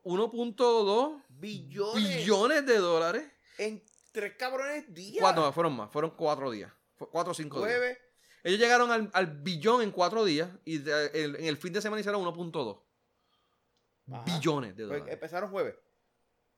1.2 0.05 1.21
Billones. 1.27 2.17
billones 2.17 2.65
de 2.65 2.77
dólares. 2.77 3.23
En 3.57 3.83
tres 4.13 4.35
cabrones 4.37 4.93
días. 4.93 5.17
Cuatro, 5.21 5.43
no, 5.43 5.51
fueron 5.51 5.73
más, 5.75 5.91
fueron 5.91 6.11
cuatro 6.11 6.49
días. 6.49 6.71
Cuatro 6.97 7.31
o 7.31 7.33
cinco 7.33 7.65
días. 7.65 7.97
Ellos 8.43 8.59
llegaron 8.59 8.91
al, 8.91 9.09
al 9.13 9.27
billón 9.27 9.81
en 9.81 9.91
cuatro 9.91 10.23
días 10.25 10.49
y 10.65 10.79
de- 10.79 11.07
el- 11.13 11.35
en 11.35 11.45
el 11.45 11.57
fin 11.57 11.73
de 11.73 11.81
semana 11.81 11.99
hicieron 11.99 12.21
1.2 12.21 12.79
Ajá. 14.11 14.23
billones 14.25 14.75
de 14.75 14.85
Pues 14.87 14.99
dólares. 14.99 15.13
empezaron 15.13 15.51
jueves. 15.51 15.75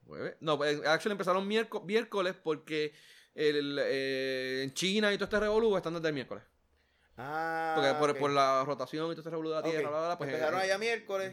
Jueves. 0.05 0.35
No, 0.39 0.57
pues, 0.57 0.81
actually 0.85 1.11
empezaron 1.14 1.47
miérco- 1.47 1.81
miércoles 1.81 2.35
porque 2.41 2.93
el, 3.35 3.80
eh, 3.81 4.61
en 4.64 4.73
China 4.73 5.11
y 5.14 5.18
todo 5.18 5.26
este 5.26 5.39
revolú 5.39 5.76
están 5.77 5.93
desde 5.93 6.07
el 6.10 6.14
miércoles. 6.14 6.43
Ah. 7.18 7.95
Porque 7.99 8.19
por, 8.19 8.31
la 8.31 8.64
rotación 8.65 9.05
y 9.05 9.10
todo 9.11 9.19
este 9.22 9.30
revolú 9.30 9.49
de 9.49 9.55
la 9.55 9.64
tierra, 9.64 9.89
bla, 9.89 9.97
bla, 9.99 10.07
bla, 10.07 10.18
pues, 10.18 10.30
Empezaron 10.31 10.60
eh, 10.60 10.64
allá 10.64 10.77
miércoles. 10.77 11.31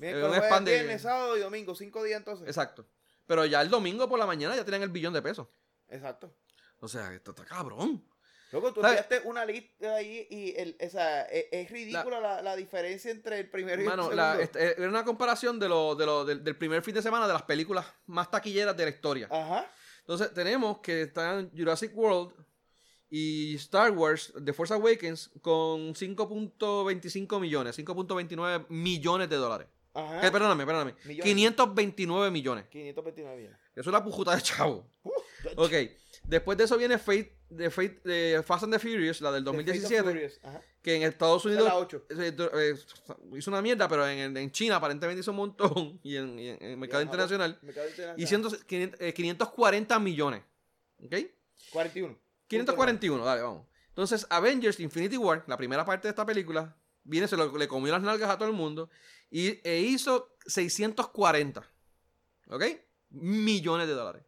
un 0.00 0.04
Miércoles, 0.06 0.38
jueves, 0.38 0.64
viernes, 0.64 1.02
sábado 1.02 1.36
y 1.36 1.40
domingo. 1.40 1.74
Cinco 1.74 2.04
días 2.04 2.18
entonces. 2.18 2.46
Exacto. 2.46 2.86
Pero 3.26 3.44
ya 3.46 3.60
el 3.60 3.68
domingo 3.68 4.08
por 4.08 4.18
la 4.18 4.26
mañana 4.26 4.54
ya 4.54 4.64
tenían 4.64 4.82
el 4.84 4.90
billón 4.90 5.12
de 5.12 5.20
pesos. 5.20 5.48
Exacto. 5.88 6.32
O 6.80 6.86
sea, 6.88 7.12
esto 7.12 7.32
está 7.32 7.44
cabrón. 7.44 8.04
Luego 8.52 8.72
tú 8.72 8.80
¿Sabes? 8.80 9.00
enviaste 9.02 9.28
una 9.28 9.44
lista 9.44 9.94
ahí 9.96 10.26
y 10.30 10.54
el, 10.56 10.76
o 10.84 10.88
sea, 10.88 11.22
es, 11.22 11.46
es 11.52 11.70
ridícula 11.70 12.18
la, 12.20 12.40
la 12.42 12.56
diferencia 12.56 13.10
entre 13.10 13.40
el 13.40 13.50
primero 13.50 13.82
y 13.82 13.84
Mano, 13.84 14.10
el 14.10 14.16
la- 14.16 14.36
segundo. 14.36 14.42
este, 14.58 14.80
era 14.80 14.88
una 14.88 15.04
comparación 15.04 15.58
de 15.58 15.68
lo, 15.68 15.94
de 15.94 16.06
lo, 16.06 16.24
del, 16.24 16.42
del 16.42 16.56
primer 16.56 16.82
fin 16.82 16.94
de 16.94 17.02
semana 17.02 17.26
de 17.26 17.32
las 17.34 17.42
películas 17.42 17.86
más 18.06 18.30
taquilleras 18.30 18.76
de 18.76 18.84
la 18.84 18.90
historia. 18.90 19.28
Ajá. 19.30 19.70
Entonces 20.00 20.32
tenemos 20.32 20.78
que 20.78 21.02
están 21.02 21.50
Jurassic 21.54 21.94
World 21.96 22.32
y 23.10 23.54
Star 23.56 23.90
Wars 23.92 24.32
The 24.44 24.52
Force 24.52 24.72
Awakens 24.74 25.30
con 25.42 25.94
5.25 25.94 27.40
millones, 27.40 27.78
5.29 27.78 28.66
millones 28.68 29.28
de 29.28 29.36
dólares. 29.36 29.68
Ajá. 29.94 30.26
Eh, 30.26 30.30
perdóname, 30.30 30.64
perdóname. 30.64 30.94
Millones. 31.04 31.24
529 31.24 32.30
millones. 32.30 32.66
529 32.70 33.36
millones. 33.36 33.58
Eso 33.72 33.80
es 33.80 33.86
una 33.86 34.04
pujuta 34.04 34.34
de 34.36 34.42
chavo. 34.42 34.86
Uh, 35.02 35.10
Ok. 35.56 35.72
Después 36.24 36.58
de 36.58 36.64
eso 36.64 36.76
viene 36.76 36.98
Fate, 36.98 37.37
de 37.50 37.70
Fate, 37.70 38.00
de 38.04 38.42
Fast 38.42 38.64
and 38.64 38.72
the 38.74 38.78
Furious, 38.78 39.20
la 39.20 39.32
del 39.32 39.44
The 39.44 39.50
Fate 39.50 39.60
of 39.60 39.66
2017, 39.66 40.02
Furious. 40.10 40.40
Ajá. 40.44 40.62
que 40.82 40.94
en 40.96 41.02
Estados 41.02 41.44
Unidos 41.44 41.64
la 41.64 41.76
8. 41.76 42.06
eh, 42.10 42.74
hizo 43.36 43.50
una 43.50 43.62
mierda, 43.62 43.88
pero 43.88 44.06
en, 44.08 44.36
en 44.36 44.50
China 44.52 44.76
aparentemente 44.76 45.20
hizo 45.20 45.30
un 45.30 45.36
montón 45.38 45.98
y 46.04 46.16
en, 46.16 46.38
y 46.38 46.48
en- 46.48 46.62
el 46.62 46.76
mercado 46.76 47.00
Y 47.00 47.04
en 47.04 47.08
internacional. 47.08 47.58
Mercado 47.62 47.88
internacional. 47.88 48.20
Y 48.20 48.26
100 48.26 48.64
500, 48.66 49.00
eh, 49.00 49.12
540 49.14 49.98
millones. 49.98 50.42
¿Ok? 51.04 51.14
41. 51.72 52.18
541, 52.48 53.24
dale, 53.24 53.42
vamos. 53.42 53.66
Entonces, 53.88 54.26
Avengers 54.30 54.78
Infinity 54.80 55.16
War, 55.16 55.44
la 55.48 55.56
primera 55.56 55.84
parte 55.84 56.08
de 56.08 56.10
esta 56.10 56.24
película, 56.24 56.76
viene, 57.04 57.26
se 57.28 57.36
lo- 57.36 57.56
le 57.56 57.66
comió 57.68 57.92
las 57.92 58.02
nalgas 58.02 58.30
a 58.30 58.38
todo 58.38 58.48
el 58.48 58.54
mundo 58.54 58.88
y 59.30 59.58
e 59.68 59.80
hizo 59.80 60.34
640. 60.46 61.62
¿Ok? 62.50 62.64
Millones 63.10 63.86
de 63.88 63.94
dólares. 63.94 64.22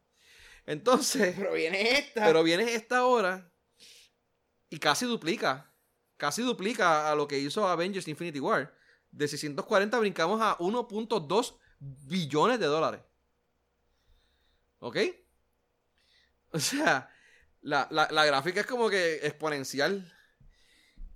Entonces, 0.65 1.35
Pero 1.37 1.53
viene 1.53 1.97
esta. 1.97 2.25
pero 2.25 2.43
viene 2.43 2.73
esta 2.73 3.05
hora 3.05 3.51
y 4.69 4.77
casi 4.79 5.05
duplica. 5.05 5.73
Casi 6.17 6.41
duplica 6.43 7.11
a 7.11 7.15
lo 7.15 7.27
que 7.27 7.39
hizo 7.39 7.67
Avengers 7.67 8.07
Infinity 8.07 8.39
War. 8.39 8.73
De 9.11 9.27
640 9.27 9.97
brincamos 9.99 10.39
a 10.41 10.57
1.2 10.59 11.57
billones 11.79 12.59
de 12.59 12.65
dólares. 12.67 13.01
¿Ok? 14.79 14.97
O 16.51 16.59
sea, 16.59 17.09
la, 17.61 17.87
la- 17.91 18.07
la 18.11 18.25
gráfica 18.25 18.61
es 18.61 18.65
como 18.67 18.89
que 18.89 19.15
exponencial. 19.25 20.11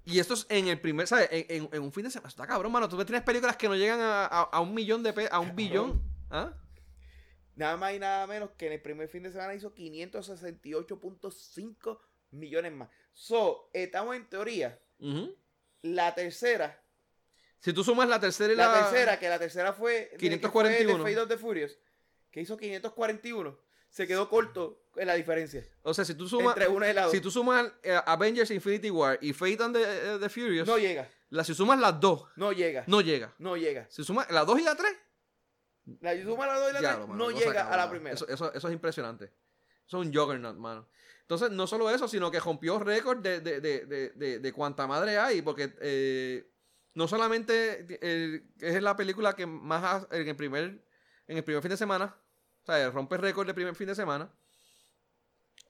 Y 0.06 0.20
esto 0.20 0.34
es 0.36 0.46
en 0.50 0.68
el 0.68 0.80
primer, 0.80 1.08
¿sabes? 1.08 1.30
En, 1.32 1.46
en- 1.64 1.70
en 1.72 1.82
un 1.84 1.92
fin 1.92 2.04
de 2.04 2.12
semana. 2.12 2.30
Está 2.30 2.46
cabrón, 2.48 2.72
mano. 2.72 2.88
Tú 2.90 3.04
tienes 3.06 3.24
películas 3.24 3.58
que 3.58 3.68
no 3.68 3.76
llegan 3.76 4.00
a, 4.02 4.26
a- 4.26 4.44
a 4.44 4.60
un 4.60 4.74
millón 4.74 5.04
de 5.04 5.14
pesos, 5.14 5.32
a 5.32 5.40
un 5.40 5.56
billón. 5.56 6.02
¿Ah? 6.30 6.54
Nada 7.56 7.78
más 7.78 7.94
y 7.94 8.00
nada 8.00 8.28
menos 8.28 8.50
que 8.58 8.68
en 8.68 8.74
el 8.74 8.82
primer 8.82 9.08
fin 9.08 9.24
de 9.24 9.32
semana 9.32 9.56
hizo 9.56 9.74
568.5 9.74 12.00
millones 12.32 12.74
más. 12.74 12.90
So, 13.14 13.70
estamos 13.74 14.16
en 14.16 14.26
teoría. 14.28 14.78
La 15.82 16.14
tercera, 16.16 16.82
Si 17.60 17.72
tú 17.74 17.84
sumas 17.84 18.08
la 18.10 18.20
tercera 18.20 18.54
y 18.54 18.56
la, 18.56 18.68
la, 18.68 18.90
tercera, 18.90 19.20
que 19.20 19.30
la 19.30 19.40
tercera 19.40 19.74
fue 19.74 19.94
de- 19.94 20.10
que 20.18 20.18
541. 20.18 21.02
fue 21.02 21.16
de 21.26 21.38
Furious, 21.38 21.78
que 22.32 22.42
hizo 22.42 22.58
541, 22.58 23.58
se 23.90 24.08
quedó 24.08 24.30
corto 24.30 24.82
en 24.98 25.08
la 25.08 25.14
diferencia 25.16 25.64
O 25.84 25.94
sea, 25.94 26.04
si 26.06 26.14
tú 26.16 26.28
sumas, 26.28 26.56
entre 26.56 26.68
una 26.70 26.90
y 26.90 26.94
la 26.94 27.04
si 27.04 27.08
otra. 27.10 27.22
tú 27.22 27.32
sumas 27.32 27.72
eh, 27.84 27.98
Avengers 28.06 28.52
Infinity 28.52 28.90
War 28.90 29.18
y 29.22 29.34
Fate 29.34 29.58
and 29.64 29.76
the, 29.76 29.84
eh, 29.84 30.18
the 30.20 30.30
Furious, 30.30 30.68
No 30.68 30.78
llega, 30.78 31.10
la, 31.30 31.44
si 31.44 31.54
sumas 31.54 31.80
las 31.80 32.00
dos, 32.00 32.28
no 32.36 32.52
llega, 32.52 32.84
no 32.88 33.02
llega. 33.02 33.34
no 33.40 33.58
llega. 33.58 33.88
Si 33.90 34.04
sumas 34.04 34.30
las 34.32 34.46
dos 34.46 34.60
y 34.60 34.64
la 34.64 34.76
tres, 34.76 34.94
La 36.02 36.14
suma 36.24 36.48
la 36.48 36.56
y 36.80 37.08
no 37.18 37.30
llega 37.32 37.62
a 37.74 37.78
la 37.78 37.90
primera. 37.90 38.14
Eso, 38.16 38.28
eso, 38.28 38.54
eso 38.54 38.68
es 38.68 38.74
impresionante. 38.74 39.26
Eso 39.88 40.02
es 40.02 40.08
un 40.08 40.14
juggernaut, 40.14 40.58
mano. 40.58 40.88
Entonces, 41.22 41.52
no 41.52 41.68
solo 41.68 41.90
eso, 41.90 42.08
sino 42.08 42.30
que 42.32 42.40
rompió 42.40 42.80
récord 42.80 43.20
de, 43.20 43.40
de, 43.42 43.60
de, 43.62 43.86
de, 44.16 44.40
de, 44.40 44.54
cuánta 44.54 44.88
madre 44.88 45.18
hay, 45.18 45.42
porque 45.42 45.76
eh, 45.82 46.52
no 46.94 47.08
solamente 47.08 47.86
eh, 48.02 48.44
es 48.60 48.82
la 48.82 48.96
película 48.96 49.34
que 49.36 49.46
más 49.46 49.84
ha- 49.84 50.16
en 50.16 50.28
el 50.28 50.36
primer 50.36 50.84
en 51.28 51.38
el 51.38 51.44
primer 51.44 51.62
fin 51.64 51.72
de 51.72 51.78
semana, 51.78 52.16
o 52.62 52.66
sea, 52.68 52.90
rompe 52.92 53.18
récord 53.18 53.48
de 53.48 53.54
primer 53.56 53.76
fin 53.76 53.88
de 53.88 53.96
semana, 53.96 54.32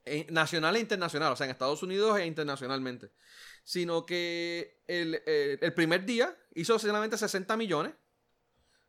eh, 0.06 0.28
nacional 0.30 0.76
e 0.76 0.80
internacional, 0.80 1.32
o 1.34 1.36
sea, 1.36 1.46
en 1.46 1.52
Estados 1.52 1.82
Unidos 1.82 2.18
e 2.20 2.26
internacionalmente, 2.26 3.12
sino 3.64 4.06
que 4.06 4.84
el, 4.88 5.16
el- 5.26 5.60
el 5.62 5.74
primer 5.74 6.06
día 6.06 6.36
hizo 6.54 6.78
solamente 6.78 7.18
60 7.18 7.56
millones, 7.58 7.94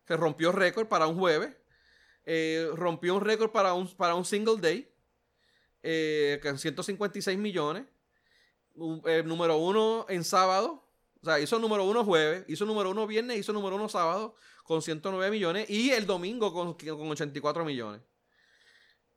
que 0.06 0.16
rompió 0.16 0.52
récord 0.52 0.86
para 0.88 1.06
un 1.06 1.18
jueves, 1.18 1.54
eh, 2.24 2.68
rompió 2.74 3.14
un 3.14 3.20
récord 3.22 3.50
para 3.50 3.74
un, 3.74 3.88
para 3.96 4.14
un 4.14 4.24
single 4.24 4.56
day, 4.60 4.88
eh, 5.82 6.40
con 6.42 6.58
156 6.58 7.36
millones. 7.38 7.84
Un- 8.74 9.02
eh, 9.06 9.22
número 9.24 9.56
uno 9.56 10.06
en 10.08 10.22
sábado. 10.24 10.82
O 11.22 11.24
sea, 11.24 11.40
hizo 11.40 11.58
número 11.58 11.84
uno 11.84 12.04
jueves, 12.04 12.44
hizo 12.46 12.64
número 12.66 12.90
uno 12.90 13.06
viernes, 13.06 13.38
hizo 13.38 13.52
número 13.52 13.74
uno 13.76 13.88
sábado 13.88 14.34
con 14.64 14.82
109 14.82 15.30
millones 15.30 15.68
y 15.70 15.90
el 15.90 16.06
domingo 16.06 16.52
con, 16.52 16.74
con 16.74 17.10
84 17.10 17.64
millones. 17.64 18.00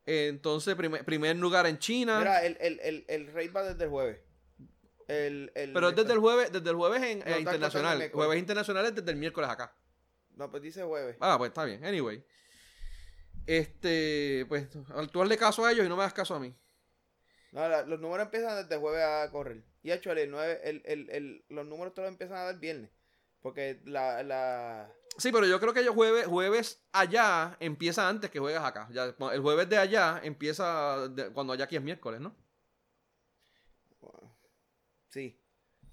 Entonces, 0.06 0.74
primer, 0.74 1.04
primer 1.04 1.36
lugar 1.36 1.66
en 1.66 1.78
China. 1.78 2.18
Mira, 2.18 2.44
el, 2.44 2.56
el, 2.60 2.80
el, 2.80 3.04
el 3.08 3.26
rate 3.32 3.48
va 3.50 3.62
desde 3.64 3.84
el 3.84 3.90
jueves. 3.90 4.18
El, 5.06 5.52
el, 5.54 5.72
pero 5.72 5.90
es 5.90 5.96
desde 5.96 6.12
el 6.12 6.18
jueves, 6.20 6.52
desde 6.52 6.70
el 6.70 6.76
jueves 6.76 7.02
en, 7.02 7.18
No, 7.20 7.26
eh, 7.26 7.40
internacional. 7.40 8.10
Jueves 8.12 8.38
internacional 8.38 8.86
es 8.86 8.94
desde 8.94 9.10
el 9.10 9.16
miércoles 9.16 9.50
acá. 9.50 9.74
No, 10.40 10.50
pues 10.50 10.62
dice 10.62 10.82
jueves. 10.82 11.18
Ah, 11.20 11.36
pues 11.36 11.50
está 11.50 11.66
bien. 11.66 11.84
Anyway. 11.84 12.24
Este, 13.46 14.46
pues 14.48 14.68
tú 15.12 15.20
hazle 15.20 15.36
caso 15.36 15.66
a 15.66 15.70
ellos 15.70 15.84
y 15.84 15.88
no 15.90 15.96
me 15.96 16.02
hagas 16.02 16.14
caso 16.14 16.34
a 16.34 16.40
mí. 16.40 16.56
No, 17.52 17.68
la- 17.68 17.82
los 17.82 18.00
números 18.00 18.24
empiezan 18.24 18.56
desde 18.62 18.80
jueves 18.80 19.04
a 19.04 19.30
correr. 19.30 19.62
Y 19.82 19.92
hecho, 19.92 20.12
el, 20.12 20.30
nueve- 20.30 20.58
el, 20.64 20.80
el, 20.86 21.10
el, 21.10 21.44
los 21.50 21.66
números 21.66 21.92
te 21.92 22.00
los 22.00 22.08
empiezan 22.08 22.38
a 22.38 22.44
dar 22.44 22.58
viernes. 22.58 22.90
Porque 23.42 23.82
la, 23.84 24.22
la... 24.22 24.90
Sí, 25.18 25.30
pero 25.30 25.44
yo 25.46 25.60
creo 25.60 25.74
que 25.74 25.80
ellos 25.80 25.94
jueves, 25.94 26.26
jueves 26.26 26.82
allá 26.92 27.58
empieza 27.60 28.08
antes 28.08 28.30
que 28.30 28.38
juegas 28.38 28.64
acá. 28.64 28.88
Ya, 28.92 29.14
el 29.34 29.40
jueves 29.42 29.68
de 29.68 29.76
allá 29.76 30.20
empieza 30.24 31.06
de- 31.08 31.30
cuando 31.34 31.52
allá 31.52 31.64
aquí 31.66 31.76
es 31.76 31.82
miércoles, 31.82 32.18
¿no? 32.22 32.34
Sí, 35.10 35.38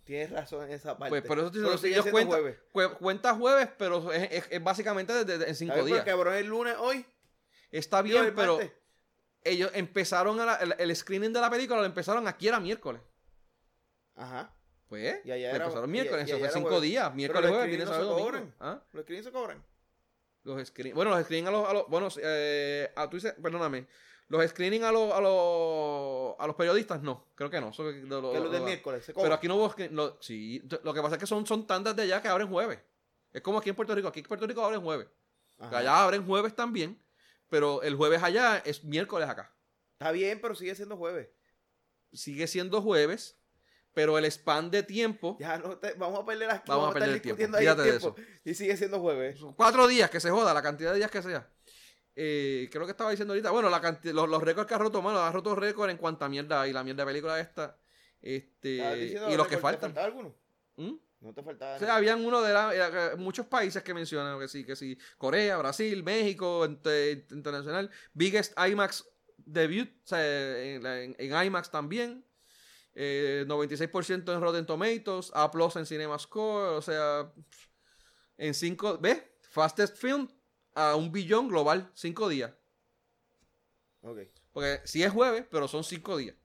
tienes 0.07 0.31
razón 0.31 0.63
en 0.65 0.71
esa 0.71 0.97
parte. 0.97 1.09
Pues 1.09 1.21
por 1.23 1.37
eso 1.37 1.51
te 1.51 1.59
Pero 1.59 1.67
digo, 1.69 1.77
sigue 1.77 1.93
ellos 1.93 2.03
siendo 2.05 2.11
cuentan, 2.19 2.39
jueves. 2.41 2.59
cu- 2.91 2.97
cuenta 2.97 3.35
jueves, 3.35 3.69
pero 3.77 4.11
es, 4.11 4.31
es- 4.31 4.47
es 4.49 4.63
básicamente 4.63 5.23
desde, 5.23 5.47
en 5.47 5.55
cinco 5.55 5.73
¿Sabes 5.73 5.83
por 5.83 5.93
días. 5.93 6.05
cabrón? 6.05 6.33
El 6.33 6.47
lunes 6.47 6.75
hoy. 6.79 7.05
Está 7.69 8.01
bien, 8.01 8.33
pero 8.35 8.59
ellos 9.43 9.69
empezaron 9.73 10.39
a 10.39 10.45
la- 10.45 10.55
el, 10.55 10.75
el 10.79 10.95
screening 10.95 11.31
de 11.33 11.41
la 11.41 11.49
película 11.49 11.79
lo 11.79 11.85
empezaron 11.85 12.27
aquí 12.27 12.47
era 12.47 12.59
miércoles. 12.59 13.01
Ajá. 14.15 14.53
Pues, 14.87 15.19
Y 15.25 15.31
allá 15.31 15.49
pues 15.49 15.55
era- 15.55 15.65
empezaron 15.65 15.91
miércoles, 15.91 16.27
y 16.27 16.31
eso 16.31 16.39
fue 16.39 16.49
cinco 16.49 16.67
jueves. 16.69 16.83
días, 16.89 17.13
miércoles, 17.13 17.43
los 17.43 17.51
jueves, 17.51 17.67
viernes, 17.67 17.87
screenings 17.89 18.07
no 18.07 18.13
sábado, 18.15 18.17
se 18.17 18.31
domingo. 18.39 18.55
cobran. 18.57 18.73
¿Ah? 18.77 18.83
Los 18.93 19.03
screenings 19.03 19.25
se 19.25 19.31
cobran. 19.31 19.65
Los 20.43 20.67
screen, 20.69 20.95
bueno, 20.95 21.11
los 21.11 21.23
screening 21.25 21.47
a 21.49 21.51
los, 21.51 21.67
a 21.69 21.73
los 21.73 21.87
bueno, 21.89 22.07
eh, 22.23 22.89
a, 22.95 23.09
tú 23.09 23.17
dices, 23.17 23.33
perdóname, 23.43 23.85
los 24.29 24.49
screening 24.49 24.83
a 24.85 24.93
los, 24.93 25.11
a 25.13 25.19
los, 25.19 25.31
a 26.39 26.47
los 26.47 26.55
periodistas, 26.55 27.01
no, 27.01 27.25
creo 27.35 27.49
que 27.49 27.61
no. 27.61 27.69
eso 27.69 27.83
que 27.83 27.93
lo- 28.01 28.21
lo- 28.21 28.31
que 28.33 28.39
los 28.39 28.51
del 28.51 28.63
miércoles 28.63 29.05
se 29.05 29.13
Pero 29.13 29.33
aquí 29.33 29.47
no 29.47 29.55
hubo 29.55 29.73
lo, 29.91 30.17
sí, 30.21 30.61
lo 30.83 30.93
que 30.93 31.01
pasa 31.01 31.15
es 31.15 31.19
que 31.19 31.27
son, 31.27 31.45
son 31.45 31.65
tandas 31.67 31.95
de 31.95 32.03
allá 32.03 32.21
que 32.21 32.27
abren 32.27 32.47
jueves. 32.49 32.79
Es 33.31 33.41
como 33.41 33.59
aquí 33.59 33.69
en 33.69 33.75
Puerto 33.75 33.93
Rico, 33.95 34.07
aquí 34.07 34.19
en 34.21 34.25
Puerto 34.25 34.47
Rico 34.47 34.63
abren 34.65 34.81
jueves. 34.81 35.07
Ajá. 35.59 35.77
Allá 35.79 36.03
abren 36.03 36.25
jueves 36.25 36.55
también, 36.55 37.01
pero 37.49 37.81
el 37.83 37.95
jueves 37.95 38.21
allá 38.23 38.57
es 38.65 38.83
miércoles 38.83 39.27
acá. 39.29 39.53
Está 39.93 40.11
bien, 40.11 40.39
pero 40.41 40.55
sigue 40.55 40.75
siendo 40.75 40.97
jueves. 40.97 41.29
Sigue 42.13 42.47
siendo 42.47 42.81
jueves, 42.81 43.37
pero 43.93 44.17
el 44.17 44.25
span 44.31 44.69
de 44.71 44.83
tiempo, 44.83 45.37
Ya 45.39 45.57
no 45.57 45.77
te, 45.77 45.93
vamos 45.93 46.19
a 46.19 46.25
perder 46.25 46.49
aquí. 46.51 46.69
Vamos 46.69 46.85
a 46.85 46.87
estar 46.89 46.99
perder 47.01 47.15
el 47.15 47.21
tiempo. 47.21 47.57
ahí 47.57 47.65
el. 47.65 48.01
Y 48.45 48.53
sigue 48.53 48.77
siendo 48.77 48.99
jueves. 48.99 49.39
son 49.39 49.53
cuatro 49.53 49.87
días 49.87 50.09
que 50.09 50.19
se 50.19 50.29
joda, 50.29 50.53
la 50.53 50.61
cantidad 50.61 50.91
de 50.91 50.97
días 50.97 51.11
que 51.11 51.21
sea. 51.21 51.49
Eh, 52.19 52.67
creo 52.71 52.85
que 52.85 52.91
estaba 52.91 53.11
diciendo 53.11 53.33
ahorita, 53.33 53.51
bueno, 53.51 53.69
la 53.69 53.99
los, 54.03 54.27
los 54.27 54.41
récords 54.41 54.67
que 54.67 54.73
ha 54.73 54.79
roto, 54.79 55.03
mano, 55.03 55.19
ha 55.19 55.31
roto 55.31 55.53
récord 55.53 55.91
en 55.91 55.97
cuanto 55.97 56.25
a 56.25 56.29
mierda 56.29 56.67
y 56.67 56.73
la 56.73 56.83
mierda 56.83 57.03
de 57.03 57.11
película 57.11 57.39
esta. 57.39 57.77
Este, 58.19 59.15
y 59.29 59.37
los 59.37 59.47
que 59.47 59.57
¿Te 59.57 59.61
faltan. 59.61 59.89
faltaba 59.91 60.07
alguno? 60.07 60.35
¿Mm? 60.77 60.93
No 61.19 61.33
te 61.33 61.43
faltaba. 61.43 61.75
O 61.75 61.79
sea, 61.79 61.95
habían 61.95 62.25
uno 62.25 62.41
de 62.41 62.53
la- 62.53 63.11
eh, 63.13 63.15
muchos 63.17 63.45
países 63.45 63.83
que 63.83 63.93
mencionan 63.93 64.39
que 64.39 64.47
sí, 64.47 64.65
que 64.65 64.75
sí, 64.75 64.97
Corea, 65.19 65.57
Brasil, 65.57 66.03
México, 66.03 66.65
ente- 66.65 67.27
internacional, 67.29 67.91
biggest 68.13 68.53
IMAX 68.59 69.07
debut, 69.37 69.87
o 70.03 70.07
sea, 70.07 70.63
en, 70.63 70.83
en- 70.85 71.15
en 71.19 71.45
IMAX 71.45 71.69
también, 71.69 72.25
eh, 72.95 73.45
96% 73.47 74.33
en 74.33 74.41
Rotten 74.41 74.65
Tomatoes, 74.65 75.31
A 75.35 75.51
plus 75.51 75.75
en 75.75 75.85
CinemaScore, 75.85 76.69
o 76.77 76.81
sea, 76.81 77.31
en 78.37 78.55
cinco, 78.55 78.97
¿ves? 78.97 79.21
Fastest 79.51 79.95
film 79.97 80.27
a 80.77 80.95
un 80.95 81.11
billón 81.11 81.47
global, 81.47 81.89
cinco 81.95 82.29
días. 82.29 82.51
Ok. 84.01 84.19
Porque 84.53 84.79
sí 84.85 85.03
es 85.03 85.11
jueves, 85.11 85.43
pero 85.49 85.67
son 85.67 85.83
cinco 85.83 86.15
días. 86.15 86.35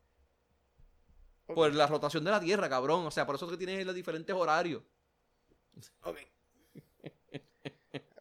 Por 1.46 1.74
la 1.74 1.86
rotación 1.86 2.24
de 2.24 2.30
la 2.30 2.40
Tierra, 2.40 2.66
cabrón. 2.68 3.04
O 3.06 3.10
sea, 3.10 3.26
por 3.26 3.34
eso 3.34 3.44
es 3.44 3.50
que 3.50 3.58
tienes 3.58 3.84
los 3.84 3.94
diferentes 3.94 4.34
horarios. 4.34 4.82
Ok. 6.02 6.16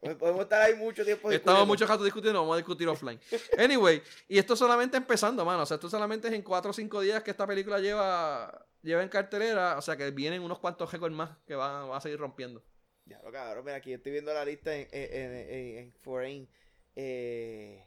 Podemos 0.20 0.42
estar 0.42 0.62
ahí 0.62 0.76
mucho 0.76 1.06
tiempo 1.06 1.32
Estamos 1.32 1.66
mucho 1.66 1.86
rato 1.86 2.04
discutiendo, 2.04 2.42
vamos 2.42 2.56
a 2.56 2.58
discutir 2.58 2.90
offline. 2.90 3.20
Anyway, 3.58 4.02
y 4.28 4.38
esto 4.38 4.58
solamente 4.58 4.98
empezando, 4.98 5.46
mano. 5.46 5.64
O 5.64 5.66
sea, 5.66 5.76
esto 5.76 5.90
solamente 5.90 6.28
es 6.28 6.34
en 6.34 6.42
4 6.42 6.72
o 6.72 6.74
5 6.74 7.02
días 7.02 7.24
que 7.24 7.32
esta 7.32 7.48
película 7.48 7.80
lleva, 7.80 8.68
lleva 8.82 9.02
en 9.02 9.08
cartelera. 9.08 9.78
O 9.78 9.82
sea, 9.82 9.96
que 9.96 10.12
vienen 10.12 10.42
unos 10.42 10.60
cuantos 10.60 10.92
récords 10.92 11.16
más 11.16 11.30
que 11.48 11.56
van, 11.56 11.88
van 11.88 11.98
a 11.98 12.02
seguir 12.02 12.20
rompiendo. 12.20 12.62
Ya 13.06 13.20
lo 13.24 13.32
cabrón, 13.32 13.66
mira, 13.66 13.78
aquí 13.78 13.94
estoy 13.94 14.12
viendo 14.12 14.34
la 14.34 14.46
lista 14.46 14.76
en, 14.76 14.88
en, 14.92 15.34
en, 15.36 15.78
en- 15.78 15.94
Foreign. 15.94 16.48
Eh, 16.96 17.86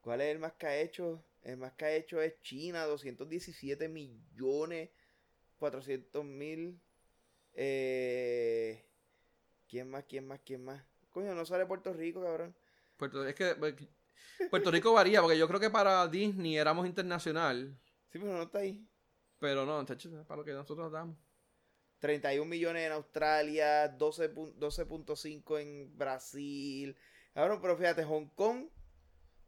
¿Cuál 0.00 0.20
es 0.20 0.28
el 0.32 0.38
más 0.38 0.52
que 0.54 0.66
ha 0.66 0.80
hecho? 0.80 1.24
El 1.42 1.56
más 1.56 1.72
que 1.72 1.84
ha 1.84 1.94
hecho 1.94 2.20
es 2.22 2.40
China, 2.40 2.84
217 2.84 3.88
millones, 3.88 4.90
400 5.58 6.24
mil. 6.24 6.80
Eh, 7.54 8.84
¿Quién 9.68 9.90
más? 9.90 10.04
¿Quién 10.04 10.26
más? 10.26 10.40
¿Quién 10.44 10.64
más? 10.64 10.82
Coño, 11.10 11.34
no 11.34 11.46
sale 11.46 11.66
Puerto 11.66 11.92
Rico, 11.92 12.22
cabrón. 12.22 12.54
Puerto, 12.96 13.26
es 13.26 13.34
que 13.34 13.54
pues, 13.56 13.74
Puerto 14.50 14.70
Rico 14.70 14.92
varía, 14.92 15.20
porque 15.22 15.38
yo 15.38 15.48
creo 15.48 15.60
que 15.60 15.70
para 15.70 16.06
Disney 16.08 16.56
éramos 16.56 16.86
internacional. 16.86 17.76
Sí, 18.10 18.18
pero 18.18 18.32
no 18.32 18.42
está 18.42 18.58
ahí. 18.60 18.86
Pero 19.38 19.66
no, 19.66 19.84
para 20.26 20.36
lo 20.38 20.44
que 20.44 20.52
nosotros 20.52 20.90
damos. 20.90 21.16
31 22.04 22.44
millones 22.50 22.84
en 22.84 22.92
Australia, 22.92 23.88
12 23.88 24.28
pun- 24.34 24.52
12.5 24.58 25.58
en 25.58 25.96
Brasil. 25.96 26.94
Cabrón, 27.32 27.60
pero 27.62 27.78
fíjate, 27.78 28.04
Hong 28.04 28.26
Kong. 28.34 28.66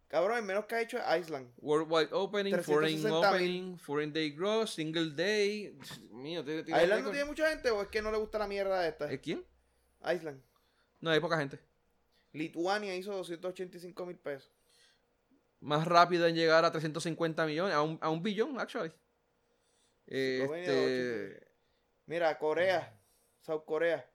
Cabrón, 0.09 0.39
el 0.39 0.45
menos 0.45 0.65
que 0.65 0.75
ha 0.77 0.81
hecho 0.81 0.97
es 0.97 1.05
Iceland. 1.21 1.53
Worldwide 1.59 2.09
Opening, 2.13 2.55
Foreign 2.63 2.99
360.000. 3.03 3.13
Opening, 3.35 3.79
Foreign 3.79 4.13
Day 4.15 4.31
Gross, 4.31 4.73
Single 4.73 5.11
Day. 5.11 5.77
Mío, 6.13 6.41
¿Iceland 6.41 7.05
no 7.05 7.11
tiene 7.11 7.27
mucha 7.27 7.51
gente 7.51 7.71
o 7.71 7.83
es 7.83 7.89
que 7.89 8.01
no 8.01 8.11
le 8.11 8.17
gusta 8.17 8.39
la 8.39 8.49
mierda 8.49 8.89
esta? 8.89 9.13
¿Eh, 9.13 9.21
¿Quién? 9.21 9.45
Iceland. 10.01 10.41
No, 11.01 11.11
hay 11.11 11.21
poca 11.21 11.37
gente. 11.37 11.59
Lituania 12.33 12.97
hizo 12.97 13.13
285 13.15 14.07
mil 14.07 14.17
pesos. 14.17 14.51
más 15.61 15.87
rápido 15.87 16.27
en 16.27 16.35
llegar 16.35 16.65
a 16.65 16.71
350 16.73 17.45
millones, 17.45 17.75
a 17.75 17.83
un, 17.83 17.99
a 18.01 18.09
un 18.09 18.23
billón, 18.23 18.59
actually. 18.59 18.93
Este, 20.07 21.46
Mira, 22.07 22.39
Corea, 22.39 22.97
South 23.41 23.65
Corea, 23.67 24.09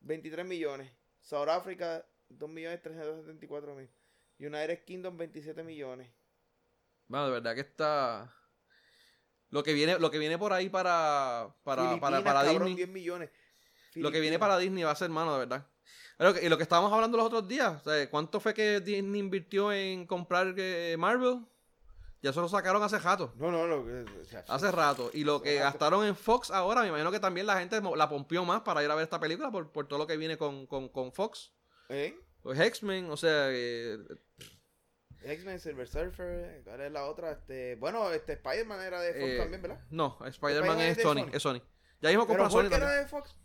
23 0.00 0.46
millones. 0.46 0.90
South 1.20 1.48
África, 1.48 2.06
2 2.28 2.48
millones 2.50 2.80
374 2.82 3.74
mil. 3.74 3.88
United 4.38 4.84
Kingdom, 4.84 5.16
27 5.16 5.62
millones. 5.62 6.10
bueno, 7.06 7.26
de 7.26 7.32
verdad 7.32 7.54
que 7.54 7.60
está. 7.60 8.34
Lo 9.50 9.62
que 9.62 9.72
viene, 9.72 9.98
lo 9.98 10.10
que 10.10 10.18
viene 10.18 10.38
por 10.38 10.52
ahí 10.52 10.68
para, 10.68 11.54
para, 11.62 12.00
para, 12.00 12.24
para 12.24 12.42
cabrón, 12.42 12.68
Disney. 12.68 12.74
10 12.74 12.88
millones. 12.88 13.30
Lo 13.94 14.10
que 14.10 14.20
viene 14.20 14.38
para 14.38 14.58
Disney 14.58 14.82
va 14.82 14.90
a 14.90 14.96
ser, 14.96 15.10
mano, 15.10 15.34
de 15.34 15.38
verdad. 15.40 15.66
Pero 16.16 16.34
y 16.40 16.48
lo 16.48 16.56
que 16.56 16.62
estábamos 16.62 16.92
hablando 16.92 17.16
los 17.16 17.26
otros 17.26 17.46
días, 17.46 17.80
o 17.80 17.90
sea, 17.90 18.10
¿cuánto 18.10 18.40
fue 18.40 18.54
que 18.54 18.80
Disney 18.80 19.20
invirtió 19.20 19.72
en 19.72 20.06
comprar 20.06 20.54
eh, 20.56 20.96
Marvel? 20.98 21.44
Ya 22.24 22.30
eso 22.30 22.40
lo 22.40 22.48
sacaron 22.48 22.82
hace 22.82 22.98
rato. 22.98 23.34
No, 23.36 23.52
no, 23.52 23.66
lo 23.66 23.84
que. 23.84 24.10
o 24.18 24.24
sea, 24.24 24.42
Hace 24.48 24.70
rato. 24.70 25.10
Y 25.12 25.24
lo 25.24 25.42
que 25.42 25.56
gastaron 25.56 26.06
en 26.06 26.16
Fox 26.16 26.50
ahora, 26.50 26.80
me 26.80 26.88
imagino 26.88 27.12
que 27.12 27.20
también 27.20 27.46
la 27.46 27.58
gente 27.58 27.82
la 27.94 28.08
pompió 28.08 28.46
más 28.46 28.62
para 28.62 28.82
ir 28.82 28.90
a 28.90 28.94
ver 28.94 29.04
esta 29.04 29.20
película 29.20 29.50
por, 29.50 29.70
por 29.70 29.86
todo 29.86 29.98
lo 29.98 30.06
que 30.06 30.16
viene 30.16 30.38
con, 30.38 30.66
con, 30.66 30.88
con 30.88 31.12
Fox. 31.12 31.52
¿Eh? 31.90 32.18
Los 32.42 32.58
X-Men, 32.58 33.10
o 33.10 33.18
sea, 33.18 33.48
eh, 33.50 33.98
X-Men, 35.22 35.60
Silver 35.60 35.86
Surfer, 35.86 36.62
¿cuál 36.64 36.80
es 36.80 36.92
la 36.92 37.04
otra? 37.04 37.32
Este, 37.32 37.76
bueno, 37.76 38.10
este 38.10 38.32
Spider-Man 38.32 38.80
era 38.80 39.02
de 39.02 39.12
Fox 39.12 39.24
eh, 39.26 39.38
también, 39.38 39.60
¿verdad? 39.60 39.80
no, 39.90 40.18
Spider-Man 40.24 40.80
es 40.80 41.02
Sony, 41.02 41.14
Sony. 41.24 41.30
es 41.30 41.42
Sony. 41.42 41.60
Ya 42.00 42.08
mismo 42.08 42.26
Pero 42.26 42.38
compran 42.44 42.50
Sony 42.50 42.60
Hulk 42.60 42.72
era 42.72 42.90
de 42.90 43.06
Fox. 43.06 43.36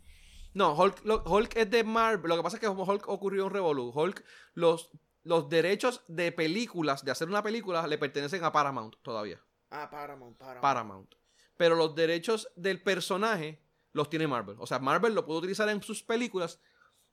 No, 0.54 0.74
Hulk, 0.74 1.04
lo- 1.04 1.24
Hulk 1.26 1.56
es 1.58 1.70
de 1.70 1.84
Marvel. 1.84 2.30
Lo 2.30 2.38
que 2.38 2.44
pasa 2.44 2.56
es 2.56 2.62
que 2.62 2.68
Hulk 2.70 3.10
ocurrió 3.10 3.46
un 3.46 3.52
revolú. 3.52 3.92
Hulk, 3.94 4.24
los, 4.54 4.90
los 5.30 5.48
derechos 5.48 6.04
de 6.08 6.32
películas, 6.32 7.06
de 7.06 7.12
hacer 7.12 7.28
una 7.30 7.44
película, 7.44 7.86
le 7.86 7.98
pertenecen 8.00 8.44
a 8.44 8.52
Paramount 8.52 8.96
todavía. 9.04 9.40
Ah, 9.70 9.88
Paramount, 9.90 10.38
Paramount. 10.38 10.62
Paramount. 10.62 11.16
Pero 11.56 11.76
los 11.76 11.94
derechos 11.94 12.52
del 12.56 12.82
personaje 12.82 13.62
los 13.94 14.10
tiene 14.10 14.28
Marvel. 14.28 14.56
O 14.60 14.66
sea, 14.66 14.80
Marvel 14.80 15.14
lo 15.14 15.26
puede 15.28 15.40
utilizar 15.40 15.70
en 15.70 15.84
sus 15.84 16.02
películas, 16.04 16.60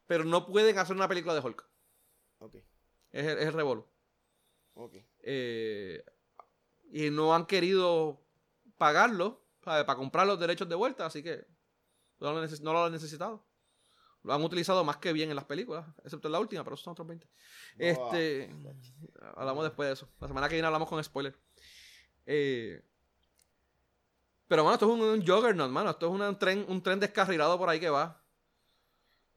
pero 0.07 0.25
no 0.25 0.47
pueden 0.47 0.79
hacer 0.79 0.97
una 0.97 1.09
película 1.09 1.35
de 1.35 1.41
Hulk. 1.41 1.69
Ok, 2.39 2.55
Es 3.13 3.27
el, 3.27 3.39
es 3.39 3.47
el 3.47 3.53
revolú. 3.53 3.87
ok. 4.75 4.95
Eh, 5.21 6.03
y 6.91 7.11
no 7.11 7.35
han 7.35 7.45
querido 7.47 8.23
pagarlo 8.79 9.45
¿sabe? 9.63 9.85
para 9.85 9.97
comprar 9.99 10.27
los 10.27 10.39
derechos 10.41 10.69
de 10.69 10.75
vuelta, 10.75 11.05
así 11.05 11.23
que 11.23 11.47
no 12.21 12.33
lo, 12.33 12.43
neces- 12.43 12.61
no 12.63 12.73
lo 12.73 12.85
han 12.85 12.93
necesitado. 12.93 13.45
Lo 14.27 14.35
han 14.35 14.43
utilizado 14.43 14.83
más 14.85 14.97
que 14.97 15.13
bien 15.13 15.31
en 15.31 15.37
las 15.37 15.45
películas, 15.45 15.87
excepto 16.05 16.27
en 16.29 16.33
la 16.33 16.41
última, 16.41 16.65
pero 16.65 16.75
esos 16.75 16.83
son 16.85 16.93
otros 16.93 17.07
20. 17.07 17.27
Este, 17.79 18.51
hablamos 19.37 19.63
después 19.65 19.89
de 19.89 19.93
eso. 19.95 20.09
La 20.21 20.27
semana 20.29 20.49
que 20.49 20.57
viene 20.57 20.67
hablamos 20.67 20.89
con 20.89 21.03
spoiler. 21.03 21.35
Eh, 22.27 22.83
pero, 24.49 24.63
mano, 24.65 24.75
esto 24.75 24.87
es 24.87 24.93
un, 24.93 25.01
un 25.01 25.27
juggernaut, 25.27 25.71
mano. 25.71 25.91
Esto 25.91 26.07
es 26.07 26.13
una- 26.13 26.29
un, 26.29 26.39
tren, 26.39 26.65
un 26.69 26.83
tren 26.83 26.99
descarrilado 27.01 27.57
por 27.59 27.69
ahí 27.69 27.79
que 27.81 27.89
va. 27.89 28.21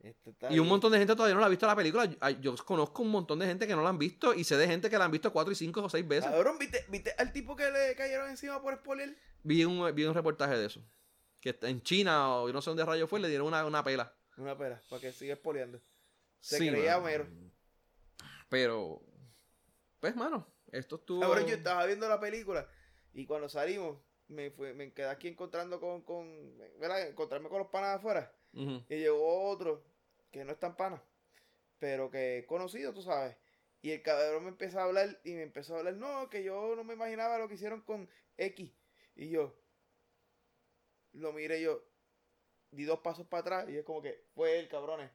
Este 0.00 0.34
Y 0.50 0.58
un 0.58 0.66
montón 0.68 0.90
de 0.92 0.98
gente 0.98 1.14
todavía 1.14 1.34
no 1.34 1.40
la 1.40 1.46
ha 1.46 1.50
visto 1.50 1.66
la 1.66 1.76
película. 1.76 2.06
Yo, 2.40 2.56
conozco 2.64 3.02
un 3.02 3.10
montón 3.10 3.38
de 3.38 3.46
gente 3.46 3.66
que 3.66 3.76
no 3.76 3.82
la 3.82 3.90
han 3.90 3.98
visto 3.98 4.32
y 4.34 4.44
sé 4.44 4.56
de 4.56 4.66
gente 4.66 4.88
que 4.88 4.96
la 4.98 5.04
han 5.04 5.10
visto 5.10 5.32
cuatro 5.32 5.52
y 5.52 5.56
cinco 5.56 5.82
o 5.84 5.88
seis 5.90 6.06
veces. 6.08 6.30
Cabrón, 6.30 6.58
¿viste, 6.58 6.84
¿viste 6.88 7.14
al 7.18 7.32
tipo 7.32 7.54
que 7.54 7.70
le 7.70 7.94
cayeron 7.94 8.30
encima 8.30 8.60
por 8.62 8.74
spoiler? 8.76 9.14
Vi 9.42 9.64
un, 9.64 9.94
vi 9.94 10.04
un 10.04 10.14
reportaje 10.14 10.56
de 10.56 10.66
eso. 10.66 10.80
Que 11.40 11.56
en 11.62 11.82
China 11.82 12.36
o 12.36 12.46
yo 12.48 12.52
no 12.52 12.60
sé 12.62 12.70
dónde 12.70 12.84
rayo 12.84 13.06
fue, 13.06 13.20
le 13.20 13.28
dieron 13.28 13.46
una, 13.46 13.64
una 13.66 13.84
pela. 13.84 14.14
Una 14.40 14.56
pera, 14.56 14.80
para 14.88 15.00
que 15.00 15.12
siga 15.12 15.36
spoileando. 15.36 15.80
Se 16.40 16.58
Sí, 16.58 16.68
creía 16.70 16.92
mano. 16.98 17.02
Homero. 17.02 17.26
Pero, 18.48 19.02
pues, 20.00 20.16
mano, 20.16 20.46
esto 20.72 20.96
estuvo. 20.96 21.20
Cabrón, 21.20 21.46
yo 21.46 21.54
estaba 21.54 21.84
viendo 21.86 22.08
la 22.08 22.18
película 22.18 22.66
y 23.12 23.26
cuando 23.26 23.48
salimos 23.48 23.98
me, 24.28 24.50
fue, 24.50 24.72
me 24.72 24.92
quedé 24.92 25.08
aquí 25.08 25.28
encontrando 25.28 25.80
con, 25.80 26.02
con, 26.02 26.56
¿verdad? 26.78 27.08
Encontrarme 27.08 27.48
con 27.48 27.58
los 27.58 27.68
panas 27.68 27.96
afuera. 27.96 28.32
Y 28.52 28.96
llegó 28.96 29.48
otro 29.48 29.84
que 30.32 30.44
no 30.44 30.52
es 30.52 30.58
tan 30.58 30.74
pana, 30.74 31.00
pero 31.78 32.10
que 32.10 32.38
es 32.38 32.46
conocido, 32.46 32.92
tú 32.92 33.02
sabes. 33.02 33.36
Y 33.82 33.92
el 33.92 34.02
cabrón 34.02 34.44
me 34.44 34.48
empezó 34.50 34.80
a 34.80 34.84
hablar 34.84 35.20
y 35.22 35.34
me 35.34 35.42
empezó 35.42 35.74
a 35.74 35.78
hablar, 35.78 35.94
no, 35.94 36.28
que 36.28 36.42
yo 36.42 36.74
no 36.74 36.82
me 36.82 36.94
imaginaba 36.94 37.38
lo 37.38 37.48
que 37.48 37.54
hicieron 37.54 37.82
con 37.82 38.08
X. 38.36 38.72
Y 39.14 39.28
yo 39.30 39.56
lo 41.12 41.32
miré 41.32 41.60
yo 41.60 41.89
di 42.70 42.84
dos 42.84 43.00
pasos 43.00 43.26
para 43.26 43.40
atrás 43.40 43.68
y 43.68 43.76
es 43.76 43.84
como 43.84 44.00
que 44.02 44.26
fue 44.34 44.58
el 44.58 44.68
cabrones. 44.68 45.10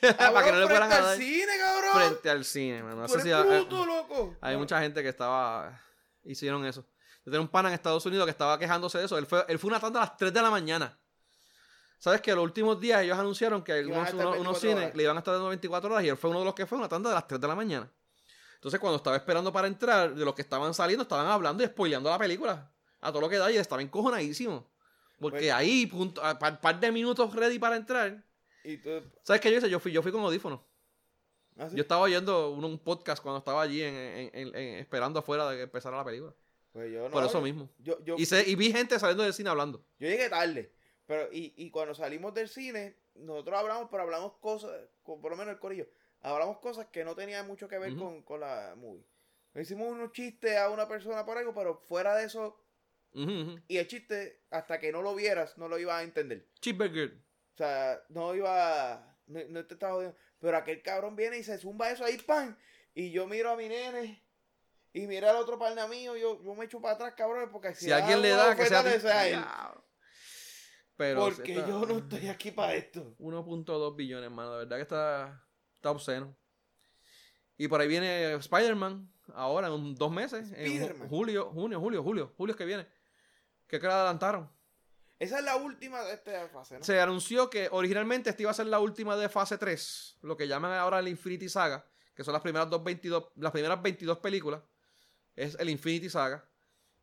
Para 0.00 0.42
que 0.42 0.52
no 0.52 0.60
le 0.60 0.66
fueran 0.66 0.90
a 0.90 1.00
dar 1.00 1.16
cine, 1.18 1.52
cabrón. 1.58 1.92
frente 1.94 2.30
al 2.30 2.44
cine, 2.44 2.82
mano. 2.82 3.04
Eres 3.04 3.22
si 3.22 3.30
hay, 3.30 3.42
bruto, 3.42 3.84
loco. 3.84 4.36
hay 4.40 4.54
No, 4.54 4.60
mucha 4.60 4.80
gente 4.80 5.02
que 5.02 5.10
estaba. 5.10 5.82
Hicieron 6.24 6.64
eso. 6.64 6.82
Yo 7.24 7.32
tenía 7.32 7.40
un 7.40 7.48
pana 7.48 7.68
en 7.68 7.74
Estados 7.74 8.04
Unidos 8.06 8.24
que 8.24 8.30
estaba 8.30 8.58
quejándose 8.58 8.98
de 8.98 9.04
eso. 9.04 9.18
Él 9.18 9.26
fue, 9.26 9.44
él 9.48 9.58
fue 9.58 9.68
una 9.68 9.80
tanda 9.80 10.00
a 10.00 10.06
las 10.06 10.16
3 10.16 10.32
de 10.32 10.42
la 10.42 10.50
mañana. 10.50 10.98
¿Sabes 11.98 12.20
que 12.20 12.34
Los 12.34 12.44
últimos 12.44 12.80
días 12.80 13.02
ellos 13.02 13.18
anunciaron 13.18 13.62
que 13.62 13.72
algunos, 13.72 14.12
unos, 14.12 14.38
unos 14.38 14.60
24 14.60 14.60
cines 14.60 14.76
horas. 14.76 14.94
le 14.96 15.02
iban 15.02 15.16
a 15.16 15.18
estar 15.18 15.34
dando 15.34 15.48
24 15.48 15.92
horas 15.92 16.04
y 16.04 16.08
él 16.08 16.16
fue 16.16 16.30
uno 16.30 16.40
de 16.40 16.44
los 16.44 16.54
que 16.54 16.66
fue 16.66 16.78
una 16.78 16.88
tanda 16.88 17.10
de 17.10 17.14
las 17.14 17.26
3 17.26 17.40
de 17.40 17.48
la 17.48 17.54
mañana. 17.54 17.90
Entonces, 18.54 18.80
cuando 18.80 18.96
estaba 18.96 19.16
esperando 19.16 19.52
para 19.52 19.66
entrar, 19.66 20.14
de 20.14 20.24
los 20.24 20.34
que 20.34 20.42
estaban 20.42 20.72
saliendo, 20.74 21.02
estaban 21.02 21.26
hablando 21.26 21.62
y 21.62 21.66
spoileando 21.66 22.10
la 22.10 22.18
película. 22.18 22.70
A 23.00 23.10
todo 23.10 23.20
lo 23.20 23.28
que 23.28 23.36
da 23.36 23.50
y 23.50 23.54
él 23.54 23.60
estaba 23.60 23.82
encojonadísimo. 23.82 24.68
Porque 25.18 25.38
Pues- 25.38 25.52
ahí, 25.52 25.86
punto, 25.86 26.22
a 26.22 26.38
par, 26.38 26.60
par 26.60 26.78
de 26.78 26.92
minutos 26.92 27.34
ready 27.34 27.58
para 27.58 27.76
entrar. 27.76 28.22
Y 28.64 28.76
tú, 28.78 28.90
¿Sabes 29.22 29.40
qué 29.40 29.50
yo 29.50 29.58
hice? 29.58 29.70
Yo 29.70 29.80
fui, 29.80 29.92
yo 29.92 30.02
fui 30.02 30.12
con 30.12 30.22
audífonos. 30.22 30.60
¿ah, 31.58 31.68
sí? 31.70 31.76
Yo 31.76 31.82
estaba 31.82 32.02
oyendo 32.02 32.50
un, 32.50 32.64
un 32.64 32.78
podcast 32.78 33.22
cuando 33.22 33.38
estaba 33.38 33.62
allí 33.62 33.80
en- 33.82 33.94
en- 33.94 34.54
en- 34.54 34.74
esperando 34.78 35.18
afuera 35.20 35.48
de 35.50 35.56
que 35.56 35.62
empezara 35.62 35.96
la 35.96 36.04
película. 36.04 36.34
Pues 36.72 36.92
yo 36.92 37.04
no, 37.04 37.10
Por 37.10 37.24
eso 37.24 37.34
yo- 37.38 37.40
mismo. 37.42 37.70
Yo, 37.78 37.98
yo, 38.04 38.16
Y, 38.18 38.26
sé- 38.26 38.44
y 38.46 38.54
vi 38.54 38.70
gente 38.72 38.98
saliendo 38.98 39.22
del 39.22 39.32
cine 39.32 39.48
hablando. 39.48 39.82
yo 39.98 40.08
llegué 40.08 40.28
tarde. 40.28 40.70
Pero, 41.06 41.28
y, 41.32 41.54
y 41.56 41.70
cuando 41.70 41.94
salimos 41.94 42.34
del 42.34 42.48
cine, 42.48 42.96
nosotros 43.14 43.58
hablamos, 43.58 43.88
pero 43.90 44.02
hablamos 44.02 44.32
cosas, 44.40 44.72
con, 45.04 45.20
por 45.22 45.30
lo 45.30 45.36
menos 45.36 45.54
el 45.54 45.60
corillo, 45.60 45.86
hablamos 46.20 46.58
cosas 46.58 46.86
que 46.92 47.04
no 47.04 47.14
tenían 47.14 47.46
mucho 47.46 47.68
que 47.68 47.78
ver 47.78 47.92
Ujú. 47.92 48.00
con, 48.02 48.22
con 48.22 48.40
la 48.40 48.74
movie. 48.76 49.06
Hicimos 49.54 49.88
unos 49.88 50.12
chistes 50.12 50.56
a 50.58 50.68
una 50.68 50.86
persona 50.88 51.24
por 51.24 51.38
algo, 51.38 51.54
pero 51.54 51.76
fuera 51.88 52.14
de 52.16 52.24
eso, 52.26 52.58
Y 53.68 53.78
el 53.78 53.86
chiste, 53.86 54.42
hasta 54.50 54.78
que 54.78 54.92
no 54.92 55.00
lo 55.02 55.14
vieras, 55.14 55.56
no 55.56 55.68
lo 55.68 55.78
ibas 55.78 56.00
a 56.00 56.02
entender. 56.02 56.46
Cheeseburger. 56.60 57.14
O 57.54 57.56
sea, 57.56 58.02
no 58.10 58.34
iba, 58.34 59.18
no, 59.26 59.40
no 59.48 59.64
te 59.66 59.74
estaba 59.74 59.94
jodiendo. 59.94 60.16
Pero 60.38 60.56
aquel 60.58 60.82
cabrón 60.82 61.16
viene 61.16 61.38
y 61.38 61.42
se 61.42 61.56
zumba 61.56 61.90
eso 61.90 62.04
ahí, 62.04 62.18
pan. 62.18 62.58
Y 62.94 63.10
yo 63.10 63.26
miro 63.26 63.50
a 63.50 63.56
mi 63.56 63.68
nene. 63.68 64.22
Y 64.92 65.06
mira 65.06 65.30
al 65.30 65.36
otro 65.36 65.58
pana 65.58 65.86
mío, 65.86 66.16
yo, 66.16 66.42
yo 66.42 66.54
me 66.54 66.64
echo 66.66 66.80
para 66.80 66.94
atrás, 66.94 67.14
cabrón, 67.16 67.50
porque 67.52 67.74
Si, 67.74 67.90
alguien 67.90 68.20
le 68.22 68.30
da, 68.30 68.54
que 68.56 68.66
sea... 68.66 69.28
él. 69.28 69.40
Pero 70.96 71.20
Porque 71.26 71.52
está- 71.54 71.68
yo 71.68 71.84
no 71.84 71.98
estoy 71.98 72.28
aquí 72.28 72.50
para 72.50 72.74
esto. 72.74 73.14
1.2 73.18 73.96
billones, 73.96 74.30
mano. 74.30 74.52
De 74.52 74.58
verdad 74.60 74.76
que 74.76 74.82
está, 74.82 75.46
está 75.74 75.90
obsceno. 75.90 76.34
Y 77.58 77.68
por 77.68 77.80
ahí 77.80 77.88
viene 77.88 78.32
Spider-Man. 78.34 79.12
Ahora, 79.34 79.68
en 79.68 79.94
dos 79.94 80.10
meses. 80.10 80.50
En 80.56 81.08
julio, 81.08 81.50
junio, 81.52 81.80
julio, 81.80 82.02
julio. 82.02 82.34
Julio 82.36 82.52
es 82.52 82.56
que 82.56 82.64
viene. 82.64 82.86
¿Qué 83.66 83.80
que 83.80 83.86
la 83.86 83.94
adelantaron? 84.00 84.50
Esa 85.18 85.38
es 85.38 85.44
la 85.44 85.56
última 85.56 86.02
de 86.02 86.12
esta 86.14 86.48
fase, 86.48 86.78
¿no? 86.78 86.84
Se 86.84 87.00
anunció 87.00 87.48
que 87.48 87.68
originalmente 87.72 88.30
esta 88.30 88.42
iba 88.42 88.50
a 88.50 88.54
ser 88.54 88.66
la 88.66 88.78
última 88.80 89.16
de 89.16 89.28
fase 89.28 89.56
3, 89.56 90.18
lo 90.22 90.36
que 90.36 90.46
llaman 90.46 90.72
ahora 90.72 90.98
el 90.98 91.08
Infinity 91.08 91.48
Saga, 91.48 91.86
que 92.14 92.22
son 92.22 92.32
las 92.32 92.42
primeras, 92.42 92.68
dos 92.68 92.84
22, 92.84 93.32
las 93.36 93.50
primeras 93.52 93.80
22 93.82 94.18
películas. 94.18 94.62
Es 95.34 95.54
el 95.58 95.70
Infinity 95.70 96.10
Saga. 96.10 96.44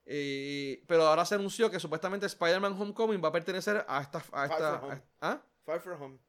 Eh, 0.05 0.83
pero 0.87 1.07
ahora 1.07 1.25
se 1.25 1.35
anunció 1.35 1.71
que 1.71 1.79
supuestamente 1.79 2.25
Spider-Man 2.27 2.79
Homecoming 2.79 3.23
va 3.23 3.29
a 3.29 3.31
pertenecer 3.31 3.83
a 3.87 4.01
esta... 4.01 4.23
A 4.33 4.45
esta 4.45 4.75
a- 4.75 5.01
¿Ah? 5.21 5.41
Far 5.65 5.79
From 5.81 6.01
Home. 6.01 6.19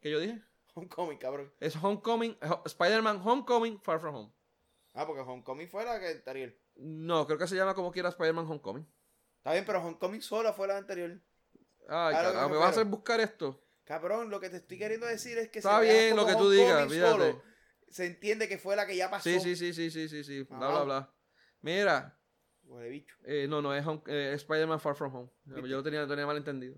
¿Qué 0.00 0.10
yo 0.10 0.20
dije? 0.20 0.40
Homecoming, 0.74 1.18
cabrón. 1.18 1.52
Es 1.60 1.74
Homecoming, 1.76 2.38
Ho- 2.48 2.62
Spider-Man 2.64 3.20
Homecoming, 3.24 3.80
Far 3.80 3.98
From 4.00 4.14
Home. 4.14 4.32
Ah, 4.94 5.04
porque 5.06 5.22
Homecoming 5.22 5.68
fue 5.68 5.84
la 5.84 5.98
que 5.98 6.08
anterior. 6.08 6.54
No, 6.76 7.26
creo 7.26 7.38
que 7.38 7.48
se 7.48 7.56
llama 7.56 7.74
como 7.74 7.90
quiera 7.90 8.08
Spider-Man 8.10 8.46
Homecoming. 8.46 8.86
Está 9.48 9.54
bien, 9.54 9.64
pero 9.64 9.80
Homecoming 9.82 10.20
sola 10.20 10.52
fue 10.52 10.68
la 10.68 10.76
anterior. 10.76 11.18
Ay, 11.88 12.14
carajo, 12.14 12.50
me 12.50 12.56
vas 12.56 12.66
a 12.66 12.68
hacer 12.68 12.84
buscar 12.84 13.18
esto. 13.18 13.64
Cabrón, 13.84 14.28
lo 14.28 14.38
que 14.40 14.50
te 14.50 14.58
estoy 14.58 14.76
queriendo 14.76 15.06
decir 15.06 15.38
es 15.38 15.48
que 15.48 15.60
Está 15.60 15.80
bien 15.80 16.14
lo 16.14 16.26
que 16.26 16.34
tú 16.34 16.50
digas, 16.50 16.86
fíjate. 16.86 17.40
se 17.88 18.04
entiende 18.04 18.46
que 18.46 18.58
fue 18.58 18.76
la 18.76 18.86
que 18.86 18.94
ya 18.94 19.08
pasó. 19.08 19.22
Sí, 19.24 19.40
sí, 19.40 19.56
sí, 19.56 19.72
sí, 19.72 19.90
sí, 19.90 20.06
sí, 20.06 20.22
sí. 20.22 20.42
Bla, 20.42 20.68
bla, 20.68 20.82
bla. 20.82 21.14
Mira, 21.62 22.20
bicho, 22.90 23.16
eh, 23.24 23.46
no, 23.48 23.62
no, 23.62 23.74
es 23.74 23.86
eh, 24.08 24.34
Spider-Man 24.34 24.80
Far 24.80 24.94
From 24.94 25.14
Home. 25.14 25.30
Yo 25.46 25.62
lo 25.62 25.82
tenía, 25.82 26.02
lo 26.02 26.08
tenía 26.08 26.26
mal 26.26 26.36
entendido. 26.36 26.76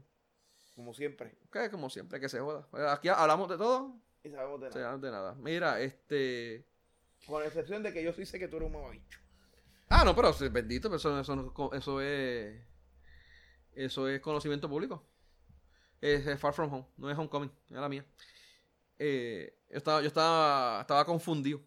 como 0.76 0.94
siempre. 0.94 1.36
Que 1.52 1.70
como 1.70 1.90
siempre, 1.90 2.20
que 2.20 2.28
se 2.28 2.38
joda. 2.38 2.68
Eh, 2.74 2.86
Aquí 2.88 3.08
hablamos 3.08 3.48
de 3.48 3.56
todo, 3.58 4.00
Y 4.22 4.30
sabemos 4.30 4.60
de 4.60 4.68
nada. 4.68 4.78
hablamos 4.78 5.02
de 5.02 5.10
nada. 5.10 5.34
Mira, 5.34 5.80
este... 5.80 6.64
Con 7.26 7.42
excepción 7.42 7.82
de 7.82 7.92
que 7.92 8.04
yo 8.04 8.12
sí 8.12 8.24
sé 8.24 8.38
que 8.38 8.46
tú 8.46 8.58
eres 8.58 8.68
un 8.68 8.74
mamabicho. 8.74 9.19
Ah, 9.92 10.04
no, 10.04 10.14
pero 10.14 10.32
bendito, 10.50 10.88
pero 10.88 10.96
eso, 11.20 11.20
eso, 11.74 12.00
es... 12.00 12.62
Eso 13.72 14.08
es 14.08 14.20
conocimiento 14.20 14.68
público. 14.68 15.04
Es, 16.00 16.26
es 16.26 16.38
Far 16.40 16.52
From 16.54 16.72
Home, 16.72 16.86
no 16.96 17.10
es 17.10 17.18
Homecoming, 17.18 17.50
es 17.68 17.76
la 17.76 17.88
mía. 17.88 18.04
Eh, 18.98 19.58
yo 19.68 19.76
estaba, 19.76 20.00
yo 20.00 20.06
estaba, 20.06 20.80
estaba 20.82 21.04
confundido. 21.04 21.60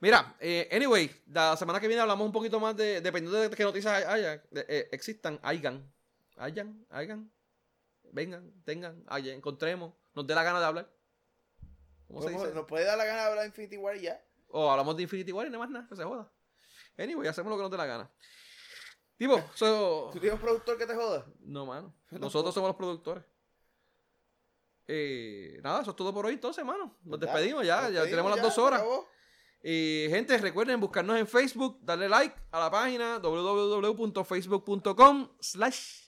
Mira, 0.00 0.36
eh, 0.40 0.68
anyway, 0.72 1.10
la 1.26 1.56
semana 1.56 1.78
que 1.80 1.86
viene 1.86 2.02
hablamos 2.02 2.26
un 2.26 2.32
poquito 2.32 2.58
más 2.58 2.76
de, 2.76 3.00
dependiendo 3.00 3.38
de 3.38 3.50
qué 3.50 3.62
noticias 3.62 3.92
hay- 3.94 4.04
haya, 4.04 4.42
de- 4.50 4.66
eh, 4.68 4.88
existan, 4.90 5.38
hayan, 5.42 5.88
hayan, 6.36 6.84
hayan, 6.90 7.30
vengan, 8.12 8.52
tengan, 8.64 9.04
haya, 9.06 9.32
encontremos, 9.34 9.94
nos 10.14 10.26
dé 10.26 10.34
la 10.34 10.42
gana 10.42 10.58
de 10.58 10.66
hablar. 10.66 10.90
¿Cómo 12.08 12.20
se 12.20 12.26
Podemos- 12.26 12.42
dice? 12.44 12.54
Nos 12.56 12.66
puede 12.66 12.84
dar 12.84 12.98
la 12.98 13.04
gana 13.04 13.20
de 13.22 13.28
hablar 13.28 13.42
de 13.42 13.48
Infinity 13.48 13.76
War 13.76 13.96
y 13.96 14.00
ya. 14.02 14.20
O 14.48 14.70
hablamos 14.70 14.96
de 14.96 15.04
Infinity 15.04 15.30
War 15.32 15.46
y 15.46 15.50
nada 15.50 15.60
más 15.64 15.70
nada, 15.70 15.86
que 15.88 15.94
se 15.94 16.02
joda. 16.04 16.30
Anyway, 16.98 17.28
hacemos 17.28 17.50
lo 17.50 17.56
que 17.56 17.62
nos 17.62 17.70
dé 17.70 17.76
la 17.76 17.86
gana. 17.86 18.10
Tipo, 19.16 19.40
so... 19.54 20.10
¿Tú 20.12 20.18
tienes 20.18 20.38
un 20.38 20.44
productor 20.44 20.76
que 20.78 20.86
te 20.86 20.94
joda? 20.94 21.26
No, 21.40 21.66
mano. 21.66 21.94
No 22.10 22.18
Nosotros 22.18 22.54
somos 22.54 22.68
los 22.68 22.76
productores. 22.76 23.24
Eh, 24.86 25.58
nada, 25.62 25.82
eso 25.82 25.90
es 25.90 25.96
todo 25.96 26.12
por 26.12 26.26
hoy 26.26 26.34
entonces, 26.34 26.58
hermano. 26.58 26.98
Nos 27.04 27.20
Ya, 27.20 27.26
despedimos 27.26 27.64
ya, 27.66 27.82
nos 27.82 27.92
ya 27.92 28.04
tenemos 28.04 28.30
las 28.30 28.42
dos 28.42 28.58
horas. 28.58 28.82
Y 29.62 30.06
gente, 30.10 30.36
recuerden 30.38 30.80
buscarnos 30.80 31.16
en 31.18 31.26
Facebook, 31.28 31.78
darle 31.82 32.08
like 32.08 32.34
a 32.50 32.58
la 32.58 32.70
página 32.70 33.18
www.facebook.com 33.20 35.36
slash 35.38 36.02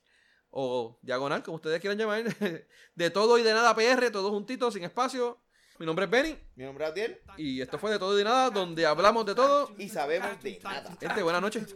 o 0.50 0.98
diagonal, 1.02 1.42
como 1.42 1.56
ustedes 1.56 1.80
quieran 1.80 1.98
llamar, 1.98 2.24
de 2.94 3.10
todo 3.10 3.38
y 3.38 3.42
de 3.42 3.52
nada 3.52 3.74
PR, 3.74 4.10
todos 4.10 4.30
juntitos, 4.30 4.74
sin 4.74 4.84
espacio. 4.84 5.40
Mi 5.76 5.86
nombre 5.86 6.04
es 6.04 6.10
Benny 6.10 6.38
Mi 6.54 6.64
nombre 6.64 6.84
es 6.84 6.90
Adiel 6.92 7.20
y 7.36 7.60
esto 7.60 7.78
fue 7.78 7.90
de 7.90 7.98
todo 7.98 8.14
y 8.14 8.18
de 8.18 8.24
nada, 8.24 8.48
donde 8.50 8.86
hablamos 8.86 9.26
de 9.26 9.34
todo. 9.34 9.74
y 9.76 9.88
sabemos 9.88 10.40
de 10.40 10.60
nada. 10.62 10.96
Gente, 11.00 11.22
buenas 11.22 11.42
noches. 11.42 11.74